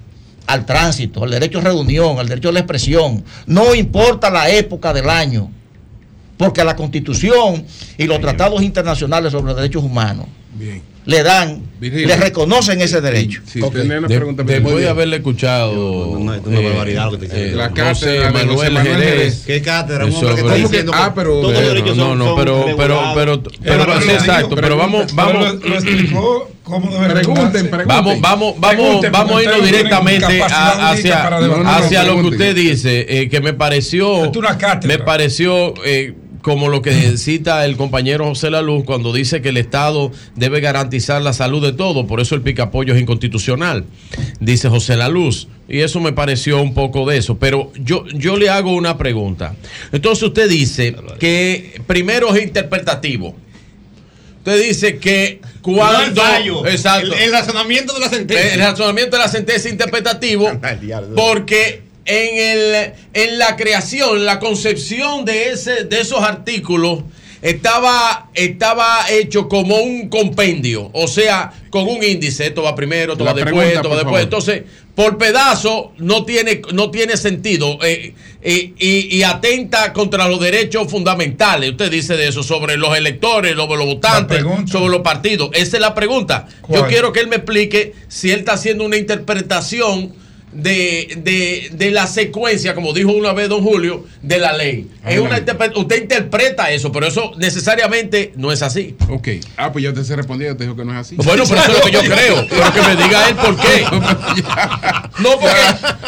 al 0.48 0.66
tránsito, 0.66 1.22
al 1.22 1.30
derecho 1.30 1.58
a 1.58 1.62
reunión, 1.62 2.18
al 2.18 2.28
derecho 2.28 2.48
a 2.48 2.52
la 2.52 2.58
expresión. 2.58 3.22
No 3.46 3.76
importa 3.76 4.28
la 4.28 4.50
época 4.50 4.92
del 4.92 5.08
año. 5.08 5.52
Porque 6.42 6.64
la 6.64 6.76
Constitución 6.76 7.64
y 7.98 8.04
los 8.06 8.20
tratados 8.20 8.62
internacionales 8.62 9.32
sobre 9.32 9.46
los 9.46 9.56
derechos 9.56 9.82
humanos 9.84 10.26
Bien. 10.54 10.82
le 11.06 11.22
dan, 11.22 11.62
Virgilio. 11.80 12.06
le 12.08 12.16
reconocen 12.16 12.80
ese 12.80 13.00
derecho. 13.00 13.40
Sí, 13.46 13.60
Ok. 13.60 13.72
tenía 13.74 13.98
una 13.98 14.08
De- 14.08 14.44
después 14.44 14.76
de 14.76 14.88
haberle 14.88 15.16
escuchado 15.16 16.08
una 16.10 16.36
eh, 16.36 16.40
barbaridad 16.44 17.10
lo 17.10 17.18
que 17.18 17.26
te 17.28 17.50
eh. 17.50 17.52
La 17.56 17.68
José 17.70 17.74
cátedra 17.82 18.12
de 18.26 18.32
Manuel 18.32 18.56
José 18.56 18.70
Manuel 18.70 18.96
Jerez, 18.96 19.10
Jerez. 19.18 19.42
¿Qué 19.46 19.62
cátedra? 19.62 20.04
Un 20.06 20.14
hombre 20.14 20.34
que 20.34 20.40
está 20.40 20.54
diciendo 20.54 20.92
Ah, 20.94 21.12
pero- 21.14 21.30
todos 21.40 21.52
los 21.52 21.52
Pero, 21.60 21.68
derechos 21.74 21.96
no, 21.96 22.04
son- 22.06 22.18
no, 22.18 22.24
son 22.26 22.36
pero, 22.38 22.64
pero, 22.76 23.00
pero, 23.14 23.42
pero, 23.42 23.84
Pero 23.86 23.98
exacto, 24.12 24.54
pero 24.56 24.76
vamos, 24.76 25.04
Pero 25.06 25.16
vamos, 25.16 25.54
lo, 25.62 25.68
lo 25.68 25.74
explicó 25.76 26.48
cómo 26.62 26.90
debe 26.92 27.12
Pregunten, 27.14 27.50
pregunten. 27.70 27.88
Vamos, 27.88 28.20
vamos, 28.20 28.54
vamos, 28.58 28.76
Pregunten, 28.76 29.12
vamos 29.12 29.36
a 29.36 29.42
irnos 29.42 29.64
directamente 29.64 30.42
a- 30.42 30.90
hacia, 30.90 31.26
hacia 31.76 32.02
lo 32.04 32.16
que 32.20 32.26
usted 32.28 32.54
dice, 32.54 33.06
eh, 33.08 33.28
que 33.28 33.40
me 33.40 33.52
pareció, 33.54 34.24
Esto 34.26 34.30
es 34.30 34.36
una 34.48 34.56
cátedra. 34.58 34.96
me 34.96 35.02
pareció 35.02 35.74
eh, 35.84 36.14
como 36.42 36.68
lo 36.68 36.82
que 36.82 37.16
cita 37.16 37.64
el 37.64 37.76
compañero 37.76 38.26
José 38.26 38.50
Laluz 38.50 38.84
cuando 38.84 39.12
dice 39.12 39.40
que 39.40 39.50
el 39.50 39.56
Estado 39.56 40.10
debe 40.36 40.60
garantizar 40.60 41.22
la 41.22 41.32
salud 41.32 41.62
de 41.64 41.72
todos, 41.72 42.04
por 42.06 42.20
eso 42.20 42.34
el 42.34 42.42
picapollo 42.42 42.94
es 42.94 43.00
inconstitucional, 43.00 43.84
dice 44.40 44.68
José 44.68 44.96
Laluz. 44.96 45.48
Y 45.68 45.80
eso 45.80 46.00
me 46.00 46.12
pareció 46.12 46.60
un 46.60 46.74
poco 46.74 47.08
de 47.08 47.16
eso. 47.16 47.38
Pero 47.38 47.72
yo, 47.76 48.04
yo 48.08 48.36
le 48.36 48.50
hago 48.50 48.74
una 48.74 48.98
pregunta. 48.98 49.54
Entonces 49.90 50.24
usted 50.24 50.48
dice 50.48 50.94
que 51.18 51.80
primero 51.86 52.34
es 52.34 52.42
interpretativo. 52.42 53.34
Usted 54.38 54.62
dice 54.62 54.98
que 54.98 55.40
cuando... 55.62 55.98
No 55.98 56.04
el 56.04 56.14
fallo, 56.14 56.66
exacto. 56.66 57.14
El, 57.14 57.22
el 57.22 57.32
razonamiento 57.32 57.94
de 57.94 58.00
la 58.00 58.08
sentencia. 58.08 58.54
El 58.54 58.60
razonamiento 58.60 59.16
de 59.16 59.22
la 59.22 59.28
sentencia 59.28 59.68
es 59.68 59.72
interpretativo 59.72 60.50
porque 61.16 61.81
en, 62.04 62.58
el, 62.58 62.92
en 63.14 63.38
la 63.38 63.56
creación, 63.56 64.24
la 64.24 64.38
concepción 64.38 65.24
de, 65.24 65.50
ese, 65.50 65.84
de 65.84 66.00
esos 66.00 66.22
artículos 66.22 67.00
estaba, 67.42 68.28
estaba 68.34 69.10
hecho 69.10 69.48
como 69.48 69.76
un 69.76 70.08
compendio, 70.08 70.90
o 70.92 71.08
sea, 71.08 71.52
con 71.70 71.88
un 71.88 72.02
índice, 72.04 72.46
esto 72.46 72.62
va 72.62 72.74
primero, 72.74 73.12
esto 73.12 73.24
La 73.24 73.32
va 73.32 73.40
después, 73.40 73.74
esto 73.74 73.88
va 73.88 73.96
después. 73.96 74.04
favor. 74.04 74.20
Entonces, 74.20 74.62
por 74.94 75.18
pedazo 75.18 75.92
no 75.98 76.24
tiene, 76.24 76.62
no 76.72 76.90
tiene 76.90 77.16
sentido 77.16 77.78
eh, 77.82 78.14
eh, 78.42 78.72
y, 78.78 79.16
y 79.16 79.22
atenta 79.22 79.92
contra 79.92 80.28
los 80.28 80.38
derechos 80.38 80.88
fundamentales. 80.90 81.70
Usted 81.70 81.90
dice 81.90 82.16
de 82.16 82.28
eso, 82.28 82.42
sobre 82.42 82.76
los 82.76 82.96
electores, 82.96 83.56
sobre 83.56 83.78
los 83.78 83.86
votantes, 83.86 84.44
sobre 84.70 84.90
los 84.90 85.00
partidos. 85.00 85.50
Esa 85.54 85.78
es 85.78 85.80
la 85.80 85.94
pregunta. 85.94 86.46
Yo 86.68 86.86
quiero 86.86 87.12
que 87.12 87.20
él 87.20 87.26
me 87.26 87.36
explique 87.36 87.94
si 88.08 88.30
él 88.30 88.40
está 88.40 88.52
haciendo 88.52 88.84
una 88.84 88.98
interpretación 88.98 90.12
de, 90.52 91.14
de, 91.22 91.70
de 91.72 91.90
la 91.90 92.06
secuencia, 92.06 92.74
como 92.74 92.92
dijo 92.92 93.10
una 93.12 93.32
vez 93.32 93.48
don 93.48 93.62
Julio, 93.62 94.04
de 94.22 94.38
la 94.38 94.52
ley. 94.52 94.88
Es 95.06 95.18
una 95.18 95.38
interpre- 95.40 95.72
usted 95.76 96.02
interpreta 96.02 96.70
eso, 96.70 96.92
pero 96.92 97.06
eso 97.06 97.32
necesariamente 97.38 98.32
no 98.36 98.52
es 98.52 98.62
así. 98.62 98.94
Ok. 99.08 99.28
Ah, 99.56 99.72
pues 99.72 99.82
yo 99.84 99.92
te 99.94 100.04
sé 100.04 100.14
responder, 100.14 100.48
yo 100.48 100.56
te 100.56 100.64
dijo 100.64 100.76
que 100.76 100.84
no 100.84 100.92
es 100.92 100.98
así. 100.98 101.16
Bueno, 101.16 101.44
pero 101.48 101.60
eso 101.60 101.72
es 101.72 101.78
lo 101.78 101.84
que 101.84 101.90
yo 101.92 102.00
creo. 102.14 102.46
Pero 102.48 102.72
que 102.72 102.80
me 102.82 102.96
diga 103.02 103.28
él 103.28 103.34
por 103.36 103.56
qué. 103.56 103.84
No, 105.18 105.38
porque, 105.38 105.56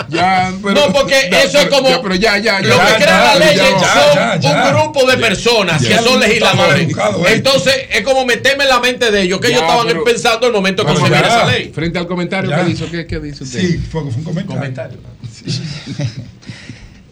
Ya, 0.09 0.53
pero- 0.63 0.75
no, 0.75 0.93
porque 0.93 1.29
ya, 1.31 1.43
eso 1.43 1.59
es 1.59 1.67
como. 1.67 1.89
ya, 1.89 2.03
pero 2.03 2.15
ya, 2.15 2.39
ya, 2.39 2.61
ya. 2.61 2.69
lo 2.69 2.75
que 2.79 2.85
Ya, 2.85 2.97
crea 2.97 3.07
ya, 3.07 3.25
la 3.25 3.47
ley 3.47 3.57
ya, 3.57 3.65
son 3.69 3.79
ya, 4.15 4.37
ya, 4.41 4.51
un 4.65 4.75
grupo 4.81 5.07
de 5.11 5.17
personas 5.19 5.83
Ya. 5.83 5.89
que 5.99 6.03
son 6.03 6.21
Ya. 6.21 6.27
legisladores. 6.27 6.81
educado. 6.87 7.29
Entonces, 7.29 7.75
es 7.93 8.01
como 8.03 8.25
meterme 8.25 8.65
en 8.65 8.71
la 8.71 8.81
mente 8.81 9.11
de 9.11 9.23
ellos, 9.23 9.41
que 9.41 9.49
ellos 9.49 9.61
Ya, 9.61 9.67
estaban 9.67 9.87
pero- 9.87 10.05
pensando 10.05 10.47
el 10.47 10.53
momento 10.53 10.85
concebieron 10.85 11.29
ya. 11.29 11.37
esa 11.37 11.47
ley. 11.47 11.71
Frente 11.75 11.99
al 11.99 12.07
comentario 12.07 12.51
Ya. 12.51 12.65
que 12.65 12.71
hizo, 12.71 12.91
¿qué, 12.91 13.07
qué 13.07 13.21
dice 13.21 13.45
usted? 13.45 13.61
Sí, 13.61 13.79
fue, 13.91 14.01
fue 14.03 14.11
un 14.11 14.11
comentario. 14.25 14.34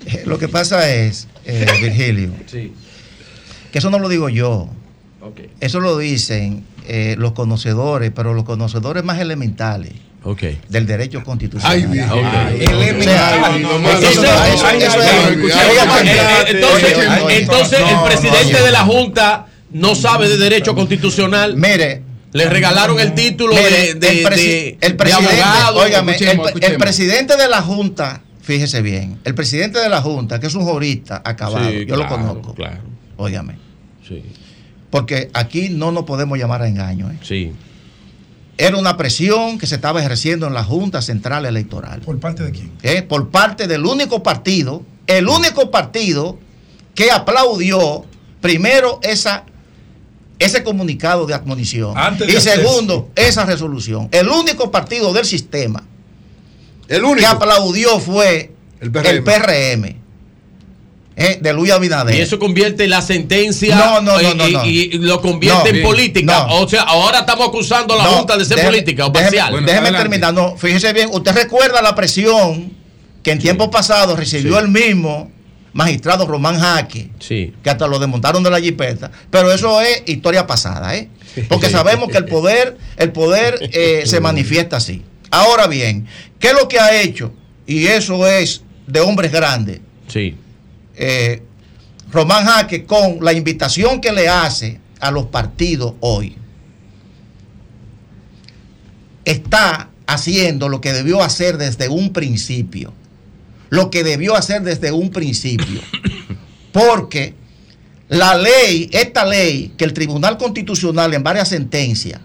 Eh, 0.05 0.25
Lo 0.26 0.36
que 0.36 0.49
pasa 0.49 0.91
es, 0.92 1.28
eh, 1.44 1.65
Virgilio, 1.81 2.33
Sí. 2.47 2.73
que 3.70 3.78
eso 3.78 3.89
no 3.89 4.01
lo 4.01 4.09
digo 4.09 4.28
yo. 4.28 4.68
Eso 5.60 5.78
lo 5.78 5.97
dicen 5.97 6.65
eh, 6.89 7.15
los 7.17 7.31
conocedores, 7.33 8.10
pero 8.12 8.34
los 8.34 8.42
conocedores 8.44 9.05
más 9.05 9.20
elementales 9.20 9.92
del 10.68 10.86
derecho 10.86 11.23
constitucional. 11.23 11.78
Entonces, 17.28 17.78
el 17.81 18.01
presidente 18.05 18.62
de 18.62 18.70
la 18.73 18.81
Junta 18.84 19.47
no 19.70 19.94
sabe 19.94 20.28
de 20.28 20.36
derecho 20.39 20.75
constitucional. 20.75 21.57
Mire, 21.57 22.02
Le 22.32 22.48
regalaron 22.48 22.98
el 22.98 23.14
título 23.14 23.54
mire, 23.54 23.94
de, 23.94 23.94
de, 23.94 24.08
el, 24.20 24.26
presi- 24.26 24.36
de- 24.36 24.78
el 24.80 24.92
de 24.92 24.94
presidente, 24.94 25.42
abogado. 25.42 25.78
óigame, 25.80 26.12
el- 26.12 26.14
escuchemos, 26.22 26.46
el, 26.46 26.48
escuchemos. 26.54 26.78
presidente 26.82 27.36
de 27.36 27.48
la 27.48 27.60
Junta, 27.62 28.22
fíjese 28.40 28.80
bien, 28.82 29.18
el 29.24 29.34
presidente 29.34 29.78
de 29.78 29.88
la 29.88 30.00
Junta, 30.00 30.40
que 30.40 30.46
es 30.46 30.54
un 30.54 30.64
jurista 30.64 31.20
acabado, 31.24 31.68
Sí, 31.70 31.84
yo 31.86 31.96
lo 31.96 32.06
conozco, 32.08 32.54
Claro. 32.54 32.78
óigame, 33.18 33.56
Sí. 34.08 34.22
porque 34.90 35.30
aquí 35.34 35.68
no 35.68 35.92
nos 35.92 36.04
podemos 36.04 36.38
llamar 36.38 36.62
a 36.62 36.68
engaño. 36.68 37.10
¿eh? 37.10 37.18
Sí. 37.22 37.52
Era 38.58 38.76
una 38.76 38.96
presión 38.96 39.58
que 39.58 39.66
se 39.66 39.74
estaba 39.74 40.00
ejerciendo 40.00 40.46
en 40.46 40.54
la 40.54 40.62
Junta 40.64 41.02
Central 41.02 41.44
Electoral. 41.46 42.00
¿Por 42.00 42.18
parte 42.20 42.42
de 42.44 42.52
quién? 42.52 42.72
¿eh? 42.82 43.02
por 43.02 43.30
parte 43.30 43.66
del 43.66 43.84
único 43.84 44.22
partido, 44.22 44.82
el 45.06 45.28
único 45.28 45.70
partido 45.70 46.38
que 46.94 47.10
aplaudió 47.10 48.04
primero 48.40 49.00
esa, 49.02 49.44
ese 50.42 50.62
comunicado 50.62 51.26
de 51.26 51.34
admonición 51.34 51.96
Antes 51.96 52.28
y 52.28 52.40
segundo 52.40 53.10
esa 53.16 53.44
resolución. 53.44 54.08
El 54.12 54.28
único 54.28 54.70
partido 54.70 55.12
del 55.12 55.24
sistema 55.24 55.82
El 56.88 57.00
que 57.00 57.06
único. 57.06 57.28
aplaudió 57.28 57.98
fue 58.00 58.52
El 58.80 58.90
el 59.06 59.22
PRM. 59.22 59.96
¿eh? 61.16 61.38
de 61.40 61.52
Luis 61.52 61.70
Abinader. 61.70 62.14
Y 62.14 62.20
eso 62.20 62.38
convierte 62.38 62.86
la 62.88 63.02
sentencia 63.02 63.76
No, 63.76 64.00
no, 64.00 64.20
no, 64.20 64.30
y, 64.30 64.34
no, 64.34 64.48
y- 64.48 64.52
no. 64.52 64.64
y 64.66 64.88
lo 64.98 65.20
convierte 65.20 65.70
No, 65.72 65.78
en 65.78 65.82
política. 65.84 66.46
no. 66.48 66.60
O 66.62 66.68
sea, 66.68 66.82
ahora 66.82 67.20
estamos 67.20 67.48
acusando 67.48 67.94
a 67.94 67.98
la 67.98 68.04
No, 68.04 68.10
Junta 68.12 68.36
de 68.36 68.44
ser 68.44 68.56
déjeme- 68.58 68.64
política 68.70 69.06
o 69.06 69.10
déjeme- 69.12 69.22
parcial. 69.24 69.50
Bueno, 69.52 69.66
déjeme 69.66 69.92
terminar. 69.92 70.32
No, 70.34 70.56
fíjese 70.56 70.92
bien, 70.92 71.10
usted 71.12 71.32
recuerda 71.32 71.82
la 71.82 71.94
presión 71.94 72.72
que 73.22 73.30
en 73.32 73.38
tiempos 73.38 73.68
pasados 73.68 74.18
recibió 74.18 74.58
el 74.58 74.68
mismo 74.68 75.30
magistrado 75.73 76.26
Román 76.26 76.59
Jaque, 76.59 77.10
Sí. 77.18 77.55
que 77.62 77.70
hasta 77.70 77.86
lo 77.86 77.99
desmontaron 77.99 78.42
de 78.42 78.51
la 78.51 78.60
jipeta. 78.60 79.10
Pero 79.31 79.52
eso 79.52 79.81
es 79.81 80.02
historia 80.07 80.47
pasada, 80.47 80.94
¿eh? 80.97 81.09
Porque 81.49 81.70
sabemos 81.70 82.10
que 82.10 82.18
el 82.18 82.26
poder, 82.26 82.76
el 82.97 83.10
poder 83.12 83.59
eh, 83.73 84.02
se 84.07 84.20
manifiesta 84.20 84.76
así. 84.76 85.02
Ahora 85.31 85.67
bien, 85.67 86.07
¿qué 86.39 86.49
es 86.49 86.55
lo 86.55 86.68
que 86.68 86.78
ha 86.78 87.01
hecho? 87.01 87.33
Y 87.67 87.86
eso 87.86 88.26
es 88.26 88.62
de 88.86 89.01
hombres 89.01 89.33
grandes. 89.33 89.81
Sí. 90.09 90.36
eh, 90.97 91.42
Román 92.10 92.44
Jaque 92.44 92.84
con 92.84 93.18
la 93.25 93.33
invitación 93.33 93.99
que 94.02 94.12
le 94.12 94.28
hace 94.28 94.78
a 95.01 95.10
los 95.10 95.26
partidos 95.26 95.94
hoy, 96.01 96.36
está 99.25 99.89
haciendo 100.07 100.68
lo 100.68 100.81
que 100.81 100.92
debió 100.92 101.23
hacer 101.23 101.57
desde 101.57 101.89
un 101.89 102.12
principio. 102.12 102.92
Lo 103.73 103.91
que 103.91 104.05
debió 104.05 104.36
hacer 104.36 104.60
desde 104.60 104.92
un 104.92 105.09
principio. 105.09 105.81
Porque 106.73 107.33
la 108.10 108.34
ley, 108.34 108.91
esta 108.92 109.25
ley 109.25 109.73
que 109.78 109.86
el 109.86 109.94
Tribunal 109.94 110.36
Constitucional 110.36 111.15
en 111.15 111.23
varias 111.23 111.49
sentencias 111.49 112.20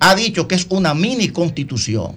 ha 0.00 0.14
dicho 0.14 0.48
que 0.48 0.54
es 0.54 0.66
una 0.70 0.94
mini 0.94 1.28
constitución, 1.28 2.14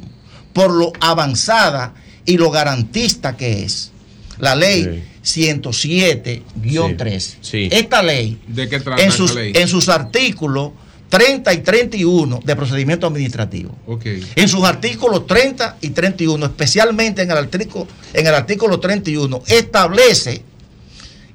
por 0.54 0.72
lo 0.72 0.94
avanzada 1.02 1.94
y 2.26 2.38
lo 2.38 2.52
garantista 2.52 3.36
que 3.36 3.64
es. 3.64 3.92
La 4.38 4.56
ley 4.56 5.04
107-3. 5.26 7.20
Sí, 7.20 7.38
sí. 7.42 7.70
Esta 7.74 8.02
ley, 8.02 8.40
¿De 8.48 8.70
qué 8.70 8.80
trata 8.80 9.02
en 9.02 9.10
esa 9.10 9.18
sus, 9.18 9.36
ley? 9.36 9.52
en 9.56 9.68
sus 9.68 9.90
artículos 9.90 10.72
30 11.10 11.54
y 11.54 11.58
31 11.58 12.40
de 12.44 12.56
procedimiento 12.56 13.08
administrativo. 13.08 13.76
Ok. 13.88 14.06
En 14.36 14.48
sus 14.48 14.64
artículos 14.64 15.26
30 15.26 15.78
y 15.82 15.90
31, 15.90 16.46
especialmente 16.46 17.24
en 17.24 17.32
el 17.32 17.38
artículo, 17.38 17.88
en 18.14 18.28
el 18.28 18.34
artículo 18.34 18.80
31, 18.80 19.42
establece, 19.48 20.44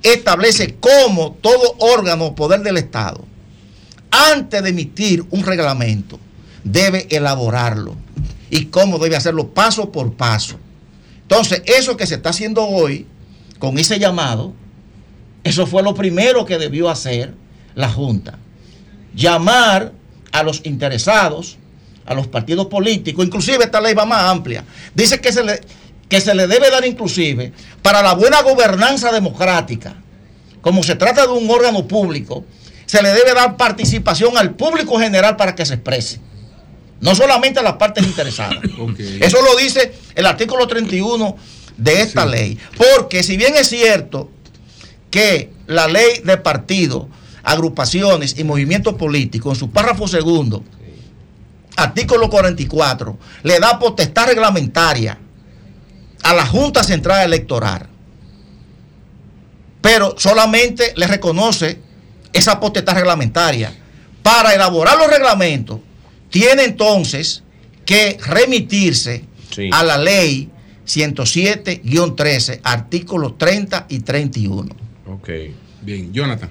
establece 0.03 0.77
cómo 0.79 1.37
todo 1.41 1.75
órgano 1.79 2.27
o 2.27 2.35
poder 2.35 2.63
del 2.63 2.77
Estado, 2.77 3.25
antes 4.11 4.63
de 4.63 4.69
emitir 4.69 5.25
un 5.31 5.43
reglamento, 5.43 6.21
debe 6.63 7.09
elaborarlo 7.11 7.97
y 8.49 8.67
cómo 8.67 8.99
debe 8.99 9.17
hacerlo 9.17 9.49
paso 9.49 9.91
por 9.91 10.15
paso. 10.15 10.57
Entonces, 11.23 11.63
eso 11.67 11.97
que 11.97 12.07
se 12.07 12.15
está 12.15 12.31
haciendo 12.31 12.65
hoy, 12.65 13.07
con 13.59 13.79
ese 13.79 13.99
llamado, 13.99 14.53
eso 15.43 15.67
fue 15.67 15.83
lo 15.83 15.95
primero 15.95 16.45
que 16.45 16.59
debió 16.59 16.89
hacer 16.89 17.35
la 17.75 17.91
Junta. 17.91 18.39
Llamar 19.15 19.93
a 20.33 20.43
los 20.43 20.61
interesados, 20.65 21.59
a 22.07 22.15
los 22.15 22.27
partidos 22.27 22.67
políticos, 22.67 23.25
inclusive 23.25 23.65
esta 23.65 23.81
ley 23.81 23.95
va 23.95 24.05
más 24.05 24.25
amplia. 24.31 24.65
Dice 24.95 25.21
que 25.21 25.33
se 25.33 25.45
le, 25.45 25.61
que 26.09 26.21
se 26.21 26.35
le 26.35 26.47
debe 26.47 26.71
dar 26.71 26.85
inclusive 26.85 27.53
para 27.83 28.03
la 28.03 28.15
buena 28.15 28.43
gobernanza 28.43 29.13
democrática, 29.13 29.95
como 30.61 30.83
se 30.83 30.97
trata 30.97 31.27
de 31.27 31.33
un 31.33 31.49
órgano 31.51 31.87
público, 31.87 32.45
se 32.87 33.03
le 33.03 33.11
debe 33.11 33.35
dar 33.35 33.57
participación 33.57 34.37
al 34.37 34.55
público 34.55 34.99
general 34.99 35.37
para 35.37 35.55
que 35.55 35.65
se 35.65 35.75
exprese. 35.75 36.21
No 37.01 37.15
solamente 37.15 37.61
a 37.61 37.63
las 37.63 37.75
partes 37.75 38.05
interesadas. 38.05 38.59
Eso 39.21 39.43
lo 39.43 39.57
dice 39.57 39.93
el 40.15 40.27
artículo 40.27 40.67
31 40.67 41.37
de 41.77 42.01
esta 42.01 42.25
ley. 42.27 42.59
Porque 42.77 43.23
si 43.23 43.37
bien 43.37 43.55
es 43.57 43.69
cierto 43.69 44.31
que 45.11 45.51
la 45.67 45.87
ley 45.87 46.21
de 46.25 46.37
partidos, 46.37 47.07
agrupaciones 47.45 48.39
y 48.39 48.45
movimientos 48.45 48.95
políticos, 48.95 49.55
en 49.57 49.61
su 49.61 49.71
párrafo 49.71 50.09
segundo, 50.09 50.65
artículo 51.77 52.31
44, 52.31 53.19
le 53.43 53.61
da 53.61 53.79
potestad 53.79 54.27
reglamentaria 54.29 55.19
a 56.23 56.35
la 56.35 56.47
Junta 56.47 56.83
Central 56.83 57.25
Electoral. 57.27 57.89
Pero 59.81 60.15
solamente 60.19 60.95
le 60.97 61.07
reconoce 61.07 61.79
esa 62.33 62.59
potestad 62.59 62.95
reglamentaria. 62.95 63.73
Para 64.23 64.55
elaborar 64.55 64.97
los 64.97 65.09
reglamentos, 65.09 65.81
tiene 66.31 66.65
entonces 66.65 67.43
que 67.85 68.17
remitirse 68.25 69.25
Sí. 69.51 69.69
a 69.71 69.83
la 69.85 69.99
ley 69.99 70.51
107-13, 70.87 72.61
artículos 72.65 73.37
30 73.39 73.87
y 73.89 74.01
31. 74.01 74.75
Ok. 75.07 75.29
Bien, 75.83 76.13
Jonathan. 76.13 76.51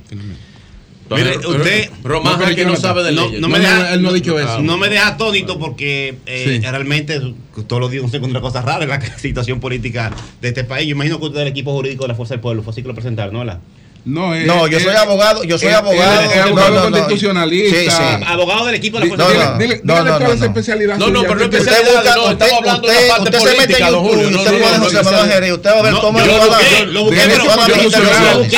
Mire, 1.16 1.38
usted 1.38 1.90
Román 2.04 2.40
No, 2.40 2.56
que 2.56 2.66
no 2.66 2.76
sabe 2.76 3.04
de 3.04 3.12
leyes. 3.12 3.40
no 3.42 3.50
me 3.50 3.60
deja, 3.60 3.80
no, 3.80 3.88
él 3.90 4.02
no 4.02 4.10
ha 4.10 4.14
dicho 4.14 4.40
eso. 4.40 4.62
No 4.62 4.78
me 4.78 4.90
deja 4.90 5.08
atónito 5.08 5.58
porque 5.60 6.16
eh, 6.26 6.60
Sí. 6.62 6.68
realmente 6.68 7.20
todos 7.68 7.80
los 7.80 7.92
días 7.92 8.02
uno 8.04 8.12
se 8.12 8.18
encuentra 8.18 8.42
cosas 8.42 8.64
raras 8.66 8.84
en 8.84 8.90
la 8.90 9.02
situación 9.18 9.60
política 9.60 10.12
de 10.42 10.48
este 10.50 10.64
país. 10.64 10.88
Yo 10.88 10.96
imagino 10.96 11.20
que 11.20 11.26
usted 11.26 11.40
es 11.40 11.44
del 11.46 11.52
equipo 11.52 11.72
jurídico 11.74 12.04
de 12.04 12.10
la 12.10 12.16
Fuerza 12.16 12.34
del 12.34 12.42
Pueblo. 12.42 12.64
Fue 12.64 12.72
así 12.72 12.82
que 12.82 12.88
lo 12.88 12.94
presentaron, 12.96 13.34
¿no? 13.34 13.40
¿verdad? 13.40 13.60
No, 14.06 14.36
eh, 14.36 14.44
No, 14.46 14.68
yo 14.68 14.82
soy 14.82 14.94
abogado, 14.96 15.44
yo 15.46 15.58
soy 15.58 15.70
él- 15.70 15.76
abogado. 15.76 16.22
es 16.22 16.38
abogado 16.38 16.70
No, 16.70 16.76
no, 16.76 16.90
no. 16.90 16.98
constitucionalista. 16.98 17.80
Sí, 17.80 17.90
sí. 17.90 18.26
Abogado 18.28 18.66
del 18.66 18.76
equipo 18.76 19.00
de 19.00 19.06
la 19.08 19.16
Dile, 19.16 19.16
Fuerza 19.16 19.24
No, 19.24 19.30
del 19.30 19.38
no. 19.38 19.56
Pueblo. 19.56 19.66
dile, 19.66 19.82
no, 19.84 20.04
no, 20.04 20.20
no, 20.20 20.46
especialidad 20.46 20.98
No, 20.98 21.08
no, 21.10 21.22
pero 21.22 21.36
no 21.36 21.46
Usted- 21.46 21.58
especial- 21.60 21.82
Usted 21.84 21.94
busca, 21.96 22.16
no, 22.16 22.22
usted, 22.24 22.34
estamos 22.34 22.54
hablando 22.60 22.88
de 22.88 22.94
usted, 22.94 23.08
la 23.08 23.16
parte 23.16 23.30
usted 23.38 23.40
se 23.40 23.46
mete 23.46 23.54
en 23.54 23.66
política, 23.66 23.90
YouTube, 23.90 24.04
no, 24.04 24.38
usted 24.40 24.52
no, 24.52 24.58
puede 24.60 24.78
no, 24.78 24.84
José 24.84 24.96
no, 24.96 25.04
Manuel 25.04 25.26
no, 25.28 25.34
Jerez, 25.34 25.52
usted 25.54 25.70
va 25.70 25.80
a 25.80 25.82
ver 25.84 25.94
no, 25.94 26.02
cómo 26.02 26.20
lo 26.20 26.26
va 26.26 26.44
a 26.44 26.84
lo 26.84 27.04
busqué, 27.06 27.22
pero 27.24 27.44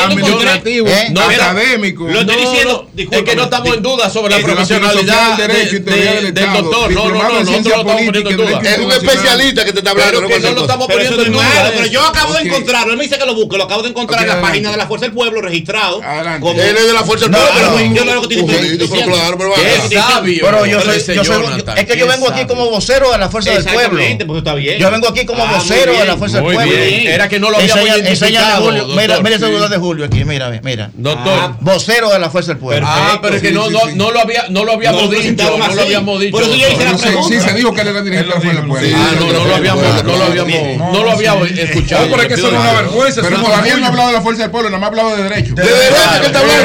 administrativo, 0.06 0.88
¿Eh? 0.88 1.14
Académico. 1.36 2.08
Lo 2.08 2.20
estoy 2.22 2.36
No, 2.36 2.42
diciendo, 2.42 2.88
no, 2.96 3.02
es 3.18 3.24
que 3.24 3.36
no 3.36 3.44
estamos 3.44 3.76
en 3.76 3.82
duda 3.84 4.10
sobre 4.10 4.32
la 4.32 4.38
Es 4.40 4.44
profesionalidad 4.46 5.38
del 5.38 6.34
doctor. 6.54 6.92
No, 6.92 7.10
no, 7.10 7.24
no, 7.24 7.40
nosotros 7.40 7.46
lo 7.46 7.70
estamos 7.70 7.84
poniendo 7.94 8.18
en 8.20 8.24
política 8.24 8.30
y 8.32 8.34
duda. 8.36 8.60
derecho 8.60 8.70
Es 8.70 8.78
un 8.86 8.92
especialista 8.92 9.66
que 9.66 9.72
te 9.74 9.78
está 9.80 9.92
hablando. 9.92 10.12
Pero 10.12 10.22
no 10.22 10.28
que 10.28 10.40
no 10.40 10.52
lo 10.52 10.62
estamos 10.62 10.88
poniendo 10.88 11.18
no 11.18 11.24
en 11.24 11.28
es 11.28 11.34
duda. 11.34 11.72
pero 11.76 11.86
yo 11.88 12.02
acabo 12.04 12.34
de 12.34 12.42
encontrarlo. 12.42 12.92
Él 12.92 12.98
me 12.98 13.04
dice 13.04 13.18
que 13.18 13.26
lo 13.26 13.36
busque, 13.36 13.58
lo 13.58 13.64
acabo 13.66 13.84
de 13.84 13.90
encontrar 13.90 14.22
en 14.24 14.28
la 14.30 14.42
página 14.42 14.72
de 14.72 14.78
la 14.78 14.88
Fuerza 14.88 15.06
del 15.06 15.14
Pueblo 15.14 15.35
registrado. 15.42 16.02
Adelante. 16.04 16.42
como- 16.42 16.62
Él 16.62 16.76
es 16.78 16.88
de 16.88 16.94
la 16.94 17.04
fuerza 17.04 17.26
del 17.26 17.32
No, 17.32 17.38
pueblo. 17.38 17.72
pero- 17.78 17.94
yo 17.96 18.06
lo 18.06 18.28
que 18.28 18.36
estoy 18.36 18.56
diciendo. 18.58 18.86
pero 18.92 19.12
claro, 19.12 19.38
pero 19.38 19.50
va. 19.52 19.56
Qué 19.90 19.96
sabio. 19.96 20.46
Pero 20.46 20.66
yo 20.66 20.82
soy, 20.82 21.16
yo 21.16 21.22
es 21.76 21.86
que 21.86 21.98
yo 21.98 22.08
vengo 22.08 22.30
aquí 22.30 22.46
como 22.46 22.70
vocero 22.70 23.12
de 23.12 23.18
la 23.18 23.30
fuerza 23.30 23.52
del 23.52 23.64
pueblo. 23.64 23.82
Exactamente, 23.82 24.26
pues 24.26 24.38
está 24.40 24.54
bien. 24.56 24.80
Yo 24.80 24.92
vengo 24.92 25.08
aquí 25.10 25.26
como 25.26 25.44
Ah, 25.44 25.54
vocero 25.58 25.94
de 25.94 26.06
la 26.06 26.18
fuerza 26.18 26.38
del 26.42 26.46
pueblo. 26.54 26.74
Era 26.76 27.30
que 27.30 27.40
no 27.40 27.50
lo 27.52 27.60
enséñale, 27.60 28.00
identificado, 28.02 28.72
Mira, 28.72 29.20
mira 29.20 29.36
el 29.36 29.40
sí. 29.40 29.46
celular 29.46 29.70
de 29.70 29.78
Julio 29.78 30.06
aquí, 30.06 30.24
mira, 30.26 30.50
mira. 30.64 30.90
Doctor. 30.94 31.34
Ah, 31.40 31.58
vocero 31.62 32.10
de 32.12 32.20
la 32.20 32.30
fuerza 32.30 32.52
del 32.52 32.58
pueblo. 32.60 32.86
Ah, 32.90 33.20
pero 33.22 33.36
es 33.36 33.42
que 33.42 33.52
no, 33.52 33.70
no, 33.70 33.80
no 33.94 34.12
lo 34.12 34.20
había, 34.20 34.46
no 34.50 34.64
lo 34.64 34.74
habíamos 34.74 35.04
No 35.04 35.10
dicho, 35.10 35.44
no 35.58 35.58
lo 35.76 35.82
habíamos 35.82 36.20
dicho. 36.20 36.32
Por 36.32 36.44
eso 36.44 36.56
yo 36.56 36.68
hice 36.68 36.84
la 36.86 36.98
pregunta. 36.98 37.36
sí, 37.42 37.42
se 37.50 37.54
dijo 37.56 37.74
que 37.74 37.82
él 37.82 37.88
era 37.90 38.02
director 38.02 38.28
de 38.28 38.36
la 38.36 38.42
Fuerza 38.42 38.60
del 38.62 38.70
Pueblo. 38.70 38.98
Ah, 38.98 39.12
no, 39.20 39.32
no 39.34 39.46
lo 39.46 39.56
habíamos, 39.56 40.04
no 40.04 40.16
lo 40.18 40.24
habíamos, 40.24 40.78
No, 40.78 40.92
no 40.94 41.04
lo 41.04 41.12
habíamos 41.12 41.48
sí. 41.50 41.60
escuchado. 41.62 42.06
No, 42.06 42.12
pero 42.12 42.22
es 42.24 42.28
que 42.28 42.34
eso 42.36 42.52
no 42.52 42.58
es 42.58 42.64
una 42.64 42.82
vergüenza. 42.82 43.22
Pero 43.22 43.36
es 43.38 43.48
Daniel 43.50 43.80
no 43.80 43.86
ha 43.86 43.90
hablado 43.90 44.08
de 44.10 44.14
la 44.16 44.22
Fuerza 44.22 44.42
del 44.44 44.52
Pueblo, 44.52 44.70
nada 44.70 44.80
más 44.80 44.88
ha 44.88 44.90
hablado 44.90 45.16
de 45.18 45.25
derecho. 45.30 45.56
De 45.56 45.64
derecho 45.64 45.96
que 46.22 46.26
está 46.28 46.40
hablando. 46.40 46.64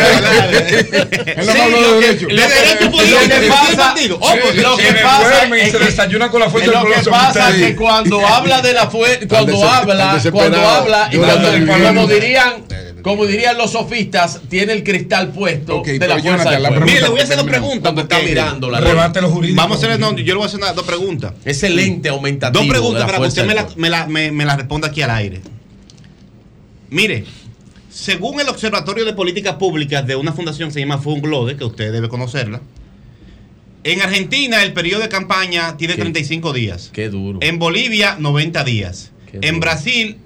Él 1.27 1.47
no 1.47 1.53
de 1.53 1.61
que- 1.61 2.01
derecho. 2.01 2.27
de 2.27 2.35
derecho 2.35 2.85
Lo 2.85 2.91
político, 2.91 3.19
que 3.41 3.49
pasa- 3.49 3.95
lo 4.07 4.77
que 4.77 4.93
pasa 5.03 5.57
es 5.57 5.73
se 5.73 5.79
que- 5.79 5.85
desayunan 5.85 6.31
con 6.31 6.41
la 6.41 6.51
fuerza 6.51 6.71
del 6.71 6.81
Lo 6.81 6.95
que 7.03 7.11
pasa 7.11 7.51
es 7.51 7.57
que 7.67 7.77
cuando 7.77 8.27
habla 8.27 8.63
de 8.63 8.73
la 8.73 8.91
fue, 8.91 9.21
cuando 9.29 9.65
habla, 9.69 10.21
cuando 10.31 10.59
habla 10.69 11.09
y 11.13 11.17
cuando, 11.17 11.87
como 11.87 12.07
dirían, 12.07 12.55
como 13.03 13.25
dirían 13.27 13.57
los 13.57 13.71
sofistas, 13.73 14.41
tiene 14.51 14.75
el 14.75 14.83
cristal 14.85 15.29
puesto 15.31 15.79
Ok, 15.79 15.87
de 15.89 16.07
la 16.07 16.19
fuerza 16.19 16.51
del 16.51 16.63
pueblo. 16.63 16.85
Mire, 16.87 17.01
le 17.01 17.09
voy 17.09 17.21
a 17.21 17.23
hacer 17.25 17.37
dos 17.37 17.47
preguntas. 17.47 17.81
Cuando 17.81 18.03
está 18.03 18.17
porque- 18.17 18.31
mirando 18.31 18.71
la 18.71 18.81
Rebate 18.81 19.21
los 19.23 19.31
jurídicos. 19.33 19.57
Vamos 19.63 19.83
a 19.83 19.87
hacer, 19.87 19.99
no, 20.01 20.13
yo 20.17 20.25
le 20.25 20.35
voy 20.35 20.43
a 20.43 20.47
hacer 20.47 20.59
una- 20.61 20.73
dos 20.75 20.85
preguntas. 20.85 21.33
Ese 21.45 21.71
lente 21.71 22.09
aumentativo. 22.11 22.63
Dos 22.63 22.71
preguntas 22.71 23.03
para 23.05 23.13
que 23.13 23.17
fuerza 23.19 23.41
usted 23.41 23.43
me 23.45 23.49
del 23.49 23.57
la, 23.57 23.63
pueblo. 23.67 23.81
me, 23.81 23.89
la, 23.91 24.07
me, 24.07 24.31
me 24.33 24.45
la 24.45 24.57
responda 24.57 24.89
aquí 24.89 25.01
al 25.03 25.11
aire. 25.13 25.41
Mire, 26.91 27.25
según 27.91 28.41
el 28.41 28.49
Observatorio 28.49 29.05
de 29.05 29.13
Políticas 29.13 29.57
Públicas 29.57 30.07
de 30.07 30.17
una 30.17 30.33
fundación 30.33 30.69
que 30.69 30.75
se 30.75 30.81
llama 30.81 30.99
Funglode, 30.99 31.57
que 31.57 31.65
usted 31.65 31.93
debe 31.93 32.09
conocerla, 32.09 32.61
en 33.83 34.01
Argentina 34.03 34.63
el 34.63 34.73
periodo 34.73 35.03
de 35.03 35.09
campaña 35.09 35.77
tiene 35.77 35.95
Qué- 35.95 36.03
35 36.03 36.53
días. 36.53 36.91
Qué 36.93 37.09
duro. 37.09 37.39
En 37.43 37.59
Bolivia, 37.59 38.17
90 38.19 38.63
días. 38.65 39.11
Qué 39.31 39.39
En 39.39 39.55
duro. 39.57 39.61
Brasil, 39.61 40.19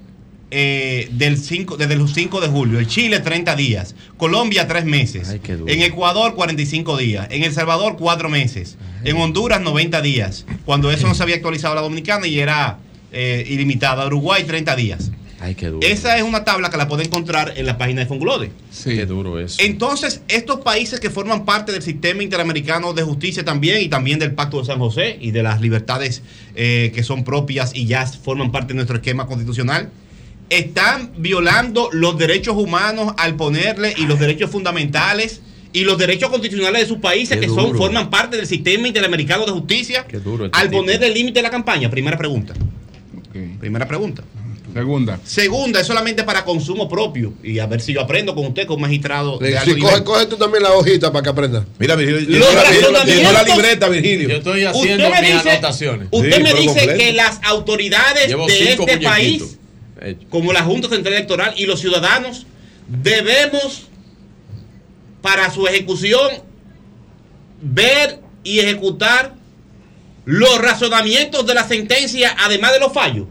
eh, 0.50 1.08
del 1.12 1.38
5, 1.38 1.76
desde 1.76 1.94
los 1.96 2.12
5 2.12 2.40
de 2.40 2.48
julio. 2.48 2.80
En 2.80 2.86
Chile, 2.86 3.20
30 3.20 3.54
días. 3.56 3.94
Colombia, 4.16 4.66
3 4.66 4.84
meses. 4.84 5.28
Ay, 5.28 5.40
qué 5.40 5.56
duro. 5.56 5.72
En 5.72 5.82
Ecuador, 5.82 6.34
45 6.34 6.96
días. 6.96 7.28
En 7.30 7.44
El 7.44 7.52
Salvador, 7.52 7.96
4 7.96 8.28
meses. 8.28 8.76
En 9.04 9.16
Honduras, 9.16 9.60
90 9.60 10.00
días. 10.02 10.46
Cuando 10.64 10.90
eso 10.90 11.06
no 11.06 11.14
se 11.14 11.22
había 11.22 11.36
actualizado 11.36 11.74
la 11.76 11.80
dominicana 11.80 12.26
y 12.26 12.38
era 12.40 12.78
eh, 13.12 13.46
ilimitada. 13.48 14.04
Uruguay, 14.06 14.42
30 14.44 14.74
días. 14.74 15.12
Ay, 15.40 15.54
qué 15.54 15.68
duro. 15.68 15.86
Esa 15.86 16.16
es 16.16 16.22
una 16.22 16.44
tabla 16.44 16.70
que 16.70 16.76
la 16.76 16.88
puede 16.88 17.04
encontrar 17.04 17.54
en 17.56 17.66
la 17.66 17.76
página 17.76 18.00
de 18.00 18.06
Fonglode. 18.06 18.50
Sí. 18.70 18.96
Qué 18.96 19.06
duro 19.06 19.38
eso. 19.38 19.56
Entonces, 19.60 20.22
estos 20.28 20.60
países 20.60 21.00
que 21.00 21.10
forman 21.10 21.44
parte 21.44 21.72
del 21.72 21.82
sistema 21.82 22.22
interamericano 22.22 22.92
de 22.92 23.02
justicia 23.02 23.44
también 23.44 23.82
y 23.82 23.88
también 23.88 24.18
del 24.18 24.32
Pacto 24.32 24.58
de 24.60 24.64
San 24.66 24.78
José 24.78 25.18
y 25.20 25.30
de 25.30 25.42
las 25.42 25.60
libertades 25.60 26.22
eh, 26.54 26.92
que 26.94 27.02
son 27.02 27.24
propias 27.24 27.74
y 27.74 27.86
ya 27.86 28.06
forman 28.06 28.52
parte 28.52 28.68
de 28.68 28.74
nuestro 28.74 28.96
esquema 28.96 29.26
constitucional, 29.26 29.90
están 30.50 31.12
violando 31.16 31.88
los 31.92 32.18
derechos 32.18 32.56
humanos 32.56 33.14
al 33.18 33.34
ponerle 33.36 33.94
y 33.96 34.06
los 34.06 34.18
derechos 34.18 34.50
fundamentales 34.50 35.40
y 35.72 35.84
los 35.84 35.98
derechos 35.98 36.30
constitucionales 36.30 36.82
de 36.82 36.88
sus 36.88 36.98
países 36.98 37.36
Qué 37.36 37.42
que 37.42 37.48
son 37.48 37.66
duro. 37.66 37.78
forman 37.78 38.08
parte 38.08 38.36
del 38.36 38.46
sistema 38.46 38.86
interamericano 38.86 39.44
de 39.44 39.52
justicia 39.52 40.06
Qué 40.06 40.18
duro 40.18 40.46
este 40.46 40.58
al 40.58 40.70
ponerle 40.70 41.10
límite 41.10 41.40
a 41.40 41.42
la 41.42 41.50
campaña. 41.50 41.90
Primera 41.90 42.16
pregunta. 42.16 42.54
Primera 43.58 43.88
pregunta. 43.88 44.22
Segunda. 44.74 45.20
Segunda, 45.24 45.80
es 45.80 45.86
solamente 45.86 46.24
para 46.24 46.44
consumo 46.44 46.88
propio. 46.88 47.32
Y 47.44 47.60
a 47.60 47.66
ver 47.66 47.80
si 47.80 47.94
yo 47.94 48.00
aprendo 48.00 48.34
con 48.34 48.46
usted, 48.46 48.66
como 48.66 48.80
magistrado 48.80 49.38
de 49.38 49.56
alto 49.56 49.72
Si 49.72 49.80
coge, 50.02 50.26
tú 50.26 50.36
también 50.36 50.64
la 50.64 50.72
hojita 50.72 51.12
para 51.12 51.22
que 51.22 51.28
aprenda. 51.30 51.64
Mira, 51.78 51.94
Virgilio, 51.94 52.38
Los 52.40 53.06
llenó 53.06 53.32
la- 53.32 53.42
libreta, 53.44 53.88
Virgilio. 53.88 54.28
Yo 54.28 54.36
estoy 54.38 54.64
haciendo 54.64 55.08
mis 55.10 55.20
dice, 55.20 55.50
anotaciones. 55.52 56.08
usted 56.10 56.36
Sí, 56.36 56.42
me 56.42 56.52
dice 56.54 56.66
completo. 56.66 56.94
que 56.98 57.12
las 57.12 57.38
autoridades 57.44 58.26
Llevo 58.28 58.46
de 58.46 58.52
este 58.72 58.76
muñequitos. 58.82 59.10
país, 59.12 59.58
Hecho. 60.02 60.26
como 60.28 60.52
la 60.52 60.62
Junta 60.62 60.88
Central 60.88 61.14
Electoral 61.14 61.54
y 61.56 61.66
los 61.66 61.78
ciudadanos, 61.80 62.44
debemos, 62.88 63.84
para 65.22 65.50
su 65.52 65.66
ejecución, 65.68 66.30
ver 67.62 68.18
y 68.42 68.58
ejecutar 68.58 69.34
los 70.24 70.58
razonamientos 70.58 71.46
de 71.46 71.54
la 71.54 71.66
sentencia, 71.66 72.34
además 72.40 72.72
de 72.72 72.80
los 72.80 72.92
fallos. 72.92 73.26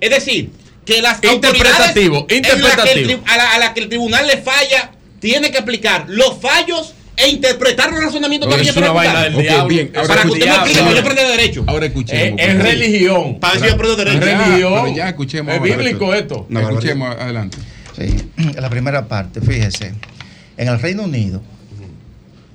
Es 0.00 0.10
decir, 0.10 0.50
que 0.84 1.02
las 1.02 1.14
autoridades 1.24 1.34
Interpretativo, 1.34 2.26
en 2.28 2.42
la 2.42 2.48
que 2.48 2.56
el 2.56 2.56
interpretativo. 2.56 3.22
a, 3.26 3.36
la, 3.36 3.52
a 3.54 3.58
la 3.58 3.74
que 3.74 3.80
el 3.80 3.88
tribunal 3.88 4.26
le 4.26 4.36
falla, 4.38 4.92
tiene 5.20 5.50
que 5.50 5.58
aplicar 5.58 6.04
los 6.08 6.38
fallos 6.40 6.92
e 7.16 7.28
interpretar 7.28 7.90
los 7.90 8.04
razonamientos 8.04 8.48
No, 8.48 8.54
también 8.56 8.70
es 8.70 8.76
una 8.76 8.86
para 8.92 8.94
vaina 9.12 9.26
ejecutarlos. 9.26 9.36
del 9.36 9.46
Ok, 9.46 9.50
diablo. 9.52 9.68
bien, 9.68 9.86
Eso 9.90 10.00
ahora 10.00 10.08
Para 10.08 10.22
que 10.22 10.28
es 10.28 10.32
usted 10.34 10.46
me 10.46 10.54
explique, 10.54 10.94
yo 10.94 11.00
aprendo 11.00 11.22
derecho. 11.30 11.64
Ahora 11.66 11.86
escuchemos. 11.86 12.22
Es, 12.24 12.30
por 12.30 12.40
es 12.56 12.62
religión. 12.62 13.40
Para 13.40 13.54
si 13.58 13.66
yo 13.66 13.72
aprendo 13.72 13.92
Es 13.92 14.04
derecho. 14.20 14.20
religión. 14.26 14.72
pero 14.84 14.96
ya 14.96 15.08
escuchemos 15.08 15.54
Es 15.54 15.60
ahora. 15.60 15.76
bíblico 15.76 16.14
esto. 16.14 16.46
No, 16.50 16.60
Escuchemos 16.60 17.16
adelante. 17.16 17.58
Sí, 17.96 18.14
la 18.60 18.68
primera 18.68 19.08
parte, 19.08 19.40
fíjese, 19.40 19.94
en 20.58 20.68
el 20.68 20.78
Reino 20.78 21.04
Unido, 21.04 21.40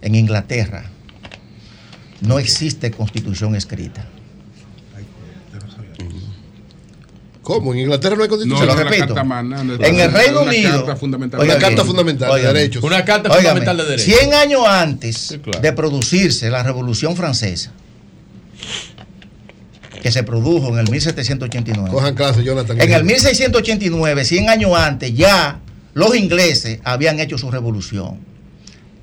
en 0.04 0.14
Inglaterra, 0.16 0.86
no 2.22 2.38
existe 2.38 2.92
constitución 2.92 3.56
escrita. 3.56 4.06
¿Cómo? 7.44 7.74
¿En 7.74 7.80
Inglaterra 7.80 8.16
no 8.16 8.22
hay 8.24 8.30
No, 8.30 8.38
constitución? 8.38 8.70
Se 8.70 8.76
lo 8.76 8.84
repito. 8.84 9.06
carta 9.08 9.24
magna, 9.24 9.64
no 9.64 9.74
es 9.74 9.80
En 9.82 10.00
el 10.00 10.12
Reino 10.12 10.42
una 10.42 10.52
Unido, 10.52 10.72
carta 10.86 10.96
fundamental. 10.96 11.40
oiga 11.40 11.56
Una 11.56 11.62
carta 11.68 11.84
fundamental 11.86 12.36
de 12.36 12.48
derechos. 12.54 12.84
Una 12.84 13.04
carta 13.06 13.32
fundamental 13.32 13.78
de 13.78 13.84
derecho. 13.86 14.12
100 14.20 14.34
años 14.36 14.62
antes 14.68 15.18
Sí, 15.18 15.40
claro. 15.40 15.60
de 15.60 15.74
producirse 15.74 16.50
la 16.52 16.62
Revolución 16.62 17.16
Francesa, 17.16 17.72
que 20.02 20.12
se 20.12 20.24
produjo 20.24 20.70
en 20.70 20.80
el 20.80 20.90
1789. 20.90 21.90
Cojan 21.92 22.16
clase, 22.16 22.44
Jonathan. 22.44 22.80
En 22.82 22.94
el 22.94 23.04
1689, 23.04 24.26
100 24.26 24.50
años 24.50 24.72
antes, 24.78 25.14
ya 25.14 25.60
los 25.94 26.16
ingleses 26.16 26.80
habían 26.84 27.20
hecho 27.20 27.38
su 27.38 27.52
revolución, 27.52 28.20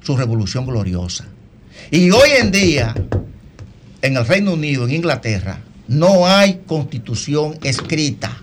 su 0.03 0.17
revolución 0.17 0.67
gloriosa. 0.67 1.27
Y 1.91 2.11
hoy 2.11 2.31
en 2.41 2.51
día, 2.51 2.95
en 4.03 4.17
el 4.17 4.27
Reino 4.27 4.53
Unido, 4.53 4.85
en 4.85 4.95
Inglaterra, 4.95 5.61
no 5.89 6.27
hay 6.27 6.61
constitución 6.67 7.59
escrita. 7.63 8.37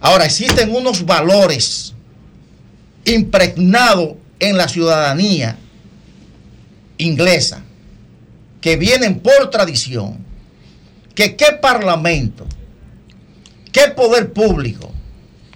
Ahora, 0.00 0.24
existen 0.24 0.74
unos 0.74 1.04
valores 1.04 1.92
impregnados 3.04 4.14
en 4.38 4.56
la 4.56 4.68
ciudadanía 4.68 5.58
inglesa 6.98 7.64
que 8.60 8.76
vienen 8.76 9.18
por 9.18 9.50
tradición, 9.50 10.18
que 11.14 11.34
qué 11.34 11.46
parlamento, 11.60 12.46
qué 13.72 13.88
poder 13.88 14.32
público 14.32 14.92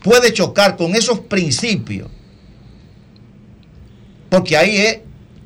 puede 0.03 0.33
chocar 0.33 0.77
con 0.77 0.97
esos 0.97 1.21
principios, 1.21 2.09
porque 4.29 4.57
ahí 4.57 4.77
es 4.77 4.99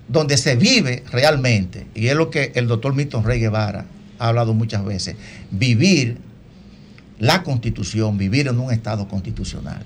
donde 0.08 0.38
se 0.38 0.56
vive 0.56 1.04
realmente, 1.10 1.86
y 1.94 2.08
es 2.08 2.14
lo 2.14 2.30
que 2.30 2.52
el 2.54 2.66
doctor 2.66 2.94
Milton 2.94 3.24
Rey 3.24 3.40
Guevara 3.40 3.84
ha 4.18 4.28
hablado 4.28 4.54
muchas 4.54 4.84
veces, 4.84 5.16
vivir 5.50 6.18
la 7.18 7.42
constitución, 7.42 8.18
vivir 8.18 8.48
en 8.48 8.58
un 8.58 8.72
Estado 8.72 9.08
constitucional. 9.08 9.82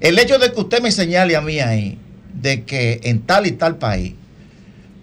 El 0.00 0.18
hecho 0.18 0.38
de 0.38 0.52
que 0.52 0.60
usted 0.60 0.80
me 0.82 0.92
señale 0.92 1.36
a 1.36 1.40
mí 1.40 1.60
ahí, 1.60 1.98
de 2.40 2.64
que 2.64 3.00
en 3.04 3.20
tal 3.22 3.46
y 3.46 3.52
tal 3.52 3.76
país, 3.76 4.14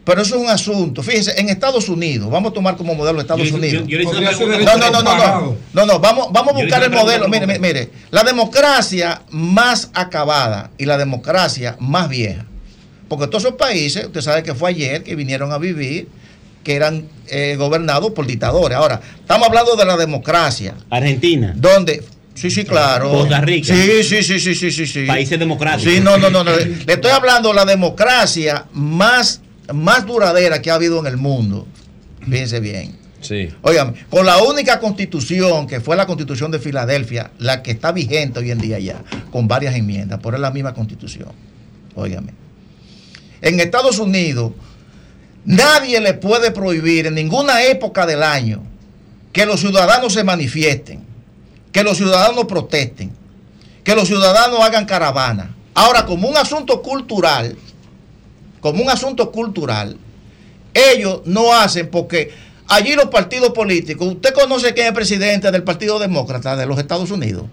pero 0.03 0.23
eso 0.23 0.35
es 0.35 0.41
un 0.41 0.49
asunto. 0.49 1.03
Fíjese, 1.03 1.39
en 1.39 1.49
Estados 1.49 1.87
Unidos, 1.87 2.29
vamos 2.31 2.51
a 2.51 2.53
tomar 2.53 2.75
como 2.75 2.95
modelo 2.95 3.21
Estados 3.21 3.47
Yo 3.47 3.55
Unidos. 3.55 3.85
yo- 3.87 3.99
no, 4.03 4.77
no, 4.77 4.91
no, 4.91 5.01
no, 5.01 5.03
no, 5.03 5.57
no, 5.73 5.85
no, 5.85 5.99
vamos, 5.99 6.27
vamos 6.31 6.53
a 6.53 6.57
buscar 6.57 6.83
el 6.83 6.89
modelo. 6.91 7.27
Mire, 7.27 7.45
mire, 7.45 7.59
mire, 7.59 7.89
la 8.09 8.23
democracia 8.23 9.21
más 9.29 9.91
acabada 9.93 10.71
y 10.77 10.85
la 10.85 10.97
democracia 10.97 11.77
más 11.79 12.09
vieja. 12.09 12.45
Porque 13.07 13.27
todos 13.27 13.43
esos 13.43 13.57
países, 13.57 14.05
usted 14.05 14.21
sabe 14.21 14.41
que 14.41 14.55
fue 14.55 14.71
ayer 14.71 15.03
que 15.03 15.15
vinieron 15.15 15.51
a 15.51 15.57
vivir, 15.57 16.07
que 16.63 16.75
eran 16.75 17.07
eh, 17.27 17.55
gobernados 17.57 18.11
por 18.11 18.27
dictadores. 18.27 18.77
Ahora, 18.77 19.01
estamos 19.19 19.47
hablando 19.47 19.75
de 19.75 19.85
la 19.85 19.97
democracia. 19.97 20.75
Argentina. 20.89 21.53
¿Dónde? 21.55 22.03
Sí, 22.33 22.49
sí, 22.49 22.63
claro. 22.63 23.11
Costa 23.11 23.41
Rica. 23.41 23.73
Sí, 23.73 24.03
sí, 24.03 24.23
sí, 24.23 24.39
sí, 24.39 24.55
sí, 24.55 24.71
sí. 24.71 24.87
sí. 24.87 25.05
Países 25.05 25.37
democráticos. 25.37 25.93
Sí, 25.93 25.99
no, 25.99 26.17
no, 26.17 26.29
no, 26.29 26.43
no. 26.43 26.55
Le 26.55 26.93
estoy 26.93 27.11
hablando 27.11 27.49
de 27.49 27.55
la 27.55 27.65
democracia 27.65 28.65
más, 28.73 29.41
más 29.73 30.05
duradera 30.05 30.61
que 30.61 30.71
ha 30.71 30.75
habido 30.75 30.99
en 30.99 31.07
el 31.07 31.17
mundo. 31.17 31.67
Fíjense 32.21 32.59
bien. 32.59 33.01
Sí. 33.21 33.49
Óigame, 33.61 33.93
con 34.09 34.25
la 34.25 34.41
única 34.41 34.79
constitución 34.79 35.67
que 35.67 35.79
fue 35.79 35.95
la 35.95 36.07
constitución 36.07 36.49
de 36.49 36.59
Filadelfia, 36.59 37.31
la 37.37 37.61
que 37.61 37.71
está 37.71 37.91
vigente 37.91 38.39
hoy 38.39 38.49
en 38.49 38.57
día 38.57 38.79
ya, 38.79 39.03
con 39.31 39.47
varias 39.47 39.75
enmiendas, 39.75 40.19
pero 40.23 40.37
es 40.37 40.41
la 40.41 40.49
misma 40.49 40.73
constitución. 40.73 41.29
Óigame. 41.93 42.33
En 43.41 43.59
Estados 43.59 43.99
Unidos, 43.99 44.53
nadie 45.45 45.99
le 45.99 46.13
puede 46.13 46.51
prohibir 46.51 47.07
en 47.07 47.15
ninguna 47.15 47.63
época 47.63 48.05
del 48.05 48.23
año 48.23 48.63
que 49.33 49.45
los 49.45 49.59
ciudadanos 49.59 50.13
se 50.13 50.23
manifiesten, 50.23 51.03
que 51.71 51.83
los 51.83 51.97
ciudadanos 51.97 52.45
protesten, 52.45 53.11
que 53.83 53.95
los 53.95 54.07
ciudadanos 54.07 54.59
hagan 54.59 54.85
caravana. 54.85 55.55
Ahora, 55.73 56.05
como 56.05 56.27
un 56.27 56.37
asunto 56.37 56.81
cultural, 56.81 57.55
como 58.59 58.83
un 58.83 58.89
asunto 58.89 59.31
cultural, 59.31 59.97
ellos 60.73 61.21
no 61.25 61.53
hacen 61.53 61.89
porque 61.89 62.31
allí 62.67 62.93
los 62.93 63.07
partidos 63.07 63.51
políticos, 63.51 64.07
¿usted 64.07 64.33
conoce 64.33 64.73
quién 64.73 64.85
es 64.85 64.89
el 64.89 64.95
presidente 64.95 65.51
del 65.51 65.63
Partido 65.63 65.99
Demócrata 65.99 66.55
de 66.55 66.65
los 66.65 66.77
Estados 66.77 67.11
Unidos? 67.11 67.45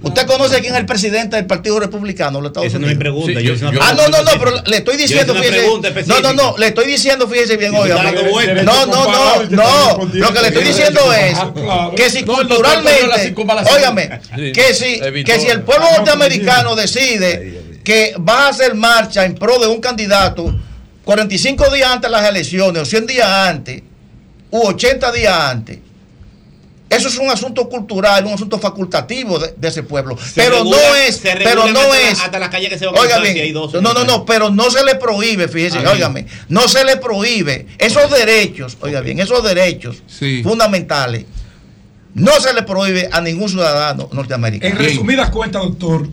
¿Usted 0.00 0.26
conoce 0.26 0.60
quién 0.60 0.74
es 0.74 0.80
el 0.80 0.86
presidente 0.86 1.36
del 1.36 1.46
Partido 1.46 1.80
Republicano 1.80 2.38
de 2.38 2.42
los 2.42 2.50
Estados 2.50 2.68
Esa 2.68 2.78
no 2.78 2.86
es 2.86 2.96
Unidos? 2.96 2.98
mi 2.98 3.34
pregunta, 3.34 3.40
yo 3.40 3.80
ah, 3.80 3.94
no, 3.96 4.08
no, 4.08 4.22
no, 4.22 4.30
pero 4.38 4.62
le 4.64 4.76
estoy 4.76 4.96
diciendo, 4.96 5.34
fíjese. 5.34 5.66
No, 6.06 6.20
no, 6.20 6.32
no, 6.32 6.56
le 6.56 6.68
estoy 6.68 6.86
diciendo, 6.86 7.26
fíjese 7.26 7.56
bien, 7.56 7.74
oiga. 7.74 8.02
No, 8.62 8.86
no, 8.86 9.10
no, 9.10 9.44
no. 9.50 10.08
Lo 10.12 10.32
que 10.32 10.40
le 10.40 10.48
estoy 10.48 10.64
diciendo 10.64 11.12
es 11.12 11.36
que 11.96 12.10
si 12.10 12.22
culturalmente, 12.22 13.34
óigame, 13.74 14.20
que 14.52 14.74
si, 14.74 15.00
que 15.24 15.40
si 15.40 15.48
el 15.48 15.62
pueblo 15.62 15.86
norteamericano 15.96 16.76
decide 16.76 17.80
que 17.82 18.14
va 18.18 18.46
a 18.46 18.48
hacer 18.50 18.74
marcha 18.74 19.24
en 19.24 19.34
pro 19.34 19.58
de 19.58 19.66
un 19.66 19.80
candidato 19.80 20.54
45 21.04 21.70
días 21.72 21.90
antes 21.90 22.10
de 22.10 22.16
las 22.16 22.28
elecciones, 22.28 22.82
o 22.82 22.84
100 22.84 23.06
días 23.06 23.26
antes, 23.26 23.82
u 24.50 24.58
80 24.58 25.10
días 25.12 25.34
antes, 25.34 25.78
eso 26.90 27.08
es 27.08 27.18
un 27.18 27.28
asunto 27.30 27.68
cultural, 27.68 28.24
un 28.24 28.32
asunto 28.32 28.58
facultativo 28.58 29.38
de, 29.38 29.54
de 29.56 29.68
ese 29.68 29.82
pueblo. 29.82 30.16
Se 30.16 30.40
pero 30.42 30.58
regula- 30.58 30.76
no 30.88 30.94
es, 30.96 31.16
se 31.16 31.32
pero 31.36 31.66
no 31.68 31.80
hasta 31.80 31.88
la- 31.88 32.10
es. 32.10 32.20
hasta 32.20 32.38
la 32.38 32.50
calle 32.50 32.68
que 32.70 32.78
se 32.78 32.86
va 32.86 32.92
a 32.92 32.94
Oiga 32.94 33.02
cruzar 33.16 33.22
bien, 33.22 33.34
si 33.34 33.40
hay 33.40 33.52
dos. 33.52 33.74
no, 33.74 33.92
no, 33.92 34.04
no, 34.04 34.24
pero 34.24 34.50
no 34.50 34.70
se 34.70 34.82
le 34.84 34.94
prohíbe, 34.94 35.48
fíjese, 35.48 35.78
Ah, 35.78 35.92
óigame, 35.92 36.26
no 36.48 36.66
se 36.68 36.84
le 36.84 36.96
prohíbe 36.96 37.66
esos 37.78 38.10
derechos, 38.10 38.78
oiga 38.80 39.00
bien, 39.02 39.18
esos 39.20 39.42
derechos 39.44 40.02
fundamentales, 40.42 41.24
no 42.14 42.32
se 42.40 42.52
le 42.54 42.62
prohíbe 42.62 43.08
a 43.12 43.20
ningún 43.20 43.48
ciudadano 43.48 44.08
norteamericano. 44.12 44.72
En 44.72 44.78
resumidas 44.78 45.30
cuentas, 45.30 45.62
doctor, 45.62 46.08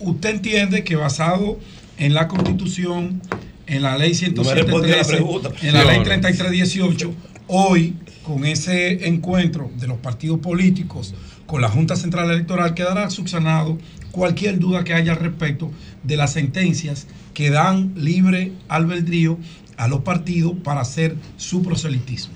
usted 0.00 0.30
entiende 0.30 0.84
que 0.84 0.96
basado 0.96 1.58
en 1.98 2.14
la 2.14 2.28
Constitución, 2.28 3.22
en 3.66 3.82
la 3.82 3.96
ley 3.96 4.12
No 4.34 4.42
me 4.44 4.54
respondió 4.54 4.96
la 4.96 5.02
107.13, 5.02 5.06
pregunta. 5.06 5.50
en 5.62 5.72
la 5.74 5.82
No, 5.84 5.88
ley 5.90 5.98
no. 5.98 6.04
3318, 6.04 7.14
hoy 7.48 7.94
con 8.24 8.44
ese 8.44 9.06
encuentro 9.08 9.70
de 9.78 9.86
los 9.86 9.98
partidos 9.98 10.38
políticos 10.40 11.14
con 11.46 11.60
la 11.60 11.68
Junta 11.68 11.96
Central 11.96 12.30
Electoral 12.30 12.74
quedará 12.74 13.10
subsanado 13.10 13.78
cualquier 14.12 14.58
duda 14.58 14.84
que 14.84 14.94
haya 14.94 15.12
al 15.12 15.18
respecto 15.18 15.70
de 16.04 16.16
las 16.16 16.32
sentencias 16.32 17.06
que 17.34 17.50
dan 17.50 17.92
libre 17.96 18.52
albedrío 18.68 19.38
a 19.76 19.88
los 19.88 20.00
partidos 20.02 20.52
para 20.62 20.82
hacer 20.82 21.16
su 21.36 21.62
proselitismo. 21.62 22.34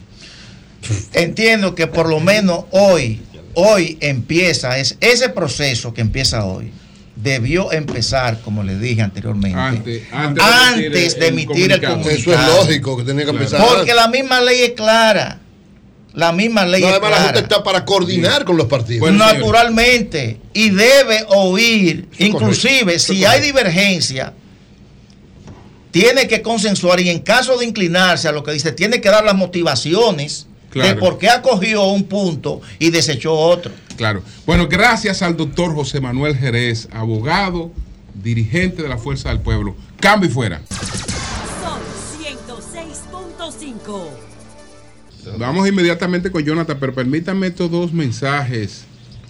Entiendo 1.12 1.74
que 1.74 1.86
por 1.86 2.08
lo 2.08 2.20
menos 2.20 2.64
hoy, 2.70 3.20
hoy 3.54 3.98
empieza, 4.00 4.78
es 4.78 4.96
ese 5.00 5.28
proceso 5.28 5.94
que 5.94 6.00
empieza 6.00 6.44
hoy, 6.44 6.72
debió 7.16 7.72
empezar, 7.72 8.40
como 8.40 8.62
le 8.62 8.78
dije 8.78 9.02
anteriormente, 9.02 9.58
Antes- 9.58 10.02
antes, 10.12 10.44
antes 10.44 11.18
de 11.18 11.28
emitir 11.28 11.72
el 11.72 11.80
comunicado. 11.80 12.10
Eso 12.10 12.32
es 12.32 12.46
lógico, 12.46 12.96
que 12.96 13.04
tenía 13.04 13.24
que 13.24 13.30
empezar 13.30 13.64
Porque 13.66 13.94
la 13.94 14.08
misma 14.08 14.40
ley 14.40 14.62
es 14.62 14.70
clara. 14.72 15.40
La 16.14 16.32
misma 16.32 16.64
ley 16.64 16.80
No, 16.80 16.88
es 16.88 16.92
además 16.92 17.10
la. 17.10 17.22
Junta 17.24 17.40
está 17.40 17.62
para 17.62 17.84
coordinar 17.84 18.44
con 18.44 18.56
los 18.56 18.66
partidos. 18.66 19.00
Pues 19.00 19.12
naturalmente. 19.12 20.40
Y 20.52 20.70
debe 20.70 21.24
oír, 21.28 22.08
inclusive 22.18 22.80
correcto, 22.80 22.90
eso 22.92 23.12
es 23.12 23.18
si 23.18 23.24
hay 23.24 23.40
correcto. 23.40 23.58
divergencia, 23.58 24.32
tiene 25.90 26.28
que 26.28 26.42
consensuar 26.42 27.00
y 27.00 27.10
en 27.10 27.20
caso 27.20 27.58
de 27.58 27.66
inclinarse 27.66 28.28
a 28.28 28.32
lo 28.32 28.44
que 28.44 28.52
dice, 28.52 28.72
tiene 28.72 29.00
que 29.00 29.08
dar 29.08 29.24
las 29.24 29.34
motivaciones 29.34 30.46
de 30.72 30.94
por 30.96 31.18
qué 31.18 31.28
acogió 31.28 31.84
un 31.84 32.04
punto 32.04 32.60
y 32.78 32.90
desechó 32.90 33.32
otro. 33.32 33.72
Claro. 33.96 34.22
Bueno, 34.46 34.68
gracias 34.68 35.22
al 35.22 35.36
doctor 35.36 35.74
José 35.74 36.00
Manuel 36.00 36.36
Jerez, 36.36 36.88
abogado, 36.92 37.70
dirigente 38.12 38.82
de 38.82 38.88
la 38.88 38.98
Fuerza 38.98 39.28
del 39.28 39.40
Pueblo. 39.40 39.76
Cambio 40.00 40.28
y 40.28 40.32
fuera. 40.32 40.60
Son 41.62 41.78
106.5. 42.20 44.23
Vamos 45.38 45.68
inmediatamente 45.68 46.30
con 46.30 46.42
Jonathan, 46.44 46.76
pero 46.80 46.94
permítame 46.94 47.48
estos 47.48 47.70
dos 47.70 47.92
mensajes 47.92 48.84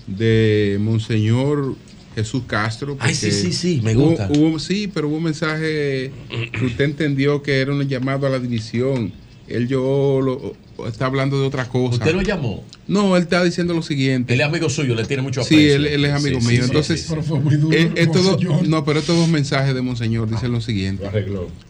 de 0.07 0.77
Monseñor 0.81 1.75
Jesús 2.15 2.43
Castro. 2.47 2.97
Ay, 3.01 3.15
sí, 3.15 3.31
sí, 3.33 3.53
sí, 3.53 3.81
me 3.83 3.97
hubo- 3.97 4.09
gusta. 4.11 4.29
hubo- 4.31 4.59
sí, 4.59 4.89
pero 4.93 5.09
hubo 5.09 5.17
un 5.17 5.25
mensaje 5.25 6.13
que 6.53 6.65
usted 6.65 6.85
entendió 6.85 7.43
que 7.43 7.61
era 7.61 7.73
un 7.73 7.83
llamado 7.89 8.27
a 8.27 8.31
la 8.31 8.39
división. 8.39 9.13
Él 9.49 9.69
yo 9.69 10.21
lo, 10.23 10.87
está 10.89 11.07
hablando 11.07 11.39
de 11.41 11.47
otra 11.47 11.67
cosa. 11.69 11.97
¿Usted 11.97 12.15
lo 12.15 12.23
llamó? 12.23 12.65
No, 12.87 13.17
él 13.17 13.23
está 13.25 13.43
diciendo 13.45 13.75
lo 13.75 13.83
siguiente. 13.83 14.33
Él 14.33 14.41
es 14.41 14.47
amigo 14.47 14.71
suyo, 14.71 14.95
le 14.95 15.05
tiene 15.05 15.23
mucho 15.23 15.43
Sí, 15.43 15.55
aprecio. 15.55 15.77
él, 15.77 15.87
él 15.87 16.05
es 16.07 16.13
amigo 16.13 16.41
Sí, 16.41 16.47
sí, 16.47 16.53
mío. 16.53 16.61
sí, 16.63 16.67
Entonces, 16.69 17.01
sí, 17.03 17.09
sí. 17.15 17.69
eh, 17.73 17.93
estos 17.97 18.25
dos- 18.25 18.63
no, 18.69 18.85
pero 18.85 19.01
estos 19.01 19.17
dos 19.19 19.29
mensajes 19.29 19.75
de 19.75 19.83
Monseñor 19.83 20.31
dicen 20.31 20.51
lo 20.53 20.61
siguiente. 20.61 21.05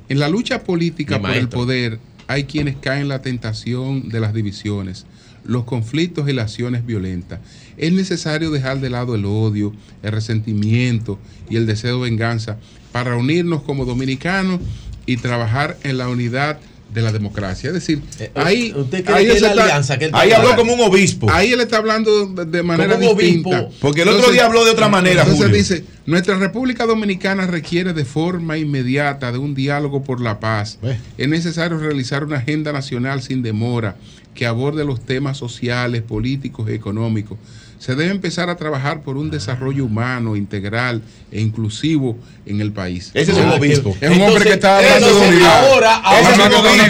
En 0.09 0.19
la 0.20 0.28
lucha 0.28 0.62
política 0.62 1.20
por 1.20 1.31
el 1.31 1.49
poder 1.49 1.99
hay 2.27 2.44
quienes 2.44 2.77
caen 2.77 3.03
en 3.03 3.09
la 3.09 3.23
tentación 3.23 4.09
de 4.09 4.20
las 4.20 4.35
divisiones, 4.35 5.07
los 5.44 5.65
conflictos 5.65 6.28
y 6.28 6.33
las 6.33 6.47
acciones 6.47 6.86
violentas. 6.86 7.41
Es 7.77 7.93
necesario 7.93 8.51
dejar 8.51 8.81
de 8.81 8.91
lado 8.91 9.15
el 9.15 9.25
odio, 9.25 9.73
el 10.03 10.12
resentimiento 10.12 11.19
y 11.51 11.57
el 11.57 11.67
deseo 11.67 11.97
de 11.97 12.11
venganza 12.11 12.59
para 12.93 13.17
unirnos 13.17 13.62
como 13.62 13.85
dominicanos 13.85 14.61
y 15.07 15.19
trabajar 15.19 15.77
en 15.83 15.99
la 15.99 16.09
unidad 16.09 16.59
de 16.94 17.02
la 17.02 17.12
democracia. 17.12 17.68
Es 17.68 17.74
decir, 17.74 18.00
ahí, 18.34 18.73
Eh, 18.74 18.81
¿Usted 18.81 19.05
cree 19.05 19.16
ahí 19.16 19.24
que 19.26 19.31
él 19.32 19.36
es 19.36 19.42
la 19.42 19.48
está- 19.50 19.62
alianza 19.64 19.98
que 19.98 20.05
él 20.06 20.10
Ahí 20.14 20.31
habló 20.32 20.55
como 20.56 20.73
un 20.74 20.81
obispo. 20.81 21.28
Ahí 21.31 21.52
él 21.52 21.60
está 21.60 21.78
hablando 21.78 22.26
de, 22.28 22.44
de 22.47 22.62
manera 22.62 22.94
Como 22.94 23.10
un 23.10 23.16
obispo. 23.16 23.50
distinta. 23.50 23.68
Porque 23.81 24.02
el 24.02 24.08
otro 24.08 24.31
día 24.32 24.47
habló 24.47 24.64
de 24.64 24.70
otra 24.70 24.89
manera, 24.89 25.23
Entonces 25.23 25.44
Julio. 25.47 25.56
dice, 25.58 25.84
nuestra 26.06 26.36
República 26.39 26.86
Dominicana 26.86 27.47
requiere 27.47 27.92
de 27.92 28.05
forma 28.05 28.56
inmediata 28.56 29.32
de 29.32 29.39
un 29.39 29.55
diálogo 29.55 30.02
por 30.05 30.20
la 30.20 30.39
paz. 30.40 30.78
Es 31.18 31.28
necesario 31.28 31.76
realizar 31.78 32.24
una 32.24 32.36
agenda 32.39 32.73
nacional 32.73 33.20
sin 33.23 33.42
demora 33.42 33.97
que 34.34 34.47
aborde 34.47 34.84
los 34.84 35.05
temas 35.05 35.36
sociales, 35.36 36.02
políticos 36.02 36.68
y 36.70 36.74
económicos. 36.74 37.39
Se 37.85 37.95
debe 37.95 38.13
empezar 38.13 38.49
a 38.49 38.57
trabajar 38.57 39.03
por 39.03 39.19
un 39.19 39.31
desarrollo 39.31 39.85
humano, 39.85 40.37
integral 40.37 41.03
e 41.31 41.39
inclusivo 41.43 42.17
en 42.47 42.63
el 42.63 42.73
país. 42.73 43.11
Ese 43.13 43.33
es 43.33 43.37
un 43.37 43.51
obispo. 43.51 43.95
Es 44.01 44.09
un 44.11 44.23
hombre 44.23 44.43
que 44.45 44.53
está 44.55 44.79
hablando 44.79 45.07
Entonces, 45.07 45.31
de 45.31 45.37
unidad. 45.37 45.69
ahora- 45.71 45.95
ahora 45.97 46.21
Ese 46.21 46.31
es 46.33 46.39
mismo 46.39 46.61
un 46.61 46.67
obispo. 46.67 46.87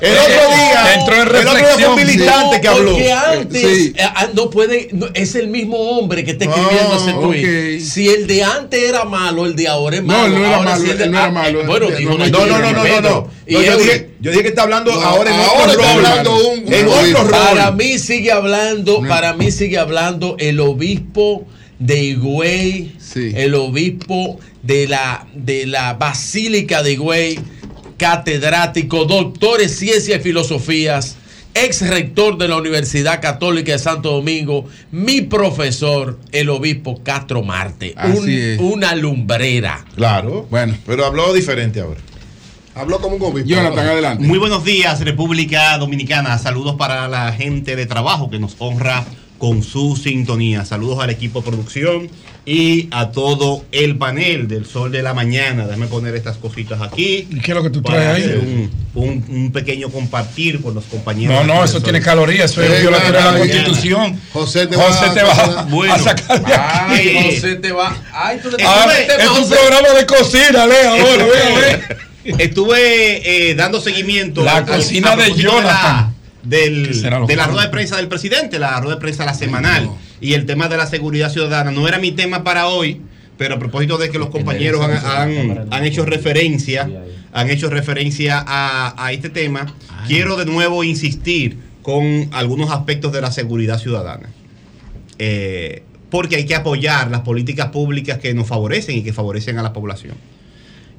el 0.00 0.12
otro 0.18 0.54
día- 0.54 0.94
entró 0.94 1.14
en 1.16 1.20
el 1.22 1.26
otro 1.26 1.40
día 1.42 1.50
fue 1.50 1.54
un 1.56 1.56
reflexión. 1.66 1.96
militante 1.96 2.60
que 2.60 2.68
habló. 2.68 2.90
Porque 2.92 3.12
antes 3.12 3.60
Sí. 3.78 3.92
eh, 3.96 4.02
ah, 4.14 4.28
no 4.34 4.50
puede, 4.50 4.88
no, 4.92 5.06
es 5.14 5.34
el 5.34 5.48
mismo 5.48 5.76
hombre 5.78 6.24
que 6.24 6.30
está 6.30 6.44
Ah, 6.44 6.54
escribiendo 6.60 6.96
ese 6.96 7.12
tweet. 7.14 7.80
Si 7.80 8.08
el 8.08 8.28
de 8.28 8.44
antes 8.44 8.80
era 8.88 9.04
malo, 9.04 9.46
el 9.46 9.56
de 9.56 9.66
ahora 9.66 9.96
es 9.96 10.02
No, 10.04 10.12
malo. 10.16 10.28
no 10.38 10.44
era 10.46 10.56
Ahora 10.58 10.70
malo, 10.70 10.84
sí 10.84 10.90
el 10.92 10.98
de- 10.98 11.08
no 11.08 11.18
era 11.18 11.26
ah, 11.26 11.30
malo. 11.32 11.60
eh, 11.60 11.66
Bueno, 11.66 11.90
No, 11.90 11.96
dijo 11.96 12.10
no, 12.12 12.18
No, 12.18 12.46
no, 12.46 12.58
no, 12.60 12.72
no, 12.72 13.00
no, 13.00 13.28
no. 13.48 13.62
Yo, 13.62 13.76
dije, 13.78 14.10
yo 14.20 14.30
dije 14.30 14.42
que 14.42 14.48
está 14.48 14.62
hablando 14.62 14.92
No, 14.92 15.00
ahora 15.00 15.30
en 15.30 15.40
ahora 15.40 15.72
otro 15.72 15.82
rol. 15.82 15.86
hablando 16.06 16.48
un- 16.48 16.58
un 16.66 16.72
en 16.72 16.88
obispo. 16.88 17.18
otro 17.20 17.22
rol. 17.22 17.30
Para 17.30 17.70
mí 17.72 17.98
sigue 17.98 18.32
hablando, 18.32 19.00
para 19.08 19.32
mí 19.34 19.50
sigue 19.50 19.78
hablando 19.78 20.36
el 20.38 20.60
obispo 20.60 21.46
de 21.78 22.02
Higüey, 22.02 22.92
el 23.14 23.54
obispo 23.54 24.38
de 24.62 24.88
la, 24.88 25.26
de 25.34 25.66
la 25.66 25.94
Basílica 25.94 26.82
de 26.82 26.92
Higüey, 26.92 27.38
catedrático, 27.98 29.04
doctor 29.04 29.60
en 29.60 29.68
ciencias 29.68 30.20
y 30.20 30.22
filosofías, 30.22 31.16
ex 31.54 31.86
rector 31.88 32.36
de 32.38 32.48
la 32.48 32.56
Universidad 32.56 33.20
Católica 33.20 33.72
de 33.72 33.78
Santo 33.78 34.10
Domingo, 34.12 34.66
mi 34.92 35.20
profesor, 35.22 36.18
el 36.32 36.48
obispo 36.50 37.00
Castro 37.02 37.42
Marte. 37.42 37.94
Un-. 38.04 38.56
Una 38.72 38.94
lumbrera. 38.94 39.84
Claro. 39.96 40.46
Bueno. 40.50 40.76
Pero 40.86 41.04
habló 41.06 41.32
diferente 41.32 41.80
ahora. 41.80 42.00
Habló 42.74 43.00
como 43.00 43.16
un. 43.16 43.44
Jonathan, 43.44 43.86
adelante. 43.86 44.24
Muy 44.24 44.38
buenos 44.38 44.64
días, 44.64 45.00
República 45.00 45.78
Dominicana. 45.78 46.36
Saludos 46.38 46.74
para 46.76 47.06
la 47.08 47.32
gente 47.32 47.76
de 47.76 47.86
trabajo 47.86 48.30
que 48.30 48.38
nos 48.40 48.56
honra 48.58 49.04
con 49.38 49.62
su 49.62 49.96
sintonía. 49.96 50.64
Saludos 50.64 50.98
al 51.02 51.10
equipo 51.10 51.40
de 51.40 51.46
producción 51.50 52.08
y 52.46 52.88
a 52.90 53.10
todo 53.10 53.64
el 53.72 53.96
panel 53.96 54.48
del 54.48 54.66
Sol 54.66 54.90
de 54.90 55.02
la 55.02 55.14
Mañana. 55.14 55.66
Déjame 55.66 55.86
poner 55.86 56.16
estas 56.16 56.36
cositas 56.36 56.80
aquí. 56.82 57.28
¿Y 57.30 57.38
qué 57.40 57.52
es 57.52 57.54
lo 57.56 57.62
que 57.62 57.70
tú 57.70 57.80
traes 57.80 58.16
ahí? 58.26 58.68
Un, 58.94 59.02
un- 59.02 59.24
un 59.28 59.52
pequeño 59.52 59.88
compartir 59.90 60.60
con 60.60 60.74
los 60.74 60.84
compañeros. 60.84 61.46
No, 61.46 61.54
no, 61.54 61.64
eso 61.64 61.80
tiene 61.80 62.00
calorías, 62.00 62.50
eso 62.50 62.60
es 62.62 62.80
violatorio 62.80 63.20
de 63.20 63.32
la. 63.32 63.38
Constitución. 63.38 64.20
José 64.32 64.66
te 64.66 64.74
José 64.76 65.06
va 65.06 65.14
te 65.14 65.20
a- 65.20 65.24
va 65.26 65.62
Bueno. 65.70 65.94
a 65.94 65.98
sacar 65.98 66.44
de 66.44 66.54
aquí. 66.54 67.08
Ay, 67.18 67.34
José 67.36 67.54
te 67.56 67.70
va. 67.72 67.96
Ay, 68.12 68.40
tú 68.42 68.50
le 68.50 68.56
Ah, 68.66 68.86
Estuve- 68.98 69.22
es 69.24 69.30
un 69.38 69.48
programa 69.48 69.88
de 69.96 70.06
cocina, 70.06 70.66
Lea, 70.66 70.92
vea. 70.92 71.98
Estuve 72.24 73.50
eh, 73.50 73.54
dando 73.54 73.80
seguimiento 73.80 74.42
La 74.44 74.56
al- 74.58 74.66
cocina 74.66 75.12
a 75.12 75.16
de 75.16 75.34
Jonathan. 75.34 75.64
la- 75.66 76.12
del- 76.42 76.88
¿Qué 76.88 76.94
será 76.94 77.18
lo 77.18 77.26
de 77.26 77.36
la 77.36 77.46
rueda 77.46 77.62
de 77.64 77.68
prensa 77.70 77.96
del 77.96 78.08
presidente, 78.08 78.58
la 78.58 78.78
rueda 78.80 78.96
de 78.96 79.00
prensa 79.00 79.24
la 79.24 79.34
semanal 79.34 79.90
y 80.20 80.34
el 80.34 80.44
tema 80.46 80.68
de 80.68 80.76
la 80.76 80.86
seguridad 80.86 81.30
ciudadana. 81.30 81.70
No 81.70 81.86
era 81.88 81.98
mi 81.98 82.12
tema 82.12 82.44
para 82.44 82.66
hoy, 82.68 83.00
pero 83.38 83.54
a 83.54 83.58
propósito 83.58 83.96
de 83.98 84.10
que 84.10 84.18
los 84.18 84.28
compañeros 84.30 84.82
han, 84.84 84.92
han- 84.92 85.68
han 85.70 85.84
hecho 85.84 86.04
referencia, 86.04 86.88
han 87.32 87.50
hecho 87.50 87.68
referencia 87.70 88.44
a, 88.46 88.94
a 89.06 89.12
este 89.12 89.28
tema, 89.30 89.74
quiero 90.06 90.36
de 90.36 90.44
nuevo 90.46 90.84
insistir 90.84 91.58
con 91.82 92.28
algunos 92.32 92.70
aspectos 92.70 93.12
de 93.12 93.20
la 93.20 93.30
seguridad 93.32 93.78
ciudadana. 93.78 94.28
Eh, 95.18 95.82
porque 96.10 96.36
hay 96.36 96.44
que 96.46 96.54
apoyar 96.54 97.10
las 97.10 97.20
políticas 97.22 97.68
públicas 97.68 98.18
que 98.18 98.34
nos 98.34 98.46
favorecen 98.46 98.96
y 98.98 99.02
que 99.02 99.12
favorecen 99.12 99.58
a 99.58 99.62
la 99.62 99.72
población. 99.72 100.14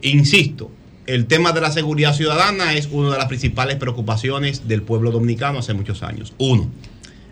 Insisto, 0.02 0.72
el 1.08 1.28
tema 1.28 1.52
de 1.52 1.62
la 1.62 1.72
seguridad 1.72 2.14
ciudadana 2.14 2.74
es 2.74 2.88
una 2.92 3.12
de 3.12 3.18
las 3.18 3.28
principales 3.28 3.76
preocupaciones 3.78 4.68
del 4.68 4.82
pueblo 4.82 5.12
dominicano 5.12 5.60
hace 5.60 5.74
muchos 5.74 6.04
años. 6.04 6.34
Uno, 6.38 6.70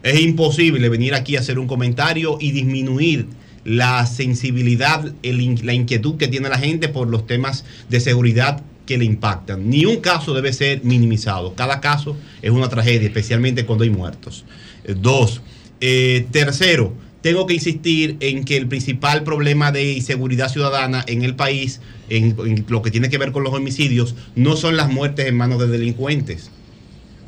es 0.03 0.19
imposible 0.19 0.89
venir 0.89 1.13
aquí 1.13 1.35
a 1.35 1.39
hacer 1.39 1.57
un 1.57 1.67
comentario 1.67 2.37
y 2.39 2.51
disminuir 2.51 3.27
la 3.63 4.05
sensibilidad, 4.05 5.13
la 5.23 5.73
inquietud 5.73 6.17
que 6.17 6.27
tiene 6.27 6.49
la 6.49 6.57
gente 6.57 6.89
por 6.89 7.07
los 7.07 7.25
temas 7.25 7.65
de 7.89 7.99
seguridad 7.99 8.61
que 8.85 8.97
le 8.97 9.05
impactan. 9.05 9.69
Ni 9.69 9.85
un 9.85 9.97
caso 9.97 10.33
debe 10.33 10.51
ser 10.51 10.83
minimizado. 10.83 11.55
Cada 11.55 11.79
caso 11.79 12.17
es 12.41 12.51
una 12.51 12.67
tragedia, 12.67 13.07
especialmente 13.07 13.65
cuando 13.65 13.85
hay 13.85 13.89
muertos. 13.89 14.43
Eh, 14.83 14.95
Dos, 14.97 15.41
eh, 15.79 16.27
tercero, 16.31 16.93
tengo 17.23 17.47
que 17.47 17.55
insistir 17.55 18.17
en 18.19 18.43
que 18.43 18.57
el 18.57 18.67
principal 18.67 19.23
problema 19.23 19.71
de 19.71 19.93
inseguridad 19.93 20.49
ciudadana 20.49 21.03
en 21.07 21.23
el 21.23 21.35
país, 21.35 21.79
en, 22.09 22.65
lo 22.67 22.81
que 22.81 22.91
tiene 22.91 23.09
que 23.09 23.17
ver 23.17 23.31
con 23.31 23.43
los 23.43 23.53
homicidios, 23.53 24.13
no 24.35 24.55
son 24.55 24.77
las 24.77 24.91
muertes 24.91 25.25
en 25.25 25.35
manos 25.35 25.59
de 25.59 25.67
delincuentes. 25.67 26.51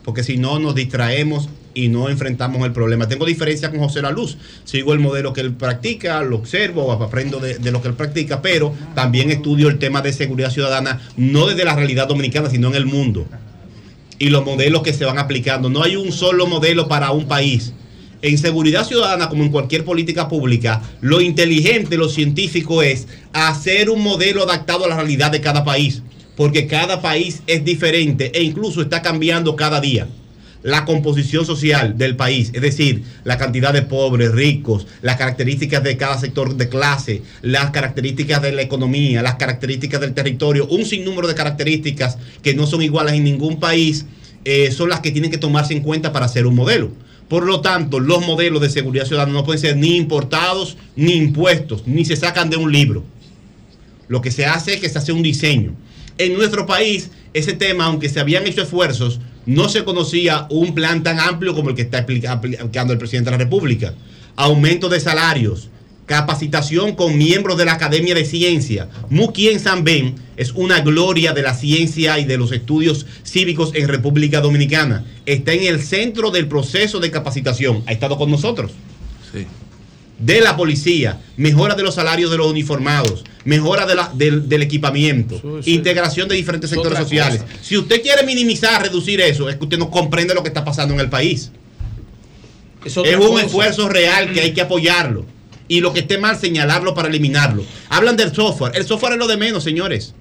Porque 0.04 0.22
si 0.22 0.38
no, 0.38 0.60
nos 0.60 0.76
distraemos 0.76 1.50
y 1.74 1.88
no 1.88 2.10
enfrentamos 2.10 2.64
el 2.66 2.74
problema. 2.74 3.08
Tengo 3.08 3.26
diferencia 3.26 3.72
con 3.72 3.80
José 3.80 4.02
La 4.02 4.12
Luz. 4.12 4.38
Sigo 4.66 4.94
el 4.94 5.00
modelo 5.00 5.34
que 5.34 5.42
él 5.42 5.54
practica, 5.54 6.22
lo 6.22 6.36
observo, 6.36 6.92
aprendo 6.92 7.40
de 7.40 7.72
lo 7.72 7.82
que 7.82 7.88
él 7.88 7.96
practica, 7.96 8.42
pero 8.42 8.76
también 8.94 9.32
estudio 9.32 9.70
el 9.70 9.80
tema 9.80 10.02
de 10.02 10.14
seguridad 10.14 10.52
ciudadana, 10.52 11.02
no 11.18 11.48
desde 11.48 11.66
la 11.66 11.76
realidad 11.76 12.08
dominicana, 12.08 12.50
sino 12.50 12.68
en 12.68 12.76
el 12.76 12.86
mundo 12.86 13.26
y 14.20 14.30
los 14.30 14.46
modelos 14.46 14.82
que 14.82 14.94
se 14.94 15.06
van 15.06 15.18
aplicando. 15.18 15.70
No 15.70 15.84
hay 15.84 15.96
un 15.96 16.12
solo 16.12 16.48
modelo 16.48 16.88
para 16.88 17.12
un 17.12 17.28
país. 17.28 17.74
En 18.26 18.40
seguridad 18.40 18.88
ciudadana, 18.88 19.30
como 19.30 19.44
en 19.44 19.52
cualquier 19.52 19.86
política 19.86 20.28
pública, 20.28 20.82
lo 21.00 21.22
inteligente, 21.22 21.96
lo 21.96 22.10
científico 22.10 22.82
es 22.82 23.08
hacer 23.34 23.92
un 23.92 24.02
modelo 24.02 24.42
adaptado 24.42 24.84
a 24.84 24.88
la 24.88 24.96
realidad 24.96 25.30
de 25.30 25.42
cada 25.42 25.64
país, 25.64 26.02
porque 26.36 26.66
cada 26.66 27.04
país 27.04 27.44
es 27.46 27.64
diferente 27.64 28.32
e 28.34 28.42
incluso 28.42 28.82
está 28.82 29.04
cambiando 29.04 29.56
cada 29.56 29.80
día 29.80 30.08
la 30.64 30.86
composición 30.86 31.46
social 31.46 32.00
del 32.00 32.16
país, 32.16 32.50
es 32.56 32.64
decir, 32.64 33.04
la 33.26 33.38
cantidad 33.38 33.72
de 33.72 33.84
pobres, 33.84 34.32
ricos, 34.32 34.88
las 35.04 35.18
características 35.18 35.84
de 35.84 35.96
cada 35.96 36.18
sector 36.18 36.56
de 36.56 36.68
clase, 36.68 37.22
las 37.44 37.70
características 37.70 38.42
de 38.42 38.54
la 38.54 38.64
economía, 38.64 39.22
las 39.22 39.36
características 39.36 40.02
del 40.02 40.16
territorio, 40.16 40.66
un 40.66 40.84
sinnúmero 40.84 41.28
de 41.28 41.36
características 41.36 42.18
que 42.42 42.56
no 42.56 42.66
son 42.66 42.82
iguales 42.82 43.14
en 43.14 43.24
ningún 43.24 43.60
país, 43.60 44.08
eh, 44.46 44.72
son 44.72 44.90
las 44.90 45.02
que 45.02 45.12
tienen 45.12 45.30
que 45.30 45.38
tomarse 45.38 45.76
en 45.76 45.82
cuenta 45.82 46.12
para 46.12 46.26
hacer 46.26 46.48
un 46.48 46.56
modelo. 46.56 47.05
Por 47.30 47.46
lo 47.46 47.62
tanto, 47.62 48.00
los 48.00 48.26
modelos 48.26 48.62
de 48.62 48.70
seguridad 48.70 49.06
ciudadana 49.06 49.34
no 49.34 49.44
pueden 49.44 49.60
ser 49.62 49.78
ni 49.78 49.96
importados, 49.98 50.78
ni 50.96 51.14
impuestos, 51.14 51.88
ni 51.88 52.06
se 52.06 52.16
sacan 52.16 52.50
de 52.50 52.58
un 52.58 52.72
libro. 52.72 53.04
Lo 54.08 54.22
que 54.22 54.32
se 54.32 54.46
hace 54.46 54.76
es 54.76 54.80
que 54.80 54.90
se 54.90 55.00
hace 55.00 55.12
un 55.12 55.24
diseño. 55.24 55.74
En 56.18 56.34
nuestro 56.36 56.66
país, 56.68 57.10
ese 57.34 57.54
tema, 57.54 57.86
aunque 57.86 58.10
se 58.10 58.20
habían 58.20 58.46
hecho 58.46 58.62
esfuerzos, 58.62 59.20
no 59.48 59.70
se 59.70 59.84
conocía 59.84 60.46
un 60.50 60.76
plan 60.76 61.04
tan 61.04 61.20
amplio 61.20 61.54
como 61.56 61.70
el 61.70 61.76
que 61.76 61.82
está 61.82 62.00
aplica- 62.00 62.32
aplicando 62.34 62.94
el 62.94 63.00
presidente 63.00 63.32
de 63.32 63.38
la 63.38 63.44
República. 63.44 63.94
Aumento 64.36 64.88
de 64.90 65.00
salarios, 65.00 65.70
capacitación 66.06 66.96
con 66.96 67.18
miembros 67.18 67.58
de 67.58 67.66
la 67.66 67.74
Academia 67.74 68.14
de 68.14 68.26
Ciencia. 68.26 68.90
Muquien 69.10 69.60
Sanben 69.60 70.16
es 70.38 70.52
una 70.52 70.82
gloria 70.82 71.34
de 71.34 71.42
la 71.42 71.54
ciencia 71.56 72.20
y 72.20 72.26
de 72.26 72.38
los 72.38 72.52
estudios 72.52 73.06
cívicos 73.26 73.72
en 73.74 73.88
República 73.88 74.42
Dominicana. 74.42 75.04
Está 75.26 75.54
en 75.54 75.64
el 75.64 75.82
centro 75.82 76.30
del 76.32 76.48
proceso 76.48 77.00
de 77.00 77.10
capacitación. 77.12 77.84
Ha 77.88 77.92
estado 77.92 78.18
con 78.18 78.30
nosotros 78.30 78.72
de 80.18 80.40
la 80.42 80.56
policía, 80.56 81.20
mejora 81.36 81.76
de 81.76 81.84
los 81.84 81.96
salarios 81.96 82.32
de 82.32 82.38
los 82.38 82.48
uniformados, 82.48 83.24
mejora 83.44 83.86
de 83.86 83.96
la- 83.96 84.12
del, 84.14 84.48
del 84.48 84.62
equipamiento, 84.62 85.42
integración 85.66 86.30
de 86.30 86.36
diferentes 86.36 86.70
es 86.72 86.76
sectores 86.76 87.00
otra 87.00 87.04
sociales. 87.04 87.42
cosa. 87.42 87.54
Si 87.62 87.78
usted 87.78 88.02
quiere 88.02 88.24
minimizar, 88.24 88.82
reducir 88.82 89.20
eso, 89.20 89.50
es 89.50 89.58
que 89.58 89.64
usted 89.66 89.78
no 89.78 89.92
comprende 89.92 90.34
lo 90.34 90.42
que 90.42 90.48
está 90.50 90.64
pasando 90.64 90.94
en 90.94 91.02
el 91.02 91.10
país. 91.10 91.52
Es 92.86 92.96
un 92.96 93.04
cosa. 93.04 93.46
esfuerzo 93.46 93.90
real 93.90 94.32
que 94.32 94.40
hay 94.42 94.54
que 94.54 94.62
apoyarlo. 94.62 95.26
Y 95.68 95.82
lo 95.82 95.94
que 95.94 96.02
esté 96.02 96.18
mal, 96.18 96.38
señalarlo 96.38 96.94
para 96.94 97.08
eliminarlo. 97.08 97.64
Hablan 97.90 98.16
del 98.18 98.34
software. 98.34 98.74
El 98.76 98.86
software 98.86 99.14
es 99.14 99.20
lo 99.20 99.28
de 99.28 99.38
menos, 99.38 99.64
señores. 99.64 100.14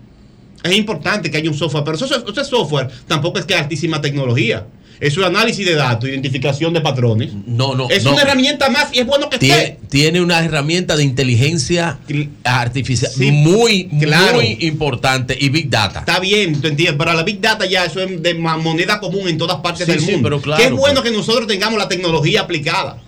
Es 0.62 0.74
importante 0.74 1.31
que 1.31 1.36
haya 1.36 1.50
un 1.50 1.56
software, 1.56 1.84
pero 1.84 1.97
eso, 1.97 2.06
ese 2.06 2.44
software 2.44 2.89
tampoco 3.06 3.39
es 3.39 3.44
que 3.44 3.52
es 3.55 3.60
altísima 3.60 4.00
tecnología. 4.00 4.66
Es 5.00 5.18
un 5.18 5.24
análisis 5.24 5.66
de 5.66 5.74
datos, 5.74 6.08
identificación 6.08 6.73
de 6.73 6.81
patrones. 6.81 7.32
No, 7.47 7.74
no. 7.74 7.90
Es 7.90 8.05
no. 8.05 8.12
una 8.12 8.23
herramienta 8.23 8.70
más 8.70 8.86
y 8.94 9.00
es 9.00 9.06
bueno 9.06 9.28
que 9.28 9.39
Tiene, 9.39 9.62
esté. 9.62 9.78
tiene 9.90 10.20
una 10.23 10.42
herramienta 10.42 10.97
de 10.97 11.02
inteligencia 11.02 11.98
artificial 12.44 13.10
Sí, 13.12 13.31
muy, 13.32 13.89
claro. 14.00 14.36
muy 14.36 14.56
importante 14.60 15.36
y 15.39 15.48
Big 15.50 15.68
Data. 15.68 15.98
Está 15.98 16.20
bien, 16.20 16.60
tú 16.60 16.68
entiendes, 16.68 16.97
pero 16.98 17.12
la 17.12 17.24
Big 17.24 17.40
Data 17.40 17.66
ya 17.66 17.84
eso 17.84 18.00
es 18.00 18.23
de 18.23 18.34
moneda 18.34 19.00
común 19.00 19.28
en 19.28 19.36
todas 19.36 19.58
partes 19.58 19.84
Sí, 19.84 19.92
del 19.92 20.00
sí, 20.00 20.12
mundo. 20.12 20.26
pero 20.28 20.40
claro, 20.40 20.62
qué 20.62 20.70
bueno 20.70 21.00
pues. 21.02 21.10
que 21.10 21.16
nosotros 21.16 21.47
tengamos 21.48 21.78
la 21.78 21.89
tecnología 21.89 22.42
aplicada. 22.42 22.98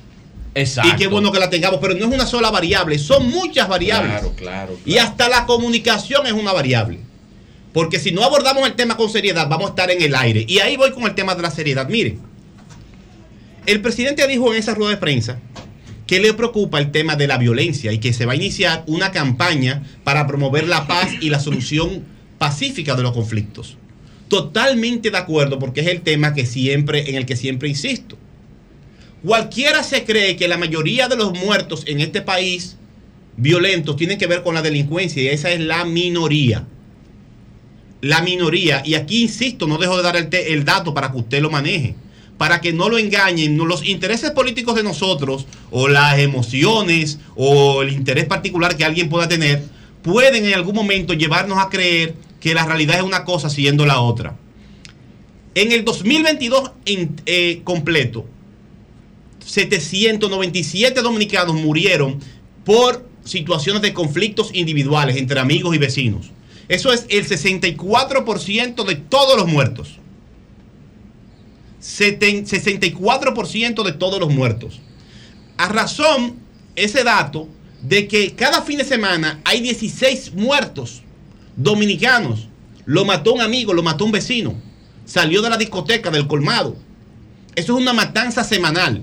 Exacto. 0.57 0.91
Y 0.95 0.97
qué 0.97 1.07
bueno 1.07 1.31
que 1.31 1.39
la 1.39 1.51
tengamos, 1.51 1.79
pero 1.83 1.93
no 1.95 2.07
es 2.07 2.15
una 2.15 2.25
sola 2.25 2.51
variable, 2.51 2.99
son 2.99 3.29
muchas 3.29 3.69
variables. 3.69 4.13
Claro, 4.13 4.33
claro. 4.35 4.79
Y 4.87 4.97
hasta 4.97 5.29
la 5.29 5.45
comunicación 5.45 6.27
es 6.27 6.33
una 6.33 6.55
variable. 6.55 6.99
Porque 7.75 7.99
si 7.99 8.11
no 8.11 8.25
abordamos 8.25 8.67
el 8.67 8.75
tema 8.75 8.97
con 8.97 9.11
seriedad, 9.11 9.49
vamos 9.51 9.67
a 9.67 9.71
estar 9.71 9.91
en 9.91 10.01
el 10.01 10.15
aire. 10.15 10.47
Y 10.49 10.61
ahí 10.61 10.79
voy 10.79 10.93
con 10.93 11.03
el 11.03 11.15
tema 11.15 11.35
de 11.35 11.43
la 11.43 11.51
seriedad. 11.51 11.87
Miren, 11.91 12.21
el 13.67 13.83
presidente 13.83 14.27
dijo 14.27 14.51
en 14.51 14.59
esa 14.59 14.75
rueda 14.75 14.93
de 14.93 14.97
prensa 14.97 15.39
que 16.07 16.21
le 16.21 16.33
preocupa 16.33 16.79
el 16.79 16.91
tema 16.91 17.17
de 17.17 17.27
la 17.27 17.37
violencia 17.37 17.93
y 17.93 17.99
que 17.99 18.15
se 18.15 18.25
va 18.25 18.33
a 18.33 18.37
iniciar 18.37 18.83
una 18.87 19.13
campaña 19.13 19.83
para 20.05 20.27
promover 20.27 20.67
la 20.67 20.87
paz 20.87 21.11
y 21.21 21.29
la 21.29 21.39
solución 21.39 22.03
pacífica 22.39 22.95
de 22.95 23.03
los 23.03 23.13
conflictos. 23.13 23.77
Totalmente 24.29 25.11
de 25.11 25.19
acuerdo 25.19 25.59
porque 25.59 25.83
es 25.83 25.89
el 25.89 26.01
tema 26.01 26.33
que 26.33 26.47
siempre 26.47 27.11
en 27.11 27.17
el 27.17 27.27
que 27.27 27.37
siempre 27.37 27.69
insisto. 27.69 28.17
Cualquiera 29.27 29.83
se 29.83 30.05
cree 30.05 30.37
que 30.37 30.47
la 30.47 30.57
mayoría 30.57 31.09
de 31.09 31.17
los 31.17 31.37
muertos 31.37 31.83
en 31.89 31.99
este 32.01 32.23
país 32.23 32.77
violentos 33.37 33.97
tienen 33.97 34.19
que 34.19 34.29
ver 34.29 34.45
con 34.45 34.55
la 34.55 34.63
delincuencia 34.63 35.21
y 35.21 35.27
esa 35.27 35.51
es 35.51 35.59
la 35.59 35.85
minoría. 35.85 36.65
La 38.03 38.23
minoría, 38.23 38.83
y 38.87 38.95
aquí 38.95 39.23
insisto, 39.23 39.67
no 39.67 39.79
dejo 39.79 39.97
de 39.97 40.05
dar 40.05 40.17
el, 40.17 40.65
dato 40.65 40.95
para 40.95 41.11
que 41.11 41.19
usted 41.19 41.43
lo 41.43 41.51
maneje, 41.51 41.97
para 42.39 42.61
que 42.61 42.73
no 42.73 42.89
lo 42.89 42.99
engañen, 42.99 43.59
los 43.59 43.85
intereses 43.85 44.31
políticos 44.31 44.77
de 44.77 44.85
nosotros 44.85 45.47
o 45.73 45.89
las 45.89 46.21
emociones 46.21 47.19
o 47.35 47.83
el 47.83 47.95
interés 47.95 48.27
particular 48.27 48.77
que 48.77 48.85
alguien 48.85 49.09
pueda 49.09 49.27
tener 49.27 49.61
pueden 50.03 50.47
en 50.47 50.55
algún 50.55 50.77
momento 50.77 51.15
llevarnos 51.15 51.59
a 51.59 51.69
creer 51.69 52.15
que 52.39 52.55
la 52.55 52.65
realidad 52.65 52.99
es 52.99 53.03
una 53.03 53.25
cosa 53.25 53.51
siendo 53.51 53.87
la 53.87 53.99
otra. 53.99 54.37
En 55.57 55.73
el 55.73 55.85
2022 55.85 56.71
en- 56.85 57.21
eh, 57.27 57.63
completo, 57.65 58.25
797 59.47 61.03
dominicanos 61.03 61.55
murieron 61.55 62.21
por 62.65 63.09
situaciones 63.25 63.83
de 63.83 63.93
conflictos 63.95 64.51
individuales 64.53 65.17
entre 65.17 65.41
amigos 65.41 65.75
y 65.75 65.79
vecinos. 65.79 66.31
Eso 66.69 66.93
es 66.93 67.07
el 67.09 67.27
64% 67.27 68.85
de 68.85 68.97
todos 68.97 69.37
los 69.39 69.47
muertos. 69.49 69.99
Seten- 71.81 72.45
64% 72.47 73.83
de 73.85 73.93
todos 73.93 74.19
los 74.19 74.33
muertos. 74.33 74.81
A 75.57 75.69
razón, 75.69 76.37
ese 76.75 77.05
dato, 77.05 77.49
de 77.83 78.09
que 78.09 78.35
cada 78.35 78.63
fin 78.63 78.79
de 78.79 78.85
semana 78.85 79.41
hay 79.45 79.61
16 79.61 80.33
muertos 80.35 81.03
dominicanos. 81.57 82.49
Lo 82.85 83.05
mató 83.05 83.33
un 83.35 83.41
amigo, 83.41 83.73
lo 83.73 83.83
mató 83.83 84.05
un 84.05 84.13
vecino. 84.13 84.55
Salió 85.05 85.43
de 85.43 85.51
la 85.51 85.57
discoteca, 85.57 86.11
del 86.11 86.27
colmado. 86.27 86.77
Eso 87.55 87.77
es 87.77 87.83
una 87.83 87.93
matanza 87.93 88.43
semanal. 88.43 89.03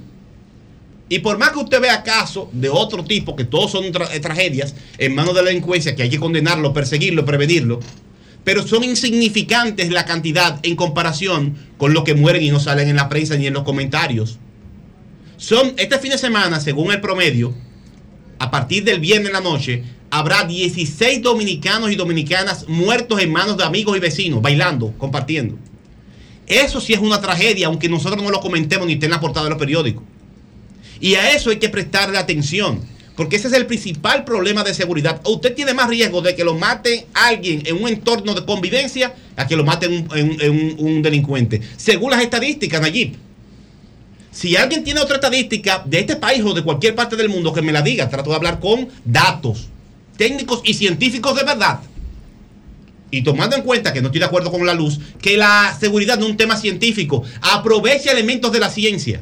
Y 1.13 1.19
por 1.19 1.37
más 1.37 1.51
que 1.51 1.59
usted 1.59 1.79
vea 1.79 2.01
casos 2.01 2.47
de 2.53 2.69
otro 2.69 3.03
tipo, 3.03 3.35
que 3.35 3.43
todos 3.43 3.69
son 3.69 3.83
eh, 3.85 4.19
tragedias, 4.19 4.73
en 4.97 5.13
manos 5.13 5.35
de 5.35 5.43
la 5.43 5.49
delincuencia, 5.49 5.95
que 5.95 6.01
hay 6.01 6.09
que 6.09 6.17
condenarlo, 6.17 6.73
perseguirlo, 6.73 7.23
prevenirlo, 7.23 7.81
pero 8.43 8.65
son 8.65 8.83
insignificantes 8.83 9.91
la 9.91 10.05
cantidad 10.05 10.59
en 10.63 10.75
comparación 10.75 11.55
con 11.77 11.93
los 11.93 12.03
que 12.03 12.15
mueren 12.15 12.41
y 12.41 12.49
no 12.49 12.59
salen 12.59 12.89
en 12.89 12.95
la 12.95 13.09
prensa 13.09 13.37
ni 13.37 13.45
en 13.45 13.53
los 13.53 13.61
comentarios. 13.61 14.39
Son, 15.37 15.75
este 15.77 15.99
fin 15.99 16.09
de 16.09 16.17
semana, 16.17 16.59
según 16.59 16.91
el 16.91 16.99
promedio, 16.99 17.53
a 18.39 18.49
partir 18.49 18.83
del 18.83 18.99
viernes 18.99 19.27
en 19.27 19.33
la 19.33 19.41
noche, 19.41 19.83
habrá 20.09 20.45
16 20.45 21.21
dominicanos 21.21 21.91
y 21.91 21.95
dominicanas 21.95 22.67
muertos 22.67 23.21
en 23.21 23.31
manos 23.31 23.55
de 23.57 23.63
amigos 23.63 23.95
y 23.95 23.99
vecinos, 23.99 24.41
bailando, 24.41 24.95
compartiendo. 24.97 25.59
Eso 26.47 26.81
sí 26.81 26.93
es 26.93 26.99
una 26.99 27.21
tragedia, 27.21 27.67
aunque 27.67 27.87
nosotros 27.87 28.23
no 28.23 28.31
lo 28.31 28.39
comentemos 28.39 28.87
ni 28.87 28.93
esté 28.93 29.05
en 29.05 29.11
la 29.11 29.19
portada 29.19 29.43
de 29.43 29.51
los 29.51 29.59
periódicos. 29.59 30.03
Y 31.03 31.15
a 31.15 31.31
eso 31.31 31.49
hay 31.49 31.57
que 31.57 31.67
prestarle 31.67 32.17
atención, 32.17 32.79
porque 33.17 33.35
ese 33.35 33.49
es 33.49 33.53
el 33.55 33.65
principal 33.65 34.23
problema 34.23 34.63
de 34.63 34.73
seguridad. 34.73 35.19
Usted 35.25 35.53
tiene 35.53 35.73
más 35.73 35.89
riesgo 35.89 36.21
de 36.21 36.33
que 36.33 36.45
lo 36.45 36.55
mate 36.55 37.07
alguien 37.13 37.61
en 37.65 37.75
un 37.83 37.89
entorno 37.89 38.33
de 38.33 38.45
convivencia 38.45 39.13
a 39.35 39.45
que 39.45 39.57
lo 39.57 39.65
mate 39.65 39.87
un, 39.89 40.07
en- 40.15 40.75
un 40.79 41.01
delincuente. 41.01 41.59
Según 41.75 42.11
las 42.11 42.21
estadísticas, 42.21 42.79
Nayib. 42.79 43.17
Si 44.31 44.55
alguien 44.55 44.85
tiene 44.85 45.01
otra 45.01 45.15
estadística 45.17 45.83
de 45.85 45.99
este 45.99 46.15
país 46.15 46.41
o 46.45 46.53
de 46.53 46.63
cualquier 46.63 46.95
parte 46.95 47.17
del 47.17 47.27
mundo, 47.27 47.51
que 47.51 47.61
me 47.61 47.73
la 47.73 47.81
diga. 47.81 48.07
Trato 48.09 48.29
de 48.29 48.37
hablar 48.37 48.61
con 48.61 48.87
datos 49.03 49.67
técnicos 50.15 50.61
y 50.63 50.73
científicos 50.73 51.35
de 51.35 51.43
verdad. 51.43 51.81
Y 53.11 53.23
tomando 53.23 53.57
en 53.57 53.63
cuenta 53.63 53.91
que 53.91 53.99
no 54.01 54.07
estoy 54.07 54.19
de 54.19 54.25
acuerdo 54.25 54.51
con 54.51 54.65
la 54.65 54.73
luz, 54.73 54.99
que 55.21 55.35
la 55.35 55.75
seguridad 55.77 56.17
no 56.17 56.25
es 56.25 56.31
un 56.31 56.37
tema 56.37 56.55
científico. 56.55 57.23
Aprovecha 57.41 58.11
elementos 58.11 58.53
de 58.53 58.59
la 58.59 58.69
ciencia. 58.69 59.21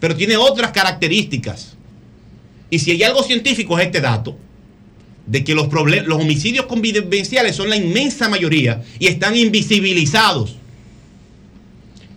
Pero 0.00 0.16
tiene 0.16 0.36
otras 0.36 0.72
características. 0.72 1.74
Y 2.70 2.78
si 2.78 2.90
hay 2.92 3.02
algo 3.02 3.22
científico 3.22 3.78
es 3.78 3.86
este 3.86 4.00
dato. 4.00 4.36
De 5.26 5.44
que 5.44 5.54
los, 5.54 5.68
homicidios 6.10 6.66
convivenciales 6.66 7.54
son 7.54 7.68
la 7.68 7.76
inmensa 7.76 8.28
mayoría 8.28 8.82
y 8.98 9.08
están 9.08 9.36
invisibilizados 9.36 10.56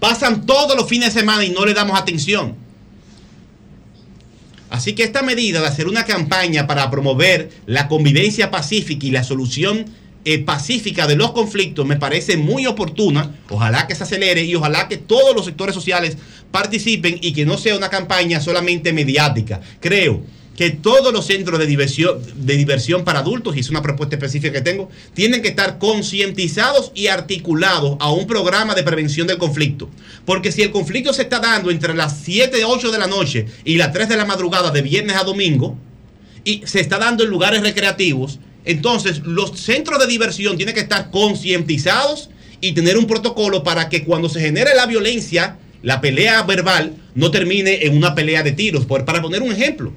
pasan 0.01 0.47
todos 0.47 0.75
los 0.75 0.89
fines 0.89 1.13
de 1.13 1.19
semana 1.21 1.45
y 1.45 1.51
no 1.51 1.63
le 1.63 1.75
damos 1.75 1.97
atención. 1.97 2.55
Así 4.71 4.93
que 4.93 5.03
esta 5.03 5.21
medida 5.21 5.61
de 5.61 5.67
hacer 5.67 5.87
una 5.87 6.05
campaña 6.05 6.65
para 6.65 6.89
promover 6.89 7.51
la 7.67 7.87
convivencia 7.87 8.49
pacífica 8.49 9.05
y 9.05 9.11
la 9.11 9.23
solución 9.23 9.85
eh, 10.23 10.39
pacífica 10.39 11.07
de 11.07 11.15
los 11.15 11.31
conflictos 11.31 11.85
me 11.85 11.95
parece 11.95 12.37
muy 12.37 12.67
oportuna. 12.67 13.39
Ojalá 13.49 13.87
que 13.87 13.95
se 13.95 14.03
acelere 14.03 14.43
y 14.43 14.55
ojalá 14.55 14.87
que 14.87 14.97
todos 14.97 15.35
los 15.35 15.45
sectores 15.45 15.73
sociales 15.73 16.17
participen 16.51 17.17
y 17.21 17.33
que 17.33 17.45
no 17.45 17.57
sea 17.57 17.75
una 17.75 17.89
campaña 17.89 18.39
solamente 18.39 18.93
mediática. 18.93 19.61
Creo 19.79 20.21
que 20.55 20.69
todos 20.69 21.11
los 21.13 21.25
centros 21.25 21.57
de 21.59 21.65
diversión, 21.65 22.19
de 22.35 22.55
diversión 22.55 23.03
para 23.03 23.19
adultos, 23.19 23.55
y 23.55 23.61
es 23.61 23.69
una 23.69 23.81
propuesta 23.81 24.15
específica 24.15 24.53
que 24.53 24.61
tengo, 24.61 24.89
tienen 25.13 25.41
que 25.41 25.47
estar 25.47 25.79
concientizados 25.79 26.91
y 26.93 27.07
articulados 27.07 27.97
a 27.99 28.11
un 28.11 28.27
programa 28.27 28.75
de 28.75 28.83
prevención 28.83 29.25
del 29.27 29.37
conflicto. 29.37 29.89
Porque 30.25 30.51
si 30.51 30.61
el 30.61 30.71
conflicto 30.71 31.13
se 31.13 31.23
está 31.23 31.39
dando 31.39 31.71
entre 31.71 31.95
las 31.95 32.19
7, 32.23 32.63
8 32.63 32.91
de 32.91 32.99
la 32.99 33.07
noche 33.07 33.47
y 33.63 33.77
las 33.77 33.91
3 33.91 34.09
de 34.09 34.17
la 34.17 34.25
madrugada 34.25 34.71
de 34.71 34.81
viernes 34.81 35.15
a 35.15 35.23
domingo, 35.23 35.77
y 36.43 36.61
se 36.65 36.79
está 36.79 36.97
dando 36.97 37.23
en 37.23 37.29
lugares 37.29 37.61
recreativos, 37.61 38.39
entonces 38.65 39.21
los 39.25 39.59
centros 39.59 39.99
de 39.99 40.07
diversión 40.07 40.57
tienen 40.57 40.75
que 40.75 40.81
estar 40.81 41.09
concientizados 41.11 42.29
y 42.59 42.73
tener 42.73 42.97
un 42.97 43.07
protocolo 43.07 43.63
para 43.63 43.89
que 43.89 44.03
cuando 44.03 44.29
se 44.29 44.39
genere 44.39 44.75
la 44.75 44.85
violencia, 44.85 45.57
la 45.81 45.99
pelea 45.99 46.43
verbal, 46.43 46.95
no 47.15 47.31
termine 47.31 47.85
en 47.85 47.97
una 47.97 48.13
pelea 48.13 48.43
de 48.43 48.51
tiros. 48.51 48.85
Por- 48.85 49.03
para 49.03 49.21
poner 49.21 49.41
un 49.41 49.51
ejemplo. 49.51 49.91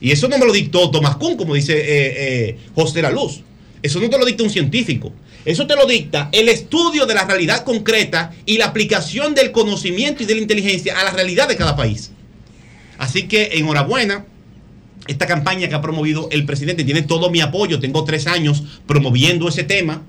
Y 0.00 0.12
eso 0.12 0.28
no 0.28 0.38
me 0.38 0.46
lo 0.46 0.52
dictó 0.52 0.90
Tomás 0.90 1.16
Kuhn, 1.16 1.36
como 1.36 1.54
dice 1.54 1.76
eh, 1.76 2.14
eh, 2.48 2.58
José 2.74 3.02
La 3.02 3.10
Luz. 3.10 3.40
Eso 3.82 4.00
no 4.00 4.08
te 4.08 4.18
lo 4.18 4.24
dicta 4.24 4.44
un 4.44 4.50
científico. 4.50 5.12
Eso 5.44 5.66
te 5.66 5.74
lo 5.74 5.86
dicta 5.86 6.28
el 6.32 6.48
estudio 6.48 7.06
de 7.06 7.14
la 7.14 7.24
realidad 7.24 7.64
concreta 7.64 8.32
y 8.46 8.58
la 8.58 8.66
aplicación 8.66 9.34
del 9.34 9.50
conocimiento 9.50 10.22
y 10.22 10.26
de 10.26 10.34
la 10.36 10.40
inteligencia 10.40 10.98
a 11.00 11.04
la 11.04 11.10
realidad 11.10 11.48
de 11.48 11.56
cada 11.56 11.74
país. 11.74 12.12
Así 12.98 13.26
que 13.26 13.50
enhorabuena. 13.54 14.24
Esta 15.08 15.26
campaña 15.26 15.68
que 15.68 15.74
ha 15.74 15.80
promovido 15.80 16.28
el 16.30 16.44
presidente 16.46 16.84
tiene 16.84 17.02
todo 17.02 17.30
mi 17.30 17.40
apoyo. 17.40 17.80
Tengo 17.80 18.04
tres 18.04 18.26
años 18.26 18.62
promoviendo 18.86 19.48
ese 19.48 19.64
tema. 19.64 20.02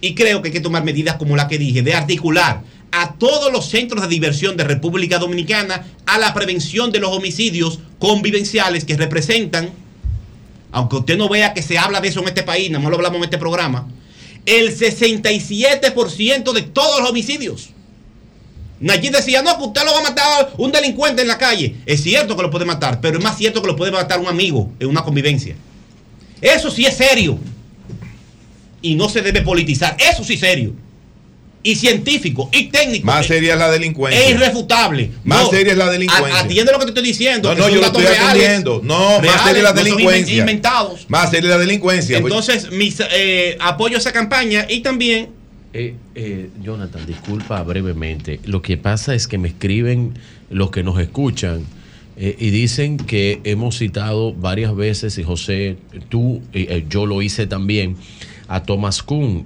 Y 0.00 0.14
creo 0.14 0.42
que 0.42 0.48
hay 0.48 0.52
que 0.52 0.60
tomar 0.60 0.84
medidas 0.84 1.16
como 1.16 1.36
la 1.36 1.48
que 1.48 1.58
dije, 1.58 1.82
de 1.82 1.94
articular 1.94 2.62
a 2.90 3.14
todos 3.14 3.52
los 3.52 3.68
centros 3.68 4.02
de 4.02 4.08
diversión 4.08 4.56
de 4.56 4.64
República 4.64 5.18
Dominicana 5.18 5.86
a 6.06 6.18
la 6.18 6.34
prevención 6.34 6.90
de 6.90 7.00
los 7.00 7.10
homicidios 7.10 7.78
convivenciales 7.98 8.84
que 8.84 8.96
representan, 8.96 9.70
aunque 10.72 10.96
usted 10.96 11.16
no 11.16 11.28
vea 11.28 11.54
que 11.54 11.62
se 11.62 11.78
habla 11.78 12.00
de 12.00 12.08
eso 12.08 12.20
en 12.20 12.28
este 12.28 12.42
país, 12.42 12.70
nada 12.70 12.82
más 12.82 12.90
lo 12.90 12.96
hablamos 12.96 13.18
en 13.18 13.24
este 13.24 13.38
programa, 13.38 13.88
el 14.46 14.76
67% 14.76 16.52
de 16.52 16.62
todos 16.62 17.00
los 17.00 17.10
homicidios. 17.10 17.70
Nayib 18.80 19.12
decía, 19.12 19.42
no, 19.42 19.56
que 19.58 19.64
usted 19.64 19.84
lo 19.84 19.92
va 19.92 19.98
a 19.98 20.02
matar 20.02 20.52
un 20.56 20.70
delincuente 20.70 21.22
en 21.22 21.28
la 21.28 21.38
calle. 21.38 21.76
Es 21.84 22.02
cierto 22.02 22.36
que 22.36 22.42
lo 22.42 22.50
puede 22.50 22.64
matar, 22.64 23.00
pero 23.00 23.18
es 23.18 23.24
más 23.24 23.36
cierto 23.36 23.60
que 23.60 23.66
lo 23.66 23.76
puede 23.76 23.90
matar 23.90 24.20
un 24.20 24.28
amigo 24.28 24.70
en 24.78 24.88
una 24.88 25.02
convivencia. 25.02 25.56
Eso 26.40 26.70
sí 26.70 26.86
es 26.86 26.96
serio. 26.96 27.38
Y 28.80 28.94
no 28.94 29.08
se 29.08 29.22
debe 29.22 29.42
politizar. 29.42 29.96
Eso 29.98 30.22
sí 30.22 30.34
es 30.34 30.40
serio. 30.40 30.74
Y 31.60 31.74
científico, 31.74 32.48
y 32.52 32.68
técnico. 32.68 33.04
Más 33.04 33.26
seria 33.26 33.54
es 33.54 33.58
la 33.58 33.68
delincuencia. 33.68 34.22
Es 34.24 34.30
irrefutable. 34.30 35.10
Más 35.24 35.42
No, 35.42 35.50
seria 35.50 35.72
es 35.72 35.78
la 35.78 35.90
delincuencia. 35.90 36.38
Atiende 36.38 36.70
lo 36.70 36.78
que 36.78 36.84
te 36.84 36.90
estoy 36.92 37.02
diciendo. 37.02 37.52
No, 37.54 37.62
no, 37.62 37.68
yo 37.68 37.80
lo 37.80 37.86
estoy 37.88 38.06
atendiendo. 38.06 38.80
No, 38.84 39.20
más 39.20 39.42
seria 39.42 39.58
es 39.58 39.64
la 39.64 39.72
delincuencia. 39.72 40.36
inventados. 40.36 41.06
Más 41.08 41.30
seria 41.30 41.50
es 41.50 41.56
la 41.56 41.58
delincuencia. 41.58 42.18
Entonces, 42.18 42.70
mis, 42.70 43.02
eh, 43.10 43.58
apoyo 43.60 43.98
esa 43.98 44.12
campaña 44.12 44.66
y 44.68 44.80
también 44.80 45.30
Eh, 45.74 45.94
eh, 46.14 46.48
Jonathan, 46.62 47.04
disculpa 47.06 47.62
brevemente. 47.62 48.40
Lo 48.46 48.62
que 48.62 48.76
pasa 48.78 49.14
es 49.14 49.28
que 49.28 49.36
me 49.38 49.48
escriben 49.48 50.14
los 50.50 50.70
que 50.70 50.82
nos 50.82 50.98
escuchan 50.98 51.62
eh, 52.16 52.36
y 52.38 52.50
dicen 52.50 52.96
que 52.96 53.40
hemos 53.44 53.76
citado 53.78 54.32
varias 54.34 54.74
veces, 54.74 55.18
y 55.18 55.22
José, 55.22 55.76
tú, 56.08 56.40
eh, 56.52 56.84
yo 56.88 57.04
lo 57.06 57.20
hice 57.22 57.46
también, 57.46 57.96
a 58.48 58.62
Thomas 58.62 59.02
Kuhn. 59.02 59.44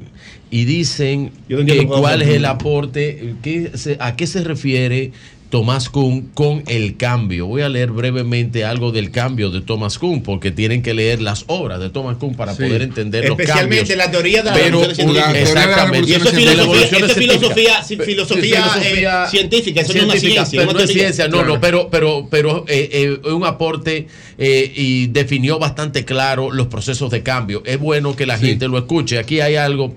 Y 0.51 0.65
dicen 0.65 1.33
no 1.49 1.65
que 1.67 1.87
cuál 1.87 2.23
es 2.23 2.29
el 2.29 2.45
aporte, 2.45 3.35
qué 3.43 3.73
se- 3.75 3.97
a 4.01 4.15
qué 4.17 4.27
se 4.27 4.45
refiere 4.45 5.11
Thomas 5.53 5.91
Kuhn 5.91 6.31
con 6.33 6.63
el 6.67 6.97
cambio. 6.97 7.47
Voy 7.47 7.61
a 7.61 7.69
leer 7.69 7.91
brevemente 7.91 8.65
algo 8.65 8.91
del 8.91 9.11
cambio 9.11 9.51
de 9.51 9.61
Thomas 9.61 9.99
Kuhn, 9.99 10.23
porque 10.23 10.51
tienen 10.51 10.81
que 10.81 10.95
leer 10.95 11.21
las 11.21 11.45
obras 11.47 11.79
de 11.79 11.91
Thomas 11.91 12.17
Kuhn 12.17 12.35
para 12.35 12.55
Sí. 12.55 12.63
poder 12.63 12.81
entender 12.81 13.29
los 13.29 13.37
cambios. 13.37 13.51
Especialmente 13.51 13.97
la 13.97 14.11
teoría 14.11 14.43
de 14.43 14.49
la 14.49 14.55
Pero 14.57 14.81
revolución 14.81 15.11
exactamente. 15.37 16.11
Y 16.11 16.15
eso 16.15 16.29
es 16.31 16.35
filosofía, 16.35 16.85
eso 16.87 17.05
es 17.05 17.13
filosofía, 17.15 17.83
ci- 17.83 18.03
filosofía, 18.03 18.65
eh, 18.83 19.07
científica, 19.31 19.83
eso 19.83 19.93
no 19.93 19.99
es 19.99 20.05
una 20.07 20.17
ciencia, 20.17 20.61
pero 20.61 20.73
no 20.73 20.81
es 20.81 20.91
ciencia, 20.91 21.29
no, 21.29 21.33
Claro. 21.37 21.49
no, 21.57 21.61
pero, 21.61 21.89
pero, 21.91 22.29
pero 22.31 22.65
eh, 22.67 23.19
eh, 23.23 23.29
un 23.31 23.45
aporte 23.45 24.07
eh, 24.39 24.73
y 24.75 25.09
definió 25.09 25.59
bastante 25.59 26.07
claro 26.07 26.51
los 26.51 26.69
procesos 26.69 27.11
de 27.11 27.23
cambio. 27.23 27.63
Es 27.67 27.79
bueno 27.79 28.17
que 28.17 28.25
la 28.25 28.39
gente 28.39 28.69
lo 28.69 28.79
escuche. 28.79 29.19
Aquí 29.19 29.41
hay 29.41 29.57
algo. 29.57 29.95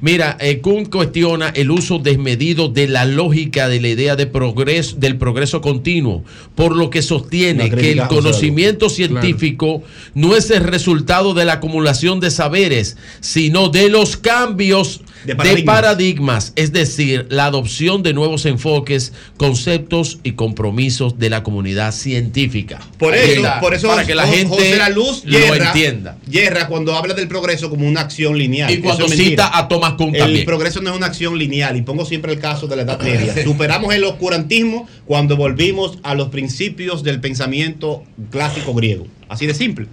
Mira, 0.00 0.38
eh, 0.40 0.60
Kuhn 0.60 0.86
cuestiona 0.86 1.50
el 1.50 1.70
uso 1.70 1.98
desmedido 1.98 2.68
de 2.68 2.88
la 2.88 3.04
lógica 3.04 3.68
de 3.68 3.80
la 3.80 3.88
idea 3.88 4.16
de 4.16 4.26
progreso, 4.26 4.96
del 4.96 5.18
progreso 5.18 5.60
continuo, 5.60 6.24
por 6.54 6.74
lo 6.74 6.88
que 6.88 7.02
sostiene 7.02 7.70
que 7.70 7.92
el 7.92 8.06
conocimiento 8.06 8.88
científico 8.88 9.82
no 10.14 10.36
es 10.36 10.50
el 10.50 10.64
resultado 10.64 11.34
de 11.34 11.44
la 11.44 11.54
acumulación 11.54 12.18
de 12.18 12.30
saberes, 12.30 12.96
sino 13.20 13.68
de 13.68 13.90
los 13.90 14.16
cambios 14.16 15.02
de 15.24 15.36
paradigmas. 15.36 15.74
paradigmas. 15.80 16.52
es 16.56 16.72
decir, 16.72 17.26
la 17.30 17.46
adopción 17.46 18.02
de 18.02 18.12
nuevos 18.14 18.46
enfoques, 18.46 19.12
conceptos 19.36 20.18
y 20.22 20.32
compromisos 20.32 21.18
de 21.18 21.30
la 21.30 21.42
comunidad 21.42 21.92
científica. 21.92 22.80
Por 22.98 23.14
eso, 23.14 23.42
por 23.60 23.74
eso 23.74 23.88
para 23.88 24.04
que 24.06 24.14
la 24.14 24.26
gente 24.26 24.76
La 24.76 24.88
Luz 24.88 25.22
lo 25.24 25.38
yerra- 25.38 25.66
entienda. 25.68 26.18
yerra 26.28 26.66
cuando 26.68 26.94
habla 26.94 27.14
del 27.14 27.28
progreso 27.28 27.68
como 27.70 27.86
una 27.86 28.00
acción 28.00 28.38
lineal. 28.38 28.70
Y 28.70 28.78
cuando 28.78 29.08
cita 29.08 29.56
a 29.56 29.68
Thomas 29.68 29.94
Kuhn 29.94 30.14
El 30.14 30.20
también. 30.20 30.44
progreso 30.46 30.80
no 30.80 30.90
es 30.90 30.96
una 30.96 31.06
acción 31.06 31.38
lineal. 31.38 31.76
Y 31.76 31.82
pongo 31.82 32.04
siempre 32.04 32.32
el 32.32 32.38
caso 32.38 32.66
de 32.66 32.76
la 32.76 32.82
Edad 32.82 33.00
Media. 33.00 33.34
Superamos 33.44 33.94
el 33.94 34.04
oscurantismo 34.04 34.88
cuando 35.06 35.36
volvimos 35.36 35.98
a 36.02 36.14
los 36.14 36.28
principios 36.28 37.02
del 37.02 37.20
pensamiento 37.20 38.04
clásico 38.30 38.74
griego. 38.74 39.06
Así 39.28 39.46
de 39.46 39.54
simple. 39.54 39.86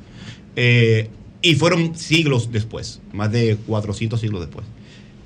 Eh, 0.56 1.10
y 1.42 1.56
fueron 1.56 1.96
siglos 1.98 2.52
después, 2.52 3.00
más 3.14 3.32
de 3.32 3.58
400 3.68 4.20
siglos 4.20 4.42
después. 4.42 4.66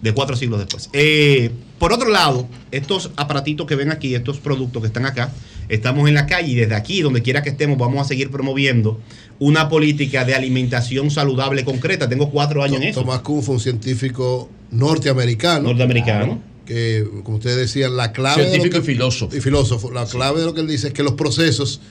De 0.01 0.13
cuatro 0.13 0.35
siglos 0.35 0.59
después. 0.59 0.89
Eh, 0.93 1.51
por 1.77 1.93
otro 1.93 2.09
lado, 2.09 2.47
estos 2.71 3.11
aparatitos 3.17 3.67
que 3.67 3.75
ven 3.75 3.91
aquí, 3.91 4.15
estos 4.15 4.39
productos 4.39 4.81
que 4.81 4.87
están 4.87 5.05
acá, 5.05 5.31
estamos 5.69 6.07
en 6.09 6.15
la 6.15 6.25
calle 6.25 6.51
y 6.51 6.55
desde 6.55 6.73
aquí, 6.75 7.01
donde 7.01 7.21
quiera 7.21 7.43
que 7.43 7.49
estemos, 7.49 7.77
vamos 7.77 8.01
a 8.01 8.05
seguir 8.05 8.31
promoviendo 8.31 8.99
una 9.37 9.69
política 9.69 10.25
de 10.25 10.33
alimentación 10.33 11.11
saludable 11.11 11.63
concreta. 11.65 12.09
Tengo 12.09 12.31
cuatro 12.31 12.63
años 12.63 12.77
en 12.77 12.87
eso. 12.89 13.01
Thomas 13.01 13.19
Kuhn 13.21 13.43
fue 13.43 13.55
un 13.55 13.61
científico 13.61 14.49
norteamericano. 14.71 15.69
Norteamericano. 15.69 16.41
Que, 16.65 17.05
como 17.23 17.37
ustedes 17.37 17.57
decían, 17.57 17.95
la 17.97 18.11
clave. 18.11 18.43
Científico 18.43 18.73
de 18.75 18.79
lo 18.79 18.85
que- 18.85 18.91
y 18.91 18.95
filósofo. 18.95 19.35
Y 19.35 19.41
filósofo. 19.41 19.91
La 19.91 20.05
clave 20.05 20.39
de 20.39 20.45
lo 20.45 20.53
que 20.53 20.61
él 20.61 20.67
dice 20.67 20.87
es 20.87 20.93
que 20.93 21.03
los 21.03 21.13
procesos, 21.13 21.81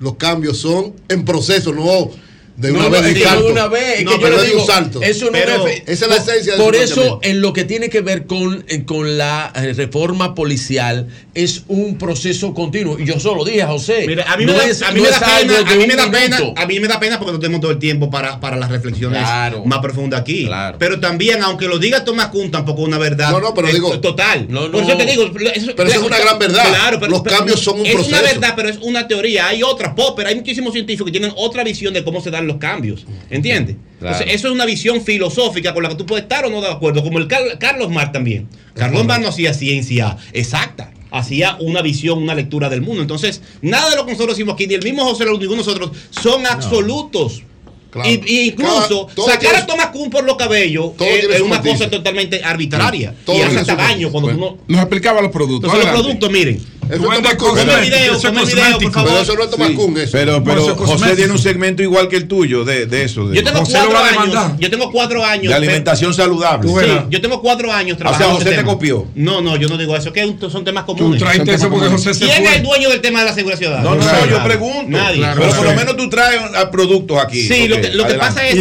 los 0.00 0.16
cambios 0.16 0.58
son 0.58 0.94
en 1.08 1.24
proceso, 1.24 1.72
no 1.72 2.10
de 2.56 2.70
una 2.70 2.82
No, 2.84 2.90
vez 2.90 3.00
no, 3.00 3.06
de 3.06 3.12
es 3.12 3.18
que 3.18 3.24
salto. 3.24 3.40
no 3.40 3.46
de 3.46 3.52
una 3.52 3.66
vez, 3.68 3.98
es 3.98 4.04
No, 4.04 4.10
que 4.10 4.16
yo 4.16 4.22
pero 4.22 4.30
le 4.30 4.36
es 4.36 4.42
de 4.42 4.48
digo, 4.50 4.60
un 4.60 4.66
salto. 4.66 5.02
Eso 5.02 5.24
no 5.26 5.32
Pero 5.32 5.64
me- 5.64 5.72
esa 5.86 5.92
es 5.92 6.00
la 6.02 6.06
por- 6.08 6.16
esencia 6.16 6.56
Por 6.56 6.74
financiamiento. 6.74 7.02
eso, 7.02 7.20
en 7.22 7.40
lo 7.40 7.52
que 7.52 7.64
tiene 7.64 7.88
que 7.88 8.00
ver 8.02 8.26
con, 8.26 8.64
eh, 8.68 8.84
con 8.84 9.16
la 9.18 9.52
eh, 9.54 9.72
reforma 9.72 10.34
policial, 10.34 11.08
es 11.34 11.62
un 11.68 11.96
proceso 11.98 12.52
continuo. 12.54 12.98
Y 12.98 13.06
yo 13.06 13.18
solo 13.18 13.44
dije, 13.44 13.62
José. 13.64 14.04
Mira, 14.06 14.30
a 14.30 14.36
mí 14.36 14.44
no 14.44 14.52
me 14.52 14.58
da, 14.58 14.64
es- 14.66 14.82
a 14.82 14.90
mí 14.92 14.96
no 15.00 15.02
me 15.04 15.08
es 15.10 15.20
da 15.20 15.26
algo 15.36 15.48
pena, 15.54 15.62
de 15.68 15.74
a 15.74 15.76
mí 15.78 15.86
me 15.86 15.96
da 15.96 16.10
pena, 16.10 16.38
minuto. 16.38 16.60
a 16.60 16.66
mí 16.66 16.80
me 16.80 16.88
da 16.88 17.00
pena 17.00 17.18
porque 17.18 17.32
no 17.32 17.38
tenemos 17.40 17.60
todo 17.62 17.70
el 17.72 17.78
tiempo 17.78 18.10
para, 18.10 18.38
para 18.38 18.56
las 18.56 18.70
reflexiones 18.70 19.18
Claro. 19.20 19.64
más 19.64 19.78
profundas 19.78 20.20
aquí. 20.20 20.48
Pero 20.78 21.00
también, 21.00 21.42
aunque 21.42 21.66
lo 21.66 21.78
diga 21.78 22.04
Thomas 22.04 22.28
Kuhn, 22.28 22.50
tampoco 22.50 22.82
es 22.82 22.88
una 22.88 22.98
verdad. 22.98 23.30
No, 23.30 23.40
no, 23.40 23.54
pero 23.54 23.68
es 23.68 23.74
digo- 23.74 23.98
total. 24.00 24.46
No, 24.48 24.70
Por 24.70 24.82
eso 24.82 24.96
te 24.96 25.06
digo, 25.06 25.22
eso, 25.24 25.72
Pero 25.76 25.88
eso 25.88 26.00
es 26.00 26.06
una 26.06 26.18
gran 26.18 26.38
verdad. 26.38 26.64
Claro, 26.68 26.98
pero, 27.00 27.10
Los 27.12 27.22
pero 27.22 27.36
cambios 27.36 27.60
son 27.60 27.80
un 27.80 27.86
es 27.86 27.92
proceso. 27.94 28.14
una 28.16 28.22
verdad, 28.22 28.52
pero 28.54 28.68
es 28.68 28.78
una 28.82 29.08
teoría. 29.08 29.48
Hay 29.48 29.62
otra, 29.62 29.94
Popper, 29.94 30.26
hay 30.26 30.34
muchísimos 30.34 30.72
científicos 30.72 31.06
que 31.06 31.12
tienen 31.12 31.32
otra 31.36 31.64
visión 31.64 31.94
de 31.94 32.04
cómo 32.04 32.20
se 32.20 32.30
dan 32.42 32.46
los 32.48 32.56
cambios. 32.58 33.06
¿Entiendes? 33.30 33.76
Claro. 34.00 34.16
Entonces, 34.16 34.34
eso 34.36 34.48
es 34.48 34.54
una 34.54 34.64
visión 34.66 35.00
filosófica 35.02 35.72
con 35.74 35.82
la 35.82 35.88
que 35.88 35.94
tú 35.94 36.06
puedes 36.06 36.24
estar 36.24 36.44
o 36.44 36.50
no 36.50 36.60
de 36.60 36.68
acuerdo, 36.68 37.02
como 37.02 37.18
el 37.18 37.28
Car- 37.28 37.58
Carlos 37.58 37.90
Marx 37.90 38.12
también. 38.12 38.48
Carlos 38.74 39.04
Marx 39.04 39.22
no 39.22 39.28
hacía 39.28 39.54
ciencia 39.54 40.16
exacta, 40.32 40.92
hacía 41.10 41.56
una 41.60 41.82
visión, 41.82 42.18
una 42.22 42.34
lectura 42.34 42.68
del 42.68 42.80
mundo. 42.82 43.02
Entonces, 43.02 43.42
nada 43.60 43.90
de 43.90 43.96
lo 43.96 44.04
que 44.04 44.12
nosotros 44.12 44.36
decimos 44.36 44.54
aquí, 44.54 44.66
ni 44.66 44.74
el 44.74 44.82
mismo 44.82 45.04
José 45.04 45.24
Luz, 45.24 45.38
ninguno 45.38 45.62
de 45.62 45.66
nosotros, 45.68 45.92
son 46.10 46.46
absolutos. 46.46 47.42
Claro. 47.90 48.08
Y, 48.08 48.22
y 48.26 48.40
incluso 48.48 49.06
Cada- 49.08 49.26
sacar 49.26 49.38
tiene 49.38 49.56
a 49.58 49.66
Thomas 49.66 49.86
Kuhn 49.88 50.08
por 50.08 50.24
los 50.24 50.36
cabellos 50.38 50.96
todo 50.96 51.06
es, 51.08 51.40
una 51.42 51.60
cosa 51.60 51.90
totalmente 51.90 52.42
arbitraria. 52.42 53.14
Todo 53.26 53.36
y 53.36 53.42
hace 53.42 53.58
hasta 53.58 53.76
daño 53.76 54.10
cuando 54.10 54.30
tú 54.30 54.38
no. 54.38 54.58
Nos 54.66 54.80
explicaba 54.80 55.20
los 55.20 55.30
productos. 55.30 55.70
Entonces, 55.70 55.92
los 55.92 56.00
productos, 56.00 56.30
miren. 56.32 56.58
Tú 56.96 57.08
video, 57.08 58.18
video, 58.44 58.78
por 58.78 58.92
favor. 58.92 59.12
Pero 59.12 59.20
eso 59.20 59.34
no 59.34 59.66
es 59.98 60.14
eso. 60.14 60.44
Pero, 60.44 60.76
José 60.76 61.16
tiene 61.16 61.32
un 61.32 61.38
segmento 61.38 61.82
igual 61.82 62.08
que 62.08 62.16
el 62.16 62.28
tuyo 62.28 62.64
de, 62.64 62.86
de 62.86 63.04
eso. 63.04 63.28
De, 63.28 63.36
Yo 63.36 63.44
tengo 63.44 63.60
José 63.60 63.78
lo 63.78 63.90
cuatro 63.90 63.94
va 63.94 64.00
a 64.00 64.08
años. 64.08 64.26
demandar. 64.26 64.56
Yo 64.58 64.70
tengo 64.70 64.90
cuatro 64.90 65.24
años. 65.24 65.48
de 65.48 65.54
alimentación 65.54 66.14
saludable. 66.14 66.68
Tú 66.68 66.78
Sí, 66.82 66.86
yo 67.10 67.20
tengo 67.20 67.40
cuatro 67.40 67.72
años 67.72 67.94
O 67.94 67.98
sea, 67.98 68.08
trabajando. 68.08 68.34
José 68.34 68.42
ese 68.42 68.50
te 68.50 68.56
tema. 68.56 68.72
copió. 68.72 69.06
No, 69.14 69.40
no, 69.40 69.56
yo 69.56 69.68
no 69.68 69.76
digo 69.76 69.96
eso, 69.96 70.12
que 70.12 70.36
son 70.50 70.64
temas 70.64 70.84
Tú 70.86 70.96
comunes. 70.96 71.22
traiste 71.22 71.54
eso 71.54 71.70
porque 71.70 71.88
José 71.88 72.14
se 72.14 72.24
¿Quién 72.26 72.44
es 72.44 72.56
el 72.56 72.62
dueño 72.62 72.88
del 72.90 73.00
tema 73.00 73.20
de 73.20 73.26
la 73.26 73.34
seguridad 73.34 73.58
ciudadana? 73.58 73.82
No, 73.82 73.94
no, 73.94 74.04
no, 74.04 74.26
yo 74.26 74.44
pregunto. 74.44 74.90
Nadie. 74.90 75.18
Claro, 75.18 75.40
pero 75.40 75.56
por 75.56 75.64
lo 75.64 75.74
menos 75.74 75.96
tú 75.96 76.10
traes 76.10 76.40
ah, 76.56 76.70
productos 76.70 77.18
aquí. 77.18 77.46
Sí, 77.46 77.68
lo 77.68 78.06
que, 78.06 78.14
pasa 78.14 78.46
es 78.46 78.58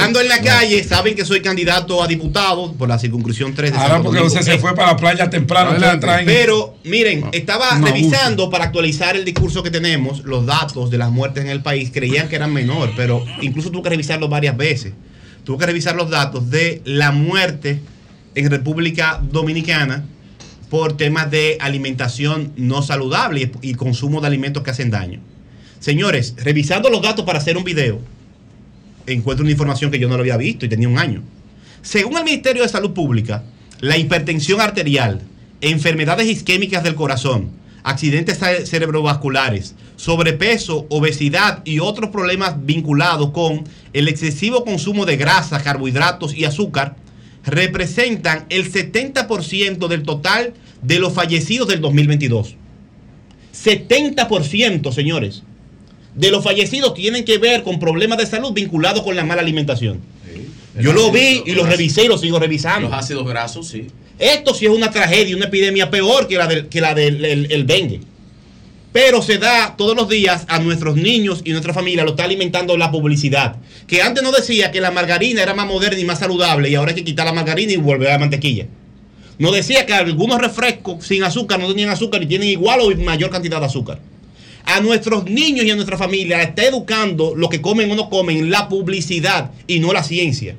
ando, 0.00 0.20
en 0.20 0.28
la 0.28 0.40
calle, 0.40 0.84
saben 0.84 1.14
que 1.14 1.24
soy 1.24 1.40
candidato 1.40 2.02
a 2.02 2.06
diputado 2.06 2.72
por 2.72 2.88
la 2.88 2.98
circunscripción 2.98 3.54
3 3.54 3.72
de 3.72 3.78
Ahora 3.78 4.02
porque. 4.02 4.20
José 4.20 4.42
se 4.42 4.58
fue 4.58 4.74
para 4.74 4.92
la 4.92 4.96
playa 4.96 5.28
temprano. 5.28 5.72
Pero 6.24 6.74
miren, 6.84 7.28
estaba 7.32 7.71
Revisando 7.80 8.50
para 8.50 8.64
actualizar 8.64 9.16
el 9.16 9.24
discurso 9.24 9.62
que 9.62 9.70
tenemos, 9.70 10.24
los 10.24 10.46
datos 10.46 10.90
de 10.90 10.98
las 10.98 11.10
muertes 11.10 11.44
en 11.44 11.50
el 11.50 11.62
país, 11.62 11.90
creían 11.92 12.28
que 12.28 12.36
eran 12.36 12.52
menor, 12.52 12.92
pero 12.96 13.24
incluso 13.40 13.70
tuve 13.70 13.84
que 13.84 13.90
revisarlo 13.90 14.28
varias 14.28 14.56
veces. 14.56 14.92
Tuve 15.44 15.58
que 15.58 15.66
revisar 15.66 15.94
los 15.94 16.10
datos 16.10 16.50
de 16.50 16.82
la 16.84 17.10
muerte 17.10 17.80
en 18.34 18.50
República 18.50 19.20
Dominicana 19.30 20.04
por 20.70 20.96
temas 20.96 21.30
de 21.30 21.58
alimentación 21.60 22.52
no 22.56 22.82
saludable 22.82 23.50
y, 23.62 23.70
y 23.70 23.74
consumo 23.74 24.20
de 24.20 24.28
alimentos 24.28 24.62
que 24.62 24.70
hacen 24.70 24.90
daño. 24.90 25.20
Señores, 25.80 26.34
revisando 26.38 26.88
los 26.90 27.02
datos 27.02 27.24
para 27.24 27.38
hacer 27.38 27.56
un 27.56 27.64
video, 27.64 28.00
encuentro 29.06 29.42
una 29.42 29.52
información 29.52 29.90
que 29.90 29.98
yo 29.98 30.08
no 30.08 30.16
lo 30.16 30.20
había 30.20 30.36
visto 30.36 30.64
y 30.64 30.68
tenía 30.68 30.88
un 30.88 30.98
año. 30.98 31.22
Según 31.82 32.16
el 32.16 32.24
Ministerio 32.24 32.62
de 32.62 32.68
Salud 32.68 32.92
Pública, 32.92 33.42
la 33.80 33.98
hipertensión 33.98 34.60
arterial, 34.60 35.20
enfermedades 35.60 36.28
isquémicas 36.28 36.84
del 36.84 36.94
corazón, 36.94 37.50
accidentes 37.84 38.38
ce- 38.38 38.66
cerebrovasculares, 38.66 39.74
sobrepeso, 39.96 40.86
obesidad 40.88 41.62
y 41.64 41.78
otros 41.80 42.10
problemas 42.10 42.64
vinculados 42.64 43.30
con 43.30 43.64
el 43.92 44.08
excesivo 44.08 44.64
consumo 44.64 45.04
de 45.06 45.16
grasa, 45.16 45.62
carbohidratos 45.62 46.34
y 46.34 46.44
azúcar 46.44 46.96
representan 47.44 48.46
el 48.50 48.70
70% 48.72 49.88
del 49.88 50.02
total 50.04 50.54
de 50.82 50.98
los 51.00 51.12
fallecidos 51.12 51.66
del 51.68 51.80
2022. 51.80 52.54
70%, 53.52 54.92
señores, 54.92 55.42
de 56.14 56.30
los 56.30 56.44
fallecidos 56.44 56.94
tienen 56.94 57.24
que 57.24 57.38
ver 57.38 57.62
con 57.62 57.78
problemas 57.78 58.18
de 58.18 58.26
salud 58.26 58.52
vinculados 58.52 59.02
con 59.02 59.16
la 59.16 59.24
mala 59.24 59.42
alimentación. 59.42 60.00
Yo 60.80 60.92
lo 60.92 61.10
vi 61.12 61.42
y 61.46 61.52
lo 61.52 61.66
revisé 61.66 62.04
y 62.04 62.08
lo 62.08 62.16
sigo 62.18 62.38
revisando. 62.38 62.88
Los 62.88 62.98
ácidos 62.98 63.26
grasos, 63.28 63.68
sí. 63.68 63.88
Esto 64.18 64.54
sí 64.54 64.66
es 64.66 64.70
una 64.70 64.90
tragedia, 64.90 65.36
una 65.36 65.46
epidemia 65.46 65.90
peor 65.90 66.28
que 66.28 66.36
la 66.36 66.46
del, 66.46 66.68
que 66.68 66.80
la 66.80 66.94
del 66.94 67.24
el- 67.24 67.66
dengue. 67.66 68.00
Pero 68.92 69.22
se 69.22 69.38
da 69.38 69.74
todos 69.76 69.96
los 69.96 70.08
días 70.08 70.44
a 70.48 70.58
nuestros 70.58 70.96
niños 70.96 71.40
y 71.44 71.50
nuestra 71.52 71.72
familia, 71.72 72.04
lo 72.04 72.10
está 72.10 72.24
alimentando 72.24 72.76
la 72.76 72.90
publicidad. 72.90 73.56
Que 73.86 74.02
antes 74.02 74.22
no 74.22 74.30
decía 74.32 74.70
que 74.70 74.82
la 74.82 74.90
margarina 74.90 75.42
era 75.42 75.54
más 75.54 75.66
moderna 75.66 75.98
y 75.98 76.04
más 76.04 76.18
saludable 76.18 76.68
y 76.68 76.74
ahora 76.74 76.90
hay 76.90 76.96
que 76.96 77.04
quitar 77.04 77.24
la 77.24 77.32
margarina 77.32 77.72
y 77.72 77.76
volver 77.76 78.08
a 78.08 78.12
la 78.12 78.18
mantequilla. 78.18 78.66
No 79.38 79.50
decía 79.50 79.86
que 79.86 79.94
algunos 79.94 80.38
refrescos 80.38 81.06
sin 81.06 81.24
azúcar 81.24 81.58
no 81.58 81.68
tenían 81.68 81.88
azúcar 81.88 82.22
y 82.22 82.26
tienen 82.26 82.48
igual 82.48 82.80
o 82.80 82.94
mayor 82.96 83.30
cantidad 83.30 83.60
de 83.60 83.66
azúcar. 83.66 83.98
A 84.66 84.80
nuestros 84.80 85.24
niños 85.24 85.64
y 85.64 85.70
a 85.70 85.74
nuestra 85.74 85.96
familia 85.96 86.42
está 86.42 86.64
educando 86.64 87.34
lo 87.34 87.48
que 87.48 87.62
comen 87.62 87.90
o 87.90 87.96
no 87.96 88.10
comen 88.10 88.50
la 88.50 88.68
publicidad 88.68 89.50
y 89.66 89.80
no 89.80 89.92
la 89.94 90.04
ciencia. 90.04 90.54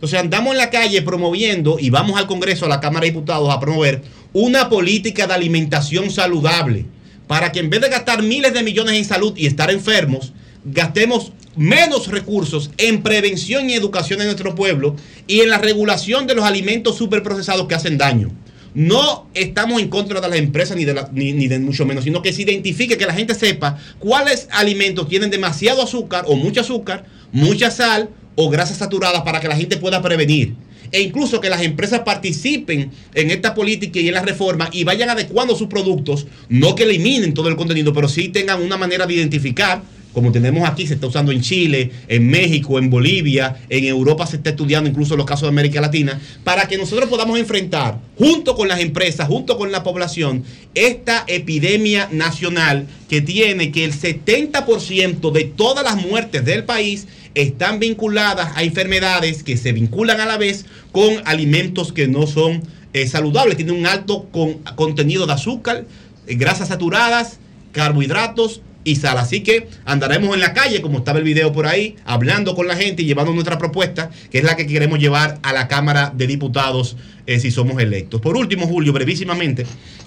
Entonces 0.00 0.18
andamos 0.18 0.52
en 0.52 0.58
la 0.58 0.70
calle 0.70 1.02
promoviendo 1.02 1.76
y 1.78 1.90
vamos 1.90 2.18
al 2.18 2.26
Congreso, 2.26 2.64
a 2.64 2.70
la 2.70 2.80
Cámara 2.80 3.04
de 3.04 3.10
Diputados 3.10 3.50
a 3.52 3.60
promover 3.60 4.00
una 4.32 4.70
política 4.70 5.26
de 5.26 5.34
alimentación 5.34 6.10
saludable 6.10 6.86
para 7.26 7.52
que 7.52 7.60
en 7.60 7.68
vez 7.68 7.82
de 7.82 7.90
gastar 7.90 8.22
miles 8.22 8.54
de 8.54 8.62
millones 8.62 8.94
en 8.96 9.04
salud 9.04 9.34
y 9.36 9.44
estar 9.44 9.70
enfermos, 9.70 10.32
gastemos 10.64 11.32
menos 11.54 12.08
recursos 12.08 12.70
en 12.78 13.02
prevención 13.02 13.68
y 13.68 13.74
educación 13.74 14.20
en 14.20 14.26
nuestro 14.28 14.54
pueblo 14.54 14.96
y 15.26 15.40
en 15.40 15.50
la 15.50 15.58
regulación 15.58 16.26
de 16.26 16.34
los 16.34 16.46
alimentos 16.46 16.96
superprocesados 16.96 17.66
que 17.68 17.74
hacen 17.74 17.98
daño. 17.98 18.30
No 18.72 19.26
estamos 19.34 19.82
en 19.82 19.88
contra 19.88 20.22
de 20.22 20.28
las 20.30 20.38
empresas 20.38 20.78
ni 20.78 20.86
de, 20.86 20.94
la- 20.94 21.10
ni, 21.12 21.32
ni 21.34 21.46
de 21.46 21.58
mucho 21.58 21.84
menos, 21.84 22.04
sino 22.04 22.22
que 22.22 22.32
se 22.32 22.40
identifique, 22.42 22.96
que 22.96 23.04
la 23.04 23.12
gente 23.12 23.34
sepa 23.34 23.76
cuáles 23.98 24.48
alimentos 24.50 25.08
tienen 25.08 25.28
demasiado 25.30 25.82
azúcar 25.82 26.24
o 26.26 26.36
mucho 26.36 26.62
azúcar, 26.62 27.04
mucha 27.32 27.70
sal 27.70 28.08
o 28.34 28.50
grasas 28.50 28.78
saturadas 28.78 29.22
para 29.22 29.40
que 29.40 29.48
la 29.48 29.56
gente 29.56 29.76
pueda 29.76 30.02
prevenir. 30.02 30.54
E 30.92 31.00
incluso 31.00 31.40
que 31.40 31.50
las 31.50 31.62
empresas 31.62 32.00
participen 32.00 32.90
en 33.14 33.30
esta 33.30 33.54
política 33.54 34.00
y 34.00 34.08
en 34.08 34.14
la 34.14 34.22
reforma 34.22 34.68
y 34.72 34.84
vayan 34.84 35.10
adecuando 35.10 35.54
sus 35.54 35.68
productos, 35.68 36.26
no 36.48 36.74
que 36.74 36.82
eliminen 36.82 37.34
todo 37.34 37.48
el 37.48 37.56
contenido, 37.56 37.92
pero 37.92 38.08
sí 38.08 38.28
tengan 38.28 38.60
una 38.60 38.76
manera 38.76 39.06
de 39.06 39.14
identificar 39.14 39.82
como 40.12 40.32
tenemos 40.32 40.68
aquí, 40.68 40.86
se 40.86 40.94
está 40.94 41.06
usando 41.06 41.32
en 41.32 41.40
Chile, 41.40 41.90
en 42.08 42.28
México, 42.28 42.78
en 42.78 42.90
Bolivia, 42.90 43.56
en 43.68 43.84
Europa 43.84 44.26
se 44.26 44.36
está 44.36 44.50
estudiando 44.50 44.90
incluso 44.90 45.16
los 45.16 45.26
casos 45.26 45.42
de 45.42 45.48
América 45.48 45.80
Latina, 45.80 46.20
para 46.42 46.66
que 46.66 46.76
nosotros 46.76 47.08
podamos 47.08 47.38
enfrentar, 47.38 47.98
junto 48.18 48.56
con 48.56 48.68
las 48.68 48.80
empresas, 48.80 49.28
junto 49.28 49.56
con 49.56 49.70
la 49.70 49.82
población, 49.82 50.44
esta 50.74 51.24
epidemia 51.26 52.08
nacional 52.10 52.86
que 53.08 53.20
tiene 53.20 53.70
que 53.70 53.84
el 53.84 53.92
70% 53.92 55.30
de 55.32 55.44
todas 55.44 55.84
las 55.84 55.96
muertes 55.96 56.44
del 56.44 56.64
país 56.64 57.06
están 57.34 57.78
vinculadas 57.78 58.56
a 58.56 58.62
enfermedades 58.62 59.42
que 59.42 59.56
se 59.56 59.72
vinculan 59.72 60.20
a 60.20 60.26
la 60.26 60.36
vez 60.36 60.66
con 60.92 61.08
alimentos 61.24 61.92
que 61.92 62.08
no 62.08 62.26
son 62.26 62.62
eh, 62.92 63.06
saludables, 63.06 63.56
tienen 63.56 63.76
un 63.76 63.86
alto 63.86 64.28
con- 64.32 64.54
contenido 64.74 65.26
de 65.26 65.32
azúcar, 65.32 65.84
eh, 66.26 66.34
grasas 66.34 66.68
saturadas, 66.68 67.38
carbohidratos 67.72 68.62
y 68.82 68.96
sal. 68.96 69.18
Así 69.18 69.42
que 69.42 69.68
andaremos 69.84 70.34
en 70.34 70.40
la 70.40 70.54
calle, 70.54 70.82
como 70.82 70.98
estaba 70.98 71.18
el 71.18 71.24
video 71.24 71.52
por 71.52 71.66
ahí, 71.66 71.96
hablando 72.04 72.54
con 72.54 72.66
la 72.66 72.74
gente 72.76 73.02
y 73.02 73.06
llevando 73.06 73.32
nuestra 73.32 73.58
propuesta, 73.58 74.10
que 74.30 74.38
es 74.38 74.44
la 74.44 74.56
que 74.56 74.66
queremos 74.66 74.98
llevar 74.98 75.38
a 75.42 75.52
la 75.52 75.68
Cámara 75.68 76.12
de 76.16 76.26
Diputados 76.26 76.96
eh, 77.26 77.38
si 77.38 77.50
somos 77.50 77.80
electos. 77.80 78.20
Por 78.20 78.36
último, 78.36 78.66
Julio, 78.66 78.92
brevísimamente, 78.92 79.66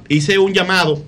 hice 0.09 0.37
un 0.39 0.53
llamado 0.53 1.05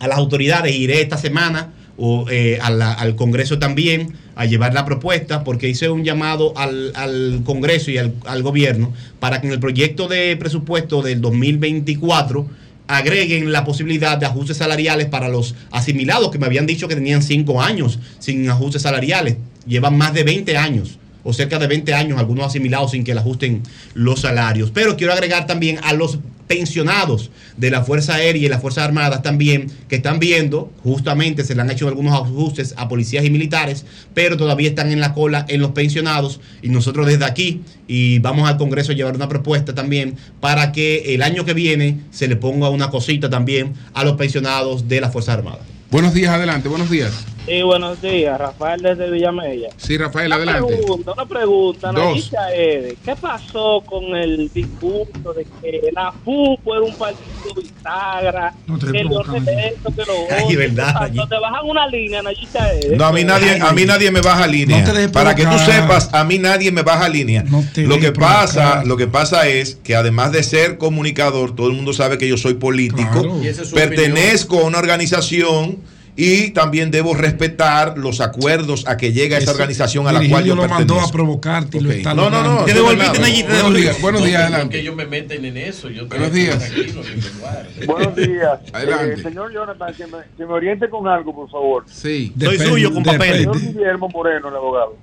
a 0.00 0.08
las 0.08 0.18
autoridades, 0.18 0.74
iré 0.74 1.00
esta 1.00 1.16
semana 1.16 1.72
o, 2.00 2.24
eh, 2.30 2.58
al 2.60 3.14
Congreso 3.14 3.58
también 3.58 4.14
a 4.34 4.46
llevar 4.46 4.72
la 4.72 4.86
propuesta, 4.86 5.44
porque 5.44 5.68
hice 5.68 5.90
un 5.90 6.02
llamado 6.02 6.56
al, 6.56 6.92
al 6.96 7.42
Congreso 7.44 7.90
y 7.90 7.98
al, 7.98 8.14
al 8.24 8.42
gobierno 8.42 8.92
para 9.20 9.40
que 9.40 9.46
en 9.46 9.52
el 9.52 9.60
proyecto 9.60 10.08
de 10.08 10.34
presupuesto 10.36 11.02
del 11.02 11.20
2024 11.20 12.46
agreguen 12.88 13.52
la 13.52 13.64
posibilidad 13.64 14.18
de 14.18 14.26
ajustes 14.26 14.56
salariales 14.56 15.06
para 15.06 15.28
los 15.28 15.54
asimilados 15.70 16.30
que 16.30 16.38
me 16.38 16.46
habían 16.46 16.66
dicho 16.66 16.88
que 16.88 16.94
tenían 16.94 17.22
cinco 17.22 17.62
años 17.62 17.98
sin 18.18 18.48
ajustes 18.50 18.82
salariales. 18.82 19.36
Llevan 19.66 19.96
más 19.96 20.12
de 20.14 20.24
20 20.24 20.56
años 20.56 20.98
o 21.22 21.32
cerca 21.32 21.58
de 21.58 21.66
20 21.66 21.94
años 21.94 22.18
algunos 22.18 22.46
asimilados 22.46 22.92
sin 22.92 23.04
que 23.04 23.14
le 23.14 23.20
ajusten 23.20 23.62
los 23.94 24.20
salarios. 24.20 24.70
Pero 24.72 24.96
quiero 24.96 25.12
agregar 25.12 25.46
también 25.46 25.78
a 25.82 25.92
los 25.92 26.18
pensionados 26.50 27.30
de 27.56 27.70
la 27.70 27.84
Fuerza 27.84 28.14
Aérea 28.14 28.44
y 28.44 28.48
las 28.48 28.60
Fuerzas 28.60 28.82
Armadas 28.82 29.22
también, 29.22 29.70
que 29.88 29.94
están 29.94 30.18
viendo, 30.18 30.72
justamente 30.82 31.44
se 31.44 31.54
le 31.54 31.62
han 31.62 31.70
hecho 31.70 31.86
algunos 31.86 32.12
ajustes 32.12 32.74
a 32.76 32.88
policías 32.88 33.24
y 33.24 33.30
militares, 33.30 33.84
pero 34.14 34.36
todavía 34.36 34.68
están 34.68 34.90
en 34.90 34.98
la 34.98 35.14
cola 35.14 35.46
en 35.48 35.60
los 35.60 35.70
pensionados 35.70 36.40
y 36.60 36.70
nosotros 36.70 37.06
desde 37.06 37.24
aquí 37.24 37.60
y 37.86 38.18
vamos 38.18 38.48
al 38.48 38.56
Congreso 38.56 38.90
a 38.90 38.96
llevar 38.96 39.14
una 39.14 39.28
propuesta 39.28 39.76
también 39.76 40.16
para 40.40 40.72
que 40.72 41.14
el 41.14 41.22
año 41.22 41.44
que 41.44 41.54
viene 41.54 42.00
se 42.10 42.26
le 42.26 42.34
ponga 42.34 42.68
una 42.68 42.90
cosita 42.90 43.30
también 43.30 43.74
a 43.94 44.02
los 44.02 44.16
pensionados 44.16 44.88
de 44.88 45.00
las 45.00 45.12
Fuerzas 45.12 45.38
Armadas. 45.38 45.60
Buenos 45.92 46.14
días, 46.14 46.32
adelante, 46.32 46.68
buenos 46.68 46.90
días. 46.90 47.12
Sí, 47.46 47.62
buenos 47.62 48.00
días, 48.02 48.38
Rafael 48.38 48.80
desde 48.82 49.10
Villamella. 49.10 49.70
Sí, 49.76 49.96
Rafael, 49.96 50.26
Una 50.26 50.36
adelante. 50.36 50.76
pregunta, 50.76 51.12
una 51.12 51.26
pregunta, 51.26 51.90
Dos. 51.90 52.04
Nayita 52.04 52.54
Ede, 52.54 52.96
¿qué 53.04 53.16
pasó 53.16 53.82
con 53.86 54.14
el 54.14 54.50
discurso 54.52 55.32
de 55.32 55.46
que 55.60 55.90
la 55.92 56.12
FUPO 56.12 56.74
era 56.76 56.84
un 56.84 56.94
partido 56.94 57.54
bisagra, 57.56 58.54
No 58.66 58.78
te 58.78 58.92
que 58.92 59.04
lo. 59.04 59.20
Te 61.30 61.38
bajan 61.40 61.64
una 61.66 61.86
línea, 61.88 62.22
Nayita 62.22 62.72
Ede. 62.74 62.96
No, 62.96 63.06
a 63.06 63.12
mí 63.12 63.24
nadie, 63.24 63.58
a 63.60 63.72
mí 63.72 63.84
nadie 63.84 64.10
me 64.10 64.20
baja 64.20 64.46
línea. 64.46 64.78
No 64.78 64.84
te 64.84 64.92
dejes 64.92 65.10
Para 65.10 65.34
que 65.34 65.44
tú 65.44 65.58
sepas, 65.58 66.10
a 66.12 66.22
mí 66.24 66.38
nadie 66.38 66.70
me 66.70 66.82
baja 66.82 67.08
línea. 67.08 67.44
te 67.74 67.82
lo 67.82 67.98
que 67.98 68.12
pasa, 68.12 68.84
lo 68.84 68.96
que 68.96 69.06
pasa 69.06 69.48
es 69.48 69.76
que 69.82 69.96
además 69.96 70.30
de 70.30 70.42
ser 70.42 70.76
comunicador, 70.78 71.56
todo 71.56 71.68
el 71.68 71.72
mundo 71.72 71.92
sabe 71.94 72.18
que 72.18 72.28
yo 72.28 72.36
soy 72.36 72.54
político, 72.54 73.22
Claro. 73.22 73.42
Es 73.42 73.70
pertenezco 73.72 74.60
a 74.60 74.64
una 74.64 74.78
organización 74.78 75.78
y 76.16 76.50
también 76.50 76.90
debo 76.90 77.14
respetar 77.14 77.96
los 77.96 78.20
acuerdos 78.20 78.86
a 78.86 78.96
que 78.96 79.12
llega 79.12 79.38
esa 79.38 79.52
organización 79.52 80.06
a 80.08 80.12
la 80.12 80.20
cual 80.28 80.44
yo 80.44 80.54
lo 80.54 80.68
mandó 80.68 81.00
a 81.00 81.10
provocarte 81.10 81.78
y 81.78 81.80
lo 81.80 81.88
Ok. 81.90 81.96
está 81.96 82.14
No, 82.14 82.28
no, 82.28 82.42
no, 82.42 82.64
Te 82.64 82.74
devolviste. 82.74 83.18
Nayita, 83.20 83.48
te 83.48 83.52
Buenos 83.54 83.56
devolví. 83.62 83.80
días, 83.82 84.02
buenos 84.02 84.24
días, 84.24 84.42
adelante. 84.42 84.74
que 84.76 84.80
ellos 84.82 84.96
me 84.96 85.06
meten 85.06 85.44
en 85.44 85.56
eso. 85.56 85.88
Yo 85.88 86.06
Buenos 86.06 86.26
estoy 86.28 86.40
días. 86.42 86.72
en. 86.72 87.86
Buenos 87.86 88.16
días. 88.16 88.58
Adelante. 88.72 89.14
Eh, 89.14 89.22
señor 89.22 89.52
Jonathan, 89.52 89.94
que 89.94 90.06
me, 90.06 90.18
que 90.36 90.46
me 90.46 90.52
oriente 90.52 90.90
con 90.90 91.06
algo, 91.08 91.34
por 91.34 91.48
favor. 91.50 91.84
Sí. 91.86 92.32
Soy 92.38 92.58
suyo 92.58 92.92
con 92.92 93.02
papeles. 93.02 93.38
Señor 93.38 93.60
Guillermo 93.60 94.08
Moreno, 94.08 94.48
el 94.48 94.56
abogado. 94.56 94.96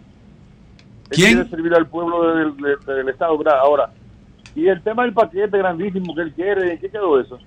Él 1.09 1.15
¿Quién? 1.15 1.33
quiere 1.35 1.49
servir 1.49 1.73
al 1.73 1.87
pueblo 1.87 2.35
del, 2.35 2.57
del- 2.57 2.95
del 2.97 3.09
Estado. 3.09 3.37
Ahora, 3.61 3.89
y 4.55 4.67
el 4.67 4.81
tema 4.83 5.03
del 5.03 5.13
paquete 5.13 5.57
grandísimo 5.57 6.13
que 6.15 6.21
él 6.21 6.33
quiere, 6.33 6.73
¿en 6.73 6.79
qué 6.79 6.89
quedó 6.89 7.19
eso? 7.19 7.39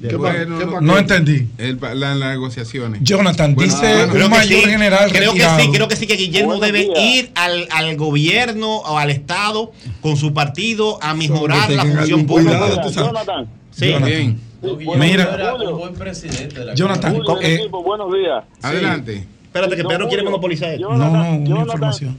¿Qué 0.00 0.16
Bueno, 0.16 0.58
pa- 0.58 0.64
no- 0.66 0.80
no 0.80 0.98
entendí. 0.98 1.46
El 1.58 1.76
pa- 1.76 1.94
la- 1.94 2.14
las 2.14 2.30
negociaciones. 2.30 3.00
Jonathan, 3.02 3.54
Bueno, 3.54 3.72
dice 3.74 4.06
bueno, 4.06 4.24
un 4.26 4.30
mayor 4.30 4.60
general 4.68 5.12
Creo 5.12 5.34
que 5.34 5.40
sí, 5.40 5.70
creo 5.72 5.88
que 5.88 5.96
sí, 5.96 6.06
que 6.06 6.14
Guillermo 6.16 6.56
Buenos 6.56 6.66
debe 6.66 6.84
días. 6.86 6.98
ir 6.98 7.30
al, 7.34 7.68
al 7.70 7.96
gobierno 7.96 8.76
o 8.78 8.96
al 8.98 9.10
Estado 9.10 9.72
con 10.00 10.16
su 10.16 10.32
partido 10.32 10.98
a 11.02 11.12
mejorar 11.14 11.68
que 11.68 11.76
la 11.76 11.84
función 11.84 12.26
pública. 12.26 12.58
Jonathan. 12.90 13.46
Sí. 13.72 13.88
Jonathan. 13.90 14.06
Bien. 14.06 14.40
Mira, 14.98 15.34
Era 15.34 15.54
un 15.54 15.78
buen 15.78 15.94
presidente 15.94 16.58
de 16.60 16.64
la 16.66 16.74
Jonathan, 16.74 17.14
Julio, 17.16 17.40
eh, 17.40 17.54
equipo, 17.54 17.82
buenos 17.82 18.12
días. 18.12 18.44
Adelante. 18.62 19.26
Espérate, 19.44 19.74
que 19.76 19.82
Pedro 19.84 20.06
quiere 20.08 20.22
Julio, 20.22 20.24
monopolizar 20.24 20.70
esto. 20.74 20.88
no, 20.88 20.96
no, 20.96 21.10
una 21.10 21.44
Jonathan, 21.48 21.60
información. 21.66 22.16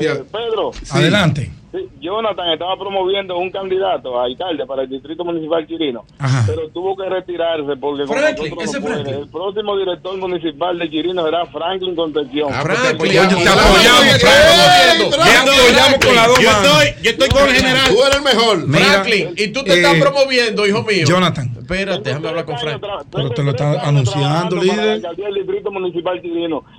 Eh, 0.00 0.22
Pedro, 0.32 0.72
Adelante. 0.90 1.50
Sí, 1.76 1.88
Jonathan 2.00 2.48
estaba 2.50 2.76
promoviendo 2.76 3.36
un 3.36 3.50
candidato 3.50 4.18
a 4.18 4.24
alcalde 4.24 4.66
para 4.66 4.82
el 4.82 4.88
distrito 4.88 5.24
municipal 5.24 5.66
chirino, 5.66 6.04
Ajá. 6.18 6.44
pero 6.46 6.68
tuvo 6.70 6.96
que 6.96 7.08
retirarse 7.08 7.76
porque 7.76 8.04
con 8.04 8.16
Franklin, 8.16 8.54
nosotros 8.54 8.74
no 8.74 9.02
puede. 9.02 9.18
El 9.18 9.28
próximo 9.28 9.76
director 9.76 10.16
municipal 10.16 10.78
de 10.78 10.90
Chirino 10.90 11.24
será 11.24 11.46
Franklin 11.46 11.94
Concepción. 11.94 12.48
Ah, 12.52 12.62
te 12.62 12.64
Franklin, 12.64 12.94
apoyamos. 12.94 13.28
te 13.28 13.40
Franklin. 13.42 13.66
apoyamos, 13.66 14.18
Franklin. 14.18 15.12
Franklin. 15.12 15.52
Te 15.52 15.60
apoyamos 15.60 16.04
con 16.04 16.16
las 16.16 16.26
dos 16.26 16.40
Yo 16.40 16.50
estoy, 16.50 17.02
yo 17.02 17.10
estoy 17.10 17.28
con 17.28 17.48
el 17.48 17.54
general. 17.54 17.88
Tú 17.88 18.02
eres 18.02 18.16
el 18.16 18.22
mejor. 18.22 18.68
Mira, 18.68 18.84
Franklin, 18.84 19.34
y 19.36 19.48
tú 19.48 19.64
te 19.64 19.72
eh, 19.72 19.76
estás 19.76 19.94
promoviendo, 20.00 20.66
hijo 20.66 20.82
mío. 20.82 21.04
Jonathan, 21.06 21.56
Espérate, 21.58 22.00
déjame 22.00 22.28
hablar 22.28 22.44
con 22.44 22.58
Franklin. 22.58 22.90
Pero 23.10 23.30
te 23.30 23.42
lo 23.42 23.50
está 23.50 23.88
anunciando, 23.88 24.56
líder. 24.56 25.02
Distrito 25.34 25.70
municipal. 25.70 26.20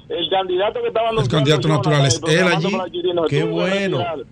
El 0.09 0.29
candidato 0.29 0.81
que 0.81 0.87
estaba 0.87 1.09
anunciando 1.09 1.37
candidato 1.37 1.67
Jonathan, 1.67 1.91
natural 1.91 2.05
es 2.07 2.21
el 2.23 2.39
él 2.39 2.47
allí. 2.47 2.77
Qué 3.29 3.43
bueno. 3.43 3.97
retirar. 3.97 4.25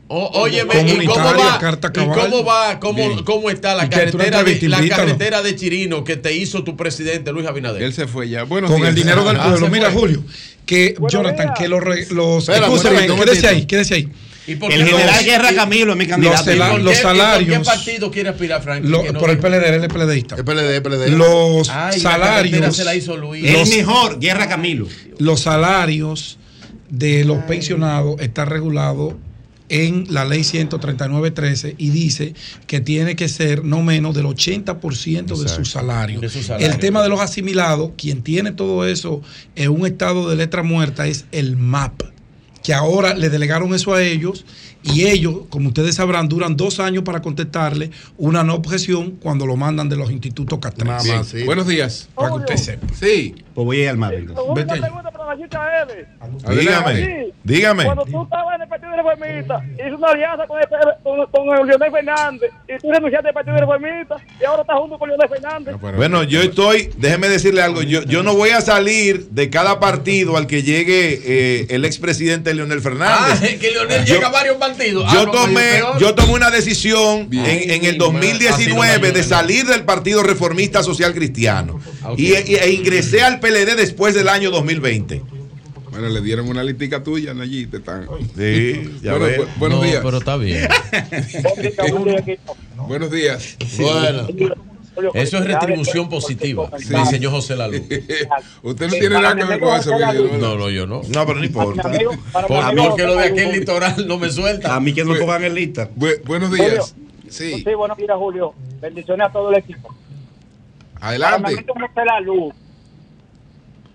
Óyeme, 0.63 1.03
¿y 1.03 1.07
cómo 1.07 1.23
va? 1.23 1.59
carta 1.59 1.89
¿Y 1.89 1.91
cabal. 1.91 2.19
cómo 2.19 2.43
va? 2.43 2.79
¿Cómo, 2.79 3.23
cómo 3.25 3.49
está 3.49 3.75
la 3.75 3.85
¿Y 3.85 3.89
qué? 3.89 4.07
¿Tú 4.07 4.17
una 4.17 4.25
carretera, 4.29 4.43
de, 4.43 4.69
la 4.69 4.87
carretera 4.95 5.41
de 5.41 5.55
Chirino 5.55 6.03
que 6.03 6.17
te 6.17 6.33
hizo 6.35 6.63
tu 6.63 6.75
presidente 6.77 7.31
Luis 7.31 7.47
Abinader? 7.47 7.81
Él 7.83 7.93
se 7.93 8.07
fue 8.07 8.29
ya. 8.29 8.43
Buenos 8.43 8.71
con 8.71 8.85
el 8.85 8.95
dinero 8.95 9.23
del 9.25 9.37
Ah, 9.39 9.49
pueblo. 9.49 9.69
Mira. 9.69 9.91
Julio, 9.91 10.23
que 10.65 10.95
Buenos 10.97 11.11
Jonathan, 11.13 11.53
que 11.57 11.67
los, 11.67 11.83
los 12.11 12.45
quédese 12.47 13.47
ahí, 13.47 13.65
quédese 13.65 13.93
ahí. 13.95 14.09
¿Y 14.47 14.57
por 14.57 14.71
El 14.71 14.85
general 14.85 15.07
los- 15.15 15.25
Guerra 15.25 15.53
Camilo 15.55 15.91
es 15.93 15.97
mi 15.97 16.05
Los, 16.05 16.11
candidato. 16.11 16.51
cela- 16.51 16.69
¿Por 16.69 16.81
los 16.81 16.93
qué- 16.93 16.99
y 16.99 17.01
por 17.03 17.11
salarios. 17.17 17.57
¿Qué 17.57 17.65
partido 17.65 18.11
quiere 18.11 18.29
aspirar 18.29 18.61
Franklin? 18.61 18.91
lo- 18.91 19.11
no 19.11 19.19
por 19.19 19.31
el. 19.31 19.39
PLD, 19.39 19.69
él 19.75 19.83
es 19.83 19.87
PLDista. 19.91 20.35
Es 20.35 20.43
PLD, 20.43 20.81
PLD. 20.81 21.09
Los 21.09 21.67
Ay, 21.69 21.99
la 22.01 22.09
carretera 22.11 22.11
salarios. 22.11 22.75
se 22.75 22.83
la 22.83 22.93
hizo 22.95 23.17
Luis. 23.17 23.43
El 23.43 23.53
Los- 23.53 23.69
mejor, 23.69 24.19
Guerra 24.19 24.47
Camilo. 24.47 24.87
los 25.17 25.39
salarios 25.41 26.37
de 26.89 27.25
los 27.25 27.39
pensionados 27.45 28.21
está 28.21 28.45
regulado 28.45 29.17
en 29.69 30.05
la 30.13 30.25
ley 30.25 30.41
139.13 30.41 31.75
y 31.77 31.89
dice 31.89 32.33
que 32.67 32.81
tiene 32.81 33.15
que 33.15 33.27
ser 33.29 33.63
no 33.63 33.81
menos 33.81 34.15
del 34.15 34.25
80% 34.25 35.37
de 35.37 35.49
su 35.49 35.65
salario. 35.65 36.19
De 36.19 36.29
su 36.29 36.43
salario. 36.43 36.67
El 36.67 36.77
tema 36.79 37.01
de 37.01 37.09
los 37.09 37.19
asimilados, 37.19 37.91
quien 37.97 38.21
tiene 38.21 38.51
todo 38.51 38.85
eso 38.87 39.21
en 39.55 39.71
un 39.71 39.85
estado 39.85 40.29
de 40.29 40.35
letra 40.35 40.63
muerta 40.63 41.07
es 41.07 41.25
el 41.31 41.57
MAP, 41.57 42.03
que 42.63 42.73
ahora 42.73 43.13
le 43.13 43.29
delegaron 43.29 43.73
eso 43.73 43.93
a 43.93 44.03
ellos 44.03 44.45
y 44.83 45.05
ellos, 45.05 45.41
como 45.49 45.69
ustedes 45.69 45.95
sabrán, 45.95 46.29
duran 46.29 46.55
dos 46.55 46.79
años 46.79 47.03
para 47.03 47.21
contestarle 47.21 47.89
una 48.17 48.43
no 48.43 48.53
objeción 48.53 49.11
cuando 49.11 49.47
lo 49.47 49.55
mandan 49.55 49.89
de 49.89 49.95
los 49.95 50.11
institutos 50.11 50.59
castrales. 50.59 51.27
Sí. 51.27 51.43
Buenos 51.43 51.67
días. 51.67 52.09
Para 52.13 52.29
que 52.29 52.35
usted 52.35 52.57
sepa. 52.57 52.87
Sí. 52.93 53.33
Pues 53.55 53.65
voy 53.65 53.79
a 53.79 53.83
ir 53.83 53.89
al 53.89 53.97
mar. 53.97 54.13
Una 54.13 54.65
pregunta 54.65 55.11
para 55.11 55.33
Nayita 55.35 55.83
Ede. 55.83 56.07
Dígame, 56.61 56.95
Sí. 56.95 57.33
dígame. 57.43 57.85
Cuando 57.85 58.03
tú 58.05 58.23
estabas 58.23 58.55
en 58.55 58.61
el 58.63 58.67
Partido 58.67 58.91
Reformista, 58.97 59.63
hizo 59.75 59.95
una 59.97 60.07
alianza 60.09 60.45
con, 60.45 60.59
el, 60.59 60.67
con, 61.03 61.25
con 61.31 61.57
el 61.59 61.67
Leonel 61.67 61.91
Fernández 61.91 62.51
y 62.67 62.77
tú 62.81 62.91
renunciaste 62.91 63.29
al 63.29 63.33
Partido 63.33 63.57
Reformista 63.57 64.15
y 64.41 64.43
ahora 64.43 64.61
estás 64.63 64.77
junto 64.77 64.99
con 64.99 65.07
Leonel 65.07 65.29
Fernández. 65.29 65.71
No, 65.73 65.79
pero- 65.79 65.95
Bueno, 65.97 66.23
yo 66.23 66.41
estoy, 66.41 66.89
déjeme 66.97 67.29
decirle 67.29 67.61
algo, 67.61 67.81
yo, 67.81 68.03
yo 68.03 68.23
no 68.23 68.35
voy 68.35 68.49
a 68.49 68.59
salir 68.59 69.29
de 69.29 69.49
cada 69.49 69.79
partido 69.79 70.35
al 70.35 70.47
que 70.47 70.61
llegue 70.63 71.21
eh, 71.25 71.67
el 71.69 71.85
expresidente 71.85 72.53
Leonel 72.53 72.79
Ah, 72.79 72.81
Fernández. 72.81 73.57
que 73.59 73.71
Leonel 73.71 74.03
Yo- 74.03 74.15
llega 74.15 74.27
a 74.27 74.31
varios 74.31 74.57
partidos. 74.57 75.09
Yo 75.13 75.19
Ah, 75.21 75.25
pues, 75.31 75.41
tomé, 75.45 75.79
yo 75.99 76.13
tomé 76.13 76.33
una 76.33 76.51
decisión 76.51 77.29
Bien. 77.29 77.45
en, 77.45 77.71
en 77.71 77.85
el 77.85 77.91
Así 77.91 77.97
no 77.99 78.11
me 78.11 78.19
2019 78.19 79.11
de 79.13 79.23
salir 79.23 79.65
del 79.65 79.85
Partido 79.85 80.23
Reformista 80.23 80.83
Social 80.83 81.13
Cristiano 81.13 81.79
Ok. 82.03 82.19
y, 82.19 82.33
y- 82.33 82.55
e 82.55 82.71
ingresé 82.71 83.21
al 83.21 83.39
PLD 83.45 83.75
después 83.75 84.15
del 84.15 84.27
año 84.29 84.49
2020. 84.51 85.21
Bueno, 85.91 86.09
le 86.09 86.21
dieron 86.21 86.47
una 86.49 86.63
listica 86.63 87.03
tuya, 87.03 87.33
Nayí. 87.33 87.67
Te 87.67 87.77
están. 87.77 88.07
Sí, 88.35 88.97
ya 89.03 89.13
Bueno, 89.17 89.43
bu- 89.43 89.47
buenos 89.57 89.79
No, 89.79 89.85
días. 89.85 90.01
pero 90.03 90.17
está 90.17 90.37
bien. 90.37 90.67
Buenos 92.87 93.11
días. 93.11 93.57
Bueno. 93.77 94.27
Eso 95.13 95.37
es 95.39 95.45
retribución 95.45 96.07
positiva, 96.09 96.71
Sí. 96.79 96.93
me 96.93 96.99
enseñó 97.01 97.29
José 97.29 97.55
Lalu. 97.57 97.79
Usted 98.63 98.85
no 98.87 98.93
tiene 98.93 99.09
nada 99.09 99.35
que 99.35 99.43
ver 99.43 99.59
con 99.59 99.75
eso. 99.77 99.91
No, 100.39 100.55
no, 100.57 100.69
yo 100.69 100.87
no. 100.87 101.01
No, 101.09 101.25
pero 101.25 101.39
no 101.39 101.45
importa. 101.45 101.83
Por, 102.31 102.75
porque 102.75 103.03
lo 103.03 103.15
de 103.17 103.25
aquel 103.25 103.51
litoral 103.51 104.07
no 104.07 104.17
me 104.17 104.29
suelta. 104.29 104.73
A 104.75 104.79
mí 104.79 104.93
que 104.93 105.03
no 105.03 105.11
me 105.13 105.19
pongan 105.19 105.43
en 105.43 105.53
lista. 105.53 105.89
Bu- 105.93 106.21
buenos 106.23 106.51
días. 106.51 106.95
Sí. 107.29 107.61
Sí, 107.63 107.73
buenos 107.75 107.97
días, 107.97 108.15
Julio. 108.17 108.53
Bendiciones 108.81 109.27
a 109.27 109.31
todo 109.31 109.49
el 109.51 109.57
equipo. 109.57 109.93
Adelante. 111.01 111.41
Para 111.43 111.55
mí, 111.57 111.63
como 111.65 111.85
está 111.85 112.05
la 112.05 112.19
luz, 112.21 112.53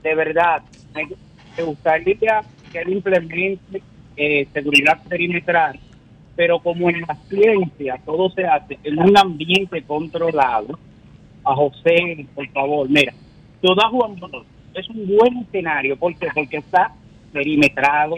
de 0.02 0.14
verdad, 0.14 0.62
me, 0.94 1.64
gustaría 1.64 2.42
que 2.72 2.78
él 2.78 2.90
implemente 2.90 3.82
eh, 4.16 4.46
seguridad 4.52 5.02
perimetral, 5.08 5.78
pero 6.36 6.58
como 6.60 6.88
en 6.88 7.02
la 7.02 7.16
ciencia 7.28 8.00
todo 8.04 8.30
se 8.30 8.44
hace 8.46 8.78
en 8.82 8.98
un 8.98 9.16
ambiente 9.16 9.82
controlado, 9.82 10.78
a 11.44 11.54
José, 11.54 12.26
por 12.34 12.46
favor, 12.48 12.88
mira, 12.88 13.12
tú 13.62 13.74
das 13.74 13.90
Juan 13.90 14.16
Bosch 14.16 14.44
es 14.74 14.88
un 14.88 15.06
buen 15.06 15.38
escenario 15.38 15.96
porque 15.96 16.28
porque 16.34 16.58
está 16.58 16.92
perimetrado, 17.32 18.16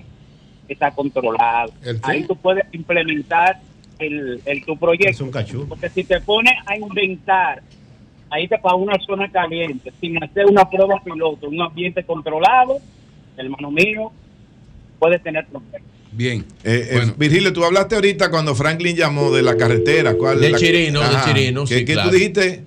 está 0.69 0.91
controlado. 0.91 1.73
Ahí 2.02 2.25
tú 2.25 2.36
puedes 2.36 2.65
implementar 2.73 3.61
el, 3.99 4.41
el 4.44 4.65
tu 4.65 4.77
proyecto. 4.77 5.31
Porque 5.69 5.89
si 5.89 6.05
te 6.05 6.20
pones 6.20 6.55
a 6.67 6.77
inventar, 6.77 7.62
ahí 8.33 8.49
te 8.49 8.59
para 8.59 8.75
una 8.77 8.97
zona 9.07 9.31
caliente, 9.31 9.93
sin 10.01 10.23
hacer 10.23 10.47
una 10.47 10.69
prueba 10.69 11.01
piloto, 11.05 11.49
un 11.49 11.61
ambiente 11.61 12.02
controlado, 12.05 12.78
hermano 13.36 13.70
mío, 13.70 14.11
puedes 14.99 15.23
tener 15.23 15.47
problemas. 15.47 15.83
Bien. 16.12 16.44
Eh, 16.65 16.89
eh, 16.93 17.12
Virgilio, 17.17 17.52
tú 17.52 17.65
hablaste 17.65 17.94
ahorita 17.94 18.31
cuando 18.31 18.55
Franklin 18.55 18.97
llamó 18.97 19.31
de 19.33 19.43
la 19.43 19.57
carretera. 19.57 20.15
¿cuál? 20.15 20.41
De 20.41 20.51
La- 20.51 20.59
Chirino, 20.59 21.01
de. 21.01 21.17
Chirino, 21.25 21.65
¿Qué, 21.65 21.78
sí, 21.78 21.85
qué 21.85 21.93
claro. 21.94 22.11
tú 22.11 22.15
dijiste 22.17 22.65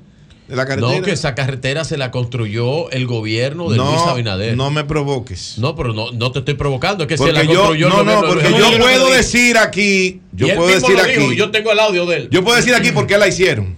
de 0.48 0.56
la 0.56 0.66
carretera? 0.66 0.96
No, 0.98 1.02
que 1.04 1.12
esa 1.12 1.36
carretera 1.36 1.84
se 1.84 1.96
la 1.98 2.10
construyó 2.12 2.90
el 2.90 3.06
gobierno 3.06 3.70
de 3.70 3.78
No, 3.78 3.86
Luis 3.92 4.02
Abinader. 4.08 4.58
no 4.58 4.72
me 4.72 4.84
provoques. 4.84 5.58
No, 5.60 5.76
pero 5.76 5.94
no, 5.94 6.12
no 6.12 6.32
te 6.32 6.40
estoy 6.40 6.56
provocando, 6.56 7.04
es 7.04 7.08
que 7.08 7.18
se 7.18 7.24
Porque 7.24 7.34
la 7.34 7.44
yo, 7.44 7.54
construyó 7.60 7.90
no, 7.90 8.00
el 8.02 8.06
no, 8.08 8.22
de 8.24 8.28
porque 8.28 8.50
yo 8.52 8.78
puedo 8.80 9.12
decir 9.14 9.58
aquí, 9.60 10.22
yo 10.34 10.48
puedo 10.56 10.68
decir 10.68 10.96
lo 10.96 11.04
dijo, 11.04 11.26
aquí, 11.28 11.36
yo 11.36 11.52
tengo 11.52 11.72
el 11.72 11.80
audio 11.80 12.06
de 12.08 12.18
él. 12.18 12.30
yo 12.32 12.44
puedo 12.44 12.56
decir 12.58 12.74
aquí 12.74 12.92
por 12.92 13.06
qué 13.06 13.18
la 13.20 13.28
hicieron. 13.28 13.76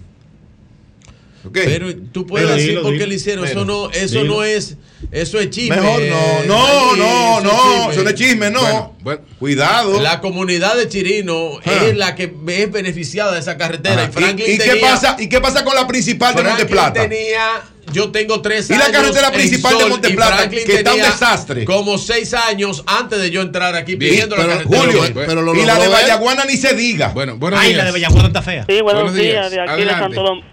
Pero 1.53 1.93
tú 2.11 2.25
puedes 2.27 2.45
Pero 2.47 2.55
decir 2.55 2.69
dilo, 2.71 2.81
por 2.83 2.91
qué 2.91 2.97
dilo. 2.99 3.09
le 3.09 3.15
hicieron. 3.15 3.45
Eso 3.45 3.65
no, 3.65 3.89
eso 3.91 4.21
dilo. 4.21 4.35
no 4.35 4.43
es, 4.43 4.77
eso 5.11 5.39
es 5.39 5.49
chisme. 5.49 5.75
Mejor 5.77 6.01
no, 6.01 6.43
no, 6.45 6.95
no, 6.95 7.37
eso 7.37 7.37
es 7.37 7.43
no, 7.43 7.91
eso 7.91 8.03
no 8.03 8.09
es 8.09 8.15
chisme, 8.15 8.49
no. 8.51 8.95
Cuidado. 9.39 10.01
La 10.01 10.19
comunidad 10.19 10.75
de 10.75 10.87
Chirino 10.89 11.59
Ah. 11.65 11.85
es 11.85 11.95
la 11.95 12.15
que 12.15 12.33
es 12.47 12.71
beneficiada 12.71 13.31
de 13.33 13.39
esa 13.39 13.57
carretera. 13.57 14.03
Ajá. 14.03 14.09
Y 14.09 14.13
Franklin 14.13 14.47
¿Y- 14.49 14.53
y 14.53 14.57
qué 14.57 14.75
pasa- 14.77 15.15
y 15.19 15.29
qué 15.29 15.39
pasa 15.39 15.63
con 15.63 15.75
la 15.75 15.87
principal 15.87 16.35
de 16.35 16.41
Franklin 16.41 16.65
Monteplata? 16.67 17.01
tenía, 17.07 17.61
yo 17.93 18.09
tengo 18.11 18.41
tres 18.41 18.69
¿Y 18.69 18.73
la 18.73 18.85
años. 18.85 18.97
carretera 18.97 19.31
principal 19.31 19.73
de 19.75 19.79
Sol, 19.81 19.89
Monteplata, 19.91 20.33
y 20.33 20.37
Franklin 20.37 20.65
que 20.65 20.75
está 20.75 20.93
un 20.93 21.01
desastre? 21.01 21.65
Como 21.65 21.97
seis 21.97 22.33
años 22.33 22.83
antes 22.85 23.19
de 23.19 23.29
yo 23.31 23.41
entrar 23.41 23.75
aquí 23.75 23.95
Bien, 23.95 24.11
pidiendo 24.11 24.35
la 24.35 24.45
carretera. 24.47 24.81
Julio, 24.81 25.53
y 25.61 25.65
la 25.65 25.79
de 25.79 25.87
Vallaguana 25.87 26.43
ni 26.45 26.57
se 26.57 26.73
diga. 26.73 27.09
Bueno, 27.09 27.37
Ay, 27.55 27.73
la 27.73 27.85
de 27.85 27.91
Vallaguana 27.91 28.27
está 28.27 28.41
fea. 28.41 28.65
Sí, 28.67 28.81
buenos, 28.81 29.03
Buenos 29.03 29.13
días, 29.15 29.31
días. 29.31 29.51
de 29.51 29.61
aquí 29.61 29.71
Adelante. 29.83 30.09
de 30.09 30.15
Santo 30.15 30.21
Dom- 30.23 30.43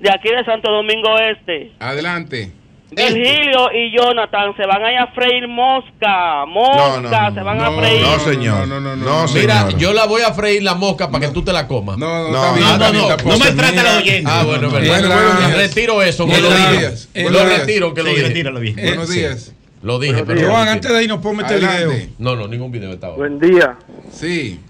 de 0.00 0.10
aquí 0.10 0.28
de 0.28 0.44
Santo 0.44 0.70
Domingo 0.70 1.18
Este. 1.18 1.72
Adelante. 1.80 2.52
Virgilio 2.88 3.68
y 3.74 3.94
Jonathan 3.94 4.56
se 4.56 4.64
van 4.64 4.82
a 4.84 4.92
ir 4.92 4.98
a 4.98 5.08
freír 5.08 5.48
mosca, 5.48 6.46
mosca, 6.46 7.32
se 7.34 7.40
van 7.42 7.60
a 7.60 7.70
freír. 7.72 8.00
No, 8.00 8.18
señor. 8.20 8.68
No, 8.68 8.80
no, 8.80 8.94
no, 8.96 9.26
Mira, 9.34 9.64
señor. 9.66 9.76
yo 9.78 9.92
la 9.92 10.06
voy 10.06 10.22
a 10.22 10.32
freír 10.32 10.62
la 10.62 10.74
mosca 10.76 11.10
para 11.10 11.26
que 11.26 11.32
tú 11.32 11.42
te 11.42 11.52
la 11.52 11.66
comas. 11.66 11.98
No, 11.98 12.30
no, 12.30 12.36
está 12.36 12.52
bien, 12.54 12.68
está 12.68 12.90
bien, 12.90 13.04
está 13.10 13.16
bien. 13.24 13.38
maltrata 13.40 13.80
a 13.80 13.84
los 13.84 13.96
oyentes. 14.02 14.32
Ah, 14.32 14.42
bueno, 14.44 14.62
No, 14.62 14.70
no. 14.70 14.80
verdad. 14.80 15.56
Retiro 15.56 16.02
eso. 16.02 16.26
Que 16.26 16.30
Buenos 16.32 16.50
lo 16.50 16.56
dije. 16.56 16.78
días. 16.78 17.08
Lo 17.14 17.44
retiro 17.44 17.92
que 17.94 18.02
lo 18.04 18.10
Sí, 18.10 18.22
dije. 18.32 18.82
Buenos 18.86 19.08
Sí. 19.10 19.18
días. 19.18 19.52
Lo 19.82 19.98
dije, 19.98 20.24
pero. 20.24 20.48
Joan, 20.48 20.68
antes 20.68 20.90
de 20.90 21.04
irnos, 21.04 21.18
ponme 21.18 21.42
este 21.42 21.58
video. 21.58 21.92
No, 22.18 22.34
no, 22.36 22.48
ningún 22.48 22.70
video 22.72 22.92
estaba. 22.92 23.16
Buen 23.16 23.38
día. 23.38 23.76
Sí. 24.10 24.60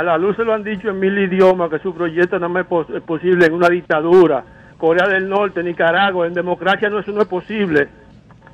A 0.00 0.02
la 0.02 0.16
luz 0.16 0.34
se 0.36 0.44
lo 0.44 0.54
han 0.54 0.64
dicho 0.64 0.88
en 0.88 0.98
mil 0.98 1.16
idiomas 1.18 1.68
que 1.70 1.78
su 1.80 1.94
proyecto 1.94 2.38
no 2.38 2.58
es 2.58 2.66
pos- 2.66 2.86
es 2.96 3.02
posible 3.02 3.44
en 3.44 3.52
una 3.52 3.68
dictadura. 3.68 4.42
Corea 4.78 5.06
del 5.06 5.28
Norte, 5.28 5.62
Nicaragua, 5.62 6.26
en 6.26 6.32
democracia 6.32 6.88
no 6.88 7.00
eso 7.00 7.12
no 7.12 7.20
es 7.20 7.28
posible. 7.28 7.86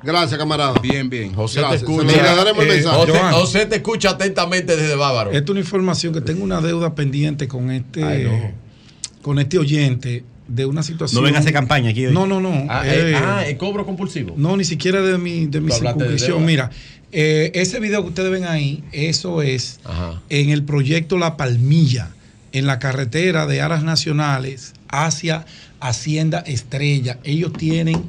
Gracias, 0.03 0.37
camarada. 0.37 0.73
Bien, 0.81 1.09
bien. 1.09 1.33
José 1.33 1.61
Gracias. 1.61 1.85
te 1.85 1.89
escucha. 1.89 2.05
Mira, 2.17 2.35
daremos 2.35 2.63
el 2.65 2.69
Eh, 2.69 2.73
mensaje. 2.75 2.97
José. 2.97 3.19
José 3.31 3.65
te 3.65 3.75
escucha 3.77 4.09
atentamente 4.09 4.75
desde 4.75 4.95
Bávaro. 4.95 5.31
Esta 5.31 5.43
es 5.45 5.49
una 5.49 5.59
información 5.61 6.13
que 6.13 6.19
tengo 6.19 6.43
una 6.43 6.59
deuda 6.59 6.93
pendiente 6.93 7.47
con 7.47 7.71
este 7.71 8.03
Ay, 8.03 8.23
no. 8.25 8.51
con 9.21 9.39
este 9.39 9.57
oyente 9.57 10.25
de 10.49 10.65
una 10.65 10.83
situación. 10.83 11.21
No 11.21 11.25
venga 11.25 11.37
a 11.37 11.41
hacer 11.41 11.53
campaña 11.53 11.91
aquí 11.91 12.05
hoy. 12.07 12.13
No, 12.13 12.27
no, 12.27 12.39
no. 12.41 12.51
Ah, 12.69 12.83
eh, 12.85 13.11
eh, 13.11 13.15
ah, 13.15 13.45
el 13.47 13.57
cobro 13.57 13.85
compulsivo. 13.85 14.33
No, 14.37 14.55
ni 14.57 14.65
siquiera 14.65 15.01
de 15.01 15.17
mi, 15.17 15.45
de 15.47 15.61
mi 15.61 15.67
de 15.67 15.73
circunscripción. 15.73 16.45
Mira, 16.45 16.69
eh, 17.11 17.51
ese 17.55 17.79
video 17.79 18.01
que 18.03 18.09
ustedes 18.09 18.31
ven 18.31 18.45
ahí, 18.45 18.83
eso 18.91 19.41
es 19.41 19.79
en 20.29 20.49
el 20.49 20.63
proyecto 20.63 21.17
La 21.17 21.37
Palmilla, 21.37 22.11
en 22.51 22.65
la 22.67 22.79
carretera 22.79 23.47
de 23.47 23.61
Aras 23.61 23.83
Nacionales 23.83 24.73
hacia 24.89 25.45
Hacienda 25.79 26.39
Estrella. 26.39 27.19
Ellos 27.23 27.53
tienen 27.53 28.03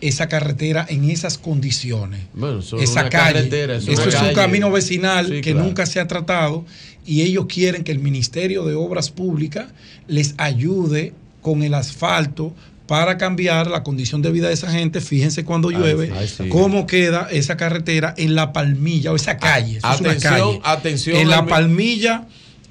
esa 0.00 0.28
carretera 0.28 0.86
en 0.88 1.10
esas 1.10 1.38
condiciones. 1.38 2.20
Bueno, 2.34 2.60
esa 2.60 3.00
una 3.00 3.08
calle. 3.08 3.74
es 3.76 3.88
Eso 3.88 4.08
es 4.08 4.20
un 4.22 4.34
camino 4.34 4.70
vecinal 4.70 5.26
Sí, 5.26 5.40
que 5.40 5.52
claro. 5.52 5.66
nunca 5.66 5.86
se 5.86 6.00
ha 6.00 6.06
tratado 6.06 6.64
y 7.04 7.22
ellos 7.22 7.46
quieren 7.46 7.84
que 7.84 7.92
el 7.92 7.98
Ministerio 7.98 8.64
de 8.64 8.74
Obras 8.74 9.10
Públicas 9.10 9.66
les 10.06 10.34
ayude 10.38 11.12
con 11.40 11.62
el 11.62 11.74
asfalto 11.74 12.54
para 12.86 13.18
cambiar 13.18 13.66
la 13.68 13.82
condición 13.82 14.22
de 14.22 14.30
vida 14.30 14.48
de 14.48 14.54
esa 14.54 14.70
gente. 14.70 15.00
Fíjense 15.00 15.44
cuando 15.44 15.70
llueve, 15.70 16.12
ay, 16.16 16.48
cómo 16.48 16.86
queda 16.86 17.28
esa 17.30 17.56
carretera 17.56 18.14
en 18.16 18.34
la 18.34 18.52
palmilla 18.52 19.12
o 19.12 19.16
esa 19.16 19.36
calle. 19.38 19.78
Eso 19.78 19.92
es 19.92 20.00
una 20.00 20.10
Atención, 20.10 20.32
calle. 20.32 20.60
atención 20.64 21.16
En 21.16 21.28
la 21.30 21.38
al- 21.38 21.46
palmilla, 21.46 22.26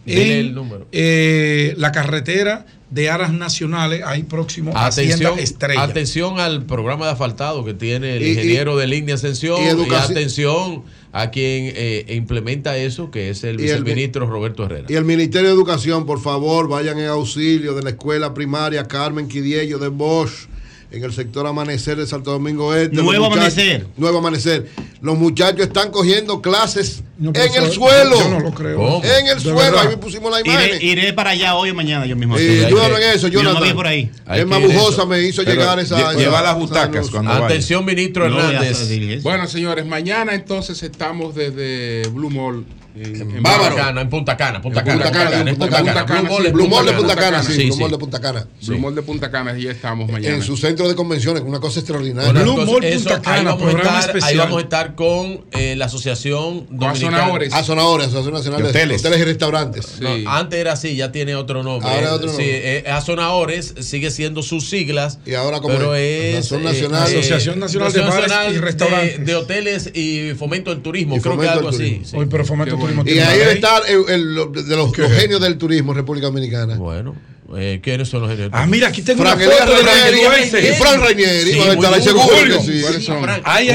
Dile 0.05 0.39
en 0.39 0.45
el 0.47 0.55
número. 0.55 0.87
eh, 0.91 1.73
la 1.77 1.91
carretera 1.91 2.65
de 2.91 3.09
Aras 3.09 3.33
Nacionales, 3.33 4.03
ahí 4.05 4.23
próximo 4.23 4.71
a 4.77 4.85
Atención, 4.85 5.21
Hacienda 5.33 5.41
Estrella. 5.41 5.83
atención 5.83 6.39
al 6.39 6.63
programa 6.65 7.05
de 7.07 7.11
asfaltado 7.13 7.65
que 7.65 7.73
tiene 7.73 8.15
el 8.17 8.21
Y- 8.21 8.25
y- 8.25 8.29
ingeniero 8.31 8.77
de 8.77 8.87
línea 8.87 9.15
Ascensión 9.15 9.59
y 9.61 9.65
y, 9.91 9.93
atención 9.95 10.83
a 11.11 11.31
quien 11.31 11.73
eh, 11.75 12.05
implementa 12.15 12.77
eso, 12.77 13.09
que 13.09 13.29
es 13.31 13.43
el 13.43 13.59
Y 13.59 13.69
el- 13.69 13.83
viceministro 13.83 14.27
Roberto 14.27 14.65
Herrera. 14.65 14.85
Y 14.89 14.93
el 14.95 15.05
Ministerio 15.05 15.47
de 15.49 15.55
Educación, 15.55 16.05
por 16.05 16.21
favor, 16.21 16.67
vayan 16.67 16.99
en 16.99 17.07
auxilio 17.07 17.73
de 17.73 17.81
la 17.83 17.89
escuela 17.91 18.33
primaria 18.33 18.83
Carmen 18.85 19.27
Quidiello 19.27 19.79
de 19.79 19.87
Bosch, 19.87 20.47
en 20.91 21.03
el 21.03 21.11
sector 21.13 21.45
Amanecer 21.47 21.97
de 21.97 22.07
Santo 22.07 22.31
Domingo 22.31 22.73
Este. 22.73 22.95
Nuevo 22.95 23.25
Amanecer. 23.25 23.87
Nuevo 23.97 24.19
Amanecer. 24.19 24.69
Los 25.01 25.17
muchachos 25.17 25.61
están 25.67 25.91
cogiendo 25.91 26.41
clases 26.41 27.03
No, 27.17 27.31
en 27.35 27.63
el 27.63 27.71
suelo. 27.71 28.17
yo 28.17 28.29
no 28.29 28.39
lo 28.39 28.51
creo. 28.53 28.77
¿Cómo? 28.77 29.03
En 29.03 29.27
el 29.27 29.35
De 29.35 29.41
suelo. 29.41 29.57
verdad. 29.57 29.87
Ahí 29.89 29.95
pusimos 29.97 30.31
la 30.31 30.39
Iré, 30.41 30.51
imagen. 30.51 30.81
iré 30.81 31.13
para 31.13 31.31
allá 31.31 31.55
hoy 31.55 31.69
o 31.71 31.73
mañana 31.75 32.05
yo 32.05 32.15
mismo. 32.15 32.37
Sí, 32.37 32.63
ayúdalo 32.65 32.97
en 32.97 33.03
eso, 33.15 33.27
Yo 33.27 33.43
no 33.43 33.53
por 33.75 33.87
ahí. 33.87 34.09
Es 34.33 34.45
más 34.45 34.61
bujosa, 34.61 35.05
me 35.05 35.21
hizo 35.21 35.43
llegar 35.43 35.79
esa. 35.79 36.13
lleva 36.13 36.41
las 36.41 36.57
butacas 36.57 37.09
cuando 37.09 37.31
vaya. 37.31 37.45
Atención, 37.45 37.83
ministro 37.83 38.29
No, 38.29 38.39
Hernández. 38.39 39.21
Bueno, 39.21 39.47
señores, 39.47 39.85
mañana 39.85 40.33
entonces 40.33 40.81
estamos 40.83 41.35
desde 41.35 42.07
Blue 42.09 42.29
Mall. 42.29 42.65
En, 42.95 43.15
en 43.21 43.27
Punta 43.29 43.49
Bávaro. 43.49 43.75
Cana, 43.75 44.01
en 44.01 44.09
Punta 44.09 44.37
Cana, 44.37 44.61
Punta 44.61 44.79
En 44.79 44.85
Cana, 44.85 45.03
Punta 45.03 45.11
Cana, 45.11 45.53
Punta 45.55 46.05
Cana. 46.05 46.21
Blue 46.21 46.29
Mall 46.29 46.41
sí, 46.41 46.47
en 46.47 46.53
Blue 46.53 46.67
Mall 46.67 46.85
de 46.85 46.91
Punta 46.93 46.97
Punta 47.07 47.15
Cana, 47.15 47.37
Cana. 47.37 47.43
sí, 47.43 47.53
Sí, 47.55 47.65
Blue 47.65 47.73
sí. 47.75 47.79
Mall 47.81 47.91
de 47.91 47.97
Punta 47.97 48.21
Cana. 48.21 48.47
Blue 48.65 48.79
Mall 48.79 48.95
de 48.95 49.01
Punta 49.01 49.31
Cana, 49.31 49.57
y 49.59 49.63
ya 49.63 49.71
estamos 49.71 50.09
mañana. 50.11 50.35
En 50.35 50.41
su 50.41 50.55
centro 50.57 50.87
de 50.87 50.95
convenciones, 50.95 51.43
una 51.45 51.59
cosa 51.59 51.79
extraordinaria. 51.79 52.31
Bueno, 52.31 52.61
entonces, 52.61 52.95
eso, 53.01 53.09
ahí, 53.25 53.43
vamos 53.43 53.73
a 53.75 53.81
estar, 53.81 54.17
ahí 54.23 54.37
vamos 54.37 54.57
a 54.57 54.61
estar 54.61 54.95
con 54.95 55.45
eh, 55.51 55.75
la 55.75 55.85
Asociación 55.85 56.67
Dominicana. 56.69 57.17
Azonadores. 57.17 57.53
Azonadores, 57.53 58.07
Asociación 58.07 58.33
Nacional 58.33 58.63
de, 58.63 58.69
hoteles. 58.69 59.01
hoteles. 59.01 59.19
y 59.19 59.23
Restaurantes. 59.25 59.99
No, 60.01 60.31
antes 60.31 60.59
era 60.59 60.73
así, 60.73 60.95
ya 60.95 61.11
tiene 61.11 61.35
otro 61.35 61.63
nombre. 61.63 61.89
Ahora 61.89 62.07
Eh, 62.09 62.11
otro 62.13 62.29
sí, 62.29 62.37
nombre. 62.37 62.77
eh, 62.79 62.83
Azonadores 62.91 63.73
sigue 63.81 64.11
siendo 64.11 64.41
sus 64.43 64.69
siglas. 64.69 65.19
Y 65.25 65.33
ahora 65.33 65.59
como 65.59 65.75
pero 65.75 65.95
es? 65.95 66.35
es, 66.35 66.45
Asociación 66.45 66.61
eh, 66.61 66.93
Nacional- 66.93 67.13
eh, 67.13 67.19
Asociación 67.19 67.59
Nacional 67.59 67.93
de 67.93 68.01
Bares 68.01 68.55
y 68.55 68.57
Restaurantes. 68.59 69.25
De, 69.25 69.35
hoteles 69.35 69.91
y 69.93 70.33
fomento 70.37 70.69
del 70.71 70.81
turismo, 70.81 71.15
creo 71.21 71.33
que 71.37 71.45
fomento 71.47 71.53
algo 71.59 71.69
así. 71.69 72.01
sí. 72.03 72.15
Pero 72.29 72.45
fomento 72.45 72.77
turismo 72.85 73.03
Y 73.05 73.19
ahí 73.19 73.41
está 73.53 73.79
el, 73.87 74.05
de 74.05 74.75
los, 74.75 74.97
los 74.97 75.11
genios 75.11 75.41
del 75.41 75.57
turismo 75.57 75.91
en 75.91 75.97
República 75.97 76.27
Dominicana. 76.27 76.75
Bueno, 76.75 77.15
eh, 77.55 77.79
¿quiénes 77.83 78.09
son 78.09 78.21
los 78.21 78.31
genios? 78.31 78.49
Ah, 78.53 78.65
mira, 78.65 78.87
aquí 78.87 79.01
tengo 79.01 79.21
Frank 79.21 79.37
una 79.37 79.51
foto 79.51 79.71
de 79.75 79.83
Rainieri 79.83 80.67
y 80.67 80.73
Frank 80.73 80.99
Rainieri, 80.99 81.59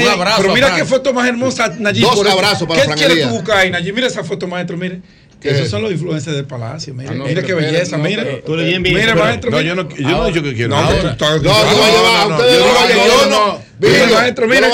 abrazo 0.07 0.41
pero 0.41 0.53
mira 0.53 0.75
qué 0.75 0.85
foto 0.85 1.13
más 1.13 1.27
hermosa, 1.27 1.73
Nayib. 1.79 2.03
Dos 2.03 2.25
abrazos 2.25 2.67
para 2.67 2.81
¿Qué 2.81 2.85
Frank 2.87 2.99
quieres 2.99 3.23
tú 3.23 3.29
buscar 3.29 3.57
ahí, 3.59 3.71
Nayib? 3.71 3.95
Mira 3.95 4.07
esa 4.07 4.23
foto, 4.23 4.47
maestro, 4.47 4.77
mire. 4.77 5.01
Esos 5.43 5.69
son 5.69 5.81
los 5.81 5.91
influencers 5.91 6.35
del 6.35 6.45
palacio. 6.45 6.93
Mire, 6.93 7.09
Ah, 7.11 7.15
no, 7.15 7.25
mire 7.25 7.43
qué 7.43 7.53
belleza, 7.53 7.97
no, 7.97 8.03
pero- 8.03 8.39
Tú 8.45 8.55
le 8.55 8.65
bien 8.65 8.83
pero- 8.83 9.15
maestro. 9.15 9.51
No, 9.51 9.61
yo 9.61 9.75
no, 9.75 9.89
yo 9.89 10.07
no 10.09 10.25
he 10.25 10.27
dicho 10.31 10.43
que 10.43 10.53
quiero. 10.53 10.75
No, 10.75 10.81
No, 10.83 10.91
yo- 10.91 11.03
no 13.29 13.61
maestro, 14.15 14.47
mira 14.47 14.67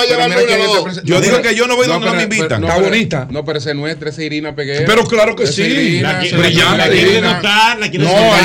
Yo 1.04 1.22
digo 1.22 1.42
que 1.42 1.56
yo 1.56 1.68
no 1.68 1.76
voy 1.76 1.88
donde 1.88 2.08
no 2.08 2.14
me 2.14 2.24
invitan. 2.24 2.64
Está 2.64 2.78
bonita. 2.80 3.28
No, 3.30 3.46
pero 3.46 3.60
esa 3.60 3.70
es 3.70 3.76
nuestra, 3.76 4.10
esa 4.10 4.24
Irina 4.24 4.56
Peguero. 4.56 4.84
Pero 4.86 5.06
claro 5.06 5.36
que 5.36 5.48
sí. 5.48 5.62
Irina, 5.64 6.14
La 6.14 6.20
quiere- 6.20 7.22
notar, 7.22 7.80
la 7.80 7.90
quiere 7.90 8.06
No. 8.06 8.12
Eh. 8.12 8.42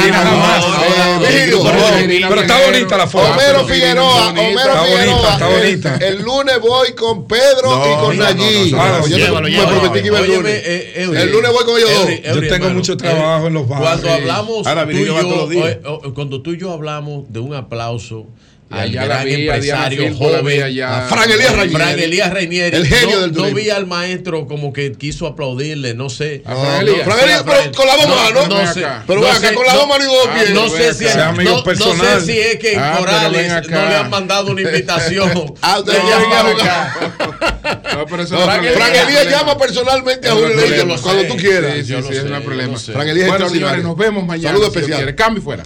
Irina 2.04 2.28
Pero 2.28 2.40
está 2.42 2.60
bonita 2.64 2.96
la 2.96 3.06
foto. 3.06 3.32
Homero 3.32 3.66
Figueroa. 3.66 4.28
Homero 4.28 4.84
Figueroa. 4.84 5.32
está 5.32 5.48
el- 5.48 5.60
bonita. 5.60 5.96
El, 6.00 6.22
lunes 6.22 6.60
voy 6.60 6.92
con 6.92 7.26
Pedro 7.26 7.82
y 7.86 8.00
con 8.00 8.16
no, 8.18 9.48
Yo 9.48 9.66
me 9.66 9.66
prometí 9.66 10.00
que 10.00 10.06
iba 10.06 10.18
el 10.20 10.26
lunes. 10.28 10.62
El 10.66 11.30
lunes 11.32 11.52
voy 11.52 11.64
con 11.64 11.76
ellos 11.78 11.90
dos. 11.94 12.08
Yo 12.20 12.40
tengo 12.40 12.54
hermano, 12.54 12.74
mucho 12.74 12.92
eh, 12.92 12.96
trabajo 12.96 13.46
en 13.46 13.54
los 13.54 13.68
bares. 13.68 13.88
Cuando 13.88 14.10
hablamos, 14.10 14.66
Ahora, 14.66 14.84
tú 14.86 14.96
y 14.96 15.06
yo, 15.06 15.52
eh, 15.52 15.80
eh, 15.84 16.12
cuando 16.14 16.42
tú 16.42 16.52
y 16.52 16.58
yo 16.58 16.72
hablamos 16.72 17.32
de 17.32 17.40
un 17.40 17.54
aplauso 17.54 18.26
Allá 18.72 19.00
la 19.00 19.06
gran 19.06 19.24
vi, 19.24 19.34
empresario 19.34 20.02
Filpo 20.08 20.30
la 20.30 20.38
joven, 20.38 20.62
allá. 20.62 20.98
A 20.98 21.08
Fran 21.08 21.30
Elías 21.30 21.52
Rainieri. 21.56 21.74
Fran 21.74 21.98
Elías 21.98 22.30
Rainieri. 22.32 22.76
El 22.76 22.86
genio 22.86 23.16
no, 23.16 23.20
del 23.22 23.32
no 23.32 23.36
turismo. 23.38 23.56
vi 23.58 23.70
al 23.70 23.86
maestro 23.86 24.46
como 24.46 24.72
que 24.72 24.92
quiso 24.92 25.26
aplaudirle, 25.26 25.94
no 25.94 26.10
sé. 26.10 26.42
No. 26.46 26.56
Fran 26.56 26.80
Elías, 26.82 27.42
pero 27.44 27.72
con 27.72 27.86
las 27.86 27.96
dos 27.96 28.08
manos. 28.08 28.48
No, 28.48 28.72
sé. 28.72 28.84
Pero 29.06 29.20
no 29.20 29.26
ven 29.26 29.36
acá, 29.36 29.48
sé, 29.48 29.54
con 29.54 29.66
las 29.66 29.74
dos 29.74 29.88
manos 29.88 30.06
y 30.06 30.14
dos 30.14 30.28
pies. 30.28 30.50
No 30.50 30.68
sé 30.68 30.94
si 30.94 31.04
es, 31.06 31.16
no, 31.16 31.32
no 31.32 31.64
sé 31.64 32.20
si 32.20 32.58
que 32.58 32.72
en 32.74 32.80
Ah, 32.80 32.92
pero 32.98 33.12
Corales 33.12 33.68
no 33.70 33.88
le 33.88 33.94
han 33.96 34.10
mandado 34.10 34.50
una 34.50 34.60
invitación. 34.62 35.32
Ah, 35.62 35.78
usted 35.78 35.98
no. 35.98 37.98
No, 37.98 38.06
pero 38.06 38.22
eso 38.22 38.34
No, 38.34 38.46
no. 38.46 38.52
Elías 38.52 39.30
llama 39.30 39.56
personalmente 39.56 40.28
a 40.28 40.32
Julio. 40.32 40.48
Leighton 40.56 40.98
cuando 41.00 41.24
tú 41.26 41.36
quieras. 41.36 41.74
Sí, 41.74 41.84
sí, 41.84 41.94
sí, 42.08 42.14
es 42.16 42.24
un 42.24 42.42
problema. 42.42 42.78
Fran 42.78 43.08
Elías 43.08 43.26
es 43.26 43.30
Bueno, 43.30 43.46
extraordinario. 43.46 43.50
señores, 43.50 43.84
nos 43.84 43.96
vemos 43.96 44.26
mañana. 44.26 44.48
Saludos 44.48 44.74
especiales. 44.76 45.14
Cambio 45.14 45.40
y 45.40 45.44
fuera. 45.44 45.62